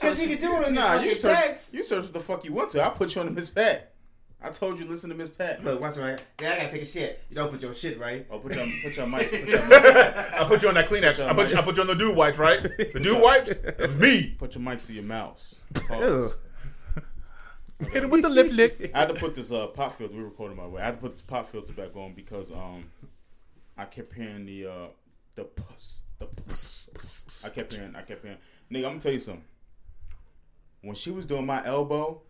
Because 0.00 0.20
you 0.20 0.28
can 0.28 0.40
do 0.40 0.56
it 0.56 0.64
on 0.66 0.74
Nah, 0.74 0.94
your 0.94 1.02
you 1.04 1.14
fucking 1.14 1.16
search. 1.16 1.38
text. 1.38 1.74
You 1.74 1.84
search 1.84 2.04
what 2.04 2.12
the 2.12 2.20
fuck 2.20 2.44
you 2.44 2.52
want 2.52 2.70
to. 2.70 2.84
I 2.84 2.90
put 2.90 3.14
you 3.14 3.20
on 3.20 3.26
the 3.26 3.32
Miss 3.32 3.50
Pat. 3.50 3.92
I 4.42 4.50
told 4.50 4.78
you 4.78 4.84
listen 4.84 5.08
to 5.08 5.16
Miss 5.16 5.30
Pat. 5.30 5.64
Look, 5.64 5.80
watch 5.80 5.96
right. 5.96 6.22
Yeah, 6.40 6.52
I 6.52 6.56
gotta 6.56 6.70
take 6.70 6.82
a 6.82 6.84
shit. 6.84 7.22
You 7.30 7.36
don't 7.36 7.50
put 7.50 7.62
your 7.62 7.72
shit 7.72 7.98
right. 7.98 8.26
Oh, 8.30 8.38
put 8.38 8.54
your 8.54 8.66
put 8.82 8.94
your 8.94 9.06
mic. 9.06 9.30
Put 9.30 9.40
your, 9.48 9.68
mic, 9.68 9.82
I 9.82 10.44
put 10.46 10.60
you 10.62 10.68
on 10.68 10.74
that 10.74 10.86
Kleenex. 10.86 11.26
I 11.26 11.32
put 11.32 11.50
you, 11.50 11.56
I 11.56 11.62
put 11.62 11.76
you 11.76 11.82
on 11.82 11.86
the 11.86 11.94
dude 11.94 12.14
wipes, 12.14 12.36
right? 12.36 12.60
The 12.62 13.00
dude 13.00 13.22
wipes. 13.22 13.52
It's 13.52 13.94
me. 13.94 14.34
put 14.38 14.54
your 14.54 14.62
mics 14.62 14.86
to 14.88 14.92
your 14.92 15.04
mouths. 15.04 15.60
Ew. 15.90 16.34
Hit 17.90 18.04
him 18.04 18.10
with 18.10 18.20
the 18.22 18.28
lip 18.28 18.48
lick. 18.52 18.90
I 18.94 19.00
had 19.00 19.08
to 19.08 19.14
put 19.14 19.34
this 19.34 19.50
uh, 19.50 19.68
pop 19.68 19.96
filter. 19.96 20.14
We 20.14 20.22
recorded 20.22 20.56
my 20.58 20.66
way. 20.66 20.82
I 20.82 20.86
had 20.86 20.90
to 20.92 20.98
put 20.98 21.12
this 21.12 21.22
pop 21.22 21.48
filter 21.50 21.72
back 21.72 21.96
on 21.96 22.12
because 22.12 22.50
um, 22.50 22.84
I 23.78 23.86
kept 23.86 24.12
hearing 24.12 24.44
the 24.44 24.66
uh, 24.66 24.86
the 25.36 25.44
puss, 25.44 26.00
the 26.18 26.26
puss. 26.26 27.44
I 27.46 27.48
kept 27.48 27.72
hearing. 27.74 27.96
I 27.96 28.02
kept 28.02 28.22
hearing. 28.22 28.38
Nigga, 28.70 28.76
I'm 28.78 28.82
gonna 28.90 29.00
tell 29.00 29.12
you 29.12 29.18
something. 29.20 29.44
When 30.84 30.94
she 30.94 31.10
was 31.10 31.26
doing 31.26 31.46
my 31.46 31.64
elbow, 31.64 32.20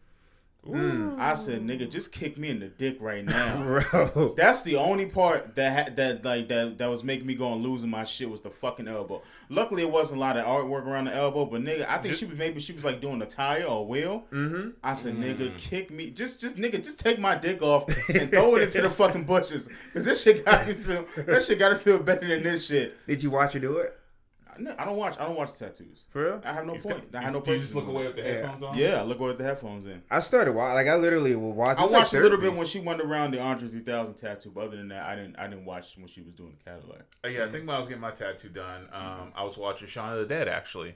I 0.73 1.35
said, 1.35 1.63
"Nigga, 1.63 1.91
just 1.91 2.11
kick 2.13 2.39
me 2.39 2.49
in 2.49 2.61
the 2.61 2.69
dick 2.69 2.97
right 3.01 3.25
now." 3.25 3.81
Bro. 3.93 4.35
That's 4.37 4.63
the 4.63 4.77
only 4.77 5.07
part 5.07 5.55
that 5.57 5.89
ha- 5.89 5.93
that 5.97 6.25
like 6.25 6.49
that 6.49 6.79
that 6.79 6.87
was 6.87 7.05
making 7.05 7.27
me 7.27 7.35
go 7.35 7.53
and 7.53 7.63
losing 7.63 7.91
my 7.91 8.05
shit 8.05 8.31
was 8.31 8.41
the 8.41 8.51
fucking 8.51 8.89
elbow. 8.89 9.23
Luckily, 9.51 9.83
it 9.83 9.91
wasn't 9.91 10.19
a 10.19 10.21
lot 10.21 10.37
of 10.37 10.47
artwork 10.47 10.87
around 10.87 11.07
the 11.07 11.15
elbow, 11.15 11.45
but 11.45 11.61
nigga, 11.61 11.87
I 11.89 11.99
think 11.99 12.15
she 12.15 12.25
was 12.25 12.39
maybe 12.39 12.61
she 12.61 12.73
was 12.73 12.85
like 12.85 13.01
doing 13.01 13.21
a 13.21 13.27
tire 13.27 13.65
or 13.65 13.81
a 13.81 13.83
wheel. 13.83 14.25
Mm-hmm. 14.33 14.71
I 14.83 14.95
said, 14.95 15.17
nigga, 15.17 15.57
kick 15.59 15.91
me, 15.91 16.11
just 16.11 16.41
just 16.41 16.57
nigga, 16.57 16.83
just 16.83 16.99
take 16.99 17.19
my 17.19 17.35
dick 17.35 17.61
off 17.61 17.85
and 18.09 18.31
throw 18.31 18.57
it 18.57 18.63
into 18.63 18.81
the 18.81 18.91
fucking 18.91 19.25
bushes, 19.25 19.69
cause 19.93 20.05
this 20.05 20.23
shit 20.23 20.45
got 20.45 20.67
to 20.67 20.75
feel 20.75 21.07
that 21.17 21.43
shit 21.43 21.59
got 21.59 21.71
to 21.71 21.77
feel 21.77 21.99
better 21.99 22.27
than 22.27 22.43
this 22.43 22.67
shit. 22.67 22.97
Did 23.07 23.23
you 23.23 23.31
watch 23.31 23.53
her 23.53 23.61
do 23.61 23.79
it? 23.79 23.99
I 24.59 24.83
I 24.83 24.85
don't 24.85 24.97
watch 24.97 25.19
I 25.19 25.25
don't 25.27 25.37
watch 25.37 25.57
tattoos. 25.59 26.05
For 26.11 26.23
real? 26.23 26.43
I 26.45 26.53
have 26.53 26.67
no 26.67 26.75
He's 26.75 26.85
point. 26.85 27.11
got- 27.13 27.21
I 27.21 27.25
have 27.25 27.33
no. 27.35 27.41
Do 27.41 27.53
you 27.53 27.59
just 27.59 27.75
look 27.75 27.87
away 27.89 28.07
with 28.07 28.17
the 28.17 28.23
headphones 28.23 28.63
on? 28.63 28.77
Yeah, 28.77 29.01
I 29.01 29.03
look 29.05 29.19
away 29.19 29.29
with 29.29 29.39
the 29.39 29.45
headphones 29.45 29.85
in. 29.87 30.03
I 30.11 30.21
started 30.21 30.53
watching. 30.53 30.75
Like 30.75 30.87
I 30.89 30.97
literally 30.97 31.35
will 31.37 31.53
watch. 31.53 31.79
I 31.79 31.85
it's 31.85 31.93
like 31.93 32.01
watched 32.03 32.15
a 32.15 32.21
little 32.21 32.39
bit 32.39 32.55
when 32.55 32.67
she 32.67 32.81
went 32.81 33.01
around 33.01 33.33
the 33.33 33.41
Andre 33.41 33.69
3000 33.69 34.15
tattoo, 34.15 34.53
but 34.55 34.65
other 34.65 34.77
than 34.77 34.89
that, 34.89 35.05
I 35.05 35.15
didn't. 35.17 35.37
I 35.37 35.47
didn't 35.49 35.65
watch 35.65 35.97
when 35.97 36.07
she 36.09 36.21
was 36.23 36.33
doing 36.35 36.57
the 36.59 36.71
Cadillac. 36.71 37.03
Uh, 37.25 37.29
yeah, 37.29 37.45
I 37.45 37.49
think 37.51 37.67
when 37.67 37.77
I 37.77 37.79
was 37.79 37.89
getting 37.89 38.01
my 38.03 38.11
tattoo 38.11 38.49
done, 38.49 38.89
um, 38.93 39.33
I 39.35 39.45
was 39.45 39.57
watching 39.57 39.89
Shaun 39.89 40.13
of 40.13 40.19
the 40.21 40.27
Dead. 40.27 40.49
Actually, 40.49 40.95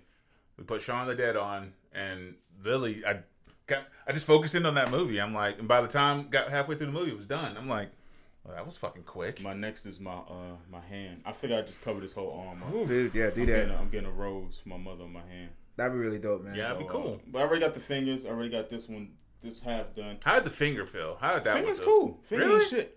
we 0.56 0.64
put 0.64 0.82
Shaun 0.82 1.02
of 1.02 1.08
the 1.08 1.14
Dead 1.22 1.36
on, 1.36 1.72
and 1.92 2.34
literally, 2.62 3.04
I 3.06 3.20
got, 3.66 3.84
I 4.06 4.12
just 4.12 4.26
focused 4.26 4.54
in 4.54 4.66
on 4.66 4.74
that 4.74 4.90
movie. 4.90 5.20
I'm 5.20 5.34
like, 5.34 5.58
and 5.58 5.68
by 5.68 5.80
the 5.80 5.88
time 5.88 6.28
got 6.28 6.48
halfway 6.50 6.76
through 6.76 6.86
the 6.86 6.92
movie, 6.92 7.10
it 7.10 7.16
was 7.16 7.26
done. 7.26 7.56
I'm 7.56 7.68
like, 7.68 7.90
well, 8.48 8.56
that 8.56 8.66
was 8.66 8.76
fucking 8.78 9.02
quick. 9.04 9.42
My 9.42 9.52
next 9.52 9.86
is 9.86 10.00
my 10.00 10.14
uh 10.14 10.56
my 10.72 10.80
hand. 10.80 11.20
I 11.24 11.32
figure 11.32 11.56
I 11.58 11.62
just 11.62 11.82
cover 11.82 12.00
this 12.00 12.12
whole 12.12 12.44
arm. 12.48 12.62
Up. 12.62 12.88
Dude, 12.88 13.14
yeah, 13.14 13.30
do 13.30 13.42
I'm, 13.42 13.46
that. 13.46 13.52
getting 13.52 13.70
a, 13.74 13.78
I'm 13.78 13.88
getting 13.90 14.08
a 14.08 14.12
rose 14.12 14.60
for 14.62 14.70
my 14.70 14.76
mother 14.78 15.04
on 15.04 15.12
my 15.12 15.20
hand. 15.30 15.50
That'd 15.76 15.92
be 15.92 15.98
really 15.98 16.18
dope, 16.18 16.42
man. 16.42 16.56
Yeah, 16.56 16.68
that'd 16.72 16.78
be 16.78 16.86
cool. 16.88 17.20
uh, 17.20 17.28
but 17.28 17.38
I 17.38 17.42
already 17.42 17.60
got 17.60 17.74
the 17.74 17.80
fingers. 17.80 18.24
I 18.26 18.30
already 18.30 18.50
got 18.50 18.68
this 18.70 18.88
one. 18.88 19.10
This 19.42 19.60
half 19.60 19.94
done. 19.94 20.16
How 20.24 20.34
did 20.34 20.44
the 20.44 20.50
finger 20.50 20.84
feel? 20.84 21.16
How 21.20 21.34
did 21.34 21.44
that? 21.44 21.54
Fingers 21.58 21.78
cool. 21.78 22.18
Fingers 22.24 22.48
Really? 22.48 22.64
shit. 22.66 22.94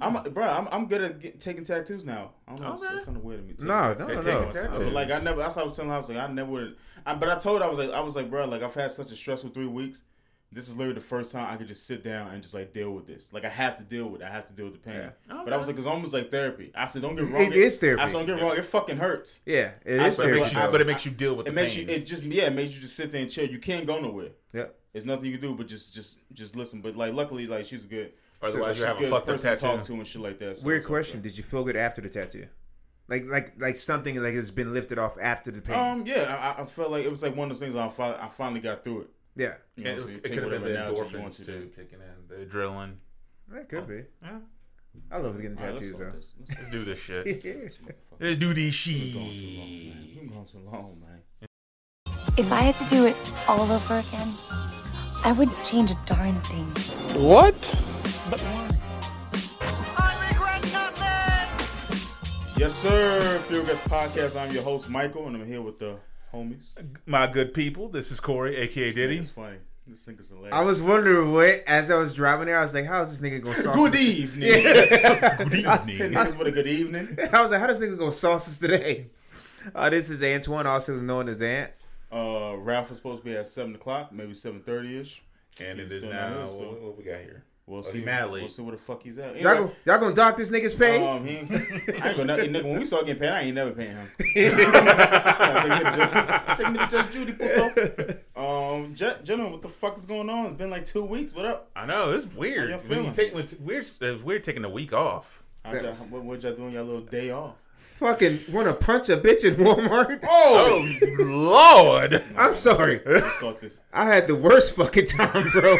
I'm 0.00 0.20
bro. 0.34 0.44
I'm, 0.46 0.68
I'm 0.72 0.86
good 0.86 1.00
at 1.00 1.20
get, 1.20 1.38
taking 1.40 1.64
tattoos 1.64 2.04
now. 2.04 2.32
I 2.48 2.56
don't 2.56 2.60
know. 2.60 2.74
Okay. 2.74 2.96
It's 2.96 3.04
something 3.04 3.22
weird 3.22 3.40
to 3.40 3.46
me. 3.46 3.52
taking 3.52 3.68
No, 3.68 3.94
tattoos. 3.94 4.08
no, 4.08 4.14
no, 4.14 4.20
Taking 4.22 4.40
no. 4.42 4.50
tattoos. 4.50 4.78
But 4.78 4.92
like 4.92 5.10
I 5.12 5.20
never. 5.20 5.40
That's 5.40 5.56
what 5.56 5.62
I 5.62 5.64
was 5.64 5.76
telling 5.76 5.90
her. 5.90 5.96
I 5.96 5.98
was 6.00 6.08
like, 6.08 6.18
I 6.18 6.26
never 6.26 6.50
would. 6.50 6.76
I, 7.06 7.14
but 7.14 7.28
I 7.30 7.38
told 7.38 7.60
her 7.62 7.66
I 7.66 7.70
was 7.70 7.78
like, 7.78 7.90
I 7.90 8.00
was 8.00 8.16
like, 8.16 8.28
bro, 8.28 8.44
like 8.46 8.62
I've 8.62 8.74
had 8.74 8.90
such 8.90 9.10
a 9.12 9.16
stressful 9.16 9.50
three 9.50 9.66
weeks. 9.66 10.02
This 10.54 10.68
is 10.68 10.76
literally 10.76 10.94
the 10.94 11.00
first 11.06 11.32
time 11.32 11.52
I 11.52 11.56
could 11.56 11.66
just 11.66 11.86
sit 11.86 12.04
down 12.04 12.28
and 12.30 12.42
just 12.42 12.52
like 12.52 12.72
deal 12.74 12.90
with 12.90 13.06
this. 13.06 13.32
Like 13.32 13.44
I 13.44 13.48
have 13.48 13.78
to 13.78 13.84
deal 13.84 14.06
with 14.08 14.20
it. 14.20 14.24
I 14.26 14.30
have 14.30 14.46
to 14.48 14.52
deal 14.52 14.66
with 14.66 14.74
the 14.82 14.90
pain. 14.90 15.00
Yeah. 15.28 15.42
But 15.44 15.52
I 15.52 15.56
was 15.56 15.66
like, 15.66 15.78
it's 15.78 15.86
almost 15.86 16.12
like 16.12 16.30
therapy. 16.30 16.70
I 16.74 16.84
said, 16.86 17.00
don't 17.02 17.16
get 17.16 17.24
me 17.24 17.32
wrong. 17.32 17.42
It 17.44 17.54
is 17.54 17.78
therapy. 17.78 18.02
I 18.02 18.06
said, 18.06 18.12
don't 18.18 18.26
get 18.26 18.36
me 18.36 18.42
wrong. 18.42 18.56
It 18.56 18.64
fucking 18.66 18.98
hurts. 18.98 19.40
Yeah, 19.46 19.70
it 19.84 19.98
I- 20.00 20.08
is 20.08 20.16
but 20.18 20.24
But 20.24 20.26
therapy. 20.26 20.40
makes 20.40 20.52
you, 20.52 20.60
I- 20.60 20.66
but 20.70 20.80
it 20.82 20.86
makes 20.86 21.04
you 21.06 21.10
deal 21.12 21.34
with. 21.36 21.46
It 21.46 21.50
the 21.50 21.54
makes 21.56 21.74
pain. 21.74 21.88
you. 21.88 21.94
It 21.94 22.06
just 22.06 22.22
yeah. 22.22 22.44
It 22.44 22.52
makes 22.54 22.74
you 22.74 22.80
just 22.82 22.96
sit 22.96 23.10
there 23.12 23.22
and 23.22 23.30
chill. 23.30 23.46
You 23.46 23.58
can't 23.58 23.86
go 23.86 23.98
nowhere. 24.00 24.28
Yeah. 24.52 24.66
There's 24.92 25.06
nothing 25.06 25.24
you 25.24 25.38
can 25.38 25.40
do 25.48 25.54
but 25.56 25.66
just 25.68 25.94
just 25.94 26.18
just 26.34 26.54
listen. 26.54 26.82
But 26.82 26.96
like 26.96 27.14
luckily, 27.14 27.46
like 27.46 27.64
she's 27.66 27.86
good. 27.86 28.12
Otherwise, 28.42 28.74
she's 28.74 28.80
you 28.80 28.86
have 28.86 28.96
a 28.96 29.00
good 29.00 29.08
fucked 29.10 29.28
up 29.30 29.36
person 29.36 29.50
to 29.52 29.56
talk 29.56 29.78
tattoo. 29.78 29.92
to 29.94 29.98
and 30.00 30.06
shit 30.06 30.20
like 30.20 30.38
that. 30.40 30.58
So 30.58 30.66
Weird 30.66 30.78
it's 30.80 30.86
question. 30.86 31.20
okay. 31.20 31.28
Did 31.28 31.38
you 31.38 31.44
feel 31.44 31.64
good 31.64 31.76
after 31.76 32.02
the 32.02 32.08
tattoo? 32.10 32.46
Like, 33.08 33.26
like, 33.26 33.60
like 33.60 33.76
something 33.76 34.20
like 34.22 34.34
has 34.34 34.50
been 34.50 34.72
lifted 34.72 34.98
off 34.98 35.16
after 35.20 35.50
the 35.50 35.60
pain. 35.60 35.76
Um, 35.78 36.06
yeah, 36.06 36.54
I, 36.58 36.62
I 36.62 36.64
felt 36.66 36.90
like 36.90 37.04
it 37.04 37.10
was 37.10 37.22
like 37.22 37.36
one 37.36 37.50
of 37.50 37.58
those 37.58 37.66
things. 37.66 37.76
I 37.76 37.88
finally, 37.88 38.18
I 38.20 38.28
finally 38.28 38.60
got 38.60 38.84
through 38.84 39.02
it. 39.02 39.10
Yeah, 39.36 39.54
You 39.76 39.84
know, 39.84 39.90
it 39.96 40.00
so 40.02 40.08
it 40.08 40.22
could 40.24 40.32
have 40.38 40.50
been 40.50 40.50
the 40.50 40.58
whatever 40.58 40.68
analogy 40.68 41.12
you 41.16 41.20
want 41.22 41.32
endorphins 41.32 41.36
to 41.36 41.44
too, 41.44 41.60
do. 41.60 41.66
kicking 41.76 41.98
in, 42.00 42.28
the 42.28 42.46
adrenaline. 42.46 42.94
that 43.48 43.68
could 43.68 43.78
oh. 43.78 43.86
be. 43.86 44.02
Yeah. 44.22 44.38
I 45.10 45.18
love 45.18 45.36
getting 45.40 45.58
All 45.58 45.64
right, 45.64 45.70
let's 45.74 45.80
tattoos 45.82 45.98
though. 45.98 46.10
this. 46.10 46.26
Let's- 46.38 46.58
Let's 46.60 46.70
do 46.70 46.84
this 46.84 46.98
shit. 47.06 47.44
Yeah. 47.44 47.52
Let's 48.20 48.36
do 48.36 48.52
this 48.54 48.86
We've 48.86 49.14
gone 49.14 49.22
too 49.24 49.58
long, 49.58 49.68
shit. 49.68 49.94
man. 49.94 50.08
We've 50.20 50.32
gone 50.32 50.46
too 50.46 50.58
long, 50.70 51.00
man. 51.00 51.48
If 52.36 52.52
I 52.52 52.60
had 52.62 52.76
to 52.76 52.84
do 52.94 53.06
it 53.06 53.16
all 53.48 53.70
over 53.72 53.98
again, 53.98 54.32
I 55.24 55.32
wouldn't 55.36 55.64
change 55.64 55.90
a 55.90 55.98
darn 56.06 56.40
thing. 56.42 56.66
What? 57.22 57.54
but 58.30 58.40
why 58.40 58.68
Yes, 62.56 62.74
sir. 62.74 63.38
Field 63.48 63.66
Guest 63.66 63.82
Podcast. 63.84 64.36
I'm 64.36 64.52
your 64.52 64.62
host, 64.62 64.88
Michael, 64.88 65.26
and 65.26 65.36
I'm 65.36 65.46
here 65.46 65.62
with 65.62 65.78
the 65.80 65.96
homies. 66.32 66.70
My 67.06 67.26
good 67.26 67.54
people, 67.54 67.88
this 67.88 68.10
is 68.10 68.20
Corey, 68.20 68.56
aka 68.56 68.92
Diddy. 68.92 69.18
It's 69.18 69.30
funny. 69.30 69.56
This 69.86 70.04
thing 70.04 70.16
is 70.20 70.28
hilarious. 70.28 70.54
I 70.54 70.62
was 70.62 70.80
wondering 70.80 71.32
what 71.32 71.64
as 71.66 71.90
I 71.90 71.96
was 71.96 72.14
driving 72.14 72.46
there. 72.46 72.56
I 72.58 72.62
was 72.62 72.72
like, 72.74 72.84
"How 72.86 73.02
is 73.02 73.10
this 73.10 73.20
nigga 73.20 73.42
gonna 73.42 73.54
sauce?" 73.56 73.74
Good 73.76 73.94
us- 73.94 74.00
evening. 74.00 74.48
Good 74.62 75.54
evening. 75.54 75.98
Niggas 76.12 76.38
with 76.38 76.46
a 76.46 76.52
good 76.52 76.68
evening. 76.68 77.18
I 77.32 77.42
was 77.42 77.50
like, 77.50 77.60
"How 77.60 77.66
does 77.66 77.80
this 77.80 77.88
nigga 77.90 77.98
gonna 77.98 78.10
sauce 78.12 78.48
us 78.48 78.58
today?" 78.58 79.06
Uh, 79.74 79.90
this 79.90 80.10
is 80.10 80.22
Antoine, 80.22 80.66
also 80.66 80.94
known 80.96 81.28
as 81.28 81.42
Ant. 81.42 81.70
Uh, 82.12 82.56
Ralph 82.58 82.90
was 82.90 82.98
supposed 82.98 83.22
to 83.22 83.24
be 83.28 83.36
at 83.36 83.46
seven 83.46 83.74
o'clock, 83.74 84.12
maybe 84.12 84.34
seven 84.34 84.60
thirty 84.62 84.98
ish. 84.98 85.22
and 85.60 85.78
it 85.80 85.84
He's 85.84 85.92
is 85.92 86.02
still 86.02 86.12
now. 86.14 86.48
so- 86.48 86.58
what, 86.58 86.80
what 86.82 86.98
we 86.98 87.04
got 87.04 87.20
here? 87.20 87.44
We'll 87.66 87.84
see. 87.84 87.98
he 87.98 88.04
mad 88.04 88.30
late. 88.30 88.40
We'll 88.42 88.50
see 88.50 88.62
where 88.62 88.74
the 88.74 88.82
fuck 88.82 89.02
he's 89.04 89.18
at. 89.18 89.36
Y'all, 89.40 89.54
go, 89.54 89.72
y'all 89.84 89.98
gonna 89.98 90.14
dock 90.14 90.36
this 90.36 90.50
nigga's 90.50 90.74
pay? 90.74 91.06
Um, 91.06 91.24
he 91.24 91.36
I 91.38 92.08
ain't 92.08 92.16
gonna 92.16 92.36
nigga. 92.36 92.64
When 92.64 92.80
we 92.80 92.84
start 92.84 93.06
getting 93.06 93.20
paid, 93.20 93.30
I 93.30 93.42
ain't 93.42 93.54
never 93.54 93.70
paying 93.70 93.94
him. 93.94 94.10
Take 94.18 94.52
nigga 96.66 96.90
Judge 96.90 97.12
Judy, 97.12 97.32
puto. 97.32 98.16
Um, 98.34 98.94
Jen- 98.94 99.24
gentlemen, 99.24 99.52
what 99.52 99.62
the 99.62 99.68
fuck 99.68 99.96
is 99.96 100.04
going 100.04 100.28
on? 100.28 100.46
It's 100.46 100.56
been 100.56 100.70
like 100.70 100.84
two 100.86 101.04
weeks. 101.04 101.32
What 101.32 101.44
up? 101.44 101.70
I 101.76 101.86
know 101.86 102.10
it's 102.10 102.24
How 102.24 102.40
weird. 102.40 102.70
y'all 102.70 102.78
When 102.80 103.04
you 103.04 103.10
take 103.12 103.32
when 103.32 103.46
t- 103.46 103.56
weird, 103.60 103.84
it's 103.84 104.22
weird 104.22 104.42
taking 104.42 104.64
a 104.64 104.70
week 104.70 104.92
off. 104.92 105.44
How 105.64 105.72
y'all, 105.74 105.94
what, 105.94 106.24
what 106.24 106.42
y'all 106.42 106.54
doing? 106.54 106.72
Y'all 106.72 106.84
little 106.84 107.00
day 107.02 107.30
off? 107.30 107.54
Fucking 107.74 108.38
want 108.52 108.66
to 108.72 108.84
punch 108.84 109.08
a 109.10 109.16
bitch 109.16 109.44
in 109.44 109.54
Walmart? 109.56 110.20
Oh 110.28 110.86
Lord! 111.18 112.22
I'm 112.36 112.54
sorry. 112.54 112.98
Thought 112.98 113.60
this. 113.60 113.80
I 113.92 114.06
had 114.06 114.26
the 114.26 114.34
worst 114.34 114.74
fucking 114.76 115.06
time, 115.06 115.48
bro. 115.50 115.76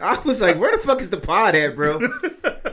I 0.00 0.20
was 0.24 0.40
like, 0.40 0.56
where 0.58 0.70
the 0.72 0.78
fuck 0.78 1.00
is 1.00 1.10
the 1.10 1.16
pod 1.18 1.54
at, 1.54 1.74
bro? 1.74 1.98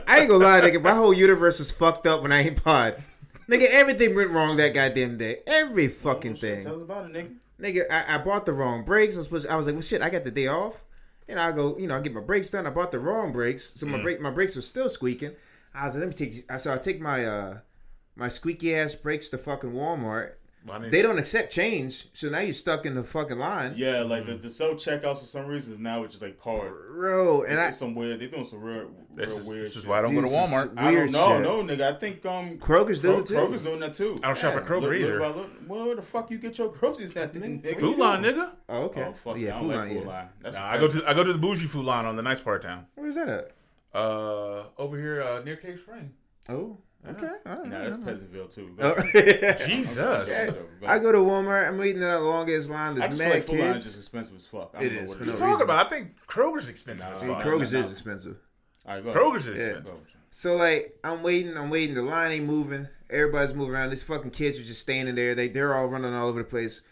I 0.06 0.20
ain't 0.20 0.28
gonna 0.28 0.44
lie, 0.44 0.60
nigga. 0.60 0.80
My 0.82 0.94
whole 0.94 1.12
universe 1.12 1.58
was 1.58 1.70
fucked 1.70 2.06
up 2.06 2.22
when 2.22 2.32
I 2.32 2.42
ain't 2.42 2.62
pod. 2.62 3.02
Nigga, 3.48 3.68
everything 3.70 4.14
went 4.14 4.30
wrong 4.30 4.56
that 4.56 4.74
goddamn 4.74 5.16
day. 5.16 5.38
Every 5.46 5.88
fucking 5.88 6.32
Oh, 6.32 6.36
shit, 6.36 6.54
thing. 6.56 6.64
Tell 6.64 6.76
us 6.76 6.82
about 6.82 7.04
it, 7.04 7.12
nigga. 7.12 7.34
Nigga, 7.60 7.90
I, 7.90 8.16
I 8.16 8.18
bought 8.18 8.44
the 8.46 8.52
wrong 8.52 8.84
brakes. 8.84 9.14
I 9.14 9.18
was, 9.18 9.26
supposed, 9.26 9.46
I 9.48 9.56
was 9.56 9.66
like, 9.66 9.74
well, 9.74 9.82
shit, 9.82 10.02
I 10.02 10.10
got 10.10 10.24
the 10.24 10.30
day 10.30 10.46
off. 10.48 10.84
And 11.28 11.40
I 11.40 11.50
go, 11.52 11.76
you 11.78 11.86
know, 11.88 11.96
I 11.96 12.00
get 12.00 12.12
my 12.14 12.20
brakes 12.20 12.50
done. 12.50 12.66
I 12.66 12.70
bought 12.70 12.90
the 12.92 12.98
wrong 13.00 13.32
brakes, 13.32 13.72
so 13.74 13.86
my 13.86 14.00
brake, 14.00 14.20
my 14.20 14.30
brakes 14.30 14.54
were 14.56 14.62
still 14.62 14.88
squeaking. 14.88 15.32
I 15.74 15.84
was 15.84 15.94
like, 15.94 16.00
let 16.00 16.08
me 16.08 16.14
take. 16.14 16.44
I 16.52 16.56
so 16.56 16.72
I 16.72 16.78
take 16.78 17.00
my 17.00 17.24
uh 17.24 17.58
my 18.16 18.28
squeaky 18.28 18.74
ass 18.74 18.94
breaks 18.94 19.28
to 19.30 19.38
fucking 19.38 19.72
Walmart. 19.72 20.32
I 20.68 20.80
mean, 20.80 20.90
They 20.90 21.00
don't 21.00 21.16
accept 21.16 21.52
change, 21.52 22.08
so 22.12 22.28
now 22.28 22.40
you're 22.40 22.52
stuck 22.52 22.86
in 22.86 22.96
the 22.96 23.04
fucking 23.04 23.38
line, 23.38 23.74
Yeah, 23.76 24.00
like 24.02 24.26
the, 24.26 24.34
the 24.34 24.50
self 24.50 24.78
checkouts 24.84 25.20
for 25.20 25.24
some 25.26 25.46
reason 25.46 25.74
is 25.74 25.78
now 25.78 26.02
it's 26.02 26.14
just 26.14 26.24
like 26.24 26.38
card. 26.40 26.72
bro. 26.90 27.42
And 27.44 27.52
It's, 27.52 27.60
I 27.62 27.70
some 27.70 27.94
weird. 27.94 28.18
They're 28.20 28.26
doing 28.26 28.44
some 28.44 28.60
real, 28.62 28.90
this 29.14 29.28
real 29.28 29.38
is, 29.38 29.46
weird. 29.46 29.62
this 29.64 29.76
is 29.76 29.86
why 29.86 30.00
I 30.00 30.02
don't 30.02 30.16
go 30.16 30.22
to 30.22 30.26
Walmart. 30.26 30.76
I 30.76 30.90
don't 30.92 31.12
know, 31.12 31.38
no, 31.38 31.62
no, 31.62 31.72
nigga. 31.76 31.94
I 31.94 31.96
think 32.00 32.26
um 32.26 32.58
Kroger's 32.58 32.98
doing 32.98 33.14
Kro- 33.14 33.22
it 33.22 33.26
too. 33.28 33.34
Kroger's 33.34 33.62
doing 33.62 33.78
that 33.78 33.94
too. 33.94 34.18
I 34.24 34.26
don't 34.26 34.38
shop 34.38 34.54
Yeah. 34.54 34.60
at 34.62 34.66
Kroger 34.66 34.80
Look- 34.80 34.82
look 34.90 35.00
either. 35.00 35.18
about- 35.20 35.36
look- 35.36 35.50
Where 35.68 35.94
the 35.94 36.02
fuck 36.02 36.32
you 36.32 36.38
get 36.38 36.58
your 36.58 36.72
groceries 36.72 37.14
at? 37.16 37.32
Then, 37.32 37.62
nigga? 37.62 37.78
Food 37.78 37.98
Lion, 37.98 38.24
nigga. 38.24 38.50
Oh, 38.68 38.82
okay. 38.86 39.04
Oh 39.04 39.12
fuck 39.12 39.38
yeah, 39.38 39.56
I 39.56 39.60
Food 39.60 39.68
don't 39.70 39.76
Line. 39.78 39.88
Food 39.90 40.00
yeah. 40.02 40.08
Line. 40.08 40.28
That's 40.42 40.56
Nah, 40.56 40.66
I 40.66 40.78
go 40.78 40.88
to 40.88 41.08
I 41.08 41.14
go 41.14 41.22
to 41.22 41.32
the 41.32 41.38
bougie 41.38 41.68
Food 41.68 41.84
Lion 41.84 42.06
on 42.06 42.16
the 42.16 42.22
nice 42.24 42.40
part 42.40 42.64
of 42.64 42.68
town. 42.68 42.86
Where's 42.96 43.14
that 43.14 43.28
at? 43.28 43.52
Uh, 43.94 44.64
over 44.78 44.98
here 44.98 45.22
uh, 45.22 45.42
near 45.44 45.54
Cave 45.54 45.78
Spring. 45.78 46.10
Oh, 46.48 46.78
okay. 47.10 47.26
all 47.46 47.56
right, 47.56 47.66
Nah, 47.66 47.78
that's 47.78 47.96
all 47.96 48.02
right. 48.02 48.08
Pleasantville 48.08 48.48
too. 48.48 48.76
Oh. 48.80 48.94
Jesus. 49.66 50.50
I 50.86 50.98
go 50.98 51.12
to 51.12 51.18
Walmart. 51.18 51.66
I'm 51.68 51.78
waiting 51.78 52.02
in 52.02 52.08
that 52.08 52.22
longest 52.22 52.70
line. 52.70 52.92
I 52.92 52.94
There's 52.94 53.08
just 53.10 53.18
mad 53.18 53.34
like 53.34 53.44
Food 53.44 53.60
Lion 53.60 53.76
is 53.76 53.84
kids. 53.84 53.84
just 53.86 53.98
expensive 53.98 54.36
as 54.36 54.46
fuck. 54.46 54.70
I 54.74 54.80
It 54.82 54.88
don't 54.88 54.94
know 54.96 55.02
is, 55.02 55.08
what 55.10 55.18
for 55.18 55.24
it 55.24 55.26
no 55.28 55.32
is. 55.34 55.40
Talk 55.40 55.62
about. 55.62 55.86
I 55.86 55.88
think 55.88 56.26
Kroger's 56.26 56.68
expensive 56.68 57.08
Nah, 57.08 57.12
as 57.12 57.22
fuck. 57.22 57.42
Kroger's 57.42 57.74
is 57.74 57.90
expensive. 57.90 58.36
All 58.86 58.94
right, 58.94 59.04
go 59.04 59.10
ahead. 59.10 59.22
Kroger's 59.22 59.46
is 59.46 59.54
Yeah. 59.56 59.62
expensive. 59.62 59.86
Go 59.86 59.92
with 59.94 60.08
you. 60.14 60.20
So 60.30 60.56
like, 60.56 60.98
I'm 61.04 61.22
waiting. 61.22 61.56
I'm 61.56 61.70
waiting. 61.70 61.94
The 61.94 62.02
line 62.02 62.32
ain't 62.32 62.46
moving. 62.46 62.88
Everybody's 63.10 63.54
moving 63.54 63.74
around. 63.74 63.90
These 63.90 64.02
fucking 64.02 64.30
kids 64.32 64.58
are 64.58 64.64
just 64.64 64.80
standing 64.80 65.14
there. 65.14 65.34
They 65.34 65.48
they're 65.48 65.74
all 65.74 65.86
running 65.86 66.12
all 66.14 66.28
over 66.28 66.40
the 66.42 66.48
place. 66.48 66.82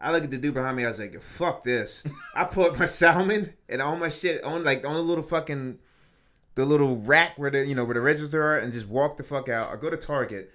I 0.00 0.12
look 0.12 0.24
at 0.24 0.30
the 0.30 0.38
dude 0.38 0.54
behind 0.54 0.76
me. 0.76 0.84
I 0.84 0.88
was 0.88 0.98
like, 0.98 1.20
"Fuck 1.22 1.62
this!" 1.62 2.04
I 2.34 2.44
put 2.44 2.78
my 2.78 2.84
salmon 2.84 3.52
and 3.68 3.80
all 3.82 3.96
my 3.96 4.08
shit 4.08 4.42
on 4.44 4.62
like 4.64 4.86
on 4.86 4.94
the 4.94 5.00
little 5.02 5.24
fucking 5.24 5.78
the 6.54 6.64
little 6.64 6.96
rack 6.98 7.36
where 7.38 7.50
the 7.50 7.66
you 7.66 7.74
know 7.74 7.84
where 7.84 7.94
the 7.94 8.00
register 8.00 8.42
are, 8.42 8.58
and 8.58 8.72
just 8.72 8.88
walk 8.88 9.16
the 9.16 9.22
fuck 9.24 9.48
out. 9.48 9.72
I 9.72 9.76
go 9.76 9.90
to 9.90 9.96
Target. 9.96 10.52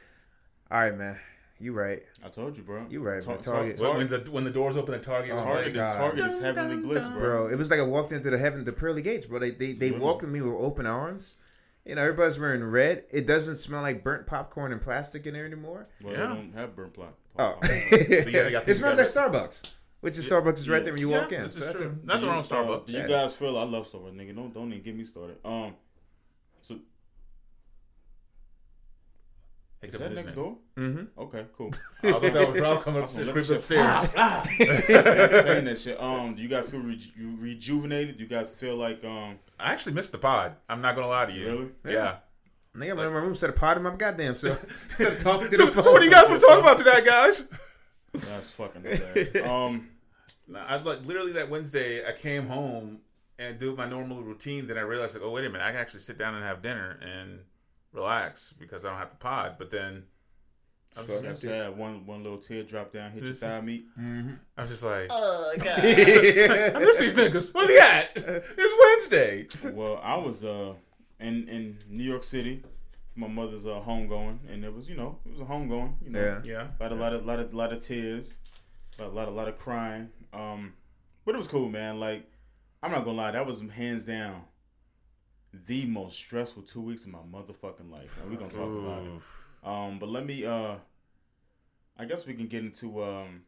All 0.72 0.80
right, 0.80 0.96
man. 0.98 1.18
You 1.62 1.74
right. 1.74 2.04
I 2.24 2.30
told 2.30 2.56
you, 2.56 2.63
bro. 2.63 2.86
You 2.90 3.01
right, 3.01 3.22
Tar- 3.22 3.34
man. 3.36 3.44
Target. 3.44 3.78
Tar- 3.78 3.90
When, 3.90 4.10
when 4.10 4.24
the 4.24 4.31
when 4.31 4.44
the 4.46 4.50
doors 4.50 4.78
open 4.78 4.94
at 4.94 5.04
Target, 5.04 5.31
it 5.31 5.34
Oh, 5.34 5.44
Target, 5.44 5.56
like, 5.66 5.68
is, 5.72 5.75
God. 5.78 5.98
Target 5.98 6.25
is 6.25 6.40
heavenly 6.42 6.78
bliss, 6.78 7.07
bro. 7.10 7.19
Bro, 7.19 7.48
it 7.50 7.57
was 7.57 7.69
like 7.69 7.80
I 7.80 7.84
walked 7.84 8.12
into 8.13 8.30
the 8.30 8.38
heaven, 8.38 8.63
the 8.63 8.72
pearly 8.72 9.01
gates, 9.01 9.25
bro. 9.25 9.40
They 9.40 9.51
they, 9.51 9.74
they 9.74 9.90
Really? 9.92 10.01
welcomed 10.04 10.31
me 10.31 10.42
with 10.42 10.54
open 10.54 10.86
arms. 10.86 11.36
You 11.86 11.96
know, 11.96 12.02
everybody's 12.02 12.40
wearing 12.40 12.63
red. 12.63 13.04
It 13.12 13.25
doesn't 13.28 13.57
smell 13.57 13.81
like 13.81 14.04
burnt 14.04 14.25
popcorn 14.28 14.72
and 14.72 14.81
plastic 14.81 15.25
in 15.28 15.34
there 15.34 15.45
anymore. 15.45 15.88
Well, 16.04 16.13
Yeah. 16.13 16.19
they 16.19 16.28
don't 16.28 16.54
have 16.54 16.75
burnt 16.75 16.94
plat. 16.94 17.13
Oh, 17.38 17.57
yeah, 17.63 17.69
it 17.81 18.75
smells 18.75 18.98
like 18.98 19.07
together. 19.07 19.30
Starbucks, 19.30 19.75
which 20.02 20.18
is 20.18 20.30
Starbucks 20.30 20.60
is 20.60 20.69
right 20.69 20.78
yeah. 20.78 20.84
there 20.84 20.94
when 20.94 21.02
you 21.02 21.10
Yeah, 21.12 21.22
walk 21.22 21.31
in. 21.34 21.44
this 21.44 21.56
So 21.56 21.62
is 21.62 21.66
that's 21.68 21.80
true. 21.80 21.98
a, 22.04 22.06
Nothing 22.06 22.22
Do 22.22 22.28
wrong 22.28 22.38
with 22.38 22.50
Starbucks. 22.50 22.86
do 22.86 22.94
you 22.94 23.07
guys 23.07 23.34
feel? 23.34 23.57
I 23.57 23.63
love 23.63 23.86
Starbucks, 23.90 24.13
nigga. 24.16 24.36
Don't 24.36 24.54
don't 24.54 24.72
even 24.72 24.84
get 24.84 24.95
me 24.95 25.04
started. 25.04 25.38
Um, 25.44 25.74
so 26.62 26.75
Picked 29.81 29.96
is 29.96 30.02
up 30.02 30.08
that 30.10 30.16
next 30.16 30.26
name. 30.28 30.36
door? 30.36 30.58
mm-hmm. 30.78 31.22
Okay, 31.22 31.46
cool. 31.58 31.72
I 32.04 32.12
thought 32.12 32.22
that 32.22 32.52
was 32.52 32.60
Rob 32.62 32.84
coming 32.84 33.02
upstairs, 33.04 33.28
Let's 33.30 33.48
creeping 33.48 33.62
just- 33.62 34.14
upstairs. 34.16 34.60
Explain 34.60 35.66
that 35.66 35.80
shit. 35.80 36.02
Um, 36.02 36.36
do 36.36 36.42
you 36.42 36.48
guys 36.50 36.70
feel 36.70 36.81
reju- 36.81 37.12
you 37.18 37.36
rejuvenated? 37.40 38.18
Do 38.18 38.24
you 38.24 38.30
guys 38.30 38.54
feel 38.58 38.76
like 38.76 39.04
um? 39.06 39.40
I 39.60 39.72
actually 39.72 39.94
missed 39.94 40.12
the 40.12 40.18
pod. 40.18 40.56
I'm 40.68 40.81
not 40.81 40.96
gonna 40.96 41.08
lie 41.08 41.26
to 41.28 41.34
you. 41.34 41.72
Really? 41.84 41.96
Yeah. 41.96 42.18
Nigga, 42.76 42.92
I'm 42.92 43.00
in 43.00 43.14
my 43.14 43.20
room, 43.20 43.36
set 43.36 43.50
a 43.50 43.54
pot 43.54 43.78
in 43.78 43.84
my 43.84 43.96
goddamn 43.96 44.36
self. 44.36 44.64
Instead 44.92 45.14
of 45.14 45.20
talking 45.20 45.50
to 45.50 45.56
So, 45.56 45.66
the 45.66 45.72
phone. 45.84 45.92
what 45.94 46.00
do 46.00 46.06
you 46.06 46.12
guys 46.12 46.28
want 46.30 46.40
to 46.40 46.48
talk 46.48 46.60
about 46.60 46.78
today, 46.78 47.04
guys? 47.04 47.48
That's 48.14 48.52
fucking 48.52 48.84
hilarious. 48.84 49.50
Um, 49.50 49.90
I 50.56 50.78
like 50.78 51.06
literally 51.06 51.31
that 51.34 51.50
Wednesday. 51.50 52.06
I 52.06 52.12
came 52.12 52.48
home 52.48 53.00
and 53.40 53.58
do 53.58 53.76
my 53.76 53.88
normal 53.90 54.22
routine. 54.22 54.68
Then 54.68 54.78
I 54.78 54.81
realized, 54.81 55.16
like, 55.16 55.24
oh 55.24 55.31
wait 55.31 55.46
a 55.46 55.50
minute, 55.50 55.64
I 55.66 55.72
can 55.72 55.80
actually 55.80 56.02
sit 56.02 56.18
down 56.18 56.36
and 56.36 56.44
have 56.44 56.62
dinner 56.62 57.00
and 57.02 57.40
relax 57.94 58.53
because 58.59 58.86
I 58.86 58.89
don't 58.89 59.00
have 59.00 59.09
to 59.12 59.15
pod. 59.18 59.56
But 59.57 59.71
then 59.71 60.03
I 60.97 61.01
was, 61.01 61.09
like 61.09 61.25
I 61.25 61.30
just, 61.30 61.41
said, 61.41 61.77
one 61.77 62.06
one 62.06 62.24
little 62.24 62.38
tear 62.38 62.63
drop 62.63 62.91
down, 62.91 63.12
hit 63.12 63.24
your 63.24 63.31
This 63.31 63.39
thigh 63.41 63.62
meat. 63.62 63.86
I 63.97 64.62
was 64.62 64.69
just 64.69 64.83
like, 64.83 65.07
Oh 65.09 65.53
god. 65.57 65.80
I 65.83 66.80
miss 66.80 66.97
these 66.97 67.15
niggas. 67.15 67.53
Where 67.53 67.68
they 67.68 67.80
at? 67.80 68.12
It's 68.15 69.09
Wednesday. 69.09 69.47
well, 69.74 70.00
I 70.03 70.15
was 70.18 70.44
uh 70.44 70.74
in 71.19 71.47
in 71.47 71.77
New 71.89 72.03
York 72.03 72.24
City, 72.24 72.63
my 73.15 73.27
mother's 73.27 73.65
uh 73.65 73.81
homegoing, 73.86 74.39
and 74.51 74.63
it 74.63 74.74
was 74.74 74.89
you 74.89 74.95
know 74.95 75.19
it 75.25 75.31
was 75.31 75.42
a 75.42 75.45
homegoing. 75.45 75.94
You 76.03 76.12
know, 76.12 76.19
Yeah. 76.19 76.42
Yeah. 76.44 76.68
About 76.75 76.92
a 76.92 76.95
lot 76.95 77.13
of 77.13 77.25
lot 77.25 77.39
of 77.39 77.53
lot 77.53 77.71
of 77.74 77.81
tears, 77.81 78.38
a 79.00 79.06
lot 79.07 79.27
a 79.27 79.31
lot 79.31 79.47
of 79.47 79.57
crying. 79.57 80.09
Um, 80.33 80.74
but 81.25 81.35
it 81.35 81.38
was 81.38 81.47
cool, 81.47 81.69
man. 81.69 82.00
Like 82.00 82.25
I'm 82.81 82.92
not 82.92 83.03
gonna 83.06 83.18
lie, 83.18 83.31
that 83.31 83.45
was 83.45 83.62
hands 83.75 84.06
down 84.06 84.42
the 85.66 85.86
most 85.86 86.16
stressful 86.18 86.63
two 86.63 86.81
weeks 86.81 87.06
of 87.06 87.12
my 87.12 87.19
motherfucking 87.19 87.92
life. 87.92 88.22
And 88.22 88.30
we 88.31 88.38
gonna 88.38 88.50
talk 88.50 88.69
about 88.69 89.04
it. 89.04 89.12
Um, 89.68 90.00
but 90.00 90.10
let 90.10 90.25
me 90.25 90.46
uh, 90.46 90.75
I 91.98 92.06
guess 92.06 92.25
we 92.25 92.34
can 92.34 92.48
get 92.48 92.63
into 92.63 93.04
um. 93.04 93.44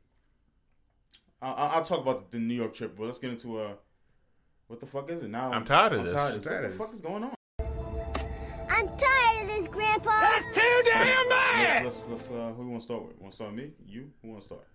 I- 1.42 1.52
I- 1.52 1.68
I'll 1.76 1.86
talk 1.86 2.02
about 2.02 2.30
the 2.32 2.38
New 2.38 2.54
York 2.54 2.74
trip, 2.74 2.96
but 2.98 3.06
let's 3.06 3.18
get 3.18 3.32
into 3.32 3.60
uh, 3.60 3.74
what 4.68 4.80
the 4.80 4.86
fuck 4.86 5.10
is 5.10 5.24
it 5.24 5.30
now? 5.30 5.52
I'm 5.52 5.64
tired 5.66 5.94
of 5.94 6.04
this. 6.04 6.14
Tired 6.14 6.36
of 6.36 6.44
Tired 6.44 6.64
What 6.64 6.72
the 6.72 6.78
fuck 6.78 6.94
is 6.94 7.02
going 7.02 7.24
on? 7.24 7.36
I'm 8.70 8.88
tired 8.98 9.42
of 9.42 9.48
this, 9.48 9.68
Grandpa. 9.68 10.22
That's 10.22 10.56
too 10.56 10.82
damn 10.86 11.30
Let's 11.30 11.84
let's, 11.86 12.06
let's 12.10 12.30
uh, 12.30 12.54
who 12.56 12.68
want 12.70 12.82
to 12.82 12.86
start 12.86 13.08
with? 13.08 13.20
Want 13.20 13.32
to 13.34 13.36
start 13.36 13.54
with 13.54 13.64
me? 13.64 13.72
You? 13.86 14.12
Who 14.22 14.30
want 14.30 14.42
to 14.42 14.46
start? 14.46 14.68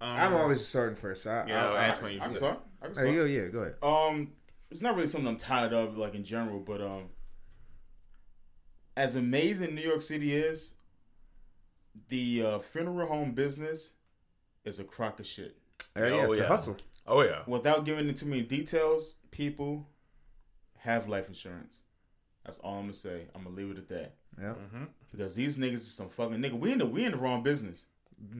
Um, 0.00 0.10
I'm 0.10 0.34
always 0.34 0.64
starting 0.64 0.96
first. 0.96 1.22
So 1.22 1.30
I, 1.30 1.46
Yeah, 1.46 1.70
I, 1.70 1.86
I, 1.86 1.90
Antoine, 1.90 2.12
you 2.12 2.20
I 2.20 2.24
can 2.24 2.32
do 2.32 2.38
start. 2.38 2.60
I 2.82 2.86
can 2.86 2.92
oh, 2.92 3.00
start. 3.00 3.14
yeah, 3.14 3.24
yeah, 3.24 3.48
go 3.48 3.60
ahead. 3.60 3.74
Um, 3.82 4.32
it's 4.70 4.80
not 4.82 4.94
really 4.94 5.06
something 5.08 5.28
I'm 5.28 5.36
tired 5.36 5.72
of, 5.72 5.96
like 5.96 6.14
in 6.14 6.24
general, 6.24 6.58
but 6.60 6.80
um, 6.80 7.04
as 8.96 9.16
amazing 9.16 9.74
New 9.74 9.82
York 9.82 10.02
City 10.02 10.34
is, 10.34 10.72
the 12.08 12.42
uh, 12.44 12.58
funeral 12.58 13.06
home 13.06 13.32
business 13.32 13.90
is 14.64 14.78
a 14.78 14.84
crock 14.84 15.20
of 15.20 15.26
shit. 15.26 15.56
Uh, 15.96 16.04
yeah, 16.04 16.12
Oh, 16.12 16.22
it's 16.32 16.38
a 16.38 16.42
yeah. 16.42 16.48
hustle. 16.48 16.76
Oh 17.06 17.22
yeah. 17.22 17.42
Without 17.46 17.84
giving 17.84 18.08
into 18.08 18.20
too 18.20 18.26
many 18.26 18.42
details, 18.42 19.14
people 19.30 19.88
have 20.78 21.08
life 21.08 21.28
insurance. 21.28 21.80
That's 22.44 22.58
all 22.58 22.74
I'm 22.76 22.82
gonna 22.82 22.94
say. 22.94 23.26
I'm 23.34 23.44
gonna 23.44 23.54
leave 23.56 23.70
it 23.70 23.78
at 23.78 23.88
that 23.88 24.14
Yeah. 24.40 24.54
because 25.12 25.34
these 25.34 25.56
niggas 25.56 25.74
is 25.74 25.92
some 25.92 26.08
fucking 26.08 26.38
nigga. 26.38 26.58
We 26.58 26.72
in 26.72 26.78
the 26.78 26.86
we 26.86 27.04
in 27.04 27.12
the 27.12 27.18
wrong 27.18 27.42
business. 27.42 27.86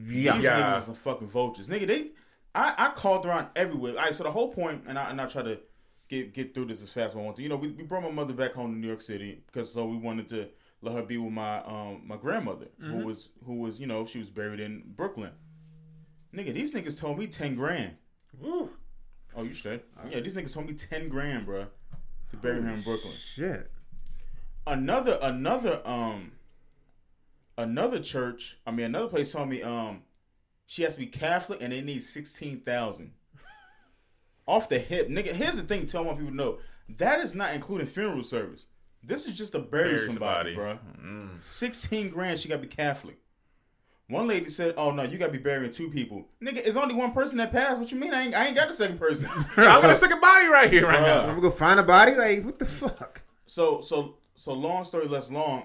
Yeah. 0.05 0.33
These 0.35 0.43
Yeah. 0.43 0.59
niggas 0.59 0.77
are 0.77 0.81
some 0.81 0.95
fucking 0.95 1.27
vultures. 1.29 1.69
Nigga, 1.69 1.87
they 1.87 2.07
I, 2.53 2.73
I 2.77 2.89
called 2.89 3.25
around 3.25 3.47
everywhere. 3.55 3.93
All 3.93 3.99
right, 4.03 4.13
so 4.15 4.23
the 4.23 4.31
whole 4.31 4.51
point, 4.53 4.83
and 4.87 4.97
I 4.99 5.09
and 5.11 5.19
I 5.21 5.27
try 5.27 5.43
to 5.43 5.59
get 6.07 6.33
get 6.33 6.53
through 6.53 6.65
this 6.65 6.81
as 6.81 6.89
fast 6.89 7.11
as 7.13 7.17
I 7.17 7.21
want 7.21 7.35
to. 7.37 7.43
You 7.43 7.49
know, 7.49 7.55
we, 7.57 7.69
we 7.71 7.83
brought 7.83 8.03
my 8.03 8.11
mother 8.11 8.33
back 8.33 8.53
home 8.53 8.73
to 8.73 8.79
New 8.79 8.87
York 8.87 9.01
City 9.01 9.41
because 9.47 9.71
so 9.71 9.85
we 9.85 9.97
wanted 9.97 10.27
to 10.29 10.47
let 10.81 10.93
her 10.95 11.01
be 11.03 11.17
with 11.17 11.33
my 11.33 11.59
um 11.63 12.01
my 12.05 12.15
grandmother 12.17 12.67
who 12.79 12.97
was 13.05 13.29
who 13.45 13.55
was 13.55 13.79
you 13.79 13.87
know 13.87 14.05
she 14.05 14.19
was 14.19 14.29
buried 14.29 14.59
in 14.59 14.83
Brooklyn. 14.95 15.31
Nigga, 16.33 16.53
these 16.53 16.73
niggas 16.73 16.99
told 16.99 17.17
me 17.17 17.27
ten 17.27 17.55
grand. 17.55 17.95
Woo. 18.39 18.69
Oh, 19.35 19.43
you 19.43 19.53
straight? 19.53 19.83
Yeah, 20.09 20.19
these 20.19 20.35
niggas 20.35 20.53
told 20.53 20.67
me 20.67 20.73
ten 20.73 21.09
grand, 21.09 21.45
bro, 21.45 21.65
to 22.31 22.37
bury 22.37 22.61
her 22.61 22.69
in 22.69 22.81
Brooklyn 22.81 23.13
Shit. 23.13 23.71
another 24.65 25.17
another 25.21 25.81
um 25.85 26.31
another 27.57 27.99
church 27.99 28.57
i 28.67 28.71
mean 28.71 28.85
another 28.85 29.07
place 29.07 29.31
told 29.31 29.49
me 29.49 29.63
um 29.63 30.01
she 30.67 30.83
has 30.83 30.93
to 30.93 30.99
be 30.99 31.07
catholic 31.07 31.59
and 31.61 31.73
they 31.73 31.81
need 31.81 32.03
16000 32.03 33.11
off 34.47 34.69
the 34.69 34.79
hip 34.79 35.09
nigga 35.09 35.31
here's 35.33 35.57
the 35.57 35.63
thing 35.63 35.85
tell 35.85 36.03
I 36.03 36.05
want 36.07 36.17
people 36.17 36.31
to 36.31 36.37
know 36.37 36.59
that 36.97 37.19
is 37.19 37.35
not 37.35 37.53
including 37.53 37.87
funeral 37.87 38.23
service 38.23 38.67
this 39.03 39.27
is 39.27 39.37
just 39.37 39.51
to 39.53 39.59
bury, 39.59 39.95
Bury 39.95 39.99
somebody, 39.99 40.55
somebody. 40.55 40.79
bro 40.99 41.29
16 41.39 42.09
grand 42.09 42.39
she 42.39 42.49
gotta 42.49 42.61
be 42.61 42.67
catholic 42.67 43.17
one 44.09 44.25
lady 44.25 44.49
said, 44.49 44.73
"Oh 44.77 44.91
no, 44.91 45.03
you 45.03 45.17
gotta 45.17 45.33
be 45.33 45.37
burying 45.37 45.71
two 45.71 45.89
people, 45.89 46.29
nigga. 46.41 46.65
It's 46.65 46.77
only 46.77 46.95
one 46.95 47.11
person 47.11 47.37
that 47.39 47.51
passed. 47.51 47.77
What 47.77 47.91
you 47.91 47.99
mean? 47.99 48.13
I 48.13 48.23
ain't, 48.23 48.35
I 48.35 48.45
ain't 48.47 48.55
got 48.55 48.69
the 48.69 48.73
second 48.73 48.99
person." 48.99 49.27
I 49.57 49.81
got 49.81 49.89
a 49.89 49.95
second 49.95 50.21
body 50.21 50.47
right 50.47 50.71
here, 50.71 50.85
right 50.85 50.99
Bruh. 50.99 51.05
now. 51.05 51.21
I'm 51.23 51.29
gonna 51.31 51.41
go 51.41 51.49
find 51.49 51.77
a 51.77 51.83
body. 51.83 52.15
Like, 52.15 52.45
what 52.45 52.57
the 52.57 52.65
fuck? 52.65 53.21
So 53.45 53.81
so 53.81 54.15
so 54.35 54.53
long 54.53 54.85
story 54.85 55.09
less 55.09 55.29
long. 55.29 55.63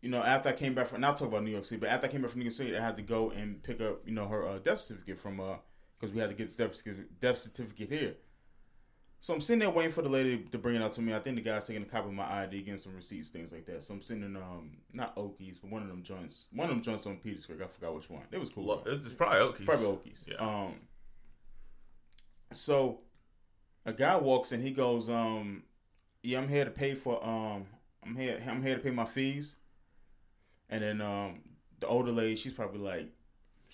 You 0.00 0.08
know, 0.08 0.22
after 0.22 0.48
I 0.48 0.52
came 0.52 0.74
back 0.74 0.86
from, 0.88 1.02
now 1.02 1.12
talk 1.12 1.28
about 1.28 1.44
New 1.44 1.50
York 1.50 1.66
City, 1.66 1.78
but 1.78 1.90
after 1.90 2.06
I 2.06 2.10
came 2.10 2.22
back 2.22 2.30
from 2.30 2.40
New 2.40 2.46
York 2.46 2.54
City, 2.54 2.74
I 2.76 2.82
had 2.82 2.96
to 2.96 3.02
go 3.02 3.30
and 3.30 3.62
pick 3.62 3.80
up, 3.82 4.00
you 4.06 4.12
know, 4.12 4.26
her 4.26 4.48
uh, 4.48 4.58
death 4.58 4.80
certificate 4.80 5.20
from, 5.20 5.38
uh, 5.38 5.56
because 6.02 6.12
we 6.12 6.20
had 6.20 6.30
to 6.30 6.34
get 6.34 6.48
this 6.48 6.56
death 7.20 7.38
certificate, 7.38 7.88
here. 7.88 8.14
So 9.20 9.32
I'm 9.32 9.40
sitting 9.40 9.60
there 9.60 9.70
waiting 9.70 9.92
for 9.92 10.02
the 10.02 10.08
lady 10.08 10.38
to 10.50 10.58
bring 10.58 10.74
it 10.74 10.82
out 10.82 10.92
to 10.94 11.00
me. 11.00 11.14
I 11.14 11.20
think 11.20 11.36
the 11.36 11.42
guy's 11.42 11.64
taking 11.64 11.82
a 11.82 11.86
copy 11.86 12.08
of 12.08 12.12
my 12.12 12.42
ID, 12.42 12.62
getting 12.62 12.76
some 12.76 12.96
receipts, 12.96 13.28
things 13.28 13.52
like 13.52 13.66
that. 13.66 13.84
So 13.84 13.94
I'm 13.94 14.02
sitting 14.02 14.24
in, 14.24 14.34
um, 14.34 14.78
not 14.92 15.16
Oakey's, 15.16 15.60
but 15.60 15.70
one 15.70 15.80
of 15.80 15.86
them 15.86 16.02
joints, 16.02 16.48
one 16.52 16.68
of 16.68 16.74
them 16.74 16.82
joints 16.82 17.06
on 17.06 17.18
Peters 17.18 17.46
Creek. 17.46 17.60
I 17.62 17.68
forgot 17.68 17.94
which 17.94 18.10
one. 18.10 18.22
It 18.32 18.40
was 18.40 18.48
cool. 18.48 18.66
Look. 18.66 18.82
It's 18.86 19.12
probably 19.12 19.38
Oakey's. 19.38 19.64
Probably 19.64 19.86
Oakey's. 19.86 20.24
Yeah. 20.26 20.38
Um. 20.38 20.74
So, 22.50 22.98
a 23.86 23.92
guy 23.92 24.16
walks 24.16 24.50
in. 24.50 24.60
He 24.60 24.72
goes, 24.72 25.08
um, 25.08 25.62
"Yeah, 26.24 26.38
I'm 26.38 26.48
here 26.48 26.64
to 26.64 26.72
pay 26.72 26.96
for 26.96 27.24
um, 27.24 27.66
I'm 28.04 28.16
here, 28.16 28.42
I'm 28.44 28.60
here 28.60 28.74
to 28.74 28.82
pay 28.82 28.90
my 28.90 29.04
fees." 29.04 29.54
And 30.68 30.82
then 30.82 31.00
um, 31.00 31.42
the 31.78 31.86
older 31.86 32.10
lady, 32.10 32.34
she's 32.34 32.54
probably 32.54 32.80
like, 32.80 33.06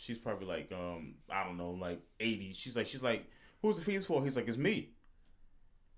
she's 0.00 0.16
probably 0.18 0.46
like, 0.46 0.70
um, 0.72 1.14
I 1.28 1.42
don't 1.44 1.56
know, 1.56 1.70
like 1.72 2.00
eighty. 2.20 2.52
She's 2.54 2.76
like, 2.76 2.86
she's 2.86 3.02
like, 3.02 3.26
"Who's 3.62 3.76
the 3.76 3.82
fees 3.84 4.06
for?" 4.06 4.22
He's 4.22 4.36
like, 4.36 4.46
"It's 4.48 4.56
me." 4.56 4.90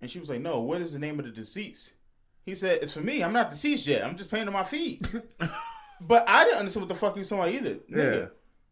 And 0.00 0.10
she 0.10 0.18
was 0.18 0.30
like, 0.30 0.40
"No, 0.40 0.60
what 0.60 0.80
is 0.80 0.92
the 0.94 0.98
name 0.98 1.18
of 1.20 1.26
the 1.26 1.30
deceased?" 1.30 1.92
He 2.46 2.54
said, 2.54 2.82
"It's 2.82 2.94
for 2.94 3.00
me. 3.00 3.22
I'm 3.22 3.34
not 3.34 3.50
deceased 3.50 3.86
yet. 3.86 4.02
I'm 4.02 4.16
just 4.16 4.30
paying 4.30 4.46
on 4.46 4.52
my 4.54 4.64
fees." 4.64 5.14
but 6.00 6.26
I 6.26 6.44
didn't 6.44 6.58
understand 6.60 6.86
what 6.86 6.88
the 6.88 6.98
fuck 6.98 7.12
he 7.14 7.18
was 7.20 7.28
talking 7.28 7.42
about 7.44 7.54
either. 7.54 7.74
Nigga, 7.90 8.20
Yeah. 8.22 8.26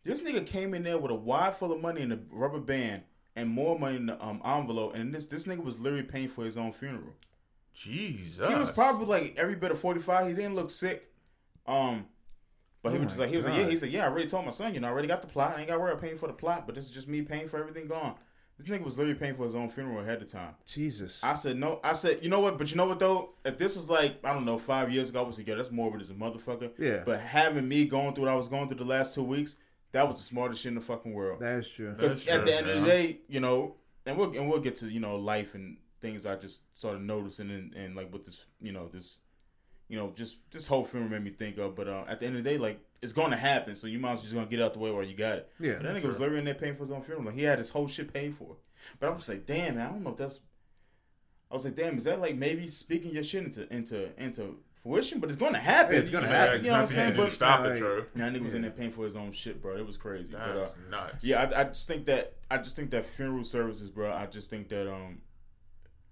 this 0.05 0.23
nigga 0.23 0.47
came 0.47 0.73
in 0.73 0.83
there 0.83 0.97
with 0.99 1.11
a 1.13 1.15
wad 1.15 1.55
full 1.55 1.73
of 1.73 1.81
money 1.81 2.01
in 2.01 2.11
a 2.13 2.19
rubber 2.31 2.61
band 2.61 3.03
and 3.37 3.51
more 3.51 3.79
money 3.79 3.97
in 3.97 4.07
the 4.07 4.25
um, 4.25 4.41
envelope, 4.45 4.95
and 4.95 5.15
this 5.15 5.27
this 5.27 5.45
nigga 5.45 5.63
was 5.63 5.79
literally 5.79 6.03
paying 6.05 6.29
for 6.29 6.45
his 6.45 6.57
own 6.57 6.73
funeral. 6.73 7.13
Jesus. 7.75 8.49
He 8.49 8.55
was 8.55 8.71
probably 8.71 9.07
like 9.07 9.35
every 9.39 9.55
bit 9.55 9.71
of 9.71 9.79
forty 9.79 10.01
five. 10.01 10.27
He 10.27 10.35
didn't 10.35 10.55
look 10.57 10.71
sick, 10.71 11.11
um, 11.67 12.07
but 12.83 12.93
he 12.93 12.99
Oh 12.99 13.03
was 13.03 13.09
just 13.09 13.21
like 13.21 13.31
he 13.31 13.37
was 13.37 13.47
like 13.47 13.57
yeah. 13.57 13.69
He 13.69 13.77
said 13.77 13.91
yeah. 13.91 14.05
I 14.05 14.09
already 14.09 14.29
told 14.29 14.45
my 14.45 14.51
son, 14.51 14.75
you 14.75 14.81
know, 14.81 14.89
I 14.89 14.91
already 14.91 15.09
got 15.09 15.23
the 15.23 15.29
plot. 15.29 15.55
I 15.57 15.61
ain't 15.61 15.69
got 15.69 15.75
to 15.75 15.81
worry 15.81 15.93
about 15.93 16.03
paying 16.03 16.19
for 16.19 16.27
the 16.27 16.33
plot, 16.33 16.67
but 16.67 16.75
this 16.75 16.85
is 16.85 16.91
just 16.91 17.09
me 17.09 17.23
paying 17.23 17.49
for 17.49 17.59
everything 17.59 17.87
gone. 17.89 18.15
This 18.59 18.69
nigga 18.69 18.85
was 18.85 18.99
literally 18.99 19.19
paying 19.19 19.37
for 19.37 19.45
his 19.45 19.55
own 19.55 19.71
funeral 19.71 20.01
ahead 20.01 20.21
of 20.21 20.27
time. 20.27 20.55
Jesus. 20.67 21.23
I 21.23 21.35
said 21.35 21.57
no. 21.57 21.81
I 21.85 21.93
said 21.93 22.21
you 22.23 22.29
know 22.29 22.41
what? 22.41 22.59
But 22.59 22.71
you 22.71 22.77
know 22.77 22.87
what 22.87 22.99
though? 22.99 23.31
If 23.45 23.57
this 23.59 23.77
was 23.77 23.89
like 23.89 24.19
I 24.25 24.33
don't 24.33 24.45
know 24.45 24.59
five 24.59 24.93
years 24.93 25.09
ago, 25.09 25.23
I 25.23 25.27
was 25.27 25.39
like, 25.39 25.47
yo, 25.47 25.57
that's 25.57 25.71
morbid 25.71 26.01
as 26.01 26.11
a 26.11 26.15
motherfucker. 26.15 26.71
Yeah. 26.79 27.03
But 27.05 27.21
having 27.21 27.69
me 27.69 27.85
going 27.85 28.15
through 28.15 28.25
what 28.25 28.33
I 28.33 28.37
was 28.37 28.49
going 28.49 28.69
through 28.69 28.79
the 28.79 28.85
last 28.85 29.15
two 29.15 29.23
weeks, 29.23 29.57
that 29.93 30.07
was 30.07 30.17
the 30.17 30.23
smartest 30.23 30.63
shit 30.63 30.71
in 30.71 30.75
the 30.75 30.81
fucking 30.81 31.13
world. 31.13 31.41
That's 31.41 31.71
true. 31.71 31.93
Because 31.93 32.27
at 32.27 32.39
true, 32.39 32.45
the 32.45 32.57
end 32.57 32.69
of 32.69 32.81
the 32.81 32.87
day, 32.87 33.19
you 33.29 33.41
know, 33.41 33.77
and 34.07 34.17
we'll 34.17 34.37
and 34.37 34.51
we'll 34.51 34.61
get 34.61 34.77
to 34.77 34.89
you 34.89 35.01
know 35.01 35.17
life 35.17 35.55
and 35.55 35.77
things 36.01 36.27
I 36.27 36.37
just 36.37 36.63
started 36.75 37.03
noticing 37.03 37.51
and, 37.51 37.75
and 37.75 37.97
like 37.97 38.13
with 38.13 38.25
this 38.25 38.39
you 38.61 38.73
know 38.73 38.89
this 38.89 39.19
you 39.89 39.97
know 39.99 40.13
just 40.17 40.37
this 40.51 40.67
whole 40.67 40.85
film 40.85 41.11
made 41.11 41.23
me 41.25 41.31
think 41.31 41.59
of. 41.59 41.75
But 41.75 41.89
uh, 41.89 42.05
at 42.09 42.21
the 42.21 42.27
end 42.27 42.37
of 42.37 42.45
the 42.45 42.51
day, 42.51 42.59
like 42.59 42.81
it's 43.03 43.13
going 43.13 43.31
to 43.31 43.37
happen, 43.37 43.75
so 43.75 43.87
you 43.87 43.99
might 43.99 44.13
as 44.13 44.19
well 44.19 44.23
just 44.25 44.35
gonna 44.35 44.47
get 44.47 44.61
out 44.61 44.73
the 44.75 44.81
way 44.81 44.91
while 44.91 45.05
you 45.05 45.17
got 45.17 45.37
it. 45.39 45.51
Yeah, 45.61 45.75
But 45.75 45.83
that 45.85 45.97
nigga 45.97 46.07
was 46.09 46.19
literally 46.21 46.41
in 46.41 46.45
there 46.45 46.55
paying 46.55 46.75
for 46.75 46.83
his 46.85 46.91
own 46.91 47.03
funeral. 47.03 47.27
Like 47.27 47.35
he 47.37 47.43
had 47.43 47.59
his 47.59 47.71
whole 47.71 47.89
shit 47.89 48.13
paid 48.13 48.37
for. 48.37 48.57
But 49.01 49.09
I 49.09 49.13
was 49.13 49.29
like, 49.29 49.47
damn, 49.47 49.77
man, 49.77 49.87
I 49.87 49.91
don't 49.91 50.03
know 50.05 50.11
if 50.11 50.17
that's. 50.17 50.41
I 51.51 51.55
was 51.55 51.65
like, 51.65 51.77
damn, 51.77 51.97
is 51.97 52.05
that 52.05 52.21
like 52.21 52.37
maybe 52.37 52.67
speaking 52.67 53.13
your 53.13 53.23
shit 53.23 53.45
into 53.45 53.73
into 53.75 54.09
into 54.23 54.57
fruition, 54.83 55.19
but 55.19 55.29
it's 55.31 55.39
going 55.39 55.55
to 55.55 55.59
happen. 55.59 55.97
It's 55.97 56.11
gonna 56.11 56.27
You 56.27 56.33
happen. 56.33 56.61
You 56.65 56.67
know 56.71 56.73
what 56.75 56.81
I'm 56.83 56.87
saying? 56.89 57.11
you 57.17 57.23
But 57.23 57.33
stop 57.33 57.65
it, 57.67 57.79
True. 57.79 58.05
Now 58.15 58.29
nigga 58.29 58.45
was 58.45 58.55
in 58.55 58.63
there 58.63 58.71
paying 58.71 58.93
for 58.93 59.05
his 59.05 59.17
own 59.17 59.33
shit, 59.33 59.61
bro. 59.63 59.77
It 59.77 59.87
was 59.87 59.97
crazy. 59.97 60.33
But, 60.33 60.41
uh, 60.43 60.55
That's 60.59 60.75
nuts. 60.91 61.25
yeah, 61.25 61.43
I, 61.43 61.61
I 61.61 61.65
just 61.65 61.89
think 61.89 62.05
that 62.07 62.35
I 62.51 62.59
just 62.59 62.77
think 62.77 62.91
that 62.91 63.07
funeral 63.07 63.45
services, 63.45 63.89
bro. 63.89 64.13
I 64.13 64.27
just 64.27 64.51
think 64.51 64.69
that 64.69 64.89
um, 64.93 65.19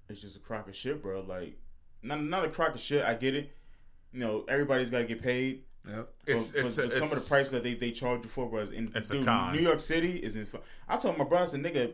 it's 0.09 0.21
just 0.21 0.37
a 0.37 0.41
crock 0.41 0.69
of 0.69 0.75
shit, 0.77 1.03
bro. 1.03 1.21
Like, 1.21 1.59
not 2.03 2.23
not 2.23 2.45
a 2.45 2.49
crock 2.49 2.75
of 2.75 2.81
shit. 2.81 3.05
I 3.05 3.15
get 3.15 3.35
it. 3.35 3.53
You 4.13 4.21
know, 4.21 4.45
everybody's 4.49 4.91
got 4.91 4.99
to 4.99 5.05
get 5.05 5.23
paid. 5.23 5.63
Yep. 5.89 6.09
It's 6.27 6.51
but, 6.51 6.65
it's, 6.65 6.77
but 6.77 6.93
some 6.93 7.03
of 7.05 7.11
the 7.11 7.25
prices 7.29 7.53
that 7.53 7.63
they, 7.63 7.75
they 7.75 7.93
charge 7.93 8.23
you 8.25 8.29
for, 8.29 8.49
bro, 8.49 8.61
is 8.61 8.73
in 8.73 8.91
It's 8.95 9.11
a 9.11 9.23
con. 9.23 9.55
New 9.55 9.61
York 9.63 9.79
City 9.81 10.17
is 10.17 10.35
in. 10.35 10.47
I 10.89 10.97
told 10.97 11.17
my 11.17 11.25
brother, 11.25 11.45
I 11.45 11.47
said, 11.47 11.63
nigga, 11.63 11.93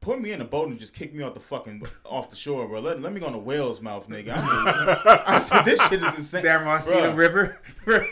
put 0.00 0.20
me 0.20 0.32
in 0.32 0.40
a 0.40 0.44
boat 0.44 0.68
and 0.68 0.78
just 0.78 0.94
kick 0.94 1.14
me 1.14 1.22
off 1.22 1.34
the 1.34 1.40
fucking 1.40 1.82
off 2.04 2.30
the 2.30 2.36
shore, 2.36 2.66
bro. 2.66 2.80
Let, 2.80 3.00
let 3.02 3.12
me 3.12 3.20
go 3.20 3.26
on 3.26 3.34
a 3.34 3.38
whale's 3.38 3.80
mouth, 3.80 4.08
nigga. 4.08 4.32
I, 4.36 5.22
I 5.26 5.38
said, 5.38 5.64
this 5.64 5.80
shit 5.88 6.02
is 6.02 6.14
insane. 6.14 6.44
Damn 6.44 6.64
Montana 6.64 7.08
Bruh. 7.12 7.16
River. 7.16 7.60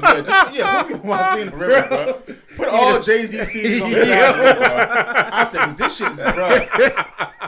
Yeah, 0.00 0.22
just, 0.22 0.54
yeah, 0.54 0.82
put 0.82 0.90
me 0.92 0.98
on 1.00 1.06
Montana 1.06 1.56
River, 1.56 1.88
bro. 1.88 2.22
Put 2.56 2.68
all 2.68 3.00
Jay 3.00 3.26
Z 3.26 3.36
CDs 3.38 3.82
on 3.82 3.90
the 3.90 4.04
side, 4.04 4.34
bro. 4.56 5.24
I 5.32 5.44
said, 5.44 5.58
'cause 5.60 5.76
this 5.76 5.96
shit 5.96 6.08
is, 6.12 6.16
bro. 6.20 7.39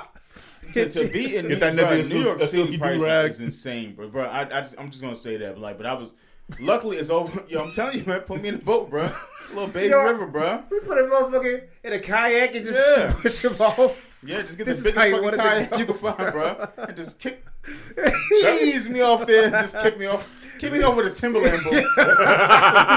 To, 0.73 0.89
to 0.91 1.09
be 1.09 1.37
in 1.37 1.49
Get 1.49 1.61
that 1.61 1.77
bro, 1.77 1.87
nigga 1.87 2.11
a 2.11 2.15
New 2.15 2.23
York 2.25 2.39
sil- 2.41 2.45
a 2.45 2.49
City 2.49 2.63
silky 2.63 2.79
prices 2.79 2.99
do-rag. 3.01 3.31
is 3.33 3.41
insane, 3.41 3.95
bro. 3.95 4.09
Bro, 4.09 4.25
I, 4.25 4.41
I 4.43 4.61
just, 4.63 4.75
I'm 4.79 4.91
just 4.91 5.03
gonna 5.03 5.17
say 5.17 5.37
that, 5.39 5.59
like, 5.59 5.77
but 5.77 5.87
I 5.87 5.95
was. 5.95 6.15
Luckily, 6.61 6.97
it's 6.99 7.11
over. 7.11 7.43
Yo, 7.49 7.61
I'm 7.65 7.73
telling 7.73 7.99
you, 7.99 8.05
man. 8.05 8.21
Put 8.21 8.41
me 8.43 8.49
in 8.51 8.55
a 8.57 8.59
boat, 8.59 8.91
bro. 8.91 9.09
Little 9.51 9.67
baby 9.69 9.89
Yo. 9.91 10.03
river, 10.05 10.27
bro. 10.27 10.63
we 10.71 10.81
put 10.81 10.99
a 10.99 11.03
motherfucker 11.03 11.65
in 11.85 11.93
a 11.93 11.99
kayak 11.99 12.55
and 12.55 12.65
just 12.65 12.99
Yeah. 12.99 13.13
push 13.21 13.45
him 13.45 13.53
off. 13.61 14.19
Yeah, 14.25 14.43
just 14.43 14.57
get 14.57 14.65
This 14.67 14.83
the 14.83 14.93
biggest 14.93 15.23
fucking 15.23 15.39
kayak 15.41 15.71
go. 15.71 15.77
you 15.79 15.85
can 15.87 15.95
find, 15.95 16.33
bro, 16.33 16.69
and 16.79 16.97
just 16.97 17.19
kick, 17.19 17.45
ease 18.63 18.89
me 18.89 19.01
off 19.01 19.27
there, 19.27 19.45
and 19.47 19.53
just 19.53 19.77
kick 19.81 19.99
me 19.99 20.07
off, 20.07 20.29
kick 20.61 20.73
me 20.73 20.81
off 20.83 20.97
with 20.97 21.07
a 21.07 21.11
Timberland 21.11 21.63
boat. 21.65 21.73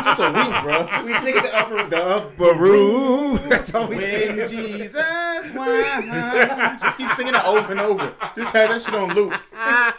just 0.06 0.20
a 0.20 0.32
week, 0.32 0.64
bro. 0.64 0.88
We 1.04 1.14
sing 1.16 1.36
the 1.36 1.52
upper 1.56 1.90
the 1.90 2.04
upper 2.04 2.54
room. 2.54 3.40
That's 3.50 3.74
all 3.74 3.88
we 3.88 3.98
sing. 3.98 4.38
When 4.38 4.48
Jesus 4.50 4.94
wine. 5.56 6.08
Just 6.80 6.98
keep 6.98 7.12
singing 7.14 7.34
it 7.34 7.44
over 7.44 7.72
and 7.72 7.80
over. 7.80 8.14
Just 8.38 8.54
have 8.54 8.70
that 8.70 8.82
shit 8.82 8.94
on 8.94 9.14
loop. 9.16 9.34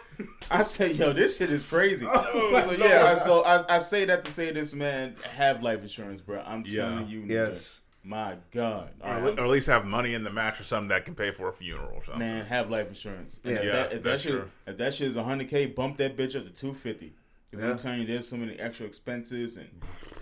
I 0.50 0.62
say, 0.62 0.92
yo, 0.92 1.12
this 1.12 1.38
shit 1.38 1.50
is 1.50 1.68
crazy. 1.68 2.06
Oh 2.10 2.60
so 2.64 2.72
yeah, 2.84 3.04
I, 3.06 3.14
so 3.14 3.42
I, 3.42 3.76
I 3.76 3.78
say 3.78 4.04
that 4.06 4.24
to 4.24 4.32
say 4.32 4.52
this, 4.52 4.74
man. 4.74 5.14
Have 5.34 5.62
life 5.62 5.80
insurance, 5.82 6.20
bro. 6.20 6.40
I'm 6.46 6.64
telling 6.64 7.00
Yeah. 7.00 7.06
you, 7.06 7.20
nigga. 7.22 7.30
Yes. 7.30 7.80
My 8.04 8.36
God, 8.52 8.90
All 9.02 9.10
Or, 9.10 9.20
right. 9.20 9.38
or 9.38 9.42
at 9.42 9.48
least 9.50 9.66
have 9.66 9.84
money 9.84 10.14
in 10.14 10.22
the 10.22 10.30
match 10.30 10.60
or 10.60 10.62
something 10.62 10.88
that 10.90 11.04
can 11.04 11.16
pay 11.16 11.32
for 11.32 11.48
a 11.48 11.52
funeral 11.52 11.90
or 11.92 12.04
something. 12.04 12.20
man, 12.20 12.46
have 12.46 12.70
life 12.70 12.86
insurance. 12.86 13.40
Yeah. 13.42 13.52
if 13.54 13.64
Yeah, 13.64 13.72
that, 13.72 13.86
if 13.86 13.90
that 13.90 14.02
that's 14.04 14.22
shit, 14.22 14.30
true. 14.32 14.50
if 14.68 14.76
that 14.78 14.94
shit 14.94 15.08
is 15.08 15.16
100k, 15.16 15.74
bump 15.74 15.96
that 15.98 16.16
bitch 16.16 16.36
up 16.36 16.44
to 16.44 16.50
250. 16.50 17.12
Because 17.50 17.64
Yeah. 17.64 17.70
I'm 17.72 17.78
telling 17.78 18.00
you, 18.02 18.06
there's 18.06 18.28
so 18.28 18.36
many 18.36 18.56
extra 18.60 18.86
expenses 18.86 19.56
and 19.56 19.68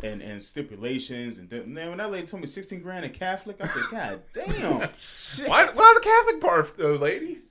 and 0.02 0.22
and 0.22 0.42
stipulations. 0.42 1.36
And 1.38 1.48
th- 1.50 1.66
man, 1.66 1.90
when 1.90 1.98
that 1.98 2.10
lady 2.10 2.26
told 2.26 2.40
me 2.40 2.46
16 2.46 2.80
grand 2.80 3.04
in 3.04 3.10
Catholic, 3.12 3.56
I 3.60 3.66
said, 3.66 3.82
God 3.90 4.22
damn. 4.34 4.78
Why, 5.50 5.66
why 5.74 5.94
the 5.94 6.00
Catholic 6.02 6.40
part, 6.40 6.72
uh, 6.80 6.88
lady? 6.98 7.42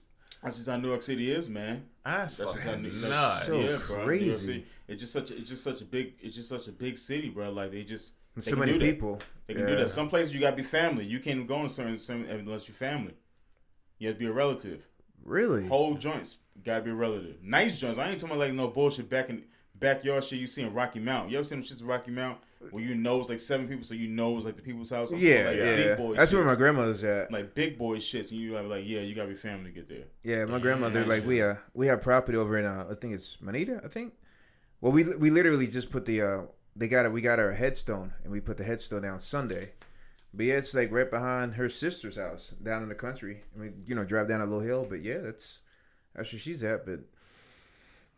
That's 0.43 0.57
just 0.57 0.67
how 0.69 0.77
New 0.77 0.89
York 0.89 1.03
City 1.03 1.31
is, 1.31 1.47
man. 1.47 1.85
That's 2.05 2.35
That's 2.35 2.51
just 2.51 2.59
how 2.59 2.69
fucking 2.71 2.83
New 2.83 3.09
nuts. 3.09 3.45
so- 3.45 3.59
yeah, 3.59 3.77
bro. 3.87 3.95
New 3.97 4.01
York 4.01 4.05
crazy. 4.05 4.65
It's 4.87 4.99
just 4.99 5.13
such. 5.13 5.31
A, 5.31 5.37
it's 5.37 5.49
just 5.49 5.63
such 5.63 5.81
a 5.81 5.85
big. 5.85 6.13
It's 6.21 6.35
just 6.35 6.49
such 6.49 6.67
a 6.67 6.71
big 6.71 6.97
city, 6.97 7.29
bro. 7.29 7.51
Like 7.51 7.71
they 7.71 7.83
just. 7.83 8.11
They 8.35 8.41
So 8.41 8.51
can 8.51 8.59
many 8.61 8.73
do 8.73 8.79
that. 8.79 8.85
people. 8.85 9.19
They 9.47 9.53
can 9.53 9.65
do 9.67 9.75
that. 9.75 9.89
Some 9.89 10.09
places 10.09 10.33
you 10.33 10.39
gotta 10.39 10.55
be 10.55 10.63
family. 10.63 11.05
You 11.05 11.19
can't 11.19 11.47
go 11.47 11.61
in 11.61 11.69
certain, 11.69 11.97
certain 11.99 12.25
unless 12.29 12.67
you're 12.67 12.75
family. 12.75 13.13
You 13.99 14.07
have 14.07 14.17
to 14.17 14.19
be 14.19 14.25
a 14.25 14.33
relative. 14.33 14.85
Really? 15.23 15.67
Whole 15.67 15.93
joints 15.95 16.37
gotta 16.63 16.81
be 16.81 16.89
a 16.91 16.95
relative. 16.95 17.37
Nice 17.43 17.79
joints. 17.79 17.97
I 17.99 18.09
ain't 18.09 18.19
talking 18.19 18.35
about 18.35 18.45
like 18.47 18.53
no 18.53 18.67
bullshit 18.67 19.07
back 19.09 19.29
in 19.29 19.43
backyard 19.79 20.23
shit 20.23 20.39
you 20.39 20.47
see 20.47 20.61
in 20.61 20.73
Rocky 20.73 20.99
Mount. 20.99 21.29
You 21.29 21.37
ever 21.37 21.43
seen 21.43 21.59
them 21.59 21.67
shits 21.67 21.81
in 21.81 21.87
Rocky 21.87 22.11
Mount 22.11 22.37
where 22.71 22.83
you 22.83 22.95
know 22.95 23.19
it's 23.19 23.29
like 23.29 23.39
seven 23.39 23.67
people, 23.67 23.83
so 23.83 23.93
you 23.93 24.07
know 24.07 24.37
it's 24.37 24.45
like 24.45 24.55
the 24.55 24.61
people's 24.61 24.89
house. 24.89 25.11
Yeah, 25.11 25.47
like 25.47 25.57
yeah. 25.57 25.75
Big 25.75 25.97
boy 25.97 26.15
That's 26.15 26.33
where 26.33 26.43
shits. 26.43 26.47
my 26.47 26.55
grandmother's 26.55 27.03
at. 27.03 27.31
like 27.31 27.53
big 27.53 27.77
boy 27.77 27.97
shits, 27.97 28.31
and 28.31 28.39
you 28.39 28.53
have 28.53 28.65
like, 28.65 28.83
yeah, 28.85 29.01
you 29.01 29.15
gotta 29.15 29.29
be 29.29 29.35
family 29.35 29.71
to 29.71 29.75
get 29.75 29.89
there. 29.89 30.05
Yeah, 30.23 30.45
my 30.45 30.59
grandmother 30.59 31.01
nice 31.01 31.09
like 31.09 31.25
we 31.25 31.37
shit. 31.37 31.45
uh 31.45 31.55
we 31.73 31.87
have 31.87 32.01
property 32.01 32.37
over 32.37 32.57
in 32.57 32.65
uh 32.65 32.87
I 32.89 32.93
think 32.93 33.13
it's 33.13 33.41
Manita, 33.41 33.81
I 33.83 33.87
think. 33.87 34.13
Well, 34.81 34.91
we 34.91 35.03
we 35.17 35.29
literally 35.29 35.67
just 35.67 35.89
put 35.91 36.05
the 36.05 36.21
uh 36.21 36.41
they 36.75 36.87
got 36.87 37.05
it 37.05 37.11
we 37.11 37.21
got 37.21 37.39
our 37.39 37.51
headstone 37.51 38.13
and 38.23 38.31
we 38.31 38.41
put 38.41 38.57
the 38.57 38.63
headstone 38.63 39.01
down 39.01 39.19
Sunday. 39.19 39.73
But 40.33 40.45
yeah, 40.47 40.55
it's 40.55 40.73
like 40.73 40.91
right 40.91 41.09
behind 41.09 41.53
her 41.55 41.69
sister's 41.69 42.15
house 42.15 42.55
down 42.63 42.81
in 42.81 42.89
the 42.89 42.95
country. 42.95 43.43
I 43.55 43.59
mean, 43.59 43.83
you 43.85 43.93
know, 43.93 44.03
drive 44.03 44.27
down 44.27 44.41
a 44.41 44.45
little 44.45 44.61
hill, 44.61 44.85
but 44.89 45.01
yeah, 45.01 45.19
that's 45.19 45.59
that's 46.15 46.31
where 46.33 46.39
she's 46.39 46.63
at. 46.63 46.85
But 46.85 47.01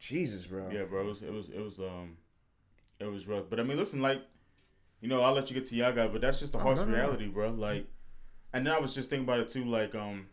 Jesus, 0.07 0.45
bro. 0.45 0.69
Yeah, 0.71 0.83
bro. 0.83 1.01
It 1.01 1.07
was 1.07 1.21
it 1.21 1.31
was 1.31 1.49
it 1.49 1.59
was 1.59 1.79
um 1.79 2.17
it 2.99 3.05
was 3.05 3.27
rough. 3.27 3.45
But 3.49 3.59
I 3.59 3.63
mean, 3.63 3.77
listen, 3.77 4.01
like 4.01 4.21
you 5.01 5.09
know, 5.09 5.21
I'll 5.21 5.33
let 5.33 5.49
you 5.49 5.55
get 5.55 5.65
to 5.67 5.75
y'all 5.75 5.93
but 6.09 6.21
that's 6.21 6.39
just 6.39 6.53
the 6.53 6.59
harsh 6.59 6.77
no, 6.79 6.85
no, 6.85 6.91
no. 6.91 6.97
reality, 6.97 7.27
bro. 7.27 7.49
Like, 7.51 7.87
and 8.53 8.65
then 8.65 8.73
I 8.73 8.79
was 8.79 8.93
just 8.95 9.09
thinking 9.09 9.25
about 9.27 9.39
it 9.39 9.49
too. 9.49 9.65
Like, 9.65 9.93
um, 9.95 10.27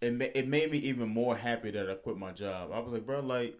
it 0.00 0.12
ma- 0.14 0.26
it 0.34 0.46
made 0.48 0.70
me 0.70 0.78
even 0.78 1.08
more 1.08 1.36
happy 1.36 1.70
that 1.70 1.90
I 1.90 1.94
quit 1.94 2.16
my 2.16 2.32
job. 2.32 2.70
I 2.72 2.78
was 2.80 2.92
like, 2.92 3.06
bro, 3.06 3.20
like, 3.20 3.58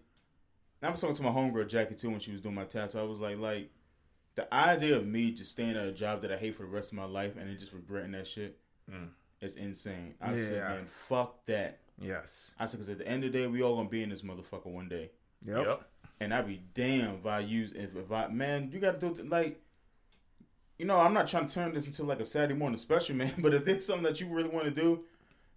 I 0.83 0.89
was 0.89 1.01
talking 1.01 1.15
to 1.15 1.23
my 1.23 1.31
homegirl 1.31 1.67
Jackie 1.69 1.95
too 1.95 2.09
when 2.11 2.19
she 2.19 2.31
was 2.31 2.41
doing 2.41 2.55
my 2.55 2.65
tattoo. 2.65 2.99
I 2.99 3.03
was 3.03 3.19
like, 3.19 3.37
like. 3.39 3.69
The 4.35 4.53
idea 4.53 4.97
of 4.97 5.07
me 5.07 5.31
just 5.31 5.51
staying 5.51 5.77
at 5.77 5.85
a 5.85 5.93
job 5.93 6.21
that 6.23 6.29
I 6.29 6.35
hate 6.35 6.57
for 6.57 6.63
the 6.63 6.67
rest 6.67 6.91
of 6.91 6.97
my 6.97 7.05
life 7.05 7.37
and 7.37 7.49
then 7.49 7.57
just 7.57 7.71
regretting 7.71 8.11
that 8.11 8.27
shit 8.27 8.59
Mm. 8.91 9.07
is 9.39 9.55
insane. 9.55 10.15
I 10.19 10.35
said, 10.35 10.55
Yeah. 10.55 10.67
man, 10.75 10.87
fuck 10.87 11.45
that. 11.45 11.79
Yes. 11.99 12.51
I 12.59 12.65
said, 12.65 12.79
because 12.79 12.89
at 12.89 12.97
the 12.97 13.07
end 13.07 13.23
of 13.23 13.31
the 13.31 13.39
day, 13.39 13.47
we 13.47 13.63
all 13.63 13.75
gonna 13.75 13.89
be 13.89 14.03
in 14.03 14.09
this 14.09 14.21
motherfucker 14.21 14.67
one 14.67 14.89
day. 14.89 15.11
Yep. 15.45 15.65
Yep. 15.65 15.81
And 16.19 16.33
I'd 16.33 16.47
be 16.47 16.61
damned 16.73 17.19
if 17.21 17.25
I 17.25 17.39
use 17.39 17.71
if, 17.73 17.95
if 17.95 18.11
I 18.11 18.27
man, 18.27 18.69
you 18.71 18.79
gotta 18.79 18.97
do 18.97 19.07
it 19.07 19.29
like 19.29 19.61
you 20.77 20.85
know, 20.85 20.99
I'm 20.99 21.13
not 21.13 21.27
trying 21.27 21.47
to 21.47 21.53
turn 21.53 21.73
this 21.73 21.87
into 21.87 22.03
like 22.03 22.19
a 22.19 22.25
Saturday 22.25 22.53
morning 22.53 22.77
special, 22.77 23.15
man. 23.17 23.33
But 23.37 23.53
if 23.53 23.65
there's 23.65 23.85
something 23.85 24.03
that 24.03 24.19
you 24.19 24.27
really 24.27 24.49
want 24.49 24.65
to 24.65 24.71
do, 24.71 25.03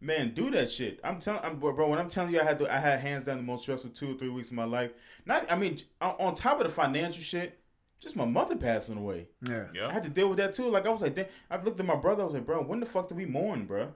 man, 0.01 0.33
do 0.35 0.51
that 0.51 0.71
shit. 0.71 1.01
I'm 1.03 1.19
telling, 1.19 1.41
I'm, 1.43 1.57
bro. 1.57 1.89
When 1.89 1.99
I'm 1.99 2.09
telling 2.09 2.33
you, 2.33 2.41
I 2.41 2.45
had 2.45 2.59
to, 2.61 2.73
I 2.73 2.79
had 2.79 3.01
hands 3.01 3.25
down 3.25 3.37
the 3.39 3.43
most 3.43 3.63
stressful 3.63 3.91
two 3.91 4.13
or 4.13 4.15
three 4.15 4.29
weeks 4.29 4.49
of 4.49 4.55
my 4.55 4.65
life. 4.65 4.93
Not, 5.27 5.51
I 5.51 5.57
mean, 5.57 5.79
on, 6.01 6.15
on 6.19 6.35
top 6.35 6.61
of 6.61 6.67
the 6.67 6.73
financial 6.73 7.23
shit, 7.23 7.59
just 8.01 8.15
my 8.15 8.25
mother 8.25 8.57
passing 8.57 8.97
away. 8.97 9.27
Yeah. 9.49 9.67
I 9.89 9.93
had 9.93 10.05
to 10.05 10.11
deal 10.11 10.29
with 10.29 10.39
that 10.39 10.55
too. 10.55 10.69
Like 10.71 10.87
I 10.87 10.91
was 10.91 11.03
like, 11.03 11.15
damn, 11.15 11.27
I 11.51 11.61
looked 11.61 11.81
at 11.81 11.87
my 11.87 11.97
brother. 11.97 12.23
I 12.23 12.25
was 12.25 12.35
like, 12.35 12.47
bro, 12.47 12.63
when 12.63 12.81
the 12.81 12.87
fuck 12.87 13.09
did 13.09 13.17
we 13.17 13.27
mourn, 13.27 13.67
bro? 13.67 13.93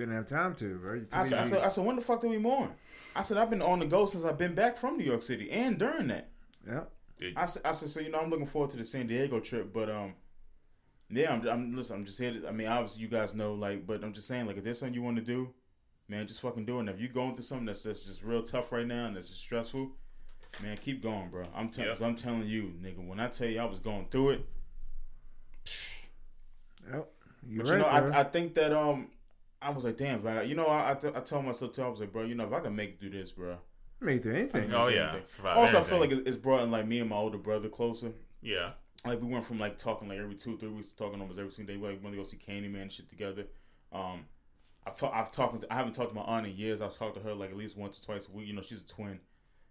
Didn't 0.00 0.14
have 0.14 0.24
time 0.24 0.54
to, 0.54 0.78
bro. 0.78 0.94
You 0.94 1.00
too 1.00 1.08
I 1.12 1.24
said, 1.24 1.38
I 1.38 1.46
said, 1.46 1.62
I 1.62 1.68
said, 1.68 1.84
when 1.84 1.96
the 1.96 2.00
fuck 2.00 2.22
did 2.22 2.30
we 2.30 2.38
mourn? 2.38 2.70
I 3.14 3.20
said, 3.20 3.36
I've 3.36 3.50
been 3.50 3.60
on 3.60 3.80
the 3.80 3.84
go 3.84 4.06
since 4.06 4.24
I've 4.24 4.38
been 4.38 4.54
back 4.54 4.78
from 4.78 4.96
New 4.96 5.04
York 5.04 5.20
City, 5.20 5.50
and 5.50 5.78
during 5.78 6.06
that. 6.06 6.30
Yep. 6.66 6.90
I 7.36 7.44
said, 7.44 7.62
I 7.66 7.72
said, 7.72 7.90
so 7.90 8.00
you 8.00 8.10
know, 8.10 8.18
I'm 8.18 8.30
looking 8.30 8.46
forward 8.46 8.70
to 8.70 8.78
the 8.78 8.84
San 8.86 9.08
Diego 9.08 9.40
trip, 9.40 9.74
but 9.74 9.90
um, 9.90 10.14
yeah, 11.10 11.34
I'm, 11.34 11.46
I'm 11.46 11.76
listen, 11.76 11.96
I'm 11.96 12.06
just 12.06 12.18
here. 12.18 12.32
To, 12.32 12.48
I 12.48 12.50
mean, 12.50 12.66
obviously, 12.66 13.02
you 13.02 13.08
guys 13.08 13.34
know, 13.34 13.52
like, 13.52 13.86
but 13.86 14.02
I'm 14.02 14.14
just 14.14 14.26
saying, 14.26 14.46
like, 14.46 14.56
if 14.56 14.64
there's 14.64 14.78
something 14.78 14.94
you 14.94 15.02
want 15.02 15.16
to 15.16 15.22
do, 15.22 15.50
man, 16.08 16.26
just 16.26 16.40
fucking 16.40 16.64
do 16.64 16.78
it. 16.78 16.80
And 16.80 16.88
if 16.88 16.98
you're 16.98 17.10
going 17.10 17.34
through 17.34 17.44
something 17.44 17.66
that's 17.66 17.82
that's 17.82 18.04
just 18.04 18.22
real 18.22 18.42
tough 18.42 18.72
right 18.72 18.86
now 18.86 19.04
and 19.04 19.14
that's 19.14 19.28
just 19.28 19.42
stressful, 19.42 19.90
man, 20.62 20.78
keep 20.78 21.02
going, 21.02 21.28
bro. 21.28 21.44
I'm 21.54 21.68
telling, 21.68 21.90
Yep. 21.90 22.00
I'm 22.00 22.16
telling 22.16 22.46
you, 22.46 22.72
nigga, 22.82 23.06
when 23.06 23.20
I 23.20 23.28
tell 23.28 23.48
you 23.48 23.60
I 23.60 23.66
was 23.66 23.80
going 23.80 24.06
through 24.10 24.30
it, 24.30 24.46
Yep. 26.90 27.06
You're 27.46 27.64
but 27.64 27.70
right, 27.70 27.76
you 27.76 27.82
know, 27.82 28.06
bro. 28.08 28.12
I, 28.12 28.20
I 28.20 28.24
think 28.24 28.54
that 28.54 28.72
um, 28.72 29.08
I 29.62 29.70
was 29.70 29.84
like, 29.84 29.96
damn, 29.96 30.22
bro, 30.22 30.40
you 30.40 30.54
know, 30.54 30.66
I 30.66 30.92
I, 30.92 30.94
th- 30.94 31.14
told 31.24 31.44
myself 31.44 31.72
too, 31.72 31.82
I 31.82 31.88
was 31.88 32.00
like, 32.00 32.12
bro, 32.12 32.24
you 32.24 32.34
know, 32.34 32.46
if 32.46 32.52
I 32.52 32.60
can 32.60 32.74
make 32.74 33.00
do 33.00 33.10
this, 33.10 33.30
bro. 33.32 33.58
Make 34.00 34.16
it 34.18 34.22
through 34.22 34.34
anything. 34.34 34.72
Oh 34.72 34.88
yeah. 34.88 35.16
Survive 35.24 35.58
Also, 35.58 35.78
I 35.78 35.82
feel 35.84 35.98
like 36.00 36.10
it's 36.12 36.36
brought 36.36 36.62
in 36.62 36.70
like 36.70 36.86
me 36.86 37.00
and 37.00 37.10
my 37.10 37.16
older 37.16 37.36
brother 37.38 37.68
closer. 37.68 38.12
yeah. 38.40 38.70
like 39.04 39.20
we 39.20 39.28
went 39.28 39.44
from 39.44 39.58
like 39.58 39.76
talking 39.78 40.08
like 40.08 40.18
every 40.18 40.34
two 40.34 40.56
three 40.56 40.70
weeks 40.70 40.88
to 40.88 40.96
talking 40.96 41.20
almost 41.20 41.38
every 41.38 41.52
single 41.52 41.74
day. 41.74 41.80
We 41.80 41.88
like 41.88 42.02
went 42.02 42.14
to 42.14 42.22
go 42.22 42.24
see 42.24 42.38
Candyman 42.38 42.82
and 42.82 42.92
shit 42.92 43.10
together. 43.10 43.44
Um, 43.92 44.24
I've 44.86 44.96
talked 44.96 45.14
I've 45.14 45.30
talked 45.30 45.64
I 45.70 45.74
haven't 45.74 45.92
talked 45.94 46.10
to 46.10 46.14
my 46.14 46.22
aunt 46.22 46.46
in 46.46 46.56
years. 46.56 46.80
I've 46.80 46.96
talked 46.96 47.16
to 47.16 47.22
her 47.22 47.34
like 47.34 47.50
at 47.50 47.56
least 47.56 47.76
once 47.76 47.98
or 48.00 48.04
twice 48.04 48.26
a 48.32 48.34
week. 48.34 48.46
You 48.48 48.54
know, 48.54 48.62
she's 48.62 48.80
a 48.80 48.86
twin. 48.86 49.20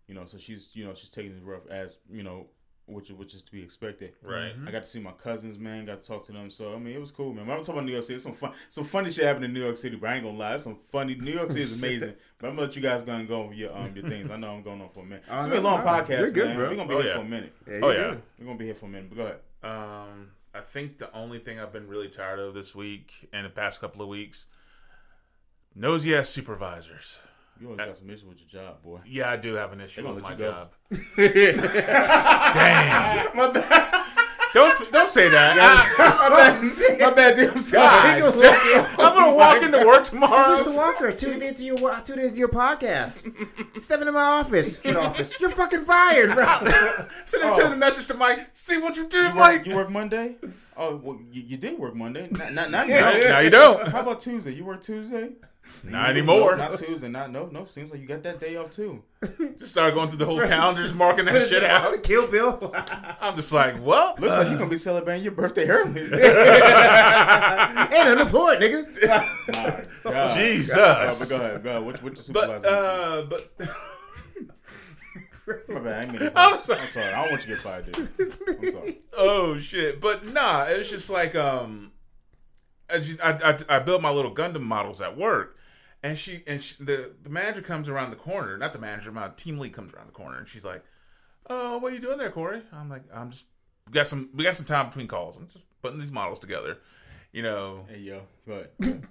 You 0.08 0.14
know, 0.14 0.26
so 0.26 0.38
she's 0.38 0.72
you 0.76 0.86
know 0.86 0.94
she's 0.94 1.10
taking 1.10 1.32
it 1.32 1.44
rough 1.44 1.66
as 1.72 1.98
you 2.12 2.22
know, 2.22 2.48
which 2.90 3.10
which 3.12 3.34
is 3.36 3.44
to 3.44 3.52
be 3.52 3.62
expected. 3.62 4.14
Right. 4.24 4.52
I 4.66 4.72
got 4.72 4.84
to 4.84 4.90
see 4.90 5.00
my 5.00 5.12
cousins, 5.12 5.58
man. 5.58 5.86
Got 5.86 6.02
to 6.04 6.08
talk 6.08 6.26
to 6.26 6.32
them. 6.32 6.50
So 6.50 6.74
I 6.74 6.80
mean, 6.80 6.96
it 6.96 7.00
was 7.00 7.12
cool, 7.12 7.34
man. 7.34 7.46
When 7.48 7.56
I'm 7.58 7.64
talking 7.64 7.76
about 7.76 7.86
New 7.86 7.92
York 7.94 8.04
City. 8.04 8.16
It's 8.16 8.24
some 8.24 8.34
fun, 8.34 8.52
some 8.70 8.84
funny 8.84 9.12
shit 9.12 9.26
happened 9.26 9.46
in 9.46 9.54
New 9.54 9.64
York 9.64 9.78
City. 9.78 9.96
But 9.96 10.10
I 10.10 10.16
ain't 10.16 10.24
gonna 10.26 10.38
lie, 10.38 10.56
it's 10.56 10.64
some 10.64 10.78
funny. 10.92 11.16
New 11.16 11.32
York 11.34 11.52
City 11.52 11.62
is 11.64 11.82
amazing. 11.84 12.14
but 12.38 12.48
I'm 12.48 12.56
gonna 12.56 12.68
let 12.68 12.76
you 12.76 12.82
guys 12.82 13.02
go 13.04 13.12
and 13.14 13.28
go 13.28 13.44
over 13.44 13.54
your 13.54 13.76
um 13.78 13.96
your 13.96 14.08
things. 14.08 14.30
I 14.32 14.38
know 14.38 14.52
I'm 14.56 14.64
going 14.64 14.82
on 14.82 14.90
for 14.90 15.02
a 15.02 15.06
minute. 15.06 15.24
It's 15.24 15.30
gonna 15.30 15.52
be 15.52 15.58
a 15.58 15.62
long 15.62 15.80
podcast, 15.82 16.20
You're 16.20 16.32
good, 16.32 16.48
man. 16.48 16.56
bro. 16.58 16.70
We're 16.70 16.76
gonna 16.76 16.90
be 16.90 16.96
Oh, 16.96 17.00
here 17.02 17.08
yeah. 17.10 17.16
for 17.16 17.22
a 17.22 17.26
minute. 17.30 17.54
Yeah, 17.68 17.80
Oh 17.84 17.90
yeah. 17.92 17.98
do. 18.12 18.22
We're 18.40 18.46
gonna 18.46 18.58
be 18.58 18.66
here 18.66 18.76
for 18.76 18.86
a 18.86 18.90
minute. 18.90 19.10
But 19.10 19.16
go 19.18 19.24
ahead. 19.24 19.40
Um, 19.64 20.28
I 20.54 20.62
think 20.62 20.98
the 20.98 21.14
only 21.14 21.40
thing 21.40 21.60
I've 21.60 21.72
been 21.72 21.88
really 21.88 22.10
tired 22.10 22.40
of 22.40 22.54
this 22.56 22.74
week 22.74 23.30
and 23.32 23.46
the 23.46 23.50
past 23.52 23.82
couple 23.82 24.02
of 24.02 24.08
weeks, 24.08 24.48
nosy 25.76 26.16
ass 26.16 26.30
supervisors. 26.30 27.20
You 27.60 27.68
always 27.68 27.86
got 27.86 27.98
some 27.98 28.10
issues 28.10 28.24
with 28.26 28.38
your 28.40 28.48
job, 28.64 28.82
boy. 28.84 29.00
Yeah, 29.06 29.30
I 29.32 29.36
do 29.38 29.56
have 29.56 29.74
an 29.74 29.82
issue 29.82 30.08
with 30.08 30.24
my 30.24 30.30
let 30.30 30.40
you 30.40 30.46
go. 30.46 30.52
job. 30.52 30.72
Damn. 32.54 33.38
My 33.38 33.48
bad. 33.52 34.06
Don't, 34.52 34.92
don't 34.92 35.08
say 35.10 35.30
that. 35.30 35.58
I, 35.60 36.30
my 36.30 36.36
bad, 36.36 37.00
my 37.00 37.12
bad, 37.12 37.36
dude. 37.36 37.52
I'm 37.52 37.62
sorry. 37.62 38.20
God. 38.22 38.88
I'm 38.98 39.14
gonna 39.14 39.36
walk 39.36 39.62
into 39.62 39.78
work 39.86 40.04
tomorrow. 40.06 40.56
Mr. 40.56 40.76
Walker, 40.76 41.12
tune 41.12 41.42
into 41.44 41.64
your 41.66 41.76
wa- 41.76 42.00
tune 42.00 42.18
into 42.20 42.36
your 42.38 42.48
podcast. 42.48 43.30
Step 43.80 44.00
into 44.00 44.12
my 44.12 44.22
office. 44.24 44.84
Your 44.84 45.00
office. 45.02 45.40
You're 45.40 45.52
fucking 45.52 45.84
fired, 45.86 46.34
bro. 46.34 46.46
Send 47.26 47.44
him 47.44 47.52
Oh. 47.54 47.70
the 47.70 47.76
message 47.76 48.08
to 48.08 48.16
Mike. 48.16 48.40
See 48.52 48.80
what 48.80 48.98
you 48.98 49.08
did, 49.08 49.34
You 49.34 49.40
Mike. 49.40 49.58
work, 49.60 49.68
you 49.68 49.76
work 49.76 49.90
Monday? 49.92 50.38
Oh, 50.76 50.96
well, 50.96 51.20
you, 51.32 51.44
you 51.44 51.58
did 51.58 51.78
work 51.78 51.94
Monday. 51.94 52.30
Not, 52.32 52.54
not, 52.54 52.72
not 52.72 52.88
No, 52.88 53.00
now. 53.00 53.12
now 53.12 53.40
you 53.42 53.50
don't. 53.52 53.88
How 53.90 54.02
about 54.02 54.20
Tuesday? 54.22 54.54
You 54.54 54.66
work 54.66 54.82
Tuesday? 54.82 55.30
Not 55.84 56.10
anymore. 56.10 56.58
No, 56.58 56.70
not 56.70 56.80
Tuesday. 56.80 57.10
Not 57.10 57.32
no 57.32 57.46
no. 57.48 57.66
Seems 57.66 57.92
like 57.92 58.02
you 58.02 58.08
got 58.08 58.24
that 58.24 58.40
day 58.40 58.56
off 58.56 58.72
too. 58.72 59.04
Just 59.60 59.72
started 59.72 59.94
going 59.94 60.10
through 60.10 60.18
the 60.20 60.26
whole 60.26 60.40
calendars, 60.46 60.94
marking 60.94 61.26
that 61.26 61.48
shit 61.50 61.64
out. 61.64 62.02
Kill 62.04 62.28
Bill. 62.28 62.74
I'm 63.22 63.36
just 63.36 63.52
like, 63.52 63.76
well, 63.86 64.16
Looks 64.18 64.34
like 64.36 64.48
you're 64.50 64.58
gonna 64.58 64.70
be 64.70 64.78
celebrating 64.78 65.24
your 65.24 65.34
birthday 65.34 65.68
early. 65.68 66.02
Ain't 66.02 66.14
unemployed, 68.08 68.60
nigga. 68.60 69.84
God. 70.04 70.36
Jesus. 70.38 70.76
But 70.76 71.30
go 71.30 71.36
ahead, 71.36 71.64
go 71.64 71.70
ahead. 71.70 71.84
What, 71.86 72.02
what 72.04 72.16
your 72.16 72.24
supervisor? 72.24 72.60
But 72.60 72.66
uh, 72.70 73.22
but 73.24 73.52
My 75.68 75.80
bad. 75.80 75.88
I 75.88 76.02
didn't 76.06 76.12
mean 76.12 76.20
to 76.32 76.40
I'm 76.40 76.54
I'm 76.56 76.64
sorry. 76.64 76.80
sorry. 76.94 77.06
I 77.14 77.22
don't 77.22 77.32
want 77.32 77.48
you 77.48 77.56
to 77.56 77.62
get 77.62 77.64
fired, 77.64 77.92
dude. 77.92 78.10
I'm 78.60 78.72
sorry. 78.72 78.98
oh 79.18 79.58
shit. 79.58 80.00
But 80.02 80.34
nah, 80.34 80.64
it 80.66 80.78
was 80.80 80.90
just 80.90 81.10
like 81.10 81.36
um, 81.36 81.92
as 81.99 81.99
you, 83.02 83.18
I, 83.24 83.32
I 83.70 83.78
I 83.78 83.80
built 83.80 84.02
my 84.02 84.10
little 84.12 84.34
Gundam 84.34 84.62
models 84.62 85.02
at 85.02 85.18
work, 85.18 85.58
and 86.04 86.18
she 86.18 86.44
and 86.48 86.62
she, 86.62 86.84
the 86.84 87.16
the 87.22 87.30
manager 87.30 87.62
comes 87.62 87.90
around 87.90 88.10
the 88.12 88.16
corner. 88.16 88.58
Not 88.58 88.74
the 88.74 88.80
manager, 88.80 89.12
my 89.12 89.30
team 89.36 89.60
lead 89.60 89.74
comes 89.74 89.94
around 89.94 90.08
the 90.08 90.14
corner, 90.14 90.38
and 90.38 90.48
she's 90.48 90.66
like, 90.66 90.84
"Oh, 91.50 91.78
what 91.78 91.92
are 91.92 91.96
you 91.96 92.02
doing 92.02 92.18
there, 92.18 92.32
Corey?" 92.32 92.62
I'm 92.74 92.90
like, 92.90 93.04
"I'm 93.14 93.32
just 93.32 93.46
we 93.88 93.94
got 93.94 94.08
some 94.08 94.30
we 94.34 94.44
got 94.44 94.56
some 94.56 94.66
time 94.66 94.88
between 94.88 95.08
calls. 95.08 95.38
I'm 95.38 95.46
just 95.48 95.66
putting 95.82 96.00
these 96.00 96.12
models 96.12 96.40
together." 96.40 96.78
You 97.32 97.44
know 97.44 97.86
Hey 97.88 98.00
yo, 98.00 98.22
go 98.48 98.54
ahead. 98.54 98.70
Go 98.82 98.88
ahead. 98.88 99.04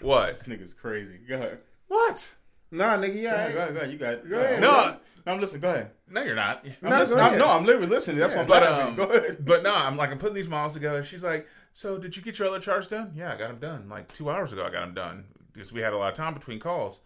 what? 0.00 0.28
This 0.38 0.46
nigga's 0.46 0.72
crazy. 0.72 1.18
Go 1.28 1.34
ahead. 1.34 1.58
What? 1.88 2.34
Nah, 2.70 2.96
nigga, 2.98 3.14
Go 3.14 3.20
yeah. 3.20 3.34
ahead. 3.34 3.52
Go 3.54 3.58
ahead. 3.60 3.74
Go 3.74 3.80
ahead. 3.80 3.92
You 3.92 3.98
got 3.98 4.12
it. 4.14 4.28
Go 4.30 4.40
ahead. 4.40 4.60
No, 4.60 4.96
No, 5.26 5.32
I'm 5.32 5.40
listening. 5.40 5.60
Go 5.62 5.70
ahead. 5.70 5.90
no, 6.08 6.22
you're 6.22 6.34
not. 6.36 6.64
I'm 6.82 6.90
No, 6.90 6.98
listening. 6.98 7.18
go 7.18 7.24
I'm, 7.24 7.38
no, 7.38 7.48
I'm 7.48 7.64
literally 7.64 7.88
listening. 7.88 8.18
That's 8.18 8.32
why 8.32 8.42
I'm 8.42 8.46
But 8.46 8.62
um, 8.62 8.94
Go 8.94 9.04
ahead. 9.04 9.44
but 9.44 9.62
no, 9.64 9.74
I'm 9.74 9.96
like 9.96 10.12
I'm 10.12 10.18
putting 10.18 10.36
these 10.36 10.46
models 10.48 10.74
together. 10.74 11.02
She's 11.02 11.24
like, 11.24 11.48
"So 11.74 11.98
did 11.98 12.16
you 12.16 12.22
get 12.22 12.38
your 12.38 12.46
other 12.46 12.60
charts 12.60 12.86
done?" 12.86 13.12
Yeah, 13.16 13.32
I 13.34 13.36
got 13.36 13.48
them 13.48 13.58
done. 13.58 13.88
Like 13.88 14.12
two 14.12 14.30
hours 14.30 14.52
ago, 14.52 14.64
I 14.64 14.70
got 14.70 14.80
them 14.80 14.94
done 14.94 15.24
because 15.52 15.72
we 15.72 15.80
had 15.80 15.92
a 15.92 15.98
lot 15.98 16.12
of 16.12 16.14
time 16.14 16.32
between 16.32 16.60
calls. 16.60 17.00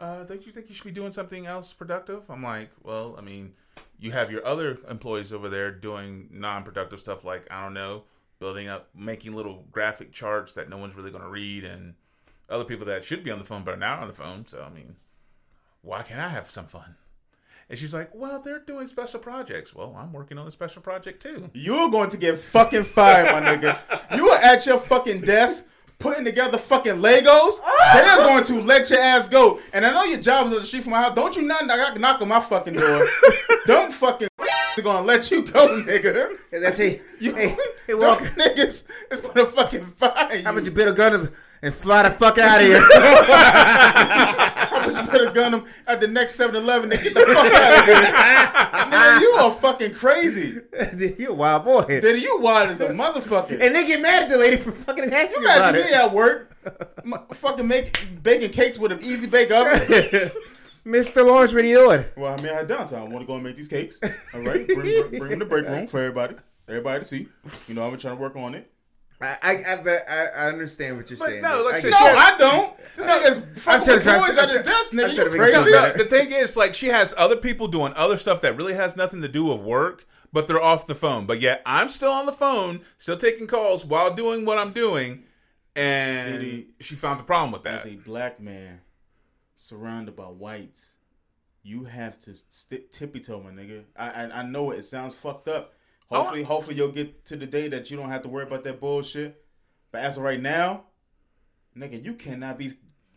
Uh, 0.00 0.22
don't 0.22 0.46
you 0.46 0.52
think 0.52 0.68
you 0.68 0.74
should 0.74 0.84
be 0.84 0.92
doing 0.92 1.12
something 1.12 1.44
else 1.46 1.72
productive? 1.72 2.30
I'm 2.30 2.42
like, 2.42 2.70
well, 2.82 3.16
I 3.18 3.20
mean, 3.20 3.54
you 3.98 4.12
have 4.12 4.30
your 4.30 4.46
other 4.46 4.78
employees 4.88 5.32
over 5.32 5.48
there 5.48 5.70
doing 5.72 6.28
non-productive 6.30 7.00
stuff, 7.00 7.24
like 7.24 7.46
I 7.50 7.62
don't 7.62 7.74
know, 7.74 8.04
building 8.38 8.68
up, 8.68 8.88
making 8.94 9.34
little 9.34 9.66
graphic 9.72 10.12
charts 10.12 10.54
that 10.54 10.68
no 10.68 10.76
one's 10.76 10.94
really 10.94 11.10
going 11.10 11.24
to 11.24 11.28
read, 11.28 11.64
and 11.64 11.94
other 12.48 12.64
people 12.64 12.86
that 12.86 13.04
should 13.04 13.24
be 13.24 13.30
on 13.30 13.38
the 13.38 13.44
phone 13.44 13.64
but 13.64 13.74
are 13.74 13.76
not 13.76 14.00
on 14.00 14.08
the 14.08 14.14
phone. 14.14 14.46
So 14.46 14.64
I 14.64 14.72
mean, 14.72 14.96
why 15.82 16.02
can't 16.02 16.20
I 16.20 16.28
have 16.28 16.48
some 16.48 16.66
fun? 16.66 16.96
And 17.72 17.78
she's 17.78 17.94
like, 17.94 18.10
well, 18.14 18.38
they're 18.38 18.58
doing 18.58 18.86
special 18.86 19.18
projects. 19.18 19.74
Well, 19.74 19.96
I'm 19.98 20.12
working 20.12 20.36
on 20.36 20.46
a 20.46 20.50
special 20.50 20.82
project 20.82 21.22
too. 21.22 21.48
You're 21.54 21.88
going 21.88 22.10
to 22.10 22.18
get 22.18 22.38
fucking 22.38 22.84
fired, 22.84 23.32
my 23.32 23.40
nigga. 23.40 23.78
You 24.14 24.28
are 24.28 24.38
at 24.38 24.66
your 24.66 24.76
fucking 24.76 25.22
desk 25.22 25.64
putting 25.98 26.26
together 26.26 26.58
fucking 26.58 26.96
Legos. 26.96 27.54
They're 27.94 28.16
going 28.18 28.44
to 28.44 28.60
let 28.60 28.90
your 28.90 28.98
ass 29.00 29.26
go. 29.30 29.58
And 29.72 29.86
I 29.86 29.90
know 29.90 30.04
your 30.04 30.20
job 30.20 30.48
is 30.48 30.52
on 30.52 30.58
the 30.58 30.64
street 30.66 30.82
from 30.82 30.90
my 30.92 31.00
house. 31.00 31.14
Don't 31.14 31.34
you 31.34 31.44
not 31.44 31.64
knock, 31.66 31.98
knock 31.98 32.20
on 32.20 32.28
my 32.28 32.40
fucking 32.40 32.74
door. 32.74 33.08
Don't 33.66 33.90
fucking 33.90 34.28
they're 34.76 34.84
gonna 34.84 35.06
let 35.06 35.30
you 35.30 35.42
go, 35.46 35.82
nigga. 35.82 36.36
That's 36.50 36.78
it. 36.78 37.02
You, 37.20 37.34
Hey, 37.34 37.48
hey, 37.86 37.92
them 37.92 38.00
Walker. 38.00 38.24
niggas 38.26 38.84
is 39.10 39.20
gonna 39.22 39.46
fucking 39.46 39.86
fire 39.92 40.34
you. 40.36 40.44
How 40.44 40.52
about 40.52 40.64
you 40.64 40.70
build 40.72 40.88
a 40.88 40.92
gun 40.92 41.30
and 41.62 41.74
fly 41.74 42.02
the 42.02 42.10
fuck 42.10 42.36
out 42.38 42.60
of 42.60 42.66
here? 42.66 42.80
How 42.80 44.66
about 44.66 44.81
you 45.04 45.10
put 45.10 45.28
a 45.28 45.30
gun 45.32 45.52
them 45.52 45.64
at 45.86 46.00
the 46.00 46.08
next 46.08 46.38
7-Eleven 46.38 46.92
and 46.92 47.02
get 47.02 47.14
the 47.14 47.20
fuck 47.20 47.52
out 47.52 47.78
of 47.80 47.84
here? 47.86 48.90
Man, 48.90 49.20
you 49.20 49.30
are 49.40 49.50
fucking 49.50 49.94
crazy. 49.94 50.60
you 51.18 51.30
a 51.30 51.32
wild 51.34 51.64
boy. 51.64 51.82
Daddy, 52.00 52.20
you 52.20 52.40
wild 52.40 52.70
as 52.70 52.80
a 52.80 52.88
motherfucker. 52.88 53.60
And 53.60 53.74
they 53.74 53.86
get 53.86 54.00
mad 54.00 54.24
at 54.24 54.28
the 54.28 54.38
lady 54.38 54.56
for 54.56 54.72
fucking 54.72 55.12
asking 55.12 55.42
You 55.42 55.48
about 55.48 55.74
imagine 55.74 55.86
me 55.90 55.96
it. 55.96 56.04
at 56.04 56.12
work, 56.12 56.54
fucking 57.34 57.66
make 57.66 58.06
baking 58.22 58.50
cakes 58.50 58.78
with 58.78 58.92
an 58.92 59.02
easy 59.02 59.26
bake 59.28 59.50
oven. 59.50 59.72
Mr. 60.86 61.24
Lawrence, 61.24 61.54
what 61.54 61.62
are 61.64 61.66
you 61.68 61.76
doing? 61.76 62.04
well, 62.16 62.34
I 62.36 62.42
mean, 62.42 62.52
I 62.52 62.56
had 62.56 62.68
downtime. 62.68 62.98
I 62.98 63.02
want 63.02 63.20
to 63.20 63.24
go 63.24 63.34
and 63.34 63.44
make 63.44 63.56
these 63.56 63.68
cakes. 63.68 63.98
All 64.34 64.40
right, 64.40 64.66
bring, 64.66 64.80
bring, 64.80 65.08
bring 65.10 65.30
them 65.30 65.38
to 65.38 65.46
break 65.46 65.64
room 65.66 65.86
for 65.86 66.00
everybody, 66.00 66.34
everybody 66.68 66.98
to 66.98 67.04
see. 67.04 67.28
You 67.68 67.74
know, 67.76 67.84
I've 67.84 67.92
been 67.92 68.00
trying 68.00 68.16
to 68.16 68.20
work 68.20 68.34
on 68.34 68.54
it. 68.56 68.68
I 69.22 69.36
I, 69.42 69.52
I, 69.52 69.98
I, 70.08 70.26
I 70.26 70.48
understand 70.48 70.96
what 70.96 71.08
you're 71.10 71.18
But 71.18 71.28
saying. 71.28 71.42
no, 71.42 71.62
but 71.62 71.64
like 71.64 71.74
I 71.74 71.76
I 71.76 71.80
said, 71.80 71.90
No, 71.90 71.96
I 71.98 72.36
don't. 72.38 72.78
This 72.96 73.06
nigga's 73.06 73.62
fucking 73.62 73.80
with 73.94 74.02
to- 74.04 74.10
I'm 74.10 74.20
toys 74.20 74.34
trying- 74.34 74.38
at 74.38 74.48
his 74.54 74.62
desk, 74.62 74.92
I'm 74.92 74.98
nigga. 74.98 75.14
trying 75.14 75.30
You 75.32 75.38
crazy? 75.38 75.70
No, 75.70 75.92
the 75.92 76.04
thing 76.04 76.30
is, 76.32 76.56
like, 76.56 76.74
she 76.74 76.88
has 76.88 77.14
other 77.16 77.36
people 77.36 77.68
doing 77.68 77.92
other 77.96 78.16
stuff 78.18 78.40
that 78.42 78.56
really 78.56 78.74
has 78.74 78.96
nothing 78.96 79.22
to 79.22 79.28
do 79.28 79.44
with 79.46 79.60
work, 79.60 80.04
but 80.32 80.46
they're 80.48 80.62
off 80.62 80.86
the 80.86 80.94
phone. 80.94 81.24
But 81.26 81.40
yet, 81.40 81.62
I'm 81.64 81.88
still 81.88 82.12
on 82.12 82.26
the 82.26 82.32
phone, 82.32 82.80
still 82.98 83.16
taking 83.16 83.46
calls 83.46 83.84
while 83.84 84.12
doing 84.14 84.44
what 84.44 84.58
I'm 84.58 84.72
doing, 84.72 85.24
and 85.76 86.40
Diddy- 86.40 86.68
she 86.80 86.94
found 86.96 87.18
a 87.20 87.22
problem 87.22 87.52
with 87.52 87.62
that. 87.62 87.80
As 87.80 87.86
a 87.86 87.96
black 87.96 88.40
man 88.40 88.80
surrounded 89.56 90.16
by 90.16 90.24
whites, 90.24 90.92
you 91.62 91.84
have 91.84 92.18
to 92.20 92.34
sti 92.48 92.80
tippy 92.90 93.20
toe, 93.20 93.40
my 93.40 93.50
nigga. 93.50 93.84
I, 93.96 94.08
I 94.10 94.40
I 94.40 94.42
know 94.42 94.70
it 94.72 94.82
sounds 94.84 95.16
fucked 95.16 95.48
up. 95.48 95.74
Hopefully, 96.18 96.42
hopefully 96.42 96.76
you'll 96.76 96.92
get 96.92 97.24
to 97.26 97.36
the 97.36 97.46
day 97.46 97.68
that 97.68 97.90
you 97.90 97.96
don't 97.96 98.10
have 98.10 98.22
to 98.22 98.28
worry 98.28 98.44
about 98.44 98.64
that 98.64 98.80
bullshit. 98.80 99.42
But 99.90 100.02
as 100.02 100.16
of 100.16 100.22
right 100.22 100.40
now, 100.40 100.84
nigga, 101.76 102.02
you 102.02 102.14
cannot 102.14 102.58
be 102.58 102.72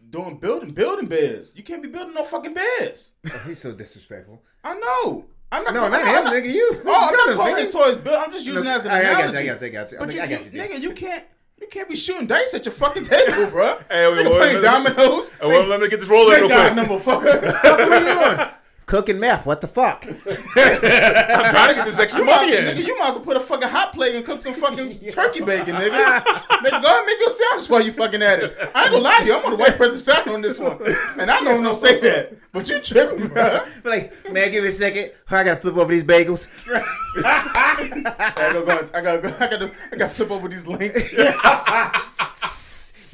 doing 0.09 0.37
building 0.37 0.71
building 0.71 1.07
beds. 1.07 1.53
You 1.55 1.63
can't 1.63 1.81
be 1.81 1.89
building 1.89 2.13
no 2.13 2.23
fucking 2.23 2.53
beds. 2.53 3.11
Oh, 3.33 3.41
he's 3.47 3.59
so 3.61 3.71
disrespectful. 3.71 4.41
I 4.63 4.75
know. 4.75 5.25
I'm 5.51 5.63
not. 5.63 5.73
No, 5.73 5.79
calling- 5.81 5.91
not 5.93 6.01
I'm 6.01 6.07
him, 6.17 6.23
not- 6.25 6.33
nigga. 6.33 6.53
You. 6.53 6.69
Oh, 6.85 7.07
I'm 7.07 7.13
not 7.13 7.13
Gunners, 7.25 7.37
calling 7.37 7.55
nigga. 7.55 7.71
toys 7.71 7.97
built. 8.03 8.17
I'm 8.19 8.31
just 8.31 8.45
using 8.45 8.63
Look, 8.63 8.65
it 8.73 8.75
as 8.77 8.85
an 8.85 8.91
I- 8.91 8.97
I 8.97 9.01
got 9.03 9.09
you, 9.09 9.13
analogy. 9.15 9.37
I 9.37 9.45
got 9.45 9.61
you, 9.61 9.67
I 9.67 9.69
got 9.69 9.91
you. 9.91 9.97
But 9.99 10.09
I 10.09 10.11
you, 10.11 10.17
got 10.17 10.29
you- 10.29 10.35
you, 10.37 10.51
Jay. 10.51 10.57
nigga, 10.75 10.79
you 10.81 10.91
can't. 10.93 11.25
You 11.61 11.67
can't 11.67 11.87
be 11.87 11.95
shooting 11.95 12.27
dice 12.27 12.53
at 12.53 12.65
your 12.65 12.73
fucking 12.73 13.05
table, 13.05 13.49
bro. 13.49 13.77
Hey, 13.89 14.11
we 14.11 14.17
Nigga 14.19 14.25
won't 14.25 14.35
playing 14.37 14.61
let 14.61 14.83
me- 14.83 14.89
dominoes. 14.89 15.31
Oh, 15.39 15.47
well, 15.47 15.65
let 15.67 15.79
me 15.79 15.87
get 15.87 16.01
this 16.01 16.09
roller 16.09 16.35
real 16.35 16.47
Snake 16.49 16.59
eye 16.59 16.73
quick. 16.73 16.75
number, 16.75 16.99
fucker. 17.03 17.41
What 17.63 17.79
are 17.79 17.99
you 17.99 18.35
doing? 18.35 18.49
Cooking 18.85 19.19
meth. 19.19 19.47
What 19.47 19.61
the 19.61 19.67
fuck? 19.67 20.05
I'm 20.07 20.13
trying 20.15 21.69
to 21.69 21.75
get 21.75 21.85
this 21.85 21.97
extra 21.99 22.19
You 22.21 22.25
might, 22.27 22.35
money 22.41 22.51
nigga, 22.51 22.79
in. 22.79 22.85
you 22.85 22.99
might 22.99 23.09
as 23.09 23.15
well 23.15 23.25
put 23.25 23.35
a 23.37 23.39
fucking 23.39 23.67
hot 23.67 23.93
plate 23.93 24.13
and 24.13 24.23
cook 24.23 24.43
some 24.43 24.53
fucking 24.53 24.99
turkey 25.11 25.41
bacon, 25.43 25.75
nigga. 25.75 26.19
nigga, 26.21 26.81
go 26.81 26.87
ahead 26.87 26.97
and 26.97 27.05
make 27.07 27.19
your 27.19 27.31
sandwich 27.31 27.67
while 27.69 27.81
you 27.81 27.91
fucking 27.93 28.21
at 28.21 28.43
it. 28.43 28.55
I 28.75 28.83
ain't 28.83 28.91
gonna 28.91 29.03
lie 29.03 29.19
to 29.19 29.25
you, 29.25 29.35
I'm 29.35 29.43
on 29.45 29.51
the 29.51 29.57
white 29.57 29.75
person 29.77 29.97
side 29.97 30.27
on 30.27 30.41
this 30.41 30.59
one. 30.59 30.77
And 31.19 31.31
I 31.31 31.39
know 31.39 31.61
don't 31.63 31.75
say 31.75 31.99
that, 32.01 32.35
but 32.51 32.69
you 32.69 32.79
tripping, 32.79 33.27
bro. 33.29 33.61
But 33.83 33.89
like, 33.89 34.31
man, 34.31 34.51
give 34.51 34.61
me 34.63 34.67
a 34.67 34.71
second. 34.71 35.11
I 35.31 35.43
gotta 35.43 35.55
flip 35.57 35.77
over 35.77 35.91
these 35.91 36.03
bagels. 36.03 36.47
I 36.67 38.33
gotta 38.35 38.61
go, 38.61 38.89
I 38.93 39.01
gotta 39.01 39.19
go, 39.19 39.29
I 39.39 39.47
gotta, 39.49 39.71
I 39.91 39.95
gotta 39.95 40.09
flip 40.09 40.29
over 40.29 40.47
these 40.47 40.67
links. 40.67 41.11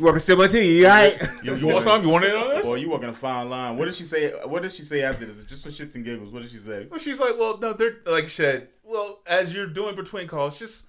You 0.01 0.07
working 0.07 0.19
similar 0.19 0.47
to 0.47 0.63
you, 0.63 0.71
you 0.79 0.85
alright? 0.87 1.21
You, 1.43 1.55
you 1.57 1.67
want 1.67 1.83
something? 1.83 2.07
You 2.07 2.11
want 2.11 2.25
in 2.25 2.31
on 2.31 2.49
this? 2.49 2.65
Boy, 2.65 2.75
you 2.77 2.89
walking 2.89 3.09
a 3.09 3.13
fine 3.13 3.51
line. 3.51 3.77
What 3.77 3.85
did 3.85 3.93
she 3.93 4.03
say? 4.03 4.31
What 4.31 4.63
did 4.63 4.71
she 4.71 4.81
say 4.81 5.03
after 5.03 5.27
this? 5.27 5.43
Just 5.43 5.63
for 5.63 5.69
shits 5.69 5.93
and 5.93 6.03
giggles. 6.03 6.31
What 6.31 6.41
did 6.41 6.49
she 6.49 6.57
say? 6.57 6.87
Well, 6.89 6.99
she's 6.99 7.19
like, 7.19 7.37
well, 7.37 7.59
no, 7.59 7.73
they're 7.73 7.97
like 8.07 8.23
she 8.23 8.37
said, 8.37 8.69
well, 8.83 9.21
as 9.27 9.53
you're 9.53 9.67
doing 9.67 9.95
between 9.95 10.27
calls, 10.27 10.57
just 10.57 10.87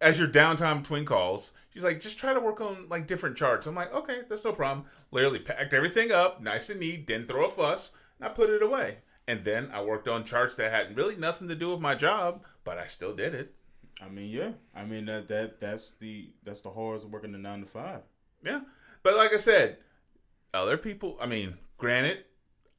as 0.00 0.18
your 0.18 0.28
downtime 0.28 0.80
between 0.80 1.04
calls, 1.04 1.52
she's 1.74 1.84
like, 1.84 2.00
just 2.00 2.16
try 2.16 2.32
to 2.32 2.40
work 2.40 2.62
on 2.62 2.88
like 2.88 3.06
different 3.06 3.36
charts. 3.36 3.66
I'm 3.66 3.74
like, 3.74 3.92
okay, 3.92 4.22
that's 4.30 4.46
no 4.46 4.52
problem. 4.52 4.86
Literally 5.10 5.40
packed 5.40 5.74
everything 5.74 6.10
up, 6.10 6.40
nice 6.40 6.70
and 6.70 6.80
neat, 6.80 7.06
didn't 7.06 7.28
throw 7.28 7.44
a 7.44 7.50
fuss, 7.50 7.92
and 8.18 8.26
I 8.26 8.30
put 8.30 8.48
it 8.48 8.62
away. 8.62 8.96
And 9.28 9.44
then 9.44 9.68
I 9.74 9.82
worked 9.82 10.08
on 10.08 10.24
charts 10.24 10.56
that 10.56 10.72
had 10.72 10.96
really 10.96 11.16
nothing 11.16 11.48
to 11.48 11.54
do 11.54 11.70
with 11.70 11.80
my 11.80 11.94
job, 11.94 12.42
but 12.64 12.78
I 12.78 12.86
still 12.86 13.14
did 13.14 13.34
it. 13.34 13.52
I 14.02 14.08
mean, 14.08 14.30
yeah. 14.30 14.52
I 14.74 14.86
mean 14.86 15.04
that 15.04 15.28
that 15.28 15.60
that's 15.60 15.92
the 16.00 16.30
that's 16.44 16.62
the 16.62 16.70
horrors 16.70 17.04
of 17.04 17.12
working 17.12 17.32
the 17.32 17.38
nine 17.38 17.60
to 17.60 17.66
five. 17.66 18.00
Yeah. 18.44 18.60
But 19.02 19.16
like 19.16 19.32
I 19.32 19.38
said, 19.38 19.78
other 20.52 20.76
people, 20.76 21.16
I 21.20 21.26
mean, 21.26 21.58
granted, 21.78 22.24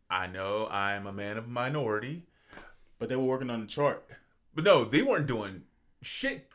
I 0.10 0.28
know 0.28 0.68
I'm 0.70 1.08
a 1.08 1.14
man 1.14 1.38
of 1.38 1.48
minority, 1.48 2.24
But 3.00 3.10
they 3.10 3.16
were 3.16 3.24
working 3.24 3.50
on 3.50 3.62
the 3.62 3.68
chart. 3.68 4.06
but 4.54 4.64
no, 4.64 4.86
they 4.86 5.02
weren't 5.02 5.28
doing 5.28 5.64
shit 6.02 6.50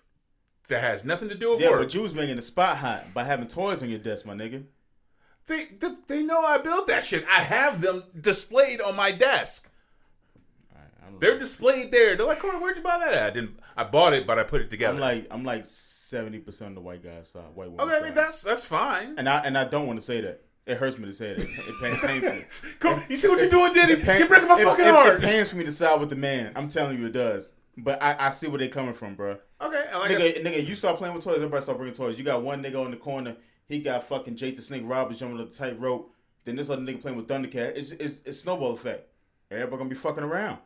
that 0.69 0.81
has 0.83 1.05
nothing 1.05 1.29
to 1.29 1.35
do 1.35 1.51
with 1.51 1.61
Yeah, 1.61 1.71
work. 1.71 1.81
but 1.81 1.95
you 1.95 2.03
was 2.03 2.15
making 2.15 2.37
the 2.37 2.43
spot 2.43 2.79
hot 2.79 3.13
by 3.13 3.25
having 3.25 3.49
toys 3.49 3.83
on 3.83 3.91
your 3.91 3.99
desk, 3.99 4.25
my 4.25 4.35
nigga. 4.35 4.65
They, 5.47 5.65
they 5.65 5.95
they 6.07 6.23
know 6.23 6.41
I 6.45 6.59
built 6.59 6.87
that 6.87 7.03
shit. 7.03 7.25
I 7.27 7.41
have 7.43 7.81
them 7.81 8.05
displayed 8.21 8.81
on 8.81 8.95
my 8.95 9.11
desk. 9.11 9.69
They're 11.19 11.39
displayed 11.39 11.91
there. 11.91 12.15
They're 12.17 12.27
like, 12.27 12.39
Corey, 12.39 12.57
where'd 12.57 12.77
you 12.77 12.83
buy 12.83 12.99
that 12.99 13.13
at? 13.13 13.23
I 13.25 13.31
didn't. 13.31 13.59
I 13.77 13.85
bought 13.85 14.13
it, 14.13 14.27
but 14.27 14.39
I 14.39 14.45
put 14.45 14.61
it 14.63 14.71
together. 14.71 14.95
I'm 14.95 15.01
like 15.01 15.27
I'm 15.31 15.43
like 15.45 15.65
seventy 16.11 16.39
percent 16.39 16.71
of 16.71 16.75
the 16.75 16.81
white 16.83 17.03
guys 17.03 17.29
side, 17.29 17.43
white 17.55 17.71
woman. 17.71 17.87
okay, 17.87 17.97
I 17.99 18.03
mean 18.03 18.15
that's 18.15 18.43
that's 18.43 18.65
fine. 18.65 19.15
and 19.17 19.29
I 19.29 19.39
and 19.39 19.57
I 19.57 19.65
don't 19.65 19.87
want 19.87 19.99
to 19.99 20.05
say 20.05 20.21
that. 20.21 20.43
It 20.67 20.77
hurts 20.77 20.99
me 20.99 21.07
to 21.07 21.13
say 21.13 21.35
that. 21.35 21.43
It 21.43 21.81
pains 21.81 21.99
painful. 22.01 22.71
Come, 22.81 23.03
you 23.09 23.17
see 23.17 23.29
what 23.29 23.41
you're 23.41 23.49
doing, 23.49 23.73
Diddy? 23.73 23.97
Pain- 23.97 24.19
You're 24.21 24.29
breaking 24.29 24.47
my 24.49 24.61
it- 24.61 24.65
fucking 24.65 24.85
it, 24.85 24.91
heart. 24.91 25.15
It 25.17 25.23
pains 25.23 25.51
for 25.51 25.57
me 25.57 25.65
to 25.65 25.73
side 25.73 25.99
with 25.99 26.11
the 26.11 26.17
man. 26.17 26.53
I'm 26.55 26.69
telling 26.69 26.99
you, 26.99 27.07
it 27.07 27.13
does. 27.13 27.53
But 27.77 28.01
I, 28.03 28.27
I 28.27 28.31
see 28.31 28.47
where 28.47 28.59
they 28.59 28.69
coming 28.69 28.93
from, 28.95 29.15
bro. 29.15 29.39
Okay, 29.61 29.85
like 29.95 30.11
Nigga, 30.13 30.21
said, 30.35 30.45
nigga, 30.45 30.67
you 30.67 30.75
start 30.75 30.99
playing 30.99 31.15
with 31.15 31.25
toys, 31.25 31.37
everybody 31.37 31.63
start 31.63 31.79
bringing 31.79 31.95
toys. 31.95 32.19
You 32.19 32.25
got 32.25 32.43
one 32.43 32.63
nigga 32.63 32.85
on 32.85 32.91
the 32.91 32.97
corner, 32.99 33.37
he 33.67 33.79
got 33.81 34.07
fucking 34.07 34.37
Jake 34.37 34.57
the 34.57 34.63
Snake 34.63 34.83
Roberts 34.85 35.19
jumping 35.19 35.41
up 35.41 35.51
the 35.51 35.57
tight 35.59 35.81
rope. 35.81 36.13
Then 36.45 36.57
this 36.57 36.69
other 36.71 36.83
nigga 36.83 37.01
playing 37.01 37.17
with 37.17 37.27
Thundercat. 37.27 37.77
It's 37.77 37.93
it's, 37.93 38.19
it's 38.25 38.41
snowball 38.41 38.73
effect. 38.75 39.09
Everybody 39.51 39.77
gonna 39.79 39.89
be 39.91 39.97
fucking 39.97 40.23
around 40.25 40.59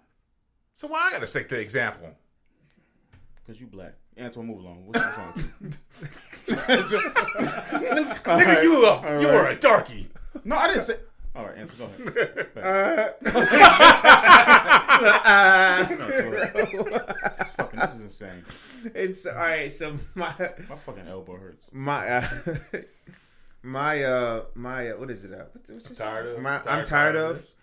so 0.72 0.88
why 0.88 1.06
I 1.06 1.12
gotta 1.12 1.26
set 1.26 1.48
the 1.48 1.58
example? 1.60 2.10
because 3.46 3.60
you 3.60 3.66
black. 3.68 3.94
Antoine, 4.20 4.46
move 4.46 4.60
along. 4.60 4.86
What's 4.86 5.00
wrong? 5.18 5.32
with 5.34 5.52
you? 6.48 6.54
Nigga, 6.54 8.62
you 8.62 8.86
up? 8.86 9.02
All 9.04 9.20
You 9.20 9.28
right. 9.28 9.36
are 9.36 9.48
a 9.48 9.56
darkie. 9.56 10.08
no, 10.44 10.56
I 10.56 10.68
didn't 10.68 10.82
say. 10.82 10.96
All 11.34 11.44
right, 11.46 11.56
answer. 11.58 11.74
Go 11.76 11.88
ahead. 12.60 13.14
No, 14.94 16.08
Tori. 16.08 16.50
This 16.54 17.50
fucking, 17.56 17.80
this 17.80 17.94
is 17.94 18.00
insane. 18.02 18.44
It's 18.94 19.26
all 19.26 19.34
right. 19.34 19.70
So 19.72 19.96
my 20.14 20.32
My 20.38 20.76
fucking 20.76 21.08
elbow 21.08 21.36
hurts. 21.36 21.66
my 21.72 22.08
uh, 22.08 22.26
my 23.62 24.04
uh 24.04 24.44
my 24.54 24.90
uh, 24.90 24.96
what 24.98 25.10
is 25.10 25.24
it? 25.24 25.32
Uh, 25.32 25.44
what's, 25.52 25.70
what's 25.70 25.88
this? 25.88 25.98
Tired 25.98 26.26
of? 26.26 26.38
My, 26.40 26.60
I'm 26.66 26.84
tired 26.84 27.16
of. 27.16 27.36
this? 27.36 27.54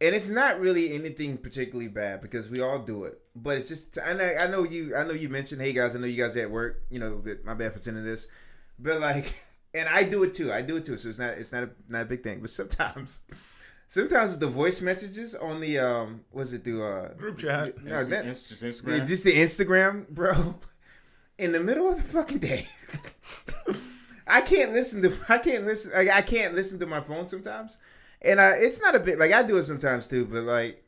And 0.00 0.14
it's 0.14 0.28
not 0.28 0.60
really 0.60 0.92
anything 0.92 1.38
particularly 1.38 1.88
bad 1.88 2.20
because 2.20 2.50
we 2.50 2.60
all 2.60 2.78
do 2.78 3.04
it. 3.04 3.20
But 3.34 3.58
it's 3.58 3.68
just, 3.68 3.96
and 3.98 4.20
I, 4.20 4.44
I 4.44 4.46
know 4.46 4.64
you, 4.64 4.94
I 4.94 5.04
know 5.04 5.12
you 5.12 5.28
mentioned, 5.28 5.62
hey 5.62 5.72
guys, 5.72 5.96
I 5.96 5.98
know 5.98 6.06
you 6.06 6.22
guys 6.22 6.36
at 6.36 6.50
work. 6.50 6.82
You 6.90 6.98
know, 7.00 7.20
that 7.22 7.44
my 7.44 7.54
bad 7.54 7.72
for 7.72 7.78
sending 7.78 8.04
this, 8.04 8.26
but 8.78 9.00
like, 9.00 9.32
and 9.74 9.88
I 9.88 10.02
do 10.04 10.22
it 10.22 10.34
too. 10.34 10.52
I 10.52 10.62
do 10.62 10.76
it 10.76 10.84
too. 10.84 10.96
So 10.98 11.08
it's 11.08 11.18
not, 11.18 11.34
it's 11.34 11.52
not 11.52 11.64
a, 11.64 11.70
not 11.88 12.02
a 12.02 12.06
big 12.06 12.22
thing. 12.22 12.40
But 12.40 12.50
sometimes, 12.50 13.20
sometimes 13.88 14.38
the 14.38 14.46
voice 14.48 14.80
messages 14.80 15.34
on 15.34 15.60
the 15.60 15.78
um, 15.78 16.20
was 16.32 16.52
it 16.52 16.64
do? 16.64 16.82
Uh, 16.82 17.12
Group 17.14 17.38
chat. 17.38 17.82
no, 17.82 18.04
that, 18.04 18.26
It's 18.26 18.44
just 18.44 18.62
Instagram. 18.62 19.06
just 19.06 19.24
the 19.24 19.34
Instagram, 19.34 20.08
bro. 20.08 20.56
In 21.38 21.52
the 21.52 21.60
middle 21.60 21.86
of 21.90 21.98
the 21.98 22.02
fucking 22.02 22.38
day, 22.38 22.66
I 24.26 24.40
can't 24.40 24.72
listen 24.72 25.02
to. 25.02 25.12
I 25.28 25.36
can't 25.36 25.66
listen. 25.66 25.92
Like, 25.92 26.08
I 26.08 26.22
can't 26.22 26.54
listen 26.54 26.78
to 26.78 26.86
my 26.86 27.00
phone 27.00 27.28
sometimes, 27.28 27.76
and 28.22 28.40
I, 28.40 28.52
it's 28.56 28.80
not 28.80 28.94
a 28.94 29.00
bit 29.00 29.18
like 29.18 29.32
I 29.32 29.42
do 29.42 29.56
it 29.56 29.64
sometimes 29.64 30.08
too. 30.08 30.24
But 30.24 30.44
like, 30.44 30.82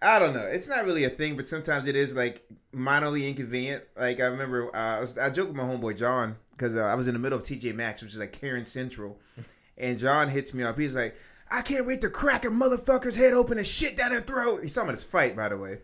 I 0.00 0.18
don't 0.18 0.34
know. 0.34 0.46
It's 0.46 0.68
not 0.68 0.84
really 0.84 1.04
a 1.04 1.10
thing, 1.10 1.36
but 1.36 1.46
sometimes 1.46 1.86
it 1.86 1.96
is 1.96 2.14
like 2.14 2.44
minorly 2.74 3.28
inconvenient. 3.28 3.84
Like 3.96 4.20
I 4.20 4.26
remember, 4.26 4.74
uh, 4.74 4.96
I, 4.96 5.00
was, 5.00 5.18
I 5.18 5.30
joked 5.30 5.48
with 5.48 5.56
my 5.56 5.64
homeboy 5.64 5.96
John 5.96 6.36
because 6.52 6.76
uh, 6.76 6.84
I 6.84 6.94
was 6.94 7.08
in 7.08 7.14
the 7.14 7.20
middle 7.20 7.38
of 7.38 7.44
TJ 7.44 7.74
Maxx, 7.74 8.02
which 8.02 8.12
is 8.12 8.20
like 8.20 8.32
Karen 8.32 8.64
Central, 8.64 9.18
and 9.78 9.98
John 9.98 10.28
hits 10.28 10.54
me 10.54 10.62
up. 10.62 10.78
He's 10.78 10.96
like, 10.96 11.16
"I 11.50 11.62
can't 11.62 11.86
wait 11.86 12.00
to 12.02 12.10
crack 12.10 12.44
a 12.44 12.48
motherfucker's 12.48 13.16
head 13.16 13.34
open 13.34 13.58
and 13.58 13.66
shit 13.66 13.96
down 13.96 14.10
their 14.10 14.20
throat." 14.20 14.62
He's 14.62 14.74
talking 14.74 14.88
about 14.88 14.94
his 14.94 15.04
fight, 15.04 15.36
by 15.36 15.48
the 15.48 15.56
way. 15.56 15.78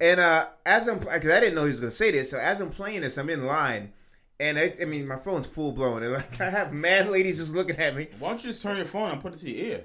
And 0.00 0.20
uh, 0.20 0.48
as 0.66 0.88
I'm, 0.88 0.98
because 0.98 1.28
I 1.28 1.40
didn't 1.40 1.54
know 1.54 1.62
he 1.62 1.70
was 1.70 1.80
gonna 1.80 1.90
say 1.90 2.10
this, 2.10 2.30
so 2.30 2.38
as 2.38 2.60
I'm 2.60 2.70
playing 2.70 3.00
this, 3.00 3.16
I'm 3.16 3.30
in 3.30 3.46
line, 3.46 3.92
and 4.38 4.58
I, 4.58 4.74
I 4.80 4.84
mean, 4.84 5.06
my 5.06 5.16
phone's 5.16 5.46
full 5.46 5.72
blown, 5.72 6.02
and 6.02 6.12
like 6.12 6.40
I 6.42 6.50
have 6.50 6.72
mad 6.72 7.08
ladies 7.08 7.38
just 7.38 7.54
looking 7.54 7.76
at 7.76 7.96
me. 7.96 8.08
Why 8.18 8.30
don't 8.30 8.44
you 8.44 8.50
just 8.50 8.62
turn 8.62 8.76
your 8.76 8.86
phone 8.86 9.10
and 9.10 9.22
put 9.22 9.32
it 9.32 9.38
to 9.40 9.50
your 9.50 9.66
ear? 9.66 9.84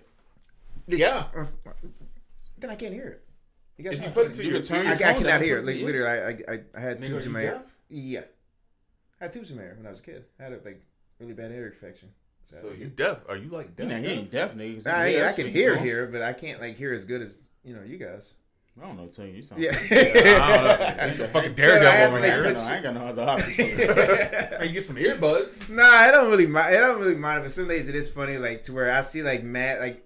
Yeah. 0.88 1.26
Then 2.58 2.70
I 2.70 2.76
can't 2.76 2.94
hear 2.94 3.08
it. 3.08 3.24
You 3.78 3.84
guys 3.89 4.00
If 4.00 4.04
you 4.06 4.10
put 4.12 4.28
it 4.28 4.34
to 4.36 4.44
You 4.44 4.50
your 4.52 4.60
could 4.60 4.67
turn 4.67 4.86
I, 4.88 4.96
your 4.98 5.08
I 5.08 5.13
phone 5.13 5.24
cannot 5.24 5.41
hear 5.41 5.58
it. 5.58 5.62
it 5.62 5.65
Like 5.65 5.84
literally, 5.84 6.08
I, 6.08 6.54
I, 6.54 6.60
I 6.76 6.80
had 6.80 7.02
tubes 7.04 7.26
in 7.26 7.32
my 7.32 7.41
ear. 7.41 7.62
Yeah, 7.89 8.22
I 9.20 9.26
had 9.26 9.34
tubes 9.34 9.52
in 9.52 9.58
my 9.58 9.63
ear 9.63 9.74
when 9.78 9.86
I 9.88 9.89
was 9.89 10.00
a 10.00 10.04
kid. 10.04 10.26
I 10.39 10.44
had 10.44 10.54
a 10.54 10.60
like 10.63 10.82
really 11.20 11.34
bad 11.34 11.52
ear 11.52 11.67
infection. 11.67 12.10
So 12.50 12.72
you 12.78 12.88
deaf? 12.88 13.20
Are 13.30 13.38
you 13.38 13.50
like 13.50 13.76
deaf? 13.76 13.88
Nah, 13.88 13.98
he 13.98 14.08
ain't 14.08 14.30
deaf, 14.32 14.54
nigga. 14.54 14.76
'cause 14.76 14.88
I, 14.88 15.10
he 15.10 15.22
I 15.24 15.32
can 15.32 15.48
hear 15.48 15.78
on. 15.78 15.84
here, 15.84 16.06
but 16.06 16.22
I 16.22 16.34
can't 16.34 16.60
like 16.60 16.76
hear 16.76 16.94
as 16.94 17.06
good 17.06 17.22
as 17.22 17.34
you 17.63 17.74
know 17.76 17.82
you 17.84 17.98
guys. 17.98 18.30
I 18.82 18.86
don't 18.88 18.98
know. 18.98 19.08
Tell 19.08 19.26
you, 19.26 19.34
you 19.36 19.41
sound. 19.44 19.62
Yeah. 19.62 19.72
I 19.91 20.78
don't 20.78 20.98
know. 20.98 21.08
He's 21.08 21.20
a 21.20 21.28
fucking 21.28 21.54
daredevil 21.56 21.91
have, 21.91 22.10
over 22.13 22.20
like, 22.22 22.30
I 22.32 22.36
ain't, 22.50 22.58
here. 22.58 22.67
I 22.70 22.74
ain't 22.76 22.84
got 22.84 22.94
no 22.94 23.06
other 23.06 23.24
option. 23.24 23.54
Hey, 24.62 24.67
you 24.67 24.74
get 24.74 24.84
some 24.84 24.96
earbuds. 24.96 25.70
Nah, 25.70 25.84
I 25.84 26.10
don't 26.12 26.30
really 26.30 26.48
mind. 26.48 26.76
I 26.76 26.80
don't 26.80 26.98
really 27.00 27.15
mind. 27.15 27.44
But 27.44 27.52
some 27.52 27.67
days 27.67 27.89
it 27.89 27.96
is 27.96 28.10
funny, 28.10 28.38
like 28.38 28.62
to 28.63 28.74
where 28.74 28.91
I 28.91 29.02
see 29.02 29.24
like 29.24 29.44
mad, 29.44 29.80
like, 29.80 30.06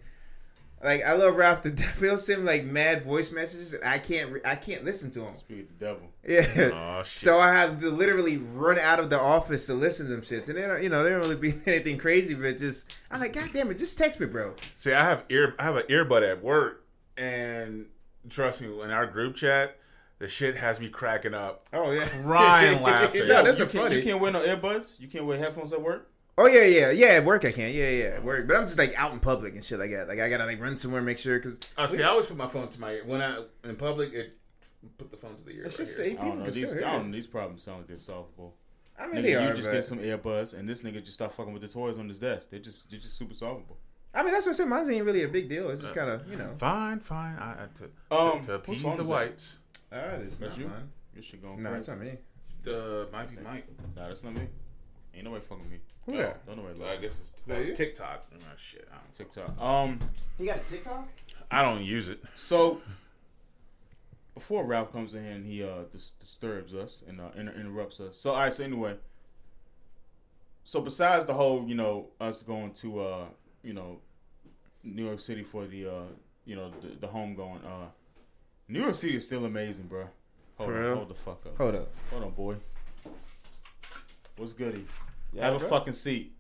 like 0.86 1.04
I 1.04 1.14
love 1.14 1.36
Ralph. 1.36 1.64
The 1.64 1.72
He'll 2.00 2.18
send 2.18 2.46
like 2.46 2.64
mad 2.64 3.04
voice 3.04 3.32
messages, 3.32 3.74
and 3.74 3.84
I 3.84 3.98
can't, 3.98 4.32
re- 4.32 4.42
I 4.46 4.56
can't 4.56 4.86
listen 4.86 5.12
to 5.12 5.20
them. 5.20 5.36
Speak 5.36 5.62
of 5.62 5.80
the 5.80 5.86
devil. 5.86 6.02
Yeah. 6.26 6.70
Oh 6.74 7.04
shit. 7.04 7.20
So 7.20 7.40
I 7.40 7.52
have 7.52 7.80
to 7.82 7.90
literally 7.90 8.38
run 8.38 8.80
out 8.80 9.00
of 9.00 9.10
the 9.10 9.20
office 9.20 9.66
to 9.66 9.74
listen 9.74 10.06
to 10.08 10.12
them 10.14 10.22
shits, 10.22 10.48
and 10.48 10.58
they 10.58 10.62
don't, 10.62 10.82
you 10.82 10.90
know, 10.90 11.04
they 11.04 11.10
don't 11.10 11.20
really 11.20 11.36
be 11.36 11.54
anything 11.66 11.98
crazy, 11.98 12.34
but 12.36 12.58
just 12.58 13.00
I'm 13.12 13.20
like, 13.20 13.34
God 13.34 13.50
damn 13.52 13.70
it, 13.72 13.78
just 13.78 13.98
text 13.98 14.20
me, 14.20 14.28
bro. 14.28 14.54
See, 14.78 14.94
I 14.94 15.04
have 15.04 15.26
ear, 15.30 15.56
I 15.60 15.64
have 15.64 15.76
an 15.76 15.84
earbud 15.88 16.30
at 16.30 16.42
work, 16.44 16.86
and 17.18 17.88
trust 18.30 18.62
me, 18.62 18.68
in 18.82 18.92
our 18.92 19.08
group 19.08 19.36
chat, 19.36 19.78
the 20.20 20.28
shit 20.28 20.56
has 20.56 20.80
me 20.80 20.90
cracking 20.90 21.34
up, 21.34 21.66
Oh 21.74 21.92
yeah, 21.92 22.08
crying, 22.08 22.82
laughing. 22.84 23.28
no, 23.28 23.44
that's 23.44 23.60
you 23.60 23.66
can't, 23.66 23.84
funny. 23.84 23.96
You 23.98 24.04
can't 24.04 24.20
wear 24.22 24.32
no 24.32 24.46
earbuds. 24.46 25.00
You 25.00 25.08
can't 25.08 25.26
wear 25.26 25.38
headphones 25.38 25.74
at 25.74 25.82
work. 25.82 26.10
Oh 26.38 26.48
yeah, 26.48 26.64
yeah, 26.66 26.92
yeah. 26.92 27.08
At 27.08 27.24
work 27.26 27.46
I 27.46 27.52
can, 27.52 27.72
yeah, 27.74 27.90
yeah, 27.90 28.04
at 28.16 28.24
work. 28.24 28.46
But 28.48 28.58
I'm 28.58 28.64
just 28.64 28.78
like 28.78 28.94
out 29.00 29.14
in 29.14 29.20
public 29.20 29.54
and 29.56 29.64
shit 29.64 29.80
like 29.80 29.92
that. 29.92 30.08
Like 30.08 30.20
I 30.20 30.30
gotta 30.30 30.46
like 30.46 30.60
run 30.62 30.76
somewhere, 30.78 31.02
make 31.02 31.18
sure 31.18 31.40
because 31.40 31.58
Oh, 31.78 31.86
see, 31.86 32.04
I 32.04 32.08
always 32.08 32.28
put 32.28 32.36
my 32.38 32.48
phone 32.48 32.68
to 32.68 32.80
my 32.82 32.92
ear 32.92 33.04
when 33.06 33.22
I 33.22 33.42
in 33.64 33.76
public. 33.78 34.14
It 34.14 34.38
put 34.98 35.10
the 35.12 35.18
phone 35.18 35.36
to 35.36 35.44
the 35.44 35.52
ear. 35.52 35.64
it's 35.66 35.80
right 35.80 35.86
just 35.86 35.98
here. 36.00 36.08
eight 36.12 36.20
I 36.20 36.26
don't 36.26 36.40
know. 36.40 36.46
These, 36.50 36.70
still 36.72 36.86
I 36.86 36.92
don't 36.92 37.02
it. 37.02 37.08
know. 37.08 37.14
These 37.14 37.28
problems 37.28 37.64
sound 37.64 37.78
like 37.80 37.88
they're 37.88 37.98
solvable. 37.98 38.54
I 39.00 39.08
mean 39.08 39.16
Nigga, 39.18 39.24
they 39.24 39.32
you 39.48 39.54
just 39.54 39.64
but 39.64 39.72
get 39.74 39.86
some 39.86 40.00
earbuds, 40.00 40.54
and 40.54 40.68
this 40.70 40.82
nigga 40.82 41.02
just 41.02 41.14
start 41.16 41.34
fucking 41.34 41.52
with 41.54 41.62
the 41.62 41.68
toys 41.68 41.98
on 42.00 42.08
his 42.10 42.20
desk. 42.20 42.50
They're 42.50 42.60
just, 42.60 42.90
they're 42.90 43.00
just 43.00 43.18
super 43.18 43.34
solvable. 43.34 43.78
I 44.14 44.24
mean 44.24 44.32
that's 44.34 44.46
what 44.46 44.52
I 44.52 44.56
said. 44.56 44.68
Mine 44.68 44.90
ain't 44.92 45.06
really 45.06 45.24
a 45.24 45.28
big 45.28 45.48
deal. 45.50 45.70
It's 45.70 45.82
just 45.82 45.96
kind 45.96 46.10
of 46.10 46.30
you 46.30 46.38
know. 46.38 46.52
Fine, 46.58 47.00
fine. 47.00 47.38
I, 47.38 47.52
I 47.64 47.68
to, 47.76 48.16
Um, 48.16 48.42
to, 48.42 48.48
to 48.48 48.52
whose 48.52 48.56
appease 48.58 48.82
song 48.82 48.96
the 48.98 49.02
is 49.04 49.08
that? 49.08 49.14
whites. 49.14 49.58
All 49.94 50.00
right, 50.00 50.08
it's 50.22 50.38
That's 50.38 50.52
not 50.52 50.60
you? 50.60 50.68
mine. 50.68 50.90
Your 51.14 51.24
shit 51.24 51.42
going 51.42 51.64
No, 51.64 51.74
it's 51.74 51.88
crazy. 51.88 52.00
not 52.04 52.12
me. 52.14 52.18
The 52.64 53.08
might 53.12 53.30
be 53.30 53.38
Mike. 53.44 53.68
Nah, 53.96 54.08
that's 54.10 54.24
not 54.24 54.34
me. 54.34 54.48
Ain't 55.16 55.24
nobody 55.24 55.44
fucking 55.46 55.64
with 55.64 55.72
me. 55.72 55.80
Yeah. 56.08 56.18
that? 56.28 56.46
Don't 56.46 56.58
nobody 56.58 56.82
I 56.84 56.92
like 56.92 57.02
guess 57.02 57.20
it's 57.20 57.32
that 57.48 57.66
you? 57.66 57.74
TikTok. 57.74 58.26
Oh, 58.34 58.38
shit. 58.58 58.88
I 58.92 58.96
don't, 58.98 59.14
TikTok. 59.14 59.62
Um, 59.62 60.00
You 60.40 60.46
got 60.48 60.58
a 60.58 60.70
TikTok? 60.70 61.08
I 61.50 61.62
don't 61.64 61.84
use 61.84 62.10
it. 62.10 62.22
so 62.36 62.82
before 64.34 64.66
Ralph 64.66 64.92
comes 64.92 65.14
in 65.14 65.24
here 65.24 65.32
and 65.34 65.46
he 65.46 65.64
uh 65.64 65.84
dis- 65.92 66.12
disturbs 66.20 66.74
us 66.74 67.02
and 67.08 67.22
uh, 67.22 67.30
inter- 67.38 67.54
interrupts 67.58 68.00
us. 68.00 68.18
So 68.18 68.32
all 68.32 68.40
right. 68.40 68.54
So 68.54 68.64
anyway, 68.64 68.96
so 70.66 70.82
besides 70.82 71.26
the 71.26 71.34
whole, 71.34 71.66
you 71.68 71.76
know, 71.76 72.08
us 72.20 72.42
going 72.42 72.74
to 72.74 73.00
uh, 73.00 73.26
you 73.64 73.74
know, 73.74 74.00
New 74.84 75.06
York 75.06 75.20
City 75.20 75.44
for 75.44 75.66
the 75.66 75.88
uh, 75.88 76.02
you 76.46 76.56
know, 76.56 76.72
the, 76.82 76.90
the 77.00 77.08
home 77.08 77.36
going. 77.36 77.62
Uh, 77.64 77.88
New 78.68 78.82
York 78.82 78.96
City 78.96 79.16
is 79.16 79.26
still 79.26 79.46
amazing, 79.46 79.86
bro. 79.86 80.08
Hold 80.58 80.70
For 80.70 80.76
on, 80.76 80.82
real? 80.84 80.96
hold 80.96 81.10
the 81.10 81.14
fuck 81.16 81.46
up. 81.46 81.58
Hold 81.58 81.76
up. 81.76 81.92
Hold 82.12 82.24
on, 82.24 82.32
boy. 82.32 82.56
What's 84.38 84.54
goody? 84.54 84.86
Yeah, 85.36 85.46
Have 85.46 85.56
a 85.56 85.60
bro. 85.60 85.70
fucking 85.70 85.94
seat. 85.94 86.34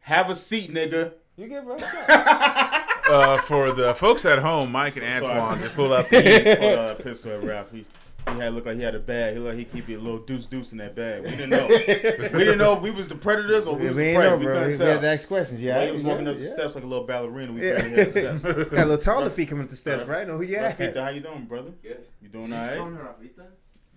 Have 0.00 0.30
a 0.30 0.34
seat, 0.36 0.72
nigga. 0.72 1.14
You 1.36 1.48
get 1.48 1.64
bro. 1.64 1.76
Uh, 3.04 3.36
for 3.38 3.72
the 3.72 3.92
folks 3.96 4.24
at 4.24 4.38
home, 4.38 4.70
Mike 4.70 4.96
and 4.96 5.26
Sorry. 5.26 5.38
Antoine 5.38 5.60
just 5.60 5.74
pulled 5.74 5.92
out 5.92 6.08
the 6.08 6.20
heat. 6.44 6.58
Pulled 6.58 6.78
out 6.78 7.00
a 7.00 7.02
pistol 7.02 7.32
at 7.32 7.42
Ralph. 7.42 7.72
He, 7.72 7.84
he 8.32 8.38
had 8.38 8.54
looked 8.54 8.66
like 8.68 8.76
he 8.76 8.82
had 8.84 8.94
a 8.94 9.00
bag. 9.00 9.32
He 9.34 9.40
looked 9.40 9.56
like 9.56 9.58
he 9.58 9.64
keep 9.64 9.88
you 9.88 9.98
a 9.98 10.00
little 10.00 10.20
deuce 10.20 10.46
deuce 10.46 10.70
in 10.70 10.78
that 10.78 10.94
bag. 10.94 11.24
We 11.24 11.30
didn't 11.30 11.50
know. 11.50 11.66
we 11.68 11.74
didn't 11.76 12.58
know 12.58 12.74
if 12.76 12.80
we 12.82 12.92
was 12.92 13.08
the 13.08 13.16
predators 13.16 13.66
or 13.66 13.74
we 13.74 13.88
was 13.88 13.96
the 13.96 14.04
ain't 14.04 14.16
prey. 14.18 14.30
know, 14.30 14.36
we 14.36 14.44
bro. 14.44 14.54
couldn't 14.54 14.66
We, 14.68 14.72
we 14.74 14.78
tell. 14.78 14.86
had 14.92 15.00
to 15.00 15.08
ask 15.08 15.26
questions. 15.28 15.60
Yeah, 15.60 15.84
He 15.84 15.90
was 15.90 16.02
walking 16.04 16.28
up 16.28 16.38
the 16.38 16.44
yeah. 16.44 16.52
steps 16.52 16.76
like 16.76 16.84
a 16.84 16.86
little 16.86 17.04
ballerina. 17.04 17.52
We 17.52 17.66
Yeah. 17.66 17.74
barely 17.80 17.90
had 17.90 18.06
the 18.06 18.10
steps. 18.12 18.42
Got 18.42 18.54
a 18.72 18.86
little 18.86 18.98
taller 18.98 19.28
feet 19.30 19.48
coming 19.48 19.64
up 19.64 19.70
the 19.70 19.76
steps, 19.76 20.04
right? 20.04 20.26
Know 20.26 20.36
who 20.36 20.44
you 20.44 20.56
at? 20.56 20.78
Rafita, 20.78 21.02
how 21.02 21.08
you 21.10 21.20
doing, 21.22 21.44
brother? 21.46 21.72
Good. 21.82 22.04
You 22.22 22.28
doing 22.28 22.52
all 22.52 22.58
right? 22.60 22.78
Rafita? 22.78 23.46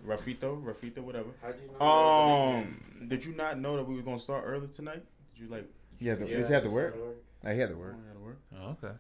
Rafito, 0.06 0.62
Rafito, 0.64 1.00
whatever. 1.00 1.30
How'd 1.42 1.56
you 1.60 1.70
know? 1.80 1.86
Um, 1.86 2.82
did 3.08 3.26
you 3.26 3.34
not 3.36 3.60
know 3.60 3.76
that 3.78 3.88
we 3.88 3.96
were 3.96 4.02
gonna 4.02 4.20
start 4.20 4.44
early 4.46 4.68
tonight? 4.68 5.04
Did 5.34 5.44
you 5.44 5.48
like? 5.50 5.66
Yeah, 6.00 6.16
the, 6.16 6.28
Yeah, 6.28 6.38
does 6.38 6.48
he 6.48 6.54
have 6.54 6.64
to 6.64 6.70
work? 6.70 6.96
work. 6.96 7.16
I 7.44 7.54
he 7.54 7.60
had 7.60 7.70
to 7.70 7.76
work. 7.76 7.96
Oh, 7.96 8.02
I 8.04 8.08
gotta 8.14 8.26
work. 8.26 8.38
Oh, 8.58 8.70
okay. 8.84 8.96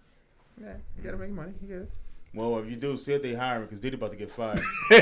Yeah, 0.61 0.73
you 0.97 1.03
gotta 1.03 1.17
make 1.17 1.31
money. 1.31 1.53
You 1.61 1.67
good. 1.67 1.87
Well, 2.33 2.59
if 2.59 2.69
you 2.69 2.75
do, 2.75 2.97
see 2.97 3.13
if 3.13 3.21
they 3.21 3.33
hiring 3.33 3.63
because 3.63 3.79
Diddy 3.79 3.95
about 3.95 4.11
to 4.11 4.17
get 4.17 4.29
fired. 4.29 4.59
we'll 4.89 4.99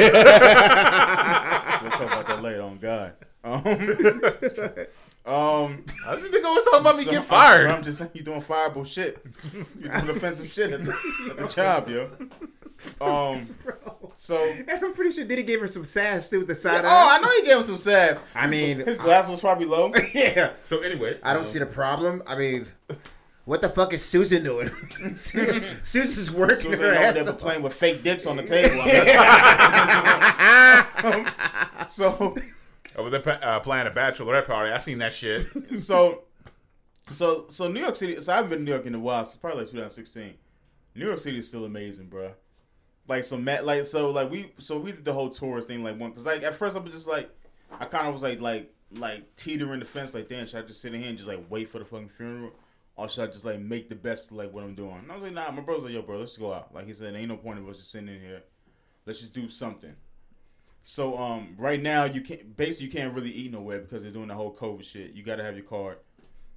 talk 1.92 2.12
about 2.12 2.28
that 2.28 2.42
later. 2.44 2.62
On 2.62 2.78
God. 2.78 3.14
Um, 3.44 3.56
um, 5.26 5.86
I 6.06 6.14
just 6.16 6.32
think 6.32 6.46
I 6.46 6.54
was 6.54 6.64
talking 6.64 6.80
about 6.82 6.98
me 6.98 7.04
so- 7.04 7.12
getting 7.12 7.26
fired. 7.26 7.70
I'm 7.72 7.84
just 7.84 7.98
saying 7.98 8.12
you're 8.14 8.24
doing 8.24 8.42
fireable 8.42 8.86
shit. 8.86 9.20
You're 9.80 9.98
doing 9.98 10.10
offensive 10.16 10.50
shit 10.52 10.72
at 10.72 10.86
the, 10.86 10.96
at 11.32 11.38
the 11.38 11.48
job, 11.48 11.90
yo. 11.90 12.10
Um, 13.02 13.40
so. 14.16 14.42
And 14.42 14.70
I'm 14.70 14.94
pretty 14.94 15.12
sure 15.12 15.26
Diddy 15.26 15.44
gave 15.44 15.60
her 15.60 15.68
some 15.68 15.86
sass 15.86 16.30
too 16.30 16.40
with 16.40 16.48
the 16.48 16.54
Yeah, 16.54 16.58
side 16.58 16.86
oh. 16.86 16.88
I 16.88 17.20
know 17.20 17.30
he 17.30 17.44
gave 17.44 17.58
him 17.58 17.64
some 17.64 17.78
sass. 17.78 18.20
I 18.36 18.48
mean, 18.48 18.80
his 18.80 18.98
glass 18.98 19.28
was 19.28 19.40
probably 19.40 19.66
low. 19.66 19.92
yeah. 20.14 20.54
So 20.64 20.80
anyway, 20.80 21.18
I 21.24 21.34
don't 21.34 21.44
um, 21.44 21.48
see 21.48 21.60
the 21.60 21.66
problem. 21.66 22.24
I 22.28 22.36
mean, 22.36 22.66
what 23.46 23.62
the 23.62 23.70
fuck 23.70 23.94
is 23.94 24.04
Susan 24.04 24.44
doing? 24.44 24.68
Susan's 25.14 26.32
working 26.32 26.72
Susan 26.72 26.80
her 26.80 26.86
over 26.88 26.96
ass 26.96 27.16
there 27.16 27.30
off. 27.30 27.40
playing 27.40 27.62
with 27.62 27.74
fake 27.74 28.04
dicks 28.04 28.26
on 28.26 28.38
the 28.38 28.44
table. 28.44 28.84
so, 31.86 32.36
over 32.98 33.10
there 33.10 33.46
uh, 33.46 33.60
playing 33.60 33.88
a 33.88 33.92
bachelorette 33.92 34.46
party. 34.46 34.72
I 34.72 34.80
seen 34.80 35.00
that 35.00 35.14
shit. 35.14 35.48
so, 35.80 36.24
so, 37.12 37.46
so 37.50 37.68
New 37.68 37.82
York 37.82 37.96
City. 37.96 38.20
So 38.22 38.32
I 38.34 38.38
haven't 38.38 38.50
been 38.50 38.60
in 38.60 38.66
New 38.66 38.72
York 38.72 38.86
in 38.86 38.96
a 38.96 39.00
while. 39.00 39.26
So 39.26 39.38
probably 39.40 39.62
like 39.62 39.72
2016. 39.72 40.36
New 40.96 41.06
York 41.08 41.18
City 41.18 41.40
is 41.40 41.48
still 41.48 41.66
amazing, 41.66 42.06
bro. 42.06 42.34
Like 43.08 43.24
some 43.24 43.44
Matt, 43.44 43.66
like 43.66 43.86
so, 43.86 44.12
like 44.12 44.32
we, 44.32 44.54
so 44.60 44.78
we 44.78 44.92
did 44.92 45.04
the 45.04 45.14
whole 45.14 45.30
tourist 45.30 45.68
thing, 45.68 45.84
like 45.84 46.00
one, 46.00 46.12
because 46.12 46.26
like 46.26 46.44
at 46.44 46.56
first 46.56 46.76
I 46.76 46.80
was 46.80 46.94
just 46.94 47.08
like, 47.08 47.30
I 47.80 47.86
kind 47.86 48.08
of 48.08 48.14
was 48.14 48.22
like, 48.22 48.40
like, 48.40 48.74
like 48.92 49.36
teetering 49.36 49.80
the 49.80 49.86
fence, 49.86 50.14
like, 50.14 50.30
damn, 50.30 50.46
should 50.46 50.64
I 50.64 50.68
just 50.68 50.82
sit 50.82 50.94
in 50.94 51.02
here 51.02 51.10
and 51.10 51.18
just 51.18 51.28
like 51.28 51.44
wait 51.50 51.70
for 51.70 51.80
the 51.80 51.86
fucking 51.86 52.10
funeral, 52.10 52.52
or 52.96 53.10
should 53.10 53.28
I 53.28 53.32
just 53.32 53.44
like 53.44 53.60
make 53.60 53.90
the 53.90 53.96
best 53.96 54.32
of 54.32 54.38
like 54.38 54.54
what 54.54 54.64
I'm 54.64 54.76
doing? 54.76 55.00
And 55.04 55.12
I 55.12 55.16
was 55.16 55.24
like, 55.24 55.34
nah, 55.34 55.52
my 55.52 55.62
brother's 55.62 55.84
like, 55.84 55.94
yo, 55.94 56.02
bro, 56.02 56.20
let's 56.20 56.38
go 56.38 56.54
out. 56.54 56.74
Like 56.74 56.86
he 56.88 56.94
said, 56.94 57.14
ain't 57.16 57.28
no 57.28 57.38
point 57.38 57.60
of 57.60 57.68
us 57.68 57.78
just 57.78 57.92
sitting 57.92 58.08
in 58.08 58.22
here. 58.22 58.44
Let's 59.06 59.20
just 59.20 59.34
do 59.34 59.50
something. 59.50 59.96
So 60.84 61.18
um, 61.18 61.56
right 61.58 61.82
now 61.82 62.06
you 62.06 62.22
can't 62.22 62.56
basically 62.56 62.88
you 62.88 62.92
can't 62.92 63.14
really 63.14 63.32
eat 63.32 63.52
nowhere 63.52 63.80
because 63.80 64.04
they're 64.04 64.12
doing 64.12 64.28
the 64.28 64.34
whole 64.34 64.54
COVID 64.54 64.84
shit. 64.84 65.14
You 65.14 65.24
got 65.24 65.38
to 65.38 65.44
have 65.44 65.56
your 65.56 65.66
card. 65.66 65.98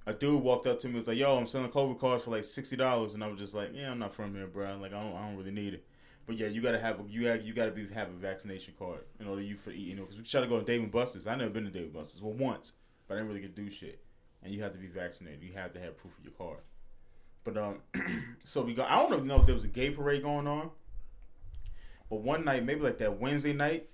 A 0.05 0.13
dude 0.13 0.41
walked 0.41 0.67
up 0.67 0.79
to 0.79 0.87
me 0.87 0.95
was 0.95 1.07
like, 1.07 1.17
"Yo, 1.17 1.37
I'm 1.37 1.47
selling 1.47 1.69
COVID 1.71 1.99
cards 1.99 2.23
for 2.23 2.31
like 2.31 2.45
sixty 2.45 2.75
dollars," 2.75 3.13
and 3.13 3.23
I 3.23 3.27
was 3.27 3.39
just 3.39 3.53
like, 3.53 3.71
"Yeah, 3.73 3.91
I'm 3.91 3.99
not 3.99 4.13
from 4.13 4.35
here, 4.35 4.47
bro. 4.47 4.77
Like 4.77 4.93
I 4.93 5.01
don't, 5.01 5.15
I 5.15 5.27
don't 5.27 5.37
really 5.37 5.51
need 5.51 5.73
it." 5.75 5.85
But 6.27 6.35
yeah, 6.35 6.47
you 6.47 6.61
gotta 6.61 6.79
have 6.79 6.99
a, 6.99 7.03
you 7.07 7.27
have 7.27 7.41
you 7.45 7.53
gotta 7.53 7.71
be 7.71 7.87
have 7.93 8.09
a 8.09 8.11
vaccination 8.11 8.73
card 8.77 8.99
in 9.19 9.27
order 9.27 9.41
you 9.41 9.55
for 9.55 9.71
eat. 9.71 9.79
You 9.79 9.95
know, 9.95 10.01
because 10.03 10.17
we 10.17 10.23
try 10.23 10.41
to 10.41 10.47
go 10.47 10.59
to 10.59 10.65
Dave 10.65 10.83
and 10.83 10.91
Buster's. 10.91 11.25
I 11.25 11.35
never 11.35 11.49
been 11.49 11.63
to 11.63 11.71
Dave 11.71 11.83
and 11.83 11.93
Buster's. 11.93 12.21
Well, 12.21 12.33
once, 12.33 12.73
but 13.07 13.15
I 13.15 13.17
didn't 13.17 13.29
really 13.29 13.41
get 13.41 13.55
to 13.55 13.61
do 13.61 13.71
shit. 13.71 14.03
And 14.43 14.53
you 14.53 14.61
have 14.61 14.73
to 14.73 14.77
be 14.77 14.87
vaccinated. 14.87 15.41
You 15.41 15.53
have 15.53 15.73
to 15.73 15.79
have 15.79 15.97
proof 15.97 16.17
of 16.17 16.23
your 16.23 16.33
card. 16.33 16.59
But 17.45 17.57
um, 17.57 17.77
so 18.43 18.61
we 18.61 18.73
go. 18.73 18.83
I 18.83 19.01
don't 19.01 19.13
even 19.13 19.27
know 19.27 19.39
if 19.39 19.45
there 19.45 19.55
was 19.55 19.63
a 19.63 19.69
gay 19.69 19.89
parade 19.89 20.21
going 20.21 20.47
on. 20.47 20.69
But 22.09 22.21
one 22.21 22.43
night, 22.43 22.65
maybe 22.65 22.81
like 22.81 22.97
that 22.99 23.19
Wednesday 23.19 23.53
night, 23.53 23.87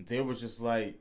there 0.00 0.24
was 0.24 0.40
just 0.40 0.60
like 0.60 0.98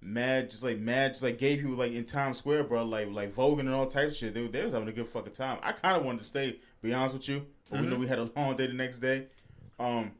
mad, 0.00 0.50
just 0.50 0.62
like 0.62 0.78
mad, 0.78 1.12
just 1.12 1.22
like 1.22 1.38
gay 1.38 1.56
people 1.56 1.74
like 1.74 1.92
in 1.92 2.04
Times 2.04 2.38
Square, 2.38 2.64
bro, 2.64 2.84
like 2.84 3.08
like 3.10 3.32
voguing 3.34 3.60
and 3.60 3.74
all 3.74 3.86
types 3.86 4.12
of 4.12 4.18
shit. 4.18 4.34
They, 4.34 4.46
they 4.48 4.64
was 4.64 4.72
having 4.72 4.88
a 4.88 4.92
good 4.92 5.08
fucking 5.08 5.32
time. 5.32 5.58
I 5.62 5.72
kind 5.72 5.96
of 5.96 6.04
wanted 6.04 6.18
to 6.18 6.24
stay, 6.24 6.58
be 6.82 6.92
honest 6.92 7.14
with 7.14 7.28
you, 7.28 7.46
but 7.70 7.80
we 7.80 7.86
know 7.86 7.96
we 7.96 8.08
had 8.08 8.18
a 8.18 8.30
long 8.36 8.56
day 8.56 8.66
the 8.66 8.74
next 8.74 8.98
day. 8.98 9.26
Um, 9.80 10.12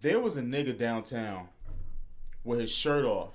there 0.00 0.18
was 0.18 0.36
a 0.36 0.42
nigga 0.42 0.76
downtown 0.76 1.48
with 2.42 2.58
his 2.58 2.72
shirt 2.72 3.04
off, 3.04 3.34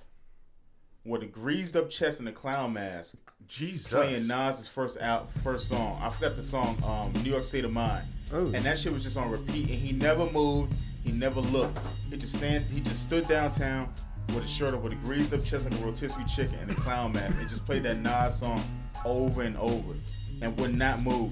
with 1.06 1.24
a 1.24 1.26
greased 1.26 1.78
up 1.78 1.90
chest 1.90 2.20
and 2.20 2.28
a 2.28 2.32
clown 2.34 2.74
mask, 2.74 3.16
Jesus. 3.48 3.90
playing 3.92 4.28
Nas's 4.28 4.68
first 4.68 5.00
out 5.00 5.32
first 5.32 5.70
song. 5.70 5.98
I 6.02 6.10
forgot 6.10 6.36
the 6.36 6.44
song, 6.44 6.78
um, 6.84 7.24
New 7.24 7.30
York 7.30 7.46
State 7.46 7.64
of 7.64 7.72
Mind. 7.72 8.06
Oh. 8.34 8.48
And 8.48 8.66
that 8.66 8.78
shit 8.78 8.92
was 8.92 9.02
just 9.04 9.16
on 9.16 9.32
repeat, 9.32 9.70
and 9.70 9.80
he 9.80 9.94
never 9.94 10.30
moved. 10.30 10.74
He 11.06 11.12
never 11.14 11.40
looked. 11.40 11.78
He 12.10 12.18
just 12.18 12.36
stand. 12.36 12.66
He 12.66 12.82
just 12.82 13.02
stood 13.04 13.28
downtown 13.30 13.94
with 14.28 14.44
a 14.44 14.48
shirt 14.48 14.74
up, 14.74 14.82
with 14.82 14.92
a 14.92 14.98
greased 14.98 15.34
up 15.34 15.46
chest 15.46 15.70
like 15.70 15.80
a 15.80 15.84
rotisserie 15.86 16.26
chicken 16.26 16.58
and 16.60 16.70
a 16.70 16.76
clown 16.76 17.14
mask, 17.14 17.38
and 17.40 17.50
just 17.50 17.66
played 17.66 17.84
that 17.84 18.00
Nas 18.00 18.40
song 18.40 18.62
over 19.06 19.44
and 19.44 19.56
over, 19.56 19.94
and 20.42 20.58
would 20.58 20.76
not 20.76 21.02
move. 21.02 21.32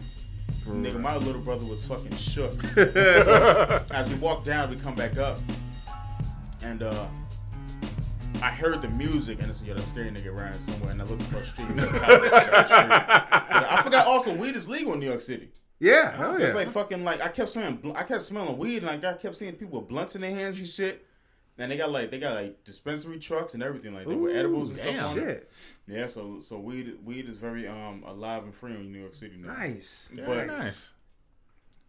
Nigga, 0.65 0.99
my 0.99 1.17
little 1.17 1.41
brother 1.41 1.65
was 1.65 1.83
fucking 1.83 2.15
shook. 2.17 2.61
so, 2.75 3.85
as 3.91 4.09
we 4.09 4.15
walk 4.15 4.43
down, 4.43 4.69
we 4.69 4.75
come 4.75 4.95
back 4.95 5.17
up, 5.17 5.39
and 6.61 6.83
uh, 6.83 7.07
I 8.41 8.49
heard 8.49 8.81
the 8.81 8.87
music, 8.89 9.39
and 9.41 9.49
I 9.49 9.53
said, 9.53 9.67
"Yo, 9.67 9.73
that 9.73 9.85
scary 9.85 10.11
nigga 10.11 10.27
around 10.27 10.61
somewhere." 10.61 10.91
And 10.91 11.01
I 11.01 11.05
looked 11.05 11.23
across 11.23 11.45
the 11.45 11.51
street. 11.51 11.67
he 11.67 11.73
was 11.73 11.93
like, 11.93 12.47
"Across 12.47 12.69
the 12.69 12.75
street." 12.75 12.91
I 13.71 13.81
forgot. 13.83 14.07
Also, 14.07 14.35
weed 14.35 14.55
is 14.55 14.69
legal 14.69 14.93
in 14.93 14.99
New 14.99 15.07
York 15.07 15.21
City. 15.21 15.49
Yeah, 15.79 16.15
hell 16.15 16.39
yeah. 16.39 16.45
It's 16.45 16.55
like 16.55 16.69
fucking 16.69 17.03
like 17.03 17.21
I 17.21 17.27
kept 17.27 17.49
smelling, 17.49 17.93
I 17.95 18.03
kept 18.03 18.21
smelling 18.21 18.57
weed, 18.57 18.83
and 18.83 18.87
like 18.87 19.03
I 19.03 19.13
kept 19.17 19.35
seeing 19.35 19.53
people 19.53 19.79
with 19.79 19.89
blunts 19.89 20.15
in 20.15 20.21
their 20.21 20.31
hands 20.31 20.59
and 20.59 20.67
shit. 20.67 21.05
And 21.61 21.71
they 21.71 21.77
got 21.77 21.91
like 21.91 22.09
they 22.09 22.17
got 22.17 22.33
like 22.33 22.63
dispensary 22.63 23.19
trucks 23.19 23.53
and 23.53 23.61
everything 23.61 23.93
like 23.93 24.07
that 24.07 24.17
with 24.17 24.35
edibles 24.35 24.71
and 24.71 24.79
damn. 24.79 24.95
stuff. 24.95 25.13
Shit. 25.13 25.51
Yeah, 25.85 26.07
so 26.07 26.39
so 26.39 26.57
weed 26.57 26.97
weed 27.05 27.29
is 27.29 27.37
very 27.37 27.67
um 27.67 28.03
alive 28.07 28.43
and 28.43 28.55
free 28.55 28.73
in 28.73 28.91
New 28.91 28.99
York 28.99 29.13
City 29.13 29.35
now. 29.37 29.53
Nice. 29.53 30.09
But 30.25 30.47
nice. 30.47 30.93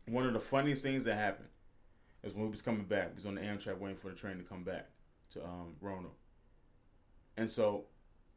one 0.06 0.26
of 0.26 0.34
the 0.34 0.40
funniest 0.40 0.82
things 0.82 1.04
that 1.04 1.14
happened 1.14 1.48
is 2.22 2.34
when 2.34 2.44
we 2.44 2.50
was 2.50 2.60
coming 2.60 2.84
back. 2.84 3.12
We 3.12 3.14
was 3.14 3.24
on 3.24 3.34
the 3.34 3.40
Amtrak 3.40 3.78
waiting 3.78 3.96
for 3.96 4.10
the 4.10 4.14
train 4.14 4.36
to 4.36 4.42
come 4.42 4.62
back 4.62 4.90
to 5.32 5.42
um, 5.42 5.74
Roanoke, 5.80 6.18
and 7.38 7.50
so 7.50 7.86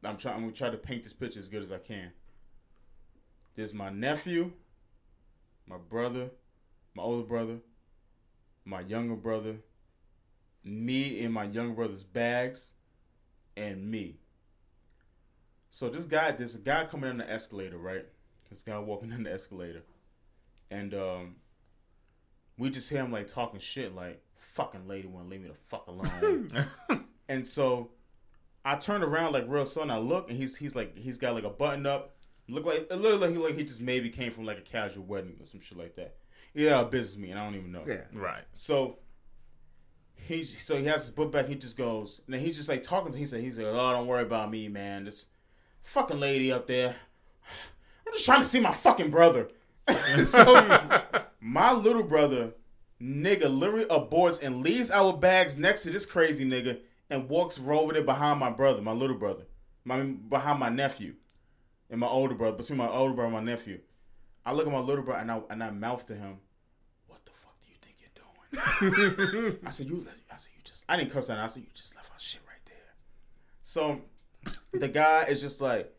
I'm 0.05 0.15
trying. 0.15 0.35
I'm 0.35 0.41
gonna 0.43 0.53
try 0.53 0.69
to 0.69 0.77
paint 0.77 1.03
this 1.03 1.11
picture 1.11 1.41
as 1.41 1.49
good 1.49 1.63
as 1.63 1.71
I 1.73 1.79
can. 1.79 2.13
There's 3.57 3.73
my 3.73 3.89
nephew, 3.89 4.53
my 5.67 5.77
brother, 5.89 6.29
my 6.93 7.03
older 7.03 7.27
brother, 7.27 7.57
my 8.63 8.79
younger 8.79 9.15
brother, 9.15 9.57
me 10.65 11.23
and 11.23 11.33
my 11.33 11.43
younger 11.43 11.73
brother's 11.73 12.03
bags, 12.03 12.71
and 13.55 13.89
me. 13.89 14.17
So 15.69 15.89
this 15.89 16.05
guy, 16.05 16.31
this 16.31 16.55
guy 16.55 16.85
coming 16.85 17.09
in 17.09 17.17
the 17.17 17.29
escalator, 17.29 17.77
right? 17.77 18.05
This 18.49 18.63
guy 18.63 18.77
walking 18.79 19.11
in 19.13 19.23
the 19.23 19.31
escalator, 19.31 19.83
and 20.71 20.93
um, 20.93 21.35
we 22.57 22.69
just 22.69 22.89
hear 22.89 23.01
him 23.01 23.11
like 23.11 23.27
talking 23.27 23.59
shit, 23.59 23.95
like 23.95 24.21
"fucking 24.35 24.87
lady 24.87 25.07
won't 25.07 25.29
leave 25.29 25.41
me 25.41 25.49
the 25.49 25.55
fuck 25.67 25.87
alone." 25.87 26.47
and 27.29 27.47
so 27.47 27.91
I 28.63 28.75
turn 28.75 29.03
around 29.03 29.33
like 29.33 29.45
real 29.47 29.65
slow, 29.65 29.83
and 29.83 29.91
I 29.91 29.99
look, 29.99 30.29
and 30.29 30.37
he's 30.37 30.55
he's 30.55 30.75
like 30.75 30.97
he's 30.97 31.17
got 31.17 31.35
like 31.35 31.43
a 31.43 31.49
button 31.49 31.85
up, 31.85 32.15
look 32.47 32.65
like 32.65 32.87
it 32.89 32.95
looked 32.95 33.21
like 33.21 33.31
he 33.31 33.37
like 33.37 33.57
he 33.57 33.63
just 33.63 33.81
maybe 33.81 34.09
came 34.09 34.31
from 34.31 34.45
like 34.45 34.57
a 34.57 34.61
casual 34.61 35.03
wedding 35.03 35.35
or 35.39 35.45
some 35.45 35.61
shit 35.61 35.77
like 35.77 35.95
that. 35.95 36.15
Yeah, 36.53 36.79
a 36.79 36.85
business 36.85 37.17
meeting, 37.17 37.35
I 37.37 37.43
don't 37.43 37.55
even 37.55 37.71
know. 37.71 37.83
Yeah. 37.85 38.03
Right. 38.13 38.43
So 38.53 38.99
he 40.25 40.43
so 40.43 40.77
he 40.77 40.85
has 40.85 41.03
his 41.03 41.11
book 41.11 41.31
back. 41.31 41.47
He 41.47 41.55
just 41.55 41.77
goes, 41.77 42.21
and 42.25 42.35
he's 42.35 42.57
just 42.57 42.69
like 42.69 42.83
talking 42.83 43.11
to. 43.11 43.17
He 43.17 43.25
said, 43.25 43.41
"He's 43.41 43.57
like, 43.57 43.67
oh, 43.67 43.93
don't 43.93 44.07
worry 44.07 44.23
about 44.23 44.49
me, 44.49 44.67
man. 44.67 45.05
This 45.05 45.27
fucking 45.83 46.19
lady 46.19 46.51
up 46.51 46.67
there. 46.67 46.95
I'm 48.07 48.13
just 48.13 48.25
trying 48.25 48.41
to 48.41 48.47
see 48.47 48.59
my 48.59 48.71
fucking 48.71 49.11
brother." 49.11 49.49
so 50.23 51.01
my 51.39 51.71
little 51.71 52.03
brother, 52.03 52.53
nigga, 52.99 53.47
literally 53.55 53.85
aborts 53.85 54.41
and 54.41 54.63
leaves 54.63 54.89
our 54.89 55.13
bags 55.13 55.57
next 55.57 55.83
to 55.83 55.91
this 55.91 56.07
crazy 56.07 56.43
nigga 56.43 56.79
and 57.09 57.29
walks 57.29 57.59
over 57.59 57.93
there 57.93 58.03
behind 58.03 58.39
my 58.39 58.49
brother, 58.49 58.81
my 58.81 58.93
little 58.93 59.15
brother, 59.15 59.43
my 59.83 60.01
behind 60.01 60.59
my 60.59 60.69
nephew, 60.69 61.13
and 61.89 61.99
my 61.99 62.07
older 62.07 62.33
brother, 62.33 62.57
between 62.57 62.77
my 62.77 62.89
older 62.89 63.13
brother 63.13 63.35
and 63.35 63.45
my 63.45 63.51
nephew. 63.51 63.79
I 64.43 64.53
look 64.53 64.65
at 64.65 64.73
my 64.73 64.79
little 64.79 65.03
brother 65.03 65.21
and 65.21 65.31
I 65.31 65.41
and 65.51 65.63
I 65.63 65.69
mouth 65.69 66.05
to 66.07 66.15
him, 66.15 66.39
"What 67.07 67.23
the 67.25 67.31
fuck 67.31 67.59
do 67.61 67.67
you 67.69 67.77
think 67.79 67.97
you're 67.99 68.09
doing?" 68.15 68.44
I 68.57 69.69
said, 69.69 69.87
"You 69.87 70.03
let." 70.05 70.15
I 70.31 70.37
said, 70.37 70.51
"You 70.55 70.61
just." 70.63 70.85
I 70.87 70.97
didn't 70.97 71.11
cuss 71.11 71.29
out. 71.29 71.39
I 71.39 71.47
said, 71.47 71.63
"You 71.63 71.69
just 71.73 71.95
left 71.95 72.09
our 72.11 72.19
shit 72.19 72.41
right 72.47 72.59
there." 72.65 72.93
So 73.63 74.01
the 74.73 74.87
guy 74.87 75.23
is 75.25 75.41
just 75.41 75.61
like, 75.61 75.93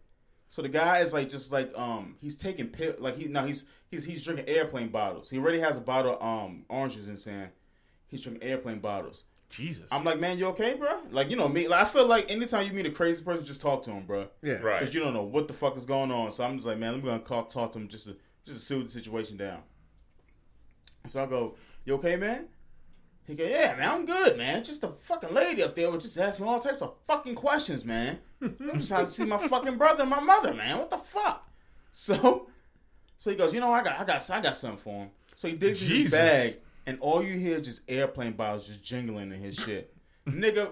so 0.49 0.63
the 0.63 0.69
guy 0.69 1.01
is 1.01 1.13
like, 1.13 1.29
just 1.29 1.53
like, 1.53 1.77
um, 1.77 2.17
he's 2.21 2.37
taking 2.37 2.69
pill, 2.69 2.95
like 2.99 3.17
he 3.17 3.29
now 3.29 3.47
he's 3.47 3.65
he's 3.91 4.05
he's 4.05 4.25
drinking 4.25 4.49
airplane 4.49 4.89
bottles. 4.89 5.31
He 5.31 5.39
already 5.39 5.61
has 5.61 5.77
a 5.77 5.81
bottle 5.81 6.17
of 6.21 6.23
um 6.23 6.65
oranges 6.69 7.07
and 7.07 7.17
his 7.17 7.25
hand. 7.25 7.51
He's 8.07 8.23
drinking 8.23 8.49
airplane 8.49 8.79
bottles. 8.79 9.25
Jesus. 9.49 9.87
I'm 9.93 10.05
like, 10.05 10.19
man, 10.19 10.39
you 10.39 10.47
okay, 10.47 10.75
bro? 10.75 10.99
Like, 11.11 11.31
you 11.31 11.37
know 11.37 11.49
me. 11.49 11.69
Like, 11.69 11.81
I 11.81 11.85
feel 11.89 12.07
like 12.07 12.31
anytime 12.31 12.67
you 12.67 12.73
meet 12.73 12.87
a 12.87 12.91
crazy 12.91 13.23
person, 13.23 13.45
just 13.45 13.61
talk 13.61 13.83
to 13.85 13.91
him, 13.91 14.05
bro. 14.05 14.27
Yeah. 14.43 14.55
right. 14.55 14.81
Because 14.81 14.93
you 14.95 15.01
don't 15.01 15.15
know 15.15 15.23
what 15.23 15.47
the 15.47 15.55
fuck 15.55 15.77
is 15.77 15.87
going 15.87 16.11
on. 16.11 16.33
So 16.33 16.45
I'm 16.45 16.57
just 16.57 16.67
like, 16.67 16.79
man, 16.79 16.93
let 16.95 17.03
me 17.03 17.09
go 17.09 17.15
and 17.15 17.25
call, 17.25 17.45
talk 17.45 17.73
to 17.73 17.79
him 17.79 17.89
just 17.89 18.07
to 18.07 18.17
just 18.45 18.59
to 18.59 18.65
soothe 18.65 18.87
the 18.87 18.91
situation 18.91 19.37
down. 19.37 19.61
So 21.07 21.23
I 21.23 21.27
go, 21.27 21.57
you 21.87 21.95
okay, 21.95 22.17
man? 22.17 22.49
He 23.27 23.35
go, 23.35 23.45
yeah, 23.45 23.75
man, 23.77 23.91
I'm 23.91 24.07
good, 24.07 24.37
man. 24.37 24.63
Just 24.63 24.85
a 24.85 24.89
fucking 24.89 25.33
lady 25.33 25.63
up 25.63 25.75
there 25.75 25.91
was 25.91 26.03
just 26.03 26.19
asking 26.19 26.45
me 26.45 26.53
all 26.53 26.61
types 26.61 26.83
of 26.83 26.95
fucking 27.07 27.35
questions, 27.35 27.85
man. 27.85 28.19
I'm 28.43 28.75
just 28.75 28.89
trying 28.89 29.07
to 29.07 29.11
see 29.11 29.25
my 29.25 29.39
fucking 29.49 29.79
brother 29.79 30.03
and 30.03 30.11
my 30.11 30.21
mother, 30.21 30.53
man. 30.53 30.79
What 30.79 30.91
the 30.91 30.99
fuck? 30.99 31.49
So, 31.91 32.49
so 33.17 33.31
he 33.31 33.37
goes, 33.37 33.55
you 33.55 33.61
know, 33.61 33.73
I 33.73 33.83
got, 33.83 33.99
I 33.99 34.05
got, 34.05 34.31
I 34.31 34.41
got 34.41 34.55
something 34.55 34.79
for 34.79 34.91
him. 34.91 35.11
So 35.35 35.49
he 35.49 35.55
digs 35.55 35.83
in 35.83 35.97
his 35.97 36.13
bag, 36.13 36.53
and 36.87 36.99
all 37.01 37.23
you 37.23 37.39
hear 37.39 37.57
is 37.57 37.63
just 37.63 37.81
airplane 37.89 38.33
bottles 38.33 38.69
just 38.69 38.85
jingling 38.85 39.33
in 39.33 39.41
his 39.41 39.57
shit. 39.57 39.93
Nigga, 40.27 40.71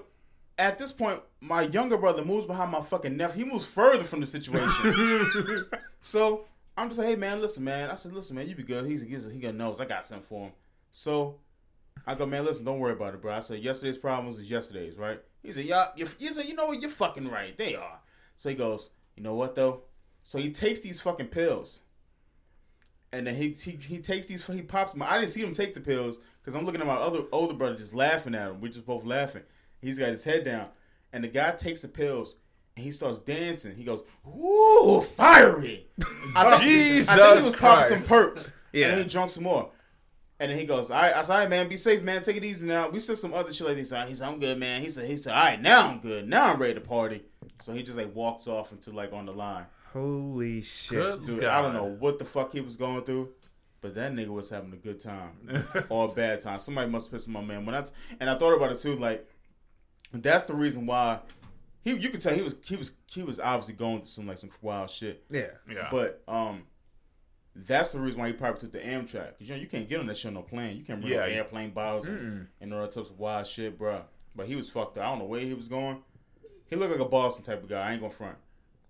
at 0.58 0.78
this 0.78 0.92
point, 0.92 1.20
my 1.40 1.62
younger 1.62 1.96
brother 1.96 2.24
moves 2.24 2.46
behind 2.46 2.70
my 2.70 2.80
fucking 2.82 3.16
nephew. 3.16 3.44
He 3.44 3.50
moves 3.50 3.66
further 3.66 4.04
from 4.04 4.20
the 4.20 4.26
situation. 4.26 5.66
so 6.00 6.44
I'm 6.76 6.88
just 6.88 6.98
like, 6.98 7.08
hey 7.08 7.16
man, 7.16 7.40
listen, 7.40 7.64
man. 7.64 7.90
I 7.90 7.94
said, 7.94 8.12
listen, 8.12 8.36
man, 8.36 8.48
you 8.48 8.54
be 8.54 8.62
good. 8.62 8.86
He's 8.86 9.02
he's 9.02 9.30
he 9.30 9.38
got 9.38 9.54
knows 9.54 9.80
I 9.80 9.84
got 9.84 10.04
something 10.04 10.26
for 10.28 10.46
him. 10.46 10.52
So 10.96 11.40
I 12.06 12.14
go, 12.14 12.24
man, 12.24 12.44
listen, 12.44 12.64
don't 12.64 12.78
worry 12.78 12.92
about 12.92 13.14
it, 13.14 13.20
bro. 13.20 13.34
I 13.34 13.40
said, 13.40 13.58
yesterday's 13.58 13.98
problems 13.98 14.38
is 14.38 14.48
yesterday's, 14.48 14.96
right? 14.96 15.20
He 15.42 15.52
said, 15.52 15.64
yeah, 15.64 15.88
you 15.96 16.06
he 16.18 16.28
said, 16.28 16.46
you 16.46 16.54
know 16.54 16.66
what, 16.66 16.80
you're 16.80 16.88
fucking 16.88 17.28
right. 17.28 17.58
They 17.58 17.74
are. 17.74 17.98
So 18.36 18.48
he 18.48 18.54
goes, 18.54 18.90
you 19.16 19.22
know 19.24 19.34
what 19.34 19.56
though? 19.56 19.82
So 20.22 20.38
he 20.38 20.50
takes 20.50 20.80
these 20.80 21.00
fucking 21.00 21.26
pills. 21.26 21.80
And 23.12 23.26
then 23.26 23.34
he, 23.34 23.56
he 23.60 23.72
he 23.72 23.98
takes 23.98 24.26
these 24.26 24.46
he 24.46 24.62
pops 24.62 24.92
them. 24.92 25.02
I 25.02 25.18
didn't 25.18 25.32
see 25.32 25.42
him 25.42 25.52
take 25.52 25.74
the 25.74 25.80
pills 25.80 26.20
because 26.40 26.54
I'm 26.54 26.64
looking 26.64 26.80
at 26.80 26.86
my 26.86 26.94
other 26.94 27.22
older 27.32 27.54
brother 27.54 27.76
just 27.76 27.92
laughing 27.92 28.34
at 28.36 28.50
him. 28.50 28.60
We're 28.60 28.72
just 28.72 28.86
both 28.86 29.04
laughing. 29.04 29.42
He's 29.80 29.98
got 29.98 30.08
his 30.08 30.24
head 30.24 30.44
down, 30.44 30.68
and 31.12 31.22
the 31.22 31.28
guy 31.28 31.50
takes 31.52 31.82
the 31.82 31.88
pills 31.88 32.36
and 32.76 32.84
he 32.84 32.92
starts 32.92 33.18
dancing. 33.18 33.76
He 33.76 33.84
goes, 33.84 34.02
"Ooh, 34.26 35.00
fiery!" 35.00 35.88
I 36.00 36.04
think, 36.04 36.36
I 36.36 36.58
think 36.58 36.62
he 36.62 36.96
was 36.96 37.06
Jesus 37.06 37.60
popping 37.60 37.88
some 37.98 38.02
perks. 38.04 38.52
Yeah. 38.72 38.86
and 38.86 38.92
then 38.94 39.04
he 39.04 39.10
drunk 39.10 39.30
some 39.30 39.44
more. 39.44 39.70
And 40.40 40.50
then 40.50 40.58
he 40.58 40.66
goes, 40.66 40.90
"All 40.90 41.00
right," 41.00 41.14
I 41.14 41.22
said, 41.22 41.32
"All 41.32 41.38
right, 41.40 41.48
man, 41.50 41.68
be 41.68 41.76
safe, 41.76 42.02
man. 42.02 42.22
Take 42.22 42.36
it 42.36 42.44
easy 42.44 42.66
now." 42.66 42.88
We 42.88 42.98
said 42.98 43.18
some 43.18 43.32
other 43.32 43.52
shit 43.52 43.66
like 43.66 43.76
this. 43.76 43.90
He 44.08 44.14
said, 44.14 44.28
"I'm 44.28 44.40
good, 44.40 44.58
man." 44.58 44.82
He 44.82 44.90
said, 44.90 45.06
"He 45.06 45.16
said, 45.16 45.32
all 45.32 45.44
right, 45.44 45.60
now 45.60 45.88
I'm 45.88 46.00
good. 46.00 46.28
Now 46.28 46.52
I'm 46.52 46.60
ready 46.60 46.74
to 46.74 46.80
party." 46.80 47.22
So 47.62 47.72
he 47.72 47.82
just 47.82 47.96
like 47.96 48.14
walks 48.14 48.48
off 48.48 48.72
into 48.72 48.90
like 48.90 49.12
on 49.12 49.26
the 49.26 49.32
line. 49.32 49.66
Holy 49.92 50.60
shit. 50.60 50.98
Good 50.98 51.20
Dude, 51.20 51.40
God. 51.42 51.50
I 51.50 51.62
don't 51.62 51.72
know 51.72 51.84
what 51.84 52.18
the 52.18 52.24
fuck 52.24 52.52
he 52.52 52.60
was 52.60 52.74
going 52.74 53.04
through, 53.04 53.28
But 53.80 53.94
that 53.94 54.12
nigga 54.12 54.28
was 54.28 54.50
having 54.50 54.72
a 54.72 54.76
good 54.76 54.98
time 54.98 55.30
or 55.88 56.06
a 56.06 56.08
bad 56.08 56.40
time. 56.40 56.58
Somebody 56.58 56.90
must 56.90 57.12
piss 57.12 57.28
my 57.28 57.40
man. 57.40 57.64
When 57.64 57.76
I 57.76 57.84
and 58.18 58.28
I 58.28 58.36
thought 58.36 58.54
about 58.54 58.72
it 58.72 58.78
too, 58.78 58.96
like 58.96 59.28
that's 60.12 60.44
the 60.44 60.54
reason 60.54 60.84
why 60.86 61.20
he. 61.82 61.94
You 61.94 62.08
could 62.10 62.20
tell 62.20 62.34
he 62.34 62.42
was 62.42 62.56
he 62.64 62.74
was 62.74 62.92
he 63.06 63.22
was 63.22 63.38
obviously 63.38 63.74
going 63.74 64.00
through 64.00 64.08
some 64.08 64.26
like 64.26 64.38
some 64.38 64.50
wild 64.60 64.90
shit. 64.90 65.22
Yeah. 65.28 65.50
Yeah. 65.70 65.88
But 65.92 66.22
um, 66.26 66.64
that's 67.56 67.92
the 67.92 68.00
reason 68.00 68.20
why 68.20 68.28
he 68.28 68.32
probably 68.32 68.60
took 68.60 68.72
the 68.72 68.78
Amtrak. 68.78 69.38
Cause 69.38 69.48
you 69.48 69.54
know 69.54 69.60
you 69.60 69.66
can't 69.66 69.88
get 69.88 70.00
on 70.00 70.06
that 70.06 70.16
shit 70.16 70.28
on 70.28 70.34
no 70.34 70.42
plane. 70.42 70.76
You 70.76 70.84
can't 70.84 71.00
bring 71.00 71.12
Yeah, 71.12 71.20
no 71.20 71.26
airplane 71.26 71.70
bottles 71.70 72.06
and, 72.06 72.48
and 72.60 72.74
all 72.74 72.80
that 72.82 72.92
types 72.92 73.10
of 73.10 73.18
wild 73.18 73.46
shit, 73.46 73.78
bro. 73.78 74.02
But 74.34 74.46
he 74.46 74.56
was 74.56 74.68
fucked 74.68 74.98
up. 74.98 75.04
I 75.04 75.10
don't 75.10 75.20
know 75.20 75.26
where 75.26 75.40
he 75.40 75.54
was 75.54 75.68
going. 75.68 76.02
He 76.66 76.76
looked 76.76 76.92
like 76.92 77.00
a 77.00 77.08
Boston 77.08 77.44
type 77.44 77.62
of 77.62 77.68
guy. 77.68 77.88
I 77.88 77.92
ain't 77.92 78.00
gonna 78.00 78.12
front. 78.12 78.36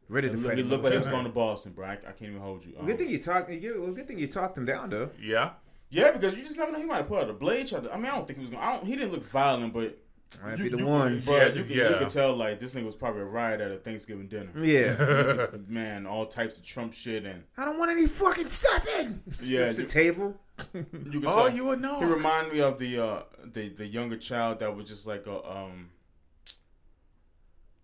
Ready 0.09 0.29
to 0.29 0.35
looked, 0.35 0.49
fight. 0.49 0.57
he 0.59 0.63
looked 0.63 0.85
like 0.85 0.93
he 0.93 0.99
was 0.99 1.09
going 1.09 1.25
to 1.25 1.31
Boston, 1.31 1.73
bro. 1.73 1.87
I, 1.87 1.93
I 1.93 1.97
can't 1.97 2.23
even 2.23 2.41
hold 2.41 2.65
you. 2.65 2.75
Um, 2.79 2.87
Good 2.87 2.99
thing 2.99 3.09
you 3.09 3.19
talked. 3.19 3.51
You, 3.51 3.81
well, 3.83 3.93
good 3.93 4.07
thing 4.07 4.19
you 4.19 4.27
talked 4.29 4.57
him 4.59 4.65
down 4.67 4.91
though. 4.91 5.11
yeah. 5.21 5.51
yeah, 5.91 6.11
because 6.11 6.35
you 6.37 6.43
just 6.43 6.59
never 6.59 6.73
know. 6.73 6.79
He 6.79 6.85
might 6.85 7.09
pull 7.09 7.19
out 7.19 7.31
a 7.31 7.33
blade. 7.33 7.69
Try 7.69 7.81
to, 7.81 7.93
I 7.93 7.97
mean, 7.97 8.07
I 8.07 8.17
don't 8.17 8.27
think 8.27 8.39
he 8.39 8.45
was 8.45 8.51
going. 8.51 8.63
I 8.63 8.73
don't, 8.75 8.87
he 8.87 8.97
didn't 8.97 9.13
look 9.13 9.25
violent, 9.25 9.73
but 9.73 9.99
Might 10.43 10.59
you, 10.59 10.65
be 10.65 10.71
the 10.71 10.79
you, 10.79 10.87
ones. 10.87 11.27
Bro, 11.27 11.37
Yeah, 11.37 11.47
you, 11.47 11.65
can, 11.65 11.77
yeah. 11.77 11.89
you 11.91 11.97
can 11.97 12.09
tell 12.09 12.35
like 12.35 12.59
this 12.59 12.75
nigga 12.75 12.87
was 12.87 12.97
probably 12.97 13.21
a 13.23 13.27
riot 13.27 13.61
at 13.61 13.71
a 13.71 13.77
Thanksgiving 13.77 14.27
dinner. 14.27 14.51
Yeah. 14.61 15.47
Man, 15.69 16.07
all 16.07 16.27
types 16.27 16.59
of 16.59 16.65
Trump 16.65 16.93
shit 16.93 17.25
and 17.25 17.45
I 17.57 17.65
don't 17.65 17.79
want 17.79 17.91
any 17.91 18.07
fucking 18.07 18.49
stuffing. 18.49 19.23
Yeah, 19.45 19.67
It's 19.67 19.77
the 19.77 19.85
table. 19.85 20.35
you 20.75 20.85
can 21.21 21.27
Oh, 21.27 21.47
you 21.47 21.65
would 21.67 21.81
know. 21.81 21.99
He 22.01 22.05
reminded 22.07 22.53
me 22.53 22.61
of 22.61 22.79
the 22.79 22.99
uh 23.05 23.23
the 23.45 23.69
the 23.69 23.87
younger 23.87 24.17
child 24.17 24.59
that 24.61 24.75
was 24.75 24.89
just 24.89 25.07
like 25.07 25.27
a 25.27 25.49
um 25.49 25.91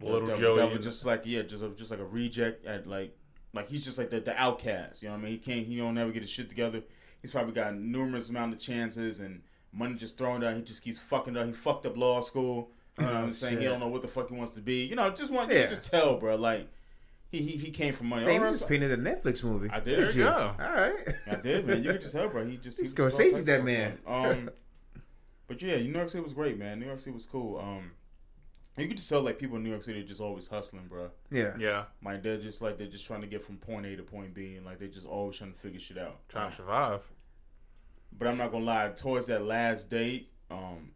Little 0.00 0.28
that, 0.28 0.38
Joey. 0.38 0.56
that 0.56 0.72
was 0.72 0.84
just 0.84 1.04
like 1.04 1.22
yeah 1.26 1.42
just 1.42 1.62
a, 1.62 1.68
just 1.70 1.90
like 1.90 2.00
a 2.00 2.04
reject 2.04 2.64
at 2.64 2.86
like 2.86 3.16
like 3.52 3.68
he's 3.68 3.84
just 3.84 3.98
like 3.98 4.08
the, 4.10 4.20
the 4.20 4.34
outcast 4.40 5.02
you 5.02 5.08
know 5.08 5.14
what 5.14 5.20
I 5.20 5.24
mean 5.24 5.32
he 5.32 5.38
can't 5.38 5.66
he 5.66 5.76
don't 5.76 5.94
never 5.94 6.10
get 6.10 6.22
his 6.22 6.30
shit 6.30 6.48
together 6.48 6.82
he's 7.20 7.32
probably 7.32 7.52
got 7.52 7.74
numerous 7.76 8.30
amount 8.30 8.54
of 8.54 8.60
chances 8.60 9.20
and 9.20 9.42
money 9.72 9.94
just 9.94 10.18
thrown 10.18 10.40
down 10.40 10.56
he 10.56 10.62
just 10.62 10.82
keeps 10.82 10.98
fucking 10.98 11.36
up 11.36 11.46
he 11.46 11.52
fucked 11.52 11.86
up 11.86 11.96
law 11.96 12.20
school 12.20 12.70
you 12.98 13.06
know 13.06 13.12
what 13.14 13.22
I'm 13.22 13.32
saying 13.32 13.58
he 13.58 13.64
don't 13.64 13.80
know 13.80 13.88
what 13.88 14.02
the 14.02 14.08
fuck 14.08 14.28
he 14.28 14.34
wants 14.34 14.52
to 14.52 14.60
be 14.60 14.84
you 14.84 14.96
know 14.96 15.10
just 15.10 15.30
want 15.30 15.48
you 15.50 15.56
Yeah. 15.56 15.62
can 15.62 15.70
just 15.70 15.90
tell 15.90 16.16
bro 16.18 16.36
like 16.36 16.68
he 17.30 17.38
he, 17.42 17.56
he 17.56 17.70
came 17.70 17.94
from 17.94 18.08
money 18.08 18.22
Damn, 18.24 18.30
All 18.30 18.38
you 18.38 18.44
right, 18.46 18.50
just 18.50 18.68
painted 18.68 18.90
a 18.90 18.96
Netflix 18.96 19.44
movie. 19.44 19.70
I 19.70 19.78
did. 19.78 19.96
Did 19.98 20.14
you? 20.16 20.24
There 20.24 20.32
you 20.32 20.38
go. 20.38 20.54
All 20.64 20.72
right. 20.74 21.08
I 21.30 21.34
did, 21.36 21.64
man. 21.64 21.84
You 21.84 21.92
could 21.92 22.00
just 22.00 22.12
tell, 22.12 22.28
bro. 22.28 22.44
He 22.44 22.56
just 22.56 22.76
he 22.76 22.82
He's 22.82 22.92
was 22.98 23.14
Scorsese, 23.14 23.24
all 23.26 23.30
types 23.30 23.42
that 23.42 23.64
man. 23.64 23.98
Um, 24.04 24.50
but 25.46 25.62
yeah, 25.62 25.76
New 25.76 25.92
York 25.92 26.08
City 26.08 26.24
was 26.24 26.32
great, 26.34 26.58
man. 26.58 26.80
New 26.80 26.86
York 26.86 26.98
City 26.98 27.12
was 27.12 27.26
cool. 27.26 27.60
Um, 27.60 27.92
you 28.76 28.88
could 28.88 28.96
just 28.96 29.08
tell 29.08 29.20
like 29.22 29.38
people 29.38 29.58
in 29.58 29.62
New 29.62 29.70
York 29.70 29.84
City 29.84 30.00
are 30.00 30.04
just 30.06 30.20
always 30.20 30.48
hustling, 30.48 30.86
bro. 30.88 31.10
Yeah. 31.30 31.54
yeah. 31.56 31.84
Like 32.04 32.24
they're 32.24 32.36
just 32.36 32.62
like 32.62 32.78
they're 32.78 32.88
just 32.88 33.06
trying 33.06 33.20
to 33.20 33.28
get 33.28 33.44
from 33.44 33.58
point 33.58 33.86
A 33.86 33.94
to 33.94 34.02
point 34.02 34.34
B, 34.34 34.56
and 34.56 34.66
like 34.66 34.80
they're 34.80 34.88
just 34.88 35.06
always 35.06 35.36
trying 35.36 35.52
to 35.52 35.58
figure 35.60 35.78
shit 35.78 35.98
out. 35.98 36.16
Trying 36.28 36.50
to 36.50 36.56
survive. 36.56 37.08
But 38.16 38.28
I'm 38.28 38.36
not 38.38 38.52
gonna 38.52 38.64
lie. 38.64 38.88
Towards 38.96 39.26
that 39.28 39.44
last 39.44 39.88
date, 39.90 40.30
um, 40.50 40.90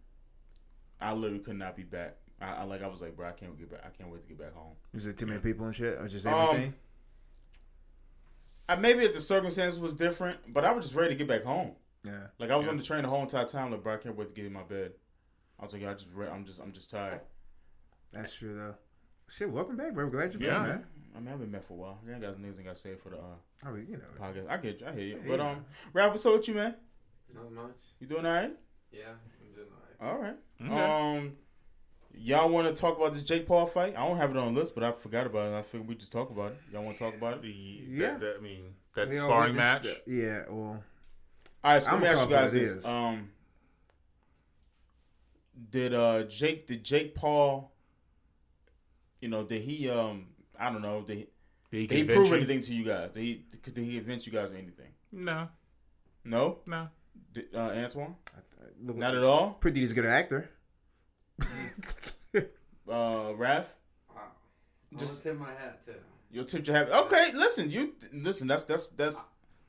I 1.01 1.13
literally 1.13 1.43
could 1.43 1.57
not 1.57 1.77
be 1.77 1.83
back. 1.83 2.17
I, 2.41 2.53
I 2.57 2.63
like 2.65 2.83
I 2.83 2.87
was 2.89 3.01
like, 3.01 3.17
bro, 3.17 3.29
I 3.29 3.33
can't 3.33 3.57
get 3.59 3.71
back. 3.71 3.81
I 3.85 3.89
can't 3.97 4.11
wait 4.11 4.23
to 4.23 4.29
get 4.29 4.39
back 4.39 4.53
home. 4.55 4.73
Was 4.93 5.07
it 5.07 5.17
too 5.17 5.27
many 5.27 5.41
people 5.41 5.67
and 5.67 5.75
shit, 5.75 5.99
or 5.99 6.07
just 6.09 6.27
Um, 6.27 6.35
everything? 6.35 6.75
I, 8.69 8.77
maybe 8.77 9.05
if 9.05 9.15
the 9.15 9.21
circumstances 9.21 9.79
was 9.79 9.93
different, 9.95 10.39
but 10.53 10.65
I 10.65 10.73
was 10.73 10.87
just 10.87 10.95
ready 10.97 11.11
to 11.11 11.19
get 11.19 11.29
back 11.29 11.45
home. 11.45 11.73
yeah. 12.05 12.29
Like 12.39 12.51
I 12.51 12.57
was 12.57 12.67
on 12.69 12.77
the 12.77 12.83
train 12.83 13.03
the 13.03 13.09
whole 13.09 13.23
entire 13.23 13.45
time. 13.47 13.71
Like, 13.71 13.83
bro, 13.83 13.95
I 13.95 13.99
can't 13.99 14.17
wait 14.17 14.29
to 14.29 14.35
get 14.35 14.47
in 14.47 14.53
my 14.53 14.63
bed. 14.63 14.93
I 15.61 15.65
was 15.65 15.73
like, 15.73 15.85
I 15.85 15.93
just, 15.95 16.07
re- 16.15 16.29
I'm 16.29 16.45
just, 16.45 16.61
I'm 16.61 16.73
just 16.73 16.91
tired. 16.91 17.21
That's 18.13 18.35
true 18.35 18.57
though. 18.57 18.75
Shit, 19.29 19.51
welcome 19.51 19.77
back, 19.77 19.95
bro. 19.95 20.09
Glad 20.11 20.33
you're 20.35 20.43
Yeah. 20.43 20.59
back, 20.59 20.67
man. 20.69 20.85
I 21.17 21.21
mean, 21.21 21.33
I've 21.33 21.39
been 21.41 21.51
back 21.51 21.67
for 21.67 21.75
a 21.75 21.77
while. 21.77 21.99
Yeah, 22.09 22.19
got 22.19 22.37
niggas 22.39 22.57
ain't 22.59 22.65
got 22.65 22.77
say 22.77 22.95
for 22.97 23.11
the 23.11 23.17
uh, 23.19 23.37
I 23.67 23.71
mean, 23.71 23.87
you 23.89 23.97
know. 23.99 24.03
podcast. 24.21 24.49
I 24.49 24.57
get 24.57 24.81
you. 24.81 24.87
I 24.87 24.93
hear 24.93 25.03
you. 25.05 25.17
Yeah. 25.23 25.29
But 25.29 25.41
um, 25.41 25.65
Rap, 25.93 26.11
what's 26.11 26.27
up 26.27 26.33
with 26.35 26.49
you, 26.49 26.55
man? 26.55 26.75
Not 27.35 27.53
much. 27.53 27.77
You 28.01 28.07
doing 28.07 28.25
all 28.27 28.33
right? 28.33 28.53
Yeah, 28.93 29.01
I'm 29.09 29.55
doing 29.55 29.67
alright. 30.01 30.15
All 30.15 30.23
right. 30.23 30.37
Okay. 30.63 31.19
Um, 31.19 31.33
y'all 32.15 32.49
want 32.49 32.69
to 32.69 32.81
talk 32.81 32.97
about 32.97 33.13
this 33.15 33.23
Jake 33.25 33.47
Paul 33.47 33.67
fight? 33.67 33.95
I 33.97 34.07
don't 34.07 34.17
have 34.17 34.31
it 34.31 34.37
on 34.37 34.55
the 34.55 34.61
list, 34.61 34.75
but 34.75 34.85
I 34.85 34.93
forgot 34.93 35.27
about 35.27 35.53
it. 35.53 35.57
I 35.57 35.63
figured 35.63 35.89
we 35.89 35.95
just 35.97 36.13
talk 36.13 36.31
about 36.31 36.53
it. 36.53 36.59
Y'all 36.73 36.83
want 36.85 36.97
to 36.97 37.03
talk 37.05 37.15
about 37.17 37.35
it? 37.35 37.43
The, 37.43 37.49
Yeah. 37.51 38.13
that, 38.13 38.21
that, 38.21 38.37
I 38.39 38.41
mean, 38.41 38.75
that 38.95 39.09
We 39.09 39.17
sparring 39.17 39.57
witnessed 39.57 39.85
match. 39.85 39.97
the- 40.07 40.13
yeah. 40.13 40.45
Well, 40.49 40.83
All 41.65 41.73
right. 41.73 41.83
So 41.83 41.89
I'm 41.91 41.95
let 41.95 42.03
me 42.03 42.09
ask 42.09 42.29
you 42.29 42.35
gonna 42.35 42.43
guys 42.43 42.53
this. 42.53 42.87
Um, 42.87 43.31
did 45.71 45.95
uh 45.95 46.25
Jake 46.25 46.67
did 46.67 46.85
Jake 46.85 47.15
Paul? 47.15 47.73
You 49.21 49.29
know, 49.29 49.45
did 49.45 49.63
he 49.63 49.89
um 49.89 50.27
I 50.59 50.71
don't 50.71 50.83
know 50.83 51.03
did 51.03 51.17
he, 51.19 51.27
Did 51.71 51.81
he 51.81 51.87
did 51.87 51.97
he 52.11 52.15
prove 52.15 52.29
you? 52.29 52.35
anything 52.35 52.61
to 52.63 52.75
you 52.75 52.85
guys? 52.85 53.13
Did 53.13 53.21
he 53.23 53.45
did 53.63 53.77
he 53.85 53.97
convince 53.97 54.27
you 54.27 54.33
guys 54.33 54.51
of 54.51 54.57
anything? 54.57 54.91
No, 55.13 55.49
No, 56.25 56.59
no. 56.67 56.89
Did, 57.35 57.47
uh, 57.55 57.59
Antoine, 57.75 58.15
look, 58.81 58.97
not 58.97 59.15
at 59.15 59.23
all. 59.25 59.55
Pretty 59.61 59.83
is 59.83 59.93
a 59.93 59.95
good 59.95 60.07
actor. 60.07 60.49
Uh, 62.87 63.33
Raph, 63.33 63.65
Wow. 64.15 64.23
Just- 64.99 65.13
just 65.13 65.23
tip 65.23 65.39
my 65.39 65.49
hat 65.49 65.81
too. 65.87 65.95
you'll 66.31 66.45
tip 66.45 66.67
your 66.67 66.77
hat. 66.77 66.91
Okay, 66.91 67.33
listen, 67.33 67.71
you 67.71 67.95
listen. 68.13 68.47
That's 68.47 68.65
that's 68.65 68.89
that's. 68.89 69.17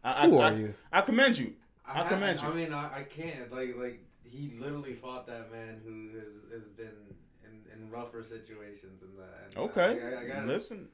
I, 0.03 0.27
Who 0.27 0.37
I, 0.39 0.49
are 0.49 0.53
I, 0.53 0.55
you? 0.57 0.73
I 0.91 0.99
commend 1.01 1.37
you. 1.37 1.53
I, 1.87 2.01
I 2.03 2.07
commend 2.09 2.41
you. 2.41 2.47
I 2.47 2.53
mean, 2.53 2.73
I, 2.73 2.99
I 2.99 3.03
can't 3.03 3.49
like 3.53 3.75
like 3.77 4.03
he 4.23 4.51
literally 4.59 4.95
fought 4.95 5.25
that 5.27 5.49
man 5.49 5.79
who 5.85 6.09
has, 6.19 6.27
has 6.61 6.67
been 6.75 6.91
in, 7.45 7.61
in 7.85 7.89
rougher 7.89 8.21
situations 8.21 8.99
than 8.99 9.15
that. 9.15 9.47
And 9.55 9.69
Okay, 9.69 9.97
I, 10.03 10.17
I, 10.17 10.21
I 10.21 10.25
gotta, 10.27 10.47
listen. 10.47 10.89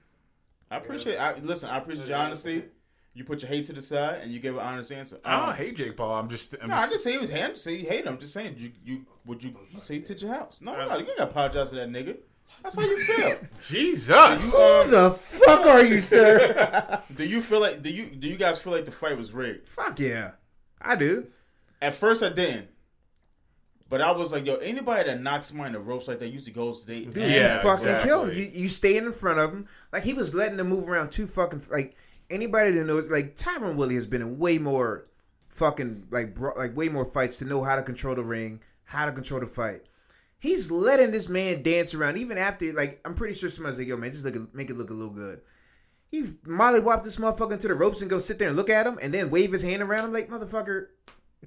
I 0.69 0.77
appreciate. 0.77 1.17
I 1.17 1.39
listen. 1.39 1.69
I 1.69 1.79
appreciate 1.79 2.07
your 2.07 2.17
honesty. 2.17 2.65
You 3.13 3.25
put 3.25 3.41
your 3.41 3.49
hate 3.49 3.65
to 3.65 3.73
the 3.73 3.81
side 3.81 4.21
and 4.21 4.31
you 4.31 4.39
give 4.39 4.55
an 4.55 4.61
honest 4.61 4.91
answer. 4.91 5.19
I 5.25 5.35
Um, 5.35 5.45
don't 5.47 5.55
hate 5.57 5.75
Jake 5.75 5.97
Paul. 5.97 6.13
I'm 6.17 6.29
just. 6.29 6.55
I'm 6.61 6.69
No, 6.69 6.75
I 6.75 6.87
just, 6.87 7.03
say 7.03 7.11
he 7.11 7.17
was 7.17 7.29
hate. 7.29 7.43
I 7.43 7.53
say 7.55 7.73
you 7.75 7.87
hate 7.87 8.05
him. 8.05 8.13
I'm 8.13 8.19
just 8.19 8.31
saying 8.33 8.55
you 8.57 8.71
you 8.85 9.05
would 9.25 9.43
you 9.43 9.53
you 9.73 9.79
say 9.81 9.95
you 9.95 10.01
to 10.01 10.13
your 10.13 10.33
house. 10.33 10.59
No, 10.61 10.71
no, 10.71 10.77
That's- 10.79 10.99
you 11.01 11.05
gotta 11.07 11.23
apologize 11.23 11.69
to 11.71 11.75
that 11.75 11.89
nigga. 11.89 12.17
That's 12.63 12.75
how 12.75 12.81
you 12.83 12.97
feel. 13.05 13.37
Jesus. 13.67 14.53
Who 14.53 14.89
the 14.91 15.11
fuck 15.11 15.65
are 15.65 15.83
you, 15.83 15.99
sir? 15.99 17.01
do 17.15 17.25
you 17.25 17.41
feel 17.41 17.59
like 17.59 17.81
do 17.81 17.89
you 17.89 18.05
do 18.07 18.27
you 18.27 18.37
guys 18.37 18.59
feel 18.59 18.71
like 18.73 18.85
the 18.85 18.91
fight 18.91 19.17
was 19.17 19.31
rigged? 19.33 19.67
fuck 19.67 19.99
yeah, 19.99 20.31
I 20.81 20.95
do. 20.95 21.27
At 21.81 21.93
first, 21.95 22.23
I 22.23 22.29
didn't. 22.29 22.67
But 23.89 24.01
I 24.01 24.11
was 24.11 24.31
like, 24.31 24.45
yo, 24.45 24.55
anybody 24.55 25.09
that 25.09 25.21
knocks 25.21 25.47
somebody 25.47 25.67
in 25.67 25.73
the 25.73 25.79
ropes 25.79 26.07
like 26.07 26.19
that 26.19 26.29
usually 26.29 26.53
goes 26.53 26.81
to 26.81 26.87
they. 26.87 27.03
Dude, 27.03 27.17
Yeah, 27.17 27.57
you 27.57 27.61
fucking 27.63 27.85
exactly. 27.87 28.09
kill 28.09 28.23
him. 28.23 28.37
You, 28.37 28.49
you 28.53 28.67
staying 28.69 29.03
in 29.05 29.11
front 29.11 29.39
of 29.39 29.51
him. 29.51 29.67
Like 29.91 30.03
he 30.03 30.13
was 30.13 30.33
letting 30.33 30.55
them 30.57 30.69
move 30.69 30.87
around 30.87 31.11
too 31.11 31.27
fucking 31.27 31.61
like 31.69 31.95
anybody 32.31 32.71
that 32.71 32.85
knows 32.85 33.09
like 33.09 33.35
Tyron 33.35 33.75
Woodley 33.75 33.95
has 33.95 34.05
been 34.05 34.21
in 34.21 34.37
way 34.39 34.57
more 34.57 35.07
fucking 35.49 36.07
like 36.11 36.33
bro, 36.33 36.53
like 36.57 36.75
way 36.75 36.89
more 36.89 37.05
fights 37.05 37.37
to 37.37 37.45
know 37.45 37.63
how 37.63 37.75
to 37.75 37.83
control 37.83 38.15
the 38.15 38.23
ring, 38.23 38.61
how 38.83 39.05
to 39.05 39.11
control 39.11 39.39
the 39.39 39.45
fight. 39.45 39.81
He's 40.39 40.71
letting 40.71 41.11
this 41.11 41.29
man 41.29 41.61
dance 41.61 41.93
around 41.93 42.17
even 42.17 42.37
after 42.37 42.71
like 42.73 42.99
I'm 43.05 43.13
pretty 43.13 43.33
sure 43.35 43.49
somebody's 43.49 43.79
like, 43.79 43.87
yo 43.87 43.97
man, 43.97 44.11
just 44.11 44.25
look 44.25 44.53
make 44.55 44.69
it 44.69 44.77
look 44.77 44.89
a 44.89 44.93
little 44.93 45.13
good. 45.13 45.41
He 46.09 46.23
mollywopped 46.23 47.03
this 47.03 47.17
motherfucker 47.17 47.53
into 47.53 47.67
the 47.69 47.73
ropes 47.75 48.01
and 48.01 48.09
go 48.09 48.19
sit 48.19 48.37
there 48.39 48.47
and 48.49 48.57
look 48.57 48.69
at 48.69 48.85
him 48.85 48.97
and 49.01 49.13
then 49.13 49.29
wave 49.29 49.51
his 49.51 49.61
hand 49.61 49.81
around 49.81 50.05
him 50.05 50.13
like 50.13 50.29
motherfucker. 50.29 50.87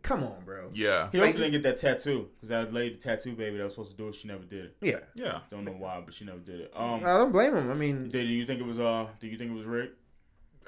Come 0.02 0.24
on, 0.24 0.42
bro. 0.44 0.70
Yeah. 0.72 1.08
He 1.12 1.18
also 1.18 1.26
Like- 1.32 1.36
didn't 1.36 1.52
get 1.52 1.62
that 1.64 1.78
tattoo 1.78 2.28
because 2.36 2.48
that 2.48 2.72
lady, 2.72 2.94
the 2.96 3.00
tattoo 3.00 3.34
baby 3.34 3.58
that 3.58 3.64
was 3.64 3.74
supposed 3.74 3.90
to 3.92 3.96
do 3.96 4.08
it, 4.08 4.14
she 4.14 4.26
never 4.26 4.42
did 4.42 4.64
it. 4.66 4.76
Yeah. 4.80 4.98
Yeah. 5.14 5.40
Don't 5.50 5.64
know 5.64 5.72
why, 5.72 6.02
but 6.04 6.14
she 6.14 6.24
never 6.24 6.38
did 6.38 6.60
it. 6.62 6.72
Um, 6.74 7.00
I 7.04 7.16
don't 7.16 7.30
blame 7.30 7.54
him. 7.54 7.70
I 7.70 7.74
mean, 7.74 8.08
did 8.08 8.26
you 8.28 8.44
think 8.46 8.60
it 8.60 8.66
was 8.66 8.78
uh? 8.78 9.06
Do 9.20 9.26
you 9.28 9.36
think 9.38 9.50
it 9.52 9.54
was 9.54 9.66
rigged? 9.66 9.92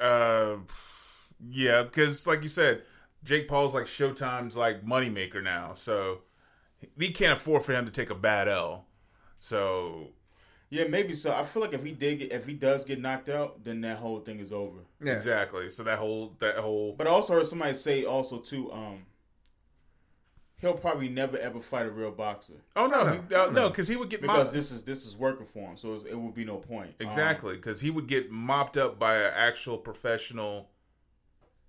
Uh, 0.01 0.57
yeah, 1.49 1.83
because 1.83 2.27
like 2.27 2.43
you 2.43 2.49
said, 2.49 2.83
Jake 3.25 3.49
Paul's 3.49 3.75
like 3.75 3.85
Showtime's 3.85 4.57
like 4.57 4.85
moneymaker 4.85 5.43
now, 5.43 5.73
so 5.75 6.23
he 6.99 7.11
can't 7.11 7.37
afford 7.39 7.65
for 7.65 7.73
him 7.73 7.85
to 7.87 7.91
take 7.93 8.11
a 8.11 8.15
bad 8.15 8.49
L. 8.49 8.87
So 9.39 10.09
Yeah, 10.71 10.85
maybe 10.85 11.15
so. 11.15 11.33
I 11.33 11.45
feel 11.45 11.63
like 11.63 11.73
if 11.73 11.85
he 11.85 11.93
did, 11.93 12.19
get, 12.19 12.33
if 12.33 12.47
he 12.47 12.55
does 12.55 12.85
get 12.85 13.01
knocked 13.01 13.29
out, 13.29 13.65
then 13.65 13.81
that 13.83 13.99
whole 13.99 14.21
thing 14.21 14.41
is 14.41 14.53
over. 14.53 14.79
yeah. 15.03 15.13
exactly. 15.13 15.71
So 15.71 15.83
that 15.85 15.99
whole 15.99 16.35
that 16.41 16.57
whole 16.57 16.95
But 16.97 17.07
I 17.07 17.11
also 17.11 17.35
heard 17.35 17.47
somebody 17.47 17.75
say 17.75 18.05
also 18.05 18.39
too, 18.39 18.73
um, 18.73 19.05
he'll 20.61 20.75
probably 20.75 21.09
never 21.09 21.37
ever 21.39 21.61
fight 21.61 21.87
a 21.87 21.91
real 21.91 22.11
boxer 22.11 22.55
oh 22.77 22.87
no 22.87 23.05
No, 23.05 23.13
he, 23.29 23.35
uh, 23.35 23.51
no 23.51 23.69
because 23.69 23.89
he 23.89 23.97
would 23.97 24.09
get 24.09 24.21
because 24.21 24.37
mopped 24.37 24.53
this 24.53 24.71
is 24.71 24.85
this 24.85 25.05
is 25.05 25.17
working 25.17 25.47
for 25.47 25.71
him, 25.71 25.77
so 25.77 25.95
it's, 25.95 26.05
it 26.05 26.15
would 26.19 26.35
be 26.35 26.45
no 26.45 26.57
point. 26.57 26.95
Um, 27.01 27.07
exactly 27.07 27.57
because 27.57 27.81
he 27.81 27.91
would 27.91 28.07
get 28.07 28.31
mopped 28.31 28.77
up 28.77 28.99
by 28.99 29.17
an 29.17 29.33
actual 29.35 29.79
professional 29.79 30.71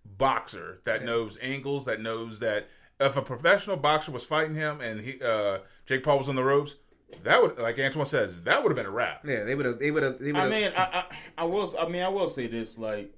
boxer 0.06 0.80
that 0.86 1.04
knows 1.04 1.38
angles 1.42 1.86
that 1.86 2.02
knows 2.02 2.40
that 2.40 2.68
if 3.00 3.18
a 3.18 3.22
professional 3.22 3.78
boxer 3.78 4.12
was 4.12 4.26
fighting 4.26 4.56
him 4.56 4.80
and 4.82 5.02
he 5.02 5.22
uh 5.22 5.60
Jake 5.86 6.04
Paul 6.04 6.20
was 6.20 6.30
on 6.30 6.36
the 6.36 6.44
ropes. 6.44 6.76
That 7.24 7.42
would, 7.42 7.58
like 7.58 7.80
Antoine 7.80 8.06
says, 8.06 8.44
that 8.44 8.62
would 8.62 8.70
have 8.70 8.76
been 8.76 8.86
a 8.86 8.92
wrap. 8.92 9.26
Yeah, 9.26 9.46
they 9.46 9.56
would 9.56 9.66
have. 9.66 9.80
They 9.80 9.92
would 9.92 10.04
have. 10.04 10.18
They 10.20 10.34
I 10.34 10.50
mean, 10.50 10.72
I, 10.76 10.84
I 10.84 11.06
I 11.38 11.44
will 11.46 11.74
I 11.80 11.88
mean 11.88 12.02
I 12.02 12.10
will 12.10 12.28
say 12.28 12.48
this 12.48 12.78
like, 12.78 13.14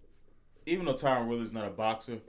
even 0.67 0.85
though 0.85 0.93
Tyron 0.93 1.25
Woodley's 1.25 1.53
not 1.53 1.65
a 1.65 1.71
boxer, 1.71 2.19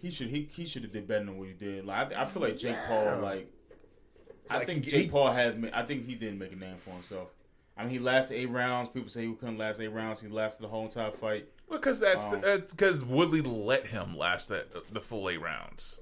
he 0.00 0.10
should 0.10 0.28
he 0.28 0.48
he 0.54 0.66
should 0.66 0.82
have 0.82 0.92
did 0.92 1.06
better 1.06 1.24
than 1.24 1.38
what 1.38 1.48
he 1.48 1.54
did. 1.54 1.84
Like 1.84 2.12
I, 2.16 2.22
I 2.22 2.26
feel 2.26 2.42
like 2.42 2.58
Jake 2.58 2.76
Paul 2.86 3.20
like. 3.20 3.52
I 4.48 4.58
Like, 4.58 4.66
think 4.66 4.84
he- 4.84 4.90
Jake 4.90 5.02
he- 5.04 5.08
Paul 5.10 5.32
has. 5.32 5.54
ma- 5.54 5.68
I 5.72 5.82
think 5.84 6.06
he 6.06 6.14
didn't 6.16 6.38
make 6.40 6.52
a 6.52 6.56
name 6.56 6.76
for 6.84 6.90
himself. 6.90 7.28
I 7.76 7.82
mean, 7.84 7.92
he 7.92 7.98
lasted 8.00 8.34
eight 8.34 8.50
rounds. 8.50 8.88
People 8.88 9.08
say 9.08 9.24
he 9.26 9.32
couldn't 9.34 9.58
last 9.58 9.80
eight 9.80 9.88
rounds. 9.88 10.20
He 10.20 10.26
lasted 10.28 10.62
the 10.64 10.68
whole 10.68 10.84
entire 10.86 11.12
fight. 11.12 11.46
Well, 11.68 11.78
Because 11.78 12.00
that's 12.00 12.24
Um, 12.24 12.40
because 12.68 13.04
Woodley 13.04 13.40
let 13.42 13.86
him 13.86 14.16
last 14.18 14.48
that 14.48 14.92
the 14.92 15.00
full 15.00 15.30
eight 15.30 15.40
rounds. 15.40 16.00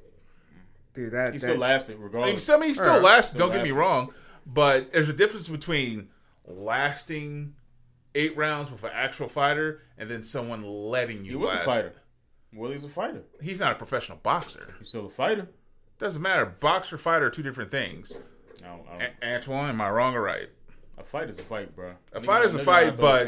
Dude, 0.94 1.12
that, 1.12 1.34
He 1.34 1.38
that 1.38 1.44
still 1.46 1.56
lasted 1.58 1.92
I 1.92 1.94
mean, 1.96 2.04
regardless. 2.04 2.42
still, 2.42 2.56
I 2.56 2.58
mean, 2.60 2.68
he 2.70 2.74
still 2.74 2.86
Alright. 2.88 3.02
lasts. 3.02 3.32
Still 3.34 3.48
Don't 3.48 3.56
get 3.56 3.64
me 3.64 3.70
wrong, 3.70 4.12
but 4.46 4.92
there's 4.94 5.10
a 5.10 5.12
difference 5.12 5.48
between 5.48 6.08
lasting 6.46 7.54
eight 8.14 8.36
rounds 8.36 8.70
with 8.70 8.82
an 8.82 8.90
actual 8.92 9.28
fighter 9.28 9.82
and 9.98 10.08
then 10.10 10.22
someone 10.22 10.64
letting 10.64 11.24
you. 11.24 11.32
he 11.32 11.36
was 11.36 11.50
a 11.52 11.54
last. 11.56 11.66
Woodley's 12.52 12.84
a 12.84 12.88
fighter. 12.88 13.22
He's 13.42 13.60
not 13.60 13.72
a 13.72 13.74
professional 13.74 14.18
boxer. 14.18 14.74
He's 14.78 14.88
still 14.88 15.06
a 15.06 15.10
fighter. 15.10 15.48
Doesn't 15.98 16.22
matter. 16.22 16.46
Boxer, 16.46 16.96
fighter 16.96 17.26
are 17.26 17.30
two 17.30 17.42
different 17.42 17.70
things. 17.70 18.18
I 18.64 18.68
don't, 18.68 18.86
I 18.88 18.92
don't, 18.98 19.02
A- 19.22 19.34
Antoine, 19.34 19.68
am 19.70 19.80
I 19.80 19.90
wrong 19.90 20.14
or 20.14 20.22
right? 20.22 20.48
a 20.96 21.04
fight 21.04 21.28
is 21.30 21.38
a 21.38 21.42
fight, 21.42 21.74
bro. 21.76 21.94
A 22.12 22.20
fight 22.20 22.44
is 22.44 22.54
a 22.54 22.58
fight, 22.58 22.96
but- 22.96 23.26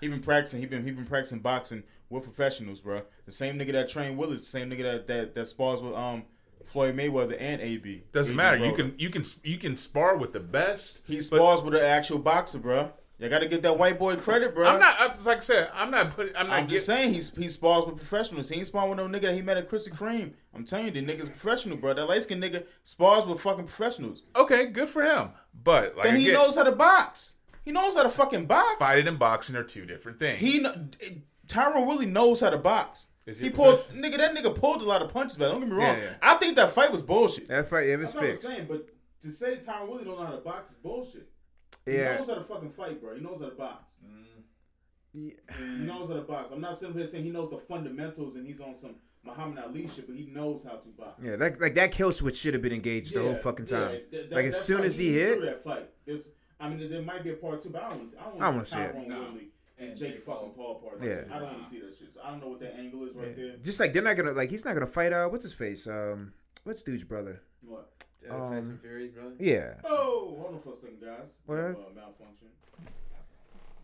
he 0.00 0.08
been 0.08 0.22
practicing. 0.22 0.60
He 0.60 0.66
been 0.66 0.82
he 0.84 0.90
been 0.92 1.04
practicing 1.06 1.40
boxing 1.40 1.82
with 2.08 2.22
professionals, 2.24 2.80
bro. 2.80 3.02
The 3.26 3.32
same 3.32 3.58
nigga 3.58 3.72
that 3.72 3.88
trained 3.90 4.16
Woodley, 4.16 4.36
the 4.36 4.42
same 4.42 4.70
nigga 4.70 4.82
that 4.82 5.06
that, 5.08 5.34
that 5.34 5.46
spars 5.48 5.82
with 5.82 5.94
um 5.94 6.24
Floyd 6.64 6.96
Mayweather 6.96 7.36
and 7.38 7.60
AB. 7.60 8.04
Doesn't 8.12 8.32
AB 8.32 8.36
matter. 8.36 8.64
You 8.64 8.72
can 8.72 8.94
you 8.96 9.10
can 9.10 9.24
you 9.44 9.58
can 9.58 9.76
spar 9.76 10.16
with 10.16 10.32
the 10.32 10.40
best. 10.40 11.02
He 11.06 11.20
spars 11.20 11.60
with 11.62 11.74
an 11.74 11.82
actual 11.82 12.18
boxer, 12.18 12.58
bro. 12.58 12.92
You 13.20 13.28
got 13.28 13.40
to 13.40 13.48
get 13.48 13.60
that 13.62 13.76
white 13.78 13.98
boy 13.98 14.16
credit, 14.16 14.54
bro. 14.54 14.66
I'm 14.66 14.80
not. 14.80 14.96
I'm, 14.98 15.10
like 15.24 15.36
I 15.38 15.40
said, 15.40 15.70
I'm 15.74 15.90
not 15.90 16.12
putting. 16.16 16.34
I'm 16.34 16.46
not 16.48 16.58
I'm 16.60 16.68
just 16.68 16.86
saying 16.86 17.12
he's 17.12 17.34
he 17.36 17.48
spars 17.50 17.84
with 17.86 17.96
professionals. 17.98 18.48
He 18.48 18.56
ain't 18.56 18.66
sparring 18.66 18.88
with 18.90 18.98
no 18.98 19.06
nigga 19.06 19.22
that 19.24 19.34
he 19.34 19.42
met 19.42 19.58
at 19.58 19.68
Krispy 19.70 19.90
Kreme. 19.90 20.32
I'm 20.54 20.64
telling 20.64 20.86
you, 20.86 20.90
the 20.92 21.02
nigga's 21.04 21.28
professional, 21.28 21.76
bro. 21.76 21.92
That 21.92 22.06
light 22.06 22.22
skinned 22.22 22.42
nigga 22.42 22.64
spars 22.82 23.26
with 23.26 23.40
fucking 23.40 23.66
professionals. 23.66 24.22
Okay, 24.34 24.66
good 24.66 24.88
for 24.88 25.02
him. 25.02 25.30
But 25.62 25.96
like 25.96 26.06
Then 26.06 26.16
he 26.16 26.28
again, 26.30 26.34
knows 26.40 26.56
how 26.56 26.62
to 26.62 26.72
box. 26.72 27.34
He 27.62 27.72
knows 27.72 27.94
how 27.94 28.04
to 28.04 28.08
fucking 28.08 28.46
box. 28.46 28.78
fighting 28.78 29.06
and 29.06 29.18
boxing 29.18 29.54
are 29.54 29.62
two 29.64 29.84
different 29.84 30.18
things. 30.18 30.40
He 30.40 30.60
kn- 30.60 31.22
Tyrone 31.46 31.86
really 31.86 32.06
knows 32.06 32.40
how 32.40 32.48
to 32.50 32.58
box. 32.58 33.08
He 33.26 33.32
he 33.34 33.50
pulled 33.50 33.80
nigga. 33.94 34.16
That 34.16 34.34
nigga 34.34 34.54
pulled 34.54 34.80
a 34.80 34.86
lot 34.86 35.02
of 35.02 35.12
punches, 35.12 35.36
but 35.36 35.50
Don't 35.50 35.60
get 35.60 35.68
me 35.68 35.74
wrong. 35.76 35.96
Yeah, 35.98 36.02
yeah. 36.04 36.10
I 36.22 36.36
think 36.36 36.56
that 36.56 36.70
fight 36.70 36.90
was 36.90 37.02
bullshit. 37.02 37.48
that 37.48 37.68
fight, 37.68 37.86
it 37.88 37.98
was 37.98 38.12
That's 38.12 38.14
what 38.14 38.24
I'm 38.24 38.30
fixed. 38.30 38.48
saying, 38.48 38.66
but 38.68 38.88
to 39.22 39.30
say 39.32 39.56
Tyron 39.56 39.88
Woodley 39.88 40.04
don't 40.06 40.18
know 40.18 40.24
how 40.24 40.32
to 40.32 40.38
box 40.38 40.70
is 40.70 40.76
bullshit. 40.76 41.28
He 41.86 41.96
knows 41.96 42.28
how 42.28 42.34
to 42.34 42.44
fucking 42.44 42.70
fight, 42.70 43.00
bro. 43.00 43.14
He 43.14 43.20
knows 43.22 43.40
how 43.40 43.48
to 43.48 43.54
box. 43.54 43.94
Yeah. 45.12 45.32
He 45.58 45.84
knows 45.84 46.08
how 46.08 46.14
to 46.16 46.22
box. 46.22 46.50
I'm 46.52 46.60
not 46.60 46.78
sitting 46.78 46.94
here 46.94 47.06
saying 47.06 47.24
he 47.24 47.30
knows 47.30 47.50
the 47.50 47.58
fundamentals 47.58 48.36
and 48.36 48.46
he's 48.46 48.60
on 48.60 48.76
some 48.78 48.94
Muhammad 49.24 49.58
Ali 49.64 49.88
shit, 49.94 50.06
but 50.06 50.14
he 50.16 50.26
knows 50.26 50.62
how 50.64 50.76
to 50.76 50.88
box. 50.96 51.20
Yeah, 51.22 51.36
that, 51.36 51.60
like 51.60 51.74
that 51.74 51.90
kill 51.90 52.12
switch 52.12 52.36
should 52.36 52.54
have 52.54 52.62
been 52.62 52.72
engaged 52.72 53.14
the 53.14 53.20
whole 53.22 53.32
Yeah, 53.32 53.38
fucking 53.38 53.66
yeah, 53.66 53.78
time. 53.78 53.90
that- 53.92 54.10
that- 54.30 54.32
like 54.36 54.44
as 54.46 54.60
soon 54.60 54.82
as 54.82 54.96
he 54.96 55.12
threw 55.14 55.20
hit, 55.20 55.40
that 55.42 55.64
fight. 55.64 55.90
There's, 56.06 56.30
I 56.60 56.68
mean, 56.68 56.88
there 56.90 57.02
might 57.02 57.24
be 57.24 57.30
a 57.30 57.34
part 57.36 57.62
two, 57.62 57.70
but 57.70 57.82
I 57.82 57.88
don't 57.90 57.98
want 57.98 58.12
to. 58.12 58.20
I 58.20 58.24
don't 58.24 58.32
I 58.34 58.36
want 58.36 58.40
wanna 58.42 58.58
to 58.60 58.64
see 58.66 58.76
see 58.76 58.82
it. 58.82 58.92
Tyrone 58.92 59.08
No. 59.08 59.20
Woodley 59.22 59.48
and 59.78 59.96
Jake 59.96 60.24
fucking 60.24 60.50
Paul 60.50 60.74
part. 60.76 61.02
Yeah. 61.02 61.22
I 61.32 61.38
don't 61.38 61.48
want 61.52 61.62
to 61.64 61.68
see 61.70 61.80
that 61.80 61.96
shit. 61.98 62.14
So 62.14 62.20
I 62.22 62.30
don't 62.30 62.40
know 62.40 62.48
what 62.48 62.60
that 62.60 62.78
angle 62.78 63.04
is 63.08 63.14
right 63.14 63.34
there. 63.34 63.56
just 63.56 63.80
like 63.80 63.92
they're 63.92 64.02
not 64.02 64.16
gonna 64.16 64.32
like 64.32 64.48
he's 64.50 64.64
not 64.64 64.74
gonna 64.74 64.86
fight. 64.86 65.12
Uh, 65.12 65.28
what's 65.28 65.42
his 65.42 65.54
face? 65.54 65.86
Um, 65.88 66.32
what's 66.64 66.82
dude's 66.82 67.04
brother? 67.04 67.42
What? 67.62 67.90
Uh, 68.28 68.50
Tyson 68.50 68.70
Um, 68.72 68.78
Fury's 68.82 69.12
brother. 69.12 69.34
Yeah. 69.38 69.74
Oh, 69.84 70.36
hold 70.40 70.54
on 70.54 70.60
for 70.60 70.72
a 70.72 70.76
second, 70.76 71.00
guys. 71.00 71.28
What? 71.46 71.56
Uh, 71.58 71.74
malfunction. 71.94 72.48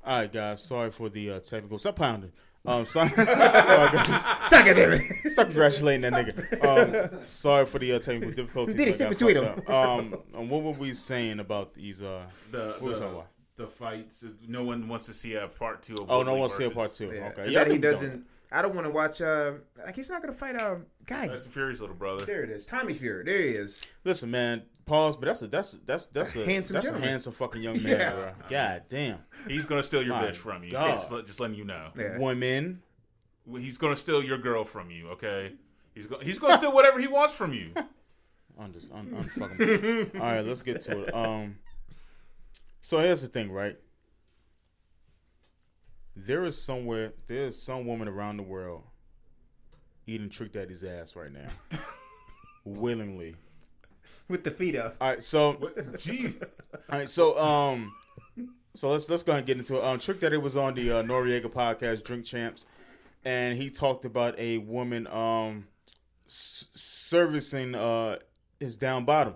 All 0.04 0.20
right, 0.20 0.32
guys. 0.32 0.62
Sorry 0.62 0.90
for 0.90 1.08
the 1.08 1.30
uh, 1.32 1.40
technical. 1.40 1.78
Stop 1.78 1.96
pounding. 1.96 2.32
Um, 2.64 2.84
sorry, 2.92 3.10
sorry 3.10 3.26
guys. 3.26 4.08
Suck 4.48 4.66
it, 4.66 4.74
David. 4.74 5.32
Stop 5.32 5.46
congratulating 5.46 6.00
that 6.02 6.12
nigga. 6.12 7.10
Um, 7.12 7.20
sorry 7.26 7.64
for 7.66 7.78
the 7.78 7.92
uh, 7.92 7.98
technical 8.00 8.30
difficulties. 8.32 8.74
Did 8.74 8.88
he 8.88 8.94
I 8.94 8.96
sit 8.96 9.08
between 9.08 9.36
fucked 9.36 9.68
up. 9.68 9.70
Um, 9.70 10.16
and 10.34 10.50
what 10.50 10.62
were 10.62 10.72
we 10.72 10.92
saying 10.94 11.38
about 11.40 11.74
these? 11.74 12.02
Uh, 12.02 12.26
the 12.50 12.76
what 12.78 12.82
was 12.82 12.98
the, 12.98 13.06
that 13.06 13.14
one? 13.14 13.24
the 13.56 13.66
fights. 13.68 14.24
No 14.46 14.64
one 14.64 14.88
wants 14.88 15.06
to 15.06 15.14
see 15.14 15.34
a 15.34 15.46
part 15.48 15.82
two. 15.82 15.94
Of 15.94 16.10
Oh, 16.10 16.22
no 16.22 16.32
one 16.32 16.40
wants 16.40 16.56
to 16.56 16.64
see 16.66 16.70
a 16.70 16.74
part 16.74 16.94
two. 16.94 17.12
Yeah. 17.12 17.28
Okay, 17.28 17.50
yeah, 17.50 17.60
that 17.60 17.66
he 17.68 17.74
think 17.74 17.84
we 17.84 17.90
doesn't. 17.90 18.26
I 18.52 18.62
don't 18.62 18.74
want 18.74 18.86
to 18.86 18.90
watch. 18.90 19.20
Uh, 19.20 19.54
like 19.84 19.96
he's 19.96 20.08
not 20.10 20.22
gonna 20.22 20.32
fight. 20.32 20.56
Um, 20.56 20.86
guy. 21.06 21.26
Tyson 21.26 21.50
Fury's 21.50 21.80
little 21.80 21.96
brother. 21.96 22.24
There 22.24 22.42
it 22.44 22.50
is. 22.50 22.64
Tommy 22.66 22.94
Fury. 22.94 23.24
There 23.24 23.38
he 23.40 23.48
is. 23.50 23.80
Listen, 24.04 24.30
man. 24.30 24.62
Pause. 24.84 25.16
But 25.16 25.26
that's 25.26 25.42
a 25.42 25.46
that's 25.48 25.72
that's 25.84 26.06
that's 26.06 26.34
a 26.36 26.42
a, 26.42 26.46
handsome 26.46 26.74
that's 26.74 26.86
gentleman. 26.86 27.08
a 27.08 27.10
handsome 27.10 27.32
fucking 27.32 27.60
young 27.62 27.74
man, 27.82 27.98
Yeah. 27.98 28.12
bro. 28.12 28.32
God 28.48 28.82
damn. 28.88 29.18
He's 29.48 29.66
gonna 29.66 29.82
steal 29.82 30.02
your 30.02 30.14
My 30.14 30.26
bitch 30.26 30.36
from 30.36 30.62
you. 30.62 30.70
God. 30.72 30.90
Just, 30.94 31.10
let- 31.10 31.26
just 31.26 31.40
letting 31.40 31.56
you 31.56 31.64
know. 31.64 31.88
Yeah. 31.98 32.18
Women. 32.18 32.82
He's 33.50 33.78
gonna 33.78 33.96
steal 33.96 34.22
your 34.22 34.38
girl 34.38 34.64
from 34.64 34.90
you. 34.90 35.08
Okay. 35.10 35.52
He's 35.94 36.06
go- 36.06 36.20
he's 36.20 36.38
gonna 36.38 36.56
steal 36.56 36.72
whatever 36.72 37.00
he 37.00 37.08
wants 37.08 37.34
from 37.34 37.52
you. 37.52 37.72
I'm 38.58 38.72
just 38.72 38.92
un, 38.92 39.06
unfucking. 39.08 40.14
All 40.14 40.20
right, 40.26 40.46
let's 40.46 40.62
get 40.62 40.80
to 40.82 41.02
it. 41.02 41.14
Um, 41.14 41.58
so 42.82 42.98
here's 43.00 43.22
the 43.22 43.28
thing, 43.28 43.50
right? 43.50 43.76
There 46.16 46.44
is 46.44 46.60
somewhere, 46.60 47.12
there 47.26 47.42
is 47.42 47.60
some 47.60 47.86
woman 47.86 48.08
around 48.08 48.38
the 48.38 48.42
world 48.42 48.84
eating 50.06 50.28
Trick 50.30 50.52
Daddy's 50.52 50.82
ass 50.84 51.14
right 51.16 51.32
now, 51.32 51.46
willingly. 52.64 53.36
With 54.28 54.42
the 54.44 54.50
feet 54.50 54.76
up. 54.76 54.96
All 55.00 55.10
right, 55.10 55.22
so 55.22 55.54
Jeez. 55.92 56.42
all 56.90 56.98
right, 56.98 57.08
so 57.08 57.38
um, 57.38 57.92
so 58.74 58.90
let's 58.90 59.08
let's 59.08 59.22
go 59.22 59.32
ahead 59.32 59.40
and 59.40 59.46
get 59.46 59.58
into 59.58 59.76
it. 59.76 59.84
Um, 59.84 59.98
Trick 60.00 60.18
Daddy 60.20 60.36
was 60.36 60.56
on 60.56 60.74
the 60.74 60.90
uh, 60.98 61.02
Noreaga 61.04 61.46
podcast, 61.46 62.02
Drink 62.02 62.24
Champs, 62.24 62.66
and 63.24 63.56
he 63.56 63.70
talked 63.70 64.04
about 64.04 64.36
a 64.38 64.58
woman 64.58 65.06
um 65.06 65.68
s- 66.26 66.66
servicing 66.74 67.74
uh 67.76 68.16
his 68.58 68.76
down 68.76 69.04
bottom. 69.04 69.34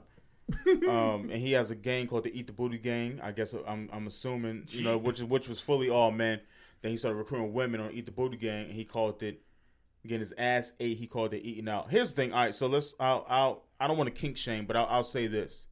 um, 0.88 1.30
and 1.30 1.36
he 1.36 1.52
has 1.52 1.70
a 1.70 1.76
gang 1.76 2.08
called 2.08 2.24
the 2.24 2.36
Eat 2.36 2.48
the 2.48 2.52
Booty 2.52 2.78
Gang. 2.78 3.20
I 3.22 3.30
guess 3.30 3.54
I'm 3.68 3.88
I'm 3.92 4.08
assuming 4.08 4.64
you 4.70 4.82
know 4.82 4.98
which 4.98 5.18
is 5.20 5.24
which 5.24 5.48
was 5.48 5.60
fully 5.60 5.88
all 5.88 6.10
men. 6.10 6.40
Then 6.82 6.92
he 6.92 6.96
started 6.96 7.16
recruiting 7.16 7.52
women 7.52 7.80
on 7.80 7.90
Eat 7.92 8.06
the 8.06 8.12
Booty 8.12 8.36
Gang, 8.36 8.66
and 8.66 8.72
he 8.74 8.84
called 8.84 9.22
it 9.22 9.42
getting 10.06 10.20
his 10.20 10.32
ass 10.38 10.72
ate. 10.80 10.96
He 10.96 11.06
called 11.06 11.34
it 11.34 11.44
eating 11.44 11.68
out. 11.68 11.90
Here's 11.90 12.10
the 12.12 12.16
thing. 12.16 12.32
All 12.32 12.42
right, 12.44 12.54
so 12.54 12.66
let's. 12.66 12.94
I'll. 12.98 13.26
I'll 13.28 13.64
I 13.78 13.86
don't 13.86 13.96
want 13.96 14.14
to 14.14 14.18
kink 14.18 14.36
shame, 14.36 14.66
but 14.66 14.76
I'll, 14.76 14.86
I'll 14.88 15.04
say 15.04 15.26
this. 15.26 15.66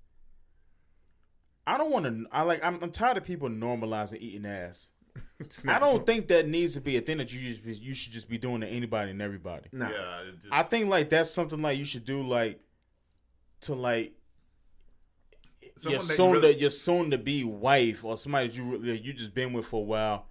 I 1.67 1.77
don't 1.77 1.91
want 1.91 2.05
to. 2.07 2.27
I 2.33 2.43
like. 2.43 2.65
I'm, 2.65 2.79
I'm 2.83 2.91
tired 2.91 3.17
of 3.17 3.25
people 3.25 3.49
normalizing 3.49 4.21
eating 4.21 4.47
ass. 4.47 4.89
I 5.67 5.79
don't 5.79 6.05
think 6.07 6.29
that 6.29 6.47
needs 6.49 6.75
to 6.75 6.81
be 6.81 6.97
a 6.97 7.01
thing 7.01 7.19
that 7.19 7.33
you 7.33 7.53
just 7.53 7.65
be, 7.65 7.75
you 7.75 7.93
should 7.95 8.13
just 8.13 8.29
be 8.29 8.39
doing 8.39 8.61
to 8.61 8.67
anybody 8.69 9.11
and 9.11 9.21
everybody. 9.21 9.69
Nah. 9.73 9.91
Yeah. 9.91 10.21
just- 10.35 10.49
I 10.53 10.63
think 10.63 10.89
like 10.89 11.11
that's 11.11 11.31
something 11.31 11.61
like 11.61 11.77
you 11.79 11.85
should 11.85 12.05
do 12.05 12.23
like 12.23 12.61
to 13.63 13.75
like 13.75 14.13
your 15.81 16.01
Someone 16.01 16.01
that 16.01 16.11
you 16.11 16.17
soon 16.17 16.33
really- 16.33 16.55
to 16.55 16.61
your 16.61 16.71
soon 16.71 17.11
to 17.11 17.19
be 17.19 17.45
wife 17.45 18.05
or 18.05 18.17
somebody 18.17 18.49
that 18.49 18.57
you 18.57 18.79
that 18.79 19.05
you 19.05 19.13
just 19.13 19.35
been 19.35 19.53
with 19.53 19.67
for 19.67 19.81
a 19.81 19.85
while, 19.85 20.27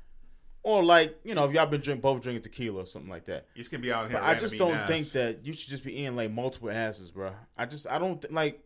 or 0.68 0.84
like 0.84 1.18
you 1.24 1.34
know 1.34 1.46
if 1.46 1.54
y'all 1.54 1.66
been 1.66 1.80
drink 1.80 2.02
both 2.02 2.22
drinking 2.22 2.44
tequila 2.44 2.82
or 2.84 2.86
something 2.86 3.10
like 3.10 3.26
that. 3.26 3.46
You 3.56 3.60
just 3.62 3.72
gonna 3.72 3.82
be 3.82 3.92
out 3.94 4.10
here. 4.10 4.20
But 4.20 4.26
I 4.28 4.36
just 4.36 4.58
don't 4.58 4.74
ass. 4.74 4.88
think 4.88 5.12
that 5.14 5.46
you 5.46 5.54
should 5.54 5.70
just 5.70 5.84
be 5.84 5.94
eating 6.02 6.16
like 6.18 6.30
multiple 6.32 6.70
asses, 6.70 7.10
bro. 7.10 7.32
I 7.58 7.66
just 7.66 7.88
I 7.88 7.98
don't 7.98 8.22
th- 8.22 8.34
like 8.34 8.62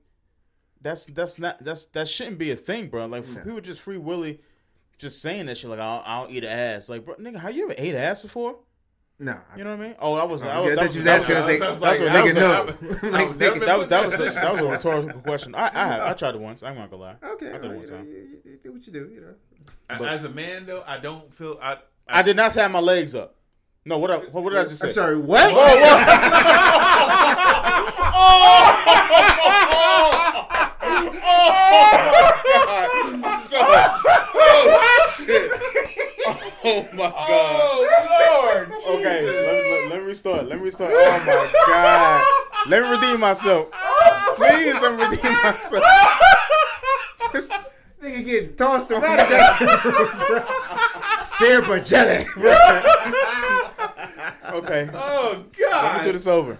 that's 0.82 1.06
that's 1.06 1.38
not 1.38 1.64
that's 1.64 1.86
that 1.88 2.08
shouldn't 2.08 2.40
be 2.40 2.50
a 2.52 2.56
thing, 2.56 2.88
bro. 2.88 3.06
Like 3.06 3.26
Yeah. 3.28 3.44
people 3.44 3.62
just 3.62 3.82
free 3.82 3.98
willy 3.98 4.42
just 4.98 5.22
saying 5.22 5.46
that 5.46 5.58
shit 5.58 5.70
like 5.70 5.80
I'll, 5.80 6.02
I'll 6.06 6.28
eat 6.30 6.44
an 6.44 6.50
ass, 6.50 6.90
like 6.90 7.06
bro, 7.06 7.16
nigga, 7.16 7.38
how 7.38 7.50
you 7.50 7.66
ever 7.66 7.76
ate 7.78 7.94
ass 7.96 8.22
before? 8.24 8.56
No, 9.20 9.38
You 9.56 9.64
know 9.64 9.76
what 9.78 9.84
I 9.84 9.88
mean? 9.90 9.96
Oh, 10.00 10.16
that 10.16 10.28
was 10.28 10.42
that 10.42 10.48
yeah, 10.48 10.60
was 10.62 10.76
that 10.76 10.76
that 10.76 10.96
you 10.96 11.02
was 11.04 11.28
was 11.28 11.60
that 11.60 11.80
was- 11.80 11.80
that's 11.80 12.00
that's 12.00 12.00
what- 12.00 12.00
what 12.00 12.14
that 12.14 12.26
nigga 12.26 12.90
was- 12.90 13.04
know. 13.04 13.10
I- 13.10 13.12
Like, 13.12 13.30
nigga, 13.38 13.66
that 13.68 13.78
was 13.78 13.88
that 13.90 14.06
was 14.08 14.14
a, 14.20 14.24
that 14.34 14.52
was 14.54 14.62
a 14.62 14.66
rhetorical 14.66 15.22
question. 15.22 15.54
I 15.54 15.68
I, 15.68 15.88
have, 15.88 16.02
I 16.02 16.14
tried 16.14 16.34
it 16.34 16.42
once. 16.42 16.64
I'm 16.64 16.74
not 16.76 16.90
gonna 16.90 17.04
lie. 17.04 17.16
Okay, 17.34 17.50
I 17.50 17.52
did 17.60 17.66
it 17.66 17.68
well, 17.70 17.78
one 17.78 17.88
time. 17.88 18.08
you, 18.08 18.14
you, 18.14 18.40
you 18.46 18.58
do 18.64 18.72
what 18.74 18.88
you 18.88 18.94
do, 18.94 19.12
you 19.14 19.22
know. 19.22 19.36
A- 19.92 20.10
As 20.10 20.24
a 20.24 20.30
man, 20.30 20.66
though, 20.66 20.84
I 20.88 20.98
don't 20.98 21.32
feel. 21.32 21.60
I. 22.08 22.20
I 22.20 22.22
did 22.22 22.36
not 22.36 22.54
have 22.54 22.72
my 22.72 22.80
legs 22.80 23.16
up. 23.16 23.36
No, 23.84 23.98
what 23.98 24.12
I, 24.12 24.18
what, 24.18 24.44
what 24.44 24.50
did 24.52 24.60
I 24.60 24.64
just 24.64 24.80
say? 24.80 24.88
I'm 24.90 24.94
sorry, 24.94 25.18
what? 25.18 25.52
Oh 25.52 25.56
what? 25.56 26.08
Oh, 36.64 36.88
my 36.94 37.10
god. 37.10 37.60
Oh 37.60 38.52
Lord. 38.54 38.72
Okay, 39.00 39.26
let 39.26 39.34
me, 39.34 39.72
let, 39.72 39.90
let 39.90 40.00
me 40.02 40.06
restart. 40.08 40.48
Let 40.48 40.60
me 40.60 40.66
restart. 40.66 40.92
Oh 40.94 41.24
my 41.26 41.52
god. 41.68 42.24
Let 42.68 42.84
me 42.84 42.90
redeem 42.90 43.20
myself. 43.20 43.72
Please, 44.36 44.76
let 44.76 44.96
me 44.96 45.06
redeem 45.06 45.34
myself. 45.44 45.84
Nigga 48.02 48.26
get 48.26 48.58
tossed 48.58 48.92
around 48.92 49.18
of 51.44 51.50
that. 51.50 51.66
Syrup 51.66 51.70
or 51.70 51.80
jelly. 51.80 52.26
Okay, 54.54 54.90
Oh 54.94 55.46
God. 55.58 55.84
let 55.84 56.02
me 56.02 56.06
do 56.08 56.14
this 56.14 56.28
over. 56.28 56.58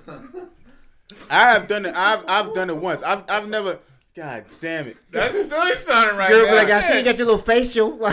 I 1.30 1.52
have 1.52 1.68
done 1.68 1.86
it. 1.86 1.94
I've 1.96 2.24
I've 2.28 2.54
done 2.54 2.70
it 2.70 2.78
once. 2.78 3.02
I've 3.04 3.24
I've 3.30 3.48
never. 3.50 3.80
God 4.16 4.44
damn 4.60 4.88
it. 4.88 4.98
That's 5.10 5.44
still 5.46 5.76
sounding 5.76 6.18
right. 6.18 6.30
Girl 6.30 6.44
be 6.46 6.52
now. 6.52 6.58
like, 6.58 6.70
I 6.70 6.80
see 6.82 6.98
you 7.00 7.04
got 7.06 7.18
your 7.18 7.28
little 7.28 7.42
facial. 7.42 7.98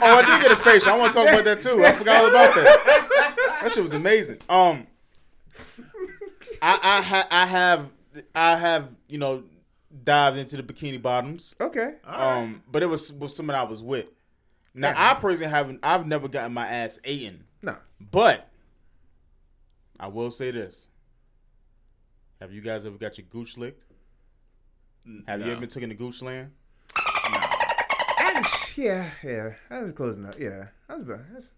Oh, 0.00 0.14
I 0.20 0.22
did 0.24 0.42
get 0.42 0.52
a 0.52 0.56
facial. 0.56 0.92
I 0.92 0.96
want 0.96 1.12
to 1.12 1.18
talk 1.18 1.28
about 1.28 1.44
that 1.44 1.60
too. 1.60 1.84
I 1.84 1.92
forgot 1.92 2.22
all 2.22 2.30
about 2.30 2.54
that. 2.54 3.58
That 3.62 3.72
shit 3.72 3.82
was 3.82 3.92
amazing. 3.92 4.38
Um, 4.48 4.86
I 6.62 6.78
I 6.82 7.02
ha- 7.02 7.26
I 7.30 7.46
have 7.46 7.90
I 8.34 8.56
have 8.56 8.88
you 9.08 9.18
know 9.18 9.42
dived 10.04 10.38
into 10.38 10.56
the 10.56 10.62
bikini 10.62 11.00
bottoms. 11.02 11.54
Okay. 11.60 11.94
Um, 12.04 12.62
but 12.70 12.82
it 12.82 12.86
was 12.86 13.12
with 13.12 13.32
someone 13.32 13.56
I 13.56 13.64
was 13.64 13.82
with. 13.82 14.06
Now 14.78 14.94
I 14.96 15.14
personally 15.14 15.50
haven't. 15.50 15.80
I've 15.82 16.06
never 16.06 16.28
gotten 16.28 16.52
my 16.52 16.66
ass 16.66 16.98
eaten, 17.04 17.44
No. 17.62 17.76
but 18.00 18.48
I 19.98 20.06
will 20.06 20.30
say 20.30 20.50
this: 20.50 20.88
Have 22.40 22.52
you 22.52 22.60
guys 22.60 22.86
ever 22.86 22.96
got 22.98 23.18
your 23.18 23.26
gooch 23.28 23.56
licked? 23.56 23.84
Have 25.26 25.40
you 25.40 25.52
ever 25.52 25.60
been 25.60 25.68
taken 25.70 25.88
to 25.88 25.94
gooch 25.94 26.22
land? 26.22 26.52
Yeah, 28.76 29.08
yeah. 29.24 29.54
That 29.70 29.82
was 29.82 29.92
close 29.92 30.16
enough. 30.16 30.38
Yeah. 30.38 30.68
That 30.86 30.94
was 30.94 31.02
about. 31.02 31.20
That's, 31.32 31.50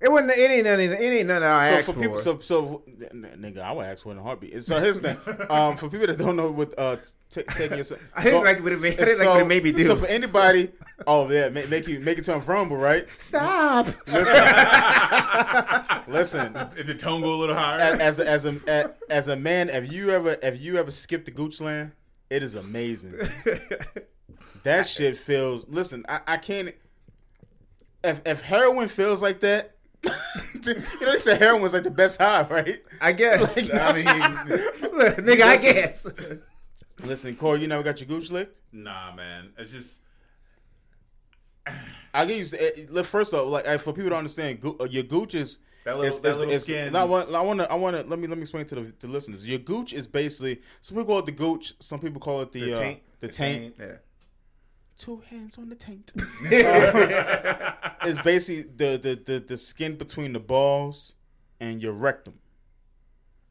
it 0.00 0.10
wasn't. 0.10 0.32
It 0.32 0.50
ain't 0.50 0.64
nothing. 0.64 0.90
It 0.90 1.00
ain't 1.00 1.28
nothing 1.28 1.44
I 1.44 1.70
So 1.70 1.76
asked 1.76 1.86
for 1.86 1.92
for. 1.94 2.00
people, 2.00 2.18
so 2.18 2.38
so 2.40 2.82
n- 2.86 3.36
nigga, 3.38 3.60
I 3.60 3.72
would 3.72 3.86
ask 3.86 4.02
for 4.02 4.10
it 4.10 4.12
in 4.12 4.18
a 4.18 4.22
heartbeat. 4.22 4.62
So 4.64 4.78
here's 4.80 5.00
the 5.00 5.14
thing: 5.14 5.46
um, 5.50 5.76
for 5.76 5.88
people 5.88 6.06
that 6.06 6.18
don't 6.18 6.36
know 6.36 6.50
what 6.50 6.74
uh 6.78 6.96
t- 7.30 7.42
taking 7.48 7.78
yourself, 7.78 8.00
I 8.14 8.24
didn't 8.24 8.44
like 8.44 8.62
what 8.62 8.72
it 8.72 8.80
made- 8.80 9.00
I 9.00 9.04
didn't 9.04 9.18
like 9.20 9.28
what 9.28 9.40
it 9.40 9.46
made 9.48 9.64
me 9.64 9.72
do. 9.72 9.84
So 9.84 9.96
for 9.96 10.06
anybody, 10.06 10.70
oh 11.06 11.28
yeah, 11.30 11.48
make, 11.48 11.70
make 11.70 11.88
you 11.88 12.00
make 12.00 12.18
it 12.18 12.24
to 12.24 12.38
vulnerable, 12.38 12.76
right? 12.76 13.08
Stop. 13.08 13.86
Listen, 16.08 16.54
If 16.76 16.86
the 16.86 16.94
tone 16.94 17.22
go 17.22 17.34
a 17.34 17.38
little 17.38 17.54
higher, 17.56 17.80
as, 17.80 18.20
as 18.20 18.44
a 18.46 18.48
as 18.50 18.68
a 18.68 18.94
as 19.10 19.28
a 19.28 19.36
man, 19.36 19.68
have 19.68 19.86
you 19.86 20.10
ever 20.10 20.36
have 20.42 20.56
you 20.56 20.76
ever 20.76 20.90
skipped 20.90 21.24
the 21.26 21.30
gooch 21.30 21.60
land? 21.60 21.92
It 22.30 22.42
is 22.42 22.54
amazing. 22.54 23.14
That 24.64 24.86
shit 24.86 25.16
feels. 25.16 25.66
Listen, 25.68 26.04
I, 26.08 26.20
I 26.26 26.36
can't. 26.38 26.74
If 28.02 28.20
if 28.26 28.40
heroin 28.42 28.88
feels 28.88 29.22
like 29.22 29.40
that, 29.40 29.73
you 30.64 30.74
know 31.00 31.12
they 31.12 31.18
say 31.18 31.52
was 31.52 31.72
like 31.74 31.82
the 31.84 31.90
best 31.90 32.20
high, 32.20 32.42
right? 32.42 32.82
I 33.00 33.12
guess. 33.12 33.58
I 33.72 33.92
mean, 33.92 34.04
Nigga, 34.06 35.42
I 35.42 35.56
guess. 35.56 36.06
Listen, 37.04 37.34
Corey, 37.36 37.60
you 37.60 37.66
never 37.68 37.82
got 37.82 38.00
your 38.00 38.08
gooch 38.08 38.30
licked. 38.30 38.60
nah, 38.72 39.14
man. 39.14 39.52
It's 39.58 39.72
just 39.72 40.00
I'll 42.14 42.26
give 42.26 42.52
you. 42.52 42.58
eh, 42.58 42.86
look, 42.90 43.06
First 43.06 43.34
off, 43.34 43.48
like 43.48 43.66
eh, 43.66 43.76
for 43.78 43.92
people 43.92 44.10
to 44.10 44.16
understand, 44.16 44.60
uh, 44.80 44.84
your 44.84 45.02
gooch 45.02 45.34
is 45.34 45.58
That 45.84 45.98
little- 45.98 46.20
that 46.20 46.38
little 46.38 46.58
skin. 46.60 46.94
I 46.94 47.04
want. 47.04 47.34
I 47.34 47.40
want 47.40 47.60
to. 47.60 47.70
I 47.70 47.74
want 47.74 47.96
to. 47.96 48.02
Let 48.08 48.18
me. 48.18 48.26
Let 48.26 48.36
me 48.38 48.42
explain 48.42 48.66
to 48.66 48.74
the, 48.76 48.94
the 49.00 49.06
listeners. 49.08 49.46
Your 49.48 49.58
gooch 49.58 49.92
is 49.92 50.06
basically. 50.06 50.60
Some 50.82 50.96
people 50.96 51.06
call 51.14 51.18
it 51.20 51.26
the 51.26 51.32
gooch. 51.32 51.74
Some 51.80 52.00
people 52.00 52.20
call 52.20 52.42
it 52.42 52.52
the 52.52 52.60
The 52.60 52.72
uh, 52.74 52.78
taint. 52.78 53.00
The 53.20 53.28
taint. 53.28 53.74
Yeah. 53.78 53.86
Two 54.96 55.22
hands 55.28 55.58
on 55.58 55.68
the 55.68 55.74
taint. 55.74 56.12
it's 56.44 58.20
basically 58.22 58.70
the, 58.76 58.96
the 58.96 59.14
the 59.24 59.40
the 59.40 59.56
skin 59.56 59.96
between 59.96 60.32
the 60.32 60.38
balls 60.40 61.14
and 61.60 61.82
your 61.82 61.92
rectum, 61.92 62.34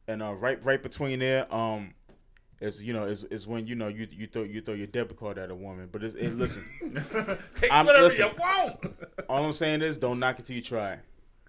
and 0.08 0.22
uh, 0.22 0.32
right 0.32 0.62
right 0.64 0.82
between 0.82 1.18
there, 1.18 1.52
um, 1.54 1.92
is 2.60 2.82
you 2.82 2.94
know 2.94 3.04
is 3.04 3.24
is 3.24 3.46
when 3.46 3.66
you 3.66 3.74
know 3.74 3.88
you 3.88 4.08
you 4.10 4.26
throw 4.26 4.42
you 4.42 4.62
throw 4.62 4.74
your 4.74 4.86
debit 4.86 5.18
card 5.18 5.36
at 5.38 5.50
a 5.50 5.54
woman. 5.54 5.88
But 5.92 6.02
it's, 6.04 6.14
it, 6.14 6.32
listen, 6.32 6.64
take 7.56 7.70
I'm- 7.72 7.84
whatever 7.84 8.04
listen. 8.06 8.26
you 8.26 8.34
want. 8.38 8.94
all 9.28 9.44
I'm 9.44 9.52
saying 9.52 9.82
is 9.82 9.98
don't 9.98 10.18
knock 10.18 10.38
it 10.38 10.46
till 10.46 10.56
you 10.56 10.62
try. 10.62 10.98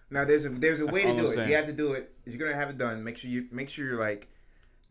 Now 0.09 0.25
there's 0.25 0.45
a 0.45 0.49
there's 0.49 0.81
a 0.81 0.85
way 0.87 1.03
to 1.03 1.13
do 1.13 1.19
I'm 1.19 1.25
it. 1.25 1.35
saying. 1.35 1.49
You 1.49 1.55
have 1.55 1.65
to 1.67 1.73
do 1.73 1.93
it. 1.93 2.13
If 2.25 2.33
you're 2.33 2.45
gonna 2.45 2.59
have 2.59 2.69
it 2.69 2.77
done, 2.77 3.03
make 3.03 3.17
sure 3.17 3.29
you 3.29 3.47
make 3.51 3.69
sure 3.69 3.85
you're 3.85 3.99
like, 3.99 4.27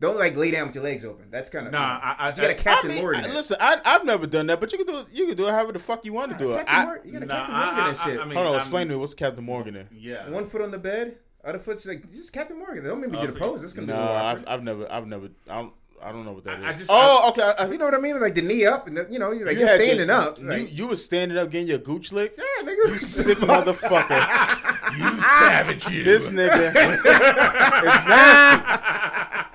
don't 0.05 0.17
like 0.17 0.35
lay 0.35 0.51
down 0.51 0.67
with 0.67 0.75
your 0.75 0.83
legs 0.83 1.03
open. 1.05 1.25
That's 1.31 1.49
kind 1.49 1.67
of 1.67 1.73
Nah, 1.73 1.99
I, 2.01 2.15
I, 2.19 2.29
You 2.29 2.35
got 2.35 2.45
a 2.45 2.49
I, 2.49 2.53
Captain 2.53 2.91
I 2.91 2.93
mean, 2.93 3.03
Morgan. 3.03 3.25
I- 3.25 3.33
listen, 3.33 3.57
I, 3.59 3.81
I've 3.83 4.05
never 4.05 4.25
done 4.27 4.47
that, 4.47 4.59
but 4.59 4.71
you 4.71 4.77
can 4.83 4.87
do 4.87 4.99
it. 5.01 5.07
You 5.11 5.27
can 5.27 5.35
do 5.37 5.47
it 5.47 5.51
however 5.51 5.71
the 5.73 5.79
fuck 5.79 6.05
you 6.05 6.13
want 6.13 6.31
to 6.31 6.37
do 6.37 6.51
it. 6.51 6.57
Captain 6.65 6.75
I, 6.75 6.85
Morgan, 6.85 7.05
you 7.07 7.11
got 7.13 7.23
a 7.23 7.25
nah, 7.25 7.35
Captain 7.35 7.55
I, 7.55 7.65
Morgan 7.65 7.83
and 7.89 7.97
I, 7.97 8.05
shit. 8.05 8.19
I 8.19 8.25
mean, 8.25 8.33
hold 8.35 8.47
on, 8.47 8.53
I'm- 8.53 8.61
explain 8.61 8.87
to 8.87 8.93
me 8.93 8.99
what's 8.99 9.13
Captain 9.13 9.43
Morgan 9.43 9.75
in. 9.75 9.87
Yeah, 9.91 10.29
One 10.29 10.45
foot 10.45 10.61
on 10.61 10.71
the 10.71 10.79
bed, 10.79 11.17
other 11.43 11.59
foot's 11.59 11.85
like 11.85 12.11
just 12.13 12.31
Captain 12.33 12.57
Morgan. 12.57 12.83
Don't 12.85 13.01
make 13.01 13.11
me 13.11 13.17
Oh, 13.17 13.21
do 13.21 13.27
so- 13.27 13.33
the 13.33 13.39
pose. 13.39 13.61
That's 13.61 13.73
gonna 13.73 13.87
No, 13.87 13.93
be 13.93 13.99
a 13.99 14.03
little 14.03 14.17
I've. 14.25 14.47
I've 14.47 14.63
never, 14.63 14.91
I've 14.91 15.07
never, 15.07 15.29
I 15.49 15.55
don't, 15.55 15.73
I 16.03 16.11
don't 16.11 16.25
know 16.25 16.33
what 16.33 16.43
that 16.43 16.59
is. 16.59 16.65
I- 16.65 16.69
I 16.69 16.73
just- 16.73 16.91
oh, 16.93 17.29
okay. 17.29 17.41
I, 17.57 17.67
you 17.67 17.77
know 17.77 17.85
what 17.85 17.93
I 17.93 17.99
mean? 17.99 18.13
It's 18.15 18.21
like 18.21 18.35
the 18.35 18.41
knee 18.41 18.65
up, 18.65 18.87
and 18.87 18.97
the, 18.97 19.07
you 19.09 19.17
know, 19.19 19.29
like 19.29 19.53
you 19.53 19.59
you're 19.59 19.67
had 19.67 19.81
standing 19.81 20.07
your- 20.07 20.15
up. 20.17 20.39
You, 20.39 20.45
Like, 20.47 20.77
you 20.77 20.87
was 20.87 21.03
standing 21.03 21.37
up 21.37 21.49
getting 21.49 21.67
your 21.67 21.77
gooch 21.79 22.11
licked. 22.11 22.37
yeah, 22.39 22.63
nigga. 22.67 22.89
You 22.89 22.99
sick 22.99 23.37
motherfucker. 23.39 24.97
you 24.97 25.21
savage, 25.21 25.87
you. 25.89 26.03
This 26.03 26.29
nigga 26.31 26.75
is 26.75 27.03
nasty. 28.07 29.51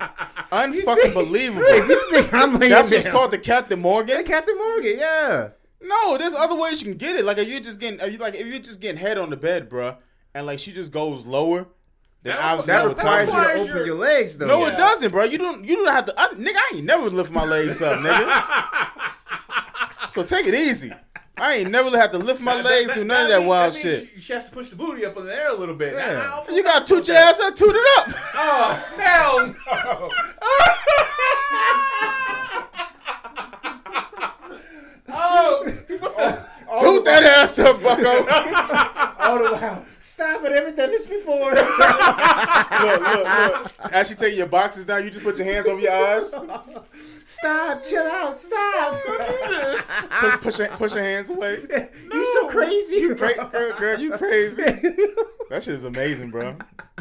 Unfucking 0.51 1.13
believable. 1.13 1.67
you 1.75 2.09
think 2.11 2.33
I'm 2.33 2.53
laying 2.59 2.71
That's 2.71 2.89
what's 2.89 3.05
down? 3.05 3.13
called 3.13 3.31
the 3.31 3.37
Captain 3.37 3.79
Morgan. 3.79 4.17
The 4.17 4.23
Captain 4.23 4.57
Morgan. 4.57 4.97
Yeah. 4.99 5.49
No, 5.81 6.17
there's 6.17 6.33
other 6.33 6.55
ways 6.55 6.81
you 6.81 6.89
can 6.89 6.97
get 6.97 7.15
it. 7.15 7.23
Like 7.25 7.37
if 7.37 7.47
you're 7.47 7.61
just 7.61 7.79
getting, 7.79 7.99
if 7.99 8.11
you 8.11 8.17
like 8.17 8.35
if 8.35 8.45
you're 8.45 8.59
just 8.59 8.81
getting 8.81 8.99
head 8.99 9.17
on 9.17 9.29
the 9.29 9.37
bed, 9.37 9.69
bruh, 9.69 9.97
and 10.33 10.45
like 10.45 10.59
she 10.59 10.71
just 10.73 10.91
goes 10.91 11.25
lower, 11.25 11.67
then 12.23 12.35
That- 12.35 12.43
obviously 12.45 12.73
That 12.73 12.83
would 12.83 12.97
requires 12.97 13.29
you 13.29 13.33
to 13.35 13.39
requires 13.39 13.61
open 13.61 13.75
your- 13.77 13.85
your 13.87 13.95
legs, 13.95 14.37
though. 14.37 14.47
No, 14.47 14.67
it 14.67 14.77
doesn't, 14.77 15.11
bro. 15.11 15.23
You 15.23 15.37
don't. 15.39 15.63
You 15.65 15.75
don't 15.77 15.87
have 15.93 16.05
to. 16.05 16.13
I, 16.19 16.27
nigga, 16.33 16.55
I 16.55 16.71
ain't 16.75 16.85
never 16.85 17.09
lift 17.09 17.31
my 17.31 17.45
legs 17.45 17.81
up, 17.81 17.99
nigga. 17.99 20.09
so 20.11 20.21
take 20.23 20.45
it 20.45 20.53
easy. 20.53 20.91
I 21.37 21.55
ain't 21.55 21.71
never 21.71 21.89
had 21.97 22.11
to 22.11 22.17
lift 22.17 22.41
my 22.41 22.61
legs, 22.61 22.93
do 22.93 23.03
none 23.03 23.23
of 23.23 23.29
that 23.29 23.39
means- 23.39 23.49
wild 23.49 23.73
shit. 23.73 24.09
She, 24.15 24.21
she 24.21 24.33
has 24.33 24.45
to 24.45 24.51
push 24.51 24.69
the 24.69 24.75
booty 24.75 25.05
up 25.05 25.17
in 25.17 25.25
the 25.25 25.35
air 25.35 25.49
a 25.49 25.55
little 25.55 25.75
bit. 25.75 25.93
Yeah. 25.93 26.13
Now, 26.13 26.19
I 26.19 26.35
don't 26.35 26.45
feel 26.45 26.55
You 26.55 26.63
got 26.63 26.73
comfortable 26.87 27.01
toot 27.01 27.07
your 27.07 27.17
ass 27.17 27.39
up, 27.39 27.55
toot 27.55 27.75
it 27.75 27.99
up. 27.99 28.07
Oh 28.35 28.85
hell 28.97 29.47
no! 29.47 30.11
oh, 35.09 35.65
oh. 36.03 36.47
Toot 36.79 37.05
that 37.05 37.23
ass 37.23 37.59
up, 37.59 37.81
Bucko. 37.81 38.25
Oh, 39.23 39.53
wow. 39.53 39.85
Stop 39.99 40.43
it. 40.45 40.51
I've 40.51 40.75
done 40.75 40.89
this 40.89 41.05
before. 41.05 41.51
look, 41.53 43.01
look, 43.01 43.01
look. 43.23 43.93
As 43.93 44.09
she 44.09 44.15
taking 44.15 44.39
your 44.39 44.47
boxes 44.47 44.83
down, 44.83 45.03
you 45.03 45.11
just 45.11 45.23
put 45.23 45.37
your 45.37 45.45
hands 45.45 45.67
over 45.67 45.79
your 45.79 45.93
eyes. 45.93 46.33
Stop. 47.23 47.83
Chill 47.83 48.03
out. 48.03 48.37
Stop. 48.37 48.99
Oh, 49.07 50.37
push, 50.41 50.41
push, 50.41 50.59
your, 50.59 50.67
push 50.69 50.93
your 50.95 51.03
hands 51.03 51.29
away. 51.29 51.57
You 52.11 52.23
so 52.33 52.47
crazy. 52.47 52.95
You 52.97 53.15
cra- 53.15 53.47
girl, 53.51 53.73
girl, 53.77 53.99
you 53.99 54.11
crazy. 54.17 54.55
That 55.49 55.63
shit 55.63 55.75
is 55.75 55.83
amazing, 55.85 56.31
bro. 56.31 56.55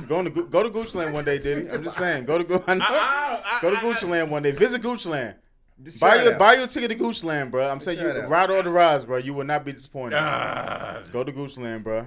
Go 0.07 0.23
to 0.23 0.31
go 0.31 0.63
to 0.63 0.71
Gucci 0.71 0.97
Land 0.97 1.15
one 1.15 1.25
day, 1.25 1.39
Diddy. 1.39 1.69
I'm 1.71 1.83
just 1.83 1.97
saying. 1.97 2.27
Go 2.27 2.39
to 2.39 2.45
Gu- 2.45 2.63
I 2.67 2.75
know. 2.75 2.85
I, 2.87 3.41
I, 3.45 3.59
Go 3.63 3.71
to 3.71 3.77
I- 3.77 3.81
Gucci 3.81 4.09
Land 4.09 4.31
one 4.31 4.43
day. 4.43 4.51
Visit 4.53 4.83
Gucci 4.83 5.07
Land. 5.07 5.37
Just 5.83 6.01
Buy 6.01 6.23
your 6.23 6.33
out. 6.35 6.39
buy 6.39 6.55
your 6.55 6.67
ticket 6.67 6.91
to 6.91 6.97
Gucci 6.97 7.25
Land, 7.25 7.51
bro. 7.51 7.69
I'm 7.69 7.81
saying 7.81 7.99
you, 7.99 8.05
try 8.05 8.15
it 8.19 8.25
out. 8.25 8.29
ride 8.31 8.51
all 8.51 8.63
the 8.63 8.71
rides, 8.71 9.05
bro. 9.05 9.17
You 9.17 9.33
will 9.35 9.45
not 9.45 9.65
be 9.65 9.73
disappointed. 9.73 10.17
Ah, 10.19 11.01
Go 11.13 11.25
to 11.25 11.33
Gucci 11.33 11.59
Land, 11.59 11.85
bro. 11.85 12.07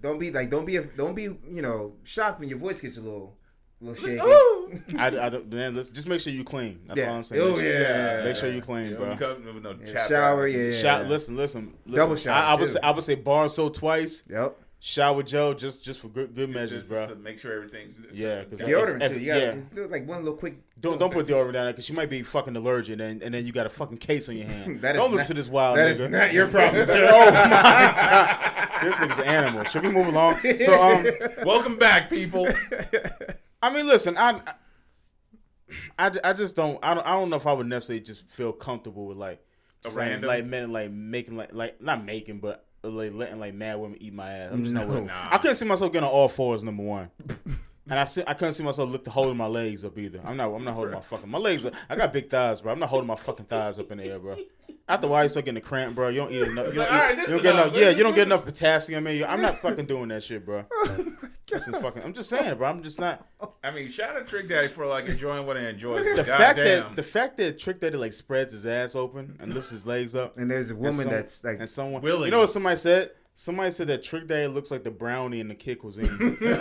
Don't 0.00 0.18
be 0.18 0.30
like. 0.30 0.48
Don't 0.50 0.64
be. 0.64 0.76
a, 0.76 0.82
Don't 0.82 1.14
be. 1.14 1.22
You 1.24 1.62
know, 1.62 1.94
shocked 2.04 2.40
when 2.40 2.48
your 2.48 2.58
voice 2.58 2.80
gets 2.80 2.96
a 2.96 3.00
little, 3.00 3.36
little 3.80 3.96
shaky. 4.02 4.20
I, 4.98 5.06
I 5.06 5.28
don't, 5.28 5.52
man, 5.52 5.74
listen, 5.74 5.94
just 5.94 6.06
make 6.06 6.20
sure 6.20 6.32
you 6.32 6.44
clean. 6.44 6.80
That's 6.86 6.98
Yeah. 7.00 7.10
all 7.10 7.16
I'm 7.16 7.24
saying. 7.24 7.42
Oh, 7.42 7.56
Make 7.56 7.60
sure- 7.60 7.72
yeah. 7.72 8.24
Make 8.24 8.36
sure 8.36 8.50
you 8.52 8.60
clean, 8.62 8.90
you 8.90 8.96
bro. 8.96 9.10
know, 9.10 9.16
come 9.16 9.54
with 9.54 9.62
no 9.64 9.70
Yeah, 9.72 9.92
chapter. 9.92 10.14
shower. 10.14 10.46
Yeah. 10.46 10.70
Shout, 10.76 11.06
listen, 11.06 11.36
listen, 11.36 11.74
listen. 11.84 11.96
Double 11.96 12.16
shower, 12.16 12.34
I, 12.36 12.52
I 12.52 12.54
would 12.54 12.68
say 12.68 12.80
I 12.82 12.90
would 12.92 13.04
say 13.04 13.14
bar 13.16 13.48
so 13.48 13.68
twice. 13.68 14.22
Yep. 14.30 14.56
Shower 14.82 15.22
Joe 15.22 15.52
just 15.52 15.84
just 15.84 16.00
for 16.00 16.08
good 16.08 16.34
good 16.34 16.50
measures, 16.50 16.88
Just, 16.88 16.90
bro. 16.90 17.00
just 17.00 17.10
to 17.12 17.16
make 17.18 17.38
sure 17.38 17.52
everything's 17.52 18.00
Yeah, 18.14 18.44
'cause 18.44 18.60
Deodorant 18.60 19.02
if- 19.02 19.12
too. 19.12 19.20
You 19.20 19.26
got 19.26 19.40
yeah. 19.42 19.54
do 19.74 19.86
like 19.88 20.08
one 20.08 20.24
little 20.24 20.38
quick. 20.38 20.56
Don't 20.80 20.98
don't 20.98 21.12
put 21.12 21.26
deodorant 21.26 21.52
down 21.52 21.64
there 21.66 21.72
because 21.74 21.86
you 21.90 21.94
might 21.94 22.08
be 22.08 22.22
fucking 22.22 22.56
allergic 22.56 22.98
and 22.98 23.22
and 23.22 23.34
then 23.34 23.44
you 23.44 23.52
got 23.52 23.66
a 23.66 23.68
fucking 23.68 23.98
case 23.98 24.30
on 24.30 24.38
your 24.38 24.46
hand. 24.46 24.80
That 24.80 24.94
is 24.96 25.00
don't 25.00 25.10
not- 25.10 25.16
listen 25.18 25.36
to 25.36 25.42
this 25.42 25.50
wild 25.50 25.76
That 25.76 25.86
nigga. 25.88 25.90
is 25.90 26.00
not 26.10 26.32
your 26.32 26.48
problem, 26.48 26.86
sir. 26.86 27.10
oh 27.12 27.26
my 27.26 27.32
god, 27.40 28.68
this 28.82 28.94
nigga's 28.94 29.18
an 29.18 29.24
animal. 29.24 29.64
Should 29.64 29.82
we 29.82 29.90
move 29.90 30.06
along? 30.06 30.38
So 30.40 30.82
um, 30.82 31.06
Welcome 31.44 31.76
back, 31.76 32.08
people. 32.08 32.48
I 33.62 33.68
mean, 33.70 33.86
listen, 33.86 34.16
I, 34.16 34.40
I, 35.98 36.10
I 36.24 36.32
just 36.32 36.56
don't, 36.56 36.78
I 36.82 36.94
don't, 36.94 37.06
I 37.06 37.12
don't 37.12 37.28
know 37.28 37.36
if 37.36 37.46
I 37.46 37.52
would 37.52 37.66
necessarily 37.66 38.00
just 38.02 38.22
feel 38.30 38.52
comfortable 38.52 39.06
with 39.06 39.18
like, 39.18 39.44
A 39.84 39.90
saying, 39.90 40.08
random? 40.08 40.28
like 40.28 40.44
men, 40.46 40.72
like 40.72 40.90
making, 40.90 41.36
like, 41.36 41.52
like 41.52 41.82
not 41.82 42.02
making, 42.04 42.38
but 42.40 42.64
like 42.82 43.12
letting 43.12 43.38
like 43.38 43.54
mad 43.54 43.78
women 43.78 43.98
eat 44.00 44.12
my 44.12 44.30
ass. 44.30 44.50
I'm 44.52 44.64
just 44.64 44.74
not. 44.74 44.88
No. 44.88 44.94
with 44.94 45.02
it. 45.04 45.06
Nah. 45.06 45.28
I 45.30 45.38
couldn't 45.38 45.56
see 45.56 45.66
myself 45.66 45.92
getting 45.92 46.08
all 46.08 46.28
fours. 46.28 46.62
Number 46.62 46.82
one. 46.82 47.10
And 47.90 47.98
I, 47.98 48.04
see, 48.04 48.22
I 48.26 48.34
couldn't 48.34 48.54
see 48.54 48.62
myself 48.62 48.88
lift, 48.88 49.06
holding 49.08 49.36
my 49.36 49.46
legs 49.46 49.84
up 49.84 49.98
either. 49.98 50.20
I'm 50.24 50.36
not. 50.36 50.48
I'm 50.54 50.64
not 50.64 50.74
holding 50.74 50.94
my 50.94 51.00
fucking 51.00 51.28
my 51.30 51.38
legs. 51.38 51.64
Up. 51.66 51.74
I 51.88 51.96
got 51.96 52.12
big 52.12 52.30
thighs, 52.30 52.60
bro. 52.60 52.72
I'm 52.72 52.78
not 52.78 52.88
holding 52.88 53.06
my 53.08 53.16
fucking 53.16 53.46
thighs 53.46 53.78
up 53.78 53.90
in 53.90 53.98
the 53.98 54.04
air, 54.04 54.18
bro. 54.18 54.36
After 54.88 55.06
a 55.06 55.10
while, 55.10 55.22
you 55.22 55.28
start 55.28 55.44
getting 55.44 55.58
a 55.58 55.60
cramp, 55.60 55.94
bro. 55.94 56.08
You 56.08 56.20
don't 56.20 56.32
eat 56.32 56.42
enough. 56.42 56.66
You 56.74 56.80
don't, 56.80 56.90
like, 56.90 57.12
eat- 57.12 57.16
this 57.16 57.28
you 57.28 57.34
don't 57.34 57.42
get 57.42 57.54
enough. 57.54 57.66
enough. 57.66 57.76
Yeah, 57.80 57.90
you 57.90 58.02
don't 58.02 58.14
get 58.14 58.26
enough 58.26 58.44
potassium 58.44 59.06
in 59.06 59.16
you. 59.18 59.24
I'm 59.24 59.40
not 59.40 59.56
fucking 59.62 59.86
doing 59.86 60.08
that 60.08 60.22
shit, 60.24 60.44
bro. 60.44 60.64
Oh 60.72 61.06
this 61.48 61.66
is 61.66 61.74
fucking. 61.82 62.02
I'm 62.04 62.12
just 62.12 62.28
saying, 62.28 62.56
bro. 62.58 62.68
I'm 62.68 62.82
just 62.82 62.98
not. 63.00 63.26
I 63.64 63.70
mean, 63.72 63.88
shout 63.88 64.16
out 64.16 64.26
Trick 64.28 64.48
Daddy 64.48 64.68
for 64.68 64.86
like 64.86 65.06
enjoying 65.06 65.46
what 65.46 65.56
he 65.56 65.64
enjoys. 65.66 66.04
The 66.16 66.24
fact 66.24 66.56
goddamn. 66.58 66.64
that 66.84 66.96
the 66.96 67.02
fact 67.02 67.36
that 67.38 67.58
Trick 67.58 67.80
Daddy 67.80 67.96
like 67.96 68.12
spreads 68.12 68.52
his 68.52 68.66
ass 68.66 68.94
open 68.94 69.36
and 69.40 69.52
lifts 69.52 69.70
his 69.70 69.84
legs 69.86 70.14
up, 70.14 70.38
And 70.38 70.48
there's 70.50 70.70
a 70.70 70.74
and 70.74 70.82
woman 70.82 71.02
some- 71.04 71.10
that's 71.12 71.42
like, 71.44 71.58
and 71.60 71.68
someone 71.68 72.02
Willing. 72.02 72.26
You 72.26 72.30
know 72.30 72.40
what 72.40 72.50
somebody 72.50 72.76
said? 72.76 73.10
Somebody 73.40 73.70
said 73.70 73.86
that 73.86 74.02
Trick 74.02 74.26
Daddy 74.26 74.48
looks 74.48 74.70
like 74.70 74.84
the 74.84 74.90
brownie 74.90 75.40
and 75.40 75.50
the 75.50 75.54
kick 75.54 75.82
was 75.82 75.96
in, 75.96 76.04
which 76.04 76.42
is 76.42 76.58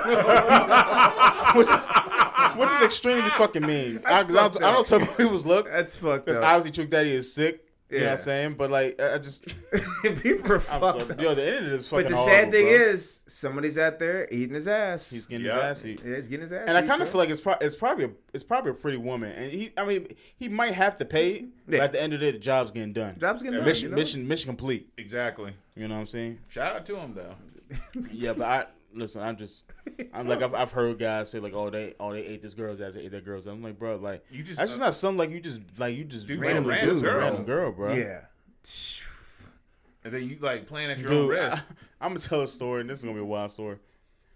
which 2.56 2.70
is 2.70 2.82
extremely 2.82 3.30
fucking 3.32 3.66
mean. 3.66 4.00
I, 4.06 4.22
I, 4.22 4.24
don't, 4.24 4.64
I 4.64 4.72
don't 4.72 4.88
tell 4.88 5.02
people 5.02 5.16
people's 5.16 5.46
look 5.46 5.70
that's 5.70 5.98
fucked 5.98 6.28
because 6.28 6.42
obviously 6.42 6.72
Trick 6.72 6.90
Daddy 6.90 7.12
is 7.12 7.34
sick. 7.34 7.66
You 7.90 7.98
know 7.98 8.04
what 8.04 8.06
Yeah. 8.08 8.12
I'm 8.14 8.18
saying? 8.20 8.54
But 8.54 8.70
like, 8.70 9.02
I 9.02 9.16
I 9.16 9.18
just, 9.18 9.46
People 10.22 10.52
are 10.52 10.56
I'm 10.72 10.80
fucked 10.80 11.00
so, 11.02 11.08
up. 11.10 11.22
yo, 11.22 11.34
the 11.34 11.48
internet 11.48 11.74
is 11.74 11.90
fucking 11.90 12.04
But 12.06 12.10
the 12.10 12.16
horrible, 12.16 12.34
sad 12.42 12.52
thing 12.52 12.66
bro. 12.66 12.74
is, 12.74 13.22
somebody's 13.28 13.78
out 13.80 13.98
there 14.00 14.28
eating 14.32 14.54
his 14.54 14.68
ass. 14.68 15.10
he's 15.10 15.26
getting 15.26 15.46
Yeah. 15.48 15.54
his 15.70 15.80
ass 15.80 15.86
eat. 15.86 16.02
yeah, 16.06 16.16
he's 16.16 16.28
getting 16.28 16.44
his 16.44 16.52
ass. 16.54 16.66
And 16.68 16.78
I 16.78 16.84
eat, 16.84 16.88
kind 16.88 17.02
of 17.02 17.08
so. 17.08 17.14
feel 17.14 17.20
like 17.22 17.30
it's 17.32 17.42
pro- 17.42 17.58
it's 17.60 17.76
probably 17.76 18.06
a, 18.06 18.10
it's 18.34 18.44
probably 18.44 18.72
a 18.72 18.76
pretty 18.76 18.98
woman, 18.98 19.32
and 19.32 19.52
he 19.52 19.72
I 19.76 19.86
mean 19.86 20.08
he 20.38 20.50
might 20.50 20.74
have 20.76 20.98
to 21.00 21.06
pay, 21.06 21.46
but 21.68 21.76
Yeah. 21.78 21.84
at 21.86 21.92
the 21.94 22.02
end 22.02 22.14
of 22.14 22.20
the 22.20 22.28
day, 22.28 22.32
the 22.34 22.40
job's 22.40 22.70
getting 22.72 22.94
done. 22.94 23.16
job's 23.18 23.42
getting 23.42 23.58
done. 23.58 23.66
mission 23.66 23.86
you 23.86 23.90
know? 23.92 23.96
mission 23.98 24.28
mission 24.28 24.48
complete. 24.50 24.90
Exactly. 24.98 25.54
You 25.76 25.88
know 25.88 25.96
what 25.96 26.02
I'm 26.02 26.06
saying? 26.08 26.40
Shout 26.50 26.76
out 26.76 26.86
to 26.86 26.96
him 26.98 27.16
though. 27.16 27.36
Yeah, 28.12 28.34
but 28.34 28.46
I 28.48 28.66
listen. 28.94 29.22
I'm 29.22 29.38
just 29.38 29.64
I'm 30.14 30.28
like 30.28 30.42
I've, 30.42 30.54
I've 30.54 30.72
heard 30.72 31.00
guys 31.00 31.30
say 31.30 31.40
like 31.40 31.54
oh 31.54 31.70
they 31.70 31.94
oh 32.00 32.14
they 32.14 32.26
ate 32.26 32.42
this 32.42 32.54
girl's 32.54 32.82
ass, 32.82 32.94
they 32.94 33.02
ate 33.02 33.12
that 33.12 33.26
girl's. 33.26 33.48
ass. 33.48 33.54
I'm 33.54 33.64
like 33.64 33.78
bro 33.80 33.98
like 33.98 34.26
You 34.32 34.44
just- 34.44 34.60
that's 34.60 34.72
just 34.72 34.82
uh, 34.82 34.86
not 34.86 34.96
something 34.96 35.18
like 35.18 35.32
you 35.32 35.40
just 35.40 35.60
like 35.78 35.96
you 35.96 36.04
just 36.04 36.28
Dude, 36.28 36.40
randomly 36.40 36.76
random 36.76 36.96
do 36.98 37.02
girl. 37.02 37.20
random 37.20 37.44
girl, 37.46 37.72
bro. 37.72 37.94
Yeah. 37.94 38.22
And 40.04 40.14
then 40.14 40.24
you 40.24 40.38
like 40.40 40.66
playing 40.66 40.92
at 40.92 41.00
your 41.00 41.14
own 41.14 41.28
risk. 41.28 41.64
I, 42.00 42.06
am 42.06 42.12
gonna 42.12 42.20
tell 42.20 42.42
a 42.42 42.48
story, 42.48 42.82
and 42.82 42.90
this 42.90 43.00
is 43.00 43.06
gonna 43.06 43.16
be 43.16 43.22
a 43.22 43.26
wild 43.26 43.52
story. 43.52 43.78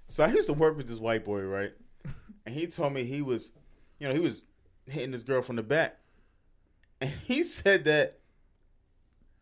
So 0.08 0.24
I 0.24 0.28
used 0.28 0.48
to 0.48 0.54
work 0.54 0.76
with 0.76 0.88
this 0.88 1.00
white 1.00 1.26
boy, 1.26 1.42
right? 1.42 1.72
And 2.46 2.54
he 2.54 2.68
told 2.68 2.92
me 2.92 3.06
he 3.06 3.22
was, 3.22 3.54
you 4.00 4.08
know, 4.08 4.14
he 4.14 4.20
was 4.20 4.44
hitting 4.86 5.12
this 5.12 5.24
girl 5.24 5.42
from 5.42 5.56
the 5.56 5.64
back, 5.64 5.98
and 7.00 7.10
he 7.26 7.42
said 7.44 7.86
that 7.86 8.20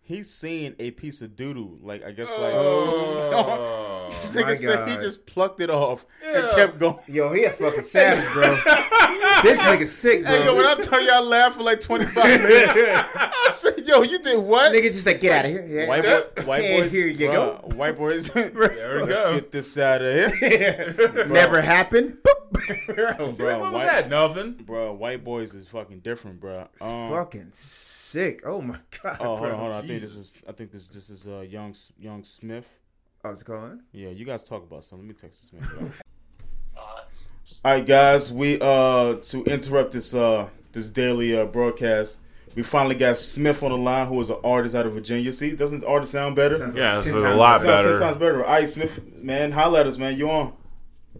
he's 0.02 0.30
seen 0.30 0.76
a 0.78 0.92
piece 0.92 1.22
of 1.24 1.36
doo 1.36 1.56
doo, 1.56 1.80
like 1.82 2.04
I 2.04 2.12
guess 2.12 2.30
like. 2.30 2.54
Oh. 2.54 3.88
This 4.12 4.34
nigga 4.34 4.56
said 4.58 4.88
he 4.90 4.96
just 4.96 5.26
plucked 5.26 5.62
it 5.62 5.70
off 5.70 6.06
and 6.26 6.50
kept 6.56 6.80
going. 6.80 6.98
Yo, 7.08 7.32
he 7.34 7.46
a 7.46 7.50
fucking 7.52 7.82
savage, 7.82 8.32
bro. 8.34 8.56
this 9.44 9.62
nigga 9.62 9.88
sick, 9.88 10.22
bro. 10.24 10.32
Hey, 10.32 10.46
yo, 10.46 10.56
when 10.56 10.66
I 10.66 10.76
tell 10.76 11.02
you 11.02 11.12
I 11.12 11.20
laughed 11.20 11.58
for 11.58 11.64
like 11.64 11.82
25 11.82 12.24
minutes, 12.42 12.74
I 12.78 13.50
said, 13.54 13.88
yo, 13.88 14.02
you 14.02 14.20
did 14.20 14.38
what? 14.40 14.72
Nigga 14.74 14.84
just 14.84 15.06
like 15.06 15.20
get 15.22 15.32
out 15.34 15.46
of 15.46 15.52
here. 15.52 15.66
Yeah. 15.68 15.88
White, 15.88 16.04
boy, 16.04 16.44
white 16.46 16.64
And 16.66 16.84
boys, 16.84 16.92
here 16.92 17.08
you 17.08 17.28
bruh, 17.30 17.32
go. 17.32 17.76
White 17.78 17.98
boys, 17.98 18.28
There 18.34 18.52
we 18.54 18.62
let's 18.68 19.14
go. 19.24 19.36
get 19.36 19.52
this 19.52 19.78
out 19.78 20.02
of 20.02 20.34
here. 20.36 20.96
Never 21.28 21.62
happened. 21.62 22.18
Boop. 22.24 22.38
Bro, 22.88 23.14
what 23.18 23.62
was 23.62 23.72
white, 23.74 23.86
that? 23.86 24.10
Nothing. 24.10 24.54
bro, 24.54 24.94
white 24.94 25.24
boys 25.24 25.54
is 25.54 25.68
fucking 25.68 26.00
different, 26.02 26.40
bro. 26.40 26.68
It's 26.74 26.84
Um, 26.84 27.10
fucking 27.10 27.50
sick. 27.52 28.42
Oh 28.46 28.62
my 28.62 28.78
god. 29.02 29.18
Oh, 29.20 29.36
hold 29.38 29.52
on, 29.52 29.58
hold 29.58 29.72
on. 29.74 29.84
I 29.84 29.88
think 29.88 30.02
this 30.02 30.12
is. 30.12 30.38
I 30.48 30.52
think 30.52 30.72
this 30.72 30.88
this 30.88 31.10
is 31.10 31.26
uh, 31.26 31.40
young 31.42 31.74
young 32.00 32.24
SMIFF. 32.24 32.66
Oh, 33.24 33.30
is 33.32 33.42
it 33.42 33.46
calling? 33.46 33.82
Yeah, 33.92 34.10
you 34.10 34.26
guys 34.26 34.44
talk 34.44 34.64
about 34.64 34.84
something. 34.84 35.08
Let 35.08 35.16
me 35.16 35.20
text 35.22 35.52
this 35.52 35.80
man. 35.80 35.92
All 37.64 37.72
right, 37.74 37.86
guys. 37.86 38.32
We 38.32 38.60
uh 38.60 39.16
to 39.16 39.44
interrupt 39.46 39.92
this 39.94 40.14
uh 40.14 40.50
this 40.72 40.90
daily 40.90 41.38
uh 41.38 41.46
broadcast. 41.46 42.18
We 42.56 42.64
finally 42.64 42.96
got 42.96 43.16
SMIFF 43.16 43.64
on 43.64 43.72
the 43.72 43.78
line, 43.78 44.08
who 44.08 44.20
is 44.20 44.30
an 44.30 44.36
artist 44.44 44.76
out 44.76 44.86
of 44.86 44.94
Virginia. 44.94 45.32
See, 45.32 45.52
doesn't 45.56 45.86
artist 45.86 46.12
sound 46.12 46.36
better? 46.36 46.58
Sounds 46.58 46.76
Yeah, 46.76 46.96
like 46.96 47.04
this 47.04 47.14
10 47.14 47.16
is 47.16 47.22
a 47.22 47.36
lot 47.36 47.62
better. 47.62 47.72
sounds, 47.72 47.86
better. 47.86 47.98
sounds 48.00 48.18
better. 48.18 48.44
All 48.46 48.52
right, 48.52 48.68
SMIFF, 48.68 49.00
man, 49.24 49.52
holla 49.54 49.80
at 49.82 49.88
us, 49.88 49.98
man. 49.98 50.18
You 50.18 50.30
on? 50.30 50.54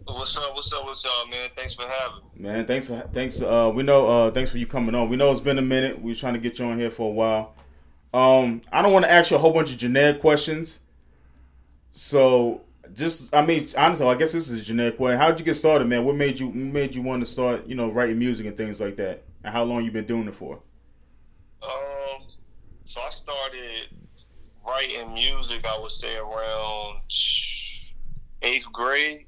What's 0.04 0.36
up? 0.36 0.54
What's 0.54 0.70
up? 0.74 0.84
What's 0.84 1.04
up, 1.06 1.30
man? 1.30 1.48
Thanks 1.56 1.72
for 1.74 1.82
having 1.82 2.18
me. 2.34 2.42
Man, 2.42 2.66
thanks 2.66 2.88
for 2.88 3.00
thanks. 3.14 3.40
Uh, 3.40 3.70
we 3.72 3.82
know. 3.82 4.08
Uh, 4.08 4.30
thanks 4.32 4.50
for 4.50 4.58
you 4.58 4.66
coming 4.66 4.94
on. 4.94 5.08
We 5.08 5.16
know 5.16 5.30
it's 5.30 5.40
been 5.40 5.58
a 5.58 5.62
minute. 5.62 6.02
We 6.02 6.10
was 6.10 6.18
trying 6.20 6.34
to 6.34 6.40
get 6.40 6.58
you 6.58 6.66
on 6.66 6.78
here 6.78 6.90
for 6.90 7.08
a 7.08 7.12
while. 7.12 7.54
Um, 8.12 8.60
I 8.70 8.82
don't 8.82 8.92
want 8.92 9.04
to 9.06 9.10
ask 9.10 9.30
you 9.30 9.36
a 9.36 9.40
whole 9.40 9.52
bunch 9.54 9.70
of 9.70 9.78
generic 9.78 10.20
questions. 10.20 10.80
So, 11.92 12.62
just 12.94 13.34
I 13.34 13.44
mean, 13.44 13.68
honestly, 13.76 14.06
I 14.06 14.14
guess 14.14 14.32
this 14.32 14.50
is 14.50 14.58
a 14.58 14.62
generic 14.62 14.96
question. 14.96 15.18
How'd 15.20 15.38
you 15.38 15.44
get 15.44 15.54
started, 15.54 15.86
man? 15.86 16.04
What 16.04 16.16
made 16.16 16.40
you 16.40 16.50
made 16.50 16.94
you 16.94 17.02
want 17.02 17.20
to 17.20 17.26
start, 17.26 17.66
you 17.66 17.74
know, 17.74 17.90
writing 17.90 18.18
music 18.18 18.46
and 18.46 18.56
things 18.56 18.80
like 18.80 18.96
that? 18.96 19.22
And 19.44 19.52
how 19.52 19.64
long 19.64 19.84
you 19.84 19.90
been 19.90 20.06
doing 20.06 20.26
it 20.26 20.34
for? 20.34 20.60
Um, 21.62 22.26
so 22.84 23.00
I 23.00 23.10
started 23.10 23.88
writing 24.66 25.12
music. 25.12 25.66
I 25.66 25.78
would 25.78 25.92
say 25.92 26.16
around 26.16 27.00
eighth 28.40 28.72
grade. 28.72 29.26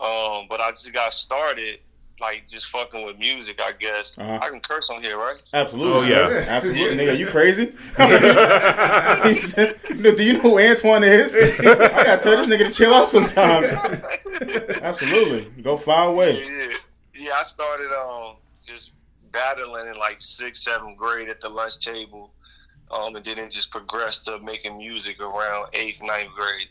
Um, 0.00 0.46
but 0.48 0.60
I 0.60 0.70
just 0.70 0.90
got 0.92 1.12
started 1.12 1.80
like 2.20 2.46
just 2.48 2.66
fucking 2.66 3.04
with 3.04 3.18
music. 3.18 3.60
I 3.60 3.72
guess 3.72 4.16
Uh-huh. 4.18 4.38
I 4.42 4.48
can 4.50 4.60
curse 4.60 4.90
on 4.90 5.02
here, 5.02 5.16
right? 5.18 5.40
Absolutely. 5.52 5.98
Oh, 5.98 6.02
yeah. 6.08 6.28
sir. 6.28 6.44
absolutely. 6.48 6.96
Nigga, 6.96 7.18
you 7.18 7.26
crazy? 7.26 7.72
Said, 9.40 9.76
Do 10.02 10.22
you 10.22 10.34
know 10.34 10.40
who 10.40 10.58
Antoine 10.60 11.04
is? 11.04 11.34
I 11.36 11.56
gotta 11.64 12.22
tell 12.22 12.44
this 12.44 12.48
nigga 12.48 12.66
to 12.68 12.72
chill 12.72 12.94
out 12.94 13.08
sometimes. 13.08 13.72
Absolutely. 14.82 15.62
Go 15.62 15.76
far 15.76 16.04
Yeah, 16.06 16.10
away. 16.10 16.44
yeah, 16.44 16.68
yeah. 17.14 17.32
I 17.38 17.42
started 17.42 17.90
um 18.00 18.36
just 18.66 18.90
battling 19.32 19.86
in 19.88 19.94
like 19.96 20.20
sixth, 20.20 20.62
seventh 20.62 20.96
grade 20.96 21.28
at 21.28 21.40
the 21.40 21.48
lunch 21.48 21.78
table, 21.78 22.32
um, 22.90 23.16
and 23.16 23.24
then 23.24 23.38
it 23.38 23.50
just 23.50 23.70
progressed 23.70 24.24
to 24.26 24.38
making 24.40 24.76
music 24.78 25.20
around 25.20 25.68
eighth, 25.72 26.00
ninth 26.02 26.30
grade. 26.36 26.68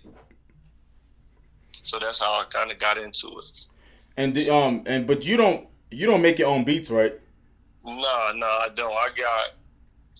So 1.84 1.98
that's 2.00 2.20
how 2.20 2.34
I 2.40 2.46
kind 2.50 2.72
of 2.72 2.80
got 2.80 2.98
into 2.98 3.28
it. 3.28 3.66
And 4.18 4.34
the, 4.34 4.50
um 4.50 4.84
and 4.86 5.08
but 5.08 5.26
you 5.26 5.38
don't 5.38 5.68
you 5.92 6.06
don't 6.06 6.22
make 6.22 6.40
your 6.40 6.50
own 6.50 6.64
beats, 6.64 6.90
right? 6.90 7.14
Nah, 7.84 8.34
nah, 8.36 8.46
I 8.46 8.68
don't. 8.76 8.92
I 8.94 9.10
got 9.18 9.52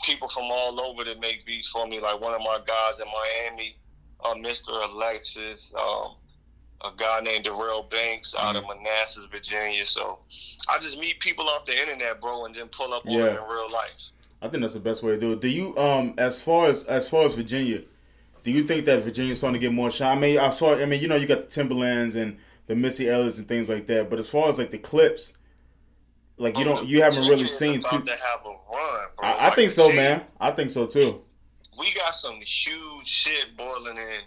people 0.04 0.28
from 0.30 0.46
all 0.46 0.80
over 0.80 1.04
that 1.04 1.20
make 1.20 1.46
beats 1.46 1.68
for 1.70 1.86
me. 1.88 2.00
Like 2.00 2.20
one 2.22 2.34
of 2.34 2.40
my 2.42 2.60
guys 2.66 3.00
in 3.00 3.06
Miami, 3.08 3.76
uh, 4.24 4.34
Mr. 4.36 4.70
Alexis, 4.90 5.74
um, 5.78 6.16
a 6.82 6.92
guy 6.98 7.20
named 7.20 7.44
Darrell 7.44 7.84
Banks 7.84 8.34
out 8.40 8.56
of 8.56 8.64
Manassas, 8.66 9.28
Virginia. 9.32 9.86
So 9.86 10.20
I 10.70 10.80
just 10.80 10.98
meet 10.98 11.20
people 11.20 11.48
off 11.50 11.66
the 11.66 11.80
internet, 11.80 12.22
bro, 12.22 12.46
and 12.46 12.56
then 12.56 12.68
pull 12.70 12.94
up 12.94 13.06
on 13.06 13.12
Yeah. 13.12 13.26
them 13.26 13.44
in 13.44 13.50
real 13.50 13.70
life. 13.72 14.12
I 14.42 14.48
think 14.48 14.62
that's 14.62 14.74
the 14.74 14.80
best 14.80 15.04
way 15.04 15.12
to 15.12 15.20
do 15.20 15.34
it. 15.34 15.42
Do 15.42 15.50
you 15.50 15.78
um 15.78 16.14
as 16.18 16.42
far 16.42 16.68
as 16.68 16.86
as 16.86 17.10
far 17.10 17.26
as 17.26 17.36
Virginia, 17.36 17.82
do 18.44 18.52
you 18.52 18.64
think 18.64 18.86
that 18.86 19.04
Virginia's 19.04 19.40
starting 19.40 19.60
to 19.60 19.68
get 19.68 19.74
more 19.74 19.92
shine? 19.92 20.18
I 20.18 20.22
mean, 20.22 20.40
I 20.40 20.50
saw 20.50 20.76
I 20.76 20.86
mean, 20.86 21.02
you 21.02 21.10
know, 21.10 21.16
you 21.18 21.28
got 21.28 21.42
the 21.42 21.48
Timberlands 21.48 22.16
and 22.16 22.38
the 22.70 22.76
Missy 22.76 23.06
Elliotts 23.06 23.40
and 23.40 23.48
things 23.48 23.68
like 23.68 23.88
that, 23.88 24.12
but 24.12 24.20
as 24.20 24.30
far 24.30 24.48
as 24.48 24.60
like 24.60 24.70
the 24.70 24.78
clips, 24.78 25.34
like 26.38 26.56
you 26.56 26.64
don't 26.64 26.88
you 26.88 27.02
haven't 27.02 27.28
really 27.28 27.48
seen 27.48 27.82
too 27.90 28.00
to 28.02 28.12
have 28.12 28.46
a 28.46 28.50
run, 28.50 29.08
bro. 29.18 29.28
I, 29.28 29.32
I 29.32 29.46
Like, 29.46 29.56
think 29.56 29.72
so, 29.72 29.92
man. 29.92 30.22
I 30.40 30.52
think 30.52 30.70
so 30.70 30.86
too. 30.86 31.22
we 31.80 31.92
got 31.96 32.14
some 32.14 32.36
huge 32.42 33.08
shit 33.08 33.58
boiling 33.58 33.98
in, 33.98 34.22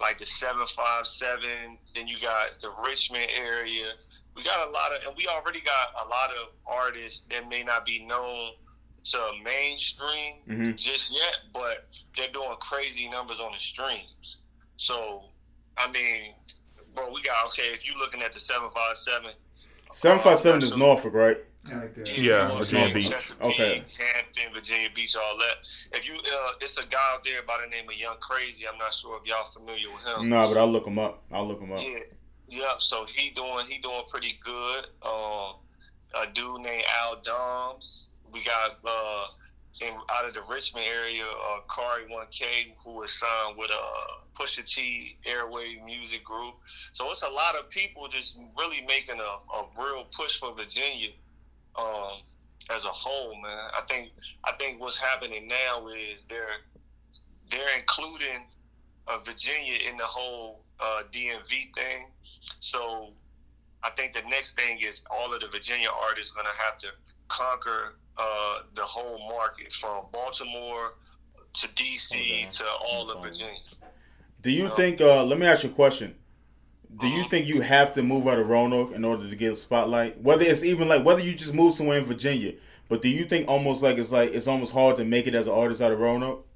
like 0.00 0.18
the 0.18 0.26
seven 0.26 0.66
five 0.66 1.06
seven. 1.06 1.78
Then 1.94 2.08
you 2.08 2.16
got 2.20 2.48
the 2.60 2.70
Richmond 2.84 3.30
area. 3.32 3.92
We 4.34 4.42
got 4.42 4.66
a 4.66 4.70
lot 4.72 4.90
of, 4.92 5.06
and 5.06 5.16
we 5.16 5.28
already 5.28 5.60
got 5.60 6.04
a 6.04 6.08
lot 6.08 6.30
of 6.30 6.48
artists 6.66 7.24
that 7.30 7.48
may 7.48 7.62
not 7.62 7.86
be 7.86 8.04
known 8.04 8.54
to 9.04 9.18
mainstream 9.44 10.34
Mhm. 10.48 10.76
just 10.76 11.12
yet, 11.14 11.36
but 11.52 11.86
they're 12.16 12.32
doing 12.32 12.56
crazy 12.58 13.08
numbers 13.08 13.38
on 13.38 13.52
the 13.52 13.58
streams. 13.60 14.38
So, 14.78 15.26
I 15.76 15.88
mean, 15.92 16.34
bro, 16.94 17.10
we 17.12 17.22
got 17.22 17.46
okay. 17.48 17.72
If 17.72 17.86
you're 17.86 17.98
looking 17.98 18.22
at 18.22 18.32
the 18.32 18.40
seven 18.40 18.68
five 18.70 18.96
seven, 18.96 19.32
Seven 19.94 20.18
five 20.18 20.38
seven 20.40 20.60
is 20.60 20.76
Norfolk, 20.76 21.14
right? 21.14 21.38
I 21.70 21.74
like 21.76 21.94
that. 21.94 22.18
Yeah, 22.18 22.58
Virginia 22.58 22.92
Beach. 22.92 23.32
Okay. 23.40 23.84
Hampton, 23.96 24.52
Virginia 24.52 24.88
Beach, 24.94 25.14
all 25.14 25.38
that. 25.38 25.96
If 25.96 26.06
you, 26.06 26.14
uh, 26.14 26.52
it's 26.60 26.76
a 26.78 26.82
guy 26.82 26.98
out 27.14 27.24
there 27.24 27.42
by 27.46 27.60
the 27.62 27.70
name 27.70 27.88
of 27.88 27.94
Young 27.94 28.16
Crazy. 28.18 28.66
I'm 28.66 28.76
not 28.76 28.92
sure 28.92 29.18
if 29.22 29.26
y'all 29.26 29.44
familiar 29.44 29.86
with 29.86 30.04
him. 30.04 30.28
No, 30.28 30.48
but 30.48 30.58
I'll 30.58 30.70
look 30.70 30.86
him 30.86 30.98
up. 30.98 31.22
I'll 31.32 31.46
look 31.46 31.60
him 31.60 31.72
up. 31.72 31.78
Yeah, 31.80 32.00
yep. 32.48 32.80
So 32.82 33.06
he 33.06 33.30
doing 33.30 33.66
he 33.66 33.78
doing 33.78 34.02
pretty 34.10 34.38
good. 34.44 34.86
Um, 35.02 35.54
a 36.14 36.26
dude 36.34 36.60
named 36.60 36.84
Al 37.00 37.22
Doms. 37.22 38.08
We 38.32 38.42
got 38.44 38.78
uh, 38.84 39.26
out 39.82 40.24
of 40.24 40.34
the 40.34 40.42
Richmond 40.48 40.86
area, 40.86 41.24
uh, 41.24 41.60
Kari 41.74 42.04
One 42.08 42.26
K, 42.30 42.74
who 42.84 42.92
was 42.92 43.12
signed 43.12 43.56
with 43.56 43.70
uh, 43.70 44.38
Pusha 44.38 44.64
T 44.64 45.16
Heir 45.26 45.50
Wave 45.50 45.82
Music 45.84 46.24
Group. 46.24 46.54
So 46.92 47.10
it's 47.10 47.22
a 47.22 47.28
lot 47.28 47.56
of 47.56 47.68
people 47.70 48.08
just 48.08 48.38
really 48.56 48.82
making 48.86 49.20
a, 49.20 49.22
a 49.22 49.66
real 49.78 50.06
push 50.16 50.38
for 50.38 50.54
Virginia. 50.54 51.10
Um, 51.76 52.22
as 52.70 52.84
a 52.84 52.88
whole, 52.88 53.34
man, 53.42 53.70
I 53.76 53.82
think 53.88 54.10
I 54.44 54.52
think 54.52 54.80
what's 54.80 54.96
happening 54.96 55.48
now 55.48 55.88
is 55.88 56.24
they're 56.28 56.62
they're 57.50 57.76
including 57.76 58.46
uh, 59.06 59.18
Virginia 59.18 59.78
in 59.90 59.96
the 59.96 60.04
whole 60.04 60.62
uh, 60.80 61.02
DMV 61.12 61.74
thing. 61.74 62.06
So 62.60 63.10
I 63.82 63.90
think 63.90 64.14
the 64.14 64.22
next 64.28 64.56
thing 64.56 64.78
is 64.80 65.02
all 65.10 65.34
of 65.34 65.40
the 65.40 65.48
Virginia 65.48 65.88
artists 65.90 66.32
are 66.36 66.42
to 66.42 66.62
have 66.64 66.78
to 66.78 66.88
conquer 67.28 67.96
uh, 68.16 68.58
the 68.74 68.82
whole 68.82 69.18
market 69.28 69.72
from 69.72 70.06
Baltimore 70.12 70.94
to 71.54 71.68
DC 71.68 72.12
Okay. 72.14 72.48
to 72.50 72.64
all 72.68 73.10
of 73.10 73.22
Virginia. 73.22 73.60
Do 74.40 74.50
you 74.50 74.64
No. 74.68 74.76
think? 74.76 75.00
Uh, 75.00 75.24
let 75.24 75.38
me 75.38 75.46
ask 75.46 75.62
you 75.64 75.70
a 75.70 75.72
question. 75.72 76.16
Do 76.96 77.08
you 77.08 77.20
Uh-huh. 77.20 77.28
think 77.30 77.46
you 77.48 77.60
have 77.62 77.92
to 77.94 78.02
move 78.02 78.28
out 78.28 78.38
of 78.38 78.48
Roanoke 78.48 78.92
in 78.92 79.04
order 79.04 79.28
to 79.28 79.36
get 79.36 79.52
a 79.52 79.56
spotlight? 79.56 80.20
Whether 80.20 80.44
it's 80.44 80.62
even 80.62 80.86
like 80.88 81.04
whether 81.04 81.20
you 81.20 81.34
just 81.34 81.52
move 81.54 81.74
somewhere 81.74 81.98
in 81.98 82.04
Virginia, 82.04 82.52
but 82.88 83.02
do 83.02 83.08
you 83.08 83.24
think 83.24 83.48
almost 83.48 83.82
like 83.82 83.98
it's 83.98 84.12
like 84.12 84.32
it's 84.32 84.46
almost 84.46 84.72
hard 84.72 84.96
to 84.98 85.04
make 85.04 85.26
it 85.26 85.34
as 85.34 85.46
an 85.46 85.54
artist 85.54 85.80
out 85.80 85.90
of 85.92 85.98
Roanoke? 85.98 86.46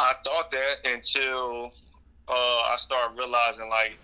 I 0.00 0.14
thought 0.24 0.50
that 0.50 0.76
until 0.92 1.72
uh, 2.28 2.32
I 2.32 2.74
started 2.78 3.16
realizing 3.16 3.68
like 3.68 3.98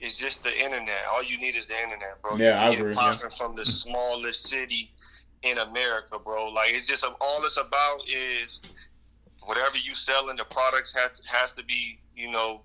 it's 0.00 0.18
just 0.18 0.42
the 0.42 0.52
internet. 0.54 1.06
All 1.10 1.22
you 1.22 1.38
need 1.38 1.56
is 1.56 1.66
the 1.66 1.80
internet, 1.82 2.20
bro. 2.20 2.36
Yeah, 2.36 2.60
you 2.60 2.66
I 2.66 2.70
get 2.70 2.80
agree, 2.80 2.94
popping 2.94 3.30
from 3.30 3.56
the 3.56 3.64
smallest 3.64 4.42
city 4.46 4.92
in 5.42 5.58
America, 5.58 6.18
bro. 6.18 6.48
Like 6.48 6.72
it's 6.72 6.86
just 6.86 7.04
all 7.04 7.44
it's 7.44 7.56
about 7.56 8.00
is 8.08 8.60
whatever 9.42 9.76
you 9.76 9.94
selling, 9.94 10.36
the 10.36 10.44
products 10.44 10.92
has 10.94 11.10
has 11.26 11.52
to 11.52 11.64
be 11.64 11.98
you 12.16 12.30
know 12.30 12.62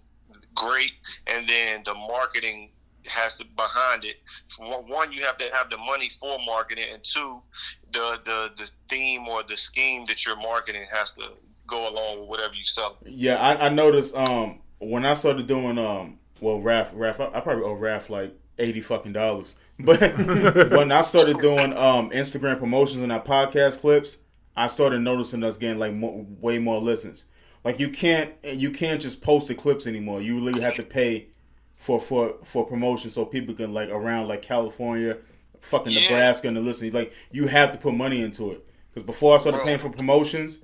great, 0.55 0.93
and 1.27 1.47
then 1.47 1.83
the 1.85 1.93
marketing 1.93 2.69
has 3.07 3.35
to 3.35 3.45
behind 3.55 4.05
it. 4.05 4.17
One, 4.59 5.11
you 5.11 5.23
have 5.23 5.37
to 5.37 5.49
have 5.53 5.69
the 5.69 5.77
money 5.77 6.11
for 6.19 6.37
marketing, 6.45 6.85
and 6.93 7.03
two, 7.03 7.41
the 7.93 8.19
the 8.25 8.51
the 8.57 8.69
theme 8.89 9.27
or 9.27 9.43
the 9.43 9.57
scheme 9.57 10.05
that 10.07 10.25
you're 10.25 10.35
marketing 10.35 10.83
has 10.91 11.11
to 11.13 11.29
go 11.67 11.89
along 11.89 12.21
with 12.21 12.29
whatever 12.29 12.53
you 12.53 12.65
sell. 12.65 12.97
Yeah, 13.05 13.35
I, 13.35 13.67
I 13.67 13.69
noticed 13.69 14.15
um 14.15 14.59
when 14.79 15.05
I 15.05 15.13
started 15.13 15.47
doing 15.47 15.77
um 15.77 16.19
well 16.39 16.57
Raph 16.57 16.93
Raph 16.93 17.19
I, 17.19 17.37
I 17.37 17.41
probably 17.41 17.63
owe 17.63 17.75
Raph 17.75 18.09
like 18.09 18.35
eighty 18.59 18.81
fucking 18.81 19.13
dollars. 19.13 19.55
But 19.83 19.99
when 20.71 20.91
I 20.91 21.01
started 21.01 21.39
doing 21.39 21.73
um 21.73 22.09
Instagram 22.11 22.59
promotions 22.59 23.01
and 23.01 23.11
our 23.11 23.21
podcast 23.21 23.79
clips, 23.79 24.17
I 24.55 24.67
started 24.67 25.01
noticing 25.01 25.43
us 25.43 25.57
getting 25.57 25.79
like 25.79 25.93
mo- 25.93 26.25
way 26.39 26.59
more 26.59 26.79
listens. 26.79 27.25
Like 27.63 27.79
you 27.79 27.89
can't 27.89 28.33
you 28.43 28.71
can't 28.71 29.01
just 29.01 29.21
post 29.21 29.47
the 29.47 29.55
clips 29.55 29.87
anymore. 29.87 30.21
You 30.21 30.35
really 30.43 30.61
have 30.61 30.75
to 30.75 30.83
pay 30.83 31.27
for 31.75 31.99
for 31.99 32.35
for 32.43 32.65
promotion 32.65 33.09
so 33.11 33.25
people 33.25 33.53
can 33.55 33.73
like 33.73 33.89
around 33.89 34.27
like 34.27 34.41
California, 34.41 35.17
fucking 35.59 35.93
Yeah. 35.93 36.01
Nebraska 36.01 36.47
and 36.47 36.57
the 36.57 36.61
listen. 36.61 36.91
Like 36.91 37.13
you 37.31 37.47
have 37.47 37.71
to 37.71 37.77
put 37.77 37.93
money 37.93 38.21
into 38.21 38.51
it. 38.51 38.65
Because 38.93 39.05
before 39.05 39.35
I 39.35 39.37
started 39.37 39.59
Bro. 39.59 39.65
paying 39.67 39.79
for 39.79 39.89
promotions, 39.89 40.59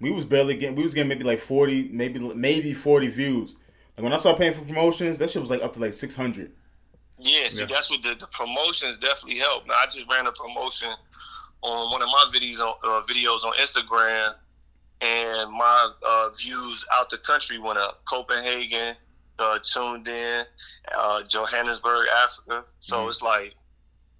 we 0.00 0.10
was 0.10 0.24
barely 0.24 0.56
getting 0.56 0.76
we 0.76 0.82
was 0.82 0.94
getting 0.94 1.08
maybe 1.08 1.24
like 1.24 1.38
40 1.40 1.88
maybe 1.92 2.18
maybe 2.18 2.74
40 2.74 3.08
views 3.08 3.54
like 3.96 4.02
when 4.02 4.12
i 4.12 4.16
started 4.16 4.36
paying 4.38 4.52
for 4.52 4.62
promotions 4.64 5.18
that 5.18 5.30
shit 5.30 5.40
was 5.40 5.48
like 5.50 5.62
up 5.62 5.74
to 5.74 5.78
like 5.80 5.92
600 5.94 6.50
Yeah, 7.22 7.48
see, 7.48 7.60
Yeah. 7.60 7.66
that's 7.66 7.90
what 7.90 8.02
the, 8.02 8.14
the 8.14 8.26
promotions 8.28 8.98
definitely 8.98 9.38
help. 9.38 9.66
Now, 9.66 9.74
I 9.74 9.86
just 9.86 10.06
ran 10.10 10.26
a 10.26 10.32
promotion 10.32 10.90
on 11.62 11.90
one 11.92 12.02
of 12.02 12.08
my 12.08 12.30
videos 12.34 12.58
on 12.60 12.74
uh, 12.82 13.02
videos 13.06 13.44
on 13.44 13.54
Instagram, 13.56 14.34
and 15.00 15.50
my 15.52 15.92
uh, 16.06 16.28
views 16.30 16.84
out 16.94 17.10
the 17.10 17.18
country 17.18 17.58
went 17.58 17.78
up. 17.78 18.02
Copenhagen 18.04 18.96
uh, 19.38 19.58
tuned 19.64 20.08
in, 20.08 20.44
uh, 20.96 21.22
Johannesburg, 21.24 22.06
Africa. 22.24 22.64
So 22.80 23.08
it's 23.08 23.22
like 23.22 23.54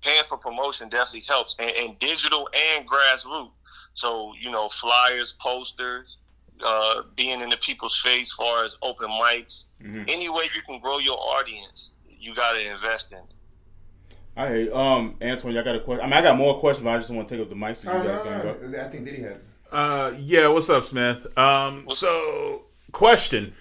paying 0.02 0.24
for 0.28 0.38
promotion 0.38 0.88
definitely 0.88 1.20
helps, 1.28 1.54
and, 1.58 1.70
and 1.70 1.98
digital 1.98 2.48
and 2.54 2.88
grassroots. 2.88 3.50
So 3.94 4.32
you 4.40 4.50
know, 4.50 4.68
flyers, 4.68 5.32
posters, 5.40 6.16
uh, 6.64 7.02
being 7.16 7.40
in 7.40 7.50
the 7.50 7.56
people's 7.58 7.96
face, 8.00 8.32
far 8.32 8.64
as 8.64 8.76
open 8.82 9.08
mics, 9.08 9.64
any 10.08 10.28
way 10.28 10.44
you 10.54 10.62
can 10.62 10.78
grow 10.80 10.98
your 10.98 11.18
audience, 11.18 11.92
you 12.22 12.34
got 12.34 12.52
to 12.52 12.70
invest 12.70 13.12
in. 13.12 13.18
it. 13.18 14.16
all 14.36 14.46
right 14.46 14.72
um 14.72 15.16
antoine 15.22 15.52
y'all 15.54 15.64
got 15.64 15.74
a 15.74 15.80
question 15.80 16.02
i 16.04 16.06
mean 16.06 16.14
i 16.14 16.22
got 16.22 16.36
more 16.36 16.58
questions 16.58 16.84
but 16.84 16.90
i 16.94 16.96
just 16.98 17.10
want 17.10 17.28
to 17.28 17.34
take 17.34 17.42
up 17.42 17.48
the 17.50 17.56
mic 17.56 17.76
so 17.76 17.92
you 17.92 18.02
guys 18.08 18.18
no, 18.24 18.24
can 18.58 18.70
go. 18.72 18.80
I 18.80 18.84
think 18.88 19.04
Diddy 19.04 19.22
had. 19.22 19.40
Uh, 19.70 20.12
yeah, 20.18 20.48
what's 20.48 20.68
up, 20.68 20.84
SMIFF? 20.84 21.38
Um, 21.38 21.86
so, 21.88 22.64
question: 22.92 23.54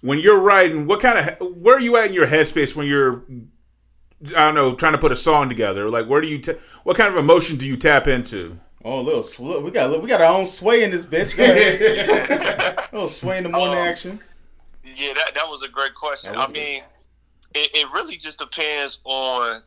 When 0.00 0.18
you're 0.18 0.40
writing, 0.40 0.86
what 0.86 1.00
kind 1.00 1.18
of 1.28 1.56
where 1.56 1.76
are 1.76 1.80
you 1.80 1.94
at 1.98 2.06
in 2.06 2.14
your 2.14 2.26
headspace 2.26 2.74
when 2.74 2.86
you're, 2.86 3.22
I 4.34 4.46
don't 4.46 4.54
know, 4.54 4.74
trying 4.74 4.92
to 4.92 4.98
put 4.98 5.12
a 5.12 5.16
song 5.16 5.50
together? 5.50 5.90
Like, 5.90 6.06
where 6.06 6.22
do 6.22 6.26
you, 6.28 6.40
ta- 6.40 6.54
what 6.84 6.96
kind 6.96 7.12
of 7.12 7.18
emotion 7.18 7.58
do 7.58 7.66
you 7.66 7.76
tap 7.76 8.06
into? 8.06 8.58
oh 8.84 9.02
little 9.02 9.22
sw- 9.22 9.40
we 9.62 9.70
got 9.70 10.00
we 10.02 10.08
got 10.08 10.22
our 10.22 10.32
own 10.38 10.46
sway 10.46 10.82
in 10.84 10.90
this 10.90 11.04
bitch 11.04 11.36
Go 11.36 11.44
ahead. 11.44 12.88
little 12.92 13.06
sway 13.08 13.36
in 13.36 13.42
the 13.44 13.50
morning 13.50 13.76
Um, 13.78 13.86
action 13.86 14.20
Yeah, 14.84 15.12
that 15.12 15.34
that 15.34 15.48
was 15.48 15.62
a 15.62 15.68
great 15.68 15.94
question. 15.94 16.34
I 16.34 16.46
mean, 16.48 16.82
it, 17.54 17.70
it 17.74 17.92
really 17.92 18.16
just 18.16 18.38
depends 18.38 18.98
on 19.04 19.62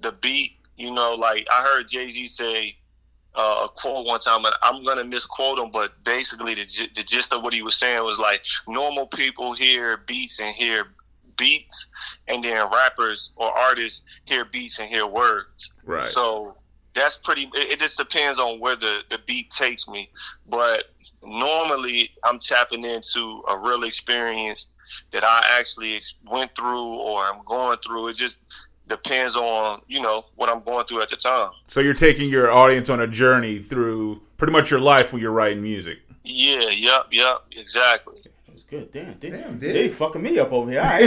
the 0.00 0.12
beat. 0.12 0.52
You 0.76 0.92
know, 0.92 1.14
like 1.14 1.46
I 1.52 1.62
heard 1.62 1.88
Jay 1.88 2.10
Z 2.10 2.28
say 2.28 2.76
uh, 3.34 3.62
a 3.64 3.68
quote 3.68 4.06
one 4.06 4.20
time, 4.20 4.44
and 4.44 4.54
I'm 4.62 4.82
gonna 4.84 5.04
misquote 5.04 5.58
him, 5.58 5.70
but 5.70 5.92
basically 6.04 6.54
the, 6.54 6.66
the 6.94 7.02
gist 7.02 7.32
of 7.32 7.42
what 7.42 7.54
he 7.54 7.62
was 7.62 7.76
saying 7.76 8.02
was 8.02 8.18
like 8.18 8.44
normal 8.66 9.06
people 9.06 9.52
hear 9.52 9.98
beats 10.06 10.38
and 10.40 10.54
hear 10.54 10.88
beats, 11.36 11.86
and 12.28 12.42
then 12.42 12.70
rappers 12.70 13.30
or 13.36 13.50
artists 13.56 14.02
hear 14.24 14.44
beats 14.44 14.78
and 14.78 14.88
hear 14.88 15.06
words. 15.06 15.70
Right. 15.84 16.08
So 16.08 16.56
that's 16.94 17.16
pretty. 17.16 17.50
It, 17.54 17.72
it 17.72 17.80
just 17.80 17.98
depends 17.98 18.38
on 18.38 18.58
where 18.60 18.76
the 18.76 19.02
the 19.10 19.18
beat 19.26 19.50
takes 19.50 19.86
me. 19.86 20.10
But 20.48 20.84
normally, 21.24 22.10
I'm 22.24 22.38
tapping 22.38 22.84
into 22.84 23.42
a 23.48 23.56
real 23.58 23.84
experience 23.84 24.66
that 25.12 25.24
I 25.24 25.42
actually 25.58 25.94
ex- 25.94 26.14
went 26.30 26.54
through 26.54 26.94
or 26.94 27.22
I'm 27.24 27.44
going 27.44 27.78
through. 27.84 28.08
It 28.08 28.16
just 28.16 28.38
depends 28.88 29.34
on 29.36 29.80
you 29.88 30.00
know 30.00 30.26
what 30.36 30.48
I'm 30.48 30.62
going 30.62 30.86
through 30.86 31.02
at 31.02 31.10
the 31.10 31.16
time. 31.16 31.50
So 31.68 31.80
you're 31.80 31.94
taking 31.94 32.28
your 32.30 32.50
audience 32.52 32.88
on 32.90 33.00
a 33.00 33.06
journey 33.06 33.58
through 33.58 34.22
pretty 34.36 34.52
much 34.52 34.70
your 34.70 34.80
life 34.80 35.12
when 35.12 35.20
you're 35.22 35.32
writing 35.32 35.62
music. 35.62 35.98
Yeah. 36.24 36.68
Yep. 36.70 37.06
Yep. 37.12 37.36
Exactly. 37.52 38.20
that 38.24 38.52
was 38.52 38.62
good 38.64 38.90
damn 38.92 39.12
damn, 39.14 39.30
Damn, 39.30 39.58
they 39.58 39.88
fucking 39.88 40.20
me 40.22 40.38
up 40.38 40.52
over 40.52 40.70
here 40.70 40.80
all 40.80 40.86
right 40.86 41.02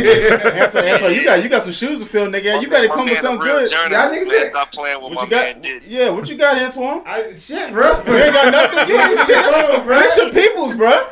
Antoine, 0.62 0.86
Antoine, 0.94 1.14
you 1.14 1.24
got 1.26 1.44
you 1.44 1.50
got 1.50 1.62
some 1.64 1.72
shoes 1.74 2.00
to 2.00 2.06
fill 2.06 2.28
nigga 2.28 2.62
you 2.62 2.70
better 2.70 2.88
My 2.88 2.96
come 2.96 3.06
with 3.06 3.14
man, 3.16 3.22
something 3.22 3.42
good 3.48 3.70
journalist, 3.70 3.92
Y'all 3.92 4.10
niggas 4.12 4.28
man. 4.32 4.44
said- 4.46 4.48
Stop 4.48 4.72
playing 4.72 5.02
with 5.02 5.12
what 5.12 5.14
my 5.16 5.24
you 5.24 5.30
got 5.30 5.62
man. 5.62 5.82
Yeah 5.86 6.10
what 6.10 6.30
you 6.30 6.38
got 6.38 6.58
Antoine 6.58 7.04
I, 7.06 7.34
shit, 7.34 7.72
bro. 7.72 7.88
you 8.08 8.14
ain't 8.16 8.34
got 8.34 8.52
nothing 8.52 8.96
you 8.96 9.02
ain't 9.02 9.18
shit 9.20 9.28
that's, 9.36 9.84
bro. 9.86 9.96
that's 10.00 10.18
your 10.18 10.32
peoples 10.32 10.74
bro 10.76 11.10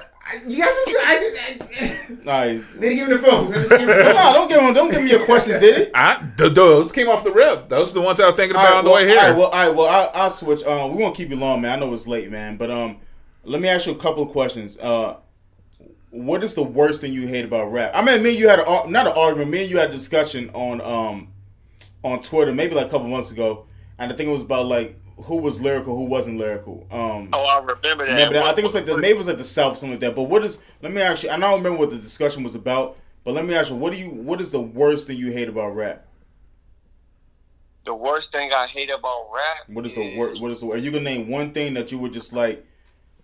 You 0.47 0.57
got 0.57 0.71
some. 0.71 0.93
I 1.05 1.19
did. 1.19 1.37
I, 1.37 2.07
all 2.09 2.25
right 2.25 2.79
Diddy, 2.79 2.95
give 2.95 3.07
me 3.07 3.15
the 3.15 3.21
phone. 3.21 3.49
Let 3.49 3.61
me 3.61 3.65
see 3.65 3.81
your 3.81 3.89
phone. 3.89 4.15
no, 4.15 4.33
don't 4.33 4.49
give 4.49 4.61
him. 4.61 4.73
Don't 4.73 4.91
give 4.91 5.03
me 5.03 5.09
your 5.09 5.25
questions, 5.25 5.59
Diddy? 5.59 5.91
I, 5.93 6.25
those 6.37 6.91
came 6.91 7.07
off 7.07 7.23
the 7.23 7.31
rip. 7.31 7.69
Those 7.69 7.91
are 7.91 7.95
the 7.95 8.01
ones 8.01 8.19
I 8.19 8.25
was 8.25 8.35
thinking 8.35 8.55
about 8.55 8.77
on 8.77 8.83
the 8.83 8.91
well, 8.91 9.01
way 9.01 9.07
here. 9.07 9.19
All 9.19 9.23
right, 9.23 9.37
well, 9.37 9.47
all 9.47 9.67
right, 9.67 9.75
well, 9.75 9.87
I, 9.87 10.05
I'll 10.13 10.29
switch. 10.29 10.63
Um, 10.63 10.95
we 10.95 11.03
won't 11.03 11.15
keep 11.15 11.29
you 11.29 11.35
long, 11.35 11.61
man. 11.61 11.71
I 11.73 11.75
know 11.77 11.93
it's 11.93 12.07
late, 12.07 12.29
man. 12.29 12.57
But 12.57 12.71
um, 12.71 12.97
let 13.43 13.61
me 13.61 13.67
ask 13.67 13.85
you 13.85 13.93
a 13.93 13.97
couple 13.97 14.23
of 14.23 14.29
questions. 14.29 14.77
Uh, 14.77 15.17
what 16.09 16.43
is 16.43 16.55
the 16.55 16.63
worst 16.63 17.01
thing 17.01 17.13
you 17.13 17.27
hate 17.27 17.45
about 17.45 17.71
rap? 17.71 17.91
I 17.93 18.01
mean, 18.01 18.23
me 18.23 18.31
and 18.31 18.39
you 18.39 18.49
had 18.49 18.59
a, 18.59 18.89
not 18.89 19.07
an 19.07 19.13
argument. 19.13 19.51
Me 19.51 19.61
and 19.61 19.71
you 19.71 19.77
had 19.77 19.89
a 19.89 19.93
discussion 19.93 20.49
on 20.53 20.81
um 20.81 21.29
on 22.03 22.21
Twitter 22.21 22.53
maybe 22.53 22.75
like 22.75 22.87
a 22.87 22.89
couple 22.89 23.07
months 23.07 23.31
ago, 23.31 23.65
and 23.97 24.11
I 24.11 24.15
think 24.15 24.29
it 24.29 24.33
was 24.33 24.41
about 24.41 24.65
like 24.65 24.99
who 25.23 25.37
was 25.37 25.59
lyrical, 25.61 25.95
who 25.97 26.05
wasn't 26.05 26.37
lyrical. 26.37 26.85
Um, 26.91 27.29
Oh, 27.33 27.43
I 27.45 27.57
remember 27.59 28.05
that. 28.05 28.11
Remember 28.13 28.33
that? 28.35 28.43
I 28.43 28.47
think 28.49 28.59
it 28.59 28.63
was 28.63 28.75
like 28.75 28.85
the 28.85 28.97
maybe 28.97 29.15
it 29.15 29.17
was 29.17 29.27
like 29.27 29.37
the 29.37 29.43
South, 29.43 29.77
something 29.77 29.91
like 29.91 29.99
that. 30.01 30.15
But 30.15 30.23
what 30.23 30.43
is? 30.45 30.59
Let 30.81 30.91
me 30.93 31.01
ask 31.01 31.23
you. 31.23 31.29
I 31.29 31.37
don't 31.37 31.57
remember 31.57 31.77
what 31.79 31.89
the 31.89 31.97
discussion 31.97 32.43
was 32.43 32.55
about. 32.55 32.97
But 33.23 33.33
let 33.33 33.45
me 33.45 33.53
ask 33.55 33.69
you. 33.69 33.75
What 33.75 33.91
do 33.93 33.97
you? 33.99 34.09
What 34.09 34.39
is 34.41 34.51
the 34.51 34.59
worst 34.61 35.07
thing 35.07 35.17
you 35.17 35.31
hate 35.31 35.49
about 35.49 35.75
rap? 35.75 36.03
the 37.85 37.95
worst 37.95 38.33
thing 38.33 38.51
I 38.53 38.67
hate 38.67 38.89
about 38.89 39.27
rap. 39.33 39.69
What 39.69 39.85
is 39.85 39.93
the 39.93 40.17
worst? 40.17 40.41
What 40.41 40.51
is 40.51 40.59
the? 40.59 40.67
Are 40.67 40.77
you 40.77 40.91
gonna 40.91 41.03
name 41.03 41.29
one 41.29 41.51
thing 41.51 41.73
that 41.75 41.91
you 41.91 41.97
would 41.99 42.13
just 42.13 42.33
like? 42.33 42.65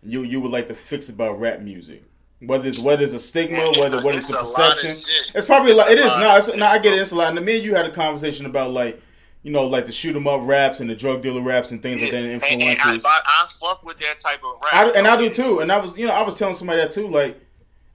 You 0.01 0.23
you 0.23 0.39
would 0.41 0.51
like 0.51 0.67
to 0.69 0.73
fix 0.73 1.09
about 1.09 1.39
rap 1.39 1.59
music? 1.59 2.03
Whether 2.39 2.67
it's 2.69 2.79
whether 2.79 3.03
it's 3.03 3.13
a 3.13 3.19
stigma, 3.19 3.69
It's 3.69 3.77
whether 3.77 3.99
a- 3.99 4.03
whether 4.03 4.17
it's 4.17 4.29
it's 4.29 4.33
the 4.33 4.39
a 4.39 4.43
perception. 4.43 4.95
It's 5.33 5.45
probably 5.45 5.71
a 5.71 5.75
lot. 5.75 5.89
It 5.91 5.97
It's 5.97 6.05
a 6.07 6.37
is 6.37 6.45
shit, 6.47 6.57
now 6.57 6.71
I 6.71 6.79
get 6.79 6.93
it. 6.93 6.99
It's 6.99 7.11
a 7.11 7.15
lot. 7.15 7.35
And 7.35 7.45
me 7.45 7.55
and 7.57 7.63
you 7.65 7.75
had 7.75 7.85
a 7.85 7.91
conversation 7.91 8.45
about 8.45 8.71
like, 8.71 9.01
you 9.43 9.51
know, 9.51 9.65
like 9.65 9.85
the 9.85 9.91
shoot 9.91 10.15
'em 10.15 10.25
up 10.27 10.41
raps 10.43 10.79
and 10.79 10.89
the 10.89 10.95
drug 10.95 11.21
dealer 11.21 11.41
raps 11.41 11.71
and 11.71 11.81
things 11.83 12.01
like 12.01 12.11
that. 12.11 12.23
And 12.23 12.31
And, 12.31 12.43
and 12.43 12.63
I, 12.63 12.75
influencers. 12.75 13.01
I, 13.05 13.21
I 13.25 13.47
fuck 13.59 13.83
with 13.83 13.97
that 13.97 14.17
type 14.19 14.41
of 14.43 14.55
rap. 14.63 14.73
I, 14.73 14.89
and 14.97 15.05
I 15.05 15.17
do 15.17 15.29
too. 15.29 15.59
And 15.59 15.71
I 15.71 15.77
was, 15.77 15.97
you 15.97 16.07
know, 16.07 16.13
I 16.13 16.21
was 16.21 16.39
telling 16.39 16.55
somebody 16.55 16.81
that 16.81 16.91
too. 16.91 17.07
Like, 17.07 17.39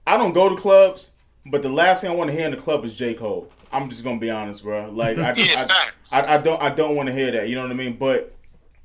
I 0.07 0.15
don't 0.17 0.33
go 0.33 0.47
to 0.49 0.55
clubs, 0.55 1.11
but 1.45 1.61
the 1.61 1.69
last 1.69 2.01
thing 2.01 2.11
I 2.11 2.15
want 2.15 2.29
to 2.29 2.35
hear 2.35 2.45
in 2.45 2.51
the 2.51 2.57
club 2.57 2.85
is 2.85 2.95
J 2.95 3.13
Cole. 3.15 3.51
I'm 3.71 3.89
just 3.89 4.03
gonna 4.03 4.19
be 4.19 4.29
honest, 4.31 4.63
bro. 4.63 4.89
Like, 4.91 5.17
I, 5.17 5.33
Yeah, 5.37 5.67
I. 6.11 6.21
I, 6.21 6.35
I 6.35 6.37
don't, 6.41 6.61
I 6.61 6.69
don't 6.69 6.95
want 6.95 7.07
to 7.07 7.13
hear 7.13 7.31
that. 7.31 7.49
You 7.49 7.55
know 7.55 7.63
what 7.63 7.71
I 7.71 7.75
mean? 7.75 7.93
But 7.97 8.33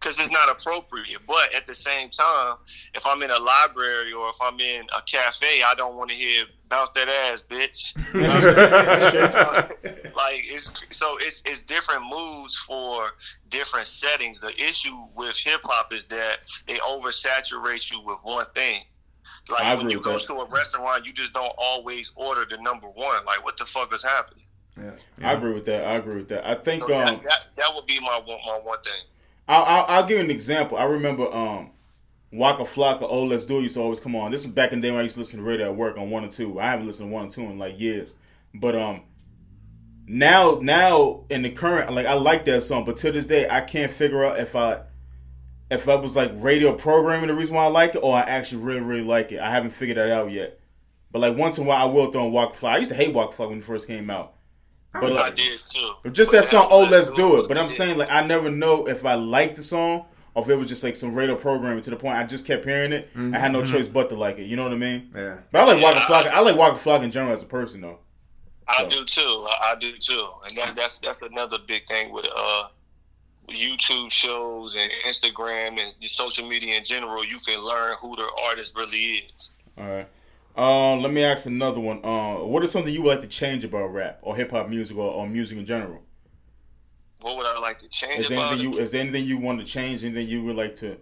because 0.00 0.18
it's 0.18 0.30
not 0.30 0.48
appropriate. 0.50 1.20
But 1.26 1.54
at 1.54 1.66
the 1.66 1.74
same 1.74 2.10
time, 2.10 2.56
if 2.94 3.06
I'm 3.06 3.22
in 3.22 3.30
a 3.30 3.38
library 3.38 4.12
or 4.12 4.28
if 4.28 4.36
I'm 4.40 4.58
in 4.60 4.84
a 4.96 5.02
cafe, 5.02 5.62
I 5.62 5.74
don't 5.74 5.96
want 5.96 6.10
to 6.10 6.16
hear 6.16 6.44
bounce 6.68 6.90
that 6.94 7.08
ass, 7.08 7.42
bitch. 7.48 7.92
like 10.16 10.42
it's 10.46 10.70
so 10.90 11.16
it's 11.20 11.42
it's 11.44 11.62
different 11.62 12.02
moods 12.08 12.56
for 12.56 13.10
different 13.50 13.86
settings. 13.86 14.40
The 14.40 14.54
issue 14.60 14.96
with 15.14 15.36
hip 15.36 15.60
hop 15.64 15.92
is 15.92 16.04
that 16.06 16.38
they 16.66 16.76
oversaturate 16.78 17.90
you 17.90 18.00
with 18.00 18.18
one 18.22 18.46
thing. 18.54 18.82
Like 19.48 19.62
I 19.62 19.70
when 19.74 19.80
agree 19.80 19.92
you 19.92 19.98
with 19.98 20.06
go 20.06 20.12
that. 20.14 20.22
to 20.24 20.34
a 20.34 20.48
restaurant, 20.48 21.06
you 21.06 21.12
just 21.12 21.32
don't 21.32 21.52
always 21.58 22.12
order 22.14 22.46
the 22.48 22.60
number 22.62 22.88
one. 22.88 23.24
Like 23.24 23.44
what 23.44 23.56
the 23.58 23.66
fuck 23.66 23.92
is 23.94 24.02
happening? 24.02 24.44
I 25.22 25.32
agree 25.32 25.52
with 25.52 25.66
that. 25.66 25.84
I 25.84 25.96
agree 25.96 26.16
with 26.16 26.28
that. 26.30 26.48
I 26.48 26.56
think, 26.56 26.82
So 26.82 26.94
um, 26.94 27.06
that, 27.06 27.22
that 27.22 27.40
that 27.56 27.74
would 27.74 27.86
be 27.86 28.00
my 28.00 28.18
one 28.18 28.38
my 28.46 28.58
one 28.62 28.78
thing. 28.82 28.92
I'll, 29.46 29.64
I'll, 29.64 29.84
I'll 29.88 30.06
give 30.06 30.18
you 30.18 30.24
an 30.24 30.30
example. 30.30 30.78
I 30.78 30.84
remember 30.84 31.32
um, 31.32 31.70
Waka 32.32 32.62
Flocka, 32.62 33.02
Oh 33.02 33.24
Let's 33.24 33.46
Do 33.46 33.58
It 33.58 33.62
used 33.62 33.74
to 33.74 33.82
always 33.82 34.00
come 34.00 34.16
on. 34.16 34.30
This 34.30 34.44
is 34.44 34.50
back 34.50 34.72
in 34.72 34.80
the 34.80 34.88
day 34.88 34.90
when 34.90 35.00
I 35.00 35.02
used 35.04 35.14
to 35.14 35.20
listen 35.20 35.38
to 35.38 35.44
radio 35.44 35.66
at 35.66 35.76
work 35.76 35.96
on 35.96 36.10
one 36.10 36.24
or 36.24 36.30
two. 36.30 36.58
I 36.58 36.66
haven't 36.66 36.86
listened 36.86 37.10
to 37.10 37.12
one 37.14 37.26
or 37.26 37.30
two 37.30 37.42
in 37.42 37.58
like 37.58 37.78
years. 37.78 38.14
But 38.54 38.74
um, 38.74 39.02
now 40.06 40.58
now 40.62 41.24
in 41.30 41.42
the 41.42 41.50
current, 41.50 41.92
like 41.92 42.06
I 42.06 42.14
like 42.14 42.44
that 42.46 42.62
song, 42.62 42.84
but 42.84 42.96
to 42.98 43.12
this 43.12 43.26
day 43.26 43.48
I 43.48 43.60
can't 43.60 43.90
figure 43.90 44.24
out 44.24 44.38
if 44.38 44.56
I 44.56 44.82
if 45.70 45.88
I 45.88 45.94
was 45.96 46.16
like 46.16 46.32
radio 46.36 46.72
programming 46.74 47.28
the 47.28 47.34
reason 47.34 47.54
why 47.54 47.64
I 47.64 47.68
like 47.68 47.94
it, 47.94 47.98
or 47.98 48.16
I 48.16 48.22
actually 48.22 48.62
really 48.62 48.80
really 48.80 49.04
like 49.04 49.32
it. 49.32 49.40
I 49.40 49.50
haven't 49.50 49.72
figured 49.72 49.98
that 49.98 50.10
out 50.10 50.30
yet. 50.30 50.58
But 51.10 51.20
like 51.20 51.36
once 51.36 51.58
in 51.58 51.64
a 51.64 51.66
while, 51.68 51.88
I 51.88 51.90
will 51.90 52.10
throw 52.10 52.26
on 52.26 52.32
Waka 52.32 52.56
Flocka. 52.56 52.72
I 52.72 52.78
used 52.78 52.90
to 52.90 52.96
hate 52.96 53.14
Waka 53.14 53.36
Flocka 53.36 53.50
when 53.50 53.58
it 53.58 53.64
first 53.64 53.86
came 53.86 54.10
out. 54.10 54.33
But 54.94 55.12
I 55.12 55.14
like, 55.26 55.36
did 55.36 55.62
too. 55.64 55.94
but 56.02 56.12
just 56.12 56.30
But 56.30 56.42
that 56.42 56.44
song, 56.46 56.68
"Oh 56.70 56.84
Let's. 56.84 57.10
Do 57.10 57.40
It." 57.40 57.48
But 57.48 57.58
I'm 57.58 57.68
Yeah. 57.68 57.74
saying 57.74 57.98
like 57.98 58.10
I 58.10 58.24
never 58.24 58.50
know 58.50 58.86
if 58.88 59.04
I 59.04 59.14
like 59.14 59.56
the 59.56 59.62
song 59.62 60.06
or 60.34 60.42
if 60.44 60.48
it 60.48 60.56
was 60.56 60.68
just 60.68 60.82
like 60.84 60.96
some 60.96 61.14
radio 61.14 61.34
programming 61.36 61.82
to 61.82 61.90
the 61.90 61.96
point 61.96 62.16
I 62.16 62.24
just 62.24 62.46
kept 62.46 62.64
hearing 62.64 62.92
it. 62.92 63.08
I 63.16 63.38
had 63.38 63.52
no 63.52 63.64
choice 63.64 63.88
but 63.88 64.08
to 64.10 64.14
like 64.14 64.38
it. 64.38 64.44
You 64.46 64.56
know 64.56 64.62
what 64.64 64.72
I 64.72 64.76
mean? 64.76 65.10
Yeah. 65.14 65.36
But 65.52 65.60
I 65.62 65.64
like 65.74 65.82
Waka 65.82 65.98
Yeah, 66.00 66.06
Flocka. 66.06 66.28
I 66.30 66.40
like 66.40 66.56
Waka 66.56 66.78
Flocka 66.78 67.02
in 67.04 67.10
general 67.10 67.32
as 67.32 67.42
a 67.42 67.46
person 67.46 67.80
though. 67.80 67.98
I 68.68 68.82
So- 68.84 68.88
do 68.90 69.04
too. 69.04 69.46
I, 69.48 69.72
I 69.72 69.74
do 69.78 69.92
too, 69.98 70.26
and 70.48 70.56
that, 70.58 70.74
that's 70.76 70.98
that's 71.00 71.22
another 71.22 71.58
big 71.66 71.86
thing 71.86 72.12
with 72.12 72.26
uh 72.34 72.68
YouTube 73.48 74.10
shows 74.10 74.74
and 74.74 74.90
Instagram 75.06 75.78
and 75.78 75.92
social 76.08 76.48
media 76.48 76.76
in 76.78 76.84
general. 76.84 77.24
You 77.24 77.38
can 77.40 77.58
learn 77.60 77.96
who 78.00 78.16
the 78.16 78.26
artist 78.44 78.74
really 78.74 79.16
is. 79.36 79.48
All 79.76 79.84
right. 79.86 80.08
Um, 80.56 81.02
let 81.02 81.12
me 81.12 81.24
ask 81.24 81.46
another 81.46 81.80
one. 81.80 82.04
Uh, 82.04 82.36
what 82.44 82.62
is 82.62 82.70
something 82.70 82.92
you 82.92 83.02
would 83.02 83.10
like 83.10 83.20
to 83.20 83.26
change 83.26 83.64
about 83.64 83.86
rap 83.92 84.20
or 84.22 84.36
hip 84.36 84.52
hop 84.52 84.68
music 84.68 84.96
or, 84.96 85.10
or 85.12 85.26
music 85.28 85.58
in 85.58 85.66
general? 85.66 86.00
What 87.20 87.36
would 87.36 87.46
I 87.46 87.58
like 87.58 87.78
to 87.78 87.88
change 87.88 88.20
Is 88.20 88.28
there 88.28 88.38
about 88.38 88.52
anything 88.52 88.72
you 88.72 88.78
is 88.78 88.90
there 88.92 89.00
anything 89.00 89.24
you 89.24 89.38
want 89.38 89.58
to 89.58 89.64
change? 89.66 90.04
Anything 90.04 90.28
you 90.28 90.44
would 90.44 90.56
like 90.56 90.76
to 90.76 90.98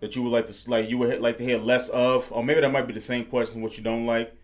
that 0.00 0.16
you 0.16 0.22
would 0.22 0.32
like 0.32 0.46
to 0.46 0.70
like 0.70 0.88
you 0.88 0.98
would 0.98 1.20
like 1.20 1.38
to 1.38 1.44
hear 1.44 1.58
less 1.58 1.88
of? 1.90 2.32
Or 2.32 2.42
maybe 2.42 2.60
that 2.62 2.72
might 2.72 2.86
be 2.88 2.94
the 2.94 3.00
same 3.00 3.26
question. 3.26 3.60
What 3.62 3.76
you 3.76 3.84
don't 3.84 4.06
like, 4.06 4.34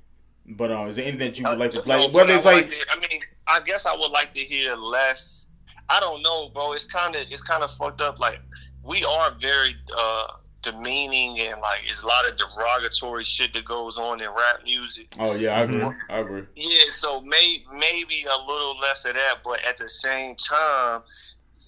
but 0.47 0.71
um, 0.71 0.89
is 0.89 0.97
there 0.97 1.07
anything 1.07 1.27
that 1.27 1.39
you 1.39 1.49
would 1.49 1.59
like 1.59 1.73
to 1.73 1.81
Uh, 1.81 1.85
like? 1.87 2.13
Whether 2.13 2.35
it's 2.35 2.47
I 2.47 2.53
like 2.57 2.71
to- 2.71 2.87
I 2.93 3.01
mean, 3.01 3.21
I 3.49 3.61
guess 3.63 3.87
I 3.87 3.95
would 3.97 4.11
like 4.13 4.33
to 4.35 4.41
hear 4.41 4.75
less. 4.75 5.47
I 5.89 5.99
don't 6.01 6.23
know, 6.23 6.51
bro. 6.51 6.73
It's 6.73 6.87
kind 6.87 7.17
of 7.17 7.27
it's 7.31 7.43
kind 7.43 7.63
of 7.65 7.73
fucked 7.73 8.01
up. 8.03 8.21
Like 8.21 8.41
we 8.85 9.03
are 9.05 9.35
very 9.41 9.75
uh 9.97 10.27
demeaning 10.67 11.39
and 11.39 11.61
like 11.61 11.81
it's 11.89 12.03
a 12.03 12.07
lot 12.07 12.29
of 12.29 12.37
derogatory 12.37 13.25
shit 13.25 13.53
that 13.53 13.65
goes 13.65 13.97
on 13.97 14.21
in 14.21 14.29
rap 14.29 14.65
music. 14.65 15.15
oh 15.19 15.33
yeah, 15.33 15.57
I 15.57 15.63
agree. 15.63 15.79
Mm-hmm. 15.79 16.13
I 16.13 16.19
agree. 16.19 16.43
Yeah, 16.57 16.91
so 16.91 17.21
may, 17.21 17.65
maybe 17.73 18.25
a 18.25 18.39
little 18.47 18.77
less 18.79 19.05
of 19.05 19.15
that, 19.15 19.39
but 19.45 19.65
at 19.65 19.79
the 19.79 19.89
same 19.89 20.35
time, 20.35 21.03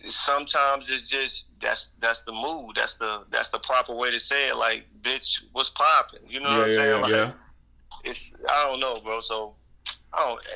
sometimes 0.08 0.90
it's 0.90 1.08
just 1.08 1.46
that's 1.60 1.90
that's 2.00 2.20
the 2.20 2.32
mood. 2.32 2.72
That's 2.74 2.94
the 2.94 3.24
that's 3.30 3.48
the 3.50 3.58
proper 3.60 3.94
way 3.94 4.10
to 4.10 4.20
say 4.20 4.48
it. 4.48 4.56
Like, 4.56 4.84
bitch, 5.02 5.40
what's 5.52 5.70
popping? 5.70 6.20
You 6.28 6.40
know 6.40 6.50
what 6.50 6.60
I'm 6.60 6.70
yeah, 6.70 6.76
saying? 6.76 7.00
Like, 7.02 7.12
yeah. 7.12 7.32
It's 8.04 8.34
I 8.48 8.64
don't 8.64 8.80
know, 8.80 9.00
bro. 9.00 9.20
So 9.20 9.54
I 10.12 10.24
don't. 10.24 10.46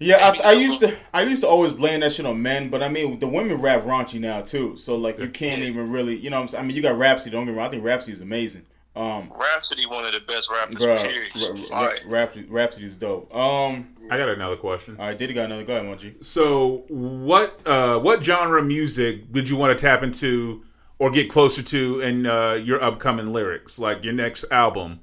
Yeah, 0.00 0.16
I, 0.16 0.30
I, 0.30 0.50
I 0.50 0.52
a 0.52 0.60
used 0.60 0.80
to 0.80 0.96
I 1.12 1.22
used 1.22 1.42
to 1.42 1.48
always 1.48 1.72
blame 1.72 2.00
that 2.00 2.12
shit 2.12 2.24
on 2.26 2.40
men, 2.40 2.68
but 2.68 2.82
I 2.82 2.88
mean 2.88 3.18
the 3.18 3.26
women 3.28 3.60
rap 3.60 3.82
raunchy 3.82 4.20
now 4.20 4.42
too. 4.42 4.76
So 4.76 4.96
like 4.96 5.18
you 5.18 5.28
can't 5.28 5.62
even 5.62 5.90
really, 5.90 6.16
you 6.16 6.30
know, 6.30 6.36
what 6.36 6.42
I'm 6.42 6.48
saying? 6.48 6.64
I 6.64 6.66
mean 6.66 6.76
you 6.76 6.82
got 6.82 6.96
Rapsody. 6.98 7.30
Don't 7.30 7.46
get 7.46 7.52
me 7.52 7.58
wrong. 7.58 7.66
I 7.66 7.70
think 7.70 7.84
Rapsody 7.84 8.12
is 8.12 8.20
amazing. 8.20 8.64
Um, 8.94 9.32
Rapsody, 9.36 9.86
one 9.86 10.04
of 10.04 10.12
the 10.12 10.20
best 10.20 10.50
rappers. 10.50 10.76
bro, 10.76 10.96
period. 10.96 11.30
Ra- 11.70 11.86
Ra- 11.86 11.92
Rapsody, 12.06 12.46
Rapsody 12.48 12.86
is 12.86 12.96
dope. 12.96 13.32
Um, 13.34 13.94
I 14.10 14.16
got 14.16 14.28
another 14.28 14.56
question. 14.56 14.96
all 14.98 15.06
right, 15.06 15.16
Diddy 15.16 15.34
got 15.34 15.44
another 15.44 15.62
guy, 15.62 15.80
want 15.82 16.02
you? 16.02 16.14
So, 16.20 16.84
what 16.88 17.60
uh, 17.64 18.00
what 18.00 18.24
genre 18.24 18.62
music 18.62 19.30
did 19.30 19.48
you 19.48 19.56
want 19.56 19.76
to 19.78 19.80
tap 19.80 20.02
into 20.02 20.64
or 20.98 21.10
get 21.10 21.30
closer 21.30 21.62
to 21.62 22.00
in 22.00 22.26
uh, 22.26 22.54
your 22.54 22.82
upcoming 22.82 23.32
lyrics, 23.32 23.78
like 23.78 24.02
your 24.02 24.14
next 24.14 24.44
album? 24.50 25.00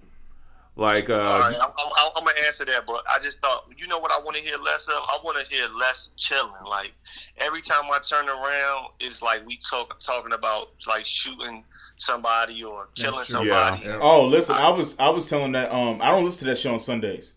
Like, 0.77 1.09
uh, 1.09 1.13
All 1.13 1.39
right, 1.39 1.55
I'm, 1.55 1.71
I'm, 1.77 2.11
I'm 2.17 2.25
gonna 2.25 2.37
answer 2.45 2.65
that, 2.65 2.85
but 2.85 3.01
I 3.09 3.19
just 3.23 3.39
thought, 3.39 3.65
you 3.77 3.87
know 3.87 3.97
what 3.97 4.11
I 4.11 4.21
want 4.21 4.35
to 4.35 4.41
hear 4.43 4.57
less 4.57 4.87
of? 4.87 4.93
I 4.95 5.17
want 5.23 5.39
to 5.39 5.53
hear 5.53 5.67
less 5.69 6.09
chilling. 6.17 6.51
Like 6.67 6.91
every 7.37 7.61
time 7.61 7.83
I 7.85 7.99
turn 7.99 8.27
around, 8.27 8.89
it's 8.99 9.21
like 9.21 9.45
we 9.45 9.57
talk 9.69 9.97
talking 10.01 10.33
about 10.33 10.69
like 10.85 11.05
shooting 11.05 11.63
somebody 11.95 12.61
or 12.63 12.89
killing 12.95 13.23
somebody. 13.23 13.85
Yeah. 13.85 13.99
Oh, 14.01 14.27
listen, 14.27 14.55
I 14.55 14.69
was 14.69 14.99
I 14.99 15.07
was 15.09 15.29
telling 15.29 15.53
that 15.53 15.71
um 15.71 16.01
I 16.01 16.11
don't 16.11 16.25
listen 16.25 16.39
to 16.39 16.45
that 16.51 16.57
shit 16.57 16.71
on 16.71 16.79
Sundays. 16.81 17.33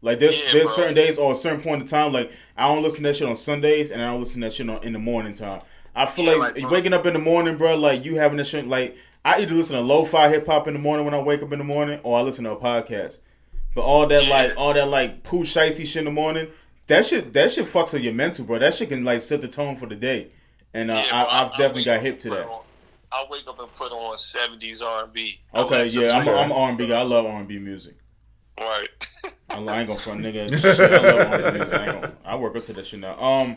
Like 0.00 0.18
there's 0.20 0.46
Yeah, 0.46 0.52
there's 0.52 0.74
bro. 0.74 0.76
certain 0.76 0.94
days 0.94 1.18
or 1.18 1.32
a 1.32 1.34
certain 1.34 1.60
point 1.60 1.82
in 1.82 1.88
time 1.88 2.12
like 2.14 2.32
I 2.56 2.68
don't 2.68 2.82
listen 2.82 3.02
to 3.02 3.08
that 3.08 3.16
shit 3.16 3.28
on 3.28 3.36
Sundays 3.36 3.90
and 3.90 4.00
I 4.00 4.10
don't 4.10 4.20
listen 4.20 4.40
to 4.40 4.46
that 4.46 4.54
shit 4.54 4.68
on, 4.70 4.82
in 4.82 4.94
the 4.94 4.98
morning 4.98 5.34
time. 5.34 5.60
I 5.94 6.06
feel 6.06 6.26
Yeah, 6.26 6.34
like, 6.36 6.58
like, 6.58 6.70
waking 6.70 6.92
up 6.92 7.04
in 7.06 7.12
the 7.12 7.18
morning, 7.18 7.56
bro, 7.58 7.76
like 7.76 8.04
you 8.04 8.16
having 8.16 8.38
that 8.38 8.46
shit 8.46 8.66
like 8.66 8.96
I 9.24 9.40
either 9.42 9.54
listen 9.54 9.76
to 9.76 9.82
lo-fi 9.82 10.28
hip 10.28 10.46
hop 10.46 10.68
in 10.68 10.74
the 10.74 10.80
morning 10.80 11.04
when 11.04 11.14
I 11.14 11.20
wake 11.20 11.42
up 11.42 11.52
in 11.52 11.58
the 11.58 11.64
morning 11.64 12.00
or 12.02 12.18
I 12.18 12.22
listen 12.22 12.44
to 12.44 12.52
a 12.52 12.56
podcast. 12.56 13.18
But 13.74 13.82
all 13.82 14.06
that 14.06 14.24
Yeah. 14.24 14.30
like 14.30 14.52
all 14.56 14.74
that 14.74 14.88
like 14.88 15.22
Pooh 15.22 15.42
Shiesty 15.44 15.86
shit 15.86 15.96
in 15.96 16.04
the 16.06 16.10
morning, 16.10 16.48
that 16.86 17.04
shit 17.06 17.32
that 17.34 17.50
shit 17.50 17.66
fucks 17.66 17.92
with 17.92 18.02
your 18.02 18.14
mental, 18.14 18.44
bro. 18.44 18.58
That 18.58 18.74
shit 18.74 18.88
can 18.88 19.04
like 19.04 19.20
set 19.20 19.40
the 19.40 19.48
tone 19.48 19.76
for 19.76 19.86
the 19.86 19.94
day. 19.96 20.28
And 20.74 20.90
uh, 20.90 20.94
Yeah, 20.94 21.10
bro, 21.10 21.18
I, 21.18 21.42
I've 21.44 21.52
I 21.52 21.56
definitely 21.58 21.84
got 21.84 22.00
hip 22.00 22.12
and 22.14 22.20
to 22.22 22.30
that. 22.30 22.46
on- 22.48 22.62
I 23.10 23.24
wake 23.30 23.48
up 23.48 23.58
and 23.58 23.74
put 23.74 23.90
on 23.90 24.16
'70s 24.18 24.82
R&B. 24.82 25.40
Okay, 25.54 25.76
Alexa, 25.76 25.98
yeah, 26.00 26.18
I'm. 26.18 26.28
I'm 26.28 26.52
R&B 26.52 26.86
guy. 26.88 26.98
I 26.98 27.02
love 27.02 27.24
R&B 27.24 27.58
music. 27.58 27.94
right. 28.60 28.86
I, 29.48 29.54
I 29.64 29.78
ain't 29.80 29.88
gonna 29.88 29.98
front 29.98 30.20
nigga. 30.20 30.50
Shit, 30.60 30.78
I 30.92 30.98
love 31.00 31.32
R&B 31.42 31.58
music. 31.58 31.74
I, 31.80 31.86
gonna, 31.86 32.12
I 32.26 32.36
work 32.36 32.54
up 32.56 32.64
to 32.66 32.74
that 32.74 32.86
shit 32.86 33.00
now. 33.00 33.18
Um, 33.18 33.56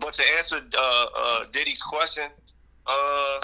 But 0.00 0.14
to 0.14 0.22
answer 0.38 0.56
uh, 0.76 1.06
uh, 1.16 1.44
Diddy's 1.52 1.80
question, 1.82 2.24
uh, 2.84 3.40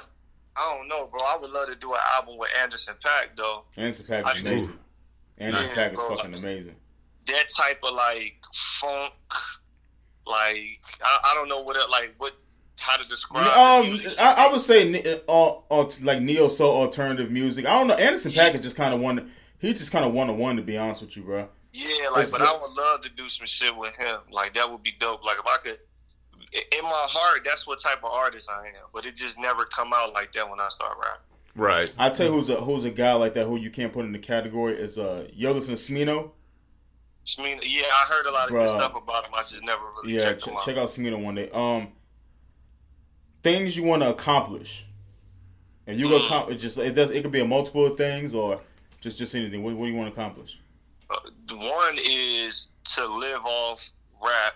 I 0.57 0.77
don't 0.77 0.89
know, 0.89 1.07
bro. 1.07 1.21
I 1.21 1.37
would 1.37 1.51
love 1.51 1.69
to 1.69 1.75
do 1.77 1.93
an 1.93 2.01
album 2.17 2.39
with 2.39 2.51
Anderson 2.61 2.95
Paak 3.05 3.37
though. 3.37 3.65
Anderson 3.77 4.07
Paak 4.07 4.25
I- 4.25 4.33
is 4.33 4.41
amazing. 4.41 4.79
Anderson. 5.39 5.71
Paak 5.71 5.91
is 5.91 5.97
Bro. 5.97 6.17
fucking 6.17 6.35
amazing. 6.35 6.75
That 7.27 7.49
type 7.57 7.81
of 7.83 7.95
like 7.95 8.37
funk, 8.81 9.13
like 10.27 10.81
I, 11.03 11.19
I 11.25 11.35
don't 11.35 11.49
know 11.49 11.61
what 11.63 11.77
it, 11.77 11.89
like 11.91 12.15
what 12.19 12.35
how 12.79 12.97
to 12.97 13.09
describe. 13.09 13.47
Um. 13.47 14.01
I, 14.19 14.47
I 14.47 14.53
would 14.53 14.61
say 14.61 14.89
ne- 14.91 15.21
uh, 15.29 15.55
uh, 15.71 15.91
like 16.03 16.21
neo 16.23 16.49
soul 16.49 16.77
alternative 16.77 17.31
music. 17.31 17.67
I 17.67 17.71
don't 17.79 17.87
know. 17.89 17.95
Anderson 17.95 18.33
Paak 18.33 18.55
is 18.55 18.61
just 18.61 18.77
kind 18.77 18.95
of 18.95 19.01
one. 19.01 19.31
He 19.59 19.73
just 19.73 19.91
kind 19.93 20.05
of 20.05 20.13
one 20.13 20.27
to 20.27 20.33
one 20.35 20.57
to 20.57 20.63
be 20.63 20.77
honest 20.77 21.01
with 21.01 21.17
you, 21.17 21.23
bro. 21.23 21.49
Yeah, 21.73 22.09
like, 22.11 22.23
It's 22.23 22.31
but 22.31 22.41
I 22.43 22.53
would 22.53 22.71
love 22.71 23.03
to 23.03 23.09
do 23.09 23.29
some 23.29 23.47
shit 23.47 23.75
with 23.77 23.95
him. 23.97 24.19
Like, 24.31 24.55
that 24.55 24.71
would 24.71 24.85
be 24.85 24.93
dope. 25.01 25.25
Like, 25.25 25.39
if 25.41 25.45
I 25.45 25.57
could, 25.65 25.79
in 26.55 26.83
my 26.85 27.07
heart, 27.09 27.41
that's 27.45 27.67
what 27.67 27.79
type 27.81 27.99
of 28.05 28.11
artist 28.13 28.49
I 28.51 28.67
am. 28.69 28.85
But 28.93 29.07
it 29.07 29.17
just 29.17 29.39
never 29.39 29.65
come 29.65 29.93
out 29.93 30.13
like 30.13 30.33
that 30.35 30.49
when 30.49 30.61
I 30.61 30.69
start 30.69 30.97
rapping. 31.01 31.21
right? 31.57 31.93
I 31.99 32.11
tell 32.11 32.27
you 32.27 32.33
who's 32.33 32.49
a 32.49 32.57
who's 32.61 32.85
a 32.85 32.91
guy 32.91 33.13
like 33.15 33.35
that 33.35 33.47
who 33.47 33.57
you 33.57 33.71
can't 33.71 33.93
put 33.93 34.05
in 34.05 34.13
the 34.13 34.19
category 34.19 34.79
is 34.81 34.99
uh 34.99 35.27
yo 35.33 35.53
listen 35.53 35.75
to 35.75 35.81
Smino. 35.81 36.31
I 37.39 37.59
yeah, 37.63 37.85
I 37.93 38.05
heard 38.09 38.27
a 38.27 38.31
lot 38.31 38.49
of 38.49 38.53
good 38.55 38.69
stuff 38.71 38.95
about 38.97 39.25
him. 39.25 39.33
I 39.35 39.39
just 39.41 39.63
never 39.65 39.83
really 40.03 40.15
Yeah, 40.17 40.25
checked 40.25 40.43
ch- 40.45 40.49
him 40.49 40.57
out. 40.57 40.65
check 40.65 40.77
out 40.77 40.89
Smino 40.91 41.23
one 41.23 41.35
day. 41.35 41.49
Um, 41.53 41.89
things 43.43 43.77
you 43.77 43.83
want 43.85 44.03
to 44.03 44.11
accomplish. 44.11 44.87
and 45.87 45.99
you 46.01 46.09
go 46.09 46.19
Mm. 46.19 46.25
accomplish, 46.27 46.63
just 46.63 46.79
it 46.79 46.95
does 46.95 47.11
it 47.11 47.21
could 47.23 47.31
be 47.33 47.41
a 47.41 47.45
multiple 47.45 47.85
of 47.87 47.97
things 47.99 48.33
or 48.35 48.61
just 49.03 49.19
just 49.19 49.35
anything. 49.35 49.63
What, 49.63 49.75
what 49.75 49.85
do 49.87 49.93
you 49.93 49.99
want 49.99 50.15
to 50.15 50.19
accomplish? 50.19 50.59
Uh, 51.11 51.17
one 51.51 51.99
is 52.03 52.69
to 52.95 53.07
live 53.07 53.45
off 53.45 53.91
rap, 54.23 54.55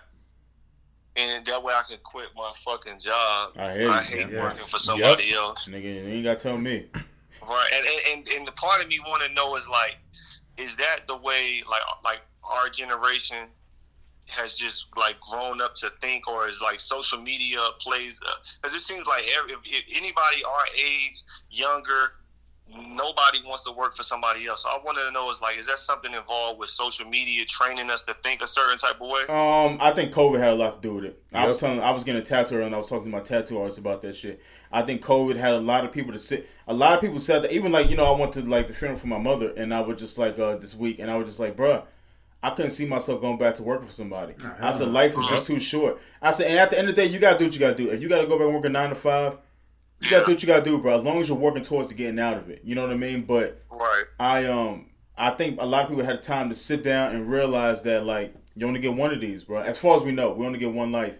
and 1.19 1.45
that 1.45 1.61
way 1.61 1.73
I 1.73 1.83
can 1.87 1.97
quit 2.03 2.27
my 2.35 2.51
fucking 2.63 2.99
job. 2.99 3.53
I 3.57 3.73
hear. 3.77 3.89
I 3.89 4.01
hate 4.03 4.29
Yes. 4.29 4.41
working 4.41 4.67
for 4.71 4.79
somebody 4.79 5.33
else. 5.33 5.65
Nigga, 5.67 5.83
you 5.83 6.13
ain't 6.13 6.23
got 6.23 6.39
to 6.39 6.43
tell 6.43 6.57
me. 6.57 6.85
Right, 7.41 7.69
and 7.73 7.85
and, 8.11 8.27
and 8.27 8.47
the 8.47 8.51
part 8.53 8.81
of 8.81 8.87
me 8.87 8.99
want 8.99 9.23
to 9.23 9.33
know 9.33 9.55
is 9.55 9.67
like, 9.67 9.97
is 10.57 10.75
that 10.77 11.07
the 11.07 11.17
way 11.17 11.63
like 11.69 11.81
like 12.03 12.19
our 12.43 12.69
generation 12.69 13.47
has 14.27 14.53
just 14.55 14.85
like 14.95 15.15
grown 15.19 15.59
up 15.61 15.73
to 15.75 15.89
think, 16.01 16.27
or 16.27 16.47
is 16.47 16.61
like 16.61 16.79
social 16.79 17.19
media 17.19 17.59
plays? 17.79 18.19
Because 18.61 18.75
it 18.75 18.81
seems 18.81 19.07
like 19.07 19.23
every, 19.35 19.53
if, 19.53 19.59
if 19.65 19.83
anybody 19.97 20.43
our 20.45 20.65
age, 20.77 21.23
younger, 21.49 22.11
nobody 22.77 23.39
wants 23.45 23.63
to 23.63 23.71
work 23.71 23.95
for 23.95 24.03
somebody 24.03 24.45
else. 24.47 24.63
So 24.63 24.69
I 24.69 24.79
wanted 24.83 25.03
to 25.05 25.11
know 25.11 25.29
is 25.31 25.41
like, 25.41 25.57
is 25.57 25.67
that 25.67 25.79
something 25.79 26.13
involved 26.13 26.59
with 26.59 26.69
social 26.69 27.05
media 27.07 27.45
training 27.45 27.89
us 27.89 28.01
to 28.03 28.15
think 28.23 28.41
a 28.41 28.47
certain 28.47 28.77
type 28.77 29.01
of 29.01 29.09
way? 29.09 29.21
Um, 29.23 29.77
I 29.81 29.91
think 29.91 30.13
COVID 30.13 30.39
had 30.39 30.49
a 30.49 30.55
lot 30.55 30.81
to 30.81 30.87
do 30.87 30.95
with 30.95 31.05
it. 31.05 31.23
I 31.33 31.47
was 31.47 31.59
telling, 31.59 31.79
I 31.81 31.91
was 31.91 32.03
getting 32.03 32.21
a 32.21 32.25
tattoo 32.25 32.61
and 32.61 32.75
I 32.75 32.77
was 32.77 32.89
talking 32.89 33.05
to 33.05 33.17
my 33.17 33.23
tattoo 33.23 33.59
artist 33.59 33.77
about 33.77 34.01
that 34.01 34.15
shit. 34.15 34.41
I 34.71 34.81
think 34.83 35.03
COVID 35.03 35.35
had 35.35 35.53
a 35.53 35.59
lot 35.59 35.85
of 35.85 35.91
people 35.91 36.13
to 36.13 36.19
sit. 36.19 36.49
A 36.67 36.73
lot 36.73 36.93
of 36.93 37.01
people 37.01 37.19
said 37.19 37.43
that 37.43 37.51
even 37.51 37.71
like 37.71 37.89
you 37.89 37.97
know 37.97 38.05
I 38.05 38.19
went 38.19 38.33
to 38.33 38.41
like 38.41 38.67
the 38.67 38.73
funeral 38.73 38.99
for 38.99 39.07
my 39.07 39.17
mother 39.17 39.51
and 39.55 39.73
I 39.73 39.81
was 39.81 39.99
just 39.99 40.17
like 40.17 40.37
uh 40.37 40.57
this 40.57 40.75
week 40.75 40.99
and 40.99 41.09
I 41.09 41.15
was 41.15 41.27
just 41.27 41.39
like, 41.39 41.55
bruh, 41.55 41.83
I 42.41 42.51
couldn't 42.51 42.71
see 42.71 42.85
myself 42.85 43.21
going 43.21 43.37
back 43.37 43.55
to 43.55 43.63
working 43.63 43.87
for 43.87 43.93
somebody. 43.93 44.35
I 44.61 44.71
said 44.71 44.89
life 44.89 45.17
is 45.17 45.25
just 45.25 45.47
too 45.47 45.59
short. 45.59 45.99
I 46.21 46.31
said, 46.31 46.47
and 46.47 46.59
at 46.59 46.69
the 46.69 46.79
end 46.79 46.89
of 46.89 46.95
the 46.95 47.01
day, 47.01 47.07
you 47.07 47.19
gotta 47.19 47.37
do 47.37 47.45
what 47.45 47.53
you 47.53 47.59
gotta 47.59 47.75
do. 47.75 47.89
If 47.89 48.01
you 48.01 48.07
gotta 48.07 48.27
go 48.27 48.37
back 48.37 48.45
and 48.45 48.55
work 48.55 48.65
a 48.65 48.69
nine 48.69 48.89
to 48.89 48.95
five, 48.95 49.37
you 50.01 50.09
gotta 50.09 50.25
do 50.25 50.31
what 50.33 50.41
you 50.43 50.47
gotta 50.47 50.63
do, 50.65 50.77
bro. 50.79 50.97
As 50.97 51.03
long 51.03 51.19
as 51.19 51.27
you're 51.29 51.37
working 51.37 51.63
towards 51.63 51.91
getting 51.93 52.19
out 52.19 52.37
of 52.37 52.49
it, 52.49 52.61
you 52.63 52.75
know 52.75 52.81
what 52.83 52.91
I 52.91 52.97
mean. 52.97 53.23
But 53.23 53.61
Right. 53.71 54.03
I 54.19 54.45
um 54.45 54.87
I 55.17 55.31
think 55.31 55.59
a 55.59 55.65
lot 55.65 55.83
of 55.83 55.89
people 55.89 56.05
had 56.05 56.23
time 56.23 56.49
to 56.49 56.55
sit 56.55 56.83
down 56.83 57.13
and 57.15 57.29
realize 57.29 57.81
that 57.83 58.05
like 58.05 58.33
you 58.55 58.67
only 58.67 58.79
get 58.79 58.93
one 58.93 59.13
of 59.13 59.21
these, 59.21 59.43
bro. 59.43 59.61
As 59.61 59.77
far 59.77 59.95
as 59.97 60.03
we 60.03 60.11
know, 60.11 60.31
we 60.31 60.45
only 60.45 60.59
get 60.59 60.71
one 60.73 60.91
life, 60.91 61.17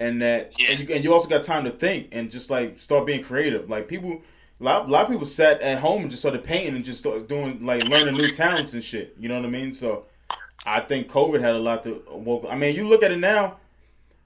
and 0.00 0.20
that 0.22 0.52
Yeah. 0.58 0.70
and, 0.72 0.80
you, 0.88 0.94
and 0.94 1.04
you 1.04 1.12
also 1.12 1.28
got 1.28 1.42
time 1.42 1.64
to 1.64 1.70
think 1.70 2.08
and 2.12 2.30
just 2.30 2.50
like 2.50 2.78
start 2.78 3.06
being 3.06 3.22
creative. 3.22 3.68
Like 3.68 3.88
people, 3.88 4.22
a 4.60 4.64
lot, 4.64 4.88
a 4.88 4.90
lot 4.90 5.04
of 5.04 5.10
people 5.10 5.26
sat 5.26 5.60
at 5.60 5.78
home 5.80 6.02
and 6.02 6.10
just 6.10 6.22
started 6.22 6.44
painting 6.44 6.76
and 6.76 6.84
just 6.84 7.00
started 7.00 7.26
doing 7.28 7.64
like 7.64 7.84
learning 7.84 8.14
new 8.16 8.32
talents 8.32 8.72
and 8.74 8.82
shit. 8.82 9.14
You 9.18 9.28
know 9.28 9.36
what 9.36 9.46
I 9.46 9.50
mean? 9.50 9.72
So 9.72 10.06
I 10.64 10.80
think 10.80 11.08
COVID 11.08 11.40
had 11.40 11.54
a 11.54 11.58
lot 11.58 11.82
to. 11.84 12.02
Well, 12.10 12.44
I 12.48 12.56
mean, 12.56 12.74
you 12.76 12.86
look 12.86 13.02
at 13.02 13.10
it 13.10 13.18
now. 13.18 13.58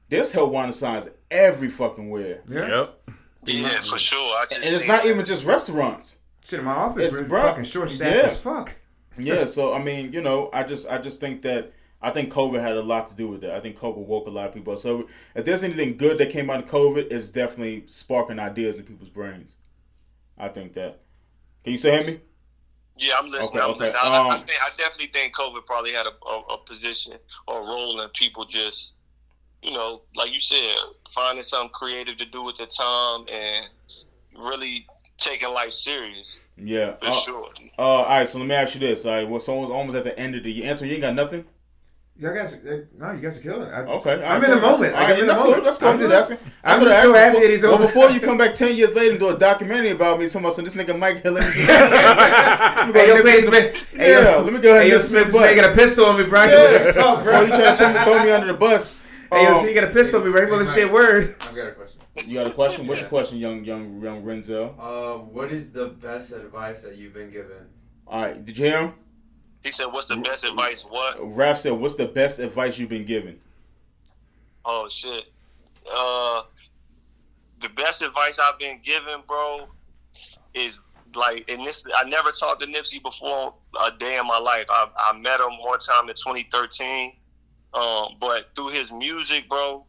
There's 0.09 0.30
help 0.32 0.53
wanted 0.53 0.74
signs 0.74 1.09
every 1.30 1.68
fucking 1.68 2.09
where, 2.11 2.42
Yeah. 2.49 2.68
Yep. 2.68 3.11
Yeah, 3.47 3.80
for 3.82 3.99
sure. 3.99 4.18
I 4.36 4.42
just 4.42 4.55
and 4.55 4.64
it's 4.64 4.86
not 4.88 5.03
that. 5.03 5.09
even 5.09 5.24
just 5.24 5.44
restaurants. 5.44 6.16
Shit 6.44 6.61
in 6.61 6.64
my 6.64 6.72
office, 6.72 7.12
It's 7.14 7.28
we're 7.28 7.40
fucking 7.42 7.64
short 7.64 7.90
staffed 7.90 8.14
Yeah. 8.16 8.22
as 8.22 8.38
fuck. 8.38 8.74
yeah, 9.18 9.44
so 9.57 9.72
I 9.72 9.82
mean, 9.82 10.12
you 10.12 10.20
know, 10.20 10.51
I 10.53 10.62
just 10.62 10.86
I 10.88 10.99
just 10.99 11.20
think 11.20 11.42
that 11.42 11.72
I 12.03 12.11
think 12.11 12.32
COVID 12.32 12.61
had 12.61 12.76
a 12.76 12.82
lot 12.82 13.09
to 13.09 13.14
do 13.14 13.28
with 13.28 13.40
that. 13.40 13.53
I 13.53 13.61
think 13.61 13.78
COVID 13.78 13.97
woke 14.07 14.26
a 14.26 14.30
lot 14.30 14.47
of 14.49 14.55
people 14.55 14.74
up. 14.74 14.78
So 14.78 15.09
if 15.34 15.44
there's 15.44 15.64
anything 15.64 15.97
good 15.97 16.18
that 16.18 16.30
came 16.30 16.51
out 16.51 16.62
of 16.62 16.68
COVID, 16.70 17.11
it's 17.11 17.30
definitely 17.30 17.84
sparking 17.86 18.38
ideas 18.38 18.78
in 18.78 18.84
people's 18.84 19.09
brains. 19.09 19.57
I 20.38 20.49
think 20.49 20.74
that. 20.74 21.01
Can 21.64 21.72
you 21.72 21.78
still 21.78 21.94
hear 21.94 22.05
me? 22.05 22.20
Yeah, 22.99 23.14
I'm 23.18 23.28
listening. 23.28 23.61
Okay, 23.61 23.64
I'm 23.64 23.70
okay. 23.72 23.80
listening. 23.86 24.01
I, 24.03 24.09
I, 24.16 24.34
Um, 24.36 24.47
think, 24.47 24.59
I 24.62 24.68
definitely 24.78 25.07
think 25.09 25.34
COVID 25.34 25.66
probably 25.66 25.92
had 25.92 26.07
a, 26.07 26.12
a, 26.28 26.40
a 26.55 26.59
position 26.59 27.14
or 27.49 27.61
a 27.61 27.64
role 27.66 28.01
in 28.01 28.09
people 28.11 28.44
just, 28.44 28.92
you 29.67 29.73
know, 29.73 30.03
like 30.14 30.33
you 30.33 30.41
said, 30.41 30.77
finding 31.11 31.43
something 31.43 31.71
creative 31.71 32.17
to 32.19 32.25
do 32.25 32.43
with 32.43 32.57
the 32.57 32.67
time 32.67 33.27
and 33.31 33.67
really 34.39 34.87
taking 35.19 35.49
life 35.51 35.73
serious 35.73 36.39
Yeah. 36.57 36.93
for 36.97 37.07
Uh, 37.09 37.12
sure. 37.21 37.49
uh, 37.79 37.83
all 37.83 38.05
right, 38.05 38.29
so 38.29 38.39
let 38.39 38.47
me 38.47 38.55
ask 38.55 38.75
you 38.75 38.81
this. 38.81 39.05
All 39.05 39.12
right, 39.12 39.29
well, 39.29 39.41
so 39.41 39.62
it's 39.64 39.73
almost 39.73 39.97
at 39.97 40.05
the 40.05 40.17
end 40.19 40.37
of 40.37 40.45
the 40.45 40.53
year. 40.53 40.71
Answer, 40.71 40.87
you 40.87 40.93
ain't 40.93 41.01
got 41.03 41.14
nothing? 41.14 41.45
Y'all 42.19 42.33
guys, 42.35 42.55
uh, 42.64 42.79
no, 42.97 43.12
you 43.12 43.21
guys 43.21 43.37
are 43.39 43.43
killing 43.43 43.69
it. 43.69 43.75
I 43.75 43.83
just, 43.85 44.07
Okay. 44.07 44.25
I'm 44.25 44.43
in 44.43 44.51
the 44.51 44.57
moment. 44.57 44.95
All 44.95 45.01
Like, 45.01 45.09
right, 45.11 45.14
I'm 45.17 45.21
in 45.21 45.27
the 45.27 45.35
moment. 45.35 45.55
Good, 45.57 45.64
that's 45.67 45.79
good. 45.79 45.87
I'm 45.87 45.93
I'm 45.95 45.99
just 45.99 46.12
just, 46.12 46.31
asking. 46.33 46.53
I'm 46.64 46.81
I 46.81 46.85
just 46.85 47.03
so 47.03 47.12
happy 47.12 47.31
before- 47.33 47.41
that 47.43 47.51
he's 47.53 47.62
Well, 47.62 47.79
before 47.79 48.11
you 48.11 48.21
come 48.21 48.39
back 48.39 48.55
10 48.62 48.75
years 48.77 48.95
later 48.95 49.11
and 49.11 49.21
do 49.21 49.29
a 49.29 49.39
documentary 49.39 49.91
about 49.91 50.19
me, 50.19 50.27
talking 50.27 50.41
about, 50.41 50.55
so 50.55 50.62
this 50.62 50.75
nigga 50.77 50.99
Mike 50.99 51.23
Hill. 51.23 51.37
Hey, 52.97 53.09
yo, 53.09 53.23
Peyton 53.23 53.49
Smith. 53.49 53.75
Hey, 53.93 54.11
Yeah, 54.12 54.37
yo, 54.37 54.43
let 54.43 54.53
me 54.53 54.61
go 54.61 54.71
ahead 54.71 54.83
Hey, 54.85 54.89
yo, 54.89 54.95
nip 54.95 55.01
some 55.03 55.11
Smith 55.11 55.27
is 55.29 55.33
butt. 55.35 55.43
making 55.43 55.64
a 55.64 55.75
pistol 55.75 56.07
on 56.07 56.19
me, 56.19 56.25
Brian. 56.25 56.51
Yeah. 56.53 56.85
Yeah. 56.85 56.91
Talk, 56.93 57.19
Before 57.19 57.33
bro. 57.33 57.41
you 57.43 57.49
try 57.49 57.93
to 57.93 58.05
throw 58.05 58.23
me 58.25 58.31
under 58.31 58.47
the 58.47 58.55
bus. 58.55 58.95
Hey, 59.31 59.43
yo, 59.43 59.51
Um, 59.51 59.55
so 59.57 59.66
you 59.66 59.74
got 59.74 59.85
a 59.85 59.93
pistol 59.93 60.20
on 60.20 60.27
me, 60.27 60.33
right? 60.33 60.49
Well, 60.49 60.59
let 60.59 60.64
me 60.64 60.68
say 60.70 60.83
a 60.83 60.93
word. 60.93 61.35
I've 61.41 61.55
got 61.55 61.68
a 61.68 61.72
question. 61.72 62.01
you 62.24 62.35
got 62.35 62.47
a 62.47 62.53
question? 62.53 62.87
What's 62.87 63.01
your 63.01 63.09
question, 63.09 63.39
young 63.39 63.64
young 63.64 64.01
young 64.01 64.22
Renzel? 64.22 64.74
Uh, 64.79 65.18
what 65.18 65.51
is 65.51 65.72
the 65.72 65.87
best 65.89 66.33
advice 66.33 66.83
that 66.83 66.97
you've 66.97 67.14
been 67.14 67.31
given? 67.31 67.66
All 68.07 68.22
right, 68.22 68.45
did 68.45 68.57
you 68.59 68.66
hear 68.66 68.79
him? 68.79 68.93
He 69.62 69.72
said, 69.72 69.87
"What's 69.87 70.07
the 70.07 70.16
best 70.16 70.45
advice?" 70.45 70.83
What? 70.83 71.18
Raph 71.18 71.59
said, 71.59 71.72
"What's 71.72 71.97
the 71.97 72.07
best 72.07 72.39
advice 72.39 72.79
you've 72.79 72.89
been 72.89 73.05
given?" 73.05 73.41
Oh 74.64 74.89
shit. 74.89 75.24
Uh, 75.93 76.43
the 77.61 77.68
best 77.70 78.03
advice 78.03 78.39
I've 78.39 78.59
been 78.59 78.81
given, 78.85 79.22
bro, 79.27 79.68
is 80.55 80.81
like, 81.14 81.49
and 81.49 81.66
this 81.66 81.85
I 81.97 82.09
never 82.09 82.31
talked 82.31 82.61
to 82.62 82.66
Nipsey 82.68 83.03
before 83.03 83.55
a 83.81 83.91
day 83.99 84.18
in 84.18 84.27
my 84.27 84.39
life. 84.39 84.66
I, 84.68 84.89
I 85.11 85.18
met 85.18 85.41
him 85.41 85.59
one 85.61 85.79
time 85.81 86.09
in 86.09 86.14
2013, 86.14 87.12
um, 87.75 88.17
but 88.21 88.49
through 88.55 88.69
his 88.69 88.91
music, 88.93 89.49
bro, 89.49 89.85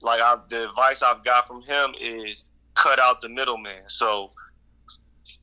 like 0.00 0.20
I, 0.20 0.36
the 0.48 0.68
advice 0.68 1.02
I've 1.02 1.24
got 1.24 1.46
from 1.46 1.62
him 1.62 1.94
is 2.00 2.50
cut 2.74 2.98
out 3.00 3.20
the 3.20 3.28
middleman. 3.28 3.82
So 3.88 4.30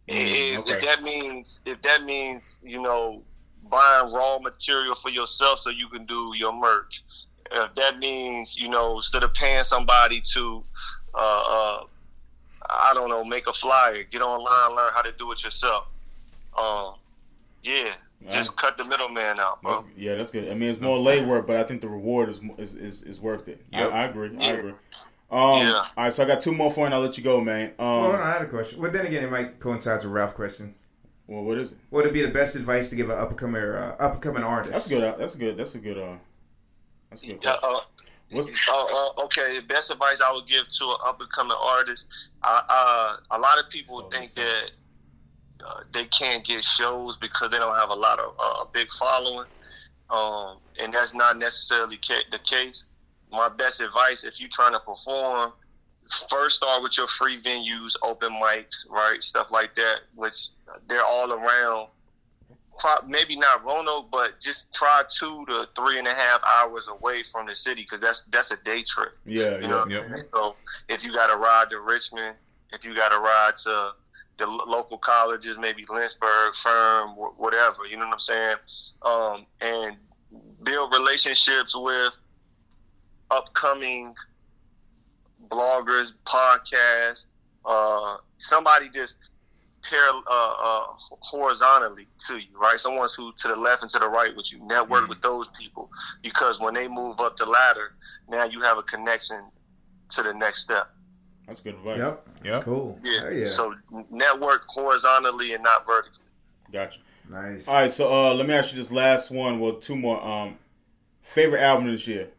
Mm, 0.10 0.58
if, 0.58 0.62
okay. 0.62 0.74
if 0.74 0.82
that 0.82 1.02
means 1.02 1.62
if 1.66 1.82
that 1.82 2.04
means 2.04 2.60
you 2.64 2.80
know 2.80 3.24
buying 3.70 4.14
raw 4.14 4.38
material 4.38 4.94
for 4.94 5.10
yourself 5.10 5.58
so 5.58 5.72
you 5.72 5.88
can 5.88 6.06
do 6.06 6.32
your 6.36 6.54
merch 6.54 7.04
if 7.52 7.74
that 7.74 7.98
means 7.98 8.56
you 8.56 8.70
know 8.70 8.98
instead 8.98 9.24
of 9.24 9.34
paying 9.34 9.64
somebody 9.64 10.22
to 10.22 10.64
uh, 11.16 11.44
uh 11.48 11.84
i 12.70 12.94
don't 12.94 13.10
know 13.10 13.24
make 13.24 13.48
a 13.48 13.54
flyer 13.54 14.04
get 14.04 14.22
online 14.22 14.76
learn 14.76 14.92
how 14.94 15.02
to 15.02 15.12
do 15.14 15.32
it 15.32 15.44
yourself 15.44 15.88
um 16.56 16.94
yeah 17.64 17.96
just 18.30 18.56
cut 18.56 18.78
the 18.78 18.84
middleman 18.84 19.40
out 19.40 19.62
bro 19.62 19.74
That's, 19.82 19.86
yeah, 19.98 20.16
that's 20.16 20.32
good. 20.32 20.50
I 20.50 20.54
mean, 20.56 20.70
it's 20.70 20.82
more 20.82 20.98
leg 20.98 21.28
work, 21.28 21.46
but 21.48 21.58
I 21.58 21.64
think 21.64 21.82
the 21.82 21.90
reward 21.90 22.30
is 22.30 22.40
is 22.58 22.76
is, 22.76 23.04
is 23.04 23.20
worth 23.20 23.48
it. 23.48 23.64
Yep. 23.72 23.92
I, 23.92 24.04
I 24.04 24.06
agree. 24.08 24.38
I 24.40 24.52
agree. 24.54 24.74
Um, 25.32 25.60
Yeah. 25.60 25.74
All 25.98 26.04
right, 26.06 26.14
so 26.14 26.24
I 26.24 26.26
got 26.28 26.42
two 26.42 26.54
more 26.54 26.72
for 26.72 26.82
you, 26.82 26.86
and 26.86 26.96
I'll 26.96 27.02
let 27.02 27.18
you 27.18 27.24
go, 27.24 27.42
man. 27.42 27.74
Um, 27.80 27.86
Well, 27.86 28.02
hold 28.02 28.16
on, 28.16 28.22
I 28.22 28.32
had 28.34 28.42
a 28.44 28.48
question. 28.48 28.80
Well, 28.82 28.92
then 28.92 29.06
again, 29.06 29.24
it 29.24 29.32
might 29.32 29.60
coincide 29.60 29.98
with 30.04 30.12
Ralph's 30.12 30.34
questions. 30.34 30.82
well, 31.28 31.44
what 31.44 31.58
is 31.58 31.72
it? 31.72 31.78
What 31.90 32.06
would 32.06 32.14
be 32.14 32.22
the 32.22 32.32
best 32.32 32.56
advice 32.56 32.90
to 32.90 32.96
give 32.96 33.10
an 33.10 33.18
up 33.18 33.30
and 33.30 33.38
coming 33.38 33.62
uh, 33.62 33.96
up 34.00 34.14
and 34.14 34.22
coming 34.22 34.44
artist? 34.44 34.74
That's 34.74 34.88
good. 34.88 35.16
That's 35.20 35.36
good. 35.36 35.58
That's 35.58 35.76
a 35.76 35.80
good. 35.80 35.98
Uh, 35.98 36.16
that's 37.10 37.24
a 37.24 37.28
good. 37.28 37.42
Question. 37.42 37.60
uh, 37.64 37.80
What's 38.32 38.50
Uh, 38.50 38.86
uh, 38.86 39.24
okay, 39.26 39.60
the 39.60 39.66
best 39.66 39.92
advice 39.92 40.20
I 40.20 40.32
would 40.32 40.48
give 40.48 40.68
to 40.68 40.84
an 40.86 40.96
up 41.06 41.22
and 41.22 41.30
coming 41.32 41.56
artist, 41.62 42.06
uh, 42.44 42.62
uh, 42.68 43.18
a 43.32 43.38
lot 43.40 43.60
of 43.60 43.70
people 43.70 44.10
think 44.10 44.34
that 44.34 44.72
uh, 45.64 45.82
they 45.94 46.06
can't 46.06 46.44
get 46.46 46.64
shows 46.64 47.18
because 47.18 47.52
they 47.52 47.58
don't 47.58 47.76
have 47.76 47.90
a 47.90 47.96
lot 47.96 48.20
of 48.20 48.34
uh, 48.40 48.64
a 48.64 48.68
big 48.74 48.88
following, 49.00 49.48
um, 50.10 50.58
and 50.80 50.94
that's 50.94 51.14
not 51.14 51.38
necessarily 51.38 51.98
ca- 51.98 52.24
the 52.32 52.40
case. 52.40 52.86
My 53.32 53.50
best 53.50 53.82
advice, 53.82 54.24
if 54.24 54.40
you're 54.40 54.50
trying 54.52 54.74
to 54.74 54.80
perform, 54.80 55.52
first 56.30 56.58
start 56.58 56.84
with 56.84 56.98
your 56.98 57.08
free 57.08 57.40
venues, 57.40 57.94
open 58.04 58.32
mics, 58.34 58.88
right, 58.90 59.22
stuff 59.24 59.48
like 59.52 59.76
that, 59.76 60.02
which 60.16 60.48
they're 60.88 61.04
all 61.06 61.32
around 61.34 61.88
pro- 62.80 63.06
maybe 63.08 63.36
not 63.38 63.64
Roanoke, 63.66 64.10
but 64.12 64.40
just 64.40 64.74
try 64.74 65.04
two 65.10 65.46
to 65.48 65.68
three 65.76 65.98
and 66.00 66.08
a 66.08 66.14
half 66.14 66.42
hours 66.44 66.88
away 66.90 67.24
from 67.24 67.48
the 67.48 67.56
city 67.56 67.82
because 67.82 68.00
that's 68.00 68.24
that's 68.32 68.52
a 68.52 68.58
day 68.58 68.82
trip. 68.84 69.16
yeah, 69.26 69.56
You 69.58 69.62
yeah. 69.64 69.68
know, 69.70 69.86
Yep. 69.88 70.20
so 70.34 70.56
if 70.90 71.04
you 71.04 71.14
got 71.14 71.28
to 71.28 71.38
ride 71.38 71.70
to 71.72 71.80
Richmond, 71.80 72.36
if 72.74 72.84
you 72.86 72.94
got 72.96 73.10
to 73.10 73.20
ride 73.20 73.56
to 73.64 73.92
the 74.38 74.46
local 74.46 74.98
colleges, 74.98 75.58
maybe 75.58 75.86
Lynchburg, 75.90 76.56
Firm, 76.56 77.12
whatever, 77.12 77.86
you 77.90 77.98
know 77.98 78.06
what 78.06 78.14
I'm 78.14 78.20
saying, 78.20 78.56
um, 79.04 79.46
and 79.62 79.98
build 80.64 80.92
relationships 80.94 81.76
with 81.76 82.14
upcoming 83.32 84.14
bloggers, 85.50 86.12
podcasts, 86.26 87.26
uh, 87.66 88.18
somebody 88.38 88.90
just 88.90 89.16
pair 89.90 90.10
uh, 90.30 90.54
uh, 90.60 90.84
horizontally 91.20 92.08
to 92.28 92.38
you, 92.38 92.60
right? 92.60 92.80
Someone 92.80 93.08
who's 93.16 93.36
to 93.36 93.48
the 93.48 93.56
left 93.56 93.82
and 93.82 93.92
to 93.92 94.00
the 94.00 94.08
right 94.08 94.36
with 94.36 94.52
you. 94.52 94.60
Network 94.66 95.08
with 95.08 95.22
those 95.22 95.48
people 95.50 95.90
because 96.22 96.60
when 96.60 96.74
they 96.74 96.88
move 96.88 97.20
up 97.20 97.38
the 97.38 97.46
ladder, 97.46 97.94
now 98.28 98.46
you 98.46 98.62
have 98.62 98.78
a 98.78 98.84
connection 98.84 99.42
to 100.10 100.24
the 100.24 100.34
next 100.34 100.62
step. 100.62 100.90
That's 101.48 101.60
good 101.60 101.76
advice. 101.76 101.98
Yep. 101.98 102.28
Yep. 102.44 102.64
Cool. 102.64 103.00
Yeah. 103.04 103.22
Hell 103.22 103.34
yeah. 103.34 103.46
So 103.46 103.76
network 104.10 104.64
horizontally 104.68 105.54
and 105.54 105.64
not 105.64 105.86
vertically. 105.86 106.26
Gotcha. 106.72 107.00
nice. 107.30 107.68
All 107.68 107.76
right, 107.76 107.92
so 107.92 108.12
uh, 108.12 108.34
let 108.34 108.48
me 108.48 108.54
ask 108.54 108.74
you 108.74 108.80
this 108.80 108.92
last 108.92 109.32
one. 109.32 109.60
Well, 109.60 109.74
two 109.74 109.96
more. 109.96 110.24
Um, 110.26 110.58
favorite 111.22 111.62
album 111.62 111.92
this 111.92 112.08
year 112.08 112.30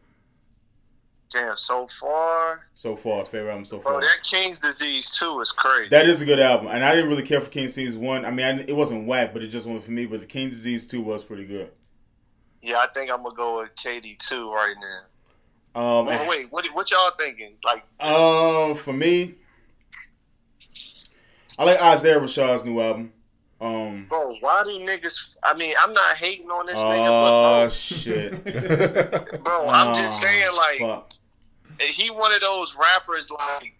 Damn. 1.31 1.57
So 1.57 1.87
far, 1.87 2.67
so 2.73 2.95
far. 2.95 3.25
Favorite 3.25 3.51
album 3.51 3.65
so 3.65 3.79
bro, 3.79 3.93
far. 3.93 4.01
that 4.01 4.23
King's 4.23 4.59
disease 4.59 5.09
too 5.09 5.41
is 5.41 5.51
crazy. 5.51 5.89
That 5.89 6.07
is 6.07 6.21
a 6.21 6.25
good 6.25 6.39
album, 6.39 6.67
and 6.67 6.83
I 6.85 6.95
didn't 6.95 7.09
really 7.09 7.23
care 7.23 7.41
for 7.41 7.49
King's 7.49 7.75
Disease 7.75 7.97
one. 7.97 8.23
I 8.23 8.31
mean, 8.31 8.45
I, 8.45 8.59
it 8.61 8.75
wasn't 8.75 9.07
whack, 9.07 9.33
but 9.33 9.43
it 9.43 9.47
just 9.47 9.65
wasn't 9.65 9.83
for 9.83 9.91
me. 9.91 10.05
But 10.05 10.21
the 10.21 10.25
King's 10.25 10.55
Disease 10.55 10.87
two 10.87 11.01
was 11.01 11.23
pretty 11.23 11.45
good. 11.45 11.71
yeah, 12.61 12.77
I 12.77 12.87
think 12.93 13.11
I'm 13.11 13.23
gonna 13.23 13.35
go 13.35 13.59
with 13.59 13.75
KD 13.75 14.17
two 14.19 14.51
right 14.51 14.75
now. 14.79 15.01
Um, 15.77 16.07
Wait, 16.07 16.19
and- 16.19 16.27
wait, 16.27 16.51
what 16.51 16.65
what 16.73 16.89
y'all 16.89 17.11
thinking? 17.19 17.53
Like, 17.63 17.83
Um, 17.99 18.73
for 18.73 18.93
me, 18.93 19.35
I 21.59 21.65
like 21.65 21.79
Isaiah 21.79 22.19
Rashad's 22.19 22.65
new 22.65 22.81
album. 22.81 23.13
Um, 23.61 24.07
bro, 24.09 24.35
why 24.39 24.63
do 24.63 24.69
niggas? 24.71 25.37
I 25.43 25.53
mean, 25.55 25.75
I'm 25.79 25.93
not 25.93 26.15
hating 26.17 26.49
on 26.49 26.65
this 26.65 26.75
oh 26.77 26.83
nigga, 26.83 27.07
but 27.07 27.63
oh 27.63 27.69
shit. 27.69 29.43
bro, 29.43 29.67
I'm 29.69 29.93
just 29.93 30.19
saying, 30.19 30.51
like, 30.55 30.79
fuck. 30.79 31.11
he 31.79 32.09
one 32.09 32.33
of 32.33 32.41
those 32.41 32.75
rappers 32.75 33.29
like 33.29 33.73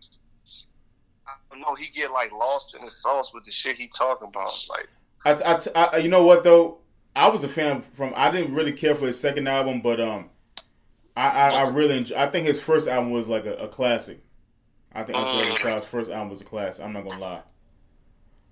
I 1.27 1.33
don't 1.49 1.61
know, 1.61 1.73
he 1.73 1.87
get 1.87 2.11
like 2.11 2.31
lost 2.31 2.75
in 2.75 2.85
the 2.85 2.91
sauce 2.91 3.33
with 3.33 3.43
the 3.43 3.51
shit 3.51 3.75
he 3.75 3.87
talking 3.87 4.27
about. 4.27 4.53
Like 4.69 4.87
I, 5.25 5.55
I, 5.75 5.83
I, 5.93 5.97
you 5.97 6.09
know 6.09 6.23
what 6.23 6.43
though? 6.43 6.77
I 7.15 7.29
was 7.29 7.43
a 7.43 7.47
fan 7.47 7.81
from. 7.81 8.13
I 8.15 8.29
didn't 8.29 8.53
really 8.53 8.71
care 8.73 8.93
for 8.93 9.07
his 9.07 9.19
second 9.19 9.47
album, 9.47 9.81
but 9.81 9.99
um, 9.99 10.29
I, 11.17 11.29
I, 11.29 11.49
I 11.63 11.69
really 11.69 11.97
enjoy, 11.97 12.15
I 12.17 12.27
think 12.29 12.45
his 12.47 12.61
first 12.61 12.87
album 12.87 13.11
was 13.11 13.27
like 13.27 13.45
a, 13.45 13.55
a 13.55 13.67
classic. 13.67 14.19
I 14.93 15.03
think 15.03 15.17
Isaiah 15.17 15.51
Mm. 15.51 15.55
Rashad's 15.57 15.85
first 15.85 16.09
album 16.11 16.29
was 16.29 16.41
a 16.41 16.43
classic. 16.43 16.83
I'm 16.85 16.93
not 16.93 17.07
gonna 17.07 17.19
lie. 17.21 17.41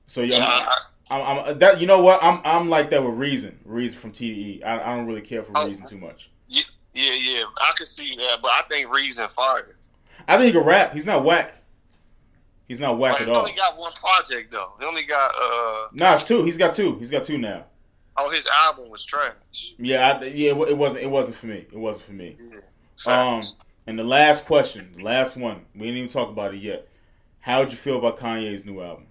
So 0.08 0.22
yeah, 0.22 0.38
yeah, 0.38 0.46
I'm- 0.46 0.70
I, 1.10 1.22
I'm, 1.22 1.40
I'm 1.50 1.60
that 1.60 1.80
you 1.80 1.86
know 1.88 2.02
what 2.02 2.24
I'm 2.24 2.42
I'm 2.44 2.68
like 2.70 2.90
that 2.90 3.04
with 3.04 3.16
Reason 3.16 3.60
Reason 3.64 3.98
from 4.00 4.12
TDE. 4.12 4.64
I, 4.66 4.82
I 4.82 4.96
don't 4.96 5.06
really 5.06 5.22
care 5.22 5.44
for 5.44 5.52
Oh. 5.56 5.68
Reason 5.68 5.86
too 5.86 5.98
much. 6.00 6.32
yeah, 6.48 6.64
yeah, 6.94 7.44
I 7.62 7.74
can 7.78 7.86
see 7.86 8.16
that, 8.18 8.40
but 8.42 8.50
I 8.52 8.62
think 8.70 8.92
Reason 8.92 9.28
fire. 9.30 9.76
I 10.28 10.38
think 10.38 10.48
he 10.48 10.52
can 10.60 10.68
rap. 10.68 10.94
He's 10.94 11.06
not 11.06 11.24
whack. 11.24 11.54
He's 12.68 12.80
not 12.80 12.98
whack 12.98 13.14
Like, 13.20 13.22
at 13.24 13.28
all. 13.30 13.36
he 13.36 13.40
only 13.52 13.54
got 13.56 13.78
one 13.78 13.92
project 13.94 14.52
though. 14.52 14.72
He 14.80 14.86
only 14.86 15.04
got 15.04 15.32
uh 15.40 15.88
Nah, 15.94 16.14
it's 16.16 16.24
two. 16.24 16.44
He's 16.44 16.58
got 16.58 16.74
two. 16.74 16.98
He's 16.98 17.12
got 17.12 17.24
two 17.24 17.38
now. 17.38 17.66
Oh 18.18 18.30
his 18.30 18.46
album 18.64 18.90
was 18.90 19.04
trash. 19.04 19.74
Yeah, 19.78 20.18
I, 20.20 20.24
yeah. 20.26 20.52
It, 20.52 20.70
it 20.70 20.78
wasn't. 20.78 21.04
It 21.04 21.10
wasn't 21.10 21.38
for 21.38 21.48
me. 21.48 21.66
It 21.72 21.78
wasn't 21.78 22.06
for 22.06 22.14
me. 22.14 22.38
Yeah. 23.06 23.32
Um, 23.36 23.42
and 23.88 24.00
the 24.00 24.04
last 24.04 24.46
question, 24.46 24.94
the 24.96 25.04
last 25.04 25.38
one, 25.38 25.66
we 25.76 25.82
didn't 25.88 25.98
even 25.98 26.10
talk 26.10 26.30
about 26.30 26.54
it 26.54 26.62
yet. 26.62 26.88
How'd 27.40 27.72
you 27.72 27.78
feel 27.78 27.98
about 27.98 28.18
Kanye's 28.18 28.66
new 28.66 28.82
album? 28.82 29.06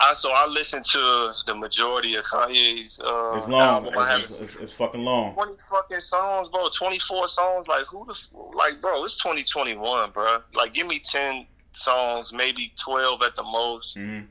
I 0.00 0.14
so 0.14 0.32
I 0.32 0.46
listened 0.46 0.84
to 0.86 1.32
the 1.46 1.54
majority 1.54 2.16
of 2.16 2.24
Kanye's 2.24 2.98
uh 2.98 3.34
It's 3.36 3.46
long. 3.46 3.86
album. 3.86 3.94
It's, 3.96 4.30
it's, 4.32 4.56
it's, 4.56 4.72
fucking 4.72 5.00
long. 5.04 5.34
twenty 5.34 5.54
fucking 5.70 6.00
songs, 6.00 6.48
bro. 6.48 6.68
Twenty 6.70 6.98
four 6.98 7.28
songs. 7.28 7.68
Like 7.68 7.86
who 7.86 8.04
the 8.06 8.14
like, 8.54 8.80
bro? 8.80 9.04
It's 9.04 9.16
twenty 9.16 9.44
twenty 9.44 9.76
one, 9.76 10.10
bro. 10.10 10.38
Like 10.54 10.74
give 10.74 10.88
me 10.88 10.98
ten 10.98 11.46
songs, 11.72 12.32
maybe 12.32 12.72
twelve 12.76 13.22
at 13.22 13.36
the 13.36 13.44
most. 13.44 13.96
Mhm. 13.96 14.26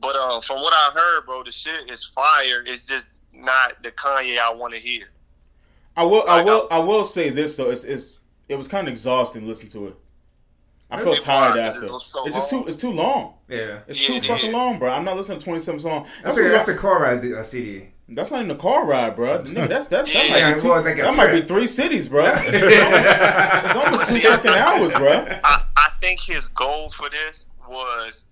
But 0.00 0.16
um, 0.16 0.40
from 0.42 0.60
what 0.60 0.72
I 0.74 0.90
heard, 0.94 1.26
bro, 1.26 1.42
the 1.42 1.50
shit 1.52 1.90
is 1.90 2.04
fire. 2.04 2.62
It's 2.66 2.86
just 2.86 3.06
not 3.32 3.82
the 3.82 3.90
Kanye 3.92 4.38
I 4.38 4.52
want 4.52 4.74
to 4.74 4.80
hear. 4.80 5.08
I 5.96 6.04
will. 6.04 6.24
I 6.28 6.42
will. 6.42 6.68
I 6.70 6.78
will 6.78 7.04
say 7.04 7.30
this 7.30 7.56
though. 7.56 7.70
It's, 7.70 7.84
it's 7.84 8.18
it 8.48 8.56
was 8.56 8.68
kind 8.68 8.86
of 8.86 8.92
exhausting 8.92 9.42
to 9.42 9.46
listen 9.46 9.68
to 9.70 9.88
it. 9.88 9.96
I 10.88 11.00
felt 11.02 11.20
tired 11.20 11.58
after. 11.58 11.86
it 11.86 12.00
so 12.00 12.26
it's 12.26 12.36
just 12.36 12.50
too. 12.50 12.56
long. 12.58 12.68
It's 12.68 12.76
too 12.76 12.92
long. 12.92 13.34
Yeah. 13.48 13.80
It's 13.88 14.00
Yeah, 14.00 14.06
too 14.06 14.14
it 14.14 14.24
fucking 14.24 14.48
is. 14.50 14.54
long, 14.54 14.78
bro. 14.78 14.90
I'm 14.92 15.04
not 15.04 15.16
listening 15.16 15.38
to 15.40 15.44
27 15.44 15.80
songs. 15.80 16.08
That's 16.22 16.36
That's, 16.36 16.46
a, 16.46 16.50
that's 16.50 16.68
a 16.68 16.76
car 16.76 17.02
ride 17.02 17.24
uh, 17.24 17.42
CD. 17.42 17.88
that's 18.08 18.30
not 18.30 18.38
even 18.44 18.52
a 18.52 18.58
car 18.58 18.86
ride, 18.86 19.16
bro. 19.16 19.38
Nigga, 19.42 19.68
that's 19.68 19.88
that. 19.88 20.06
That, 20.06 20.14
Yeah, 20.14 20.20
might, 20.30 20.38
yeah, 20.38 20.54
be 20.54 20.60
two, 20.60 20.68
well, 20.68 20.82
that 20.84 21.16
might 21.16 21.32
be 21.32 21.42
three 21.42 21.66
cities, 21.66 22.06
bro. 22.08 22.24
it's 22.36 22.44
almost, 22.84 23.64
it's 23.64 23.74
almost 23.74 24.08
two 24.10 24.20
fucking 24.20 24.50
hours, 24.52 24.92
bro. 24.92 25.26
I, 25.42 25.64
I 25.76 25.88
think 26.00 26.20
his 26.20 26.46
goal 26.48 26.92
for 26.92 27.10
this 27.10 27.46
was 27.68 28.25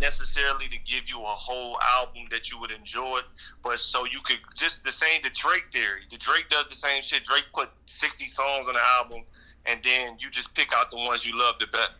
not 0.00 0.06
necessarily 0.06 0.68
to 0.68 0.78
give 0.78 1.08
you 1.08 1.20
a 1.20 1.24
whole 1.24 1.78
album 1.98 2.22
that 2.30 2.50
you 2.50 2.58
would 2.58 2.70
enjoy, 2.70 3.20
but 3.62 3.78
so 3.78 4.04
you 4.04 4.20
could 4.24 4.38
just 4.56 4.82
the 4.84 4.92
same 4.92 5.22
the 5.22 5.30
Drake 5.30 5.64
theory. 5.72 6.02
The 6.10 6.18
Drake 6.18 6.48
does 6.50 6.66
the 6.66 6.74
same 6.74 7.02
shit. 7.02 7.24
Drake 7.24 7.44
put 7.52 7.68
sixty 7.86 8.26
songs 8.26 8.66
on 8.68 8.74
the 8.74 8.80
album, 8.98 9.22
and 9.66 9.80
then 9.82 10.16
you 10.18 10.30
just 10.30 10.52
pick 10.54 10.72
out 10.74 10.90
the 10.90 10.96
ones 10.96 11.24
you 11.24 11.38
love 11.38 11.56
the 11.58 11.66
best. 11.66 11.92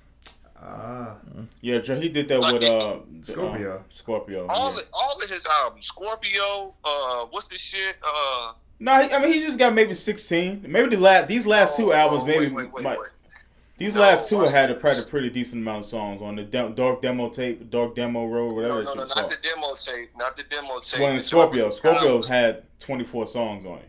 Ah. 0.63 1.15
Yeah, 1.63 1.79
Dre, 1.79 1.99
he 2.01 2.09
did 2.11 2.29
that 2.29 2.41
with 2.41 2.63
uh 2.63 2.99
Scorpio. 3.23 3.77
um, 3.77 3.85
Scorpio. 3.91 4.47
All 4.49 4.73
yeah. 4.73 4.81
of, 4.81 4.85
all 4.93 5.21
of 5.23 5.31
his 5.31 5.47
albums, 5.47 5.87
Scorpio, 5.87 6.75
uh, 6.85 7.25
what's 7.31 7.49
this 7.49 7.61
shit? 7.61 7.97
Uh, 8.03 8.53
No, 8.79 9.03
he- 9.03 9.13
I 9.13 9.19
mean 9.21 9.33
he 9.33 9.41
just 9.41 9.59
got 9.59 9.73
maybe 9.73 9.95
16. 9.95 10.65
Maybe 10.69 10.97
the 10.97 11.03
last 11.03 11.29
these 11.29 11.47
last 11.47 11.77
two 11.77 11.93
oh, 11.93 11.97
albums, 11.97 12.23
oh, 12.23 12.27
maybe 12.27 12.47
wait, 12.47 12.55
wait, 12.55 12.73
wait, 12.73 12.85
might- 12.85 12.99
wait. 12.99 13.09
These 13.81 13.95
No, 13.97 14.03
last 14.03 14.29
two 14.29 14.37
watch 14.39 14.51
had 14.53 14.71
a, 14.71 14.75
this. 14.75 14.83
had 14.97 15.05
a 15.05 15.07
pretty 15.09 15.31
decent 15.31 15.63
amount 15.63 15.79
of 15.81 15.85
songs 15.87 16.23
on 16.23 16.37
the 16.37 16.45
de- 16.45 16.69
Dark 16.71 17.03
Demo 17.03 17.29
tape, 17.31 17.69
Dark 17.71 17.97
Demo 17.97 18.27
Road, 18.27 18.55
whatever 18.55 18.75
No, 18.75 18.79
that 18.81 18.85
no, 18.85 18.91
shit 18.91 18.97
no, 18.99 19.05
not 19.07 19.15
called. 19.17 19.31
the 19.33 19.37
demo 19.43 19.75
tape, 19.77 20.11
not 20.17 20.37
the 20.37 20.43
demo 20.45 20.79
tape. 20.81 21.01
When 21.01 21.17
The 21.17 21.23
Scorpio, 21.23 21.71
Scorpio 21.71 22.01
Scorpio 22.21 22.29
had 22.29 22.63
24 22.79 23.27
songs 23.27 23.67
on 23.67 23.79
it. 23.79 23.89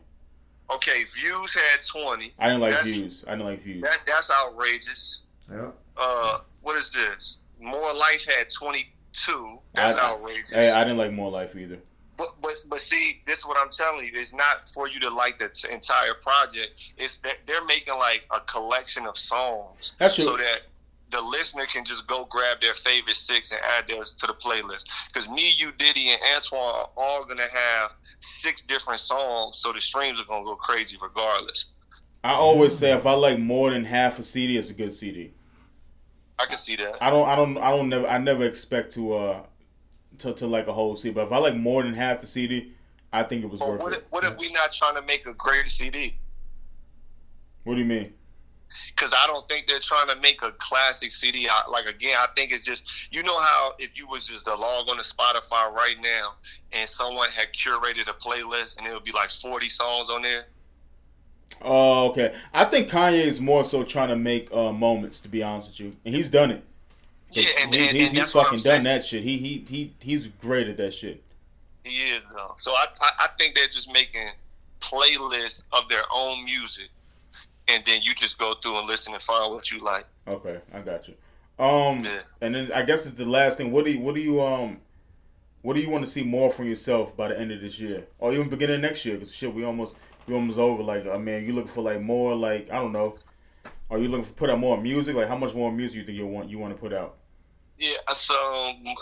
Okay, 0.74 1.04
Views 1.04 1.54
had 1.54 1.84
twenty. 1.86 2.34
I 2.40 2.48
didn't 2.48 2.62
like 2.62 2.72
That's- 2.72 2.88
views. 2.94 3.26
I 3.28 3.32
didn't 3.32 3.46
like 3.46 3.62
views. 3.62 3.82
That 3.84 4.00
that's 4.08 4.32
outrageous. 4.32 5.22
Yeah. 5.52 5.72
uh, 5.98 6.40
what 6.62 6.78
is 6.78 6.92
this? 6.94 7.40
More 7.60 7.94
Life 7.94 8.26
had 8.26 8.50
22. 8.50 9.60
That's 9.76 9.94
I- 9.94 10.00
outrageous. 10.00 10.50
Hey, 10.50 10.72
I 10.72 10.84
didn't 10.86 10.98
like 10.98 11.12
More 11.12 11.30
Life 11.30 11.56
either. 11.58 11.80
But, 12.22 12.40
but 12.40 12.64
but 12.70 12.80
see, 12.80 13.22
this 13.26 13.40
is 13.40 13.46
what 13.48 13.58
I'm 13.60 13.72
telling 13.72 14.06
you. 14.06 14.12
It's 14.14 14.32
not 14.32 14.70
for 14.70 14.88
you 14.88 15.00
to 15.00 15.10
like 15.10 15.40
the 15.40 15.50
t- 15.50 15.68
entire 15.72 16.14
project. 16.14 16.74
It's 16.96 17.18
that 17.18 17.38
they're 17.48 17.66
making 17.66 17.96
like 17.98 18.28
a 18.30 18.42
collection 18.42 19.08
of 19.08 19.18
songs 19.18 19.94
That's 19.98 20.16
true. 20.16 20.26
so 20.26 20.38
that 20.38 20.62
the 21.12 21.20
listener 21.20 21.66
can 21.66 21.84
just 21.84 22.06
go 22.08 22.26
grab 22.26 22.62
their 22.62 22.76
favorite 22.76 23.16
six 23.16 23.52
and 23.52 23.60
add 23.64 23.88
theirs 23.88 24.14
to 24.20 24.28
the 24.28 24.34
playlist. 24.34 24.86
Because 25.08 25.28
me, 25.30 25.52
you, 25.58 25.72
Diddy, 25.80 26.10
and 26.10 26.22
Antoine 26.36 26.60
are 26.60 26.90
all 26.96 27.26
gonna 27.26 27.50
have 27.52 27.92
six 28.20 28.62
different 28.62 29.00
songs, 29.00 29.58
so 29.58 29.74
the 29.74 29.82
streams 29.82 30.20
are 30.20 30.26
gonna 30.26 30.46
go 30.46 30.56
crazy 30.56 30.98
regardless. 31.02 31.66
I 32.24 32.34
always 32.34 32.78
say 32.78 32.94
if 32.94 33.08
I 33.08 33.14
like 33.14 33.40
more 33.40 33.72
than 33.72 33.84
half 33.84 34.20
a 34.20 34.24
CD, 34.24 34.58
it's 34.58 34.70
a 34.70 34.74
good 34.74 34.94
CD. 34.94 35.34
I 36.38 36.46
can 36.46 36.58
see 36.58 36.76
that. 36.76 37.02
I 37.02 37.10
don't, 37.10 37.28
I 37.28 37.36
don't, 37.36 37.58
I 37.58 37.72
don't 37.72 37.90
never, 37.90 38.08
I 38.08 38.20
never 38.20 38.46
expect 38.46 38.92
to, 38.94 39.16
uh, 39.16 39.42
to, 40.22 40.34
to 40.34 40.48
like 40.48 40.68
a 40.68 40.74
whole 40.74 40.96
CD. 40.96 41.14
But 41.14 41.28
if 41.28 41.32
I 41.32 41.38
like 41.38 41.56
more 41.56 41.84
than 41.84 41.94
half 41.94 42.22
the 42.22 42.28
CD, 42.28 42.72
I 43.14 43.24
think 43.24 43.44
it 43.44 43.50
was 43.50 43.60
But 43.60 43.70
worth 43.70 43.80
what 43.82 43.94
it. 43.94 44.00
if, 44.00 44.12
what 44.12 44.24
if 44.24 44.38
we 44.38 44.52
not 44.52 44.72
trying 44.72 44.96
to 44.96 45.02
make 45.02 45.26
a 45.28 45.34
great 45.34 45.70
CD? 45.70 46.16
What 47.64 47.76
do 47.76 47.80
you 47.80 47.86
mean? 47.86 48.14
because 48.96 49.14
I 49.14 49.28
don't 49.28 49.48
think 49.48 49.68
they're 49.68 49.80
trying 49.80 50.08
to 50.08 50.16
make 50.16 50.42
a 50.44 50.52
classic 50.54 51.12
CD. 51.12 51.48
I, 51.50 51.68
like 51.70 51.86
again, 51.86 52.16
I 52.18 52.28
think 52.36 52.52
it's 52.52 52.66
just 52.66 52.84
you 53.12 53.24
know 53.24 53.40
how 53.40 53.74
if 53.80 53.92
you 53.96 54.08
was 54.08 54.26
just 54.26 54.46
to 54.46 54.56
log 54.56 54.88
on 54.90 54.98
to 54.98 55.04
Spotify 55.04 55.72
right 55.72 55.98
now 56.02 56.36
and 56.72 56.90
someone 56.90 57.30
had 57.32 57.48
curated 57.54 58.08
a 58.08 58.14
playlist 58.14 58.78
and 58.78 58.88
it 58.88 58.94
would 58.94 59.04
be 59.04 59.12
like 59.12 59.30
forty 59.30 59.70
songs 59.70 60.10
on 60.10 60.22
there. 60.22 60.46
Oh, 61.62 62.10
okay. 62.10 62.34
I 62.54 62.66
think 62.66 62.90
Kanye 62.90 63.24
is 63.26 63.40
more 63.40 63.64
so 63.64 63.84
trying 63.84 64.08
to 64.10 64.16
make 64.16 64.52
uh, 64.54 64.72
moments, 64.72 65.20
to 65.20 65.28
be 65.28 65.44
honest 65.44 65.70
with 65.70 65.80
you, 65.80 65.96
and 66.06 66.16
he's 66.16 66.30
done 66.30 66.50
it. 66.50 66.64
Yeah, 67.32 67.46
and, 67.62 67.74
He- 67.74 67.88
and, 67.88 67.98
he's, 67.98 68.10
and 68.10 68.18
he's 68.20 68.32
fucking 68.32 68.60
done 68.60 68.84
that 68.84 69.06
shit. 69.06 69.24
He 69.24 69.38
he 69.38 69.66
he 69.70 69.94
he's 70.00 70.28
great 70.28 70.68
at 70.68 70.78
that 70.78 70.94
shit. 70.94 71.24
He 71.84 72.10
is 72.12 72.22
though. 72.34 72.56
So 72.58 72.72
I, 72.72 72.86
I 73.00 73.12
I 73.20 73.28
think 73.38 73.56
they're 73.56 73.68
just 73.68 73.90
making 73.92 74.30
playlists 74.82 75.64
of 75.72 75.88
their 75.90 76.04
own 76.14 76.44
music, 76.46 76.90
and 77.68 77.84
then 77.86 78.02
you 78.02 78.14
just 78.16 78.38
go 78.38 78.56
through 78.62 78.78
and 78.80 78.88
listen 78.88 79.14
and 79.14 79.22
find 79.24 79.54
what 79.54 79.72
you 79.72 79.80
like. 79.80 80.06
Okay, 80.28 80.60
I 80.74 80.80
got 80.82 81.08
you. 81.08 81.16
Um, 81.64 82.04
Yeah. 82.04 82.20
and 82.42 82.56
then 82.56 82.72
I 82.74 82.82
guess 82.84 83.06
it's 83.06 83.16
the 83.16 83.26
last 83.26 83.58
thing. 83.58 83.72
What 83.72 83.86
do 83.86 83.92
you 83.92 84.00
what 84.00 84.16
do 84.16 84.22
you 84.22 84.42
um, 84.42 84.78
what 85.62 85.76
do 85.76 85.82
you 85.82 85.90
want 85.90 86.04
to 86.06 86.12
see 86.12 86.24
more 86.24 86.50
from 86.50 86.66
yourself 86.68 87.16
by 87.16 87.28
the 87.30 87.40
end 87.40 87.52
of 87.52 87.62
this 87.62 87.80
year, 87.80 88.06
or 88.20 88.34
even 88.34 88.50
beginning 88.50 88.76
of 88.78 88.82
next 88.82 89.06
year? 89.06 89.16
Because 89.16 89.34
shit, 89.34 89.54
we 89.54 89.64
almost 89.64 89.96
we 90.28 90.34
almost 90.34 90.60
over. 90.60 90.84
Like, 90.84 91.08
I 91.08 91.18
mean, 91.18 91.46
you 91.46 91.54
looking 91.54 91.72
for 91.72 91.82
like 91.82 92.02
more 92.02 92.36
like 92.36 92.70
I 92.72 92.76
don't 92.76 92.92
know. 92.92 93.16
Are 93.90 93.98
you 94.00 94.08
looking 94.08 94.26
for 94.26 94.34
put 94.34 94.50
out 94.50 94.60
more 94.60 94.80
music? 94.82 95.16
Like, 95.16 95.28
how 95.28 95.36
much 95.38 95.54
more 95.54 95.72
music 95.72 95.98
you 95.98 96.06
think 96.06 96.18
you 96.18 96.26
want 96.26 96.50
you 96.50 96.58
want 96.60 96.74
to 96.76 96.80
put 96.80 96.94
out? 96.94 97.16
Yeah. 97.82 97.98
So 98.16 98.36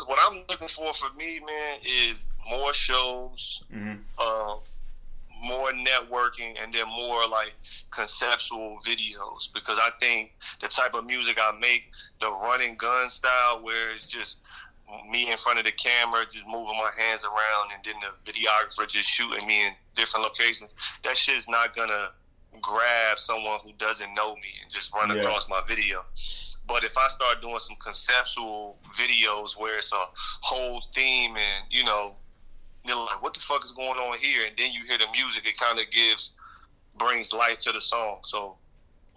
what 0.05 0.17
I'm 0.25 0.43
looking 0.49 0.69
for 0.69 0.93
for 0.93 1.09
me, 1.17 1.41
man, 1.45 1.80
is 1.86 2.30
more 2.49 2.73
shows. 2.73 3.61
hmm 3.71 3.93
uh, 4.17 4.55
more 5.41 5.71
networking 5.71 6.61
and 6.61 6.73
then 6.73 6.86
more 6.89 7.25
like 7.25 7.53
conceptual 7.91 8.77
videos 8.86 9.47
because 9.53 9.77
I 9.80 9.89
think 9.97 10.34
the 10.61 10.67
type 10.67 10.93
of 10.95 11.05
music 11.05 11.38
I 11.41 11.57
make, 11.57 11.84
the 12.19 12.30
running 12.30 12.75
gun 12.75 13.09
style, 13.09 13.61
where 13.63 13.91
it's 13.95 14.05
just 14.05 14.36
me 15.09 15.32
in 15.32 15.38
front 15.38 15.57
of 15.57 15.63
the 15.63 15.71
camera, 15.71 16.25
just 16.30 16.45
moving 16.45 16.75
my 16.77 16.91
hands 16.97 17.23
around, 17.23 17.71
and 17.73 17.82
then 17.86 17.93
the 18.01 18.32
videographer 18.32 18.86
just 18.86 19.07
shooting 19.09 19.47
me 19.47 19.67
in 19.67 19.71
different 19.95 20.25
locations. 20.25 20.73
That 21.05 21.15
shit 21.15 21.38
is 21.38 21.47
not 21.47 21.73
gonna 21.73 22.11
grab 22.61 23.17
someone 23.17 23.61
who 23.63 23.71
doesn't 23.80 24.13
know 24.13 24.36
me 24.36 24.51
and 24.61 24.69
just 24.69 24.91
run 24.93 25.09
Yeah. 25.09 25.21
across 25.21 25.47
my 25.47 25.61
video. 25.65 26.03
But 26.70 26.84
if 26.84 26.95
I 26.97 27.07
start 27.09 27.41
doing 27.41 27.59
some 27.59 27.76
conceptual 27.84 28.78
videos 28.95 29.57
where 29.57 29.80
it's 29.80 29.91
a 29.91 30.05
whole 30.41 30.84
theme 30.93 31.36
and 31.36 31.65
you 31.72 31.84
know 31.84 32.15
you're 32.86 32.95
like, 32.95 33.22
what 33.22 33.34
the 33.34 33.39
fuck 33.39 33.65
is 33.65 33.72
going 33.72 33.99
on 33.99 34.17
here? 34.20 34.45
And 34.45 34.55
then 34.57 34.72
you 34.72 34.86
hear 34.86 34.97
the 34.97 35.07
music, 35.11 35.45
it 35.45 35.57
kind 35.57 35.80
of 35.80 35.89
gives, 35.91 36.32
brings 36.97 37.34
life 37.34 37.57
to 37.59 37.72
the 37.72 37.82
song. 37.82 38.20
So 38.24 38.55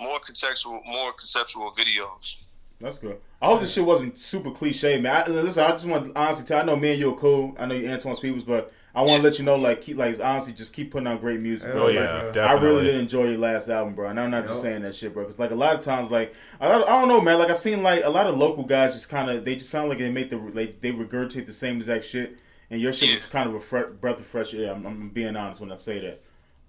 more 0.01 0.19
contextual, 0.19 0.85
more 0.85 1.13
conceptual 1.13 1.73
videos. 1.73 2.37
That's 2.81 2.99
good. 2.99 3.19
I 3.41 3.47
hope 3.47 3.61
this 3.61 3.73
shit 3.73 3.85
wasn't 3.85 4.19
super 4.19 4.51
cliche, 4.51 5.01
man. 5.01 5.25
I, 5.25 5.29
listen, 5.29 5.65
I 5.65 5.71
just 5.71 5.87
want 5.87 6.07
to 6.07 6.21
honestly 6.21 6.45
tell. 6.45 6.61
I 6.61 6.65
know 6.65 6.77
me 6.77 6.93
and 6.93 7.01
you 7.01 7.13
are 7.13 7.17
cool. 7.17 7.55
I 7.59 7.67
know 7.67 7.75
you 7.75 7.89
Antoine 7.89 8.17
Peoples, 8.17 8.45
but 8.45 8.73
I 8.95 9.01
want 9.03 9.23
to 9.23 9.29
let 9.29 9.39
you 9.39 9.45
know, 9.47 9.57
like, 9.57 9.81
keep 9.81 9.97
like 9.97 10.21
honestly, 10.21 10.53
just 10.53 10.75
keep 10.75 10.91
putting 10.91 11.07
out 11.07 11.21
great 11.21 11.41
music. 11.41 11.71
Oh, 11.71 11.73
Bro. 11.73 11.83
Oh 11.83 11.87
Like, 11.87 12.35
yeah, 12.37 12.45
I 12.47 12.53
I 12.55 12.61
really 12.61 12.85
did 12.85 12.97
enjoy 12.97 13.29
your 13.31 13.39
last 13.39 13.69
album, 13.69 13.95
bro. 13.95 14.09
And 14.11 14.21
I'm 14.21 14.31
not 14.31 14.47
just 14.47 14.61
saying 14.61 14.83
that 14.83 14.95
shit, 14.95 15.15
bro. 15.15 15.23
Because 15.25 15.39
like 15.39 15.51
a 15.51 15.55
lot 15.55 15.75
of 15.75 15.81
times, 15.81 16.11
like 16.11 16.35
I, 16.61 16.69
don't- 16.69 16.87
I 16.89 17.01
don't 17.01 17.09
know, 17.09 17.21
man. 17.21 17.39
Like 17.39 17.49
I 17.51 17.55
seen 17.55 17.83
like 17.83 18.05
a 18.05 18.11
lot 18.11 18.27
of 18.27 18.37
local 18.37 18.65
guys 18.65 18.93
just 18.93 19.09
kind 19.09 19.31
of 19.31 19.45
they 19.47 19.55
just 19.57 19.71
sound 19.71 19.89
like 19.89 19.99
they 19.99 20.11
make 20.11 20.29
the 20.29 20.37
like 20.37 20.81
they 20.81 20.93
regurgitate 20.93 21.47
the 21.47 21.53
same 21.53 21.77
exact 21.77 22.05
shit. 22.05 22.37
And 22.71 22.81
your 22.81 22.93
shit 22.93 23.09
Yeah. 23.09 23.15
was 23.17 23.27
kind 23.27 23.49
of 23.49 23.55
a 23.55 23.61
fre- 23.61 23.93
breath 24.01 24.21
of 24.21 24.27
fresh 24.27 24.53
air. 24.55 24.73
I'm, 24.73 24.85
I'm 24.87 25.09
being 25.11 25.37
honest 25.37 25.61
when 25.61 25.73
I 25.73 25.77
say 25.77 25.99
that. 26.01 26.23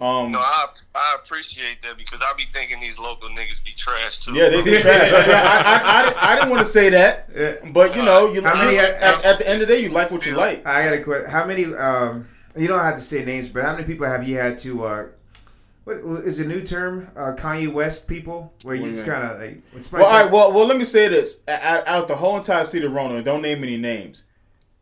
Um, 0.04 0.32
No, 0.32 0.40
I 0.40 0.68
I 0.96 1.18
appreciate 1.24 1.82
that 1.84 1.98
because 1.98 2.20
I 2.22 2.34
be 2.36 2.46
thinking 2.52 2.80
these 2.80 3.00
local 3.00 3.30
niggas 3.30 3.64
be 3.64 3.72
trash 3.78 4.20
too. 4.20 4.34
yeah, 4.34 4.50
they 4.50 4.62
did 4.62 4.82
trash. 4.82 5.12
yeah, 5.28 5.42
I, 5.42 5.58
I, 5.58 6.00
I, 6.00 6.04
didn't, 6.06 6.24
I 6.24 6.36
didn't 6.36 6.50
want 6.50 6.66
to 6.66 6.72
say 6.72 6.90
that, 6.90 7.74
but 7.74 7.96
you 7.96 8.04
know, 8.04 8.30
you, 8.32 8.42
How 8.42 8.54
you- 8.54 8.66
many- 8.66 8.78
at, 8.80 9.24
at 9.26 9.38
the 9.38 9.48
end 9.48 9.62
of 9.62 9.68
the 9.68 9.74
day, 9.74 9.82
you 9.82 9.90
like 9.90 10.12
what 10.12 10.26
you 10.26 10.36
like. 10.36 10.66
I 10.66 10.84
got 10.84 10.94
a 10.94 11.04
question. 11.04 11.30
How 11.30 11.46
many? 11.46 11.66
Um, 11.74 12.28
you 12.58 12.68
don't 12.68 12.80
have 12.84 12.96
to 12.96 13.02
say 13.02 13.24
names, 13.24 13.48
but 13.50 13.64
how 13.64 13.72
many 13.74 13.86
people 13.86 14.06
have 14.06 14.28
you 14.28 14.38
had 14.38 14.58
to? 14.60 14.84
Uh, 14.86 15.06
what 15.86 15.98
is 15.98 16.40
a 16.40 16.46
new 16.46 16.62
term? 16.62 17.10
Uh, 17.16 17.34
Kanye 17.34 17.72
West 17.72 18.08
people, 18.08 18.54
where 18.64 18.76
you 18.76 18.84
What 18.84 18.92
just 18.92 19.06
kind 19.06 19.24
of 19.24 19.40
like. 19.40 19.62
Well, 19.92 20.06
all 20.06 20.12
right. 20.12 20.32
Well, 20.32 20.54
well, 20.54 20.66
let 20.66 20.78
me 20.78 20.86
say 20.86 21.08
this: 21.08 21.42
out, 21.48 21.88
out 21.88 22.08
the 22.08 22.16
whole 22.16 22.38
entire 22.38 22.66
city 22.66 22.86
of 22.86 22.94
Rona, 22.94 23.22
don't 23.24 23.42
name 23.42 23.64
any 23.64 23.78
names. 23.78 24.26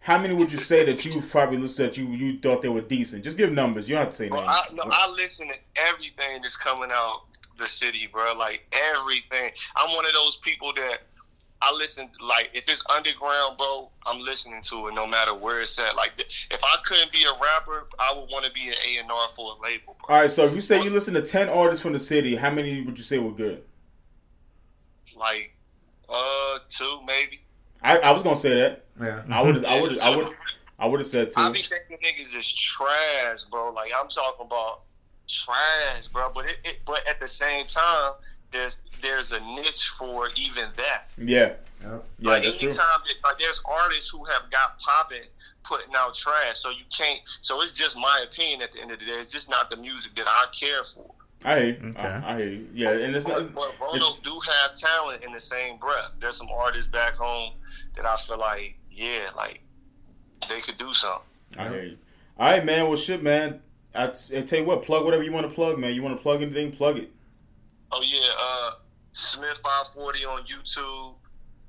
How 0.02 0.18
many 0.18 0.34
would 0.34 0.52
you 0.52 0.58
say 0.58 0.84
that 0.86 1.06
you 1.06 1.22
probably 1.22 1.58
listened 1.58 1.89
that 1.89 1.97
you 1.97 2.08
you 2.08 2.39
thought 2.39 2.64
they 2.64 2.70
were 2.70 2.82
decent? 2.82 3.24
Just 3.24 3.38
give 3.38 3.52
numbers. 3.52 3.88
You 3.88 3.95
don't 3.95 4.06
have 4.06 4.12
to 4.12 4.18
say 4.18 4.30
names. 4.30 4.47
I, 4.47 4.64
no, 4.74 4.84
I 4.86 5.08
listen 5.10 5.47
to 5.47 5.54
everything 5.76 6.41
that's 6.41 6.58
coming 6.58 6.89
out 6.91 7.26
the 7.60 7.68
city, 7.68 8.10
bro. 8.12 8.34
Like 8.34 8.63
everything. 8.71 9.51
I'm 9.75 9.96
one 9.96 10.08
of 10.08 10.13
those 10.13 10.38
people 10.38 10.74
that 10.75 11.04
I 11.62 11.71
listen. 11.71 12.09
Like 12.20 12.50
if 12.55 12.67
it's 12.67 12.82
underground, 12.89 13.59
bro, 13.59 13.89
I'm 14.08 14.20
listening 14.20 14.63
to 14.63 14.88
it 14.88 14.96
no 14.96 15.05
matter 15.05 15.36
where 15.36 15.62
it's 15.62 15.78
at. 15.78 15.96
Like 15.96 16.13
if 16.17 16.63
I 16.63 16.78
couldn't 16.84 17.12
be 17.12 17.24
a 17.24 17.34
rapper, 17.34 17.88
I 18.00 18.12
would 18.12 18.28
want 18.32 18.46
to 18.46 18.51
be 18.51 18.70
an 18.70 18.75
A 18.84 18.97
and 19.01 19.12
R 19.12 19.30
for 19.36 19.54
a 19.54 19.62
label, 19.62 19.96
bro. 20.00 20.16
all 20.16 20.21
right. 20.21 20.32
So 20.32 20.47
if 20.47 20.55
you 20.55 20.62
say 20.62 20.84
you 20.84 20.89
listen 20.89 21.13
to 21.13 21.21
ten 21.21 21.47
artists 21.47 21.84
from 21.84 21.93
the 21.93 22.00
city, 22.00 22.36
how 22.36 22.50
many 22.50 22.82
would 22.82 22.97
you 22.97 23.04
say 23.04 23.20
were 23.20 23.32
good? 23.32 23.62
Like 25.16 25.55
uh, 26.09 26.58
two 26.70 27.01
maybe. 27.05 27.41
I, 27.82 27.97
I 27.97 28.12
was 28.12 28.24
gonna 28.24 28.36
say 28.36 28.55
that. 28.55 28.86
yeah. 28.99 29.24
I 29.29 29.41
would. 29.41 29.66
I 29.66 29.82
would. 29.82 29.99
I 29.99 30.16
would. 30.16 30.28
I 30.79 30.86
would 30.87 30.99
have 30.99 31.08
said 31.08 31.32
too. 31.32 31.39
I 31.39 31.47
two. 31.47 31.53
be 31.53 31.62
thinking 31.62 31.97
niggas 31.97 32.36
is 32.36 32.51
trash, 32.53 33.43
bro. 33.49 33.71
Like 33.71 33.91
I'm 33.99 34.09
talking 34.09 34.45
about 34.45 34.82
trash, 35.28 36.08
bro. 36.12 36.32
But 36.33 36.45
it, 36.45 36.58
it 36.63 36.78
but 36.86 37.08
at 37.08 37.20
the 37.20 37.28
same 37.28 37.66
time, 37.66 38.13
there's 38.51 38.78
there's 39.01 39.32
a 39.32 39.39
niche 39.39 39.89
for 39.97 40.29
even 40.36 40.70
that. 40.78 41.09
Yeah. 41.17 41.53
Yeah, 41.83 41.97
like 42.20 42.43
that's 42.43 42.59
true. 42.59 42.70
anytime 42.70 43.01
that, 43.08 43.28
like 43.28 43.39
there's 43.39 43.59
artists 43.66 44.08
who 44.08 44.24
have 44.25 44.51
got 44.51 44.78
popping 44.78 45.28
putting 45.63 45.93
out 45.95 46.13
trash, 46.13 46.59
so 46.59 46.70
you 46.70 46.83
can't. 46.95 47.20
So 47.41 47.62
it's 47.62 47.71
just 47.71 47.97
my 47.97 48.24
opinion. 48.28 48.62
At 48.62 48.71
the 48.71 48.82
end 48.82 48.91
of 48.91 48.99
the 48.99 49.05
day, 49.05 49.13
it's 49.13 49.32
just 49.32 49.49
not 49.49 49.70
the 49.70 49.78
music 49.78 50.16
that 50.16 50.28
I 50.28 50.45
care 50.51 50.83
for. 50.83 51.09
I 51.43 51.59
hear 51.59 51.68
you. 51.70 51.89
Okay. 51.89 52.00
I, 52.08 52.36
I 52.36 52.38
hear 52.38 52.50
you. 52.50 52.68
Yeah, 52.74 52.89
and 52.92 53.16
it's, 53.16 53.26
it's, 53.28 53.47
But, 53.47 53.54
but 53.80 53.80
Rono 53.80 53.96
it's- 53.96 54.20
do 54.24 54.39
have 54.39 54.74
talent 54.76 55.24
in 55.24 55.32
the 55.32 55.39
same 55.39 55.78
breath. 55.78 56.12
There's 56.20 56.38
some 56.38 56.50
artists 56.50 56.88
back 56.88 57.16
home 57.16 57.54
that 57.96 58.05
I 58.05 58.18
feel 58.18 58.38
like, 58.38 58.76
yeah, 58.92 59.30
like 59.36 59.62
they 60.50 60.62
could 60.62 60.78
do 60.78 60.93
something. 60.93 61.22
I 61.58 61.70
hear 61.70 61.84
you. 61.84 61.97
All 62.38 62.50
right, 62.50 62.63
man. 62.66 62.88
Well, 62.88 62.96
shit, 62.97 63.22
man. 63.24 63.62
I, 63.93 64.08
t- 64.08 64.38
I 64.38 64.42
tell 64.42 64.59
you 64.59 64.66
what, 64.66 64.84
plug 64.84 65.04
whatever 65.04 65.24
you 65.24 65.32
want 65.32 65.47
to 65.50 65.54
plug, 65.54 65.78
man. 65.78 65.93
You 65.93 66.01
want 66.01 66.16
to 66.16 66.22
plug 66.22 66.42
anything, 66.42 66.72
plug 66.72 66.97
it. 66.97 67.12
Oh 67.92 68.01
yeah, 68.01 68.30
uh, 68.39 68.72
SMIFF 69.13 69.58
five 69.62 69.88
forty 69.93 70.24
on 70.24 70.43
YouTube, 70.43 71.16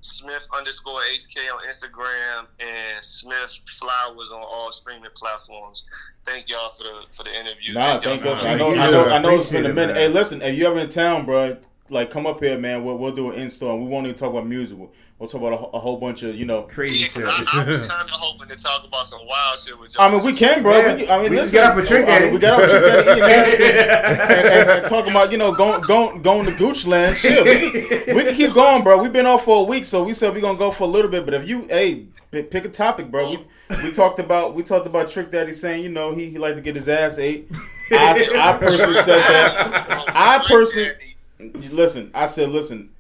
SMIFF 0.03 0.49
underscore 0.53 1.01
HK 1.01 1.55
on 1.55 1.63
Instagram, 1.69 2.47
and 2.59 3.03
SMIFF 3.03 3.61
Flowers 3.69 4.31
on 4.33 4.43
all 4.43 4.73
streaming 4.73 5.11
platforms. 5.15 5.85
Thank 6.27 6.49
y'all 6.49 6.71
for 6.71 6.83
the 6.83 7.07
for 7.17 7.23
the 7.23 7.31
interview. 7.31 7.73
Nah, 7.73 7.95
y'all 7.95 8.03
thank 8.03 8.23
for 8.23 8.29
you. 8.29 8.35
having 8.35 8.51
I 8.51 8.57
know, 8.57 8.71
I 8.71 8.91
know, 8.91 9.09
I 9.09 9.19
know 9.19 9.31
it's 9.31 9.51
been 9.51 9.67
a 9.67 9.73
minute. 9.73 9.97
Hey, 9.97 10.09
listen, 10.09 10.43
if 10.43 10.59
you 10.59 10.67
ever 10.67 10.81
in 10.81 10.89
town, 10.89 11.25
bro, 11.25 11.57
like 11.89 12.11
come 12.11 12.27
up 12.27 12.41
here, 12.41 12.59
man. 12.59 12.85
We'll, 12.85 12.99
we'll 12.99 13.15
do 13.15 13.31
an 13.31 13.39
install. 13.39 13.79
We 13.79 13.87
won't 13.87 14.07
even 14.07 14.17
talk 14.17 14.31
about 14.31 14.47
music. 14.47 14.77
We'll, 15.23 15.29
we'll 15.29 15.29
talk 15.29 15.41
about 15.41 15.53
a, 15.53 15.57
whole- 15.57 15.71
a 15.73 15.79
whole 15.79 15.97
bunch 15.99 16.23
of, 16.25 16.35
you 16.35 16.45
know. 16.45 16.63
Crazy 16.63 17.01
Yeah, 17.01 17.07
shit. 17.07 17.25
'cause 17.25 17.47
I, 17.55 17.63
I 17.63 17.71
was 17.71 17.81
kind 17.81 17.93
of 17.93 18.11
hoping 18.11 18.49
to 18.49 18.57
talk 18.57 18.85
about 18.85 19.07
some 19.07 19.25
wild 19.27 19.61
shit 19.61 19.79
with 19.79 19.95
y'all. 19.95 20.03
I 20.03 20.11
mean, 20.11 20.25
we 20.25 20.33
can, 20.33 20.63
bro. 20.63 20.77
Yeah. 20.79 20.95
We, 20.95 21.03
can, 21.07 21.11
I 21.11 21.23
mean, 21.23 21.31
We 21.31 21.37
just 21.37 21.53
listen, 21.53 21.69
got 21.69 21.79
off 21.79 21.85
a 21.85 21.87
Trick 21.87 22.09
I 22.09 22.11
mean, 22.13 22.21
Daddy. 22.23 22.33
we 22.33 22.39
got 22.39 22.61
off 22.63 22.69
Trick 22.71 22.83
Daddy 22.83 23.11
eating 23.11 23.23
ass 23.23 23.55
and, 23.55 23.63
and, 23.63 24.47
and, 24.49 24.71
and 24.71 24.87
talking 24.89 25.11
about, 25.11 25.33
you 25.33 25.39
know, 25.39 25.53
going 25.53 25.81
going 25.83 26.23
going 26.23 26.45
to 26.47 26.53
Goochland. 26.53 27.15
Shit, 27.15 27.45
we 27.45 27.71
can, 28.05 28.17
we 28.17 28.25
can 28.25 28.35
keep 28.35 28.53
going, 28.53 28.83
bro. 28.83 29.01
We've 29.03 29.13
been 29.13 29.27
off 29.27 29.45
for 29.45 29.61
a 29.61 29.65
week, 29.65 29.85
so 29.85 30.03
we 30.03 30.13
said 30.13 30.35
we're 30.35 30.41
gonna 30.41 30.59
go 30.59 30.71
for 30.71 30.85
a 30.85 30.89
little 30.89 31.11
bit. 31.11 31.25
But 31.25 31.35
if 31.35 31.49
you, 31.49 31.67
hey, 31.69 32.07
p- 32.31 32.43
pick 32.43 32.65
a 32.65 32.69
topic, 32.69 33.11
bro. 33.11 33.31
We 33.31 33.39
we 33.85 33.93
talked 33.93 34.19
about 34.19 34.55
we 34.55 34.63
talked 34.63 34.87
about 34.87 35.09
Trick 35.09 35.31
Daddy 35.31 35.55
saying, 35.55 35.83
you 35.85 35.89
know, 35.89 36.15
he 36.15 36.31
he 36.31 36.39
like 36.39 36.57
to 36.57 36.61
get 36.61 36.75
his 36.77 36.89
ass 36.89 37.19
ate. 37.19 37.49
I, 37.93 38.13
I 38.37 38.59
personally 38.59 38.95
said 39.03 39.19
that. 39.21 40.05
I 40.09 40.45
personally 40.49 40.95
listen. 41.71 42.11
I 42.13 42.27
said, 42.27 42.49
listen. 42.51 42.91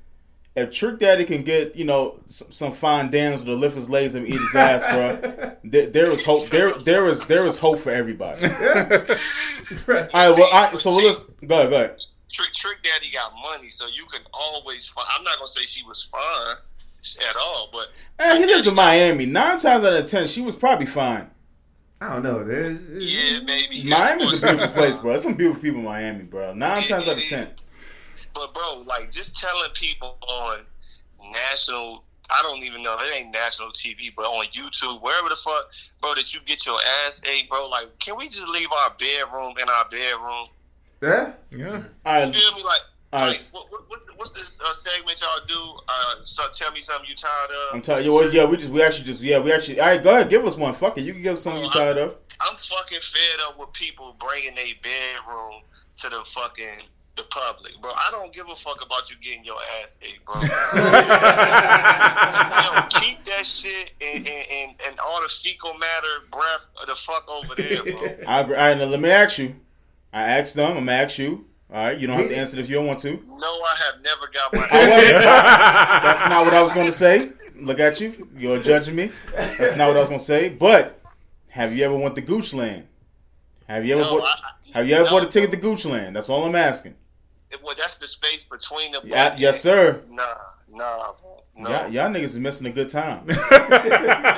If 0.55 0.70
Trick 0.70 0.99
Daddy 0.99 1.24
can 1.24 1.43
get 1.45 1.74
you 1.77 1.85
know 1.85 2.20
some, 2.27 2.51
some 2.53 2.73
fine 2.73 3.11
damsel 3.11 3.47
to 3.47 3.55
lift 3.55 3.74
his 3.74 3.89
legs 3.89 4.15
and 4.15 4.27
eat 4.27 4.35
his 4.35 4.55
ass, 4.55 4.85
bro, 4.85 5.57
there, 5.65 5.87
there 5.87 6.11
is 6.11 6.24
hope. 6.24 6.51
There 6.51 6.74
there 6.74 7.09
is 7.09 7.24
there 7.27 7.47
is 7.47 7.59
hope 7.59 7.79
for 7.79 7.91
everybody. 7.91 8.45
All 8.47 9.87
right, 9.87 10.11
well, 10.12 10.49
I, 10.53 10.74
so 10.77 10.91
let's 10.91 11.23
go 11.23 11.59
ahead, 11.61 11.70
go 11.70 11.77
ahead. 11.77 12.05
Trick 12.31 12.53
Trick 12.55 12.79
Daddy 12.83 13.11
got 13.12 13.33
money, 13.43 13.70
so 13.70 13.87
you 13.87 14.05
can 14.07 14.20
always 14.35 14.87
find. 14.87 15.07
I'm 15.16 15.24
not 15.24 15.37
gonna 15.37 15.47
say 15.49 15.62
she 15.65 15.83
was 15.85 16.03
fine 16.11 16.57
at 17.29 17.37
all, 17.37 17.69
but 17.73 17.89
And 18.19 18.39
he 18.39 18.47
lives 18.47 18.66
in 18.66 18.74
Miami. 18.74 19.27
Nine 19.27 19.59
times 19.59 19.85
out 19.85 19.93
of 19.95 20.09
ten, 20.09 20.27
she 20.27 20.41
was 20.43 20.55
probably 20.55 20.87
fine. 20.87 21.31
I 22.01 22.15
don't 22.15 22.23
know. 22.24 22.43
There's 22.45 22.89
yeah, 22.91 23.41
maybe 23.45 23.85
Miami's 23.85 24.43
a 24.43 24.47
beautiful 24.47 24.69
place, 24.74 24.99
bro. 24.99 25.11
There's 25.12 25.23
some 25.23 25.35
beautiful 25.35 25.62
people 25.62 25.79
in 25.81 25.85
Miami, 25.87 26.24
bro. 26.24 26.53
Nine 26.53 26.83
It- 26.85 26.89
times 26.89 27.09
out 27.09 27.16
of 27.19 27.24
ten. 27.24 27.49
is. 27.62 27.72
But 28.34 28.54
bro, 28.54 28.82
like 28.86 29.10
just 29.10 29.36
telling 29.36 29.70
people 29.72 30.16
on 30.26 30.60
national 31.32 32.04
I 32.30 32.40
don't 32.42 32.62
even 32.62 32.82
know, 32.82 32.96
it 32.98 33.14
ain't 33.14 33.30
national 33.30 33.72
TV, 33.72 34.10
but 34.16 34.22
on 34.22 34.46
YouTube, 34.46 35.02
wherever 35.02 35.28
the 35.28 35.36
fuck, 35.36 35.70
bro, 36.00 36.14
that 36.14 36.32
you 36.32 36.40
get 36.46 36.64
your 36.64 36.78
ass 37.06 37.20
ate, 37.24 37.48
bro, 37.48 37.68
like 37.68 37.98
can 37.98 38.16
we 38.16 38.28
just 38.28 38.48
leave 38.48 38.68
our 38.72 38.90
bedroom 38.98 39.54
in 39.60 39.68
our 39.68 39.88
bedroom? 39.90 40.46
Yeah. 41.02 41.32
Yeah. 41.50 41.82
All 42.06 42.18
You 42.20 42.24
right, 42.26 42.34
feel 42.34 42.56
me? 42.56 42.62
Like, 42.62 42.80
all 43.12 43.26
like 43.26 43.40
what, 43.50 43.70
what, 43.70 43.90
what, 43.90 44.00
what's 44.16 44.30
this 44.30 44.59
uh, 44.64 44.72
segment 44.72 45.20
y'all 45.20 45.44
do? 45.46 45.80
Uh, 45.88 46.22
so 46.22 46.44
tell 46.54 46.72
me 46.72 46.80
something 46.80 47.10
you 47.10 47.16
tired 47.16 47.50
of. 47.50 47.74
I'm 47.74 47.82
telling 47.82 48.04
you, 48.04 48.12
well, 48.12 48.32
yeah, 48.32 48.46
we 48.46 48.56
just, 48.56 48.70
we 48.70 48.82
actually 48.82 49.04
just, 49.04 49.20
yeah, 49.20 49.38
we 49.38 49.52
actually. 49.52 49.80
All 49.80 49.88
right, 49.88 50.02
go 50.02 50.10
ahead, 50.10 50.30
give 50.30 50.44
us 50.46 50.56
one. 50.56 50.72
Fuck 50.72 50.96
it, 50.98 51.02
you 51.02 51.12
can 51.12 51.22
give 51.22 51.34
us 51.34 51.42
something 51.42 51.62
you 51.62 51.70
tired 51.70 51.98
of. 51.98 52.16
I'm 52.40 52.56
fucking 52.56 53.00
fed 53.00 53.40
up 53.46 53.59
with 53.59 53.72
people 53.72 54.16
bringing 54.18 54.54
their 54.54 54.74
bedroom 54.82 55.62
to 55.98 56.09
the 56.09 56.22
fucking 56.26 56.86
the 57.16 57.22
public, 57.24 57.72
bro. 57.80 57.90
I 57.93 58.09
don't 58.10 58.32
give 58.32 58.48
a 58.48 58.56
fuck 58.56 58.82
about 58.84 59.10
you 59.10 59.16
getting 59.22 59.44
your 59.44 59.59
ass 59.82 59.97
ate, 60.02 60.24
bro. 60.24 60.34
Yo, 60.43 60.48
keep 63.01 63.24
that 63.26 63.44
shit 63.47 63.90
and, 64.01 64.26
and, 64.26 64.47
and, 64.51 64.70
and 64.86 64.98
all 65.01 65.20
the 65.22 65.28
fecal 65.28 65.74
matter 65.74 66.26
breath 66.30 66.68
the 66.86 66.94
fuck 66.97 67.28
over 67.28 67.55
there, 67.55 67.82
bro. 67.84 67.93
I 68.26 68.40
agree. 68.40 68.55
All 68.56 68.62
right, 68.62 68.76
now 68.78 68.84
let 68.84 69.01
me 69.01 69.10
ask 69.10 69.39
you. 69.39 69.55
I 70.12 70.22
asked 70.22 70.55
them. 70.55 70.70
I'm 70.76 70.86
gonna 70.86 70.93
ask 70.93 71.18
you. 71.18 71.44
All 71.72 71.84
right, 71.84 71.98
you 71.98 72.06
don't 72.06 72.18
have 72.18 72.28
to 72.28 72.36
answer 72.36 72.60
if 72.60 72.68
you 72.68 72.76
don't 72.76 72.86
want 72.86 73.01
to. 73.01 73.12
No, 73.12 73.47
I 73.47 73.76
have 73.93 74.02
never 74.02 74.28
got 74.32 74.52
my 74.55 74.68
I 74.70 74.86
That's 76.02 76.20
not 76.28 76.44
what 76.44 76.55
I 76.55 76.62
was 76.62 76.72
gonna 76.72 76.93
say. 76.93 77.30
Look 77.56 77.80
at 77.80 78.01
you. 78.01 78.28
You're 78.36 78.59
judging 78.62 78.94
me. 78.97 79.10
That's 79.34 79.76
not 79.76 79.89
what 79.89 79.97
I 79.97 80.01
was 80.01 80.09
gonna 80.09 80.18
say. 80.20 80.48
But 80.51 81.01
have 81.48 81.74
you 81.74 81.84
ever 81.84 81.97
went 81.97 82.14
to 82.16 82.22
Goochland? 82.22 82.84
Have 83.68 83.86
you 83.86 83.94
ever 83.94 84.02
No, 84.02 84.18
bought, 84.18 84.28
I- 84.74 84.78
have 84.78 84.86
you 84.89 84.94
ever 84.97 85.05
no. 85.05 85.10
bought 85.12 85.24
a 85.24 85.28
ticket 85.28 85.52
to 85.52 85.59
Goochland? 85.59 86.12
That's 86.14 86.28
all 86.28 86.44
I'm 86.44 86.55
asking. 86.55 86.94
Well, 87.62 87.74
that's 87.79 87.97
the 87.97 88.07
space 88.07 88.45
between 88.45 88.93
the 88.93 89.01
Yeah, 89.05 89.35
yes, 89.39 89.61
sir. 89.61 90.03
Nah, 90.11 90.23
nah, 90.70 91.12
bro. 91.20 91.29
No. 91.55 91.69
Y'all, 91.70 91.89
y'all 91.91 92.09
niggas 92.11 92.23
is 92.24 92.39
missing 92.39 92.66
a 92.66 92.70
good 92.70 92.89
time. 92.89 93.27
y'all, 93.29 93.39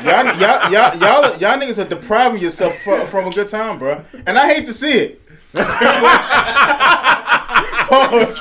y'all, 0.03 0.73
y'all, 0.73 0.99
y'all, 0.99 1.37
y'all 1.39 1.59
niggas 1.59 1.85
are 1.85 1.89
depriving 1.89 2.41
yourself 2.43 2.77
from, 2.79 3.07
from 3.07 3.29
a 3.29 3.31
good 3.31 3.47
time, 3.49 3.79
bro. 3.79 4.03
And 4.27 4.37
I 4.39 4.53
hate 4.53 4.67
to 4.67 4.73
see 4.73 4.93
it. 4.99 5.21
Pause. 5.55 5.65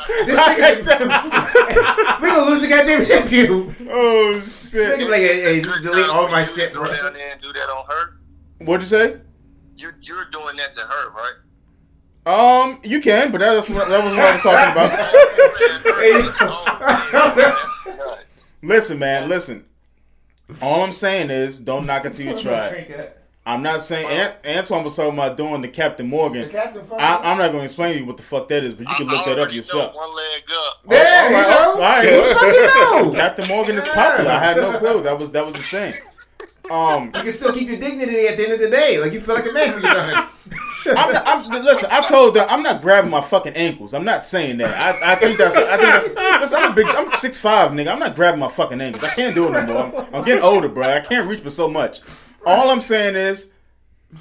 I 0.09 0.55
hate 0.57 0.85
that. 0.85 2.17
we 2.21 2.27
gonna 2.29 2.49
lose 2.49 2.61
the 2.61 2.67
goddamn 2.67 3.01
interview. 3.01 3.71
oh 3.91 4.33
This 4.33 4.73
nigga 4.73 4.97
shit! 4.97 5.09
like, 5.09 5.21
hey, 5.21 5.41
hey, 5.41 5.61
just 5.61 5.83
delete 5.83 6.09
all 6.09 6.27
my 6.29 6.45
shit, 6.45 6.73
Go 6.73 6.83
bro. 6.83 6.95
down 6.95 7.13
there 7.13 7.31
and 7.33 7.41
do 7.41 7.51
that 7.53 7.69
on 7.69 7.85
her. 7.85 8.19
What'd 8.65 8.83
you 8.83 8.87
say? 8.89 9.17
You 9.75 9.91
you're 10.01 10.25
doing 10.31 10.55
that 10.57 10.73
to 10.73 10.79
her, 10.81 11.09
right? 11.11 11.33
Um, 12.25 12.79
you 12.83 13.01
can, 13.01 13.31
but 13.31 13.39
that's 13.39 13.69
what, 13.69 13.89
that 13.89 14.03
was 14.03 14.13
what 14.13 14.23
I 14.23 14.33
was 14.33 14.41
talking 14.41 14.71
about. 14.71 14.91
Oh, 16.41 17.33
that's 17.35 17.97
nuts. 17.97 18.53
Listen, 18.61 18.99
man, 18.99 19.29
listen. 19.29 19.65
All 20.61 20.83
I'm 20.83 20.91
saying 20.91 21.29
is, 21.29 21.59
don't 21.59 21.85
knock 21.85 22.05
it 22.05 22.13
till 22.13 22.25
you 22.27 22.37
try. 22.37 22.85
I'm 23.45 23.61
not 23.61 23.81
saying 23.81 24.07
Ant- 24.07 24.35
Antoine 24.45 24.85
was 24.85 24.95
talking 24.95 25.13
about 25.13 25.35
doing 25.35 25.61
the 25.61 25.67
Captain 25.67 26.07
Morgan. 26.07 26.49
I, 26.55 27.17
I'm 27.17 27.37
not 27.37 27.47
going 27.51 27.57
to 27.59 27.63
explain 27.65 27.93
to 27.95 27.99
you 27.99 28.05
what 28.05 28.15
the 28.15 28.23
fuck 28.23 28.47
that 28.47 28.63
is, 28.63 28.73
but 28.73 28.87
you 28.87 28.95
can 28.95 29.09
I 29.09 29.11
look 29.13 29.25
that 29.25 29.37
up 29.39 29.51
yourself. 29.51 29.93
One 29.95 30.15
leg 30.15 30.43
up. 30.49 30.79
There 30.87 31.23
All 31.23 31.29
you 31.29 31.35
right, 31.35 31.47
go. 31.47 31.73
all 31.73 31.79
right. 31.79 33.03
You 33.03 33.09
know. 33.11 33.19
Captain 33.19 33.47
Morgan 33.49 33.77
is 33.77 33.85
popular. 33.87 34.31
I 34.31 34.39
had 34.39 34.55
no 34.57 34.77
clue. 34.77 35.01
That 35.03 35.19
was 35.19 35.31
that 35.33 35.45
was 35.45 35.55
the 35.55 35.63
thing. 35.63 35.93
Um, 36.71 37.07
You 37.07 37.23
can 37.23 37.31
still 37.33 37.51
keep 37.51 37.67
your 37.67 37.77
dignity 37.77 38.25
at 38.25 38.37
the 38.37 38.43
end 38.45 38.53
of 38.53 38.59
the 38.59 38.69
day. 38.69 38.97
Like 38.97 39.11
you 39.11 39.19
feel 39.19 39.35
like 39.35 39.45
a 39.45 39.51
man 39.51 39.73
when 39.73 39.83
you're 39.83 39.93
done. 39.93 40.29
I'm, 40.85 41.13
not, 41.13 41.27
I'm 41.27 41.63
listen. 41.63 41.89
I 41.91 42.05
told 42.05 42.35
them 42.35 42.47
I'm 42.49 42.63
not 42.63 42.81
grabbing 42.81 43.11
my 43.11 43.21
fucking 43.21 43.53
ankles. 43.53 43.93
I'm 43.93 44.03
not 44.03 44.23
saying 44.23 44.57
that. 44.57 44.73
I, 45.03 45.13
I 45.13 45.15
think 45.15 45.37
that's. 45.37 45.55
I 45.55 45.77
think 45.77 46.15
that's. 46.15 46.41
Listen, 46.41 46.59
I'm 46.61 46.71
a 46.71 46.75
big. 46.75 46.85
I'm 46.87 47.11
six 47.13 47.39
five, 47.39 47.71
nigga. 47.71 47.91
I'm 47.91 47.99
not 47.99 48.15
grabbing 48.15 48.39
my 48.39 48.47
fucking 48.47 48.81
ankles. 48.81 49.03
I 49.03 49.09
can't 49.09 49.35
do 49.35 49.47
it 49.47 49.51
no 49.51 49.65
more. 49.65 50.01
I'm, 50.01 50.15
I'm 50.15 50.23
getting 50.23 50.43
older, 50.43 50.67
bro. 50.69 50.89
I 50.89 50.99
can't 50.99 51.27
reach 51.27 51.41
for 51.41 51.49
so 51.49 51.67
much. 51.67 51.99
All 52.45 52.69
I'm 52.69 52.81
saying 52.81 53.15
is, 53.15 53.51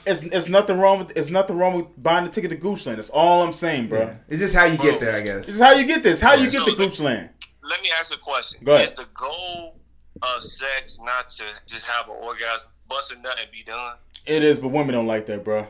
it's, 0.06 0.22
it's 0.22 0.48
nothing 0.48 0.78
wrong 0.78 1.01
with. 1.01 1.16
It's 1.16 1.30
nothing 1.30 1.59
wrong 1.59 1.74
with 1.74 2.02
buying 2.02 2.24
the 2.24 2.30
ticket 2.30 2.51
to 2.51 2.56
Goochland. 2.56 2.97
That's 2.97 3.10
all 3.10 3.43
I'm 3.43 3.52
saying, 3.52 3.89
bro. 3.89 4.16
It's 4.28 4.40
just 4.40 4.55
how 4.55 4.64
you 4.64 4.78
get 4.78 5.01
there, 5.01 5.16
I 5.16 5.20
guess. 5.20 5.47
This 5.47 5.56
is 5.56 5.60
how 5.60 5.72
you 5.72 5.86
get 5.86 6.02
this. 6.02 6.20
How 6.20 6.34
you 6.34 6.51
get 6.51 6.64
to 6.66 6.72
Goochland. 6.72 7.28
Let 7.62 7.80
me 7.82 7.90
ask 7.98 8.12
a 8.12 8.18
question. 8.18 8.60
Go 8.64 8.74
ahead. 8.74 8.89
Is 8.89 8.93
the 8.93 9.06
goal 9.14 9.76
of 10.22 10.43
sex 10.43 10.98
not 11.02 11.30
to 11.30 11.44
just 11.66 11.84
have 11.84 12.09
an 12.09 12.16
orgasm, 12.22 12.68
bust 12.89 13.12
a 13.12 13.16
nut, 13.16 13.36
and 13.40 13.51
be 13.51 13.62
done? 13.64 13.97
It 14.26 14.44
is, 14.44 14.59
but 14.59 14.68
women 14.68 14.94
don't 14.94 15.06
like 15.06 15.26
that, 15.26 15.44
bro. 15.44 15.66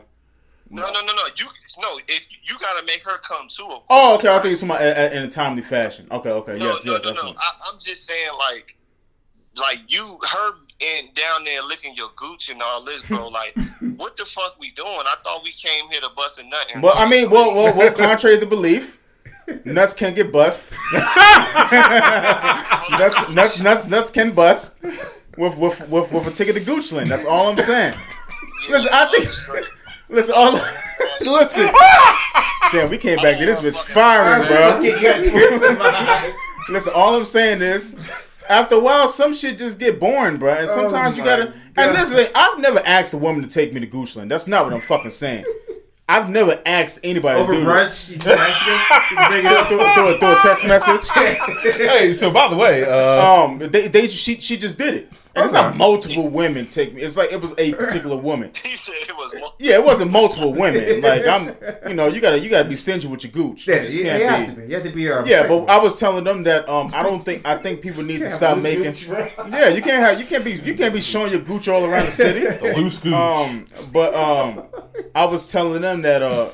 No, 0.73 0.91
no, 0.91 1.01
no, 1.01 1.13
no. 1.13 1.25
You 1.35 1.45
no. 1.79 1.99
If 2.07 2.27
you 2.43 2.57
gotta 2.59 2.83
make 2.85 3.03
her 3.03 3.19
come 3.19 3.47
too. 3.47 3.67
Oh, 3.89 4.15
okay. 4.15 4.29
I 4.29 4.39
think 4.39 4.53
it's 4.53 4.63
my, 4.63 4.81
in 4.81 5.23
a 5.23 5.29
timely 5.29 5.61
fashion. 5.61 6.07
Okay, 6.11 6.31
okay. 6.31 6.57
No, 6.57 6.73
yes, 6.73 6.85
no, 6.85 6.93
yes, 6.93 7.03
no, 7.03 7.13
no. 7.13 7.35
I, 7.37 7.51
I'm 7.71 7.79
just 7.79 8.07
saying, 8.07 8.31
like, 8.39 8.75
like 9.55 9.79
you, 9.87 10.17
her, 10.31 10.51
and 10.81 11.13
down 11.13 11.43
there 11.43 11.61
licking 11.61 11.95
your 11.95 12.09
gooch 12.15 12.49
and 12.49 12.61
all 12.61 12.83
this, 12.83 13.03
bro. 13.03 13.27
Like, 13.27 13.55
what 13.97 14.17
the 14.17 14.25
fuck 14.25 14.59
we 14.59 14.71
doing? 14.71 14.89
I 14.89 15.15
thought 15.23 15.43
we 15.43 15.51
came 15.51 15.89
here 15.89 16.01
to 16.01 16.09
bust 16.15 16.39
a 16.39 16.43
nut. 16.43 16.67
Well, 16.81 16.93
I 16.95 17.07
mean, 17.07 17.29
well, 17.29 17.53
well, 17.53 17.77
well 17.77 17.93
contrary 17.97 18.39
to 18.39 18.45
belief, 18.47 18.99
nuts 19.65 19.93
can 19.93 20.15
get 20.15 20.31
bust. 20.31 20.73
nuts, 22.91 23.29
nuts, 23.29 23.59
nuts, 23.59 23.87
nuts 23.87 24.09
can 24.09 24.31
bust 24.31 24.81
with 25.37 25.55
with 25.57 25.87
with, 25.87 26.11
with 26.11 26.27
a 26.27 26.31
ticket 26.31 26.55
to 26.55 26.61
Goochland. 26.61 27.09
That's 27.09 27.25
all 27.25 27.49
I'm 27.49 27.57
saying. 27.57 27.93
Listen, 28.69 28.89
I 28.91 29.11
think. 29.11 29.29
Listen, 30.13 30.35
all. 30.37 30.53
Listen. 31.21 31.69
Damn, 32.71 32.89
we 32.89 32.97
came 32.97 33.17
back 33.17 33.37
to 33.39 33.45
this 33.45 33.59
bitch 33.59 33.75
firing, 33.77 34.47
bro. 34.47 34.71
Fucking 34.73 35.01
got 35.01 35.23
tears 35.23 35.61
in 35.63 35.77
my 35.77 35.89
eyes. 35.89 36.33
Listen, 36.69 36.93
all 36.95 37.15
I'm 37.15 37.25
saying 37.25 37.61
is, 37.61 37.95
after 38.49 38.75
a 38.75 38.79
while, 38.79 39.07
some 39.07 39.33
shit 39.33 39.57
just 39.57 39.79
get 39.79 39.99
boring, 39.99 40.37
bro. 40.37 40.53
And 40.53 40.69
sometimes 40.69 41.17
you 41.17 41.23
Oh 41.23 41.25
my 41.25 41.31
gotta. 41.31 41.45
God. 41.45 41.55
And 41.77 41.91
listen, 41.93 42.27
I've 42.35 42.59
never 42.59 42.79
asked 42.85 43.13
a 43.13 43.17
woman 43.17 43.41
to 43.41 43.49
take 43.49 43.73
me 43.73 43.79
to 43.81 43.87
Goochland. 43.87 44.29
That's 44.29 44.47
not 44.47 44.65
what 44.65 44.73
I'm 44.73 44.81
fucking 44.81 45.11
saying. 45.11 45.45
I've 46.09 46.29
never 46.29 46.61
asked 46.65 46.99
anybody 47.03 47.39
Over 47.39 47.53
to 47.53 47.59
do 47.59 47.65
this. 47.65 48.09
brunch, 48.09 48.11
you 48.11 48.17
just 48.17 48.27
ask 48.27 48.65
her, 48.65 49.15
just 49.15 49.29
bring 49.29 49.45
it 49.45 49.51
up 49.51 49.67
through, 49.67 49.77
through, 49.93 50.07
a- 50.15 50.19
through 50.19 50.31
a 50.33 50.39
text 50.41 50.65
message. 50.65 51.09
hey, 51.89 52.11
so 52.13 52.29
by 52.29 52.49
the 52.49 52.57
way, 52.57 52.83
uh, 52.83 53.25
Um, 53.25 53.59
they, 53.59 53.87
they 53.87 54.07
she 54.09 54.35
she 54.35 54.57
just 54.57 54.77
did 54.77 54.93
it. 54.95 55.11
And 55.35 55.45
it's 55.45 55.53
not 55.53 55.75
multiple 55.75 56.29
women 56.29 56.67
take 56.67 56.93
me. 56.93 57.01
It's 57.01 57.17
like 57.17 57.31
it 57.31 57.41
was 57.41 57.55
a 57.57 57.73
particular 57.73 58.15
woman. 58.17 58.51
He 58.63 58.77
said 58.77 58.93
it 59.09 59.15
was. 59.17 59.33
Mo- 59.33 59.53
Yeah, 59.57 59.75
it 59.75 59.83
wasn't 59.85 60.11
multiple 60.11 60.53
women. 60.53 61.01
Like 61.01 61.25
I'm, 61.25 61.55
you 61.87 61.95
know, 61.95 62.05
you 62.07 62.21
gotta 62.21 62.39
you 62.39 62.49
gotta 62.49 62.69
be 62.69 62.75
stingy 62.75 63.07
with 63.07 63.23
your 63.23 63.31
gooch. 63.31 63.67
Yeah, 63.67 63.81
You 63.81 63.89
you, 63.89 63.97
you 63.97 64.03
can't 64.03 64.23
have 64.23 64.39
be- 64.41 64.53
to 64.53 64.59
be. 64.61 64.67
You 64.67 64.73
have 64.75 64.83
to 64.83 64.89
be. 64.91 65.11
Uh, 65.11 65.25
Yeah, 65.25 65.47
but. 65.47 65.65
I 65.69 65.77
was 65.79 65.99
telling 65.99 66.23
them 66.23 66.43
that 66.43 66.69
um 66.69 66.91
I 66.93 67.01
don't 67.01 67.25
think 67.25 67.45
I 67.47 67.57
think 67.57 67.81
people 67.81 68.03
need 68.03 68.19
to 68.19 68.29
stop 68.29 68.59
making. 68.59 68.83
gooch. 68.83 69.07
Yeah, 69.49 69.69
you 69.69 69.81
can't 69.81 70.01
have 70.03 70.19
you 70.19 70.25
can't 70.27 70.43
be 70.45 70.51
you 70.53 70.75
can't 70.75 70.93
be 70.93 71.01
showing 71.01 71.31
your 71.31 71.41
gooch 71.41 71.67
all 71.67 71.83
around 71.83 72.05
the 72.05 72.11
city. 72.11 72.41
The 72.61 72.73
loose 72.77 72.99
gooch. 72.99 73.13
Um, 73.13 73.65
but 73.91 74.13
um, 74.13 74.63
I 75.15 75.25
was 75.25 75.51
telling 75.51 75.81
them 75.81 76.03
that 76.03 76.21
uh, 76.21 76.49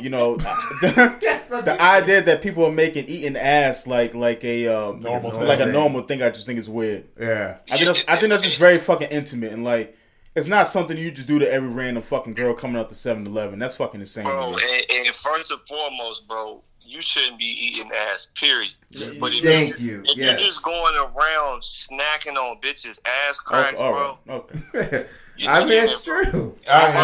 you 0.00 0.10
know, 0.10 0.36
the, 0.82 1.62
the 1.64 1.80
idea 1.82 2.22
that 2.22 2.42
people 2.42 2.64
are 2.66 2.72
making 2.72 3.06
eating 3.08 3.36
ass 3.36 3.86
like 3.86 4.14
like 4.14 4.44
a 4.44 4.66
uh, 4.68 4.92
Normal 4.92 5.30
thing. 5.30 5.40
like 5.44 5.60
a 5.60 5.66
normal 5.66 6.02
thing, 6.02 6.22
I 6.22 6.30
just 6.30 6.46
think 6.46 6.58
is 6.58 6.68
weird. 6.68 7.04
yeah. 7.18 7.56
I 7.70 7.76
think 7.78 7.86
that's, 7.86 8.04
I 8.08 8.16
think 8.16 8.30
that's 8.30 8.44
just 8.44 8.58
very 8.58 8.78
fucking 8.78 9.08
intimate 9.08 9.52
and 9.52 9.64
like. 9.64 9.96
It's 10.34 10.48
not 10.48 10.66
something 10.66 10.98
you 10.98 11.10
just 11.10 11.26
do 11.28 11.38
to 11.38 11.50
every 11.50 11.70
random 11.70 12.02
fucking 12.02 12.34
girl 12.34 12.52
coming 12.52 12.76
out 12.76 12.90
the 12.90 12.94
7-Eleven. 12.94 13.58
That's 13.58 13.76
fucking 13.76 14.00
insane. 14.00 14.26
to 14.26 14.30
bro, 14.30 14.52
and, 14.54 14.84
and 15.06 15.16
first 15.16 15.50
and 15.50 15.58
foremost, 15.66 16.28
bro, 16.28 16.62
you 16.82 17.00
shouldn't 17.00 17.38
be 17.38 17.46
eating 17.46 17.90
ass. 17.96 18.26
Period. 18.34 18.70
But 19.18 19.32
if 19.32 19.42
Thank 19.42 19.80
you, 19.80 19.86
you. 19.86 20.02
If 20.04 20.18
Yes. 20.18 20.38
you're 20.38 20.46
just 20.46 20.62
going 20.62 20.94
around 20.94 21.62
snacking 21.62 22.36
on 22.36 22.60
bitches' 22.60 22.98
ass 23.06 23.38
Oh, 23.40 23.42
cracks, 23.46 23.80
all 23.80 23.92
bro. 23.94 24.18
right. 24.26 24.44
Okay. 24.74 25.06
I 25.48 25.64
mean, 25.64 25.72
it's 25.84 26.02
bro. 26.04 26.22
true. 26.24 26.54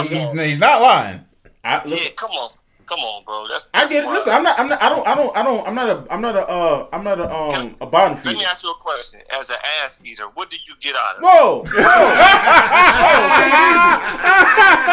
He's, 0.02 0.10
he's 0.40 0.58
not 0.58 0.82
lying. 0.82 1.24
I, 1.64 1.76
Yeah, 1.76 1.82
listen, 1.86 2.12
come 2.16 2.32
on, 2.32 2.50
come 2.94 3.00
on, 3.04 3.24
bro. 3.24 3.48
That's, 3.48 3.68
I 3.72 3.80
that's 3.80 3.92
get. 3.92 4.04
why- 4.06 4.14
Listen, 4.14 4.34
I'm 4.34 4.42
not. 4.42 4.58
I'm 4.60 4.68
not. 4.68 4.82
I 4.82 4.88
don't. 4.88 5.06
I 5.06 5.14
don't. 5.14 5.36
I 5.36 5.42
don't. 5.42 5.66
I'm 5.66 5.74
not 5.74 5.88
a. 5.88 6.12
I'm 6.12 6.20
not 6.20 6.36
a. 6.36 6.48
Uh, 6.48 6.86
I'm 6.92 7.04
not 7.04 7.18
a. 7.20 7.34
Um, 7.34 7.76
a 7.80 7.86
bottom 7.86 8.18
Let 8.24 8.36
me 8.36 8.44
ask 8.44 8.62
you 8.62 8.70
a 8.70 8.74
question. 8.74 9.20
As 9.30 9.48
an 9.50 9.56
ass 9.82 9.98
eater, 10.04 10.24
what 10.34 10.50
do 10.50 10.56
you 10.66 10.74
get 10.80 10.94
out 10.96 11.16
of 11.16 11.22
it? 11.22 11.24
Whoa! 11.24 11.64
Whoa! 11.72 11.72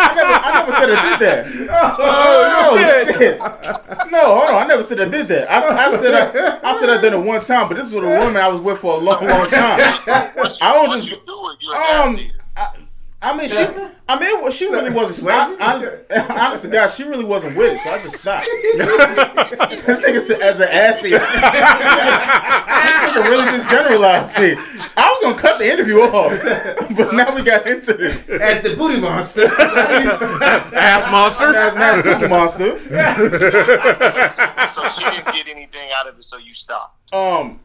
I, 0.01 0.13
never, 0.15 0.31
I 0.31 0.51
never 0.59 0.71
said 0.71 0.89
I 0.91 1.09
did 1.09 1.19
that. 1.27 1.39
Oh, 2.01 2.75
no, 2.75 3.17
shit. 3.19 3.37
No, 4.11 4.35
hold 4.35 4.49
on. 4.49 4.55
I 4.63 4.65
never 4.67 4.83
said 4.83 4.99
I 5.01 5.07
did 5.09 5.27
that. 5.27 5.51
I, 5.51 5.87
I 5.87 5.91
said 5.91 6.13
I, 6.13 6.69
I 6.69 6.73
said 6.73 6.89
I 6.89 7.01
did 7.01 7.13
it 7.13 7.17
one 7.19 7.41
time, 7.43 7.67
but 7.67 7.75
this 7.77 7.87
is 7.87 7.93
with 7.93 8.03
a 8.05 8.07
woman 8.07 8.37
I 8.37 8.47
was 8.47 8.61
with 8.61 8.79
for 8.79 8.95
a 8.95 8.97
long, 8.97 9.25
long 9.27 9.47
time. 9.49 9.79
Once 10.35 10.59
you, 10.59 10.65
I 10.65 10.73
don't 10.73 10.87
once 10.89 11.05
just- 11.05 11.15
you 11.17 11.21
do 11.25 11.49
it, 11.49 11.57
you're 11.61 11.75
an 11.75 11.81
ass 11.81 12.05
Um, 12.07 12.17
eater. 12.17 12.35
I, 13.21 13.31
I 13.31 13.37
mean, 13.37 13.49
she. 13.49 13.57
I 13.57 14.19
mean, 14.19 14.29
it 14.29 14.43
was, 14.43 14.55
she 14.55 14.67
really 14.67 14.91
wasn't. 14.91 15.29
I, 15.33 15.73
honest, 15.73 15.87
honest 16.31 16.63
to 16.63 16.69
God, 16.69 16.87
she 16.87 17.03
really 17.03 17.25
wasn't 17.25 17.57
with 17.57 17.73
it, 17.73 17.79
so 17.79 17.91
I 17.91 18.01
just 18.01 18.17
stopped. 18.17 18.45
this 18.75 19.99
nigga 19.99 20.21
said, 20.21 20.41
as 20.41 20.59
an 20.59 20.69
ass 20.69 21.03
eater. 21.03 21.19
this 21.19 21.29
nigga 23.03 23.29
really 23.29 23.45
just 23.45 23.69
generalized 23.69 24.37
me. 24.37 24.55
I 24.95 25.11
was 25.11 25.21
gonna 25.21 25.37
cut 25.37 25.59
the 25.59 25.71
interview 25.71 25.99
off, 25.99 26.31
but 26.95 27.13
now 27.13 27.35
we 27.35 27.43
got 27.43 27.67
into 27.67 27.93
this. 27.93 28.29
As 28.29 28.61
the 28.61 28.75
booty 28.75 28.99
monster. 28.99 29.47
Ass 30.75 31.11
monster. 31.11 31.55
ass 31.55 31.75
now 31.75 31.99
it's 32.03 32.29
Monster. 32.29 32.79
So 34.73 34.89
she 34.97 35.03
didn't 35.03 35.25
get 35.33 35.47
anything 35.49 35.89
out 35.97 36.07
of 36.07 36.17
it, 36.17 36.23
so 36.23 36.37
you 36.37 36.53
stopped. 36.53 37.13
Um, 37.13 37.59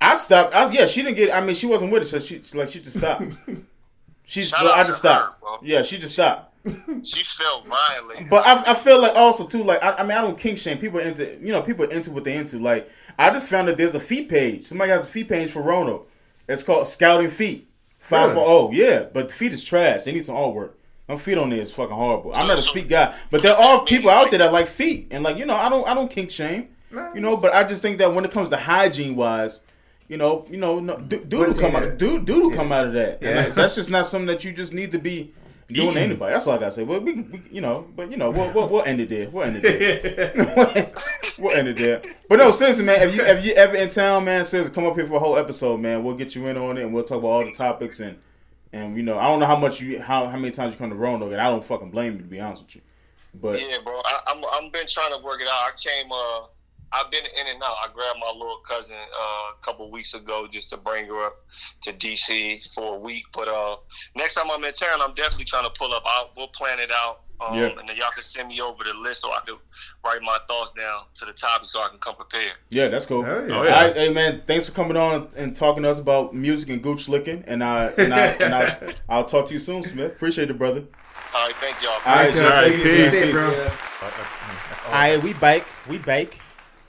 I 0.00 0.14
stopped. 0.14 0.54
I, 0.54 0.70
yeah, 0.72 0.86
she 0.86 1.02
didn't 1.02 1.16
get. 1.16 1.34
I 1.34 1.40
mean, 1.40 1.54
she 1.54 1.66
wasn't 1.66 1.92
with 1.92 2.04
it, 2.04 2.06
so 2.06 2.18
she 2.18 2.40
like 2.54 2.68
she 2.68 2.80
just 2.80 2.98
stopped. 2.98 3.34
She 4.28 4.42
just, 4.42 4.54
Shout 4.54 4.66
out 4.66 4.78
I 4.78 4.84
just 4.84 4.98
stopped. 4.98 5.42
her. 5.42 5.56
Yeah, 5.66 5.80
she 5.80 5.96
just 5.98 6.12
stopped. 6.12 6.54
She 7.02 7.24
felt 7.24 7.66
violated. 7.66 8.28
But 8.28 8.46
I, 8.46 8.72
I 8.72 8.74
feel 8.74 9.00
like 9.00 9.16
also 9.16 9.46
too 9.46 9.62
like 9.64 9.82
I, 9.82 9.92
I 9.92 10.02
mean 10.02 10.12
I 10.12 10.20
don't 10.20 10.36
kink 10.36 10.58
shame. 10.58 10.76
People 10.76 10.98
are 10.98 11.02
into 11.02 11.24
you 11.40 11.50
know 11.50 11.62
people 11.62 11.86
are 11.86 11.90
into 11.90 12.10
what 12.10 12.24
they 12.24 12.36
into. 12.36 12.58
Like 12.58 12.90
I 13.18 13.30
just 13.30 13.48
found 13.48 13.68
that 13.68 13.78
there's 13.78 13.94
a 13.94 14.00
feet 14.00 14.28
page. 14.28 14.64
Somebody 14.64 14.90
has 14.90 15.04
a 15.04 15.08
feet 15.08 15.28
page 15.28 15.50
for 15.50 15.62
Rono 15.62 16.04
it's 16.46 16.62
called 16.62 16.86
Scouting 16.88 17.30
Feet 17.30 17.70
five 17.98 18.32
for 18.32 18.40
oh 18.40 18.70
yeah 18.70 19.06
but 19.12 19.28
the 19.28 19.34
feet 19.34 19.54
is 19.54 19.64
trash. 19.64 20.02
They 20.02 20.12
need 20.12 20.26
some 20.26 20.34
artwork. 20.34 20.72
My 21.08 21.16
feet 21.16 21.38
on 21.38 21.48
there 21.48 21.62
is 21.62 21.72
fucking 21.72 21.96
horrible. 21.96 22.34
I'm 22.34 22.48
not 22.48 22.58
a 22.58 22.70
feet 22.70 22.88
guy. 22.88 23.14
But 23.30 23.42
there 23.42 23.56
are 23.56 23.82
people 23.86 24.10
out 24.10 24.30
there 24.30 24.40
that 24.40 24.52
like 24.52 24.66
feet. 24.66 25.08
And 25.10 25.24
like 25.24 25.38
you 25.38 25.46
know 25.46 25.56
I 25.56 25.70
don't 25.70 25.88
I 25.88 25.94
don't 25.94 26.10
kink 26.10 26.30
shame. 26.30 26.68
You 27.14 27.22
know 27.22 27.38
but 27.38 27.54
I 27.54 27.64
just 27.64 27.80
think 27.80 27.96
that 27.96 28.12
when 28.12 28.26
it 28.26 28.30
comes 28.30 28.50
to 28.50 28.58
hygiene 28.58 29.16
wise 29.16 29.60
you 30.08 30.16
know 30.16 30.46
you 30.50 30.56
know 30.56 30.80
no, 30.80 30.96
du- 30.98 31.24
dude 31.24 31.46
will 31.48 31.54
come 31.54 31.76
out 31.76 31.82
it? 31.84 31.98
dude 31.98 32.24
dude 32.24 32.42
will 32.42 32.50
come 32.50 32.72
out 32.72 32.86
of 32.86 32.92
that 32.94 33.20
Yeah. 33.22 33.28
and 33.28 33.38
that's, 33.38 33.54
that's 33.56 33.74
just 33.74 33.90
not 33.90 34.06
something 34.06 34.26
that 34.26 34.44
you 34.44 34.52
just 34.52 34.72
need 34.72 34.92
to 34.92 34.98
be 34.98 35.32
doing 35.68 35.88
to 35.88 35.90
Eating. 35.90 36.02
anybody. 36.04 36.32
That's 36.32 36.46
all 36.46 36.54
I 36.54 36.58
gotta 36.58 36.72
say. 36.72 36.82
Well, 36.82 37.00
we, 37.00 37.12
we 37.12 37.42
you 37.50 37.60
know, 37.60 37.86
but 37.94 38.10
you 38.10 38.16
know, 38.16 38.30
we'll, 38.30 38.50
we'll, 38.54 38.68
we'll 38.70 38.84
end 38.84 39.00
it 39.02 39.10
there. 39.10 39.28
We'll 39.28 39.44
end 39.44 39.60
it 39.62 39.62
there. 40.16 40.92
we'll 41.38 41.54
end 41.54 41.68
it 41.68 41.76
there. 41.76 42.00
But 42.26 42.36
no, 42.36 42.50
seriously, 42.52 42.84
man. 42.86 43.06
If 43.06 43.14
you 43.14 43.22
if 43.22 43.44
you 43.44 43.52
ever 43.52 43.76
in 43.76 43.90
town, 43.90 44.24
man, 44.24 44.46
seriously, 44.46 44.74
come 44.74 44.86
up 44.86 44.94
here 44.94 45.06
for 45.06 45.16
a 45.16 45.18
whole 45.18 45.36
episode, 45.36 45.78
man. 45.78 46.02
We'll 46.04 46.14
get 46.16 46.34
you 46.34 46.46
in 46.46 46.56
on 46.56 46.78
it, 46.78 46.84
and 46.84 46.94
we'll 46.94 47.04
talk 47.04 47.18
about 47.18 47.28
all 47.28 47.44
the 47.44 47.52
topics 47.52 48.00
and 48.00 48.16
and 48.72 48.96
you 48.96 49.02
know, 49.02 49.18
I 49.18 49.24
don't 49.26 49.40
know 49.40 49.46
how 49.46 49.56
much 49.58 49.78
you 49.82 50.00
how 50.00 50.26
how 50.28 50.38
many 50.38 50.52
times 50.52 50.72
you 50.72 50.78
come 50.78 50.88
to 50.88 50.96
Roanoke, 50.96 51.32
and 51.32 51.40
I 51.40 51.50
don't 51.50 51.62
fucking 51.62 51.90
blame 51.90 52.14
you 52.14 52.18
to 52.20 52.24
be 52.24 52.40
honest 52.40 52.62
with 52.64 52.76
you. 52.76 52.80
But 53.34 53.60
Yeah, 53.60 53.76
bro. 53.84 54.00
I, 54.02 54.20
I'm 54.28 54.42
I'm 54.50 54.70
been 54.70 54.86
trying 54.86 55.10
to 55.18 55.22
work 55.22 55.42
it 55.42 55.48
out. 55.48 55.52
I 55.52 55.70
came 55.76 56.10
uh 56.10 56.46
I've 56.92 57.10
been 57.10 57.24
in 57.24 57.46
and 57.46 57.62
out. 57.62 57.76
I 57.84 57.92
grabbed 57.92 58.18
my 58.20 58.30
little 58.32 58.60
cousin 58.66 58.94
uh, 58.94 59.52
a 59.52 59.64
couple 59.64 59.90
weeks 59.90 60.14
ago 60.14 60.46
just 60.50 60.70
to 60.70 60.76
bring 60.76 61.06
her 61.06 61.26
up 61.26 61.36
to 61.82 61.92
DC 61.92 62.72
for 62.74 62.96
a 62.96 62.98
week. 62.98 63.24
But 63.34 63.48
uh 63.48 63.76
next 64.16 64.34
time 64.34 64.46
I'm 64.50 64.64
in 64.64 64.72
town, 64.72 65.00
I'm 65.00 65.14
definitely 65.14 65.44
trying 65.44 65.64
to 65.64 65.70
pull 65.78 65.92
up. 65.92 66.02
I'll, 66.06 66.30
we'll 66.36 66.48
plan 66.48 66.78
it 66.80 66.90
out. 66.90 67.20
Um, 67.40 67.56
Yeah. 67.56 67.66
And 67.78 67.88
then 67.88 67.96
y'all 67.96 68.10
can 68.12 68.22
send 68.24 68.48
me 68.48 68.60
over 68.60 68.82
the 68.84 68.94
list 68.94 69.20
so 69.20 69.30
I 69.30 69.40
can 69.46 69.56
write 70.04 70.22
my 70.22 70.38
thoughts 70.48 70.72
down 70.72 71.02
to 71.16 71.24
the 71.24 71.32
topic 71.32 71.68
so 71.68 71.80
I 71.80 71.88
can 71.88 71.98
come 71.98 72.16
prepared. 72.16 72.54
yeah, 72.70 72.88
that's 72.88 73.06
cool. 73.06 73.24
Oh, 73.24 73.46
yeah. 73.46 73.54
Oh, 73.58 73.62
yeah. 73.62 73.70
right, 73.84 73.94
hey 73.96 74.12
man, 74.12 74.42
thanks 74.46 74.66
for 74.66 74.72
coming 74.72 74.96
on 74.96 75.28
and 75.36 75.54
talking 75.54 75.82
to 75.84 75.90
us 75.90 75.98
about 76.00 76.34
music 76.34 76.68
and 76.70 76.82
gooch 76.82 77.08
licking. 77.08 77.44
And 77.46 77.62
I 77.62 77.86
and 77.98 78.12
I 78.14 78.26
and 78.40 78.54
I 78.54 78.94
I'll 79.08 79.24
talk 79.24 79.46
to 79.48 79.52
you 79.54 79.60
soon, 79.60 79.84
SMIFF. 79.84 80.12
Appreciate 80.12 80.50
it, 80.50 80.58
brother. 80.58 80.84
All 81.34 81.46
right, 81.46 81.54
thank 81.56 81.80
y'all. 81.82 81.92
All 81.92 82.00
right, 82.16 82.30
Okay, 82.30 82.38
just 82.40 82.44
all 82.56 82.62
right, 82.62 82.70
take 82.72 82.80
it 82.80 82.82
peace. 82.82 83.22
easy. 83.22 83.32
Bro. 83.32 83.50
That's, 83.50 83.74
that's 84.00 84.84
all. 84.84 84.90
All 84.92 84.98
right, 84.98 85.22
we 85.22 85.32
bike, 85.34 85.66
we 85.88 85.98
bake, 85.98 86.40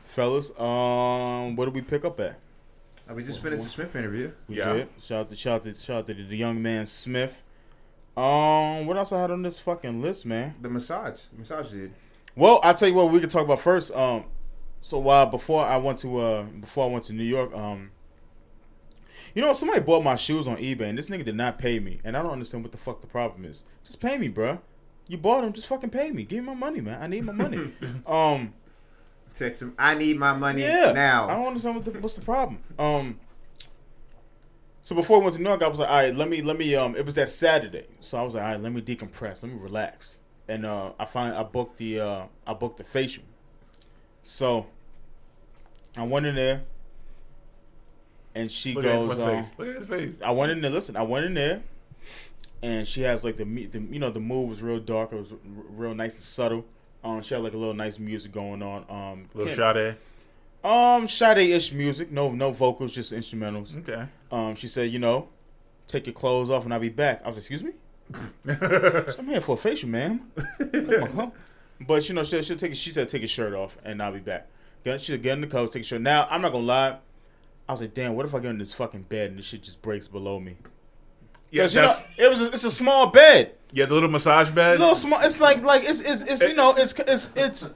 fellas. 0.09 0.51
Um, 0.59 1.55
what 1.55 1.65
did 1.65 1.73
we 1.75 1.81
pick 1.81 2.03
up 2.05 2.19
at? 2.19 2.39
Oh, 3.07 3.13
we 3.15 3.23
just 3.23 3.41
finished 3.41 3.63
the 3.63 3.69
SMIFF 3.69 3.95
interview. 3.95 4.31
We 4.47 4.57
Yeah. 4.57 4.73
did. 4.73 4.89
Shout 4.99 5.21
out 5.21 5.29
to 5.29 5.35
shout 5.35 5.55
out 5.55 5.63
to 5.63 5.75
shout 5.75 5.97
out 5.99 6.07
to 6.07 6.13
the 6.13 6.37
young 6.37 6.61
man 6.61 6.85
SMIFF. 6.85 7.43
Um, 8.17 8.85
what 8.85 8.97
else 8.97 9.11
I 9.11 9.21
had 9.21 9.31
on 9.31 9.41
this 9.43 9.59
fucking 9.59 10.01
list, 10.01 10.25
man? 10.25 10.55
The 10.61 10.69
massage. 10.69 11.21
Massage 11.37 11.71
dude. 11.71 11.93
Well, 12.35 12.59
I'll 12.63 12.73
tell 12.75 12.87
you 12.89 12.93
what 12.95 13.11
we 13.11 13.19
could 13.19 13.29
talk 13.29 13.43
about 13.45 13.59
first. 13.61 13.91
Um, 13.95 14.25
so 14.81 14.99
while 14.99 15.25
before 15.25 15.65
I 15.65 15.77
went 15.77 15.99
to 15.99 16.19
uh 16.19 16.43
before 16.43 16.85
I 16.85 16.91
went 16.91 17.05
to 17.05 17.13
New 17.13 17.23
York, 17.23 17.53
um, 17.55 17.91
you 19.33 19.41
know 19.41 19.53
somebody 19.53 19.79
bought 19.81 20.03
my 20.03 20.15
shoes 20.15 20.47
on 20.47 20.57
eBay 20.57 20.89
and 20.89 20.97
this 20.97 21.09
nigga 21.09 21.25
did 21.25 21.35
not 21.35 21.57
pay 21.57 21.79
me, 21.79 21.99
and 22.03 22.15
I 22.17 22.21
don't 22.21 22.31
understand 22.31 22.63
what 22.63 22.71
the 22.71 22.77
fuck 22.77 23.01
the 23.01 23.07
problem 23.07 23.45
is. 23.45 23.63
Just 23.83 23.99
pay 23.99 24.17
me, 24.17 24.29
bruh. 24.29 24.59
You 25.07 25.17
bought 25.17 25.41
them, 25.41 25.53
just 25.53 25.67
fucking 25.67 25.89
pay 25.89 26.11
me. 26.11 26.23
Give 26.23 26.43
me 26.43 26.47
my 26.47 26.53
money, 26.53 26.81
man. 26.81 27.01
I 27.01 27.07
need 27.07 27.25
my 27.25 27.33
money. 27.33 27.71
um. 28.05 28.53
Text 29.39 29.61
him. 29.61 29.73
I 29.79 29.95
need 29.95 30.17
my 30.19 30.33
money 30.33 30.61
Yeah. 30.63 30.91
now. 30.91 31.29
I 31.29 31.35
don't 31.35 31.47
understand 31.47 31.75
what 31.77 31.85
the, 31.85 31.91
what's 31.99 32.15
the 32.15 32.21
problem. 32.21 32.59
Um. 32.77 33.19
So 34.81 34.95
before 34.95 35.19
we 35.19 35.25
went 35.25 35.35
to 35.37 35.41
New 35.41 35.47
York, 35.49 35.61
I 35.63 35.67
was 35.67 35.79
like, 35.79 35.89
all 35.89 35.95
right, 35.95 36.13
let 36.15 36.27
me 36.29 36.41
let 36.41 36.57
me 36.57 36.75
um. 36.75 36.95
It 36.95 37.05
was 37.05 37.15
that 37.15 37.29
Saturday, 37.29 37.85
so 38.01 38.17
I 38.17 38.21
was 38.23 38.33
like, 38.35 38.43
all 38.43 38.49
right, 38.51 38.59
let 38.61 38.71
me 38.73 38.81
decompress, 38.81 39.41
let 39.43 39.51
me 39.51 39.57
relax, 39.59 40.17
and 40.47 40.65
uh, 40.65 40.91
I 40.99 41.05
find 41.05 41.33
I 41.35 41.43
booked 41.43 41.77
the 41.77 41.99
uh, 42.01 42.23
I 42.45 42.53
booked 42.53 42.77
the 42.79 42.83
facial. 42.83 43.23
So 44.23 44.65
I 45.95 46.03
went 46.03 46.25
in 46.25 46.35
there, 46.35 46.63
and 48.35 48.51
she 48.51 48.73
Look 48.73 48.83
at 48.85 48.99
his 48.99 49.07
goes, 49.07 49.21
um, 49.21 49.29
face. 49.43 49.53
Look 49.57 49.67
at 49.69 49.75
his 49.75 49.87
face. 49.87 50.21
I 50.25 50.31
went 50.31 50.51
in 50.51 50.59
there. 50.61 50.71
Listen, 50.71 50.95
I 50.97 51.03
went 51.03 51.25
in 51.27 51.33
there, 51.35 51.61
and 52.61 52.87
she 52.87 53.03
has 53.03 53.23
like 53.23 53.37
the, 53.37 53.45
the 53.45 53.79
you 53.79 53.99
know 53.99 54.09
the 54.09 54.19
mood 54.19 54.49
was 54.49 54.61
real 54.61 54.79
dark. 54.79 55.13
It 55.13 55.17
was 55.17 55.31
r- 55.31 55.37
real 55.69 55.95
nice 55.95 56.15
and 56.15 56.23
subtle. 56.23 56.65
Um, 57.03 57.21
she 57.21 57.33
had 57.33 57.43
like 57.43 57.53
a 57.53 57.57
little 57.57 57.73
nice 57.73 57.97
music 57.99 58.31
going 58.31 58.61
on. 58.61 58.85
Um, 58.89 59.29
Little 59.33 59.53
Sade. 59.53 59.95
um, 60.63 61.07
Sade-ish 61.07 61.71
music. 61.73 62.11
No, 62.11 62.31
no 62.31 62.51
vocals, 62.51 62.93
just 62.93 63.13
instrumentals. 63.13 63.77
Okay. 63.79 64.05
Um, 64.31 64.55
she 64.55 64.67
said, 64.67 64.91
you 64.91 64.99
know, 64.99 65.29
take 65.87 66.05
your 66.05 66.13
clothes 66.13 66.49
off 66.49 66.65
and 66.65 66.73
I'll 66.73 66.79
be 66.79 66.89
back. 66.89 67.21
I 67.23 67.27
was 67.27 67.37
like, 67.37 67.49
excuse 67.49 67.63
me. 67.63 67.71
I'm 68.47 69.27
here 69.27 69.41
for 69.41 69.53
a 69.53 69.57
facial, 69.57 69.89
ma'am. 69.89 70.31
Take 70.59 70.99
my 70.99 71.07
clothes. 71.07 71.31
But 71.81 72.09
you 72.09 72.15
know, 72.15 72.23
she'll, 72.23 72.41
she'll 72.41 72.57
take. 72.57 72.75
She 72.75 72.89
said, 72.91 73.07
take 73.07 73.21
your 73.21 73.27
shirt 73.29 73.53
off 73.53 73.77
and 73.85 74.01
I'll 74.03 74.11
be 74.11 74.19
back. 74.19 74.47
She'll 74.97 75.17
get 75.17 75.33
in 75.33 75.41
the 75.41 75.47
clothes, 75.47 75.71
take 75.71 75.83
a 75.83 75.85
shirt. 75.85 76.01
Now, 76.01 76.27
I'm 76.29 76.41
not 76.41 76.51
gonna 76.51 76.65
lie. 76.65 76.97
I 77.67 77.71
was 77.71 77.81
like, 77.81 77.93
damn, 77.93 78.15
what 78.15 78.25
if 78.25 78.33
I 78.33 78.39
get 78.39 78.49
in 78.49 78.57
this 78.57 78.73
fucking 78.73 79.03
bed 79.03 79.29
and 79.29 79.39
this 79.39 79.45
shit 79.45 79.61
just 79.61 79.81
breaks 79.81 80.07
below 80.07 80.39
me? 80.39 80.57
Yeah, 81.51 81.63
'Cause, 81.63 81.75
you 81.75 81.81
know, 81.81 81.95
it 82.17 82.29
was. 82.29 82.41
A, 82.41 82.51
it's 82.51 82.63
a 82.63 82.71
small 82.71 83.07
bed. 83.07 83.51
yeah, 83.71 83.85
the 83.85 83.93
little 83.93 84.09
massage 84.09 84.49
bed. 84.51 84.79
little 84.79 84.95
small. 84.95 85.19
It's 85.21 85.39
like 85.39 85.63
like 85.63 85.83
it's 85.83 85.99
it's, 86.01 86.21
it's 86.21 86.41
you 86.43 86.53
know 86.53 86.75
it's 86.75 86.93
it's 86.93 87.31
it's. 87.35 87.71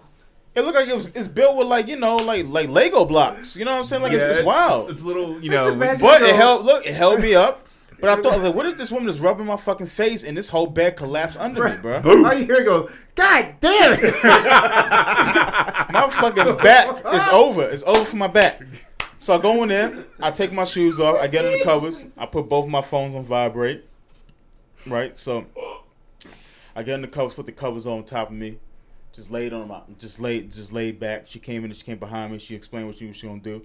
It 0.55 0.61
looked 0.61 0.75
like 0.75 0.87
it 0.87 0.95
was 0.95 1.07
it's 1.15 1.27
built 1.27 1.55
with 1.57 1.67
like 1.67 1.87
you 1.87 1.95
know 1.95 2.17
like 2.17 2.45
like 2.47 2.69
Lego 2.69 3.05
blocks. 3.05 3.55
You 3.55 3.65
know 3.65 3.71
what 3.71 3.77
I'm 3.79 3.83
saying? 3.85 4.03
Like 4.03 4.11
yeah, 4.11 4.19
it's, 4.27 4.37
it's 4.37 4.45
wild. 4.45 4.81
It's, 4.83 4.91
it's 4.91 5.03
little, 5.03 5.39
you 5.41 5.49
know. 5.49 5.71
imagine- 5.71 6.05
But 6.05 6.19
go- 6.19 6.25
it 6.27 6.35
held 6.35 6.65
look, 6.65 6.85
it 6.85 6.93
held 6.93 7.19
me 7.21 7.33
up. 7.33 7.61
But 7.99 8.09
I 8.11 8.15
thought, 8.21 8.39
like, 8.41 8.53
what 8.53 8.65
if 8.67 8.77
this 8.77 8.91
woman 8.91 9.09
is 9.09 9.19
rubbing 9.21 9.45
my 9.47 9.55
fucking 9.57 9.87
face 9.87 10.23
and 10.23 10.37
this 10.37 10.49
whole 10.49 10.67
bed 10.67 10.95
collapsed 10.97 11.37
under 11.39 11.69
me, 11.69 11.75
bro? 11.81 12.01
All 12.05 12.33
you 12.33 12.45
hear 12.45 12.63
go, 12.63 12.87
God 13.15 13.55
damn 13.61 13.93
it! 13.93 14.13
My 15.93 16.09
fucking 16.09 16.57
back 16.57 16.97
is 17.13 17.27
over. 17.31 17.63
It's 17.63 17.83
over 17.83 18.03
for 18.03 18.15
my 18.17 18.27
back. 18.27 18.61
So 19.23 19.33
I 19.33 19.37
go 19.37 19.63
in 19.63 19.69
there, 19.69 20.03
I 20.19 20.31
take 20.31 20.51
my 20.51 20.65
shoes 20.65 20.99
off, 20.99 21.15
I 21.17 21.27
get 21.27 21.45
in 21.45 21.57
the 21.57 21.63
covers, 21.63 22.05
I 22.17 22.25
put 22.25 22.49
both 22.49 22.67
my 22.67 22.81
phones 22.81 23.15
on 23.15 23.23
vibrate. 23.23 23.79
Right? 24.85 25.17
So 25.17 25.45
I 26.75 26.83
get 26.83 26.95
in 26.95 27.03
the 27.03 27.07
covers, 27.07 27.33
put 27.33 27.45
the 27.45 27.53
covers 27.53 27.87
on 27.87 28.03
top 28.03 28.31
of 28.31 28.35
me, 28.35 28.59
just 29.13 29.31
laid 29.31 29.53
on 29.53 29.69
my 29.69 29.79
just 29.97 30.19
laid 30.19 30.51
just 30.51 30.73
laid 30.73 30.99
back. 30.99 31.23
She 31.25 31.39
came 31.39 31.63
in 31.63 31.71
she 31.71 31.83
came 31.83 31.99
behind 31.99 32.33
me, 32.33 32.37
she 32.37 32.53
explained 32.53 32.87
what 32.87 32.97
she 32.97 33.05
was 33.05 33.21
gonna 33.21 33.39
do. 33.39 33.61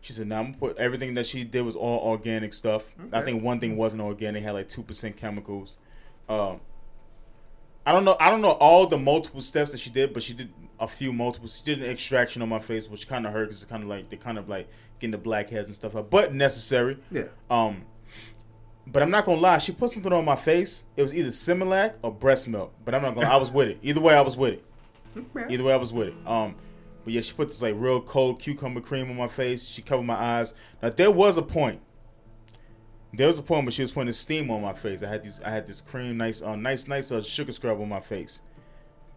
She 0.00 0.12
said, 0.12 0.26
"Now 0.26 0.40
I'm 0.40 0.46
gonna 0.46 0.58
put 0.58 0.76
everything 0.76 1.14
that 1.14 1.26
she 1.28 1.44
did 1.44 1.62
was 1.62 1.76
all 1.76 2.00
organic 2.00 2.52
stuff. 2.52 2.90
I 3.12 3.22
think 3.22 3.44
one 3.44 3.60
thing 3.60 3.76
wasn't 3.76 4.02
organic; 4.02 4.42
had 4.42 4.54
like 4.54 4.68
two 4.68 4.82
percent 4.82 5.16
chemicals. 5.16 5.78
Um, 6.28 6.58
I 7.86 7.92
don't 7.92 8.04
know. 8.04 8.16
I 8.18 8.28
don't 8.28 8.40
know 8.40 8.50
all 8.50 8.88
the 8.88 8.98
multiple 8.98 9.40
steps 9.40 9.70
that 9.70 9.78
she 9.78 9.90
did, 9.90 10.12
but 10.12 10.24
she 10.24 10.34
did 10.34 10.52
a 10.78 10.88
few 10.88 11.12
multiple. 11.12 11.48
She 11.48 11.62
did 11.64 11.82
an 11.82 11.90
extraction 11.90 12.42
on 12.42 12.48
my 12.48 12.60
face, 12.60 12.88
which 12.88 13.08
kind 13.08 13.26
of 13.26 13.32
hurt 13.32 13.46
because 13.46 13.62
it's 13.62 13.70
kind 13.70 13.82
of 13.82 13.88
like 13.88 14.08
they're 14.08 14.18
kind 14.18 14.38
of 14.38 14.48
like 14.48 14.68
getting 14.98 15.12
the 15.12 15.18
blackheads 15.18 15.68
and 15.68 15.76
stuff 15.76 15.96
out, 15.96 16.10
but 16.10 16.34
necessary. 16.34 16.98
Yeah. 17.10 17.24
Um, 17.50 17.84
but 18.86 19.02
I'm 19.02 19.10
not 19.10 19.24
gonna 19.24 19.40
lie. 19.40 19.58
She 19.58 19.72
put 19.72 19.90
something 19.90 20.12
on 20.12 20.24
my 20.24 20.36
face. 20.36 20.84
It 20.96 21.02
was 21.02 21.12
either 21.12 21.30
Similac 21.30 21.94
or 22.02 22.12
breast 22.12 22.46
milk. 22.48 22.72
But 22.84 22.94
I'm 22.94 23.02
not 23.02 23.14
gonna. 23.14 23.28
I 23.28 23.36
was 23.36 23.50
with 23.50 23.68
it. 23.68 23.78
Either 23.82 24.00
way, 24.00 24.14
I 24.14 24.20
was 24.20 24.36
with 24.36 24.54
it. 24.54 24.64
Either 25.48 25.64
way, 25.64 25.72
I 25.72 25.76
was 25.76 25.92
with 25.92 26.08
it. 26.08 26.14
Um, 26.26 26.54
but 27.04 27.12
yeah, 27.12 27.20
she 27.20 27.32
put 27.32 27.48
this 27.48 27.62
like 27.62 27.74
real 27.76 28.00
cold 28.00 28.40
cucumber 28.40 28.80
cream 28.80 29.10
on 29.10 29.16
my 29.16 29.28
face. 29.28 29.66
She 29.66 29.82
covered 29.82 30.04
my 30.04 30.14
eyes. 30.14 30.54
Now 30.82 30.90
there 30.90 31.10
was 31.10 31.36
a 31.36 31.42
point. 31.42 31.80
There 33.12 33.26
was 33.26 33.38
a 33.38 33.42
point 33.42 33.64
where 33.64 33.72
she 33.72 33.82
was 33.82 33.92
putting 33.92 34.12
steam 34.12 34.50
on 34.50 34.60
my 34.60 34.74
face. 34.74 35.02
I 35.02 35.08
had 35.08 35.24
these. 35.24 35.40
I 35.44 35.50
had 35.50 35.66
this 35.66 35.80
cream, 35.80 36.16
nice, 36.16 36.42
uh, 36.42 36.54
nice, 36.54 36.86
nice 36.86 37.10
uh, 37.10 37.22
sugar 37.22 37.52
scrub 37.52 37.80
on 37.80 37.88
my 37.88 38.00
face. 38.00 38.40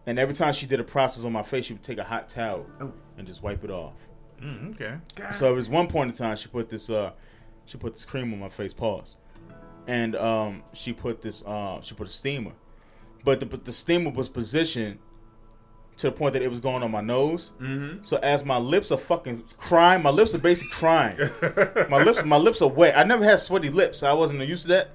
And 0.06 0.18
every 0.18 0.34
time 0.34 0.52
she 0.52 0.66
did 0.66 0.80
a 0.80 0.84
process 0.84 1.24
on 1.24 1.32
my 1.32 1.42
face, 1.42 1.66
she 1.66 1.74
would 1.74 1.82
take 1.82 1.98
a 1.98 2.04
hot 2.04 2.28
towel 2.28 2.66
Oh. 2.80 2.92
and 3.18 3.26
just 3.26 3.42
wipe 3.42 3.62
it 3.64 3.70
off. 3.70 3.92
Mm, 4.42 4.70
okay. 4.74 4.96
So 5.32 5.50
it 5.52 5.54
was 5.54 5.68
one 5.68 5.86
point 5.86 6.08
in 6.10 6.16
time 6.16 6.36
she 6.36 6.48
put 6.48 6.68
this 6.70 6.88
uh 6.88 7.12
she 7.66 7.76
put 7.78 7.94
this 7.94 8.04
cream 8.06 8.32
on 8.32 8.38
my 8.40 8.48
face, 8.48 8.72
pause. 8.72 9.16
And 9.86 10.16
um 10.16 10.62
she 10.72 10.92
put 10.92 11.20
this 11.22 11.42
uh 11.42 11.80
she 11.82 11.94
put 11.94 12.06
a 12.06 12.10
steamer. 12.10 12.52
But 13.24 13.40
the 13.40 13.46
but 13.46 13.64
the 13.66 13.72
steamer 13.72 14.10
was 14.10 14.28
positioned 14.30 14.98
to 15.98 16.06
the 16.06 16.12
point 16.12 16.32
that 16.32 16.40
it 16.40 16.48
was 16.48 16.60
going 16.60 16.82
on 16.82 16.90
my 16.90 17.02
nose. 17.02 17.52
Mm-hmm. 17.60 18.02
So 18.04 18.16
as 18.18 18.42
my 18.42 18.56
lips 18.56 18.90
are 18.90 18.96
fucking 18.96 19.44
crying, 19.58 20.02
my 20.02 20.08
lips 20.08 20.34
are 20.34 20.38
basically 20.38 20.70
crying. 20.72 21.18
my 21.90 22.02
lips 22.02 22.24
my 22.24 22.38
lips 22.38 22.62
are 22.62 22.68
wet. 22.70 22.96
I 22.96 23.04
never 23.04 23.22
had 23.22 23.38
sweaty 23.38 23.68
lips. 23.68 23.98
So 23.98 24.08
I 24.08 24.14
wasn't 24.14 24.40
used 24.48 24.62
to 24.62 24.68
that. 24.68 24.90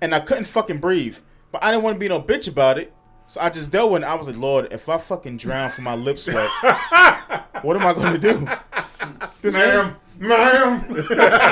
And 0.00 0.12
I 0.12 0.18
couldn't 0.18 0.44
fucking 0.44 0.78
breathe. 0.78 1.16
But 1.52 1.62
I 1.62 1.70
didn't 1.70 1.84
want 1.84 1.94
to 1.94 2.00
be 2.00 2.08
no 2.08 2.20
bitch 2.20 2.48
about 2.48 2.78
it. 2.78 2.92
So 3.28 3.40
I 3.40 3.50
just 3.50 3.70
dealt 3.70 3.92
with 3.92 4.02
it. 4.02 4.06
I 4.06 4.14
was 4.14 4.26
like, 4.26 4.36
Lord, 4.38 4.72
if 4.72 4.88
I 4.88 4.96
fucking 4.98 5.36
drown 5.36 5.70
from 5.70 5.84
my 5.84 5.94
lip 5.94 6.18
sweat, 6.18 6.48
what 7.62 7.76
am 7.76 7.86
I 7.86 7.92
going 7.92 8.12
to 8.12 8.18
do? 8.18 8.48
This 9.42 9.54
Ma'am, 9.54 9.96
ma'am. 10.18 10.84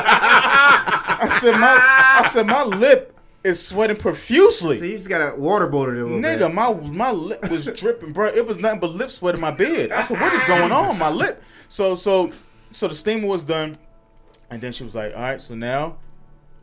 I 0.08 1.38
said 1.40 1.52
my 1.52 1.76
I 1.78 2.28
said 2.32 2.46
my 2.46 2.64
lip 2.64 3.16
is 3.44 3.64
sweating 3.64 3.96
profusely. 3.96 4.76
So 4.78 4.84
you 4.84 4.92
just 4.96 5.08
gotta 5.08 5.36
waterboard 5.36 5.92
it 5.96 6.00
a 6.00 6.04
little 6.04 6.18
Nigga, 6.18 6.38
bit. 6.48 6.54
my 6.54 6.72
my 6.72 7.10
lip 7.12 7.48
was 7.50 7.66
dripping, 7.66 8.12
bro. 8.12 8.26
It 8.26 8.46
was 8.46 8.58
nothing 8.58 8.80
but 8.80 8.90
lip 8.90 9.10
sweat 9.10 9.34
in 9.34 9.40
my 9.40 9.50
beard. 9.52 9.92
I 9.92 10.02
said, 10.02 10.20
"What 10.20 10.32
is 10.32 10.42
going 10.44 10.72
on, 10.72 10.98
my 10.98 11.10
lip?" 11.12 11.42
So 11.68 11.94
so 11.94 12.30
so 12.70 12.88
the 12.88 12.94
steamer 12.94 13.26
was 13.28 13.44
done, 13.44 13.78
and 14.50 14.60
then 14.60 14.72
she 14.72 14.82
was 14.84 14.94
like, 14.94 15.14
"All 15.14 15.22
right, 15.22 15.40
so 15.40 15.54
now 15.54 15.96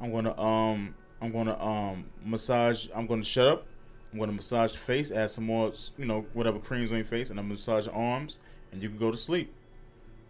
I'm 0.02 0.11
gonna 0.11 0.38
um 0.40 0.95
I'm 1.22 1.31
gonna 1.31 1.57
um 1.64 2.06
massage. 2.26 2.88
I'm 2.94 3.07
gonna 3.07 3.23
shut 3.23 3.48
up. 3.48 3.68
I'm 4.14 4.19
gonna 4.19 4.31
massage 4.31 4.72
your 4.73 4.80
face, 4.80 5.10
add 5.11 5.31
some 5.31 5.45
more, 5.45 5.73
you 5.98 6.06
know, 6.06 6.26
whatever 6.34 6.60
creams 6.60 6.91
on 6.91 6.98
your 6.98 7.06
face, 7.06 7.31
and 7.31 7.40
I'm 7.40 7.45
gonna 7.45 7.56
massage 7.56 7.88
your 7.88 7.95
arms, 7.95 8.38
and 8.72 8.81
you 8.81 8.88
can 8.90 8.98
go 8.99 9.10
to 9.11 9.18
sleep, 9.18 9.52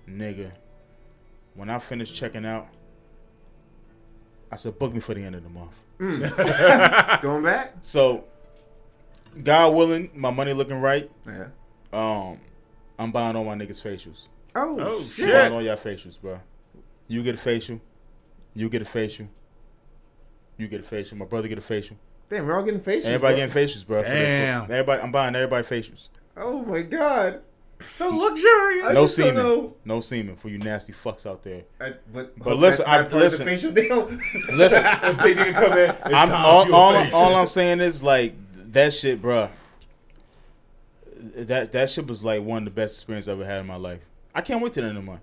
nigga." 0.10 0.51
When 1.55 1.69
I 1.69 1.77
finished 1.80 2.15
checking 2.15 2.45
out, 2.45 2.68
I 4.51 4.55
said, 4.55 4.80
"Book 4.80 4.93
me 4.93 4.99
for 5.01 5.14
the 5.14 5.22
end 5.23 5.35
of 5.35 5.43
the 5.43 5.49
month." 5.49 5.77
Going 7.22 7.43
back? 7.43 7.73
So, 7.81 8.23
God 9.43 9.73
willing, 9.73 10.10
my 10.15 10.31
money 10.31 10.53
looking 10.53 10.80
right. 10.80 11.10
Yeah. 11.27 11.47
Um, 11.91 12.39
I'm 12.97 13.11
buying 13.11 13.35
all 13.35 13.43
my 13.43 13.55
niggas 13.55 13.81
facials. 13.81 14.27
Oh, 14.55 14.80
Oh, 14.80 14.99
shit. 14.99 15.26
shit. 15.26 15.34
Buying 15.34 15.53
all 15.53 15.61
y'all 15.61 15.76
facials, 15.76 16.19
bro. 16.22 16.39
You 17.07 17.22
get 17.23 17.35
a 17.35 17.38
facial. 17.38 17.81
You 18.55 18.69
get 18.69 18.81
a 18.81 18.85
facial. 18.85 19.27
You 20.57 20.68
get 20.68 20.81
a 20.81 20.84
facial. 20.84 21.18
My 21.18 21.26
brother 21.26 21.47
get 21.47 21.57
a 21.57 21.61
facial. 21.61 21.97
Damn, 22.29 22.47
we're 22.47 22.55
all 22.57 22.63
getting 22.63 22.79
facials. 22.79 23.05
Everybody 23.05 23.35
bro. 23.35 23.47
getting 23.47 23.67
facials, 23.67 23.85
bro. 23.85 24.01
Damn. 24.01 24.63
everybody, 24.63 25.01
I'm 25.01 25.11
buying 25.11 25.35
everybody 25.35 25.65
facials. 25.67 26.09
Oh 26.35 26.63
my 26.63 26.81
god. 26.81 27.41
So 27.81 28.09
luxurious. 28.09 28.93
No 28.93 29.01
just 29.01 29.15
semen. 29.15 29.35
know. 29.35 29.75
No 29.83 29.99
semen 29.99 30.35
for 30.37 30.47
you 30.49 30.57
nasty 30.57 30.93
fucks 30.93 31.25
out 31.25 31.43
there. 31.43 31.63
I, 31.81 31.93
but 32.13 32.37
But 32.39 32.57
listen, 32.57 32.85
that's 32.85 32.87
not 32.87 32.87
I- 32.87 33.09
part 33.09 33.13
listen. 33.23 33.45
the 33.45 33.51
facial 33.51 33.71
deal. 33.73 34.05
Listen, 34.55 34.83
Big 35.23 35.37
nigga 35.37 35.53
come 35.53 35.73
in. 35.73 35.89
It's 35.89 35.99
I'm 36.05 36.27
time 36.29 36.45
all, 36.45 36.65
for 36.65 36.73
all, 36.73 36.95
all 37.15 37.35
I'm 37.35 37.45
saying 37.45 37.81
is 37.81 38.01
like 38.01 38.35
that 38.71 38.93
shit, 38.93 39.21
bruh. 39.21 39.49
That 41.35 41.71
that 41.73 41.89
shit 41.89 42.07
was 42.07 42.23
like 42.23 42.41
one 42.41 42.59
of 42.59 42.65
the 42.65 42.71
best 42.71 42.95
experiences 42.95 43.29
I 43.29 43.33
ever 43.33 43.45
had 43.45 43.59
in 43.59 43.67
my 43.67 43.75
life. 43.75 44.01
I 44.33 44.41
can't 44.41 44.61
wait 44.61 44.73
to 44.73 44.81
the 44.81 44.87
end 44.87 44.97
of 44.97 45.03
the 45.03 45.11
month. 45.11 45.21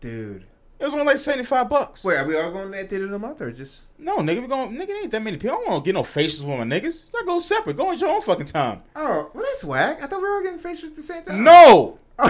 Dude. 0.00 0.44
It 0.80 0.84
was 0.84 0.92
only 0.94 1.06
like 1.06 1.18
seventy 1.18 1.44
five 1.44 1.68
bucks. 1.68 2.04
Wait, 2.04 2.16
are 2.16 2.24
we 2.24 2.36
all 2.36 2.52
going 2.52 2.72
at 2.74 2.88
the 2.88 2.96
end 2.96 3.04
of 3.06 3.10
the 3.10 3.18
month 3.18 3.40
or 3.40 3.50
just. 3.50 3.84
No, 3.98 4.18
nigga, 4.18 4.40
we 4.42 4.46
going 4.46 4.72
nigga 4.76 4.86
there 4.86 5.02
ain't 5.02 5.10
that 5.10 5.22
many 5.22 5.36
people. 5.36 5.56
I 5.56 5.60
don't 5.60 5.68
want 5.68 5.84
to 5.84 5.88
get 5.88 5.94
no 5.94 6.02
facials 6.02 6.44
with 6.44 6.56
my 6.58 6.64
niggas. 6.64 7.12
Y'all 7.12 7.24
go 7.24 7.40
separate. 7.40 7.76
Go 7.76 7.90
at 7.92 7.98
your 7.98 8.10
own 8.10 8.22
fucking 8.22 8.46
time. 8.46 8.82
Oh, 8.94 9.30
well, 9.34 9.44
that's 9.44 9.64
whack. 9.64 10.02
I 10.02 10.06
thought 10.06 10.22
we 10.22 10.28
were 10.28 10.34
all 10.36 10.42
getting 10.42 10.58
facials 10.60 10.84
at 10.90 10.94
the 10.96 11.02
same 11.02 11.22
time. 11.24 11.42
No, 11.42 11.98
he 12.20 12.24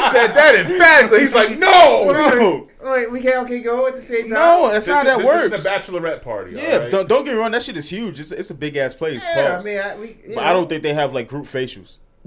said 0.00 0.34
that 0.34 0.54
emphatically. 0.66 1.20
He's 1.20 1.34
like, 1.34 1.58
no. 1.58 2.12
no, 2.12 2.68
Wait, 2.82 3.10
we 3.10 3.20
can't 3.20 3.44
okay 3.44 3.60
go 3.60 3.86
at 3.86 3.94
the 3.94 4.00
same 4.02 4.22
time? 4.28 4.34
no. 4.34 4.70
That's 4.70 4.86
This, 4.86 4.94
not 4.94 5.06
is, 5.06 5.12
how 5.12 5.16
that 5.18 5.24
this 5.24 5.26
works. 5.26 5.54
is 5.54 5.62
the 5.62 5.68
bachelorette 5.68 6.22
party. 6.22 6.52
yeah, 6.56 6.72
all 6.74 6.80
right? 6.80 6.90
don't, 6.90 7.08
don't 7.08 7.24
get 7.24 7.32
me 7.34 7.38
wrong. 7.40 7.50
That 7.52 7.62
shit 7.62 7.76
is 7.78 7.88
huge. 7.88 8.20
It's, 8.20 8.30
it's 8.30 8.50
a 8.50 8.54
big 8.54 8.76
ass 8.76 8.94
place. 8.94 9.22
Yeah, 9.22 9.52
pause. 9.56 9.66
I 9.66 9.68
mean, 9.68 9.78
I, 9.78 9.96
we, 9.96 10.16
but 10.34 10.36
know. 10.36 10.42
I 10.42 10.52
don't 10.52 10.68
think 10.68 10.82
they 10.82 10.92
have 10.94 11.12
like 11.14 11.28
group 11.28 11.44
facials. 11.44 11.96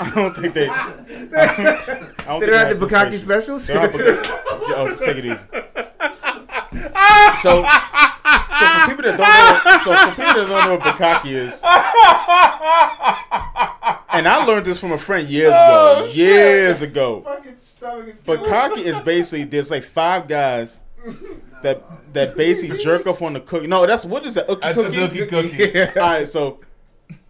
I 0.00 0.10
don't 0.14 0.36
think 0.36 0.54
they. 0.54 0.68
I 0.68 0.86
don't, 0.86 1.34
I 1.34 1.34
don't 1.34 2.40
They 2.40 2.46
think 2.46 2.50
don't 2.50 2.54
have 2.54 2.68
the 2.68 2.74
group 2.76 2.90
Bukkake 2.90 3.18
specials? 3.18 3.66
They 3.66 3.74
don't 3.74 3.90
oh, 3.94 4.86
just 4.88 5.02
take 5.02 5.16
it 5.16 5.24
easy. 5.24 5.44
So, 7.42 7.62
so 7.62 7.64
for 7.64 8.86
people 8.88 9.04
that 9.04 9.16
don't 9.16 9.64
know, 9.64 9.78
so 9.84 9.90
for 9.94 10.10
people 10.10 10.34
that 10.34 10.46
don't 10.48 10.66
know 10.66 10.74
what 10.76 10.80
Bukkake 10.80 11.30
is, 11.30 11.54
and 14.12 14.28
I 14.28 14.44
learned 14.44 14.66
this 14.66 14.80
from 14.80 14.92
a 14.92 14.98
friend 14.98 15.28
years 15.28 15.48
ago. 15.48 15.94
Oh, 15.98 16.10
years 16.12 16.82
ago. 16.82 17.22
Fucking 17.22 17.56
stomach 17.56 18.08
is. 18.08 18.22
Bukkake 18.22 18.78
is 18.78 18.98
basically 19.00 19.44
there's 19.44 19.70
like 19.70 19.84
five 19.84 20.28
guys 20.28 20.80
that 21.62 21.82
that 22.12 22.36
basically 22.36 22.78
jerk 22.78 23.06
off 23.06 23.22
on 23.22 23.32
the 23.34 23.40
cookie. 23.40 23.66
No, 23.66 23.86
that's 23.86 24.04
what 24.04 24.26
is 24.26 24.34
that? 24.34 24.48
Ookie 24.48 24.60
That's 24.60 24.78
a 24.78 24.90
cookie? 24.90 25.26
cookie 25.26 25.48
cookie. 25.48 25.80
All 26.00 26.06
right, 26.06 26.28
so 26.28 26.60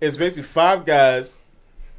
it's 0.00 0.16
basically 0.16 0.44
five 0.44 0.84
guys 0.84 1.37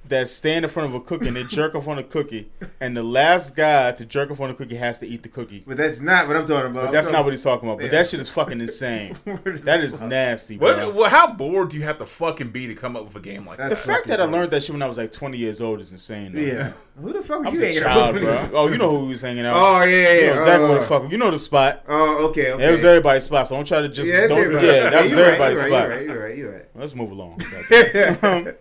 that 0.09 0.27
stand 0.27 0.65
in 0.65 0.69
front 0.71 0.89
of 0.89 0.95
a 0.95 0.99
cookie 0.99 1.27
and 1.27 1.35
they 1.37 1.43
jerk 1.43 1.75
off 1.75 1.87
on 1.87 1.97
a 1.97 2.03
cookie, 2.03 2.49
and 2.81 2.95
the 2.97 3.03
last 3.03 3.55
guy 3.55 3.91
to 3.93 4.05
jerk 4.05 4.29
off 4.31 4.39
on 4.41 4.49
the 4.49 4.53
cookie 4.55 4.75
has 4.75 4.97
to 4.99 5.07
eat 5.07 5.23
the 5.23 5.29
cookie. 5.29 5.63
But 5.65 5.77
that's 5.77 6.01
not 6.01 6.27
what 6.27 6.35
I'm 6.35 6.45
talking 6.45 6.71
about. 6.71 6.85
But 6.85 6.91
that's 6.91 7.09
not 7.09 7.23
what 7.23 7.31
he's 7.33 7.43
talking 7.43 7.67
about. 7.69 7.77
But 7.79 7.85
Yeah. 7.85 7.91
that 7.91 8.07
shit 8.07 8.19
is 8.19 8.29
fucking 8.29 8.59
insane. 8.59 9.15
That 9.69 9.81
is 9.81 10.01
nasty, 10.01 10.57
bro. 10.57 10.73
What, 10.87 10.95
well, 10.95 11.09
how 11.09 11.31
bored 11.31 11.69
do 11.69 11.77
you 11.77 11.83
have 11.83 11.97
to 11.99 12.05
fucking 12.05 12.49
be 12.49 12.67
to 12.67 12.75
come 12.75 12.95
up 12.95 13.05
with 13.05 13.15
a 13.15 13.19
game 13.19 13.45
like 13.45 13.57
the 13.57 13.63
that? 13.63 13.69
The 13.69 13.75
fact 13.75 14.07
that 14.07 14.19
I 14.19 14.25
learned 14.25 14.51
that 14.51 14.63
shit 14.63 14.73
when 14.73 14.81
I 14.81 14.87
was 14.87 14.97
like 14.97 15.11
20 15.11 15.37
years 15.37 15.61
old 15.61 15.79
is 15.79 15.91
insane. 15.91 16.33
Though. 16.33 16.41
Yeah. 16.41 16.73
Who 16.99 17.13
the 17.13 17.21
fuck 17.21 17.39
were 17.39 17.47
I 17.47 17.49
was 17.51 17.59
you 17.59 17.65
a 17.65 17.67
hanging 17.69 17.81
child, 17.83 18.03
out 18.03 18.13
with? 18.13 18.23
bro. 18.23 18.49
Oh, 18.53 18.67
you 18.67 18.77
know 18.77 18.89
who 18.97 19.05
he 19.05 19.11
was 19.13 19.21
hanging 19.21 19.45
out. 19.45 19.55
Oh, 19.55 19.83
yeah, 19.83 19.85
yeah, 19.85 20.13
You 20.13 20.19
yeah. 20.19 20.25
know 20.27 20.41
exactly 20.41 20.65
oh, 20.65 20.69
where 20.69 20.79
the 20.79 20.85
fuck. 20.85 21.11
You 21.11 21.17
know 21.17 21.31
the 21.31 21.39
spot. 21.39 21.83
Oh, 21.87 22.25
okay, 22.29 22.51
okay. 22.53 22.67
It 22.67 22.71
was 22.71 22.83
everybody's 22.83 23.23
spot, 23.23 23.47
so 23.47 23.55
don't 23.55 23.65
try 23.65 23.81
to 23.81 23.89
just. 23.89 24.09
Yeah, 24.09 24.27
don't, 24.27 24.51
yeah, 24.53 24.89
that 24.89 25.03
was 25.03 25.11
you're 25.11 25.21
right, 25.21 25.27
everybody's 25.33 25.59
you're 25.59 25.69
spot. 25.69 25.89
right, 25.89 26.05
You're 26.05 26.23
right, 26.23 26.37
you're 26.37 26.51
right, 26.51 26.65
Let's 26.75 26.95
move 26.95 27.11
along. 27.11 27.39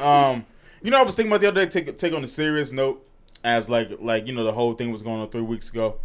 um, 0.00 0.46
you 0.82 0.90
know, 0.90 0.98
I 0.98 1.02
was 1.02 1.14
thinking 1.14 1.30
about 1.30 1.40
the 1.40 1.48
other 1.48 1.64
day. 1.64 1.70
Take 1.70 1.96
take 1.98 2.12
on 2.12 2.24
a 2.24 2.28
serious 2.28 2.72
note, 2.72 3.06
as 3.44 3.68
like 3.68 3.90
like 4.00 4.26
you 4.26 4.32
know 4.32 4.44
the 4.44 4.52
whole 4.52 4.74
thing 4.74 4.92
was 4.92 5.02
going 5.02 5.20
on 5.20 5.28
three 5.30 5.42
weeks 5.42 5.68
ago. 5.70 5.96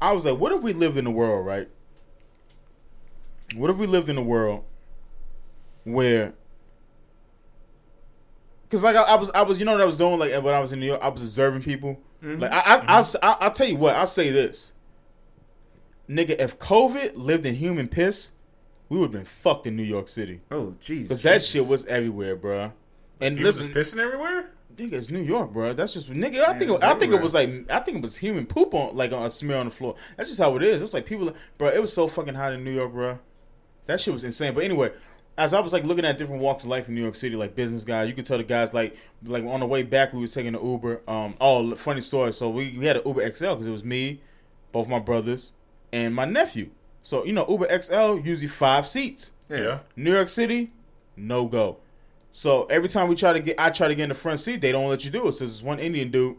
I 0.00 0.12
was 0.12 0.24
like, 0.24 0.38
what 0.38 0.52
if 0.52 0.62
we 0.62 0.72
lived 0.72 0.96
in 0.96 1.06
a 1.06 1.10
world, 1.10 1.46
right? 1.46 1.68
What 3.54 3.70
if 3.70 3.76
we 3.76 3.86
lived 3.86 4.08
in 4.08 4.18
a 4.18 4.22
world 4.22 4.64
where, 5.84 6.34
because 8.64 8.82
like 8.82 8.96
I, 8.96 9.02
I 9.02 9.14
was 9.14 9.30
I 9.30 9.42
was 9.42 9.58
you 9.58 9.64
know 9.64 9.72
what 9.72 9.80
I 9.80 9.86
was 9.86 9.98
doing 9.98 10.18
like 10.18 10.32
when 10.42 10.54
I 10.54 10.60
was 10.60 10.72
in 10.72 10.80
New 10.80 10.86
York, 10.86 11.00
I 11.02 11.08
was 11.08 11.22
observing 11.22 11.62
people. 11.62 11.98
Like 12.22 12.50
I 12.50 12.58
I 12.58 12.76
I'll, 12.86 13.06
I'll, 13.22 13.36
I'll 13.40 13.52
tell 13.52 13.68
you 13.68 13.76
what 13.76 13.94
I'll 13.94 14.06
say 14.06 14.30
this, 14.30 14.72
nigga. 16.08 16.30
If 16.40 16.58
COVID 16.58 17.12
lived 17.14 17.46
in 17.46 17.54
human 17.54 17.86
piss, 17.86 18.32
we 18.88 18.98
would 18.98 19.06
have 19.06 19.12
been 19.12 19.24
fucked 19.24 19.66
in 19.66 19.76
New 19.76 19.82
York 19.84 20.08
City. 20.08 20.40
oh, 20.50 20.74
jeez. 20.80 21.02
Because 21.02 21.22
that 21.22 21.42
shit 21.42 21.66
was 21.66 21.86
everywhere, 21.86 22.36
bruh. 22.36 22.72
And 23.20 23.38
was 23.38 23.58
listen, 23.58 23.72
just 23.72 23.94
pissing 23.94 24.00
everywhere. 24.00 24.50
nigga, 24.76 24.92
it's 24.92 25.10
New 25.10 25.22
York, 25.22 25.52
bro. 25.52 25.72
That's 25.72 25.92
just 25.92 26.10
nigga. 26.10 26.44
I 26.44 26.58
think 26.58 26.70
it, 26.70 26.82
I 26.82 26.94
think 26.94 27.12
it 27.12 27.20
was 27.20 27.34
like 27.34 27.70
I 27.70 27.80
think 27.80 27.98
it 27.98 28.02
was 28.02 28.16
human 28.16 28.46
poop 28.46 28.74
on 28.74 28.96
like 28.96 29.12
on 29.12 29.24
a 29.24 29.30
smear 29.30 29.56
on 29.58 29.66
the 29.66 29.72
floor. 29.72 29.94
That's 30.16 30.28
just 30.28 30.40
how 30.40 30.54
it 30.56 30.62
is. 30.62 30.80
It 30.80 30.84
was 30.84 30.94
like 30.94 31.06
people, 31.06 31.32
bro. 31.58 31.68
It 31.68 31.80
was 31.80 31.92
so 31.92 32.08
fucking 32.08 32.34
hot 32.34 32.52
in 32.52 32.64
New 32.64 32.72
York, 32.72 32.92
bro. 32.92 33.18
That 33.86 34.00
shit 34.00 34.12
was 34.12 34.24
insane. 34.24 34.52
But 34.52 34.64
anyway, 34.64 34.92
as 35.38 35.54
I 35.54 35.60
was 35.60 35.72
like 35.72 35.84
looking 35.84 36.04
at 36.04 36.18
different 36.18 36.40
walks 36.42 36.64
of 36.64 36.70
life 36.70 36.88
in 36.88 36.94
New 36.94 37.02
York 37.02 37.14
City, 37.14 37.36
like 37.36 37.54
business 37.54 37.84
guys, 37.84 38.08
you 38.08 38.14
could 38.14 38.26
tell 38.26 38.38
the 38.38 38.44
guys 38.44 38.72
like 38.72 38.96
like 39.24 39.44
on 39.44 39.60
the 39.60 39.66
way 39.66 39.82
back 39.82 40.12
we 40.12 40.20
was 40.20 40.32
taking 40.32 40.54
an 40.54 40.64
Uber. 40.64 41.02
Um, 41.08 41.34
oh, 41.40 41.74
funny 41.74 42.00
story. 42.00 42.32
So 42.32 42.48
we, 42.48 42.76
we 42.78 42.86
had 42.86 42.96
an 42.96 43.02
Uber 43.06 43.22
XL 43.34 43.52
because 43.52 43.66
it 43.66 43.72
was 43.72 43.84
me, 43.84 44.20
both 44.72 44.88
my 44.88 44.98
brothers, 44.98 45.52
and 45.92 46.14
my 46.14 46.24
nephew. 46.24 46.70
So 47.02 47.24
you 47.24 47.32
know 47.32 47.46
Uber 47.48 47.82
XL 47.82 48.18
usually 48.24 48.48
five 48.48 48.86
seats. 48.86 49.30
Yeah. 49.48 49.80
New 49.94 50.12
York 50.12 50.28
City, 50.28 50.72
no 51.16 51.46
go. 51.46 51.78
So 52.36 52.66
every 52.66 52.90
time 52.90 53.08
we 53.08 53.16
try 53.16 53.32
to 53.32 53.40
get, 53.40 53.58
I 53.58 53.70
try 53.70 53.88
to 53.88 53.94
get 53.94 54.02
in 54.02 54.08
the 54.10 54.14
front 54.14 54.40
seat, 54.40 54.60
they 54.60 54.70
don't 54.70 54.90
let 54.90 55.06
you 55.06 55.10
do 55.10 55.26
it. 55.26 55.32
So 55.32 55.46
this 55.46 55.62
one 55.62 55.78
Indian 55.78 56.10
dude, 56.10 56.36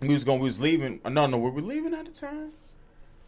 we 0.00 0.14
was 0.14 0.22
going, 0.22 0.38
we 0.38 0.44
was 0.44 0.60
leaving. 0.60 1.00
No, 1.04 1.26
no, 1.26 1.38
were 1.38 1.50
we 1.50 1.60
leaving 1.60 1.92
at 1.92 2.06
the 2.06 2.12
time? 2.12 2.52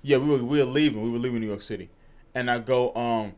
Yeah, 0.02 0.18
we 0.18 0.28
were, 0.28 0.44
we 0.44 0.58
were 0.60 0.64
leaving. 0.64 1.02
We 1.02 1.10
were 1.10 1.18
leaving 1.18 1.40
New 1.40 1.48
York 1.48 1.62
City, 1.62 1.90
and 2.32 2.48
I 2.48 2.60
go, 2.60 2.94
um, 2.94 3.32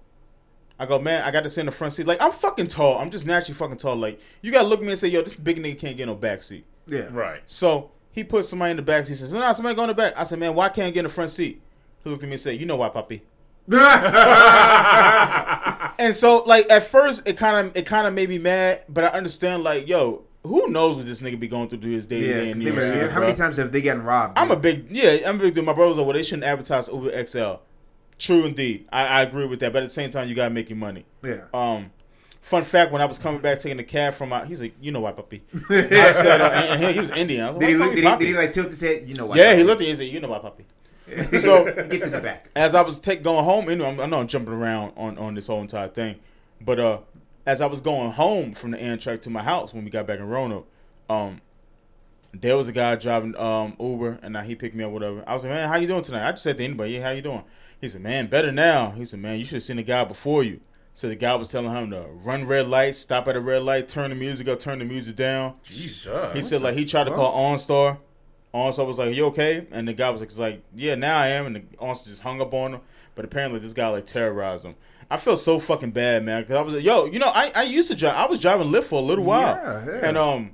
I 0.78 0.84
go, 0.84 0.98
man, 0.98 1.22
I 1.22 1.30
got 1.30 1.44
to 1.44 1.50
sit 1.50 1.60
in 1.60 1.66
the 1.66 1.72
front 1.72 1.94
seat. 1.94 2.06
Like 2.06 2.20
I'm 2.20 2.32
fucking 2.32 2.66
tall. 2.66 2.98
I'm 2.98 3.10
just 3.10 3.24
naturally 3.24 3.54
fucking 3.54 3.78
tall. 3.78 3.96
Like 3.96 4.20
you 4.42 4.52
gotta 4.52 4.68
look 4.68 4.80
at 4.80 4.84
me 4.84 4.90
and 4.90 4.98
say, 4.98 5.08
yo, 5.08 5.22
this 5.22 5.34
big 5.34 5.56
nigga 5.56 5.78
can't 5.78 5.96
get 5.96 6.04
no 6.04 6.14
back 6.14 6.42
seat. 6.42 6.66
Yeah. 6.86 7.08
Right. 7.10 7.40
So 7.46 7.90
he 8.12 8.22
put 8.22 8.44
somebody 8.44 8.72
in 8.72 8.76
the 8.76 8.82
back 8.82 9.06
seat. 9.06 9.12
He 9.12 9.16
says, 9.16 9.32
no, 9.32 9.50
somebody 9.54 9.76
go 9.76 9.84
in 9.84 9.88
the 9.88 9.94
back. 9.94 10.12
I 10.14 10.24
said, 10.24 10.38
man, 10.38 10.54
why 10.54 10.68
can't 10.68 10.88
I 10.88 10.90
get 10.90 11.00
in 11.00 11.04
the 11.04 11.08
front 11.08 11.30
seat? 11.30 11.62
He 12.02 12.10
looked 12.10 12.22
at 12.22 12.28
me 12.28 12.34
and 12.34 12.40
said, 12.42 12.60
you 12.60 12.66
know 12.66 12.76
why, 12.76 12.90
puppy. 12.90 13.22
And 15.98 16.14
so, 16.14 16.42
like 16.44 16.70
at 16.70 16.84
first, 16.84 17.22
it 17.26 17.36
kind 17.36 17.66
of 17.68 17.76
it 17.76 17.86
kind 17.86 18.06
of 18.06 18.14
made 18.14 18.28
me 18.28 18.38
mad, 18.38 18.82
but 18.88 19.04
I 19.04 19.08
understand. 19.08 19.62
Like, 19.64 19.86
yo, 19.88 20.22
who 20.42 20.68
knows 20.68 20.96
what 20.96 21.06
this 21.06 21.20
nigga 21.20 21.38
be 21.40 21.48
going 21.48 21.68
through 21.68 21.78
to 21.80 21.88
his 21.90 22.06
day 22.06 22.20
to 22.20 22.26
day 22.26 22.40
in 22.48 22.52
'cause 22.54 22.58
New 22.62 22.72
they 22.72 22.86
York 22.90 23.02
were- 23.04 23.08
how 23.10 23.20
many 23.20 23.34
times 23.34 23.56
have 23.56 23.72
they 23.72 23.80
gotten 23.82 24.02
robbed? 24.02 24.38
I'm 24.38 24.50
a 24.50 24.56
big 24.56 24.86
yeah, 24.90 25.18
I'm 25.28 25.36
a 25.36 25.44
big 25.44 25.54
dude. 25.54 25.64
My 25.64 25.72
brothers 25.72 25.98
are 25.98 26.04
well, 26.04 26.14
they 26.14 26.22
shouldn't 26.22 26.44
advertise 26.44 26.88
Uber 26.88 27.26
XL. 27.26 27.54
True 28.18 28.44
indeed, 28.44 28.86
I, 28.92 29.06
I 29.06 29.22
agree 29.22 29.46
with 29.46 29.60
that. 29.60 29.72
But 29.72 29.82
at 29.82 29.86
the 29.86 29.90
same 29.90 30.10
time, 30.10 30.28
you 30.28 30.34
gotta 30.34 30.50
make 30.50 30.70
your 30.70 30.76
money. 30.78 31.04
yeah. 31.24 31.42
Um, 31.52 31.90
fun 32.42 32.62
fact: 32.62 32.92
when 32.92 33.02
I 33.02 33.06
was 33.06 33.18
coming 33.18 33.40
back 33.40 33.58
taking 33.58 33.76
the 33.76 33.82
cab 33.84 34.14
from 34.14 34.28
my, 34.28 34.44
he's 34.44 34.60
like, 34.60 34.74
you 34.80 34.92
know 34.92 35.00
why, 35.00 35.12
puppy? 35.12 35.42
I 35.70 36.12
said, 36.12 36.40
uh, 36.40 36.44
and, 36.52 36.70
and 36.74 36.82
he, 36.84 36.92
he 36.92 37.00
was 37.00 37.10
Indian. 37.10 37.44
I 37.44 37.48
was 37.48 37.56
like, 37.56 37.60
Did 37.66 37.68
he, 37.70 37.76
look, 37.76 37.94
did, 37.94 38.04
he, 38.04 38.10
did 38.18 38.28
he 38.28 38.34
like 38.34 38.52
tilt 38.52 38.66
his 38.70 38.80
head? 38.80 39.08
You 39.08 39.14
know 39.14 39.26
why? 39.26 39.36
yeah, 39.36 39.54
he 39.56 39.64
looked 39.64 39.80
at 39.80 39.84
me 39.84 39.90
and 39.90 39.98
said, 39.98 40.06
you 40.08 40.20
know 40.20 40.28
why, 40.28 40.38
puppy? 40.38 40.64
So 41.38 41.64
Get 41.64 42.02
to 42.02 42.10
the 42.10 42.20
back. 42.20 42.48
as 42.56 42.74
I 42.74 42.80
was 42.82 42.98
take, 42.98 43.22
going 43.22 43.44
home, 43.44 43.68
anyway, 43.68 43.88
I'm, 43.88 44.00
I 44.00 44.06
know 44.06 44.20
I'm 44.20 44.26
jumping 44.28 44.54
around 44.54 44.92
on, 44.96 45.18
on 45.18 45.34
this 45.34 45.46
whole 45.46 45.60
entire 45.60 45.88
thing, 45.88 46.16
but 46.60 46.80
uh, 46.80 46.98
as 47.46 47.60
I 47.60 47.66
was 47.66 47.80
going 47.80 48.12
home 48.12 48.54
from 48.54 48.70
the 48.70 48.78
Amtrak 48.78 49.20
to 49.22 49.30
my 49.30 49.42
house 49.42 49.74
when 49.74 49.84
we 49.84 49.90
got 49.90 50.06
back 50.06 50.18
in 50.18 50.26
Roanoke, 50.28 50.66
um, 51.10 51.40
there 52.32 52.56
was 52.56 52.68
a 52.68 52.72
guy 52.72 52.96
driving 52.96 53.36
um 53.36 53.76
Uber, 53.78 54.18
and 54.22 54.32
now 54.32 54.42
he 54.42 54.54
picked 54.54 54.74
me 54.74 54.82
up, 54.84 54.90
whatever. 54.90 55.22
I 55.26 55.34
was 55.34 55.44
like, 55.44 55.52
man, 55.52 55.68
how 55.68 55.76
you 55.76 55.86
doing 55.86 56.02
tonight? 56.02 56.26
I 56.26 56.30
just 56.32 56.42
said 56.42 56.58
to 56.58 56.64
anybody, 56.64 56.92
yeah, 56.92 57.02
how 57.02 57.10
you 57.10 57.22
doing? 57.22 57.44
He 57.80 57.88
said, 57.88 58.00
man, 58.00 58.28
better 58.28 58.50
now. 58.50 58.92
He 58.92 59.04
said, 59.04 59.20
man, 59.20 59.38
you 59.38 59.44
should 59.44 59.56
have 59.56 59.62
seen 59.62 59.76
the 59.76 59.82
guy 59.82 60.04
before 60.04 60.42
you. 60.42 60.60
So 60.94 61.08
the 61.08 61.16
guy 61.16 61.34
was 61.34 61.50
telling 61.50 61.72
him 61.72 61.90
to 61.90 62.06
run 62.24 62.46
red 62.46 62.68
lights, 62.68 62.98
stop 62.98 63.26
at 63.28 63.36
a 63.36 63.40
red 63.40 63.62
light, 63.62 63.88
turn 63.88 64.10
the 64.10 64.16
music 64.16 64.46
up, 64.48 64.60
turn 64.60 64.78
the 64.78 64.84
music 64.84 65.16
down. 65.16 65.56
Jesus. 65.64 66.32
He 66.32 66.40
said 66.42 66.62
like 66.62 66.74
he 66.74 66.84
tried 66.86 67.04
to 67.04 67.10
call 67.10 67.34
OnStar. 67.34 67.98
OnStar 68.54 68.86
was 68.86 68.98
like, 68.98 69.14
"You 69.14 69.26
okay?" 69.26 69.66
And 69.72 69.88
the 69.88 69.92
guy 69.92 70.08
was 70.10 70.20
like, 70.20 70.36
like 70.38 70.62
"Yeah, 70.74 70.94
now 70.94 71.18
I 71.18 71.28
am." 71.28 71.46
And 71.46 71.56
the 71.56 71.60
OnStar 71.78 72.06
just 72.06 72.22
hung 72.22 72.40
up 72.40 72.54
on 72.54 72.74
him. 72.74 72.80
But 73.16 73.24
apparently, 73.24 73.58
this 73.58 73.72
guy 73.72 73.88
like 73.88 74.06
terrorized 74.06 74.64
him. 74.64 74.76
I 75.10 75.16
feel 75.16 75.36
so 75.36 75.58
fucking 75.58 75.90
bad, 75.90 76.24
man. 76.24 76.42
Because 76.42 76.56
I 76.56 76.60
was 76.62 76.74
like, 76.74 76.84
"Yo, 76.84 77.06
you 77.06 77.18
know, 77.18 77.28
I, 77.34 77.50
I 77.54 77.62
used 77.64 77.90
to 77.90 77.96
drive. 77.96 78.14
I 78.14 78.26
was 78.26 78.40
driving 78.40 78.68
Lyft 78.68 78.84
for 78.84 79.00
a 79.00 79.04
little 79.04 79.24
while, 79.24 79.56
Yeah, 79.56 79.84
yeah. 79.86 80.08
and 80.08 80.16
um, 80.16 80.52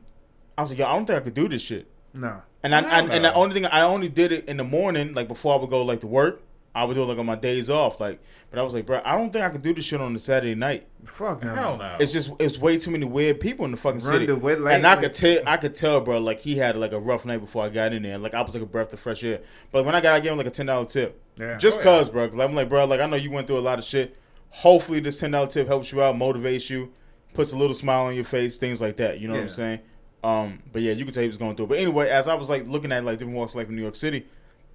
I 0.56 0.62
was 0.62 0.70
like, 0.70 0.78
yo, 0.78 0.86
I 0.86 0.92
don't 0.92 1.06
think 1.06 1.18
I 1.20 1.22
could 1.22 1.34
do 1.34 1.48
this 1.48 1.62
shit." 1.62 1.86
No. 2.14 2.42
And 2.62 2.74
I, 2.74 2.78
I 2.78 2.82
Hell 2.82 3.10
and 3.12 3.24
the 3.24 3.34
only 3.34 3.54
thing 3.54 3.66
I 3.66 3.82
only 3.82 4.08
did 4.08 4.32
it 4.32 4.46
in 4.48 4.56
the 4.56 4.64
morning, 4.64 5.14
like 5.14 5.28
before 5.28 5.54
I 5.54 5.58
would 5.58 5.70
go 5.70 5.82
like 5.82 6.00
to 6.00 6.06
work. 6.06 6.42
I 6.74 6.84
would 6.84 6.94
do 6.94 7.02
it 7.02 7.06
like 7.06 7.18
on 7.18 7.26
my 7.26 7.34
days 7.36 7.68
off, 7.68 8.00
like. 8.00 8.20
But 8.50 8.58
I 8.58 8.62
was 8.62 8.74
like, 8.74 8.86
bro, 8.86 9.00
I 9.04 9.16
don't 9.16 9.32
think 9.32 9.44
I 9.44 9.48
could 9.48 9.62
do 9.62 9.72
this 9.74 9.84
shit 9.84 10.00
on 10.00 10.14
a 10.14 10.18
Saturday 10.18 10.54
night. 10.54 10.86
Fuck 11.04 11.42
no. 11.44 11.54
Hell 11.54 11.76
no. 11.78 11.96
It's 12.00 12.12
just 12.12 12.30
it's 12.38 12.58
way 12.58 12.78
too 12.78 12.90
many 12.90 13.06
weird 13.06 13.38
people 13.40 13.64
in 13.64 13.70
the 13.70 13.76
fucking 13.76 14.00
Run 14.00 14.12
city. 14.12 14.26
the 14.26 14.36
red 14.36 14.60
light, 14.60 14.74
and 14.74 14.86
I 14.86 14.94
like- 14.94 15.02
could 15.02 15.14
tell 15.14 15.38
I 15.46 15.56
could 15.56 15.74
tell, 15.74 16.00
bro, 16.00 16.18
like 16.18 16.40
he 16.40 16.56
had 16.56 16.76
like 16.78 16.92
a 16.92 16.98
rough 16.98 17.24
night 17.24 17.38
before 17.38 17.64
I 17.64 17.68
got 17.70 17.92
in 17.92 18.02
there. 18.02 18.18
Like 18.18 18.34
I 18.34 18.42
was 18.42 18.54
like 18.54 18.62
a 18.62 18.66
breath 18.66 18.92
of 18.92 19.00
fresh 19.00 19.22
air. 19.24 19.40
But 19.72 19.84
when 19.84 19.94
I 19.94 20.00
got, 20.00 20.14
I 20.14 20.20
gave 20.20 20.32
him 20.32 20.38
like 20.38 20.46
a 20.46 20.50
ten 20.50 20.66
dollar 20.66 20.84
tip, 20.86 21.20
Yeah. 21.36 21.56
just 21.58 21.80
Oh, 21.80 21.82
cause, 21.82 22.08
bro. 22.08 22.28
Cause 22.28 22.38
I'm 22.40 22.54
like, 22.54 22.68
bro, 22.68 22.84
like 22.86 23.00
I 23.00 23.06
know 23.06 23.16
you 23.16 23.30
went 23.30 23.46
through 23.46 23.58
a 23.58 23.60
lot 23.60 23.78
of 23.78 23.84
shit. 23.84 24.16
Hopefully, 24.50 25.00
this 25.00 25.18
ten 25.20 25.30
dollar 25.32 25.46
tip 25.48 25.66
helps 25.68 25.90
you 25.92 26.02
out, 26.02 26.14
motivates 26.16 26.70
you, 26.70 26.92
puts 27.34 27.52
a 27.52 27.56
little 27.56 27.74
smile 27.74 28.04
on 28.06 28.14
your 28.14 28.24
face, 28.24 28.58
things 28.58 28.80
like 28.80 28.96
that. 28.98 29.18
You 29.20 29.28
know 29.28 29.34
what 29.34 29.42
I'm 29.42 29.48
saying? 29.48 29.80
Um, 30.22 30.62
but 30.72 30.82
yeah, 30.82 30.92
you 30.92 31.04
can 31.04 31.14
tell 31.14 31.22
he 31.22 31.28
was 31.28 31.36
going 31.36 31.56
through. 31.56 31.68
But 31.68 31.78
anyway, 31.78 32.08
as 32.10 32.28
I 32.28 32.34
was 32.34 32.48
like 32.50 32.66
looking 32.66 32.90
at 32.92 33.04
like 33.04 33.18
different 33.18 33.36
walks 33.38 33.52
of 33.52 33.56
life 33.56 33.68
in 33.68 33.76
New 33.76 33.82
York 33.82 33.94
City, 33.96 34.26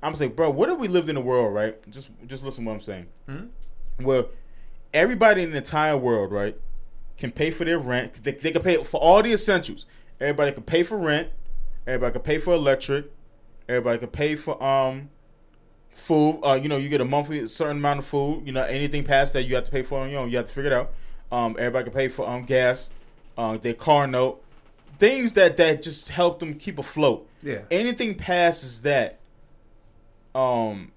I'm 0.05 0.11
just 0.11 0.21
like, 0.21 0.35
bro, 0.35 0.51
what 0.51 0.69
if 0.69 0.77
we 0.77 0.87
lived 0.87 1.09
in 1.09 1.17
a 1.17 1.21
world, 1.21 1.53
right? 1.53 1.75
Just 1.89 2.09
just 2.27 2.43
listen 2.43 2.63
to 2.63 2.67
what 2.69 2.75
I'm 2.75 2.81
saying. 2.81 3.07
Where 3.97 4.25
everybody 4.93 5.41
in 5.41 5.51
the 5.51 5.57
entire 5.57 5.97
world, 5.97 6.31
right, 6.31 6.55
can 7.17 7.31
pay 7.31 7.49
for 7.49 7.65
their 7.65 7.79
rent. 7.79 8.23
They, 8.23 8.31
they 8.31 8.51
can 8.51 8.61
pay 8.61 8.83
for 8.83 8.99
all 8.99 9.23
the 9.23 9.33
essentials. 9.33 9.85
Everybody 10.19 10.51
can 10.51 10.63
pay 10.63 10.83
for 10.83 10.97
rent. 10.97 11.29
Everybody 11.87 12.13
can 12.13 12.21
pay 12.21 12.37
for 12.37 12.53
electric. 12.53 13.11
Everybody 13.67 13.97
can 13.97 14.09
pay 14.09 14.35
for 14.35 14.61
um 14.63 15.09
food. 15.89 16.39
Uh, 16.43 16.53
you 16.61 16.69
know, 16.69 16.77
you 16.77 16.89
get 16.89 17.01
a 17.01 17.05
monthly 17.05 17.47
certain 17.47 17.77
amount 17.77 17.99
of 17.99 18.05
food. 18.05 18.45
You 18.45 18.51
know, 18.51 18.63
anything 18.63 19.03
past 19.03 19.33
that 19.33 19.43
you 19.43 19.55
have 19.55 19.65
to 19.65 19.71
pay 19.71 19.81
for 19.81 20.01
on 20.01 20.11
your 20.11 20.19
own. 20.19 20.29
You 20.29 20.37
have 20.37 20.45
to 20.47 20.53
figure 20.53 20.71
it 20.71 20.73
out. 20.73 20.93
Um, 21.31 21.55
everybody 21.57 21.85
can 21.85 21.93
pay 21.93 22.09
for 22.09 22.29
um 22.29 22.45
gas, 22.45 22.91
uh, 23.39 23.57
their 23.57 23.73
car 23.73 24.05
note, 24.05 24.43
things 24.99 25.33
that 25.33 25.57
that 25.57 25.81
just 25.81 26.09
help 26.09 26.39
them 26.39 26.53
keep 26.53 26.77
afloat. 26.77 27.27
Yeah. 27.41 27.61
Anything 27.71 28.13
passes 28.15 28.81
that, 28.81 29.19
um, 30.35 30.91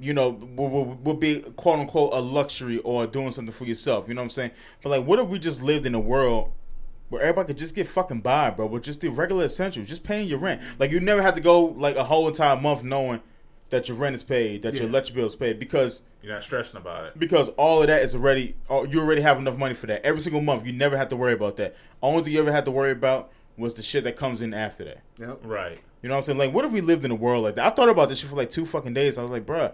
you 0.00 0.14
know, 0.14 0.30
will, 0.30 0.84
will 1.02 1.14
be 1.14 1.40
quote 1.40 1.80
unquote 1.80 2.12
a 2.14 2.20
luxury 2.20 2.78
or 2.78 3.06
doing 3.06 3.32
something 3.32 3.52
for 3.52 3.64
yourself. 3.64 4.08
You 4.08 4.14
know 4.14 4.20
what 4.22 4.26
I'm 4.26 4.30
saying? 4.30 4.50
But 4.82 4.90
like, 4.90 5.04
what 5.04 5.18
if 5.18 5.28
we 5.28 5.38
just 5.38 5.62
lived 5.62 5.86
in 5.86 5.94
a 5.94 6.00
world 6.00 6.52
where 7.08 7.20
everybody 7.20 7.48
could 7.48 7.58
just 7.58 7.74
get 7.74 7.86
fucking 7.86 8.20
by, 8.22 8.48
bro, 8.48 8.64
with 8.64 8.82
just 8.84 9.02
the 9.02 9.08
regular 9.08 9.44
essentials, 9.44 9.86
just 9.86 10.02
paying 10.02 10.26
your 10.26 10.38
rent. 10.38 10.62
Like 10.78 10.90
you 10.90 10.98
never 10.98 11.20
have 11.20 11.34
to 11.34 11.42
go 11.42 11.62
like 11.62 11.94
a 11.96 12.04
whole 12.04 12.26
entire 12.26 12.56
month 12.56 12.82
knowing 12.82 13.20
that 13.68 13.86
your 13.86 13.98
rent 13.98 14.14
is 14.14 14.22
paid, 14.22 14.62
that 14.62 14.72
your 14.74 14.84
electric 14.84 15.14
bill 15.16 15.26
is 15.26 15.36
paid, 15.36 15.58
because 15.58 16.00
You're 16.22 16.32
not 16.32 16.42
stressing 16.42 16.80
about 16.80 17.04
it. 17.04 17.18
because 17.18 17.50
all 17.50 17.82
of 17.82 17.88
that 17.88 18.00
is 18.02 18.14
already 18.14 18.54
you 18.88 19.00
already 19.00 19.20
have 19.20 19.36
enough 19.38 19.58
money 19.58 19.74
for 19.74 19.86
that 19.88 20.04
every 20.06 20.22
single 20.22 20.40
month. 20.40 20.64
You 20.66 20.72
never 20.72 20.96
have 20.96 21.08
to 21.10 21.16
worry 21.16 21.34
about 21.34 21.56
that. 21.58 21.76
Only 22.02 22.22
thing 22.22 22.32
you 22.32 22.40
ever 22.40 22.52
had 22.52 22.64
to 22.64 22.70
worry 22.70 22.92
about 22.92 23.30
was 23.56 23.74
the 23.74 23.82
shit 23.82 24.04
that 24.04 24.16
comes 24.16 24.42
in 24.42 24.54
after 24.54 24.84
that. 24.84 25.02
Yep. 25.18 25.40
Right. 25.44 25.80
You 26.02 26.08
know 26.08 26.14
what 26.14 26.18
I'm 26.18 26.22
saying? 26.22 26.38
Like, 26.38 26.52
what 26.52 26.64
if 26.64 26.72
we 26.72 26.80
lived 26.80 27.04
in 27.04 27.10
a 27.10 27.16
world 27.16 27.44
like 27.44 27.56
that? 27.56 27.66
I 27.66 27.70
thought 27.70 27.88
about 27.88 28.08
this 28.08 28.18
shit 28.18 28.30
for 28.30 28.36
like 28.36 28.50
two 28.50 28.66
fucking 28.66 28.94
days. 28.94 29.18
I 29.18 29.22
was 29.22 29.30
like, 29.30 29.46
bruh, 29.46 29.72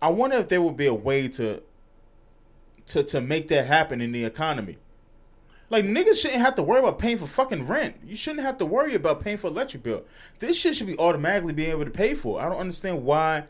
I 0.00 0.10
wonder 0.10 0.36
if 0.36 0.48
there 0.48 0.62
would 0.62 0.76
be 0.76 0.86
a 0.86 0.94
way 0.94 1.28
to 1.28 1.62
to 2.88 3.02
to 3.02 3.20
make 3.20 3.48
that 3.48 3.66
happen 3.66 4.00
in 4.00 4.12
the 4.12 4.24
economy. 4.24 4.78
Like 5.68 5.84
niggas 5.84 6.20
shouldn't 6.20 6.40
have 6.40 6.54
to 6.56 6.62
worry 6.62 6.78
about 6.78 6.98
paying 6.98 7.18
for 7.18 7.26
fucking 7.26 7.66
rent. 7.66 7.96
You 8.04 8.14
shouldn't 8.14 8.44
have 8.44 8.58
to 8.58 8.66
worry 8.66 8.94
about 8.94 9.20
paying 9.20 9.36
for 9.36 9.48
electric 9.48 9.82
bill. 9.82 10.04
This 10.38 10.56
shit 10.56 10.76
should 10.76 10.86
be 10.86 10.98
automatically 10.98 11.52
being 11.52 11.70
able 11.70 11.84
to 11.84 11.90
pay 11.90 12.14
for. 12.14 12.40
I 12.40 12.48
don't 12.48 12.58
understand 12.58 13.04
why. 13.04 13.44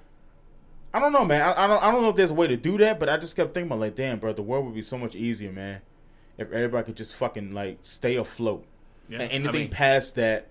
I 0.95 0.99
don't 0.99 1.13
know, 1.13 1.27
man. 1.27 1.43
I, 1.43 1.65
I 1.65 1.67
don't. 1.67 1.83
I 1.83 1.91
don't 1.91 2.03
know 2.03 2.09
if 2.09 2.17
there's 2.17 2.31
a 2.31 2.35
way 2.35 2.47
to 2.47 2.57
do 2.57 2.79
that, 2.79 2.99
but 2.99 3.11
I 3.11 3.19
just 3.19 3.37
kept 3.37 3.53
thinking 3.53 3.69
about 3.69 3.81
like, 3.81 3.95
damn, 3.95 4.19
bro, 4.19 4.33
the 4.33 4.43
world 4.43 4.65
would 4.65 4.75
be 4.75 4.81
so 4.81 4.97
much 4.97 5.15
easier, 5.15 5.53
man, 5.53 5.83
if 6.39 6.51
everybody 6.53 6.87
could 6.87 6.97
just 6.97 7.15
fucking 7.15 7.53
like 7.53 7.81
stay 7.83 8.17
afloat. 8.17 8.65
Yeah. 9.09 9.21
And 9.21 9.31
anything 9.33 9.49
I 9.49 9.59
mean, 9.61 9.69
past 9.71 10.15
that, 10.17 10.49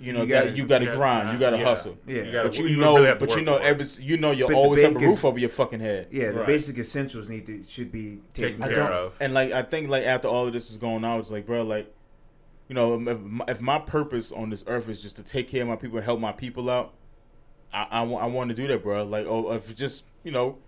you 0.00 0.12
know, 0.12 0.22
You 0.22 0.26
gotta- 0.28 0.50
you 0.50 0.64
got 0.66 0.78
to 0.80 0.84
you 0.84 0.90
gotta 0.90 0.96
grind, 0.96 1.22
grind. 1.22 1.32
you 1.34 1.38
got 1.38 1.50
to 1.50 1.58
Yeah. 1.58 1.64
hustle. 1.64 1.96
Yeah. 2.06 2.22
You 2.22 2.32
gotta- 2.32 2.48
But 2.48 2.58
you, 2.58 2.66
you 2.66 2.76
know, 2.78 2.96
really 2.96 3.14
but 3.18 3.36
you 3.36 3.42
know, 3.42 3.56
every 3.58 3.86
you 4.00 4.16
know, 4.16 4.32
you'll 4.32 4.48
But 4.48 4.54
the 4.54 4.58
always 4.60 4.82
have 4.82 4.96
a 4.96 4.98
roof 4.98 5.18
is- 5.18 5.24
over 5.24 5.38
your 5.38 5.48
fucking 5.50 5.78
head. 5.80 6.08
Yeah, 6.10 6.32
the 6.32 6.38
Right. 6.38 6.46
basic 6.46 6.78
essentials 6.78 7.28
need 7.28 7.46
to 7.46 7.62
should 7.62 7.92
be 7.92 8.20
taken 8.34 8.60
Taken 8.60 8.62
care 8.62 8.74
care 8.74 8.92
of. 8.92 9.12
of. 9.14 9.18
And 9.22 9.32
like 9.32 9.52
I 9.52 9.62
think 9.62 9.88
like 9.88 10.04
after 10.04 10.26
all 10.26 10.46
of 10.48 10.52
this 10.52 10.70
is 10.70 10.76
going 10.76 11.04
on, 11.04 11.20
it's 11.20 11.30
like, 11.30 11.46
bro, 11.46 11.62
like, 11.62 11.92
you 12.68 12.74
know, 12.74 12.94
if 12.94 13.20
my, 13.20 13.44
if 13.46 13.60
my 13.60 13.78
purpose 13.78 14.32
on 14.32 14.50
this 14.50 14.64
earth 14.66 14.88
is 14.88 15.00
just 15.00 15.16
to 15.16 15.22
take 15.22 15.46
care 15.48 15.62
of 15.62 15.68
my 15.68 15.76
people 15.76 15.98
and 15.98 16.04
help 16.04 16.18
my 16.18 16.32
people 16.32 16.68
out, 16.68 16.94
I 17.72 17.86
I, 17.90 18.02
I 18.02 18.26
want 18.26 18.48
to 18.50 18.56
do 18.56 18.66
that, 18.68 18.82
bro. 18.82 19.04
Like, 19.04 19.26
oh, 19.26 19.52
if 19.52 19.72
just 19.76 20.04
you 20.24 20.32
know, 20.32 20.58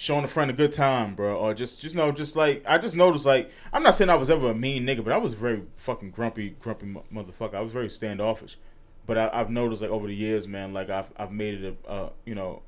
showing 0.00 0.24
a 0.24 0.28
friend 0.28 0.50
a 0.50 0.54
good 0.54 0.72
time, 0.72 1.14
bro, 1.14 1.36
or 1.36 1.52
just 1.52 1.78
just 1.78 1.94
know, 1.94 2.10
just 2.10 2.34
like 2.34 2.64
I 2.66 2.78
just 2.78 2.96
noticed, 2.96 3.26
like, 3.26 3.50
I'm 3.70 3.82
not 3.82 3.94
saying 3.94 4.08
I 4.08 4.14
was 4.14 4.30
ever 4.30 4.50
a 4.50 4.54
mean 4.54 4.86
nigga, 4.86 5.04
but 5.04 5.12
I 5.12 5.18
was 5.18 5.34
very 5.34 5.60
fucking 5.76 6.12
grumpy, 6.12 6.56
grumpy 6.58 6.86
mo- 6.86 7.04
motherfucker. 7.12 7.52
I 7.52 7.60
was 7.60 7.74
very 7.74 7.90
standoffish, 7.90 8.56
but 9.04 9.18
I, 9.18 9.28
I've 9.30 9.50
noticed 9.50 9.82
like 9.82 9.90
over 9.90 10.06
the 10.06 10.14
years, 10.14 10.48
man, 10.48 10.72
like 10.72 10.88
I've 10.88 11.10
I've 11.18 11.30
made 11.30 11.62
it 11.62 11.76
a, 11.84 11.90
uh, 11.90 12.08
you 12.24 12.34
know, 12.34 12.62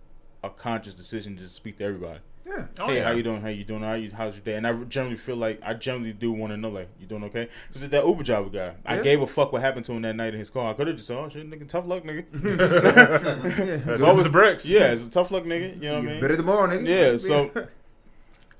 a 0.44 0.50
conscious 0.50 0.92
decision 0.92 1.38
to 1.38 1.48
speak 1.48 1.78
to 1.78 1.84
everybody 1.84 2.20
Yeah. 2.46 2.66
Oh, 2.80 2.86
hey, 2.88 2.96
yeah. 2.96 3.04
how 3.04 3.10
you 3.12 3.22
doing? 3.22 3.40
How 3.40 3.48
you 3.48 3.64
doing? 3.64 3.82
How 3.82 3.94
you, 3.94 4.10
how's 4.10 4.34
your 4.34 4.42
day? 4.42 4.54
And 4.54 4.66
I 4.66 4.72
generally 4.84 5.16
feel 5.16 5.36
like 5.36 5.60
I 5.62 5.74
generally 5.74 6.12
do 6.12 6.32
want 6.32 6.52
to 6.52 6.56
know, 6.56 6.70
like, 6.70 6.88
you 7.00 7.06
doing 7.06 7.24
okay? 7.24 7.48
Because 7.68 7.88
that 7.88 8.06
Uber 8.06 8.22
driver 8.22 8.50
guy, 8.50 8.74
I 8.84 9.00
gave 9.00 9.20
a 9.20 9.26
fuck 9.26 9.52
what 9.52 9.62
happened 9.62 9.84
to 9.86 9.92
him 9.92 10.02
that 10.02 10.16
night 10.16 10.32
in 10.34 10.38
his 10.38 10.50
car. 10.50 10.70
I 10.70 10.74
could 10.74 10.86
have 10.88 10.96
just 10.96 11.08
said, 11.08 11.18
oh 11.18 11.28
shit, 11.28 11.48
nigga, 11.48 11.68
tough 11.68 11.86
luck, 11.86 12.02
nigga. 12.04 12.24
That's 13.84 14.02
always 14.02 14.24
the 14.24 14.30
bricks. 14.30 14.68
yeah, 14.68 14.92
it's 14.92 15.04
a 15.06 15.10
tough 15.10 15.30
luck, 15.30 15.44
nigga. 15.44 15.74
You 15.76 15.90
know 15.90 15.94
what 15.94 16.02
I 16.02 16.06
mean? 16.06 16.20
Better 16.20 16.36
tomorrow, 16.36 16.66
nigga. 16.68 16.86
Yeah, 16.88 17.16
so 17.16 17.68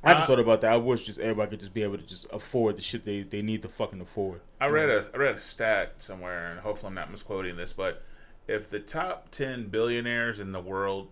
I 0.04 0.14
just 0.14 0.26
thought 0.26 0.40
about 0.40 0.60
that. 0.62 0.72
I 0.72 0.76
wish 0.76 1.06
just 1.06 1.18
everybody 1.20 1.50
could 1.50 1.60
just 1.60 1.74
be 1.74 1.82
able 1.82 1.96
to 1.96 2.04
just 2.04 2.26
afford 2.32 2.76
the 2.76 2.82
shit 2.82 3.04
they, 3.04 3.22
they 3.22 3.42
need 3.42 3.62
to 3.62 3.68
fucking 3.68 4.00
afford. 4.00 4.40
I 4.60 4.66
read 4.68 4.88
a 4.88 5.06
I 5.14 5.16
read 5.16 5.36
a 5.36 5.40
stat 5.40 5.94
somewhere, 5.98 6.48
and 6.48 6.60
hopefully 6.60 6.88
I'm 6.88 6.94
not 6.94 7.10
misquoting 7.10 7.56
this, 7.56 7.72
but 7.72 8.02
if 8.48 8.68
the 8.68 8.80
top 8.80 9.30
ten 9.30 9.68
billionaires 9.68 10.38
in 10.38 10.52
the 10.52 10.60
world 10.60 11.08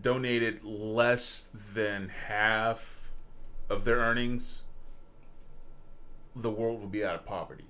donated 0.00 0.64
less 0.64 1.48
than 1.74 2.08
half 2.08 3.12
of 3.68 3.84
their 3.84 3.96
earnings, 3.96 4.64
the 6.34 6.50
world 6.50 6.80
will 6.80 6.88
be 6.88 7.04
out 7.04 7.14
of 7.14 7.26
poverty. 7.26 7.64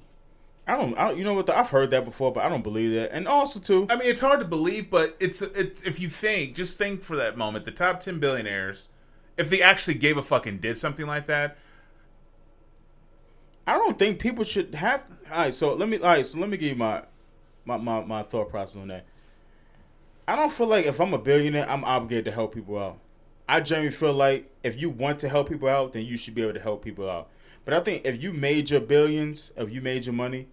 I 0.66 0.76
don't, 0.76 0.96
I 0.96 1.08
don't. 1.08 1.18
You 1.18 1.24
know 1.24 1.34
what? 1.34 1.50
I've 1.50 1.70
heard 1.70 1.90
that 1.90 2.04
before, 2.04 2.32
but 2.32 2.44
I 2.44 2.48
don't 2.48 2.62
believe 2.62 2.92
that. 2.94 3.10
And 3.12 3.26
also, 3.26 3.58
too, 3.58 3.86
I 3.90 3.96
mean, 3.96 4.08
it's 4.08 4.20
hard 4.20 4.38
to 4.40 4.46
believe, 4.46 4.90
but 4.90 5.16
it's 5.18 5.42
it's 5.42 5.82
if 5.82 5.98
you 5.98 6.08
think, 6.08 6.54
just 6.54 6.78
think 6.78 7.02
for 7.02 7.16
that 7.16 7.36
moment, 7.36 7.64
the 7.64 7.72
top 7.72 7.98
ten 7.98 8.20
billionaires, 8.20 8.88
if 9.36 9.50
they 9.50 9.60
actually 9.60 9.94
gave 9.94 10.16
a 10.16 10.22
fucking 10.22 10.58
did 10.58 10.78
something 10.78 11.06
like 11.06 11.26
that, 11.26 11.58
I 13.66 13.76
don't 13.76 13.98
think 13.98 14.20
people 14.20 14.44
should 14.44 14.76
have. 14.76 15.04
All 15.32 15.38
right, 15.38 15.54
so 15.54 15.74
let 15.74 15.88
me. 15.88 15.98
All 15.98 16.04
right, 16.04 16.24
so 16.24 16.38
let 16.38 16.48
me 16.48 16.56
give 16.56 16.70
you 16.70 16.76
my, 16.76 17.02
my, 17.64 17.76
my, 17.76 18.04
my 18.04 18.22
thought 18.22 18.48
process 18.48 18.80
on 18.80 18.86
that. 18.88 19.06
I 20.32 20.36
don't 20.36 20.50
feel 20.50 20.66
like 20.66 20.86
if 20.86 20.98
I'm 20.98 21.12
a 21.12 21.18
billionaire, 21.18 21.68
I'm 21.68 21.84
obligated 21.84 22.24
to 22.24 22.32
help 22.32 22.54
people 22.54 22.78
out. 22.78 22.98
I 23.46 23.60
generally 23.60 23.90
feel 23.90 24.14
like 24.14 24.50
if 24.62 24.80
you 24.80 24.88
want 24.88 25.18
to 25.18 25.28
help 25.28 25.50
people 25.50 25.68
out, 25.68 25.92
then 25.92 26.06
you 26.06 26.16
should 26.16 26.34
be 26.34 26.40
able 26.40 26.54
to 26.54 26.60
help 26.60 26.82
people 26.82 27.10
out. 27.10 27.28
But 27.66 27.74
I 27.74 27.80
think 27.80 28.06
if 28.06 28.22
you 28.22 28.32
made 28.32 28.70
your 28.70 28.80
billions, 28.80 29.50
if 29.58 29.70
you 29.70 29.82
made 29.82 30.06
your 30.06 30.14
money, 30.14 30.48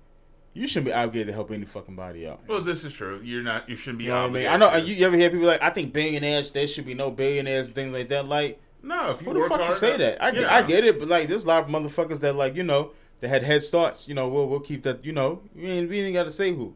you 0.54 0.68
shouldn't 0.68 0.88
be 0.88 0.92
obligated 0.92 1.28
to 1.28 1.34
help 1.34 1.50
any 1.52 1.64
fucking 1.64 1.96
body 1.96 2.28
out. 2.28 2.42
well, 2.46 2.60
this 2.60 2.84
is 2.84 2.92
true. 2.92 3.22
You're 3.24 3.42
not. 3.42 3.70
You 3.70 3.78
shouldn't 3.78 4.00
be. 4.00 4.04
You 4.06 4.10
know 4.10 4.24
what 4.24 4.32
I 4.32 4.34
mean? 4.34 4.48
obligated 4.48 4.64
I 4.64 4.80
know 4.80 4.86
you, 4.86 4.96
you 4.96 5.06
ever 5.06 5.16
hear 5.16 5.30
people 5.30 5.48
like, 5.48 5.64
I 5.64 5.70
think 5.70 5.94
billionaires, 5.94 6.52
there 6.52 6.68
should 6.68 6.86
be 6.86 6.94
no 6.94 7.10
billionaires 7.10 7.68
and 7.68 7.76
things 7.76 7.94
like 7.94 8.10
that. 8.10 8.28
Like, 8.28 8.60
No, 8.84 9.12
if 9.12 9.22
you 9.22 9.32
who 9.32 9.44
the 9.44 9.48
fuck 9.48 9.62
hard, 9.62 9.78
say 9.78 9.96
that? 9.96 10.22
I, 10.22 10.32
get, 10.32 10.42
yeah. 10.42 10.56
I 10.56 10.62
get 10.62 10.84
it, 10.84 11.00
but 11.00 11.08
like, 11.08 11.30
there's 11.30 11.46
a 11.46 11.48
lot 11.48 11.64
of 11.64 11.70
motherfuckers 11.70 12.20
that 12.20 12.36
like, 12.36 12.54
you 12.54 12.64
know, 12.64 12.92
that 13.22 13.30
had 13.30 13.44
head 13.44 13.64
starts. 13.64 14.10
You 14.10 14.14
know, 14.14 14.28
we'll 14.28 14.50
we'll 14.50 14.60
keep 14.60 14.84
that. 14.84 15.06
You 15.06 15.14
know, 15.14 15.42
we 15.56 15.68
ain't, 15.68 15.90
we 15.90 16.02
ain't 16.02 16.16
got 16.16 16.26
to 16.26 16.32
say 16.32 16.54
who, 16.54 16.74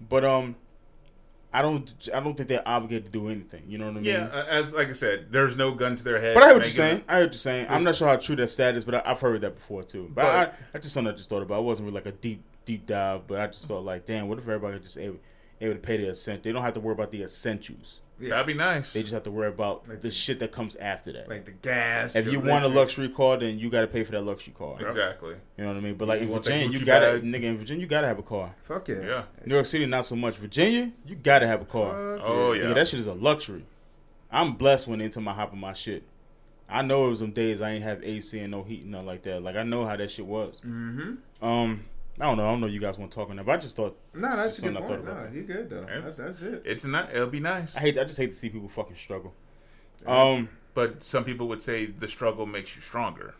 but 0.00 0.24
um, 0.24 0.56
I 1.52 1.62
don't 1.62 1.92
I 2.14 2.20
don't 2.20 2.36
think 2.36 2.48
they're 2.48 2.66
obligated 2.68 3.06
to 3.06 3.10
do 3.10 3.28
anything. 3.28 3.62
You 3.66 3.78
know 3.78 3.86
what 3.86 3.92
I 3.96 4.00
mean? 4.00 4.04
Yeah, 4.04 4.44
as 4.48 4.74
like 4.74 4.88
I 4.88 4.92
said, 4.92 5.32
there's 5.32 5.56
no 5.56 5.72
gun 5.72 5.96
to 5.96 6.04
their 6.04 6.20
head. 6.20 6.34
But 6.34 6.42
I 6.42 6.48
heard 6.48 6.56
what 6.56 6.64
you're 6.64 6.70
saying. 6.72 7.04
I 7.08 7.14
heard 7.14 7.20
what 7.26 7.32
you're 7.32 7.38
saying. 7.38 7.66
I'm 7.70 7.84
not 7.84 7.96
sure 7.96 8.08
how 8.08 8.16
true 8.16 8.36
that 8.36 8.48
stat 8.48 8.76
is, 8.76 8.84
but 8.84 8.96
I, 8.96 9.02
I've 9.06 9.20
heard 9.20 9.40
that 9.40 9.54
before 9.54 9.82
too. 9.82 10.10
But, 10.14 10.22
But- 10.22 10.54
I, 10.74 10.76
I 10.76 10.78
just 10.78 10.94
something 10.94 11.12
I 11.12 11.16
just 11.16 11.28
thought 11.30 11.42
about. 11.42 11.60
It 11.60 11.64
wasn't 11.64 11.86
really 11.86 11.94
like 11.96 12.06
a 12.06 12.12
deep 12.12 12.42
deep 12.66 12.86
dive, 12.86 13.26
but 13.26 13.40
I 13.40 13.46
just 13.46 13.66
thought 13.66 13.84
like, 13.84 14.04
damn, 14.04 14.28
what 14.28 14.38
if 14.38 14.44
everybody 14.44 14.78
just 14.78 14.98
able, 14.98 15.16
able 15.60 15.74
to 15.74 15.80
pay 15.80 15.96
the 15.96 16.08
ascent. 16.08 16.42
They 16.42 16.52
don't 16.52 16.62
have 16.62 16.74
to 16.74 16.80
worry 16.80 16.92
about 16.92 17.10
the 17.12 17.22
essentials. 17.22 18.00
That'd 18.20 18.48
be 18.48 18.54
nice. 18.54 18.94
They 18.94 19.02
just 19.02 19.12
have 19.12 19.22
to 19.24 19.30
worry 19.30 19.46
about 19.48 20.02
the 20.02 20.10
shit 20.10 20.40
that 20.40 20.50
comes 20.50 20.74
after 20.76 21.12
that. 21.12 21.28
Like 21.28 21.44
the 21.44 21.52
gas. 21.52 22.16
if 22.16 22.26
you 22.26 22.40
want 22.40 22.64
a 22.64 22.68
luxury 22.68 23.08
car, 23.08 23.36
then 23.36 23.60
you 23.60 23.70
got 23.70 23.82
to 23.82 23.86
pay 23.86 24.02
for 24.02 24.10
that 24.10 24.22
luxury 24.22 24.52
car. 24.58 24.76
exactly. 24.80 25.36
You 25.56 25.64
know 25.64 25.68
what 25.68 25.76
I 25.76 25.80
mean? 25.80 25.94
But 25.94 26.08
like 26.08 26.20
You 26.20 26.26
in 26.26 26.32
want 26.32 26.44
Virginia, 26.44 26.76
you 26.78 26.84
gotta 26.84 27.20
bag? 27.20 27.22
nigga 27.22 27.44
in 27.44 27.58
Virginia, 27.58 27.80
you 27.82 27.86
gotta 27.86 28.08
have 28.08 28.18
a 28.18 28.22
car. 28.24 28.54
Fuck 28.62 28.88
yeah. 28.88 29.00
Yeah. 29.02 29.22
New 29.46 29.54
York 29.54 29.66
City, 29.66 29.86
not 29.86 30.04
so 30.04 30.16
much. 30.16 30.34
Virginia, 30.36 30.90
you 31.06 31.14
gotta 31.14 31.46
have 31.46 31.62
a 31.62 31.64
car. 31.64 32.18
Fuck 32.18 32.26
Oh 32.26 32.50
Nigga, 32.50 32.68
yeah. 32.68 32.72
that 32.74 32.88
shit 32.88 32.98
is 32.98 33.06
a 33.06 33.14
luxury. 33.14 33.64
I'm 34.32 34.54
blessed 34.54 34.88
when 34.88 35.00
into 35.00 35.20
my 35.20 35.32
hop 35.32 35.52
on 35.52 35.60
my 35.60 35.72
shit. 35.72 36.02
I 36.68 36.82
know 36.82 37.06
it 37.06 37.10
was 37.10 37.18
some 37.20 37.30
days 37.30 37.60
I 37.60 37.70
ain't 37.70 37.84
have 37.84 38.02
AC 38.04 38.38
and 38.40 38.50
no 38.50 38.62
heat 38.64 38.82
and 38.82 38.90
nothing 38.90 39.06
like 39.06 39.22
that. 39.22 39.42
Like 39.44 39.54
I 39.54 39.62
know 39.62 39.86
how 39.86 39.96
that 39.96 40.10
shit 40.10 40.26
was. 40.26 40.60
Mm-hmm. 40.66 41.44
Um, 41.44 41.84
I 42.20 42.24
don't 42.24 42.36
know. 42.36 42.46
I 42.48 42.50
don't 42.50 42.60
know. 42.60 42.66
if 42.66 42.72
You 42.72 42.80
guys 42.80 42.98
want 42.98 43.10
to 43.10 43.14
talk 43.14 43.30
on 43.30 43.36
that, 43.36 43.46
but 43.46 43.52
I 43.52 43.56
just 43.58 43.76
thought 43.76 43.96
No, 44.14 44.36
that's 44.36 44.58
a 44.58 44.60
Something 44.60 44.74
good 44.74 44.82
I 44.82 44.86
point. 44.86 45.04
thought 45.06 45.14
No, 45.14 45.20
about. 45.22 45.34
you 45.34 45.42
good 45.42 45.68
though. 45.70 45.86
That's 46.02 46.16
that's 46.16 46.42
it. 46.42 46.62
It's 46.64 46.84
not. 46.84 47.10
It'll 47.14 47.28
be 47.28 47.40
nice. 47.40 47.76
I 47.76 47.80
hate. 47.80 47.98
I 47.98 48.04
just 48.04 48.18
hate 48.18 48.32
to 48.32 48.38
see 48.38 48.48
people 48.48 48.68
fucking 48.68 48.96
struggle. 48.96 49.32
Um, 50.06 50.48
but 50.74 51.02
some 51.02 51.24
people 51.24 51.48
would 51.48 51.62
say 51.62 51.86
the 51.86 52.08
struggle 52.08 52.46
makes 52.46 52.74
you 52.76 52.82
stronger. 52.82 53.34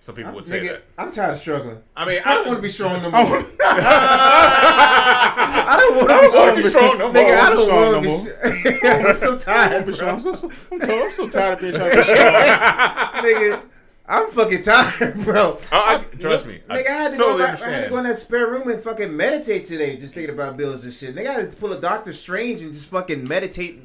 Some 0.00 0.14
people 0.14 0.32
would 0.34 0.46
say 0.46 0.60
Nigga, 0.60 0.68
that. 0.72 0.82
I'm 0.98 1.10
tired 1.10 1.32
of 1.32 1.38
struggling. 1.38 1.78
I 1.96 2.04
mean, 2.06 2.20
I 2.24 2.34
don't 2.34 2.46
want 2.46 2.58
to 2.58 2.62
be 2.62 2.68
strong 2.68 3.02
no 3.02 3.10
more. 3.10 3.44
I 4.48 5.76
don't 5.80 5.96
want 6.34 6.56
to 6.56 6.62
be 6.62 6.68
strong 6.68 6.98
no 6.98 7.12
more. 7.12 7.22
Nigga, 7.22 7.36
I 7.36 7.40
I'm 7.46 7.52
don't 7.54 7.64
strong 7.66 7.92
want 7.92 8.04
to 8.04 8.10
no 8.10 8.16
be. 8.70 8.76
strong. 8.78 9.06
I'm 9.06 9.16
so 9.16 9.36
tired, 9.36 9.82
I'm, 9.82 9.92
so, 9.94 9.98
bro. 9.98 10.08
I'm, 10.10 10.20
so, 10.20 10.30
I'm, 10.30 10.36
so, 10.36 10.50
I'm 11.04 11.12
so 11.12 11.28
tired 11.28 11.54
of 11.54 11.60
being 11.60 11.74
trying 11.74 11.90
to 11.90 11.96
be 11.96 12.02
strong. 12.02 12.32
nigga. 13.24 13.62
I'm 14.08 14.30
fucking 14.30 14.62
tired, 14.62 15.20
bro. 15.24 15.58
I- 15.72 15.96
I- 15.96 16.16
trust 16.18 16.46
me, 16.46 16.60
I 16.68 16.78
Nigga, 16.82 16.86
I, 16.88 16.92
had 16.92 17.12
to 17.12 17.18
totally 17.18 17.38
go, 17.38 17.44
I, 17.44 17.70
had 17.70 17.84
to 17.84 17.90
go 17.90 17.96
in 17.98 18.04
that 18.04 18.16
spare 18.16 18.50
room 18.50 18.68
and 18.68 18.82
fucking 18.82 19.14
meditate 19.16 19.64
today, 19.64 19.96
just 19.96 20.14
thinking 20.14 20.32
about 20.34 20.56
bills 20.56 20.84
and 20.84 20.92
shit. 20.92 21.14
Nigga, 21.14 21.26
I 21.28 21.32
had 21.40 21.50
to 21.50 21.56
pull 21.56 21.72
a 21.72 21.80
Doctor 21.80 22.12
Strange 22.12 22.62
and 22.62 22.72
just 22.72 22.88
fucking 22.88 23.26
meditate 23.26 23.82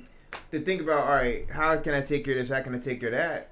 to 0.52 0.60
think 0.60 0.81
about, 0.81 1.06
all 1.07 1.15
right, 1.15 1.49
how 1.49 1.76
can 1.77 1.93
I 1.93 2.02
take 2.02 2.23
care 2.26 2.34
of 2.35 2.39
this? 2.39 2.49
How 2.49 2.61
can 2.61 2.76
I 2.76 2.80
take 2.80 2.99
care 2.99 3.10
of 3.10 3.15
that? 3.15 3.49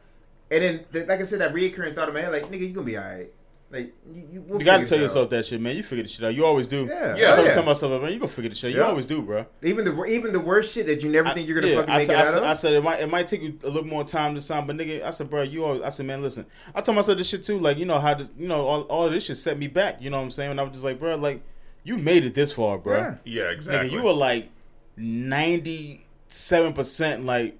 And 0.52 0.64
then, 0.64 0.86
th- 0.94 1.08
like 1.08 1.20
I 1.20 1.24
said, 1.24 1.40
that 1.42 1.54
reoccurring 1.54 1.96
thought 1.96 2.08
in 2.08 2.14
my 2.14 2.22
head, 2.22 2.32
like, 2.32 2.52
nigga, 2.52 2.62
you 2.62 2.70
gonna 2.70 2.86
be 2.86 2.98
all 2.98 3.04
right. 3.04 3.32
Like, 3.72 3.94
you, 4.12 4.28
you, 4.32 4.42
we'll 4.42 4.60
You 4.60 4.66
gotta 4.66 4.80
tell 4.84 4.98
this 4.98 5.12
out. 5.12 5.20
yourself 5.20 5.30
that 5.30 5.46
shit, 5.46 5.62
man. 5.62 5.76
You 5.76 5.84
figure 5.84 6.02
the 6.04 6.10
shit 6.10 6.26
out. 6.26 6.34
You 6.34 6.44
always 6.44 6.68
do. 6.68 6.86
Yeah, 6.88 7.16
Yeah. 7.16 7.34
I 7.34 7.38
oh, 7.38 7.44
yeah. 7.46 7.54
tell 7.54 7.62
myself, 7.64 8.02
man, 8.02 8.12
you 8.12 8.18
gonna 8.18 8.28
figure 8.28 8.50
the 8.50 8.56
shit. 8.56 8.72
out. 8.72 8.74
You 8.76 8.82
Yeah. 8.82 8.88
always 8.88 9.06
do, 9.06 9.22
bro. 9.22 9.46
Even 9.62 9.86
the 9.86 10.04
even 10.06 10.34
the 10.34 10.40
worst 10.40 10.74
shit 10.74 10.88
that 10.88 11.04
you 11.04 11.10
never 11.12 11.32
think 11.36 11.48
you're 11.48 11.60
gonna 11.62 11.72
yeah, 11.72 11.80
fucking 11.82 11.94
I 11.94 11.98
make 12.00 12.08
said, 12.08 12.16
it 12.16 12.18
I 12.18 12.22
out 12.22 12.28
said, 12.30 12.38
of. 12.38 12.44
I 12.46 12.54
said 12.54 12.74
it 12.74 12.84
might 12.84 13.00
it 13.00 13.10
might 13.10 13.28
take 13.28 13.44
you 13.44 13.60
a 13.64 13.68
little 13.68 13.86
more 13.88 14.04
time 14.04 14.34
to 14.34 14.42
sign, 14.42 14.66
but 14.66 14.76
nigga, 14.76 15.04
I 15.04 15.12
said, 15.12 15.30
bro, 15.30 15.44
you 15.44 15.64
always, 15.66 15.84
I 15.84 15.90
said, 15.90 16.08
man, 16.08 16.24
listen, 16.24 16.48
I 16.74 16.82
told 16.82 16.96
myself 16.96 17.20
this 17.20 17.30
shit 17.30 17.44
too, 17.44 17.60
like 17.60 17.78
you 17.78 17.86
know 17.86 18.00
how 18.00 18.16
this, 18.16 18.32
you 18.38 18.48
know, 18.48 18.66
all, 18.66 18.82
all 18.84 19.08
this 19.10 19.26
shit 19.26 19.38
set 19.38 19.60
me 19.60 19.68
back. 19.68 20.02
You 20.02 20.10
know 20.10 20.18
what 20.18 20.24
I'm 20.24 20.32
saying? 20.32 20.50
And 20.52 20.60
I 20.60 20.64
was 20.64 20.72
just 20.72 20.84
like, 20.84 21.00
bro, 21.00 21.16
like 21.16 21.44
you 21.84 21.98
made 22.00 22.26
it 22.26 22.34
this 22.34 22.52
far, 22.52 22.80
bro. 22.80 22.98
Yeah. 22.98 23.16
Yeah, 23.24 23.52
exactly. 23.52 23.90
Nigga, 23.90 23.94
you 23.94 24.02
were 24.02 24.14
like 24.14 24.50
ninety 24.98 26.06
seven 26.28 26.74
percent, 26.74 27.26
like 27.26 27.58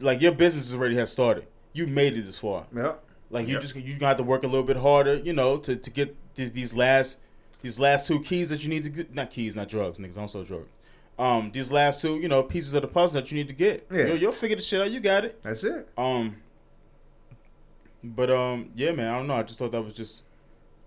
like 0.00 0.20
your 0.22 0.32
business 0.32 0.72
already 0.72 0.96
has 0.96 1.10
started. 1.10 1.46
You 1.72 1.86
made 1.86 2.16
it 2.16 2.22
this 2.22 2.38
far. 2.38 2.66
Yep. 2.74 3.03
Like 3.34 3.48
you 3.48 3.54
Yep. 3.54 3.62
just 3.62 3.74
you 3.76 3.94
gonna 3.94 4.08
have 4.08 4.16
to 4.18 4.22
work 4.22 4.44
a 4.44 4.46
little 4.46 4.62
bit 4.62 4.76
harder, 4.76 5.16
you 5.16 5.32
know, 5.32 5.58
to, 5.58 5.74
to 5.76 5.90
get 5.90 6.16
these, 6.36 6.52
these 6.52 6.72
last 6.72 7.18
these 7.62 7.78
last 7.80 8.06
two 8.06 8.20
keys 8.20 8.48
that 8.50 8.62
you 8.62 8.68
need 8.70 8.84
to 8.84 8.90
get. 8.90 9.12
Not 9.14 9.28
keys, 9.30 9.56
not 9.56 9.68
drugs. 9.68 9.98
Niggas 9.98 10.14
don't 10.14 10.28
sell 10.30 10.44
drugs. 10.44 10.68
Um, 11.18 11.50
these 11.52 11.70
last 11.72 12.00
two, 12.00 12.16
you 12.20 12.28
know, 12.28 12.42
pieces 12.42 12.74
of 12.74 12.82
the 12.82 12.88
puzzle 12.88 13.20
that 13.20 13.30
you 13.30 13.36
need 13.36 13.48
to 13.48 13.54
get. 13.54 13.86
Yeah. 13.90 14.06
You'll, 14.06 14.16
you'll 14.18 14.32
figure 14.32 14.56
the 14.56 14.62
shit 14.62 14.80
out. 14.80 14.90
You 14.90 15.00
got 15.00 15.24
it. 15.24 15.42
That's 15.42 15.64
it. 15.64 15.88
Um, 15.98 16.36
but 18.04 18.30
um, 18.30 18.70
yeah, 18.76 18.92
man. 18.92 19.12
I 19.12 19.16
don't 19.18 19.26
know. 19.26 19.34
I 19.34 19.42
just 19.42 19.58
thought 19.58 19.72
that 19.72 19.82
was 19.82 19.92
just. 19.92 20.22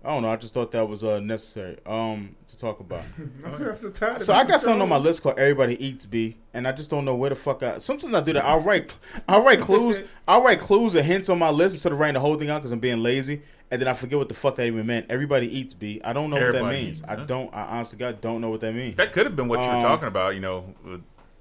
I 0.08 0.12
don't 0.12 0.22
know. 0.22 0.32
I 0.32 0.36
just 0.36 0.54
thought 0.54 0.72
that 0.72 0.88
was 0.88 1.04
uh 1.04 1.20
necessary 1.20 1.76
um 1.84 2.34
to 2.48 2.56
talk 2.56 2.80
about. 2.80 3.02
So 4.18 4.34
I 4.34 4.44
got 4.44 4.60
something 4.60 4.80
on 4.80 4.88
my 4.88 4.96
list 4.96 5.22
called 5.22 5.38
"Everybody 5.38 5.82
Eats 5.84 6.06
B," 6.06 6.36
and 6.54 6.66
I 6.66 6.72
just 6.72 6.90
don't 6.90 7.04
know 7.04 7.14
where 7.14 7.30
the 7.30 7.36
fuck 7.36 7.62
I. 7.62 7.78
Sometimes 7.78 8.14
I 8.14 8.20
do 8.22 8.32
that. 8.32 8.44
I'll 8.44 8.60
write, 8.60 8.92
I'll 9.28 9.44
write 9.44 9.60
clues, 9.60 10.02
I'll 10.28 10.42
write 10.42 10.60
clues 10.60 10.96
or 10.96 11.02
hints 11.02 11.28
on 11.28 11.38
my 11.38 11.50
list 11.50 11.74
instead 11.74 11.92
of 11.92 11.98
writing 11.98 12.14
the 12.14 12.20
whole 12.20 12.36
thing 12.36 12.48
out 12.50 12.58
because 12.58 12.72
I'm 12.72 12.78
being 12.78 13.02
lazy, 13.02 13.42
and 13.70 13.80
then 13.80 13.88
I 13.88 13.92
forget 13.94 14.18
what 14.18 14.28
the 14.28 14.34
fuck 14.34 14.54
that 14.56 14.66
even 14.66 14.86
meant. 14.86 15.06
Everybody 15.10 15.46
eats 15.54 15.74
B. 15.74 16.00
I 16.02 16.12
don't 16.14 16.30
know 16.30 16.36
what 16.40 16.52
that 16.52 16.64
means. 16.64 17.00
eats, 17.00 17.08
I 17.08 17.16
don't. 17.16 17.52
I 17.54 17.62
honestly, 17.76 17.98
God, 17.98 18.20
don't 18.20 18.40
know 18.40 18.48
what 18.50 18.60
that 18.62 18.74
means. 18.74 18.96
that 18.96 19.12
could 19.12 19.26
have 19.26 19.36
been 19.36 19.48
what 19.48 19.60
you 19.62 19.68
were 19.68 19.74
Um, 19.76 19.80
talking 19.82 20.08
about. 20.08 20.34
You 20.34 20.40
know, 20.40 20.74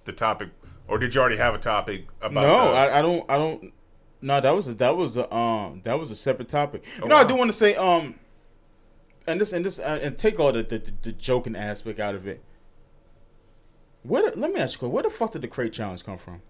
the 0.04 0.12
topic, 0.12 0.50
or 0.90 0.98
did 1.00 1.16
you 1.16 1.22
already 1.22 1.38
have 1.38 1.56
a 1.56 1.60
topic 1.60 2.06
about? 2.22 2.42
no, 2.42 2.72
the- 2.72 2.78
I, 2.78 3.00
I 3.00 3.02
don't. 3.02 3.26
I 3.30 3.38
don't. 3.38 3.74
No, 4.20 4.42
that 4.42 4.52
was 4.52 4.68
a, 4.68 4.74
that 4.76 4.98
was 4.98 5.16
a 5.16 5.34
um 5.34 5.82
that 5.84 5.98
was 6.00 6.10
a 6.12 6.16
separate 6.16 6.50
topic. 6.50 6.84
You 6.98 7.04
Oh, 7.04 7.08
know, 7.08 7.16
I 7.16 7.24
do 7.24 7.36
want 7.36 7.50
to 7.52 7.58
say 7.58 7.76
um, 7.76 8.16
and 9.28 9.42
this 9.42 9.54
and 9.54 9.66
this 9.66 9.78
uh, 9.80 10.00
and 10.02 10.18
take 10.18 10.40
all 10.40 10.52
the, 10.52 10.64
the 10.64 10.80
the 10.80 10.94
the 11.04 11.12
joking 11.12 11.56
aspect 11.56 12.00
out 12.00 12.16
of 12.16 12.28
it. 12.28 12.42
Where 14.04 14.32
the, 14.32 14.40
let 14.40 14.52
me 14.52 14.60
ask 14.60 14.74
you, 14.74 14.76
a 14.76 14.80
question. 14.80 14.92
where 14.94 15.04
the 15.04 15.10
fuck 15.10 15.34
did 15.34 15.42
the 15.42 15.48
crate 15.48 15.74
challenge 15.74 16.06
come 16.06 16.18
from? 16.18 16.42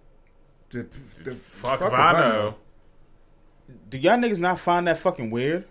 The, 0.69 0.83
the, 1.23 1.31
fuck, 1.31 1.81
if 1.81 1.93
I 1.93 2.11
know. 2.13 2.55
Do 3.89 3.97
y'all 3.97 4.17
niggas 4.17 4.39
not 4.39 4.59
find 4.59 4.87
that 4.87 4.97
fucking 4.97 5.31
weird? 5.31 5.65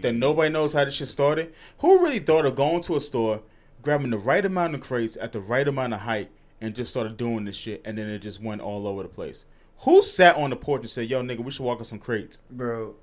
That 0.00 0.14
nobody 0.14 0.50
knows 0.50 0.74
how 0.74 0.84
this 0.84 0.94
shit 0.94 1.08
started? 1.08 1.54
Who 1.78 2.02
really 2.02 2.18
thought 2.18 2.44
of 2.44 2.54
going 2.54 2.82
to 2.82 2.96
a 2.96 3.00
store, 3.00 3.40
grabbing 3.82 4.10
the 4.10 4.18
right 4.18 4.44
amount 4.44 4.74
of 4.74 4.80
crates 4.80 5.16
at 5.20 5.32
the 5.32 5.40
right 5.40 5.66
amount 5.66 5.94
of 5.94 6.00
height, 6.00 6.30
and 6.60 6.74
just 6.74 6.90
started 6.90 7.16
doing 7.16 7.44
this 7.44 7.56
shit, 7.56 7.82
and 7.84 7.98
then 7.98 8.08
it 8.08 8.20
just 8.20 8.40
went 8.40 8.60
all 8.60 8.86
over 8.86 9.02
the 9.02 9.08
place? 9.08 9.44
Who 9.78 10.02
sat 10.02 10.36
on 10.36 10.50
the 10.50 10.56
porch 10.56 10.82
and 10.82 10.90
said, 10.90 11.08
"Yo, 11.08 11.22
nigga, 11.22 11.40
we 11.40 11.50
should 11.50 11.64
walk 11.64 11.80
up 11.80 11.86
some 11.86 11.98
crates"? 11.98 12.40
bro. 12.50 12.94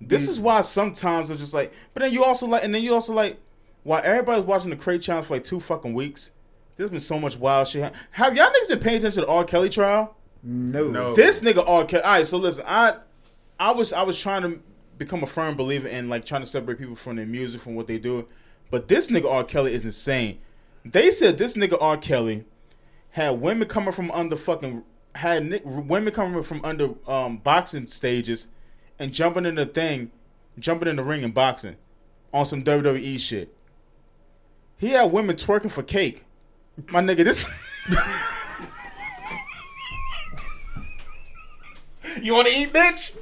This 0.00 0.28
is 0.28 0.38
why 0.38 0.60
sometimes 0.60 1.28
it's 1.30 1.40
just 1.40 1.54
like, 1.54 1.72
but 1.92 2.02
then 2.02 2.12
you 2.12 2.22
also 2.24 2.46
like, 2.46 2.62
and 2.64 2.74
then 2.74 2.82
you 2.82 2.94
also 2.94 3.12
like, 3.12 3.38
while 3.82 4.00
everybody's 4.04 4.44
watching 4.44 4.70
the 4.70 4.76
crate 4.76 5.02
challenge 5.02 5.26
for 5.26 5.34
like 5.34 5.44
two 5.44 5.60
fucking 5.60 5.92
weeks, 5.92 6.30
there's 6.76 6.90
been 6.90 7.00
so 7.00 7.18
much 7.18 7.36
wild 7.36 7.66
shit. 7.68 7.92
Have 8.12 8.36
y'all 8.36 8.46
niggas 8.48 8.68
been 8.68 8.78
paying 8.78 8.98
attention 8.98 9.22
to 9.22 9.26
the 9.26 9.32
R. 9.32 9.44
Kelly 9.44 9.68
trial? 9.68 10.16
No. 10.42 10.88
No. 10.88 11.14
This 11.14 11.40
nigga 11.40 11.68
R. 11.68 11.84
Kelly. 11.84 12.02
All 12.04 12.12
right, 12.12 12.26
so 12.26 12.38
listen, 12.38 12.64
I, 12.66 12.98
I 13.58 13.72
was 13.72 13.92
I 13.92 14.02
was 14.02 14.20
trying 14.20 14.42
to 14.42 14.60
become 14.96 15.22
a 15.22 15.26
firm 15.26 15.56
believer 15.56 15.88
in 15.88 16.08
like 16.08 16.24
trying 16.24 16.42
to 16.42 16.46
separate 16.46 16.78
people 16.78 16.96
from 16.96 17.16
their 17.16 17.26
music 17.26 17.60
from 17.60 17.74
what 17.74 17.88
they 17.88 17.98
do, 17.98 18.26
but 18.70 18.86
this 18.86 19.08
nigga 19.08 19.30
R. 19.30 19.42
Kelly 19.42 19.74
is 19.74 19.84
insane. 19.84 20.38
They 20.84 21.10
said 21.10 21.38
this 21.38 21.56
nigga 21.56 21.76
R. 21.80 21.96
Kelly 21.96 22.44
had 23.10 23.40
women 23.40 23.66
coming 23.66 23.92
from 23.92 24.10
under 24.12 24.36
fucking 24.36 24.84
had 25.16 25.46
ni- 25.46 25.60
women 25.64 26.12
coming 26.12 26.42
from 26.44 26.64
under 26.64 26.90
um, 27.08 27.38
boxing 27.38 27.88
stages 27.88 28.48
and 28.98 29.12
jumping 29.12 29.46
in 29.46 29.54
the 29.54 29.66
thing, 29.66 30.10
jumping 30.58 30.88
in 30.88 30.96
the 30.96 31.04
ring 31.04 31.24
and 31.24 31.34
boxing 31.34 31.76
on 32.32 32.46
some 32.46 32.62
WWE 32.62 33.18
shit. 33.18 33.54
He 34.76 34.90
had 34.90 35.12
women 35.12 35.36
twerking 35.36 35.70
for 35.70 35.82
cake. 35.82 36.24
My 36.90 37.00
nigga, 37.00 37.24
this. 37.24 37.48
You 42.22 42.34
want 42.34 42.48
to 42.48 42.54
eat, 42.54 42.72
bitch? 42.72 43.12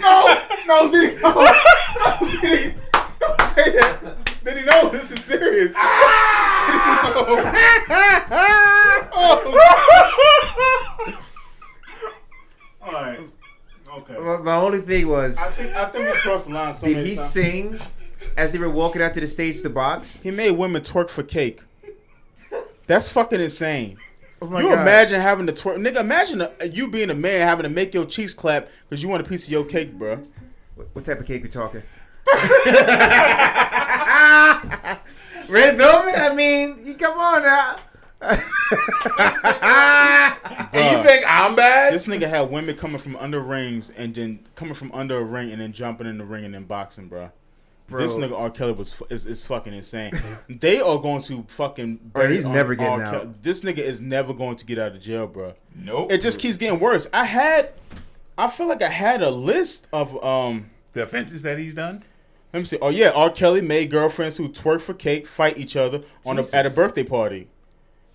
No, 0.00 0.34
no, 0.66 0.90
did 0.90 1.16
he? 1.16 1.22
No, 1.22 1.32
no, 1.34 2.40
did 2.40 2.58
he? 2.58 2.74
Don't 3.20 3.40
say 3.40 3.70
that. 3.72 4.40
Did 4.44 4.56
he 4.58 4.64
know 4.64 4.88
this 4.88 5.10
is 5.10 5.22
serious? 5.22 5.74
Ah! 5.76 7.02
Did 7.08 7.18
he 7.18 7.28
know? 7.28 7.42
Oh. 9.12 9.28
All 12.82 12.92
right. 12.92 13.20
Okay. 13.96 14.18
My, 14.18 14.36
my 14.38 14.54
only 14.56 14.80
thing 14.80 15.08
was, 15.08 15.38
I 15.38 15.50
think 15.50 15.74
I 15.74 15.86
think 15.86 16.06
we 16.06 16.12
crossed 16.20 16.48
the 16.48 16.54
line. 16.54 16.74
So 16.74 16.86
did 16.86 16.98
he 16.98 17.14
times. 17.14 17.30
sing 17.30 17.78
as 18.36 18.52
they 18.52 18.58
were 18.58 18.70
walking 18.70 19.00
out 19.00 19.14
to 19.14 19.20
the 19.20 19.26
stage 19.26 19.62
to 19.62 19.70
box? 19.70 20.20
He 20.20 20.30
made 20.30 20.50
women 20.52 20.82
twerk 20.82 21.08
for 21.08 21.22
cake. 21.22 21.62
That's 22.86 23.08
fucking 23.08 23.40
insane. 23.40 23.96
Oh 24.42 24.48
my 24.48 24.60
you 24.60 24.68
God. 24.68 24.82
imagine 24.82 25.20
having 25.20 25.46
to 25.46 25.52
twerk, 25.52 25.78
nigga? 25.78 26.00
Imagine 26.00 26.42
uh 26.42 26.50
you 26.70 26.90
being 26.90 27.10
a 27.10 27.14
man 27.14 27.46
having 27.46 27.62
to 27.64 27.70
make 27.70 27.94
your 27.94 28.04
cheeks 28.04 28.34
clap 28.34 28.68
because 28.88 29.02
you 29.02 29.08
want 29.08 29.24
a 29.24 29.28
piece 29.28 29.46
of 29.46 29.52
your 29.52 29.64
cake, 29.64 29.94
bro. 29.94 30.20
What, 30.74 30.88
what 30.92 31.04
type 31.04 31.20
of 31.20 31.26
cake 31.26 31.42
we 31.42 31.48
talking? 31.48 31.82
Red 35.48 35.76
velvet? 35.76 36.18
I 36.18 36.34
mean, 36.34 36.76
you 36.84 36.94
come 36.94 37.18
on 37.18 37.42
now. 37.42 37.76
And 40.72 40.96
you 40.96 41.02
think 41.02 41.24
I'm 41.26 41.56
bad? 41.56 41.94
This 41.94 42.06
nigga 42.06 42.28
had 42.28 42.50
women 42.50 42.76
coming 42.76 42.98
from 42.98 43.16
under 43.16 43.40
rings 43.40 43.90
and 43.96 44.14
then 44.14 44.46
coming 44.54 44.74
from 44.74 44.92
under 44.92 45.18
a 45.18 45.24
ring 45.24 45.50
and 45.52 45.60
then 45.60 45.72
jumping 45.72 46.06
in 46.06 46.18
the 46.18 46.24
ring 46.24 46.44
and 46.44 46.54
then 46.54 46.64
boxing, 46.64 47.08
bro. 47.08 47.30
Bro. 47.88 48.02
This 48.02 48.16
nigga 48.16 48.36
R. 48.36 48.50
Kelly 48.50 48.72
was 48.72 49.00
is, 49.10 49.26
is 49.26 49.46
fucking 49.46 49.72
insane. 49.72 50.12
they 50.48 50.80
are 50.80 50.98
going 50.98 51.22
to 51.22 51.44
fucking. 51.48 52.00
Bro, 52.12 52.28
he's 52.28 52.44
never 52.44 52.74
getting 52.74 53.00
R. 53.00 53.02
out. 53.02 53.12
Kelly. 53.12 53.34
This 53.42 53.60
nigga 53.60 53.78
is 53.78 54.00
never 54.00 54.34
going 54.34 54.56
to 54.56 54.66
get 54.66 54.78
out 54.78 54.92
of 54.92 55.00
jail, 55.00 55.26
bro. 55.28 55.54
nope. 55.74 56.10
It 56.10 56.20
just 56.20 56.40
keeps 56.40 56.56
getting 56.56 56.80
worse. 56.80 57.06
I 57.12 57.24
had, 57.24 57.72
I 58.36 58.48
feel 58.48 58.66
like 58.66 58.82
I 58.82 58.88
had 58.88 59.22
a 59.22 59.30
list 59.30 59.86
of 59.92 60.22
um. 60.24 60.70
the 60.92 61.04
offenses 61.04 61.42
that 61.42 61.58
he's 61.58 61.74
done. 61.74 62.02
Let 62.52 62.60
me 62.60 62.64
see. 62.64 62.78
Oh 62.82 62.88
yeah, 62.88 63.10
R. 63.10 63.30
Kelly 63.30 63.60
made 63.60 63.90
girlfriends 63.90 64.36
who 64.36 64.48
twerk 64.48 64.80
for 64.80 64.94
cake 64.94 65.26
fight 65.26 65.56
each 65.56 65.76
other 65.76 66.00
on 66.24 66.38
a, 66.38 66.44
at 66.52 66.66
a 66.66 66.70
birthday 66.70 67.04
party. 67.04 67.48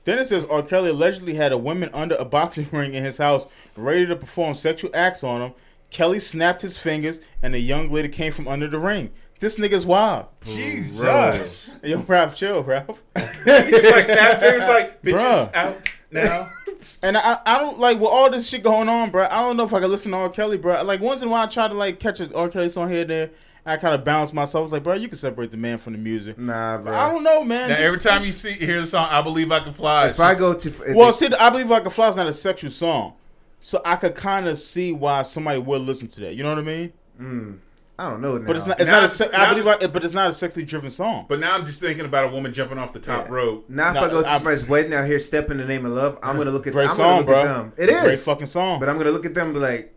Then 0.04 0.20
it 0.20 0.28
says 0.28 0.46
R. 0.46 0.64
Kelly 0.64 0.90
allegedly 0.90 1.36
had 1.36 1.52
a 1.52 1.58
woman 1.58 1.90
under 1.94 2.16
a 2.16 2.26
boxing 2.26 2.68
ring 2.72 2.94
in 2.94 3.04
his 3.04 3.18
house, 3.18 3.48
ready 3.76 4.06
to 4.06 4.16
perform 4.16 4.56
sexual 4.56 4.92
acts 4.94 5.24
on 5.24 5.42
him. 5.42 5.54
Kelly 5.90 6.20
snapped 6.20 6.62
his 6.62 6.78
fingers, 6.78 7.20
and 7.44 7.54
a 7.54 7.60
young 7.60 7.92
lady 7.92 8.08
came 8.08 8.32
from 8.32 8.48
under 8.48 8.68
the 8.68 8.80
ring. 8.80 9.12
This 9.40 9.58
nigga's 9.58 9.86
wild. 9.86 10.28
Jesus. 10.46 11.78
Yo, 11.84 11.98
Ralph, 12.00 12.36
chill, 12.36 12.64
Ralph. 12.64 13.02
It's 13.16 13.92
like 13.92 14.06
snap 14.06 14.40
fingers, 14.40 14.68
like 14.68 15.02
bitches 15.02 15.52
Bruh. 15.52 15.56
out 15.56 16.00
now. 16.12 16.50
And 17.04 17.16
I, 17.16 17.38
I 17.46 17.60
don't 17.60 17.78
like 17.78 18.00
with 18.00 18.10
all 18.10 18.32
this 18.32 18.50
shit 18.50 18.64
going 18.64 18.90
on, 18.90 19.12
bro. 19.12 19.28
I 19.30 19.42
don't 19.44 19.56
know 19.56 19.66
if 19.66 19.74
I 19.74 19.80
can 19.80 19.92
listen 19.92 20.14
to 20.14 20.18
R. 20.18 20.30
Kelly, 20.30 20.58
bro. 20.58 20.82
Like 20.82 21.00
once 21.00 21.22
in 21.22 21.28
a 21.28 21.32
while, 21.32 21.44
I 21.44 21.46
try 21.46 21.68
to 21.68 21.76
like 21.76 22.00
catch 22.00 22.20
a 22.20 22.34
R. 22.34 22.50
Kelly 22.50 22.70
song 22.70 22.90
here 22.90 23.02
and 23.02 23.10
there. 23.10 23.30
I 23.66 23.78
kind 23.78 23.94
of 23.94 24.04
balance 24.04 24.34
myself. 24.34 24.60
I 24.60 24.64
was 24.64 24.72
like, 24.72 24.84
bro, 24.84 24.96
you 24.96 25.08
can 25.08 25.18
separate 25.18 25.52
the 25.52 25.58
man 25.58 25.78
from 25.78 25.94
the 25.94 26.00
music. 26.00 26.38
Nah, 26.38 26.80
bro. 26.80 26.94
I 26.96 27.10
don't 27.12 27.24
know, 27.24 27.44
man. 27.44 27.70
Now, 27.70 27.76
This- 27.78 27.86
every 27.88 28.00
time 28.00 28.22
you 28.26 28.32
see 28.32 28.54
hear 28.54 28.82
the 28.82 28.88
song, 28.88 29.08
I 29.12 29.22
believe 29.22 29.52
I 29.52 29.60
can 29.60 29.72
fly. 29.74 30.08
if 30.10 30.20
I 30.20 30.34
go 30.36 30.54
to, 30.56 30.70
if 30.70 30.96
well, 30.96 31.14
see, 31.14 31.28
I 31.28 31.50
believe 31.52 31.72
I 31.72 31.80
Can 31.80 31.92
fly 31.92 32.10
is 32.10 32.16
not 32.18 32.26
a 32.28 32.34
sexual 32.34 32.72
song, 32.72 33.14
so 33.60 33.80
I 33.86 33.98
could 33.98 34.16
kind 34.16 34.48
of 34.48 34.58
see 34.58 34.92
why 34.94 35.22
somebody 35.22 35.60
would 35.60 35.82
listen 35.82 36.08
to 36.08 36.22
that. 36.22 36.34
You 36.36 36.42
know 36.44 36.50
what 36.50 36.58
I 36.60 36.64
mean? 36.64 36.94
Hmm. 37.18 37.52
I 38.00 38.10
don't 38.10 38.20
know. 38.22 38.36
Now. 38.40 38.48
But 38.48 38.56
it's 38.56 38.66
not. 38.66 38.80
It's 38.82 38.88
Now 38.90 38.94
not 38.96 39.02
a. 39.04 39.06
it's- 39.06 39.16
Se- 39.18 39.30
now 39.32 39.44
I 39.44 39.50
believe. 39.50 39.68
it's- 39.68 39.92
but 39.92 40.04
it's 40.06 40.14
not 40.16 40.30
a 40.32 40.34
sexually 40.34 40.66
driven 40.66 40.90
song. 40.90 41.28
but 41.30 41.40
now 41.40 41.54
I'm 41.56 41.64
just 41.68 41.80
thinking 41.80 42.06
about 42.06 42.24
a 42.32 42.34
woman 42.34 42.52
jumping 42.52 42.80
off 42.80 42.94
the 42.94 43.00
top 43.00 43.28
Yeah. 43.28 43.34
rope. 43.36 43.66
Now, 43.70 43.90
if 43.90 43.94
No, 43.94 44.04
I 44.06 44.10
go 44.10 44.22
to 44.24 44.28
I- 44.28 44.36
somebody's 44.38 44.68
wedding 44.68 44.92
out 44.96 45.06
here, 45.06 45.20
step 45.20 45.52
in 45.52 45.58
the 45.60 45.66
name 45.66 45.86
of 45.86 45.92
love, 45.92 46.18
I'm 46.24 46.36
gonna 46.36 46.50
look 46.50 46.66
at. 46.66 46.74
Great 46.74 46.90
I'm 46.90 46.96
song, 46.96 46.98
gonna 47.06 47.18
look 47.18 47.26
bro. 47.28 47.40
at 47.42 47.44
them. 47.46 47.74
It 47.78 47.90
is 47.90 48.02
Great 48.02 48.20
fucking 48.22 48.48
song. 48.48 48.80
But 48.80 48.90
I'm 48.90 48.98
gonna 48.98 49.12
look 49.12 49.28
at 49.28 49.36
them 49.36 49.48
and 49.48 49.54
be 49.54 49.60
like, 49.60 49.94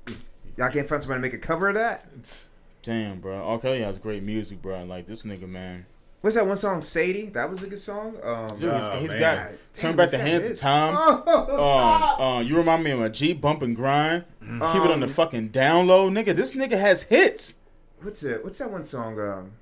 y'all 0.59 0.69
can't 0.69 0.86
find 0.86 1.03
somebody 1.03 1.19
to 1.19 1.23
make 1.23 1.32
a 1.32 1.39
cover 1.39 1.70
of 1.70 1.77
that. 1.77 2.05
Damn, 2.85 3.19
bro. 3.20 3.36
R. 3.43 3.59
Kelly 3.59 3.81
has 3.81 3.98
great 3.98 4.23
music, 4.23 4.61
bro. 4.62 4.85
Like 4.85 5.06
this 5.06 5.24
nigga, 5.24 5.48
man. 5.48 5.86
What's 6.20 6.36
that 6.36 6.47
one 6.47 6.56
song, 6.56 6.82
Sadie? 6.85 7.27
That 7.31 7.51
was 7.51 7.62
a 7.62 7.66
good 7.66 7.78
song. 7.78 8.16
Um, 8.23 8.48
Dude, 8.59 8.73
he's- 8.73 8.89
Oh, 8.93 8.98
he's 9.01 9.11
got 9.15 9.20
God 9.48 9.59
turn 9.74 9.97
back 9.97 10.09
the 10.11 10.19
hands 10.19 10.48
of 10.48 10.56
time. 10.56 10.94
Oh. 10.97 11.31
Um, 11.55 12.20
uh, 12.20 12.40
you 12.40 12.56
remind 12.56 12.82
me 12.85 12.90
of 12.93 13.01
a 13.02 13.11
G 13.11 13.32
bump 13.32 13.62
and 13.62 13.74
grind. 13.74 14.24
Keep 14.40 14.52
it 14.52 14.90
on 14.90 15.01
the 15.01 15.06
Um, 15.06 15.12
fucking 15.12 15.48
down 15.48 15.86
low, 15.86 16.09
nigga. 16.11 16.35
This 16.36 16.55
nigga 16.55 16.78
has 16.78 17.02
hits. 17.02 17.55
what's 18.02 18.23
it? 18.23 18.43
What's 18.44 18.59
that 18.59 18.70
one 18.70 18.85
song? 18.85 19.19
Um, 19.20 19.52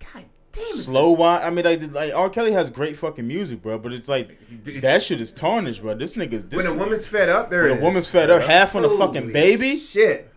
God 0.00 0.24
damn. 0.52 0.76
Slow 0.78 1.10
wine. 1.12 1.42
I 1.42 1.50
mean, 1.50 1.64
like, 1.64 1.92
like 1.92 2.14
R. 2.14 2.28
Kelly 2.30 2.52
has 2.52 2.70
great 2.70 2.96
fucking 2.96 3.26
music, 3.26 3.62
bro. 3.62 3.78
But 3.78 3.92
it's 3.92 4.08
like 4.08 4.36
that 4.64 5.02
shit 5.02 5.20
is 5.20 5.32
tarnished, 5.32 5.82
bro. 5.82 5.94
This 5.94 6.16
nigga's 6.16 6.44
this 6.44 6.56
When 6.58 6.66
a 6.66 6.70
nigga- 6.70 6.78
woman's 6.78 7.06
fed 7.06 7.28
up, 7.28 7.50
there 7.50 7.64
when 7.64 7.72
it 7.72 7.80
a 7.80 7.82
woman's 7.82 8.06
fed 8.08 8.30
up, 8.30 8.42
half 8.42 8.74
on 8.76 8.84
a 8.84 8.88
fucking 8.90 9.32
baby. 9.32 9.76
Shit. 9.76 10.31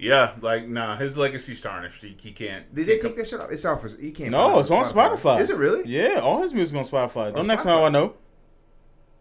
Yeah, 0.00 0.32
like 0.40 0.66
nah, 0.66 0.96
his 0.96 1.18
legacy's 1.18 1.60
tarnished. 1.60 2.02
He, 2.02 2.16
he 2.18 2.32
can't. 2.32 2.74
Did 2.74 2.86
he 2.86 2.94
they 2.94 2.98
can't 2.98 3.14
take 3.14 3.16
that 3.16 3.26
shit 3.26 3.40
off? 3.40 3.50
It's 3.50 3.64
off. 3.64 3.84
He 3.98 4.10
can't. 4.10 4.30
No, 4.30 4.58
it's 4.58 4.70
on 4.70 4.84
Spotify. 4.84 5.40
Is 5.40 5.50
it 5.50 5.56
really? 5.56 5.88
Yeah, 5.88 6.20
all 6.20 6.40
his 6.40 6.54
music 6.54 6.78
on 6.78 6.84
Spotify. 6.84 7.34
Don't 7.34 7.50
ask 7.50 7.64
how 7.64 7.84
I 7.84 7.90
know. 7.90 8.14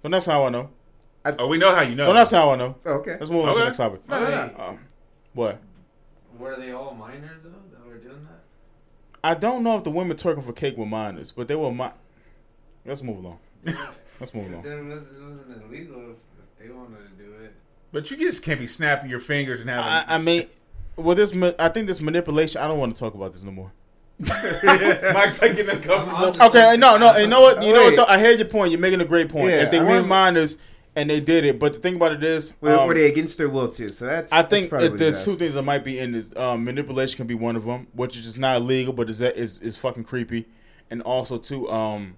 Don't 0.04 0.14
ask 0.14 0.28
how 0.28 0.46
I 0.46 0.50
know. 0.50 0.70
Oh, 1.26 1.48
we 1.48 1.58
know 1.58 1.76
how 1.76 1.82
you 1.82 1.96
know. 1.96 2.08
Don't 2.08 2.18
ask 2.18 2.32
how 2.32 2.52
I 2.52 2.56
know. 2.56 2.76
Oh, 2.86 2.94
okay. 2.94 3.18
Let's 3.20 3.30
move 3.30 3.46
on 3.46 3.54
to 3.54 3.60
the 3.60 3.66
next 3.66 3.78
topic. 3.78 4.08
No, 4.08 4.20
no, 4.20 4.30
no. 4.30 4.54
Uh, 4.58 4.78
what? 5.34 5.60
Were 6.38 6.56
they 6.56 6.72
all 6.72 6.94
minors 6.94 7.44
though 7.44 7.50
that 7.72 7.86
were 7.86 7.98
doing 7.98 8.24
that? 8.24 8.40
I 9.22 9.34
don't 9.34 9.64
know 9.64 9.76
if 9.76 9.84
the 9.84 9.92
women 9.92 10.16
twerking 10.16 10.46
for 10.46 10.54
cake 10.54 10.78
were 10.78 10.86
minors, 10.86 11.34
but 11.34 11.50
they 11.50 11.56
were 11.56 11.74
mi- 11.74 11.92
Let's 12.86 13.04
move 13.04 13.18
along. 13.18 13.40
Let's 14.20 14.34
move 14.34 14.50
along. 14.50 14.64
Then 14.64 14.80
it 14.80 14.96
wasn't, 14.96 15.64
illegal 15.66 16.12
if, 16.12 16.18
if 16.40 16.68
they 16.68 16.74
wanted 16.74 16.98
to 16.98 17.24
do 17.24 17.34
it. 17.44 17.54
But 17.92 18.10
you 18.10 18.18
just 18.18 18.44
can't 18.44 18.60
be 18.60 18.68
snapping 18.68 19.10
your 19.10 19.20
fingers 19.20 19.60
and 19.62 19.70
having. 19.70 19.86
I, 19.86 20.16
I 20.16 20.18
mean, 20.18 20.48
well, 21.00 21.16
this 21.16 21.34
ma- 21.34 21.54
I 21.58 21.70
think 21.70 21.88
this 21.88 22.02
manipulation. 22.02 22.62
I 22.62 22.68
don't 22.68 22.80
want 22.80 22.96
to 22.96 23.00
talk 23.00 23.14
about 23.14 23.34
this 23.34 23.44
no 23.44 23.52
more. 23.52 23.72
Mike's 24.20 25.42
like 25.42 25.56
getting 25.56 25.70
uncomfortable. 25.70 26.46
Okay, 26.48 26.76
no, 26.78 26.98
no. 26.98 27.18
You 27.18 27.28
know 27.28 27.42
what? 27.42 27.64
You 27.64 27.74
know 27.74 27.86
what? 27.86 27.96
Though? 27.96 28.06
I 28.06 28.20
hear 28.20 28.32
your 28.32 28.48
point. 28.48 28.72
You're 28.72 28.80
making 28.80 29.00
a 29.02 29.06
great 29.06 29.30
point. 29.30 29.52
Yeah, 29.52 29.64
if 29.64 29.72
they 29.72 29.80
I 29.80 29.84
were 29.84 30.04
minors 30.04 30.58
and 30.96 31.10
they 31.10 31.22
did 31.22 31.46
it, 31.46 31.58
but 31.60 31.74
the 31.74 31.80
thing 31.80 31.96
about 31.96 32.12
it 32.12 32.24
is, 32.24 32.52
Were, 32.60 32.78
um, 32.78 32.88
were 32.88 32.94
they 32.94 33.08
against 33.08 33.38
their 33.38 33.48
will 33.48 33.70
too? 33.70 33.90
So 33.90 34.06
that's. 34.06 34.34
I 34.34 34.44
think 34.44 34.70
probably 34.70 34.88
if 34.88 34.92
what 34.92 35.00
there's 35.00 35.24
two 35.24 35.36
things 35.36 35.54
that 35.54 35.64
might 35.64 35.86
be 35.86 36.00
in 36.00 36.12
this. 36.12 36.26
Um, 36.36 36.66
manipulation 36.66 37.16
can 37.18 37.28
be 37.28 37.36
one 37.36 37.56
of 37.56 37.64
them, 37.64 37.88
which 37.94 38.18
is 38.18 38.26
just 38.26 38.38
not 38.38 38.58
illegal, 38.58 38.92
but 38.92 39.10
is 39.10 39.20
that 39.20 39.38
is 39.38 39.62
is 39.62 39.78
fucking 39.78 40.04
creepy, 40.04 40.48
and 40.90 41.02
also 41.02 41.38
too, 41.38 41.70
um, 41.70 42.18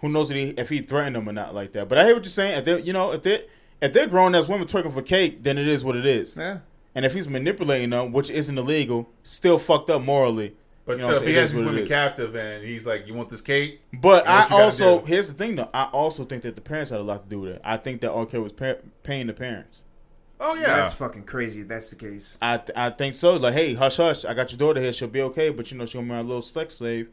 who 0.00 0.08
knows 0.08 0.30
if 0.30 0.36
he, 0.36 0.48
if 0.56 0.70
he 0.70 0.80
threatened 0.80 1.16
them 1.16 1.28
or 1.28 1.32
not 1.32 1.54
like 1.54 1.72
that. 1.72 1.88
But 1.88 1.98
I 1.98 2.06
hear 2.06 2.14
what 2.14 2.24
you're 2.24 2.30
saying. 2.30 2.58
If 2.58 2.64
they, 2.64 2.80
you 2.80 2.94
know, 2.94 3.12
if 3.12 3.22
they 3.22 3.44
if 3.82 3.92
they're 3.92 4.06
grown 4.06 4.34
as 4.34 4.48
women 4.48 4.66
twerking 4.66 4.94
for 4.94 5.02
cake, 5.02 5.42
then 5.42 5.58
it 5.58 5.68
is 5.68 5.84
what 5.84 5.96
it 5.96 6.06
is. 6.06 6.36
Yeah. 6.36 6.60
And 6.94 7.04
if 7.04 7.14
he's 7.14 7.28
manipulating 7.28 7.90
them, 7.90 8.12
which 8.12 8.30
isn't 8.30 8.56
illegal, 8.56 9.08
still 9.22 9.58
fucked 9.58 9.90
up 9.90 10.02
morally. 10.02 10.54
But 10.86 10.98
You 10.98 11.04
know 11.04 11.14
still, 11.14 11.22
if 11.22 11.28
he 11.28 11.34
has 11.34 11.50
It 11.50 11.54
these 11.54 11.60
is 11.60 11.64
what 11.64 11.74
it 11.74 11.76
women 11.76 11.88
captive 11.88 12.36
and 12.36 12.64
he's 12.64 12.86
like, 12.86 13.06
"You 13.06 13.14
want 13.14 13.30
this 13.30 13.40
cake?" 13.40 13.80
But 13.92 14.28
I 14.28 14.46
also 14.50 15.02
here's 15.04 15.28
the 15.28 15.34
thing 15.34 15.56
though. 15.56 15.70
I 15.72 15.84
also 15.84 16.24
think 16.24 16.42
that 16.42 16.56
the 16.56 16.60
parents 16.60 16.90
had 16.90 17.00
a 17.00 17.02
lot 17.02 17.24
to 17.24 17.28
do 17.28 17.40
with 17.40 17.52
it. 17.52 17.62
I 17.64 17.78
think 17.78 18.02
that 18.02 18.12
R. 18.12 18.26
Kelly 18.26 18.42
was 18.42 18.52
pa- 18.52 18.74
paying 19.02 19.26
the 19.26 19.32
parents. 19.32 19.82
Oh 20.40 20.54
yeah. 20.54 20.66
That's 20.66 20.92
fucking 20.92 21.24
crazy 21.24 21.62
if 21.62 21.68
that's 21.68 21.88
the 21.88 21.96
case. 21.96 22.36
I 22.42 22.60
I 22.76 22.90
think 22.90 23.14
so. 23.14 23.36
Like, 23.36 23.54
hey, 23.54 23.74
hush, 23.74 23.96
hush. 23.96 24.24
I 24.26 24.34
got 24.34 24.52
your 24.52 24.58
daughter 24.58 24.80
here. 24.80 24.92
She'll 24.92 25.08
be 25.08 25.22
okay. 25.22 25.48
But 25.48 25.70
you 25.70 25.78
know, 25.78 25.86
she'll 25.86 26.02
be 26.02 26.08
my 26.08 26.20
little 26.20 26.42
sex 26.42 26.74
slave. 26.76 27.08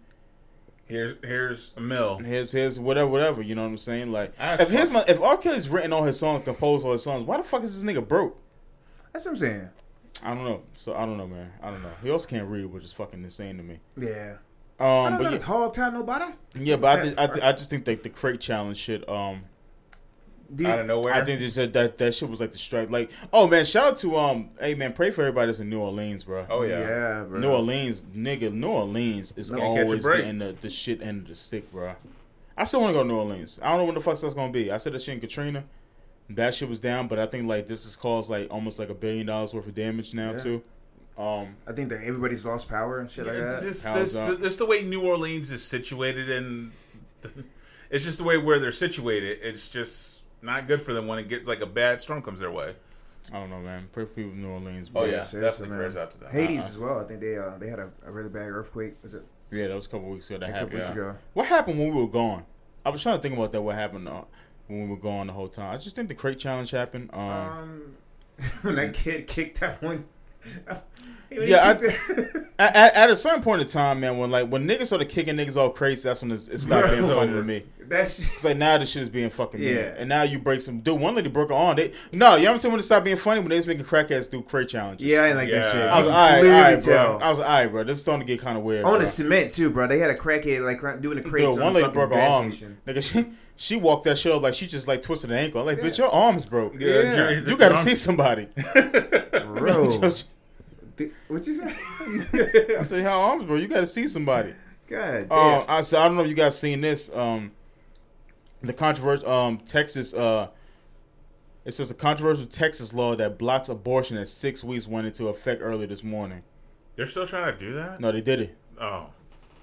here's 0.85 1.15
here's 1.23 1.71
a 1.77 1.81
mill. 1.81 2.17
Here's 2.17 2.51
here's 2.51 2.77
whatever, 2.77 3.09
whatever. 3.09 3.41
You 3.41 3.55
know 3.55 3.61
what 3.61 3.69
I'm 3.69 3.77
saying? 3.77 4.11
Like, 4.11 4.37
That's 4.37 4.63
if 4.63 4.69
his 4.69 4.91
my, 4.91 5.05
if 5.07 5.21
R. 5.21 5.37
Kelly's 5.37 5.69
written 5.69 5.93
all 5.93 6.03
his 6.03 6.19
songs, 6.19 6.43
composed 6.43 6.85
all 6.85 6.91
his 6.91 7.03
songs, 7.03 7.25
why 7.25 7.37
the 7.37 7.43
fuck 7.43 7.63
is 7.63 7.81
this 7.81 7.89
nigga 7.89 8.05
broke? 8.05 8.37
That's 9.13 9.25
what 9.25 9.31
I'm 9.31 9.37
saying. 9.37 9.69
I 10.23 10.33
don't 10.33 10.45
know. 10.45 10.61
So 10.77 10.93
I 10.93 11.05
don't 11.05 11.17
know, 11.17 11.27
man. 11.27 11.51
I 11.63 11.71
don't 11.71 11.81
know. 11.81 11.89
He 12.03 12.09
also 12.09 12.27
can't 12.27 12.47
read, 12.47 12.65
which 12.65 12.83
is 12.83 12.91
fucking 12.93 13.23
insane 13.23 13.57
to 13.57 13.63
me. 13.63 13.79
Yeah. 13.97 14.35
I 14.79 14.83
Um, 15.05 15.09
don't 15.13 15.17
but 15.17 15.23
got 15.23 15.31
yeah, 15.33 15.39
a 15.39 15.41
hog 15.43 15.73
tie 15.73 15.89
nobody. 15.89 16.25
yeah, 16.55 16.75
but 16.75 16.99
I, 16.99 17.03
thi- 17.09 17.15
I, 17.17 17.27
thi- 17.27 17.41
I 17.41 17.51
just 17.53 17.69
think 17.69 17.85
that 17.85 18.03
the 18.03 18.09
crate 18.09 18.39
challenge 18.39 18.77
shit. 18.77 19.07
Um, 19.09 19.43
Do 20.53 20.63
you, 20.63 20.69
Out 20.69 20.79
of 20.79 20.85
nowhere. 20.87 21.13
I 21.13 21.23
think 21.23 21.39
they 21.39 21.49
said 21.49 21.71
that 21.73 21.97
that 21.99 22.13
shit 22.13 22.29
was 22.29 22.39
like 22.41 22.51
the 22.51 22.57
strike. 22.57 22.89
Like, 22.89 23.09
oh 23.31 23.47
man, 23.47 23.63
shout 23.65 23.87
out 23.87 23.97
to 23.99 24.17
um, 24.17 24.49
hey 24.59 24.73
man, 24.75 24.93
pray 24.93 25.11
for 25.11 25.21
everybody 25.21 25.47
that's 25.47 25.59
in 25.59 25.69
New 25.69 25.79
Orleans, 25.79 26.23
bro. 26.23 26.45
oh 26.49 26.63
yeah. 26.63 26.79
yeah, 26.79 27.23
bro. 27.23 27.39
New 27.39 27.49
Orleans, 27.49 28.03
nigga, 28.15 28.51
New 28.51 28.67
Orleans 28.69 29.33
is 29.37 29.49
No. 29.51 29.57
Can't 29.59 29.75
catch 29.75 29.83
a 29.83 29.85
always 29.87 30.05
getting 30.21 30.39
the, 30.39 30.55
the 30.59 30.69
shit 30.69 31.01
end 31.01 31.21
of 31.23 31.27
the 31.29 31.35
stick, 31.35 31.71
bro. 31.71 31.93
I 32.57 32.65
still 32.65 32.81
want 32.81 32.91
to 32.91 32.93
go 32.95 33.03
to 33.03 33.07
New 33.07 33.17
Orleans. 33.17 33.59
I 33.61 33.69
don't 33.69 33.77
know 33.79 33.85
when 33.85 33.95
the 33.95 34.01
fuck 34.01 34.19
that's 34.19 34.33
gonna 34.33 34.51
be. 34.51 34.71
I 34.71 34.77
said 34.77 34.93
that 34.93 35.01
shit 35.01 35.13
in 35.15 35.21
Katrina. 35.21 35.63
That 36.35 36.53
shit 36.53 36.69
was 36.69 36.79
down, 36.79 37.07
but 37.07 37.19
I 37.19 37.25
think 37.25 37.47
like 37.47 37.67
this 37.67 37.83
has 37.83 37.95
caused 37.95 38.29
like 38.29 38.47
almost 38.51 38.79
like 38.79 38.89
a 38.89 38.93
billion 38.93 39.27
dollars 39.27 39.53
worth 39.53 39.67
of 39.67 39.75
damage 39.75 40.13
now 40.13 40.31
Yeah. 40.31 40.37
too. 40.39 40.63
Um, 41.17 41.55
I 41.67 41.73
think 41.73 41.89
that 41.89 42.01
everybody's 42.03 42.45
lost 42.45 42.67
power 42.69 42.99
and 42.99 43.09
shit 43.09 43.25
like 43.27 43.37
that. 43.37 43.61
Just, 43.61 43.85
How's 43.85 43.95
this, 43.95 44.13
that? 44.13 44.39
this 44.39 44.55
the 44.55 44.65
way 44.65 44.83
New 44.83 45.01
Orleans 45.05 45.51
is 45.51 45.63
situated, 45.63 46.29
and 46.29 46.71
it's 47.89 48.05
just 48.05 48.17
the 48.17 48.23
way 48.23 48.37
where 48.37 48.59
they're 48.59 48.71
situated. 48.71 49.39
It's 49.43 49.67
just 49.69 50.21
not 50.41 50.67
good 50.67 50.81
for 50.81 50.93
them 50.93 51.07
when 51.07 51.19
it 51.19 51.27
gets 51.27 51.47
like 51.47 51.61
a 51.61 51.65
bad 51.67 52.01
storm 52.01 52.21
comes 52.21 52.39
their 52.39 52.51
way. 52.51 52.75
I 53.31 53.39
don't 53.39 53.49
know, 53.51 53.59
man. 53.59 53.87
Pray 53.91 54.05
for 54.05 54.11
people 54.11 54.31
in 54.31 54.41
New 54.41 54.49
Orleans. 54.49 54.89
Oh, 54.89 55.01
bro. 55.01 55.03
yeah. 55.05 55.21
seriously, 55.21 55.41
definitely 55.65 55.77
prayers 55.77 55.95
out 55.95 56.11
to 56.11 56.19
them. 56.19 56.31
Haiti 56.31 56.57
Uh-uh. 56.57 56.65
as 56.65 56.77
well. 56.79 56.99
I 56.99 57.03
think 57.03 57.19
they 57.19 57.37
uh 57.37 57.57
they 57.57 57.67
had 57.69 57.79
a, 57.79 57.89
a 58.05 58.11
really 58.11 58.29
bad 58.29 58.47
earthquake. 58.49 58.95
Was 59.03 59.13
it 59.13 59.23
yeah, 59.51 59.67
that 59.67 59.75
was 59.75 59.85
a 59.85 59.89
couple 59.89 60.09
weeks 60.09 60.29
ago. 60.29 60.39
That 60.39 60.49
a 60.49 60.53
couple 60.53 60.59
happened. 60.59 60.75
weeks 60.79 60.87
yeah. 60.87 60.93
ago? 60.93 61.15
What 61.33 61.45
happened 61.47 61.77
when 61.77 61.93
we 61.93 62.01
were 62.01 62.07
gone? 62.07 62.45
I 62.85 62.89
was 62.89 63.03
trying 63.03 63.17
to 63.17 63.21
think 63.21 63.35
about 63.35 63.51
that. 63.51 63.61
What 63.61 63.75
happened 63.75 64.07
uh, 64.07 64.23
when 64.67 64.83
we 64.83 64.87
were 64.89 64.97
gone 65.01 65.27
the 65.27 65.33
whole 65.33 65.47
time? 65.49 65.73
I 65.73 65.77
just 65.77 65.95
think 65.95 66.07
the 66.09 66.15
crate 66.15 66.39
challenge 66.39 66.71
happened. 66.71 67.09
Um, 67.13 67.19
Um, 67.21 67.81
when 68.63 68.75
that 68.75 68.93
kid 68.93 69.27
kicked 69.27 69.59
that 69.59 69.81
one. 69.81 70.05
Yeah, 71.33 71.77
I- 71.79 72.25
at, 72.59 72.93
at, 72.93 73.09
a 73.09 73.15
certain 73.15 73.41
point 73.41 73.61
in 73.61 73.67
time, 73.69 74.01
man, 74.01 74.17
when 74.17 74.31
like 74.31 74.49
when 74.49 74.67
niggas 74.67 74.87
started 74.87 75.07
kicking 75.07 75.37
niggas 75.37 75.55
all 75.55 75.69
crazy, 75.69 76.03
that's 76.03 76.21
when 76.21 76.29
it's, 76.29 76.49
it 76.49 76.59
stopped 76.59 76.89
being 76.91 77.03
funny 77.07 77.31
to 77.31 77.41
me. 77.41 77.63
That's 77.79 78.19
It's 78.19 78.43
like 78.43 78.57
now 78.57 78.77
this 78.77 78.89
shit 78.89 79.03
is 79.03 79.09
being 79.09 79.29
fucking 79.29 79.61
Yeah. 79.61 79.71
yeah. 79.71 79.93
And 79.97 80.09
now 80.09 80.23
you 80.23 80.39
break 80.39 80.59
some 80.59 80.81
dude. 80.81 80.99
One 80.99 81.15
lady 81.15 81.29
broke 81.29 81.49
her 81.49 81.55
arm. 81.55 81.77
They 81.77 81.93
no, 82.11 82.35
you 82.35 82.47
haven't 82.47 82.59
seen 82.59 82.71
when 82.71 82.81
it 82.81 82.83
stopped 82.83 83.05
being 83.05 83.15
funny 83.15 83.39
when 83.39 83.47
they 83.47 83.55
was 83.55 83.65
making 83.65 83.85
crackheads 83.85 84.29
do 84.29 84.41
crate 84.41 84.67
challenges. 84.67 85.07
yeah, 85.07 85.21
I 85.21 85.27
ain't 85.27 85.37
like 85.37 85.49
that 85.51 85.71
shit. 85.71 85.81
I 85.81 85.99
was 85.99 86.05
You 86.05 86.11
all 86.11 86.17
right, 86.17 86.43
all 86.43 86.61
right, 86.73 86.83
bro. 86.83 87.19
I 87.21 87.29
was 87.29 87.39
all 87.39 87.45
right, 87.45 87.67
bro. 87.67 87.83
This 87.85 87.95
is 87.97 88.01
starting 88.03 88.27
to 88.27 88.33
get 88.33 88.41
kind 88.41 88.57
of 88.57 88.65
weird. 88.65 88.83
On 88.83 88.91
bro. 88.91 88.99
the 88.99 89.07
cement 89.07 89.53
too, 89.53 89.69
bro. 89.69 89.87
They 89.87 89.99
had 89.99 90.09
a 90.09 90.15
crackhead 90.15 90.65
like 90.65 91.01
doing 91.01 91.15
the 91.15 91.23
crates 91.23 91.55
Dude, 91.55 91.63
on 91.63 91.63
one 91.63 91.73
the 91.73 91.79
lady 91.79 91.93
fucking 91.93 92.09
broke 92.09 92.13
her 92.13 92.19
arm. 92.19 92.51
station. 92.51 92.77
Nigga, 92.85 93.03
she 93.03 93.25
she 93.55 93.75
walked 93.75 94.05
that 94.05 94.17
shit 94.17 94.31
off 94.31 94.41
like 94.41 94.53
she 94.53 94.67
just 94.67 94.87
like 94.87 95.03
twisted 95.03 95.31
an 95.31 95.37
ankle. 95.37 95.61
I'm 95.61 95.67
like, 95.67 95.79
bitch, 95.79 95.97
your 95.97 96.09
arms 96.13 96.45
broke. 96.45 96.73
Yeah. 96.79 97.15
your- 97.15 97.31
You 97.33 97.45
your 97.47 97.57
gotta 97.57 97.77
see 97.77 97.95
somebody. 97.95 98.47
Bro, 99.55 99.91
Th- 100.97 101.11
what 101.27 101.45
you 101.47 101.55
say? 101.55 102.75
I 102.79 102.83
said, 102.83 103.03
how 103.03 103.21
arms, 103.21 103.45
bro? 103.45 103.55
You 103.55 103.67
gotta 103.67 103.87
see 103.87 104.07
somebody. 104.07 104.53
God 104.87 105.29
damn. 105.29 105.31
Um, 105.31 105.63
I 105.67 105.81
said, 105.81 105.99
I 105.99 106.07
don't 106.07 106.17
know 106.17 106.23
if 106.23 106.29
you 106.29 106.35
guys 106.35 106.59
seen 106.59 106.81
this. 106.81 107.09
Um, 107.13 107.51
the 108.61 108.73
controversial 108.73 109.27
um 109.29 109.57
Texas 109.59 110.13
uh, 110.13 110.47
it 111.65 111.73
says 111.73 111.89
a 111.91 111.93
controversial 111.93 112.45
Texas 112.45 112.93
law 112.93 113.15
that 113.15 113.37
blocks 113.37 113.69
abortion 113.69 114.17
at 114.17 114.27
six 114.27 114.63
weeks 114.63 114.87
went 114.87 115.07
into 115.07 115.27
effect 115.29 115.61
early 115.61 115.85
this 115.85 116.03
morning. 116.03 116.43
They're 116.95 117.07
still 117.07 117.25
trying 117.27 117.51
to 117.53 117.57
do 117.57 117.73
that. 117.73 117.99
No, 117.99 118.11
they 118.11 118.21
did 118.21 118.41
it. 118.41 118.57
Oh, 118.79 119.07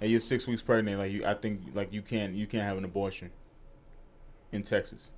And 0.01 0.11
you're 0.11 0.21
six 0.21 0.47
weeks 0.47 0.63
pregnant, 0.63 0.99
like 0.99 1.13
you, 1.13 1.25
I 1.27 1.35
think, 1.35 1.61
like 1.75 1.93
you 1.93 2.03
can't, 2.03 2.35
you 2.35 2.47
can't 2.47 2.63
have 2.65 2.79
an 2.79 2.85
abortion 2.85 3.31
in 4.53 4.63
Texas. 4.63 5.11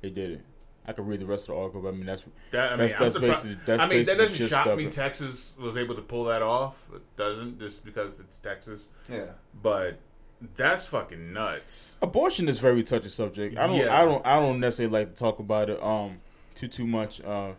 They 0.00 0.10
did 0.10 0.30
it. 0.32 0.40
I 0.84 0.92
could 0.92 1.06
read 1.06 1.20
the 1.20 1.26
rest 1.26 1.44
of 1.44 1.54
the 1.54 1.60
article, 1.60 1.80
but 1.80 1.88
I 1.88 1.92
mean 1.92 2.06
that's 2.06 2.24
that 2.50 2.72
I 2.72 2.76
mean, 2.76 2.78
That's- 2.88 3.00
that's 3.00 3.12
surprised. 3.14 3.42
basically- 3.44 3.64
that's 3.66 3.82
I 3.82 3.86
mean, 3.88 4.04
that 4.04 4.18
doesn't 4.18 4.36
just 4.36 4.50
shock 4.50 4.76
me. 4.76 4.90
Texas 4.90 5.56
was 5.60 5.76
able 5.76 5.94
to 5.94 6.02
pull 6.02 6.24
that 6.24 6.42
off. 6.42 6.88
It 6.94 7.02
doesn't 7.16 7.60
just 7.60 7.84
because 7.84 8.18
it's 8.18 8.38
Texas, 8.38 8.88
yeah. 9.08 9.26
but 9.62 9.98
that's 10.56 10.86
fucking 10.86 11.32
nuts. 11.32 11.98
abortion 12.02 12.48
is 12.48 12.58
very 12.58 12.82
touchy 12.82 13.10
subject. 13.10 13.56
I 13.56 13.68
don't, 13.68 13.76
Yeah. 13.76 13.96
I 14.00 14.04
don't, 14.04 14.26
I 14.26 14.40
don't 14.40 14.58
necessarily 14.58 14.92
like 14.92 15.10
to 15.10 15.14
talk 15.14 15.38
about 15.38 15.70
it 15.70 15.80
um 15.82 16.20
too 16.56 16.66
too 16.66 16.86
much. 16.86 17.20
Uh, 17.20 17.52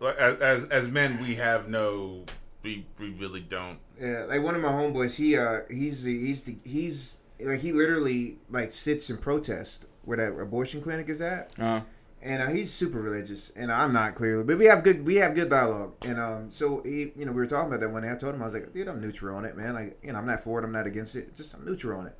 As 0.00 0.40
as, 0.40 0.64
as 0.70 0.88
men, 0.88 1.20
we 1.20 1.34
have 1.34 1.68
no. 1.68 2.24
We, 2.62 2.86
we 2.98 3.10
really 3.10 3.40
don't. 3.40 3.78
Yeah, 4.00 4.24
like 4.24 4.42
one 4.42 4.54
of 4.54 4.62
my 4.62 4.72
homeboys, 4.72 5.14
he 5.16 5.36
uh 5.36 5.60
he's 5.70 6.02
the, 6.04 6.18
he's 6.18 6.44
the, 6.44 6.56
he's 6.64 7.18
like 7.40 7.60
he 7.60 7.72
literally 7.72 8.38
like 8.48 8.72
sits 8.72 9.10
and 9.10 9.20
protests 9.20 9.84
where 10.06 10.16
that 10.18 10.38
abortion 10.40 10.80
clinic 10.80 11.08
is 11.08 11.20
at, 11.20 11.52
uh, 11.58 11.80
and 12.22 12.42
uh, 12.42 12.46
he's 12.48 12.72
super 12.72 13.00
religious, 13.00 13.50
and 13.56 13.70
I'm 13.70 13.92
not 13.92 14.14
clearly, 14.14 14.44
but 14.44 14.58
we 14.58 14.64
have 14.66 14.82
good 14.82 15.04
we 15.06 15.16
have 15.16 15.34
good 15.34 15.50
dialogue, 15.50 15.94
and 16.02 16.18
um 16.18 16.50
so 16.50 16.80
he 16.82 17.12
you 17.16 17.24
know 17.26 17.32
we 17.32 17.38
were 17.38 17.46
talking 17.46 17.68
about 17.68 17.80
that 17.80 17.90
one 17.90 18.02
day. 18.02 18.10
I 18.10 18.16
told 18.16 18.34
him 18.34 18.42
I 18.42 18.44
was 18.46 18.54
like, 18.54 18.72
dude, 18.72 18.88
I'm 18.88 19.00
neutral 19.00 19.36
on 19.36 19.44
it, 19.44 19.56
man. 19.56 19.74
Like 19.74 19.98
you 20.02 20.12
know 20.12 20.18
I'm 20.18 20.26
not 20.26 20.42
for 20.42 20.60
it, 20.60 20.64
I'm 20.64 20.72
not 20.72 20.86
against 20.86 21.16
it, 21.16 21.34
just 21.34 21.54
I'm 21.54 21.64
neutral 21.64 22.00
on 22.00 22.06
it, 22.06 22.16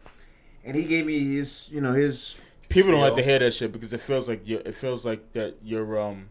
and 0.64 0.76
he 0.76 0.84
gave 0.84 1.06
me 1.06 1.18
his 1.18 1.68
you 1.70 1.80
know 1.80 1.92
his 1.92 2.36
people 2.68 2.92
don't 2.92 3.00
like 3.00 3.16
to 3.16 3.22
hear 3.22 3.38
that 3.38 3.54
shit 3.54 3.72
because 3.72 3.92
it 3.92 4.00
feels 4.00 4.28
like 4.28 4.46
you, 4.46 4.58
it 4.64 4.74
feels 4.74 5.04
like 5.04 5.32
that 5.32 5.56
you're 5.62 6.00
um. 6.00 6.28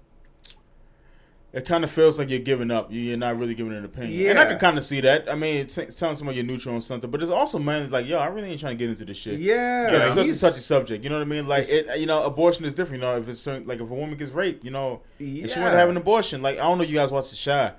It 1.54 1.66
kind 1.68 1.84
of 1.84 1.92
feels 1.92 2.18
like 2.18 2.32
you're 2.32 2.40
giving 2.40 2.72
up. 2.72 2.92
You- 2.92 3.00
You're 3.02 3.18
not 3.18 3.38
really 3.38 3.54
giving 3.54 3.74
an 3.74 3.86
opinion, 3.86 4.20
Yeah. 4.20 4.32
and 4.32 4.40
I 4.40 4.46
can 4.46 4.58
kind 4.58 4.76
of 4.76 4.84
see 4.84 5.02
that. 5.02 5.30
I 5.30 5.36
mean, 5.36 5.58
it's, 5.58 5.78
it's 5.78 5.96
telling 5.96 6.16
somebody 6.16 6.38
you're 6.38 6.46
neutral 6.48 6.74
on 6.74 6.82
something, 6.82 7.12
but 7.12 7.22
it's 7.22 7.30
also 7.30 7.60
man 7.60 7.92
like, 7.92 8.08
yo, 8.08 8.18
I 8.18 8.26
really 8.26 8.50
ain't 8.50 8.60
trying 8.60 8.76
to 8.76 8.78
get 8.84 8.90
into 8.90 9.06
this 9.06 9.18
shit. 9.18 9.40
yeah, 9.40 9.92
Yeah, 9.92 9.98
it's 9.98 10.08
such 10.16 10.18
a 10.18 10.24
he's- 10.24 10.42
touchy 10.42 10.60
subject. 10.62 11.04
You 11.04 11.12
know 11.12 11.18
what 11.18 11.22
I 11.28 11.30
mean? 11.30 11.48
Like, 11.48 11.66
it, 11.70 12.00
you 12.00 12.08
know, 12.08 12.24
abortion 12.24 12.66
is 12.66 12.74
different. 12.74 13.04
You 13.04 13.08
know, 13.08 13.18
if 13.20 13.30
it's 13.30 13.40
certain, 13.40 13.68
like 13.68 13.76
if 13.80 13.82
a 13.90 13.94
woman 13.94 14.18
gets 14.18 14.32
raped, 14.32 14.64
you 14.66 14.72
know, 14.72 15.02
if 15.20 15.52
she 15.52 15.58
Yeah. 15.58 15.62
want 15.62 15.74
to 15.74 15.78
have 15.78 15.90
an 15.90 15.98
abortion, 15.98 16.42
like 16.42 16.58
I 16.58 16.64
don't 16.64 16.80
know, 16.80 16.84
you 16.86 16.96
guys 16.96 17.12
watch 17.12 17.30
the 17.30 17.38
Chi. 17.38 17.74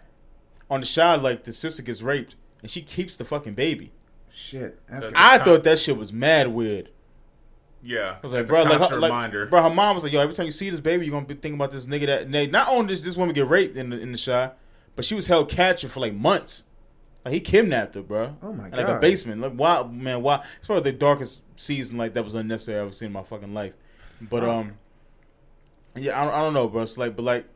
On 0.70 0.80
the 0.80 0.86
Chi, 0.94 1.16
like 1.16 1.42
the 1.42 1.52
sister 1.52 1.82
gets 1.82 2.01
raped 2.01 2.36
and 2.62 2.70
she 2.70 2.80
keeps 2.80 3.16
the 3.16 3.24
fucking 3.24 3.55
baby. 3.55 3.90
shit. 4.30 4.78
That's 4.88 5.09
I 5.14 5.38
thought 5.38 5.62
that 5.64 5.78
shit 5.78 5.96
was 5.96 6.12
mad 6.12 6.48
weird. 6.48 6.90
Yeah, 7.86 8.16
I 8.16 8.20
was 8.23 8.32
like, 8.32 8.43
it's 8.43 8.51
bro, 8.51 8.62
a 8.62 8.65
like, 8.65 8.78
constant 8.78 9.01
like, 9.02 9.11
reminder. 9.11 9.47
bro, 9.47 9.62
her 9.62 9.69
mom 9.70 9.94
was 9.94 10.05
like, 10.05 10.12
yo, 10.12 10.20
every 10.20 10.35
time 10.35 10.47
you 10.47 10.52
see 10.52 10.70
this 10.70 10.81
baby, 10.81 11.05
you're 11.05 11.12
gonna 11.12 11.27
be 11.27 11.35
thinking 11.35 11.55
about 11.55 11.70
this 11.70 11.85
nigga 11.86 12.06
that. 12.06 12.23
And 12.23 12.32
they, 12.35 12.47
not 12.47 12.69
only 12.69 12.86
does 12.89 13.02
this 13.02 13.16
woman 13.16 13.35
get 13.35 13.47
raped 13.48 13.77
in 13.77 13.90
the 13.90 13.98
in 13.98 14.12
the 14.12 14.19
Chi, 14.19 14.51
but 14.97 15.05
she 15.05 15.15
was 15.15 15.27
held 15.27 15.48
captive 15.51 15.93
for 15.93 16.01
like 16.01 16.15
months. 16.15 16.65
Like 17.24 17.35
he 17.35 17.40
kidnapped 17.40 17.94
her, 17.94 18.02
bro. 18.02 18.36
Oh 18.43 18.52
my 18.52 18.66
In, 18.66 18.73
Like 18.73 18.89
a 18.89 18.98
basement. 19.01 19.40
Like 19.43 19.52
why, 19.52 19.82
man? 19.82 20.23
Why? 20.23 20.44
It's 20.59 20.66
probably 20.66 20.90
the 20.93 20.97
darkest 20.98 21.43
season 21.56 21.97
like 21.98 22.15
that 22.15 22.24
was 22.24 22.35
unnecessary 22.35 22.78
I've 22.78 22.85
ever 22.86 22.93
seen 22.93 23.06
in 23.06 23.12
my 23.12 23.23
fucking 23.23 23.52
life. 23.55 23.74
But 24.31 24.40
Fuck. 24.40 24.48
um, 24.48 24.73
yeah, 25.97 26.20
I, 26.20 26.24
don't- 26.24 26.35
I 26.35 26.39
don't 26.40 26.55
know, 26.55 26.69
bro. 26.69 26.82
It's 26.82 26.97
like, 26.98 27.16
but 27.16 27.23
like, 27.23 27.47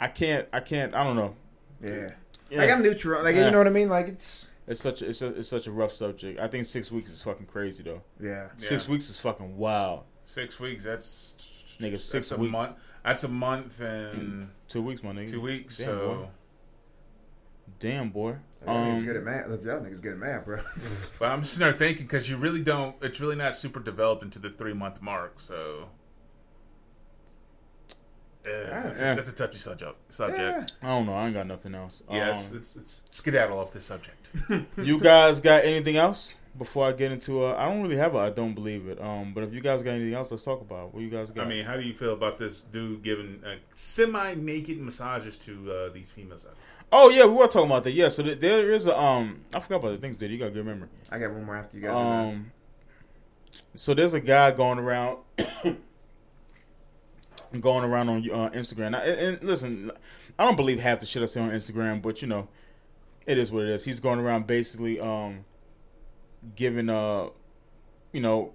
I 0.00 0.08
can't, 0.08 0.46
I 0.52 0.60
can't, 0.60 0.94
I 0.94 1.04
don't 1.04 1.16
know. 1.16 1.34
yeah. 1.82 2.10
Yeah. 2.50 2.58
Like 2.58 2.70
I'm 2.70 2.82
neutral. 2.82 3.22
Like 3.22 3.36
Yeah. 3.36 3.44
you 3.46 3.50
know 3.52 3.58
what 3.58 3.68
I 3.68 3.70
mean? 3.70 3.88
Like 3.88 4.08
it's 4.08 4.46
It's 4.70 4.80
such 4.80 5.02
a, 5.02 5.08
it's 5.08 5.20
a, 5.20 5.26
it's 5.38 5.48
such 5.48 5.66
a 5.66 5.72
rough 5.72 5.92
subject. 5.92 6.38
I 6.40 6.46
think 6.48 6.64
six 6.64 6.90
weeks 6.90 7.10
is 7.10 7.20
fucking 7.22 7.46
crazy 7.46 7.82
though. 7.82 8.02
yeah. 8.20 8.48
Six 8.56 8.86
Yeah. 8.86 8.92
weeks 8.92 9.10
is 9.10 9.18
fucking 9.18 9.56
wild. 9.56 10.04
Six 10.26 10.58
weeks. 10.60 10.84
That's 10.84 11.76
Nigga, 11.80 11.92
that's 11.92 12.04
six 12.04 12.30
a 12.32 12.36
week- 12.38 12.50
month. 12.52 12.76
That's 13.04 13.24
a 13.24 13.28
month 13.28 13.80
and 13.80 14.50
Two 14.68 14.82
weeks, 14.82 15.02
my 15.02 15.10
nigga. 15.12 15.30
two 15.30 15.40
weeks. 15.40 15.78
Damn, 15.78 15.86
so 15.86 15.98
boy. 16.16 16.28
Damn, 17.78 18.10
boy. 18.10 18.36
Y'all 18.66 18.74
niggas 18.76 18.98
Um, 18.98 19.04
good 19.06 19.16
at 19.16 19.22
math. 19.24 19.48
Look, 19.48 19.64
y'all 19.64 19.80
niggas 19.80 20.02
good 20.02 20.18
mad, 20.18 20.44
bro. 20.44 20.60
But 21.18 21.32
I'm 21.32 21.42
just 21.42 21.58
there 21.58 21.72
thinking 21.72 22.04
because 22.06 22.28
you 22.28 22.36
really 22.36 22.60
don't. 22.62 22.94
It's 23.02 23.18
really 23.20 23.36
not 23.36 23.56
super 23.56 23.80
developed 23.80 24.22
into 24.22 24.38
the 24.38 24.50
three 24.50 24.74
month 24.74 25.00
mark. 25.02 25.40
So. 25.40 25.88
Yeah, 28.44 28.80
that's, 28.82 29.00
Yeah. 29.00 29.12
A, 29.12 29.14
that's 29.16 29.28
a 29.28 29.34
touchy 29.34 29.58
subject. 29.58 29.96
Subject. 30.12 30.72
I 30.82 30.86
don't 30.86 31.06
know. 31.06 31.14
I 31.14 31.26
ain't 31.26 31.34
got 31.34 31.46
nothing 31.46 31.74
else. 31.74 32.02
Yeah, 32.10 32.28
Um, 32.30 32.34
it's, 32.34 32.52
it's 32.52 32.76
it's 32.76 33.02
skedaddle 33.10 33.58
off 33.58 33.72
this 33.72 33.84
subject. 33.84 34.30
you 34.78 34.98
guys 34.98 35.40
got 35.40 35.64
anything 35.64 35.96
else 35.96 36.34
before 36.56 36.86
I 36.88 36.92
get 36.92 37.12
into? 37.12 37.44
Uh, 37.44 37.54
I 37.56 37.66
don't 37.68 37.82
really 37.82 37.96
have 37.96 38.14
a. 38.14 38.18
I 38.18 38.30
don't 38.30 38.54
believe 38.54 38.88
it. 38.88 39.00
Um, 39.00 39.34
but 39.34 39.44
if 39.44 39.52
you 39.52 39.60
guys 39.60 39.82
got 39.82 39.92
anything 39.92 40.14
else, 40.14 40.30
let's 40.30 40.42
talk 40.44 40.60
about. 40.60 40.88
it. 40.88 40.94
What 40.94 41.02
you 41.02 41.10
guys 41.10 41.30
got? 41.30 41.46
I 41.46 41.48
mean, 41.48 41.64
how 41.64 41.76
do 41.76 41.82
you 41.82 41.94
feel 41.94 42.14
about 42.14 42.38
this 42.38 42.62
dude 42.62 43.02
giving 43.02 43.42
uh, 43.44 43.56
semi 43.74 44.34
naked 44.34 44.78
massages 44.80 45.36
to 45.38 45.72
uh, 45.72 45.88
these 45.92 46.10
females? 46.10 46.46
oh 46.92 47.08
yeah, 47.10 47.24
we 47.24 47.34
were 47.34 47.46
talking 47.46 47.70
about 47.70 47.84
that. 47.84 47.92
Yeah, 47.92 48.08
so 48.08 48.22
th- 48.22 48.40
there 48.40 48.72
is 48.72 48.86
a. 48.86 48.98
Um, 48.98 49.42
I 49.54 49.60
forgot 49.60 49.76
about 49.76 49.90
the 49.92 49.98
things. 49.98 50.16
dude. 50.16 50.30
you 50.30 50.38
got 50.38 50.46
a 50.48 50.50
good 50.50 50.66
memory? 50.66 50.88
I 51.10 51.18
got 51.18 51.30
one 51.32 51.44
more 51.44 51.56
after 51.56 51.76
you 51.76 51.84
guys. 51.84 51.94
Um, 51.94 52.50
so 53.76 53.94
there's 53.94 54.14
a 54.14 54.20
guy 54.20 54.50
going 54.50 54.78
around, 54.78 55.18
going 57.58 57.84
around 57.84 58.08
on 58.08 58.30
uh, 58.30 58.50
Instagram. 58.50 58.92
Now, 58.92 59.00
and, 59.00 59.18
and 59.18 59.42
listen, 59.42 59.90
I 60.38 60.44
don't 60.44 60.56
believe 60.56 60.78
half 60.78 61.00
the 61.00 61.06
shit 61.06 61.22
I 61.22 61.26
see 61.26 61.40
on 61.40 61.50
Instagram, 61.50 62.00
but 62.00 62.22
you 62.22 62.28
know, 62.28 62.48
it 63.26 63.38
is 63.38 63.50
what 63.50 63.64
it 63.64 63.70
is. 63.70 63.84
He's 63.84 63.98
going 63.98 64.20
around 64.20 64.46
basically 64.46 65.00
um, 65.00 65.44
giving 66.54 66.88
uh, 66.88 67.28
you 68.12 68.20
know, 68.20 68.52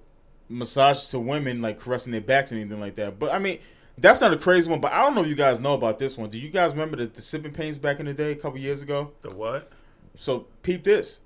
massages 0.47 1.09
to 1.09 1.19
women, 1.19 1.61
like 1.61 1.79
caressing 1.79 2.11
their 2.11 2.21
backs 2.21 2.51
and 2.51 2.61
anything 2.61 2.79
like 2.79 2.95
that. 2.95 3.19
But 3.19 3.31
I 3.31 3.39
mean. 3.39 3.59
That's 3.97 4.19
not 4.19 4.33
a 4.33 4.37
crazy 4.37 4.69
one, 4.69 4.81
but 4.81 4.91
I 4.91 5.03
don't 5.03 5.15
know 5.15 5.21
if 5.21 5.27
you 5.27 5.35
guys 5.35 5.61
know 5.61 5.73
about 5.73 5.99
this 5.99 6.17
one. 6.17 6.29
Do 6.29 6.37
you 6.37 6.49
guys 6.49 6.71
remember 6.71 6.97
the, 6.97 7.05
the 7.05 7.21
sipping 7.21 7.53
pains 7.53 7.77
back 7.77 8.01
in 8.01 8.07
the 8.07 8.13
day, 8.13 8.33
a 8.33 8.35
couple 8.35 8.59
years 8.59 8.81
ago? 8.81 9.13
The 9.21 9.33
what? 9.33 9.71
So 10.17 10.47
peep 10.63 10.83
this. 10.83 11.21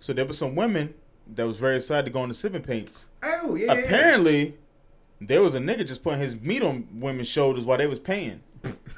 So 0.00 0.12
there 0.12 0.24
were 0.24 0.32
some 0.32 0.56
women 0.56 0.94
that 1.34 1.46
was 1.46 1.56
very 1.58 1.76
excited 1.76 2.06
to 2.06 2.10
go 2.10 2.20
on 2.20 2.28
the 2.28 2.34
sipping 2.34 2.62
paints. 2.62 3.06
oh 3.22 3.54
yeah. 3.54 3.66
yeah, 3.66 3.74
yeah. 3.74 3.80
Apparently, 3.84 4.56
there 5.20 5.42
was 5.42 5.54
a 5.54 5.58
nigga 5.58 5.86
just 5.86 6.02
putting 6.02 6.20
his 6.20 6.40
meat 6.40 6.62
on 6.62 6.88
women's 6.92 7.28
shoulders 7.28 7.64
while 7.64 7.78
they 7.78 7.86
was 7.86 7.98
paying. 7.98 8.40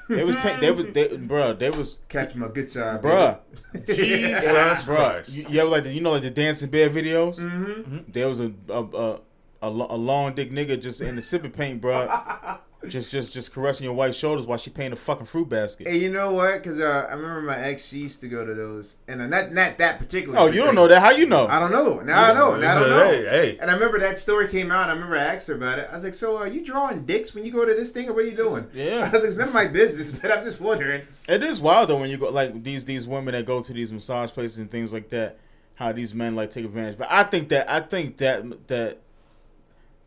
They 0.09 0.25
was 0.25 0.37
paying. 0.37 0.61
They 0.61 0.71
was, 0.71 0.87
they, 0.93 1.09
bruh. 1.09 1.59
They 1.59 1.71
was, 1.71 2.01
catch 2.09 2.35
my 2.35 2.49
good 2.49 2.69
side, 2.69 3.01
bruh, 3.01 3.39
Jesus 3.87 4.45
bruh. 4.45 4.85
Christ! 4.85 5.33
You, 5.33 5.47
you 5.49 5.61
ever 5.61 5.71
like 5.71 5.85
the, 5.85 5.93
you 5.93 6.01
know, 6.01 6.11
like 6.11 6.23
the 6.23 6.31
dancing 6.31 6.71
bear 6.71 6.91
videos? 6.91 7.39
Mm-hmm. 7.39 7.99
There 8.09 8.29
was 8.29 8.41
a 8.41 8.53
a, 8.69 8.83
a 8.83 9.21
a 9.63 9.69
a 9.69 9.97
long 9.97 10.35
dick 10.35 10.51
nigga 10.51 10.81
just 10.81 11.01
in 11.01 11.17
the 11.17 11.23
sipping 11.23 11.53
paint, 11.53 11.81
bruh. 11.81 12.59
just 12.89 13.11
just 13.11 13.35
just 13.35 13.53
caressing 13.53 13.85
your 13.85 13.93
wife's 13.93 14.17
shoulders 14.17 14.47
while 14.47 14.57
she 14.57 14.71
paying 14.71 14.93
a 14.93 14.97
fucking 14.97 15.27
fruit 15.27 15.49
basket. 15.49 15.87
Hey, 15.87 15.99
you 15.99 16.11
know 16.11 16.33
what? 16.33 16.55
Because 16.55 16.81
uh, 16.81 17.07
I 17.11 17.15
remember 17.15 17.43
my 17.43 17.59
ex. 17.59 17.87
She 17.87 17.99
used 17.99 18.21
to 18.23 18.29
go 18.29 18.45
to 18.45 18.55
those, 18.55 18.97
and 19.07 19.21
uh, 19.21 19.27
not 19.27 19.53
not 19.53 19.77
that 19.79 19.99
particular. 19.99 20.39
oh, 20.39 20.47
you 20.47 20.63
don't 20.63 20.75
know 20.75 20.89
that? 20.89 21.03
How 21.03 21.11
you 21.11 21.27
know? 21.27 21.47
I 21.47 21.59
don't 21.59 21.73
know. 21.73 22.01
Now 22.01 22.31
I 22.31 22.33
know. 22.33 22.57
Now 22.57 22.77
I 22.77 22.81
don't 22.81 22.89
know. 22.89 23.09
Hey, 23.09 23.25
hey. 23.25 23.59
And 23.61 23.71
I 23.71 23.75
remember 23.75 23.99
that 24.01 24.17
story 24.17 24.49
came 24.49 24.71
out. 24.71 24.89
I 24.89 24.95
remember 24.95 25.17
I 25.17 25.25
asked 25.25 25.49
her 25.49 25.55
about 25.55 25.79
it. 25.79 25.89
I 25.91 25.95
was 25.95 26.05
like, 26.05 26.15
"So, 26.15 26.39
are 26.39 26.49
you 26.49 26.65
drawing 26.65 27.05
dicks 27.05 27.35
when 27.35 27.45
you 27.45 27.53
go 27.53 27.67
to 27.67 27.75
this 27.75 27.93
thing, 27.93 28.09
or 28.09 28.15
what 28.15 28.25
are 28.25 28.29
you 28.29 28.37
doing?" 28.37 28.67
Yeah. 28.73 28.99
I 28.99 29.11
was 29.11 29.13
like, 29.13 29.25
"It's 29.25 29.37
none 29.37 29.49
of 29.49 29.55
my 29.55 29.67
business, 29.67 30.13
but 30.19 30.33
I'm 30.33 30.43
just 30.43 30.61
wondering." 30.61 31.03
It 31.29 31.43
is 31.43 31.61
wild 31.61 31.91
though 31.91 31.99
when 31.99 32.09
you 32.09 32.17
go 32.17 32.31
like 32.31 32.63
these 32.63 32.87
these 32.87 33.07
women 33.07 33.33
that 33.33 33.45
go 33.45 33.61
to 33.63 33.73
these 33.73 33.93
massage 33.93 34.31
places 34.31 34.59
and 34.59 34.71
things 34.71 34.93
like 34.93 35.11
that. 35.11 35.39
How 35.75 35.93
these 35.93 36.13
men 36.15 36.35
like 36.35 36.51
take 36.51 36.67
advantage. 36.67 36.99
But 36.99 37.09
I 37.11 37.25
think 37.25 37.49
that 37.51 37.71
I 37.71 37.81
think 37.81 38.19
that 38.19 38.69
that 38.69 39.01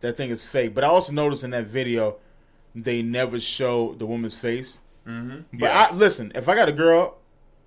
that 0.01 0.17
thing 0.17 0.29
is 0.29 0.43
fake. 0.47 0.73
But 0.73 0.83
I 0.83 0.87
also 0.87 1.13
noticed 1.13 1.43
in 1.43 1.51
that 1.51 1.65
video 1.65 2.17
they 2.75 3.01
never 3.01 3.39
show 3.39 3.93
the 3.95 4.05
woman's 4.05 4.37
face. 4.39 4.79
Mm-hmm. 5.07 5.41
But 5.53 5.65
Yeah. 5.69 5.87
I 5.91 5.93
listen. 5.93 6.31
If 6.35 6.47
I 6.49 6.55
got 6.55 6.69
a 6.69 6.71
girl, 6.71 7.17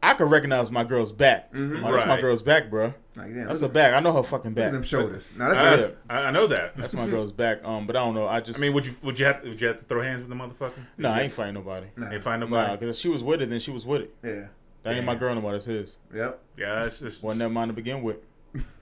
I 0.02 0.14
can 0.14 0.26
recognize 0.28 0.70
my 0.70 0.84
girl's 0.84 1.12
back. 1.12 1.52
Mhm. 1.52 1.84
Oh, 1.84 1.92
that's 1.92 2.06
my 2.06 2.20
girl's 2.20 2.42
back, 2.42 2.70
bro. 2.70 2.94
Like, 3.16 3.34
damn, 3.34 3.48
That's 3.48 3.60
her 3.62 3.68
back. 3.68 3.94
I 3.94 4.00
know 4.00 4.12
her 4.12 4.22
fucking 4.22 4.50
look 4.50 4.58
at 4.58 4.64
back. 4.66 4.72
them 4.72 4.82
shoulders. 4.82 5.32
Now 5.36 5.48
that's, 5.48 5.60
I, 5.62 5.76
that's 5.76 5.96
I 6.10 6.18
I 6.24 6.30
know 6.30 6.46
that. 6.48 6.76
That's 6.76 6.92
my 6.94 7.06
girl's 7.10 7.32
back. 7.32 7.64
Um, 7.64 7.86
but 7.86 7.96
I 7.96 8.00
don't 8.00 8.14
know. 8.14 8.26
I 8.28 8.40
just 8.40 8.58
I 8.58 8.60
mean, 8.62 8.72
would 8.74 8.84
you 8.86 8.94
would 9.02 9.18
you 9.18 9.24
have 9.26 9.42
to, 9.42 9.48
would 9.48 9.60
you 9.60 9.66
have 9.68 9.78
to 9.78 9.84
throw 9.84 10.02
hands 10.02 10.20
with 10.22 10.28
the 10.30 10.36
motherfucker? 10.36 10.72
no, 10.98 11.10
I 11.10 11.22
ain't 11.22 11.32
fighting 11.32 11.54
nobody. 11.54 11.86
nah. 11.96 12.10
Ain't 12.10 12.22
find 12.22 12.40
Nah, 12.40 12.46
nobody. 12.46 12.76
because 12.76 12.96
if 12.96 13.00
she 13.00 13.08
was 13.08 13.22
with 13.22 13.40
it, 13.42 13.48
then 13.50 13.58
she 13.60 13.70
was 13.70 13.86
with 13.86 14.02
it. 14.02 14.14
Yeah. 14.22 14.46
That 14.82 14.94
ain't 14.94 15.04
my 15.04 15.14
girl 15.16 15.34
no 15.34 15.40
more. 15.40 15.52
That's 15.52 15.64
his. 15.64 15.98
Yep. 16.14 16.38
Yeah, 16.56 16.84
it's 16.84 17.00
just 17.00 17.22
Wasn't 17.22 17.40
that 17.40 17.48
mine 17.48 17.68
to 17.68 17.74
begin 17.74 18.02
with. 18.02 18.18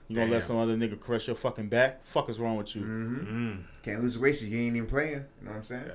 You 0.07 0.15
gonna 0.15 0.27
Damn. 0.27 0.33
let 0.35 0.43
some 0.43 0.57
other 0.57 0.75
nigga 0.77 0.99
crush 0.99 1.25
your 1.25 1.35
fucking 1.35 1.67
back? 1.67 2.05
Fuck 2.05 2.29
is 2.29 2.39
wrong 2.39 2.57
with 2.57 2.75
you? 2.75 2.83
Mm. 2.83 3.57
Can't 3.81 4.01
lose 4.03 4.13
the 4.13 4.19
race. 4.19 4.39
You 4.41 4.55
ain't 4.59 4.75
even 4.75 4.87
playing. 4.87 5.13
You 5.13 5.45
know 5.45 5.49
what 5.51 5.55
I'm 5.57 5.63
saying? 5.63 5.85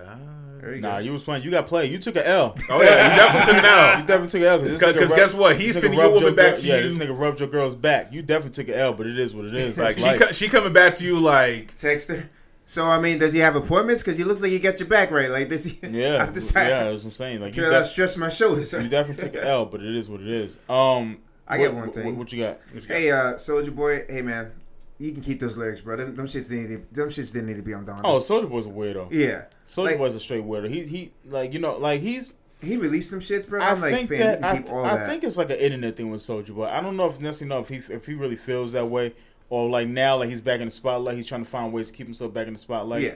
There 0.61 0.75
you 0.75 0.81
Nah, 0.81 0.95
go. 0.97 0.99
you 0.99 1.13
was 1.13 1.23
playing. 1.23 1.45
You 1.45 1.51
got 1.53 1.69
played. 1.69 1.93
You 1.93 1.99
took 1.99 2.17
an 2.17 2.25
L. 2.25 2.57
Oh 2.69 2.83
yeah, 2.83 3.11
you 3.13 3.17
definitely 3.17 3.47
took 3.55 3.65
it 3.65 4.01
You 4.01 4.07
definitely 4.07 4.29
took 4.29 4.41
an 4.41 4.47
L 4.47 4.59
because 4.59 4.93
Because 4.95 5.13
guess 5.13 5.33
what? 5.35 5.57
He's 5.61 5.81
sending 5.81 6.01
your 6.01 6.11
woman 6.11 6.35
back 6.35 6.57
to 6.57 6.67
yeah, 6.67 6.79
you. 6.79 6.89
this 6.91 6.95
nigga 7.09 7.17
rubbed 7.17 7.39
your 7.39 7.49
girl's 7.49 7.77
back. 7.77 8.13
You 8.13 8.23
definitely 8.23 8.65
took 8.65 8.75
an 8.75 8.81
L, 8.81 8.95
but 8.95 9.07
it 9.07 9.17
is 9.19 9.33
what 9.33 9.45
it 9.45 9.55
is. 9.55 9.79
Like 9.79 9.97
she, 9.97 10.15
co- 10.17 10.33
she 10.33 10.49
coming 10.49 10.73
back 10.73 10.97
to 10.97 11.05
you 11.05 11.21
like 11.21 11.77
Text 11.77 12.09
her. 12.09 12.29
So 12.65 12.85
I 12.87 12.99
mean, 13.01 13.19
does 13.19 13.33
he 13.33 13.39
have 13.41 13.55
appointments? 13.57 14.03
Because 14.03 14.17
he 14.17 14.25
looks 14.25 14.43
like 14.43 14.51
he 14.51 14.59
got 14.59 14.79
your 14.81 14.89
back 14.89 15.11
right. 15.13 15.31
Like 15.31 15.49
this. 15.49 15.73
yeah, 15.83 16.19
I've 16.23 16.33
decided. 16.33 16.71
yeah, 16.71 16.85
that's 16.91 17.03
what 17.05 17.09
I'm 17.09 17.11
saying. 17.13 17.41
Like 17.41 17.55
you, 17.57 17.63
Can 17.63 17.73
I 17.73 17.79
def- 17.79 17.87
stress 17.87 18.17
my 18.17 18.29
shoulders? 18.29 18.73
you 18.73 18.89
definitely 18.89 19.25
took 19.25 19.35
an 19.41 19.47
L, 19.47 19.67
but 19.67 19.81
it 19.83 19.95
is 19.95 20.09
what 20.11 20.21
it 20.21 20.29
is. 20.29 20.59
Um, 20.69 21.19
I 21.51 21.59
what- 21.59 21.65
got 21.67 21.75
one 21.75 21.85
what- 21.87 21.95
thing. 21.95 22.17
What, 22.19 22.33
you 22.33 22.45
got? 22.45 22.59
Hey, 22.87 23.11
uh, 23.11 23.35
Soulja 23.35 23.75
Boy. 23.75 24.05
Hey, 24.09 24.23
man. 24.23 24.53
You 24.99 25.13
can 25.13 25.23
keep 25.23 25.41
those 25.41 25.57
lyrics, 25.57 25.81
bro. 25.81 25.97
Them, 25.97 26.15
them 26.15 26.27
shits 26.27 26.49
didn't. 26.51 26.71
Need 26.71 26.85
to, 26.89 26.95
them 26.95 27.09
shits 27.09 27.33
didn't 27.33 27.49
need 27.49 27.57
to 27.57 27.63
be 27.63 27.73
on 27.75 27.85
Don. 27.87 28.03
Oh, 28.05 28.19
Soulja 28.19 28.49
Boy's 28.49 28.67
a 28.67 28.69
weirdo. 28.69 29.09
yeah. 29.11 29.45
Soldier 29.65 29.93
Like- 29.93 29.99
Boy's 29.99 30.15
a 30.15 30.21
straight 30.21 30.45
weirdo. 30.45 30.69
He 30.69 30.85
he 30.85 31.13
like 31.27 31.53
you 31.55 31.59
know 31.59 31.77
like 31.77 32.01
he's. 32.03 32.33
He 32.63 32.77
released 32.77 33.09
some 33.09 33.21
shits, 33.21 33.49
bro. 33.49 33.63
I 33.63 33.71
I'm 33.71 33.81
like, 33.81 33.95
think 33.95 34.11
that 34.11 34.41
you 34.41 34.47
I, 34.47 34.53
can 34.53 34.63
keep 34.65 34.71
all 34.73 34.85
I 34.85 34.99
that. 34.99 35.09
think 35.09 35.25
it's 35.25 35.39
like 35.39 35.49
an 35.49 35.57
internet 35.57 35.97
thing 35.97 36.11
with 36.11 36.21
Soulja 36.21 36.55
Boy. 36.55 36.67
I 36.67 36.83
don't 36.83 36.95
know 36.99 37.07
if 37.07 37.19
necessarily 37.19 37.49
know 37.55 37.61
if 37.61 37.69
he 37.71 37.77
if 37.95 38.05
he 38.05 38.13
really 38.13 38.37
feels 38.37 38.73
that 38.73 38.87
way 38.91 39.15
or 39.49 39.71
like 39.71 39.89
now 39.89 40.19
like 40.19 40.29
he's 40.29 40.43
back 40.43 40.61
in 40.61 40.67
the 40.67 40.71
spotlight. 40.71 41.17
He's 41.17 41.27
trying 41.27 41.43
to 41.45 41.49
find 41.51 41.73
ways 41.73 41.87
to 41.87 41.95
keep 41.95 42.07
himself 42.07 42.35
back 42.35 42.47
in 42.47 42.53
the 42.53 42.59
spotlight. 42.59 43.01
yeah. 43.03 43.15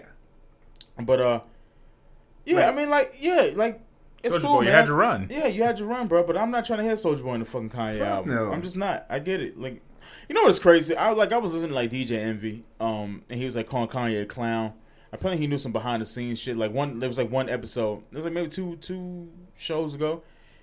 But 0.99 1.21
uh, 1.21 1.41
yeah, 2.47 2.57
Like- 2.57 2.65
I 2.65 2.73
mean, 2.77 2.89
like, 2.89 3.17
yeah, 3.21 3.51
like 3.55 3.83
it's 4.25 4.37
Soulja 4.37 4.41
cool, 4.43 4.55
Boy, 4.57 4.63
you 4.65 4.71
had 4.71 4.87
your 4.87 4.97
run. 4.97 5.29
Yeah, 5.31 5.47
you 5.47 5.63
had 5.63 5.79
your 5.79 5.89
run, 5.89 6.09
bro. 6.09 6.25
But 6.25 6.37
I'm 6.37 6.51
not 6.51 6.65
trying 6.65 6.79
to 6.79 6.85
hear 6.85 6.95
Soulja 6.95 7.23
Boy 7.23 7.35
in 7.35 7.41
the 7.41 7.47
fucking 7.47 7.71
Kanye 7.71 7.99
Fuck 7.99 8.09
album. 8.09 8.35
no. 8.35 8.53
I'm 8.53 8.63
just 8.63 8.77
not. 8.77 9.07
I 9.09 9.19
get 9.19 9.41
it. 9.41 9.59
Like, 9.59 9.81
you 10.29 10.35
know 10.35 10.43
what's 10.45 10.59
crazy? 10.59 10.97
I 10.97 11.09
was 11.09 11.19
like 11.19 11.33
I 11.33 11.39
was 11.39 11.53
listening 11.53 11.71
to 11.71 11.75
like 11.75 11.91
DJ 11.91 12.13
Envy, 12.13 12.65
um, 12.81 13.23
and 13.29 13.39
he 13.39 13.45
was 13.45 13.57
like 13.57 13.67
calling 13.69 13.89
Kanye 13.89 14.23
a 14.23 14.27
clown. 14.27 14.73
Apparently, 15.13 15.41
he 15.41 15.47
knew 15.47 15.59
some 15.59 15.73
behind 15.73 16.03
the 16.03 16.07
scenes 16.07 16.39
shit. 16.41 16.57
Like 16.57 16.73
one, 16.73 16.99
there 16.99 17.09
was 17.09 17.19
like 17.19 17.31
one 17.31 17.49
episode. 17.49 18.03
It 18.11 18.17
was 18.17 18.25
like 18.25 18.33
maybe 18.35 18.49
two 18.49 18.77
two 18.77 19.29
shows 19.57 19.95
ago. 19.95 20.23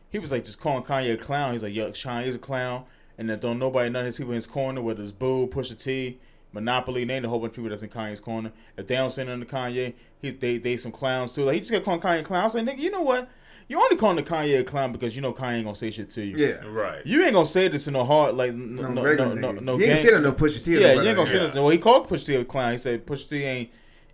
He 0.09 0.19
was 0.19 0.31
like 0.31 0.43
just 0.43 0.59
calling 0.59 0.83
Kanye 0.83 1.13
a 1.13 1.17
clown. 1.17 1.53
He's 1.53 1.63
like, 1.63 1.73
"Yo, 1.73 1.89
Kanye's 1.91 2.35
a 2.35 2.39
clown," 2.39 2.83
and 3.17 3.29
that 3.29 3.39
don't 3.41 3.59
nobody 3.59 3.89
none 3.89 4.01
of 4.01 4.07
his 4.07 4.17
people 4.17 4.33
in 4.33 4.35
his 4.35 4.47
corner, 4.47 4.81
whether 4.81 5.01
it's 5.01 5.13
Boo, 5.13 5.47
Pusha 5.47 5.81
T, 5.81 6.19
Monopoly, 6.51 7.05
named 7.05 7.23
a 7.23 7.29
whole 7.29 7.39
bunch 7.39 7.51
of 7.51 7.55
people 7.55 7.69
that's 7.69 7.81
in 7.81 7.89
Kanye's 7.89 8.19
corner. 8.19 8.51
If 8.75 8.87
they 8.87 8.95
don't 8.95 9.11
send 9.11 9.29
under 9.29 9.45
Kanye, 9.45 9.93
he 10.21 10.31
they 10.31 10.57
they 10.57 10.75
some 10.75 10.91
clowns 10.91 11.33
too. 11.33 11.45
Like 11.45 11.53
he 11.53 11.59
just 11.61 11.71
got 11.71 11.83
calling 11.85 12.01
Kanye 12.01 12.19
a 12.19 12.23
clown. 12.23 12.41
I 12.41 12.43
was 12.43 12.55
like, 12.55 12.65
nigga, 12.65 12.79
you 12.79 12.91
know 12.91 13.03
what? 13.03 13.29
You 13.67 13.79
only 13.81 13.95
calling 13.95 14.17
the 14.17 14.23
Kanye 14.23 14.59
a 14.59 14.63
clown 14.63 14.91
because 14.91 15.15
you 15.15 15.21
know 15.21 15.33
Kanye 15.33 15.53
ain't 15.55 15.65
gonna 15.65 15.75
say 15.75 15.91
shit 15.91 16.09
to 16.11 16.21
you. 16.23 16.35
Yeah. 16.37 16.65
right. 16.67 17.05
You 17.05 17.23
ain't 17.23 17.33
gonna 17.33 17.45
say 17.45 17.67
this 17.67 17.87
in 17.87 17.93
no 17.93 18.03
hard 18.03 18.35
like 18.35 18.49
n- 18.51 18.75
No, 18.75 18.81
no 18.83 18.93
no 18.95 19.03
regular 19.03 19.35
no 19.35 19.53
nigga. 19.53 19.61
no, 19.61 19.75
you 19.77 19.83
ain't 19.83 19.89
gang- 19.93 19.97
sitting 19.99 20.17
on 20.17 20.23
no 20.23 20.33
Pusha 20.33 20.63
T. 20.63 20.75
or 20.75 20.79
yeah, 20.79 20.87
nobody 20.87 21.03
you 21.03 21.09
ain't 21.09 21.15
gonna 21.15 21.19
like 21.21 21.31
say 21.31 21.39
that. 21.39 21.53
that. 21.53 21.61
Well, 21.61 21.69
he 21.71 21.77
called 21.77 22.07
Pusha 22.09 22.25
T 22.25 22.35
a 22.35 22.45
clown. 22.45 22.71
He 22.73 22.77
said 22.77 23.05
Pusha 23.05 23.29
T 23.29 23.43
ain't 23.43 23.69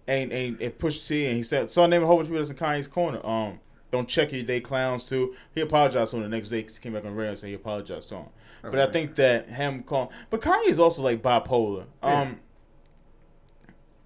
ain't 0.08 0.32
ain't 0.34 0.62
if 0.62 0.78
Pusha 0.78 1.08
T 1.08 1.26
and 1.26 1.38
he 1.38 1.44
said 1.44 1.72
so 1.72 1.84
I 1.84 1.88
named 1.88 2.04
a 2.04 2.08
whole 2.08 2.18
bunch 2.18 2.28
of 2.28 2.34
people 2.34 2.46
that's 2.46 2.50
in 2.52 2.58
Kanye's 2.58 2.88
corner. 2.88 3.26
Um, 3.26 3.60
don't 3.92 4.08
check 4.08 4.32
you, 4.34 4.44
they 4.44 4.60
clowns 4.60 5.08
too. 5.08 5.34
He 5.56 5.62
apologized 5.62 6.12
to 6.12 6.18
him 6.18 6.24
the 6.24 6.30
next 6.30 6.50
day. 6.50 6.62
'cause 6.64 6.76
He 6.76 6.82
came 6.84 6.94
back 6.94 7.06
on 7.06 7.16
radio 7.16 7.30
and 7.32 7.40
said 7.40 7.48
he 7.48 7.54
apologized 7.56 8.10
to 8.10 8.16
him. 8.18 8.26
But 8.64 8.80
I 8.80 8.88
think 8.88 9.16
that 9.16 9.48
him 9.50 9.82
calling, 9.84 10.10
but 10.30 10.42
Kanye 10.42 10.68
is 10.68 10.78
also 10.80 11.02
like 11.04 11.22
bipolar. 11.22 11.86
Yeah. 12.04 12.22
Um, 12.22 12.40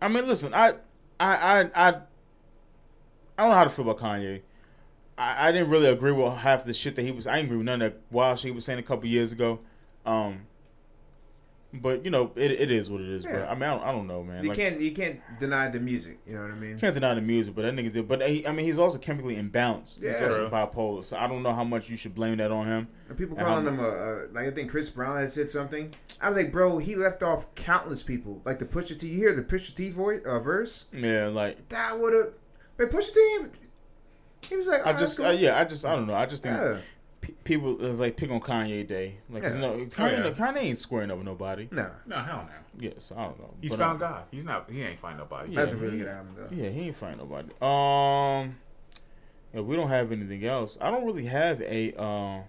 I 0.02 0.08
mean, 0.08 0.28
listen, 0.28 0.54
I 0.54 0.74
I 1.20 1.36
I 1.36 1.60
I, 1.76 1.88
I 1.90 1.94
don't 3.38 3.50
know 3.50 3.56
how 3.56 3.64
to 3.64 3.70
feel 3.70 3.90
about 3.90 3.98
Kanye. 4.04 4.42
I, 5.18 5.50
I 5.50 5.52
didn't 5.52 5.70
really 5.70 5.88
agree 5.88 6.12
with 6.12 6.34
half 6.38 6.66
the 6.66 6.74
shit 6.74 6.96
that 6.96 7.04
he 7.04 7.12
was. 7.12 7.28
I 7.28 7.36
didn't 7.36 7.48
agree 7.48 7.58
with 7.58 7.66
none 7.66 7.82
of 7.82 7.94
that 7.94 8.02
wild 8.12 8.40
shit 8.40 8.46
he 8.50 8.52
was 8.52 8.66
saying 8.66 8.80
a 8.80 8.84
couple 8.84 9.08
years 9.08 9.32
ago. 9.32 9.60
Um, 10.06 10.48
but 11.74 12.04
you 12.04 12.12
know, 12.12 12.32
it, 12.36 12.52
it 12.52 12.70
is 12.70 12.90
what 12.90 13.00
it 13.00 13.08
is, 13.08 13.24
bro. 13.24 13.46
I 13.46 13.54
mean, 13.54 13.64
I 13.64 13.68
don't, 13.76 13.84
I 13.84 13.92
don't 13.94 14.08
know, 14.08 14.24
man. 14.24 14.44
You 14.44 14.50
Like, 14.50 14.58
can't 14.58 14.82
you 14.82 14.92
can't 14.92 15.22
deny 15.40 15.70
the 15.70 15.80
music. 15.80 16.20
You 16.28 16.36
know 16.36 16.42
what 16.42 16.52
I 16.52 16.56
mean? 16.56 16.78
can't 16.80 16.94
deny 16.94 17.14
the 17.14 17.22
music, 17.22 17.56
but 17.56 17.62
that 17.62 17.74
nigga 17.74 17.94
did. 17.94 18.08
But 18.10 18.28
he, 18.28 18.46
I 18.46 18.52
mean, 18.52 18.66
he's 18.66 18.78
also 18.78 18.98
chemically 18.98 19.38
imbalanced. 19.38 20.02
He's 20.02 20.20
Yeah. 20.20 20.28
also 20.28 20.50
bipolar. 20.50 21.06
So 21.06 21.16
I 21.16 21.28
don't 21.28 21.44
know 21.44 21.54
how 21.54 21.64
much 21.64 21.88
you 21.90 21.96
should 21.96 22.14
blame 22.14 22.40
that 22.40 22.52
on 22.52 22.68
him. 22.68 22.88
And 23.08 23.18
people 23.18 23.38
calling 23.38 23.66
him 23.66 23.80
a, 23.80 23.84
a 23.88 24.28
like 24.34 24.48
I 24.48 24.52
think 24.52 24.70
Chris 24.70 24.90
Brown 24.90 25.18
had 25.18 25.30
said 25.32 25.50
something. 25.50 25.94
I 26.20 26.28
was 26.28 26.36
like, 26.36 26.52
bro, 26.52 26.78
he 26.78 26.96
left 26.98 27.24
off 27.24 27.54
countless 27.56 28.04
people. 28.04 28.42
Like 28.44 28.60
the 28.60 28.66
Pusha 28.66 29.00
T. 29.00 29.08
You 29.08 29.18
hear 29.18 29.34
the 29.34 29.44
Pusha 29.44 29.74
T 29.74 29.92
voice 29.92 30.20
uh, 30.26 30.40
verse? 30.40 30.88
Yeah, 30.92 31.28
like 31.28 31.70
That 31.70 31.98
would 31.98 32.14
have. 32.14 32.34
But 32.76 32.90
Pusha 32.90 33.14
T. 33.14 33.38
He 34.44 34.56
was 34.56 34.68
like, 34.68 34.86
I 34.86 34.92
"Oh, 34.94 35.00
just, 35.00 35.18
that's 35.18 35.30
uh, 35.36 35.38
yeah, 35.40 35.60
I 35.60 35.64
just, 35.66 35.86
I 35.86 35.96
don't 35.96 36.08
know. 36.08 36.14
I 36.16 36.26
just 36.26 36.44
think 36.44 36.56
yeah. 36.56 36.78
pe- 37.22 37.34
people 37.44 37.78
uh, 37.82 37.90
like 37.94 38.18
pick 38.18 38.30
on 38.32 38.40
Kanye 38.40 38.88
Day. 38.88 39.18
Like, 39.30 39.44
Yeah. 39.44 39.54
no, 39.56 39.74
Kanye, 39.86 40.24
yeah. 40.26 40.32
Kanye 40.32 40.58
ain't 40.64 40.78
squaring 40.78 41.12
up 41.12 41.18
with 41.18 41.26
nobody. 41.26 41.68
No, 41.72 41.90
No, 42.08 42.18
hell 42.18 42.48
no. 42.48 42.54
Yeah, 42.80 42.92
so 42.98 43.16
I 43.18 43.24
don't 43.26 43.40
know. 43.40 43.54
He's 43.62 43.72
But, 43.72 43.80
found 43.80 44.02
uh, 44.02 44.10
God. 44.10 44.24
He's 44.32 44.46
not. 44.46 44.70
He 44.72 44.82
ain't 44.82 45.00
find 45.00 45.18
nobody. 45.18 45.54
that's 45.54 45.74
a 45.74 45.76
Yeah, 45.76 45.82
really 45.84 45.98
he- 45.98 46.04
good 46.04 46.08
album 46.12 46.36
though. 46.38 46.56
Yeah, 46.56 46.70
he 46.70 46.82
ain't 46.88 46.96
find 46.96 47.18
nobody. 47.18 47.50
Um, 47.62 48.56
yeah, 49.54 49.62
we 49.62 49.76
don't 49.76 49.90
have 49.90 50.12
anything 50.12 50.46
else. 50.46 50.78
I 50.82 50.90
don't 50.92 51.06
really 51.06 51.26
have 51.26 51.62
a. 51.62 51.94
Uh, 52.02 52.40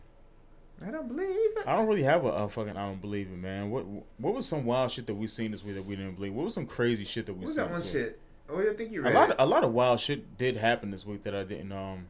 I 0.85 0.91
don't 0.91 1.07
believe 1.09 1.29
it. 1.31 1.67
I 1.67 1.77
don't 1.77 1.87
really 1.87 2.03
have 2.05 2.25
a, 2.25 2.29
a 2.29 2.49
fucking. 2.49 2.77
I 2.77 2.87
don't 2.89 3.01
believe 3.01 3.27
it, 3.29 3.37
man. 3.37 3.71
What 3.71 3.85
What 4.19 4.35
was 4.35 4.47
some 4.47 4.65
wild 4.65 4.91
shit 4.91 5.07
that 5.07 5.15
we 5.15 5.27
seen 5.27 5.51
this 5.53 5.63
week 5.63 5.75
that 5.75 5.85
we 5.85 5.95
didn't 5.97 6.15
believe? 6.15 6.33
What 6.35 6.45
was 6.45 6.55
some 6.55 6.67
crazy 6.67 7.05
shit 7.05 7.27
that 7.27 7.35
we 7.35 7.41
What 7.41 7.47
was 7.47 7.55
seen? 7.57 7.65
that 7.65 7.71
one 7.71 7.81
this 7.81 7.93
week? 7.95 8.03
shit? 8.05 8.19
Oh, 8.53 8.61
I 8.61 8.75
think 8.75 8.93
you 8.93 9.07
A 9.07 9.11
lot, 9.11 9.31
it. 9.31 9.37
of, 9.37 9.47
a 9.47 9.51
lot 9.51 9.65
of 9.65 9.73
wild 9.73 10.01
shit 10.01 10.37
did 10.39 10.57
happen 10.57 10.91
this 10.91 11.07
week 11.07 11.23
that 11.25 11.35
I 11.35 11.45
didn't. 11.45 11.73
Um, 11.73 12.07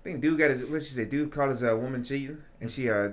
I 0.00 0.02
think 0.04 0.20
dude 0.20 0.38
got 0.38 0.50
his. 0.50 0.64
What 0.64 0.82
she 0.82 0.94
said? 0.94 1.10
Dude 1.10 1.30
called 1.30 1.50
his 1.50 1.62
uh, 1.64 1.76
woman 1.76 2.02
cheating, 2.04 2.38
and 2.60 2.70
she 2.70 2.88
uh, 2.88 3.10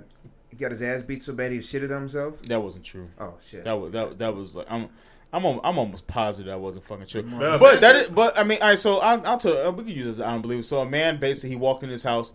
he 0.49 0.55
got 0.57 0.71
his 0.71 0.81
ass 0.81 1.01
beat 1.01 1.21
so 1.23 1.33
bad 1.33 1.51
he 1.51 1.57
shitted 1.59 1.91
on 1.91 1.99
himself. 2.01 2.41
that 2.43 2.61
wasn't 2.61 2.83
true. 2.83 3.09
Oh 3.19 3.33
shit. 3.45 3.63
That 3.63 3.73
was 3.73 3.91
that 3.93 4.17
that 4.19 4.35
was 4.35 4.55
like 4.55 4.67
I'm. 4.69 4.89
I'm 5.33 5.43
I'm 5.45 5.77
almost 5.77 6.07
positive 6.07 6.45
that 6.45 6.59
wasn't 6.61 6.85
fucking 6.85 7.07
true. 7.07 7.29
Well, 7.37 7.59
But 7.59 7.81
that 7.81 7.97
is, 7.97 8.07
but 8.07 8.39
I 8.39 8.45
mean, 8.45 8.59
all 8.61 8.69
right. 8.69 8.79
So 8.79 8.99
I'll, 8.99 9.27
I'll 9.27 9.37
tell. 9.37 9.67
Uh, 9.67 9.71
we 9.71 9.83
can 9.83 9.93
use 9.93 10.05
this 10.17 10.25
I 10.25 10.31
don't 10.31 10.41
believe. 10.41 10.63
So 10.63 10.79
a 10.79 10.85
man 10.89 11.19
basically 11.19 11.49
he 11.49 11.55
walked 11.57 11.83
in 11.83 11.89
his 11.89 12.01
house, 12.03 12.31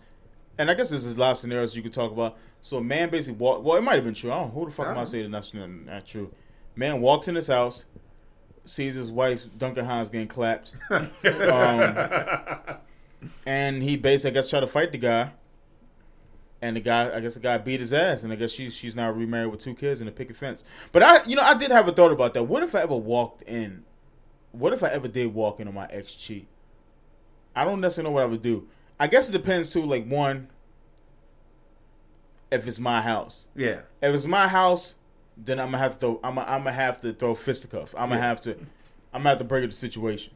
and 0.59 0.69
I 0.69 0.75
guess 0.75 0.91
this 0.91 1.03
is 1.03 1.15
a 1.15 1.17
lot 1.17 1.31
of 1.31 1.37
scenarios 1.37 1.75
you 1.75 1.81
could 1.81 1.91
talk 1.91 2.11
about. 2.11 2.37
So 2.61 2.77
a 2.77 2.83
man 2.83 3.09
basically 3.09 3.39
walked. 3.39 3.63
Well, 3.63 3.77
it 3.77 3.81
might 3.81 3.95
have 3.95 4.03
been 4.03 4.13
true. 4.13 4.31
I 4.31 4.35
don't 4.35 4.53
know 4.53 4.59
who 4.59 4.65
the 4.67 4.71
fuck 4.71 4.85
am 4.87 4.99
I 4.99 5.05
saying 5.05 5.31
that's 5.31 5.55
not, 5.55 5.67
not 5.71 6.05
true. 6.05 6.31
Man 6.75 7.01
walks 7.01 7.27
in 7.27 7.33
his 7.33 7.47
house, 7.47 7.85
sees 8.65 8.95
his 8.95 9.11
wife 9.11 9.45
Duncan 9.57 9.85
Hines 9.85 10.09
getting 10.09 10.27
clapped, 10.27 10.73
um, 10.89 11.07
and 13.45 13.83
he 13.83 13.97
basically 13.97 14.31
I 14.31 14.33
guess 14.35 14.49
tried 14.49 14.61
to 14.61 14.67
fight 14.67 14.91
the 14.91 14.97
guy. 14.97 15.31
And 16.61 16.77
the 16.77 16.79
guy, 16.81 17.13
I 17.13 17.19
guess 17.19 17.33
the 17.33 17.41
guy 17.41 17.57
beat 17.57 17.81
his 17.81 17.91
ass, 17.91 18.23
and 18.23 18.31
I 18.31 18.37
guess 18.37 18.49
she's 18.51 18.73
she's 18.73 18.95
now 18.95 19.11
remarried 19.11 19.51
with 19.51 19.59
two 19.59 19.73
kids 19.73 19.99
and 19.99 20.07
a 20.07 20.13
picket 20.13 20.37
fence. 20.37 20.63
But 20.93 21.03
I, 21.03 21.21
you 21.25 21.35
know, 21.35 21.41
I 21.41 21.55
did 21.55 21.71
have 21.71 21.89
a 21.89 21.91
thought 21.91 22.13
about 22.13 22.33
that. 22.35 22.43
What 22.43 22.63
if 22.63 22.73
I 22.73 22.79
ever 22.83 22.95
walked 22.95 23.41
in? 23.41 23.83
What 24.53 24.71
if 24.71 24.81
I 24.81 24.87
ever 24.87 25.09
did 25.09 25.33
walk 25.33 25.59
in 25.59 25.67
on 25.67 25.73
my 25.73 25.87
ex 25.89 26.15
cheat? 26.15 26.47
I 27.53 27.65
don't 27.65 27.81
necessarily 27.81 28.11
know 28.11 28.13
what 28.13 28.23
I 28.23 28.27
would 28.27 28.41
do. 28.41 28.69
I 28.97 29.07
guess 29.07 29.27
it 29.27 29.33
depends 29.33 29.71
too. 29.71 29.83
Like 29.83 30.07
one, 30.07 30.47
if 32.49 32.65
it's 32.65 32.79
my 32.79 33.01
house. 33.01 33.47
yeah. 33.55 33.81
If 34.01 34.15
it's 34.15 34.25
my 34.25 34.47
house, 34.47 34.95
then 35.37 35.59
I'm 35.59 35.67
gonna 35.67 35.77
have 35.79 35.93
to 35.93 35.99
throw. 35.99 36.19
I'm 36.23 36.35
gonna, 36.35 36.49
I'm 36.49 36.59
gonna 36.63 36.73
have 36.73 37.01
to 37.01 37.13
throw 37.13 37.35
fisticuff. 37.35 37.93
I'm 37.97 38.09
gonna 38.09 38.21
Yeah. 38.21 38.27
have 38.27 38.41
to. 38.41 38.51
I'm 38.51 39.19
gonna 39.19 39.29
have 39.29 39.37
to 39.39 39.43
break 39.43 39.63
up 39.63 39.69
the 39.71 39.75
situation. 39.75 40.33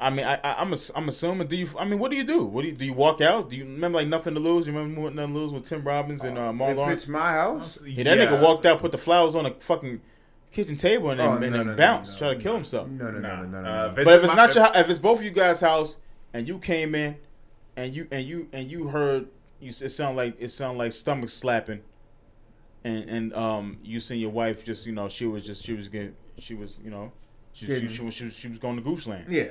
I 0.00 0.10
mean, 0.10 0.26
I, 0.26 0.34
I, 0.42 0.60
I'm 0.60 0.72
ass- 0.72 0.90
I'm 0.96 1.08
assuming. 1.08 1.46
Do 1.46 1.56
you? 1.56 1.68
I 1.78 1.84
mean, 1.84 1.98
what 2.00 2.10
do 2.10 2.16
you 2.16 2.24
do? 2.24 2.44
What 2.44 2.62
do 2.62 2.68
you 2.68 2.74
do? 2.74 2.84
You 2.84 2.92
walk 2.94 3.20
out? 3.20 3.50
Do 3.50 3.56
you 3.56 3.64
remember 3.64 3.98
like 3.98 4.08
nothing 4.08 4.34
to 4.34 4.40
lose? 4.40 4.66
You 4.66 4.72
remember 4.72 5.10
nothing 5.10 5.32
to 5.34 5.38
lose 5.40 5.52
with 5.52 5.64
Tim 5.64 5.84
Robbins 5.84 6.22
and 6.24 6.36
uh, 6.36 6.50
Marlon 6.52 6.70
If 6.72 6.76
Lawrence? 6.76 7.02
it's 7.02 7.08
my 7.08 7.30
house, 7.32 7.82
Yeah, 7.84 8.02
that 8.04 8.18
nigga 8.28 8.42
walked 8.42 8.66
out, 8.66 8.80
put 8.80 8.90
the 8.90 8.98
flowers 8.98 9.34
on 9.36 9.44
the 9.44 9.50
fucking 9.60 10.00
kitchen 10.50 10.74
table, 10.74 11.10
and 11.10 11.20
then, 11.20 11.28
Oh, 11.28 11.32
and 11.34 11.42
then 11.44 11.52
no, 11.52 11.62
no, 11.62 11.74
bounced, 11.76 12.14
no, 12.14 12.18
try 12.28 12.34
to 12.36 12.40
kill 12.42 12.54
himself. 12.54 12.88
no, 12.88 13.10
no, 13.12 13.18
no, 13.18 13.20
Nah. 13.20 13.42
no, 13.42 13.46
no, 13.48 13.62
no. 13.62 13.68
Uh, 13.70 13.86
no. 13.96 14.04
But 14.04 14.14
if 14.14 14.24
it's 14.24 14.32
my- 14.34 14.46
not 14.46 14.54
your, 14.56 14.68
if 14.74 14.90
it's 14.90 14.98
both 14.98 15.18
of 15.20 15.24
you 15.24 15.30
guys' 15.30 15.60
house, 15.60 15.96
and 16.34 16.48
you 16.48 16.58
came 16.58 16.94
in, 16.96 17.16
and 17.76 17.94
you 17.94 18.08
and 18.10 18.26
you 18.26 18.48
and 18.52 18.68
you 18.68 18.88
heard, 18.88 19.28
you 19.60 19.68
it 19.68 19.90
sound 19.90 20.16
like 20.16 20.34
it 20.40 20.48
sound 20.48 20.78
like 20.78 20.92
stomach 20.92 21.28
slapping, 21.30 21.80
and 22.84 23.08
and 23.08 23.34
um 23.34 23.78
you 23.82 24.00
seen 24.00 24.18
your 24.20 24.30
wife 24.30 24.64
just 24.64 24.86
you 24.86 24.92
know 24.92 25.08
she 25.08 25.26
was 25.26 25.44
just 25.44 25.62
she 25.62 25.72
was 25.72 25.88
getting 25.88 26.14
she 26.38 26.54
was 26.54 26.78
you 26.84 26.90
know 26.90 27.12
she 27.52 27.66
she, 27.66 27.88
she, 27.88 28.02
was, 28.02 28.14
she 28.14 28.24
was 28.24 28.34
she 28.34 28.48
was 28.48 28.58
going 28.58 28.76
to 28.76 28.82
goose 28.82 29.06
land. 29.06 29.26
yeah. 29.28 29.48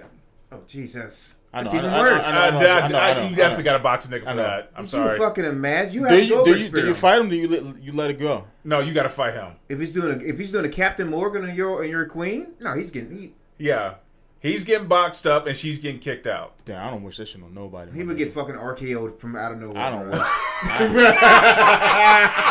Oh 0.51 0.59
Jesus. 0.67 1.35
I 1.53 1.63
That's 1.63 1.73
know, 1.73 1.79
even 1.79 1.91
I 1.91 1.97
know, 1.97 2.01
worse. 2.15 2.27
I 2.27 2.31
know, 2.31 2.39
I 2.39 2.49
know, 2.49 2.57
I 2.57 2.87
know, 2.87 2.97
I 2.97 3.09
I- 3.09 3.13
know, 3.13 3.29
you 3.29 3.35
definitely 3.35 3.63
got 3.65 3.77
to 3.77 3.83
box 3.83 4.05
a 4.05 4.09
nigga 4.09 4.23
for 4.25 4.35
that. 4.35 4.71
I'm 4.75 4.83
Did 4.83 4.89
sorry. 4.91 5.17
you 5.17 5.21
fucking 5.23 5.45
imagine? 5.45 5.93
You 5.93 5.99
Do 6.01 6.05
have 6.07 6.17
to 6.17 6.23
you 6.25 6.29
go 6.29 6.45
do 6.45 6.57
you, 6.57 6.69
do 6.69 6.87
you 6.87 6.93
fight 6.93 7.19
him? 7.21 7.29
Do 7.29 7.35
you 7.35 7.47
let 7.47 7.81
you 7.83 7.91
let 7.93 8.09
it 8.09 8.19
go? 8.19 8.45
no, 8.63 8.79
you 8.79 8.93
got 8.93 9.03
to 9.03 9.09
fight 9.09 9.33
him. 9.33 9.53
If 9.69 9.79
he's 9.79 9.93
doing 9.93 10.19
a, 10.19 10.23
if 10.23 10.37
he's 10.37 10.51
doing 10.51 10.65
a 10.65 10.69
Captain 10.69 11.09
Morgan 11.09 11.45
and 11.45 11.57
you're 11.57 11.81
and 11.83 11.89
you're 11.91 12.05
queen, 12.05 12.53
no, 12.59 12.73
he's 12.75 12.91
getting 12.91 13.11
he 13.15 13.33
Yeah, 13.57 13.95
he's 14.41 14.63
getting 14.65 14.87
boxed 14.87 15.25
up 15.25 15.47
and 15.47 15.55
she's 15.55 15.79
getting 15.79 15.99
kicked 15.99 16.27
out. 16.27 16.53
Damn, 16.65 16.85
I 16.85 16.89
don't 16.91 17.03
wish 17.03 17.17
that 17.17 17.27
shit 17.27 17.41
on 17.41 17.53
nobody. 17.53 17.91
he 17.93 18.03
would 18.03 18.17
get 18.17 18.33
fucking 18.33 18.55
RKO'd 18.55 19.19
from 19.19 19.35
out 19.37 19.53
of 19.53 19.59
nowhere. 19.59 19.77
I 19.81 19.89
don't 19.89 20.09
bro. 20.09 20.19
wish. 20.19 20.21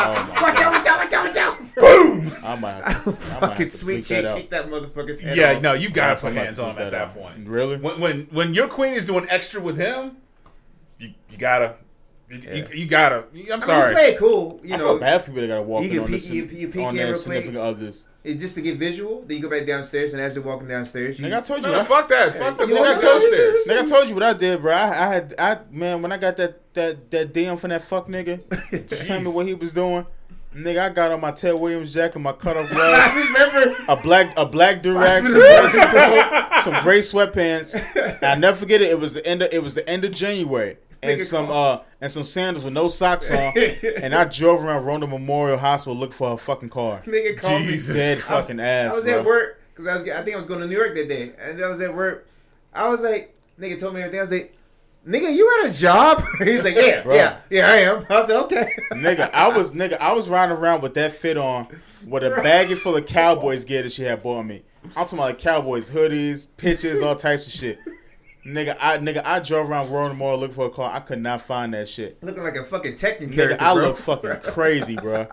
Oh 0.03 0.39
Watch 0.41 0.57
out! 0.57 0.71
Watch 0.73 0.87
out! 0.87 0.97
Watch 0.99 1.13
out! 1.13 1.25
Watch 1.27 1.37
out! 1.37 1.75
Boom. 1.75 2.31
I 2.43 2.55
might 2.55 2.83
have 2.83 3.03
to, 3.03 3.09
I 3.11 3.13
Fucking 3.13 3.69
sweet 3.69 3.99
bleep 4.01 4.07
shit, 4.07 4.27
kick 4.35 4.49
that 4.49 4.67
motherfucker's 4.67 5.19
head 5.21 5.37
Yeah, 5.37 5.53
off. 5.53 5.61
no, 5.61 5.73
you 5.73 5.89
got 5.89 6.15
to 6.15 6.19
put 6.21 6.33
hands 6.33 6.59
on 6.59 6.75
him 6.75 6.81
at 6.83 6.91
that 6.91 7.01
out. 7.09 7.13
point. 7.15 7.47
Really? 7.47 7.77
When 7.77 7.99
when 8.01 8.21
when 8.31 8.53
your 8.53 8.67
queen 8.67 8.93
is 8.93 9.05
doing 9.05 9.25
extra 9.29 9.61
with 9.61 9.77
him, 9.77 10.17
you 10.99 11.13
you 11.29 11.37
gotta 11.37 11.75
You, 12.31 12.39
you, 12.55 12.63
you 12.73 12.85
gotta. 12.87 13.17
I'm 13.17 13.25
I 13.33 13.33
mean, 13.55 13.61
sorry. 13.61 13.89
you 13.91 13.95
play 13.97 14.05
it 14.13 14.17
cool, 14.19 14.59
you 14.63 14.73
I 14.73 14.77
know. 14.77 14.83
feel 14.85 14.99
bad 14.99 15.21
for 15.21 15.27
people 15.31 15.41
that 15.41 15.47
gotta 15.47 15.61
walk 15.63 15.83
you 15.83 15.89
in 15.89 15.93
can 15.95 15.99
on, 16.03 16.07
peek- 16.07 16.15
this, 16.21 16.29
you- 16.29 16.45
you 16.45 16.67
peek 16.69 16.81
on 16.83 16.89
in 16.91 16.95
their 16.95 17.05
real 17.07 17.13
quick. 17.15 17.21
significant 17.23 17.57
others. 17.57 18.05
It's 18.23 18.39
just 18.41 18.55
to 18.55 18.61
get 18.61 18.77
visual. 18.77 19.23
Then 19.27 19.37
you 19.37 19.43
go 19.43 19.49
back 19.49 19.65
downstairs, 19.67 20.13
and 20.13 20.21
as 20.21 20.35
they're 20.35 20.43
walking 20.43 20.67
downstairs, 20.67 21.19
you 21.19 21.25
Nigga, 21.25 21.37
I 21.37 21.41
told 21.41 21.63
you. 21.63 21.71
No, 21.71 21.79
I- 21.79 21.83
fuck 21.83 22.07
that. 22.07 22.35
Fuck 22.35 22.57
the 22.57 22.67
you 22.67 22.75
know 22.75 22.83
going 22.83 22.95
what 22.95 22.97
I 22.97 23.01
told 23.01 23.21
you? 23.23 23.29
downstairs. 23.31 23.67
Nigga, 23.67 23.81
I 23.81 23.85
told 23.97 24.07
you 24.09 24.13
what 24.13 24.23
I 24.23 24.33
did, 24.33 24.61
bro. 24.61 24.73
I, 24.73 24.83
I 25.09 25.13
had, 25.13 25.35
I 25.39 25.57
man, 25.71 26.01
when 26.01 26.11
I 26.11 26.17
got 26.17 26.37
that 26.37 26.73
that 26.73 27.11
that 27.11 27.33
DM 27.33 27.59
from 27.59 27.71
that 27.71 27.83
fuck 27.83 28.07
nigga, 28.07 28.39
tell 29.07 29.19
me 29.21 29.27
what 29.27 29.45
he 29.47 29.53
was 29.53 29.73
doing. 29.73 30.05
Nigga, 30.55 30.79
I 30.81 30.89
got 30.89 31.11
on 31.13 31.21
my 31.21 31.31
Ted 31.31 31.55
Williams 31.55 31.93
jacket, 31.93 32.19
my 32.19 32.33
cut 32.33 32.57
off 32.57 32.69
gloves, 32.71 33.15
remember. 33.15 33.75
a 33.87 33.95
black 33.95 34.33
a 34.37 34.45
black 34.45 34.83
durag, 34.83 35.23
some 35.23 35.89
gray, 35.91 36.61
some 36.73 36.83
gray 36.83 36.99
sweatpants. 36.99 37.73
And 38.21 38.23
I 38.23 38.35
never 38.35 38.57
forget 38.57 38.81
it. 38.81 38.89
It 38.89 38.99
was 38.99 39.13
the 39.15 39.25
end. 39.25 39.41
Of, 39.41 39.53
it 39.53 39.63
was 39.63 39.75
the 39.75 39.87
end 39.89 40.03
of 40.05 40.11
January, 40.11 40.77
and 41.03 41.19
Nigga 41.19 41.25
some 41.25 41.49
uh 41.49 41.79
and 41.99 42.11
some 42.11 42.23
sandals 42.23 42.63
with 42.63 42.73
no 42.73 42.87
socks 42.87 43.29
on. 43.29 43.53
and 44.01 44.13
I 44.13 44.25
drove 44.25 44.63
around 44.63 44.85
Ronda 44.85 45.07
Memorial 45.07 45.57
Hospital 45.57 45.95
looking 45.95 46.13
for 46.13 46.31
her 46.31 46.37
fucking 46.37 46.69
car. 46.69 47.01
Nigga 47.05 47.37
called 47.37 47.61
me. 47.61 47.67
Jesus. 47.67 47.95
Dead 47.95 48.21
fucking 48.21 48.59
ass. 48.59 48.93
I 48.93 48.95
was 48.95 49.05
bro. 49.05 49.19
at 49.19 49.25
work 49.25 49.61
because 49.69 49.87
I 49.87 49.93
was. 49.93 50.03
I 50.03 50.23
think 50.23 50.35
I 50.35 50.37
was 50.37 50.45
going 50.45 50.61
to 50.61 50.67
New 50.67 50.77
York 50.77 50.95
that 50.95 51.09
day, 51.09 51.33
and 51.39 51.61
I 51.61 51.67
was 51.67 51.81
at 51.81 51.93
work. 51.95 52.27
I 52.73 52.87
was 52.87 53.01
like, 53.01 53.35
nigga 53.59 53.79
told 53.79 53.93
me 53.93 54.01
everything. 54.01 54.19
I 54.19 54.23
was 54.23 54.31
like, 54.31 54.55
nigga, 55.07 55.33
you 55.33 55.63
at 55.63 55.71
a 55.71 55.73
job? 55.77 56.23
He's 56.39 56.63
like, 56.63 56.75
yeah, 56.75 57.01
Bro. 57.01 57.15
yeah, 57.15 57.37
yeah, 57.49 57.67
I 57.67 57.75
am. 57.77 58.05
I 58.09 58.19
was 58.19 58.29
like, 58.29 58.43
okay. 58.43 58.73
nigga, 58.93 59.31
I 59.33 59.47
was 59.49 59.73
nigga, 59.73 59.97
I 59.99 60.13
was 60.13 60.29
riding 60.29 60.55
around 60.55 60.81
with 60.81 60.93
that 60.95 61.11
fit 61.11 61.37
on, 61.37 61.67
with 62.05 62.23
a 62.23 62.29
baggie 62.29 62.77
full 62.77 62.95
of 62.95 63.05
Cowboys 63.05 63.65
gear 63.65 63.83
that 63.83 63.91
she 63.91 64.03
had 64.03 64.23
bought 64.23 64.43
me. 64.43 64.63
I'm 64.83 64.91
talking 64.91 65.17
about 65.17 65.25
like 65.25 65.37
Cowboys 65.37 65.89
hoodies, 65.89 66.47
pictures, 66.57 67.01
all 67.01 67.15
types 67.15 67.45
of 67.45 67.53
shit. 67.53 67.79
Nigga, 68.45 68.75
I 68.79 68.97
nigga, 68.97 69.21
I 69.23 69.39
drove 69.39 69.69
around 69.69 69.91
Royal 69.91 70.13
Mall 70.15 70.37
looking 70.37 70.55
for 70.55 70.65
a 70.65 70.69
car. 70.71 70.91
I 70.91 70.99
could 70.99 71.21
not 71.21 71.41
find 71.41 71.73
that 71.75 71.87
shit. 71.87 72.21
Looking 72.23 72.41
like 72.43 72.55
a 72.55 72.63
fucking 72.63 72.93
Tekken 72.93 73.27
Nigga, 73.29 73.33
character, 73.35 73.63
I 73.65 73.73
bro. 73.73 73.83
look 73.83 73.97
fucking 73.97 74.35
crazy, 74.51 74.95
bro. 74.95 75.27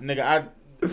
Nigga, 0.00 0.20
I. 0.20 0.44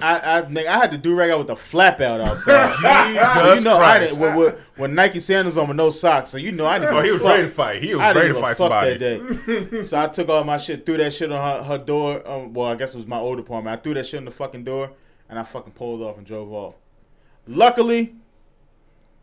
I, 0.02 0.38
I, 0.38 0.42
nigga, 0.44 0.68
I 0.68 0.78
had 0.78 0.92
to 0.92 0.98
do 0.98 1.14
rag 1.16 1.32
out 1.32 1.40
with 1.40 1.48
the 1.48 1.56
flap 1.58 2.00
out 2.00 2.22
outside. 2.22 2.74
so 3.34 3.44
you 3.44 3.50
Jesus 3.56 3.66
know, 3.66 3.76
I 3.78 4.00
didn't 4.00 4.20
with, 4.22 4.36
with, 4.38 4.68
with 4.78 4.92
Nike 4.92 5.20
sandals 5.20 5.58
on 5.58 5.68
with 5.68 5.76
no 5.76 5.90
socks. 5.90 6.30
So 6.30 6.38
you 6.38 6.54
know, 6.54 6.66
I 6.66 6.80
didn't. 6.80 6.96
Oh, 6.96 7.02
he 7.02 7.12
was 7.12 7.22
fuck. 7.22 7.32
ready 7.32 7.44
to 7.44 7.50
fight. 7.50 7.82
He 7.84 7.94
was 7.94 8.02
I 8.02 8.14
ready 8.14 8.30
to 8.30 8.36
fight 8.36 8.56
somebody. 8.56 8.96
that 8.98 9.46
day. 9.72 9.84
so 9.84 10.00
I 10.00 10.08
took 10.08 10.30
all 10.30 10.46
my 10.46 10.56
shit, 10.56 10.86
threw 10.86 10.96
that 10.96 11.12
shit 11.12 11.30
on 11.30 11.42
her, 11.60 11.64
her 11.66 11.78
door. 11.78 12.26
Um, 12.26 12.54
well, 12.54 12.68
I 12.70 12.76
guess 12.76 12.94
it 12.94 12.98
was 12.98 13.06
my 13.06 13.18
old 13.20 13.40
apartment. 13.40 13.78
I 13.78 13.82
threw 13.84 13.94
that 13.96 14.06
shit 14.08 14.20
on 14.20 14.24
the 14.24 14.32
fucking 14.32 14.64
door, 14.64 14.92
and 15.28 15.38
I 15.38 15.44
fucking 15.44 15.74
pulled 15.74 16.02
off 16.02 16.16
and 16.16 16.26
drove 16.26 16.54
off. 16.54 16.76
Luckily, 17.46 18.16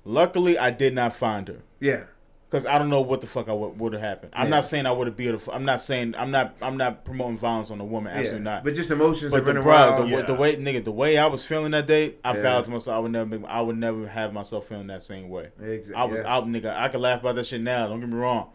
luckily, 0.05 0.59
I 0.59 0.71
did 0.71 0.93
not 0.95 1.15
find 1.15 1.49
her 1.49 1.63
Yeah. 1.81 2.03
Because 2.51 2.65
I 2.65 2.79
don't 2.79 2.89
know 2.89 3.03
what 3.03 3.21
the 3.21 3.27
fuck 3.27 3.49
I 3.49 3.53
would 3.53 3.93
have 3.93 4.01
happened. 4.03 4.33
I'm 4.35 4.47
Yeah. 4.47 4.51
not 4.57 4.65
saying 4.65 4.87
I 4.87 4.93
would 4.93 5.07
have 5.07 5.17
beat 5.17 5.27
her. 5.29 5.39
I'm 5.53 5.65
not 5.67 5.81
saying 5.83 6.15
I'm 6.17 6.31
not. 6.31 6.57
I'm 6.63 6.77
not 6.79 7.05
promoting 7.05 7.37
violence 7.37 7.71
on 7.71 7.81
a 7.81 7.85
woman. 7.85 8.11
Absolutely 8.13 8.39
yeah. 8.39 8.43
not. 8.55 8.65
But 8.65 8.75
just 8.75 8.91
emotions 8.91 9.33
But 9.33 9.39
are 9.39 9.45
the, 9.45 9.47
running 9.49 9.63
bro, 9.63 9.73
wild. 9.73 10.07
the, 10.07 10.11
Yeah. 10.17 10.23
the 10.23 10.35
way 10.35 10.57
nigga, 10.57 10.83
the 10.85 10.93
way 10.93 11.19
I 11.19 11.27
was 11.27 11.45
feeling 11.45 11.73
that 11.73 11.87
day, 11.87 12.15
I 12.25 12.35
Yeah. 12.35 12.43
vowed 12.43 12.65
to 12.65 12.71
myself 12.71 12.97
I 12.97 12.99
would 13.01 13.13
never, 13.13 13.41
I 13.47 13.61
would 13.61 13.77
never 13.77 14.07
have 14.09 14.33
myself 14.33 14.67
feeling 14.69 14.87
that 14.87 15.03
same 15.03 15.29
way. 15.29 15.49
Exa- 15.63 15.95
I 15.95 16.05
was 16.05 16.21
yeah. 16.21 16.35
out, 16.35 16.47
nigga. 16.47 16.75
I 16.75 16.89
could 16.89 17.01
laugh 17.01 17.21
about 17.21 17.35
that 17.37 17.47
shit 17.47 17.61
now. 17.63 17.87
Don't 17.89 18.01
get 18.01 18.09
me 18.09 18.17
wrong, 18.17 18.49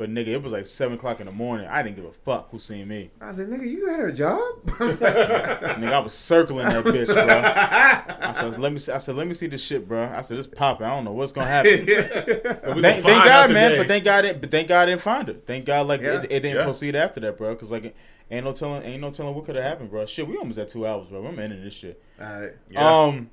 but 0.00 0.08
nigga, 0.08 0.28
it 0.28 0.42
was 0.42 0.50
like 0.50 0.66
seven 0.66 0.94
o'clock 0.96 1.20
in 1.20 1.26
the 1.26 1.32
morning. 1.32 1.66
I 1.66 1.82
didn't 1.82 1.96
give 1.96 2.06
a 2.06 2.12
fuck 2.12 2.50
who 2.50 2.58
seen 2.58 2.88
me. 2.88 3.10
I 3.20 3.32
said, 3.32 3.48
nigga, 3.48 3.70
you 3.70 3.86
had 3.86 4.00
a 4.00 4.10
job? 4.10 4.40
Nigga, 4.64 5.92
I 5.92 5.98
was 5.98 6.14
circling 6.14 6.66
that 6.68 6.82
bitch, 6.86 7.04
bro. 7.04 8.26
I 8.26 8.32
said, 8.32 8.58
let 8.58 8.72
me, 8.72 8.78
see, 8.78 8.92
I 8.92 8.96
said, 8.96 9.14
let 9.16 9.26
me 9.26 9.34
see 9.34 9.46
this 9.46 9.62
shit, 9.62 9.86
bro. 9.86 10.04
I 10.10 10.22
said, 10.22 10.38
it's 10.38 10.48
popping. 10.48 10.86
I 10.86 10.90
don't 10.94 11.04
know 11.04 11.12
what's 11.12 11.32
gonna 11.32 11.46
happen. 11.48 11.84
Thank, 11.84 12.62
gonna 12.64 12.82
thank 12.82 13.04
God, 13.04 13.52
man. 13.52 13.70
today. 13.72 13.78
But 13.78 13.88
thank 13.88 14.04
God, 14.04 14.24
it, 14.24 14.40
but 14.40 14.50
thank 14.50 14.68
God 14.68 14.80
I 14.80 14.86
didn't 14.86 15.02
find 15.02 15.28
her. 15.28 15.34
Thank 15.34 15.66
God, 15.66 15.86
like 15.86 16.00
Yeah. 16.00 16.22
it, 16.22 16.32
it 16.32 16.40
didn't 16.40 16.56
Yeah. 16.56 16.64
proceed 16.64 16.96
after 16.96 17.20
that, 17.20 17.36
bro. 17.36 17.52
Because 17.54 17.70
like, 17.70 17.94
ain't 18.30 18.46
no 18.46 18.52
telling, 18.54 18.82
ain't 18.84 19.02
no 19.02 19.10
telling 19.10 19.34
what 19.34 19.44
could 19.44 19.56
have 19.56 19.64
happened, 19.66 19.90
bro. 19.90 20.06
Shit, 20.06 20.26
we 20.26 20.38
almost 20.38 20.58
at 20.58 20.70
two 20.70 20.86
hours, 20.86 21.08
bro. 21.08 21.26
I'm 21.26 21.38
ending 21.38 21.62
this 21.62 21.74
shit. 21.74 22.02
Alright. 22.18 22.54
Yeah. 22.70 23.02
Um, 23.04 23.28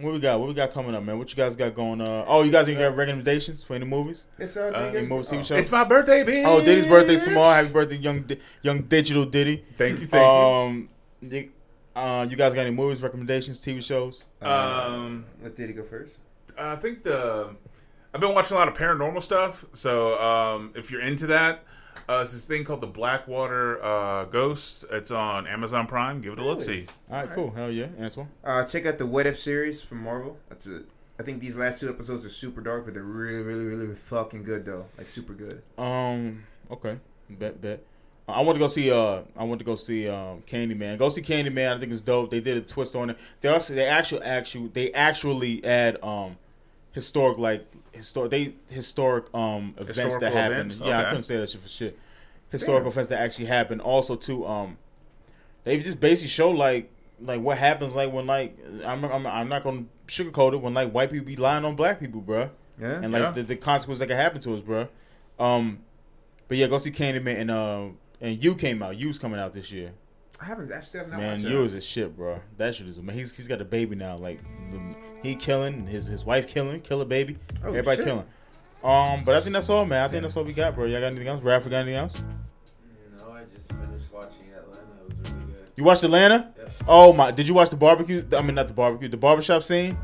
what 0.00 0.12
we 0.12 0.20
got? 0.20 0.38
What 0.38 0.48
we 0.48 0.54
got 0.54 0.72
coming 0.72 0.94
up, 0.94 1.02
man? 1.02 1.18
What 1.18 1.30
you 1.30 1.36
guys 1.36 1.56
got 1.56 1.74
going? 1.74 2.00
Uh, 2.00 2.24
oh, 2.26 2.42
you 2.42 2.50
guys 2.52 2.68
got 2.68 2.96
recommendations 2.96 3.64
for 3.64 3.74
any 3.74 3.84
movies? 3.84 4.26
It's 4.38 4.56
all 4.56 4.68
Uh, 4.68 4.72
niggas. 4.72 4.94
Any 4.94 5.06
movies, 5.06 5.30
TV 5.30 5.38
oh. 5.38 5.42
shows? 5.42 5.58
It's 5.58 5.70
my 5.70 5.84
birthday, 5.84 6.24
bitch. 6.24 6.44
Oh, 6.46 6.64
Diddy's 6.64 6.86
birthday 6.86 7.18
tomorrow. 7.18 7.54
Happy 7.54 7.68
birthday, 7.68 7.96
young 7.96 8.22
Di- 8.22 8.40
young 8.62 8.82
digital 8.82 9.24
Diddy. 9.24 9.64
Thank 9.76 10.00
you, 10.00 10.06
thank 10.06 10.24
um, 10.24 10.88
you. 11.20 11.50
Uh, 11.96 12.26
you 12.30 12.36
guys 12.36 12.54
got 12.54 12.62
any 12.62 12.70
movies, 12.70 13.02
recommendations, 13.02 13.60
TV 13.60 13.82
shows? 13.82 14.24
you. 14.40 14.46
Um, 14.46 15.26
Let 15.42 15.56
Diddy 15.56 15.72
go 15.72 15.82
first. 15.82 16.18
I 16.56 16.76
think 16.76 17.02
the 17.02 17.56
I've 18.14 18.20
been 18.20 18.34
watching 18.34 18.56
a 18.56 18.60
lot 18.60 18.68
of 18.68 18.74
paranormal 18.74 19.22
stuff. 19.22 19.64
So 19.74 20.18
um, 20.20 20.72
if 20.74 20.90
you're 20.90 21.00
into 21.00 21.26
that, 21.28 21.64
uh, 22.08 22.20
it's 22.22 22.32
this 22.32 22.44
thing 22.46 22.64
called 22.64 22.80
the 22.80 22.86
Blackwater 22.86 23.82
uh, 23.84 24.24
Ghost. 24.24 24.84
It's 24.90 25.10
on 25.10 25.46
Amazon 25.46 25.86
Prime. 25.86 26.20
Give 26.20 26.32
it 26.32 26.38
a 26.38 26.44
look. 26.44 26.62
See. 26.62 26.86
All 27.10 27.16
right, 27.16 27.30
cool. 27.30 27.50
Hell 27.50 27.70
yeah, 27.70 27.88
Antoine. 28.00 28.28
Uh, 28.42 28.64
check 28.64 28.86
out 28.86 28.96
the 28.98 29.06
What 29.06 29.26
If 29.26 29.38
series 29.38 29.82
from 29.82 30.02
Marvel. 30.02 30.36
That's 30.48 30.66
a. 30.66 30.82
I 31.20 31.24
think 31.24 31.40
these 31.40 31.56
last 31.56 31.80
two 31.80 31.88
episodes 31.88 32.24
are 32.24 32.30
super 32.30 32.60
dark, 32.60 32.84
but 32.84 32.94
they're 32.94 33.02
really, 33.02 33.42
really, 33.42 33.64
really 33.64 33.94
fucking 33.94 34.44
good 34.44 34.64
though. 34.64 34.86
Like 34.96 35.08
super 35.08 35.34
good. 35.34 35.62
Um, 35.76 36.44
okay, 36.70 36.98
bet 37.28 37.60
bet. 37.60 37.82
I 38.28 38.42
want 38.42 38.56
to 38.56 38.60
go 38.60 38.68
see. 38.68 38.90
Uh, 38.90 39.22
I 39.36 39.44
want 39.44 39.58
to 39.58 39.64
go 39.64 39.74
see 39.74 40.08
um, 40.08 40.42
Candyman. 40.46 40.98
Go 40.98 41.08
see 41.08 41.22
Candyman. 41.22 41.76
I 41.76 41.78
think 41.78 41.92
it's 41.92 42.02
dope. 42.02 42.30
They 42.30 42.40
did 42.40 42.56
a 42.56 42.60
twist 42.60 42.94
on 42.94 43.10
it. 43.10 43.18
They 43.40 43.48
also 43.48 43.74
they 43.74 43.86
actually 43.86 44.22
actually 44.22 44.68
they 44.68 44.92
actually 44.92 45.64
add 45.64 46.02
um 46.02 46.36
historic 46.98 47.38
like 47.38 47.66
historic 47.92 48.30
they 48.30 48.54
historic 48.68 49.32
um 49.34 49.74
events 49.78 49.96
that 49.96 50.04
Historical 50.04 50.38
happen. 50.38 50.52
events? 50.56 50.80
Yeah, 50.80 51.00
I 51.00 51.04
couldn't 51.04 51.22
say 51.24 51.36
that 51.36 51.50
shit 51.50 51.62
for 51.62 51.68
shit. 51.68 51.98
Historical 52.50 52.90
events 52.90 53.08
that 53.10 53.20
actually 53.20 53.44
happened. 53.46 53.80
Also, 53.80 54.16
too, 54.16 54.46
um, 54.46 54.78
they 55.64 55.78
just 55.78 56.00
basically 56.00 56.28
show 56.28 56.50
like 56.50 56.90
like 57.20 57.40
what 57.40 57.58
happens 57.58 57.94
like 57.94 58.12
when 58.12 58.26
like 58.26 58.56
I'm 58.84 59.04
I'm, 59.04 59.26
I'm 59.26 59.48
not 59.48 59.62
gonna 59.64 59.84
sugarcoat 60.06 60.54
it 60.54 60.60
when 60.62 60.74
like 60.74 60.90
white 60.92 61.10
people 61.10 61.26
be 61.26 61.36
lying 61.36 61.64
on 61.64 61.76
black 61.76 62.00
people, 62.00 62.20
bruh 62.22 62.50
Yeah. 62.80 63.00
and 63.02 63.12
like 63.12 63.22
Yeah. 63.22 63.30
the, 63.32 63.42
the 63.42 63.56
consequences 63.56 64.00
that 64.00 64.06
can 64.08 64.16
happen 64.16 64.40
to 64.42 64.54
us, 64.54 64.60
bro. 64.60 64.88
Um, 65.38 65.80
but 66.48 66.56
yeah, 66.56 66.66
go 66.68 66.78
see 66.78 66.90
Candyman 66.90 67.38
and 67.40 67.50
uh 67.50 67.84
and 68.20 68.42
you 68.42 68.54
came 68.54 68.82
out. 68.82 68.96
You's 68.96 69.18
coming 69.18 69.38
out 69.38 69.52
this 69.54 69.70
year, 69.70 69.92
I 70.40 70.44
haven't. 70.44 70.72
I 70.72 70.80
still 70.80 71.00
have 71.00 71.10
not 71.10 71.18
man. 71.20 71.30
watched 71.32 71.44
You 71.44 71.62
it. 71.62 71.66
is 71.66 71.74
a 71.74 71.80
shit, 71.80 72.16
bro. 72.16 72.40
That 72.58 72.74
shit 72.74 72.86
is. 72.86 73.00
He's 73.12 73.36
he's 73.36 73.48
got 73.48 73.60
a 73.60 73.64
baby 73.64 73.96
now. 73.96 74.16
Like 74.16 74.40
the, 74.70 74.80
he 75.22 75.34
killing 75.34 75.86
his 75.86 76.06
his 76.06 76.24
wife 76.24 76.46
killing, 76.46 76.80
kill 76.80 77.00
a 77.00 77.04
baby. 77.04 77.38
Oh, 77.64 77.68
Everybody 77.68 77.96
shit. 77.96 78.06
killing. 78.06 78.24
Um, 78.84 79.24
but 79.24 79.34
I 79.34 79.40
think 79.40 79.54
that's 79.54 79.68
all, 79.68 79.84
man. 79.84 80.04
I 80.04 80.08
think 80.08 80.22
that's 80.22 80.36
all 80.36 80.44
we 80.44 80.52
got, 80.52 80.74
bro. 80.76 80.84
Y'all 80.84 81.00
got 81.00 81.06
anything 81.08 81.26
else? 81.26 81.42
Raph, 81.42 81.64
got 81.64 81.72
anything 81.78 81.96
else? 81.96 82.22
No, 83.18 83.32
I 83.32 83.42
just 83.52 83.68
finished 83.72 84.12
watching 84.12 84.44
Atlanta. 84.56 84.82
It 85.02 85.08
was 85.08 85.18
really 85.32 85.44
good. 85.46 85.56
You 85.74 85.82
watched 85.84 86.04
Atlanta? 86.04 86.52
Yep. 86.56 86.72
Oh 86.86 87.12
my! 87.12 87.32
Did 87.32 87.48
you 87.48 87.54
watch 87.54 87.70
the 87.70 87.76
barbecue? 87.76 88.24
I 88.36 88.42
mean, 88.42 88.54
not 88.54 88.68
the 88.68 88.74
barbecue. 88.74 89.08
The 89.08 89.16
barbershop 89.16 89.64
scene 89.64 89.98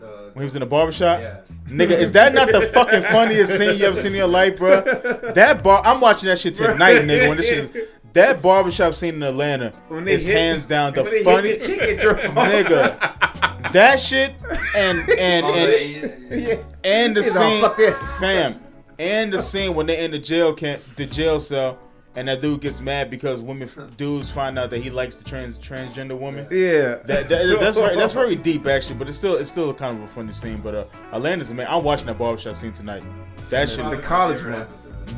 The, 0.00 0.30
when 0.32 0.42
he 0.42 0.44
was 0.46 0.56
in 0.56 0.60
the 0.60 0.66
barbershop. 0.66 1.20
yeah. 1.20 1.36
Nigga, 1.68 1.92
is 1.92 2.12
that 2.12 2.32
not 2.32 2.52
the 2.52 2.60
fucking 2.62 3.02
funniest 3.02 3.56
scene 3.56 3.78
you 3.78 3.86
ever 3.86 3.96
seen 3.96 4.06
in 4.06 4.14
your 4.14 4.28
life, 4.28 4.56
bro? 4.56 4.82
That 5.34 5.64
bar, 5.64 5.82
I'm 5.84 6.00
watching 6.00 6.28
that 6.28 6.38
shit 6.38 6.54
tonight, 6.54 7.02
nigga. 7.02 7.28
When 7.28 7.36
this 7.38 7.48
shit, 7.48 7.74
is, 7.74 7.88
that 8.16 8.42
barbershop 8.42 8.94
scene 8.94 9.14
in 9.14 9.22
Atlanta 9.22 9.72
is 10.06 10.24
hit- 10.26 10.36
hands 10.36 10.66
down 10.66 10.92
the 10.94 11.02
when 11.02 11.10
they 11.12 11.16
hit 11.18 11.24
funniest, 11.24 11.66
the 11.66 11.76
chicken 11.76 11.96
drop 12.00 12.18
off. 12.18 12.48
nigga. 12.50 13.72
That 13.72 14.00
shit 14.00 14.34
and 14.76 14.98
and 15.10 15.46
Oh, 15.46 15.54
and 15.54 16.32
the- 16.32 16.64
and 16.84 17.16
the 17.16 17.22
He's 17.22 17.32
scene, 17.34 17.60
"Fuck 17.62 17.76
this." 17.76 18.12
fam, 18.18 18.60
and 18.98 19.32
the 19.32 19.40
scene 19.40 19.74
when 19.74 19.86
they 19.86 20.04
in 20.04 20.10
the 20.10 20.18
jail 20.18 20.52
camp, 20.54 20.82
the 20.96 21.04
jail 21.06 21.40
cell, 21.40 21.78
and 22.14 22.28
that 22.28 22.40
dude 22.40 22.60
gets 22.60 22.80
mad 22.80 23.10
because 23.10 23.40
women, 23.40 23.68
dudes 23.98 24.30
find 24.30 24.58
out 24.58 24.70
that 24.70 24.78
he 24.78 24.88
likes 24.90 25.16
the 25.16 25.24
trans 25.24 25.58
transgender 25.58 26.16
woman. 26.18 26.46
Yeah. 26.50 26.96
That, 27.04 27.28
that- 27.28 27.58
that's 27.60 27.76
very, 27.76 27.96
that's 27.96 28.12
very 28.14 28.36
deep 28.36 28.66
actually, 28.66 28.96
but 28.96 29.08
it's 29.08 29.18
still 29.18 29.34
it's 29.36 29.50
still 29.50 29.74
kind 29.74 29.98
of 29.98 30.04
a 30.04 30.08
funny 30.14 30.32
scene. 30.32 30.58
But 30.62 30.74
uh, 30.74 30.84
Atlanta's 31.12 31.52
man, 31.52 31.66
I'm 31.68 31.82
watching 31.84 32.06
that 32.06 32.18
barbershop 32.18 32.56
scene 32.56 32.72
tonight. 32.72 33.02
That 33.50 33.68
shit, 33.68 33.88
The 33.90 33.98
college 33.98 34.42
one. 34.44 34.66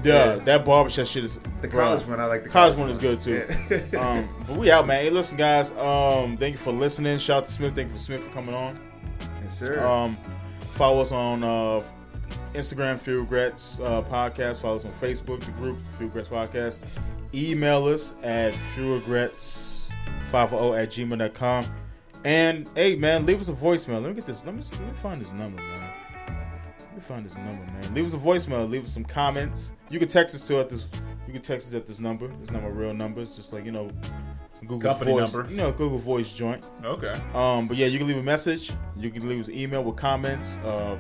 Yeah, 0.05 0.35
yeah. 0.35 0.45
that 0.45 0.65
barbershop 0.65 1.07
shit 1.07 1.25
is 1.25 1.41
The 1.61 1.69
bro. 1.69 1.85
college 1.85 2.07
one. 2.07 2.21
I 2.21 2.27
like 2.27 2.45
the 2.45 2.51
College 2.51 2.77
one 2.77 2.89
is 2.91 2.99
good 2.99 3.21
too. 3.21 3.47
Yeah. 3.71 4.01
um, 4.01 4.29
but 4.47 4.57
we 4.57 4.71
out, 4.71 4.87
man. 4.87 5.03
Hey, 5.03 5.11
listen, 5.11 5.37
guys. 5.37 5.73
Um, 5.73 6.37
thank 6.37 6.53
you 6.53 6.59
for 6.59 6.73
listening. 6.73 7.19
Shout 7.19 7.45
out 7.45 7.49
to 7.49 7.53
SMIFF. 7.53 7.75
Thank 7.75 7.89
you 7.93 7.99
for 7.99 8.03
SMIFF 8.03 8.23
for 8.25 8.31
coming 8.31 8.55
on. 8.55 8.79
yes, 9.43 9.59
sir. 9.59 9.85
Um, 9.85 10.17
follow 10.75 11.01
us 11.01 11.11
on 11.11 11.43
uh, 11.43 11.83
Instagram, 12.55 13.01
Few 13.01 13.21
Regrets 13.21 13.81
uh, 13.81 14.03
Podcast. 14.03 14.61
Follow 14.61 14.77
us 14.77 14.85
on 14.85 14.93
Facebook, 14.93 15.45
the 15.45 15.51
group, 15.53 15.79
Few 15.97 16.07
Regrets 16.07 16.29
Podcast. 16.29 16.81
Email 17.35 17.87
us 17.89 18.15
at 18.23 18.55
fewregrets500 18.77 20.83
at 20.83 20.91
gmail.com. 20.91 21.67
And 22.25 22.69
hey, 22.75 22.97
man, 22.97 23.27
leave 23.27 23.41
us 23.41 23.49
a 23.49 23.53
voicemail. 23.53 24.03
Let 24.03 24.11
me 24.11 24.15
get 24.15 24.27
this. 24.27 24.45
Let 24.45 24.55
me, 24.55 24.63
let 24.73 24.81
me 24.81 24.87
find 25.03 25.21
this 25.21 25.33
number, 25.33 25.61
man. 25.63 25.88
Me 26.99 27.05
find 27.05 27.25
this 27.25 27.37
number, 27.37 27.65
man. 27.65 27.95
Leave 27.95 28.07
us 28.07 28.13
a 28.13 28.17
voicemail. 28.17 28.69
Leave 28.69 28.83
us 28.83 28.93
some 28.93 29.05
comments. 29.05 29.71
You 29.89 30.01
can 30.01 30.09
text 30.09 30.35
us 30.35 30.45
to 30.49 30.59
at 30.59 30.69
this. 30.69 30.89
You 31.29 31.33
can 31.33 31.43
text 31.43 31.69
us 31.69 31.75
at 31.75 31.87
this 31.87 32.01
number. 32.01 32.29
It's 32.43 32.51
not 32.51 32.61
my 32.61 32.71
real 32.71 32.93
number. 32.93 33.21
It's 33.21 33.37
just 33.37 33.53
like 33.53 33.65
you 33.65 33.71
know, 33.71 33.89
Google 34.63 34.81
Company 34.81 35.13
Voice. 35.13 35.33
number. 35.33 35.49
You 35.49 35.59
know, 35.59 35.71
Google 35.71 35.99
Voice 35.99 36.33
joint. 36.33 36.65
Okay. 36.85 37.15
Um, 37.35 37.69
but 37.69 37.77
yeah, 37.77 37.87
you 37.87 37.99
can 37.99 38.09
leave 38.09 38.17
a 38.17 38.23
message. 38.23 38.73
You 38.97 39.13
can 39.13 39.29
leave 39.29 39.39
us 39.39 39.47
an 39.47 39.55
email 39.55 39.85
with 39.85 39.95
comments. 39.95 40.57
Uh, 40.65 40.99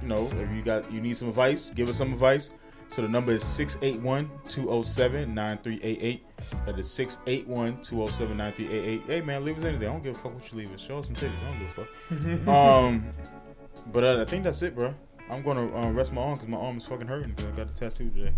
you 0.00 0.06
know, 0.06 0.30
if 0.40 0.48
you 0.54 0.62
got 0.62 0.88
you 0.92 1.00
need 1.00 1.16
some 1.16 1.28
advice, 1.28 1.72
give 1.74 1.88
us 1.88 1.98
some 1.98 2.12
advice. 2.12 2.52
So 2.92 3.02
the 3.02 3.08
number 3.08 3.32
is 3.32 3.42
681-207-9388. 3.42 6.20
That 6.64 6.78
is 6.78 6.88
681-207-9388. 6.90 9.02
Hey 9.04 9.20
man, 9.20 9.44
leave 9.44 9.58
us 9.58 9.64
anything. 9.64 9.88
I 9.88 9.92
don't 9.92 10.04
give 10.04 10.14
a 10.14 10.18
fuck 10.18 10.32
what 10.32 10.52
you 10.52 10.58
leave 10.58 10.72
us. 10.72 10.80
Show 10.80 11.00
us 11.00 11.06
some 11.06 11.16
titties. 11.16 11.42
I 11.42 11.46
don't 11.50 11.58
give 11.58 11.70
a 11.70 11.72
fuck. 11.74 11.88
um, 12.54 13.04
but 13.92 14.04
uh, 14.04 14.20
I 14.20 14.24
think 14.24 14.44
that's 14.44 14.62
it, 14.62 14.76
bro. 14.76 14.94
I'm 15.30 15.42
gonna 15.42 15.74
uh, 15.76 15.90
rest 15.92 16.12
my 16.12 16.22
arm 16.22 16.34
because 16.34 16.48
my 16.48 16.56
arm 16.58 16.78
is 16.78 16.84
fucking 16.84 17.06
hurting 17.06 17.30
because 17.36 17.46
I 17.46 17.56
got 17.56 17.70
a 17.70 17.74
tattoo 17.74 18.10
today. 18.10 18.32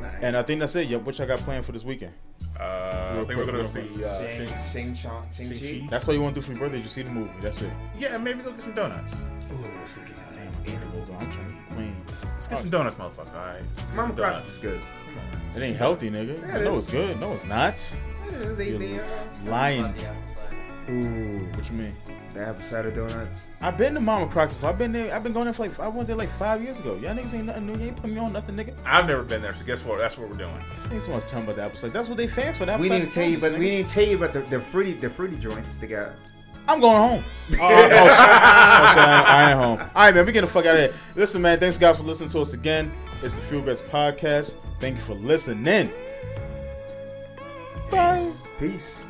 Nice. 0.00 0.14
And 0.22 0.36
I 0.36 0.42
think 0.42 0.60
that's 0.60 0.74
it. 0.76 0.88
Yep, 0.88 1.02
what 1.02 1.18
y'all 1.18 1.26
got 1.26 1.38
planned 1.40 1.64
for 1.66 1.72
this 1.72 1.84
weekend? 1.84 2.12
Uh, 2.58 2.62
I 2.62 3.14
Real 3.16 3.26
think 3.26 3.38
we're 3.38 3.46
gonna 3.46 3.66
see. 3.66 3.82
quick. 3.88 4.06
Uh, 4.06 4.18
Shang, 4.18 4.48
Shang- 4.48 4.58
Shang, 4.72 4.94
Chong, 4.94 5.26
Shang, 5.32 5.52
Shang-Chi. 5.52 5.86
That's 5.90 6.06
what 6.06 6.14
you 6.14 6.22
want 6.22 6.34
to 6.34 6.40
do 6.40 6.44
for 6.46 6.52
your 6.52 6.60
birthday. 6.60 6.80
Just 6.82 6.94
see 6.94 7.02
the 7.02 7.10
movie. 7.10 7.30
That's 7.40 7.60
it. 7.62 7.70
Yeah, 7.98 8.16
maybe 8.18 8.40
go 8.40 8.50
get 8.52 8.62
some 8.62 8.72
donuts. 8.74 9.12
Ooh, 9.12 9.56
let's 9.78 9.94
go 9.94 10.02
get 10.02 10.74
animals. 10.74 11.08
I'm 11.18 11.30
trying 11.32 11.46
to 11.46 11.52
eat 11.52 11.74
clean. 11.74 11.96
Let's 12.34 12.46
get 12.48 12.58
some 12.58 12.70
donuts, 12.70 12.94
motherfucker. 12.96 13.34
All 13.34 13.46
right. 13.46 13.62
Mama 13.62 14.08
some 14.08 14.16
Crockett's 14.16 14.18
donuts. 14.18 14.48
is 14.52 14.58
good. 14.58 14.80
It 15.56 15.62
ain't 15.64 15.76
healthy, 15.76 16.10
nigga. 16.10 16.40
Yeah, 16.46 16.54
I 16.56 16.60
it 16.60 16.64
know 16.64 16.76
is. 16.76 16.84
it's 16.84 16.92
good. 16.92 17.18
No, 17.20 17.32
it's 17.32 17.44
not. 17.44 17.96
Yeah, 18.30 18.38
They, 18.52 18.72
they, 18.72 18.94
You're 18.94 19.04
uh, 19.04 19.08
lying. 19.46 19.84
About 19.84 19.96
the 19.96 20.06
apple 20.06 20.22
cider. 20.86 20.92
Ooh, 20.92 21.46
What 21.56 21.68
you 21.70 21.76
mean? 21.76 21.94
The 22.38 22.46
apple 22.46 22.62
cider 22.62 22.92
donuts. 22.92 23.48
I've 23.60 23.76
been 23.76 23.94
to 23.94 24.00
Mama 24.00 24.28
Crockett's. 24.28 24.54
before. 24.54 24.70
I've 24.70 24.78
been 24.78 24.92
there. 24.92 25.12
I've 25.12 25.24
been 25.24 25.32
going 25.32 25.46
there 25.46 25.54
for 25.54 25.66
like 25.66 25.80
I 25.80 25.88
went 25.88 26.06
there 26.06 26.16
like 26.16 26.30
five 26.30 26.62
years 26.62 26.78
ago. 26.78 26.94
Y'all 26.94 27.12
niggas 27.12 27.34
ain't 27.34 27.46
nothing 27.46 27.66
new. 27.66 27.76
You 27.76 27.86
ain't 27.88 27.96
putting 27.96 28.14
me 28.14 28.20
on 28.20 28.32
nothing, 28.32 28.54
nigga. 28.54 28.74
I've 28.86 29.08
never 29.08 29.24
been 29.24 29.42
there, 29.42 29.52
so 29.54 29.64
guess 29.64 29.84
what? 29.84 29.98
That's 29.98 30.16
what 30.16 30.30
we're 30.30 30.36
doing. 30.36 30.54
Niggas 30.84 31.08
want 31.08 31.24
to 31.24 31.28
tell 31.28 31.40
me 31.40 31.46
about 31.46 31.56
the 31.56 31.62
apple 31.62 31.76
cider. 31.76 31.92
That's 31.92 32.06
what 32.06 32.16
they 32.16 32.28
fans 32.28 32.56
for. 32.58 32.64
The 32.66 32.74
apple 32.74 32.82
We 32.82 32.90
cider 32.90 33.00
didn't 33.06 33.12
tell 33.14 33.24
you, 33.28 33.38
donuts, 33.38 33.54
but 33.54 33.58
we 33.58 33.70
didn't 33.70 33.88
tell 33.88 34.04
you 34.04 34.16
about 34.18 34.32
the, 34.34 34.42
the 34.42 34.60
fruity 34.60 34.92
the 34.92 35.10
fruity 35.10 35.36
joints 35.36 35.78
they 35.78 35.88
got. 35.88 36.12
I'm 36.68 36.78
going 36.78 36.96
home. 36.96 37.24
Oh, 37.54 37.56
oh, 37.60 37.80
shit. 37.80 37.92
Oh, 37.92 38.06
shit, 38.06 38.08
I, 38.08 39.24
I 39.26 39.50
ain't 39.50 39.58
home. 39.58 39.80
All 39.80 40.04
right, 40.04 40.14
man. 40.14 40.24
We 40.24 40.30
get 40.30 40.42
the 40.42 40.46
fuck 40.46 40.64
out 40.64 40.76
of 40.76 40.80
here. 40.80 40.94
Listen, 41.16 41.42
man. 41.42 41.58
Thanks, 41.58 41.76
guys, 41.76 41.96
for 41.96 42.04
listening 42.04 42.28
to 42.30 42.40
us 42.40 42.52
again. 42.52 42.92
It's 43.20 43.34
the 43.34 43.42
Fuel 43.42 43.62
Guys 43.62 43.82
Podcast. 43.82 44.54
Thank 44.78 44.94
you 44.94 45.02
for 45.02 45.14
listening. 45.14 45.90
Bye. 47.90 48.30
Peace. 48.60 49.04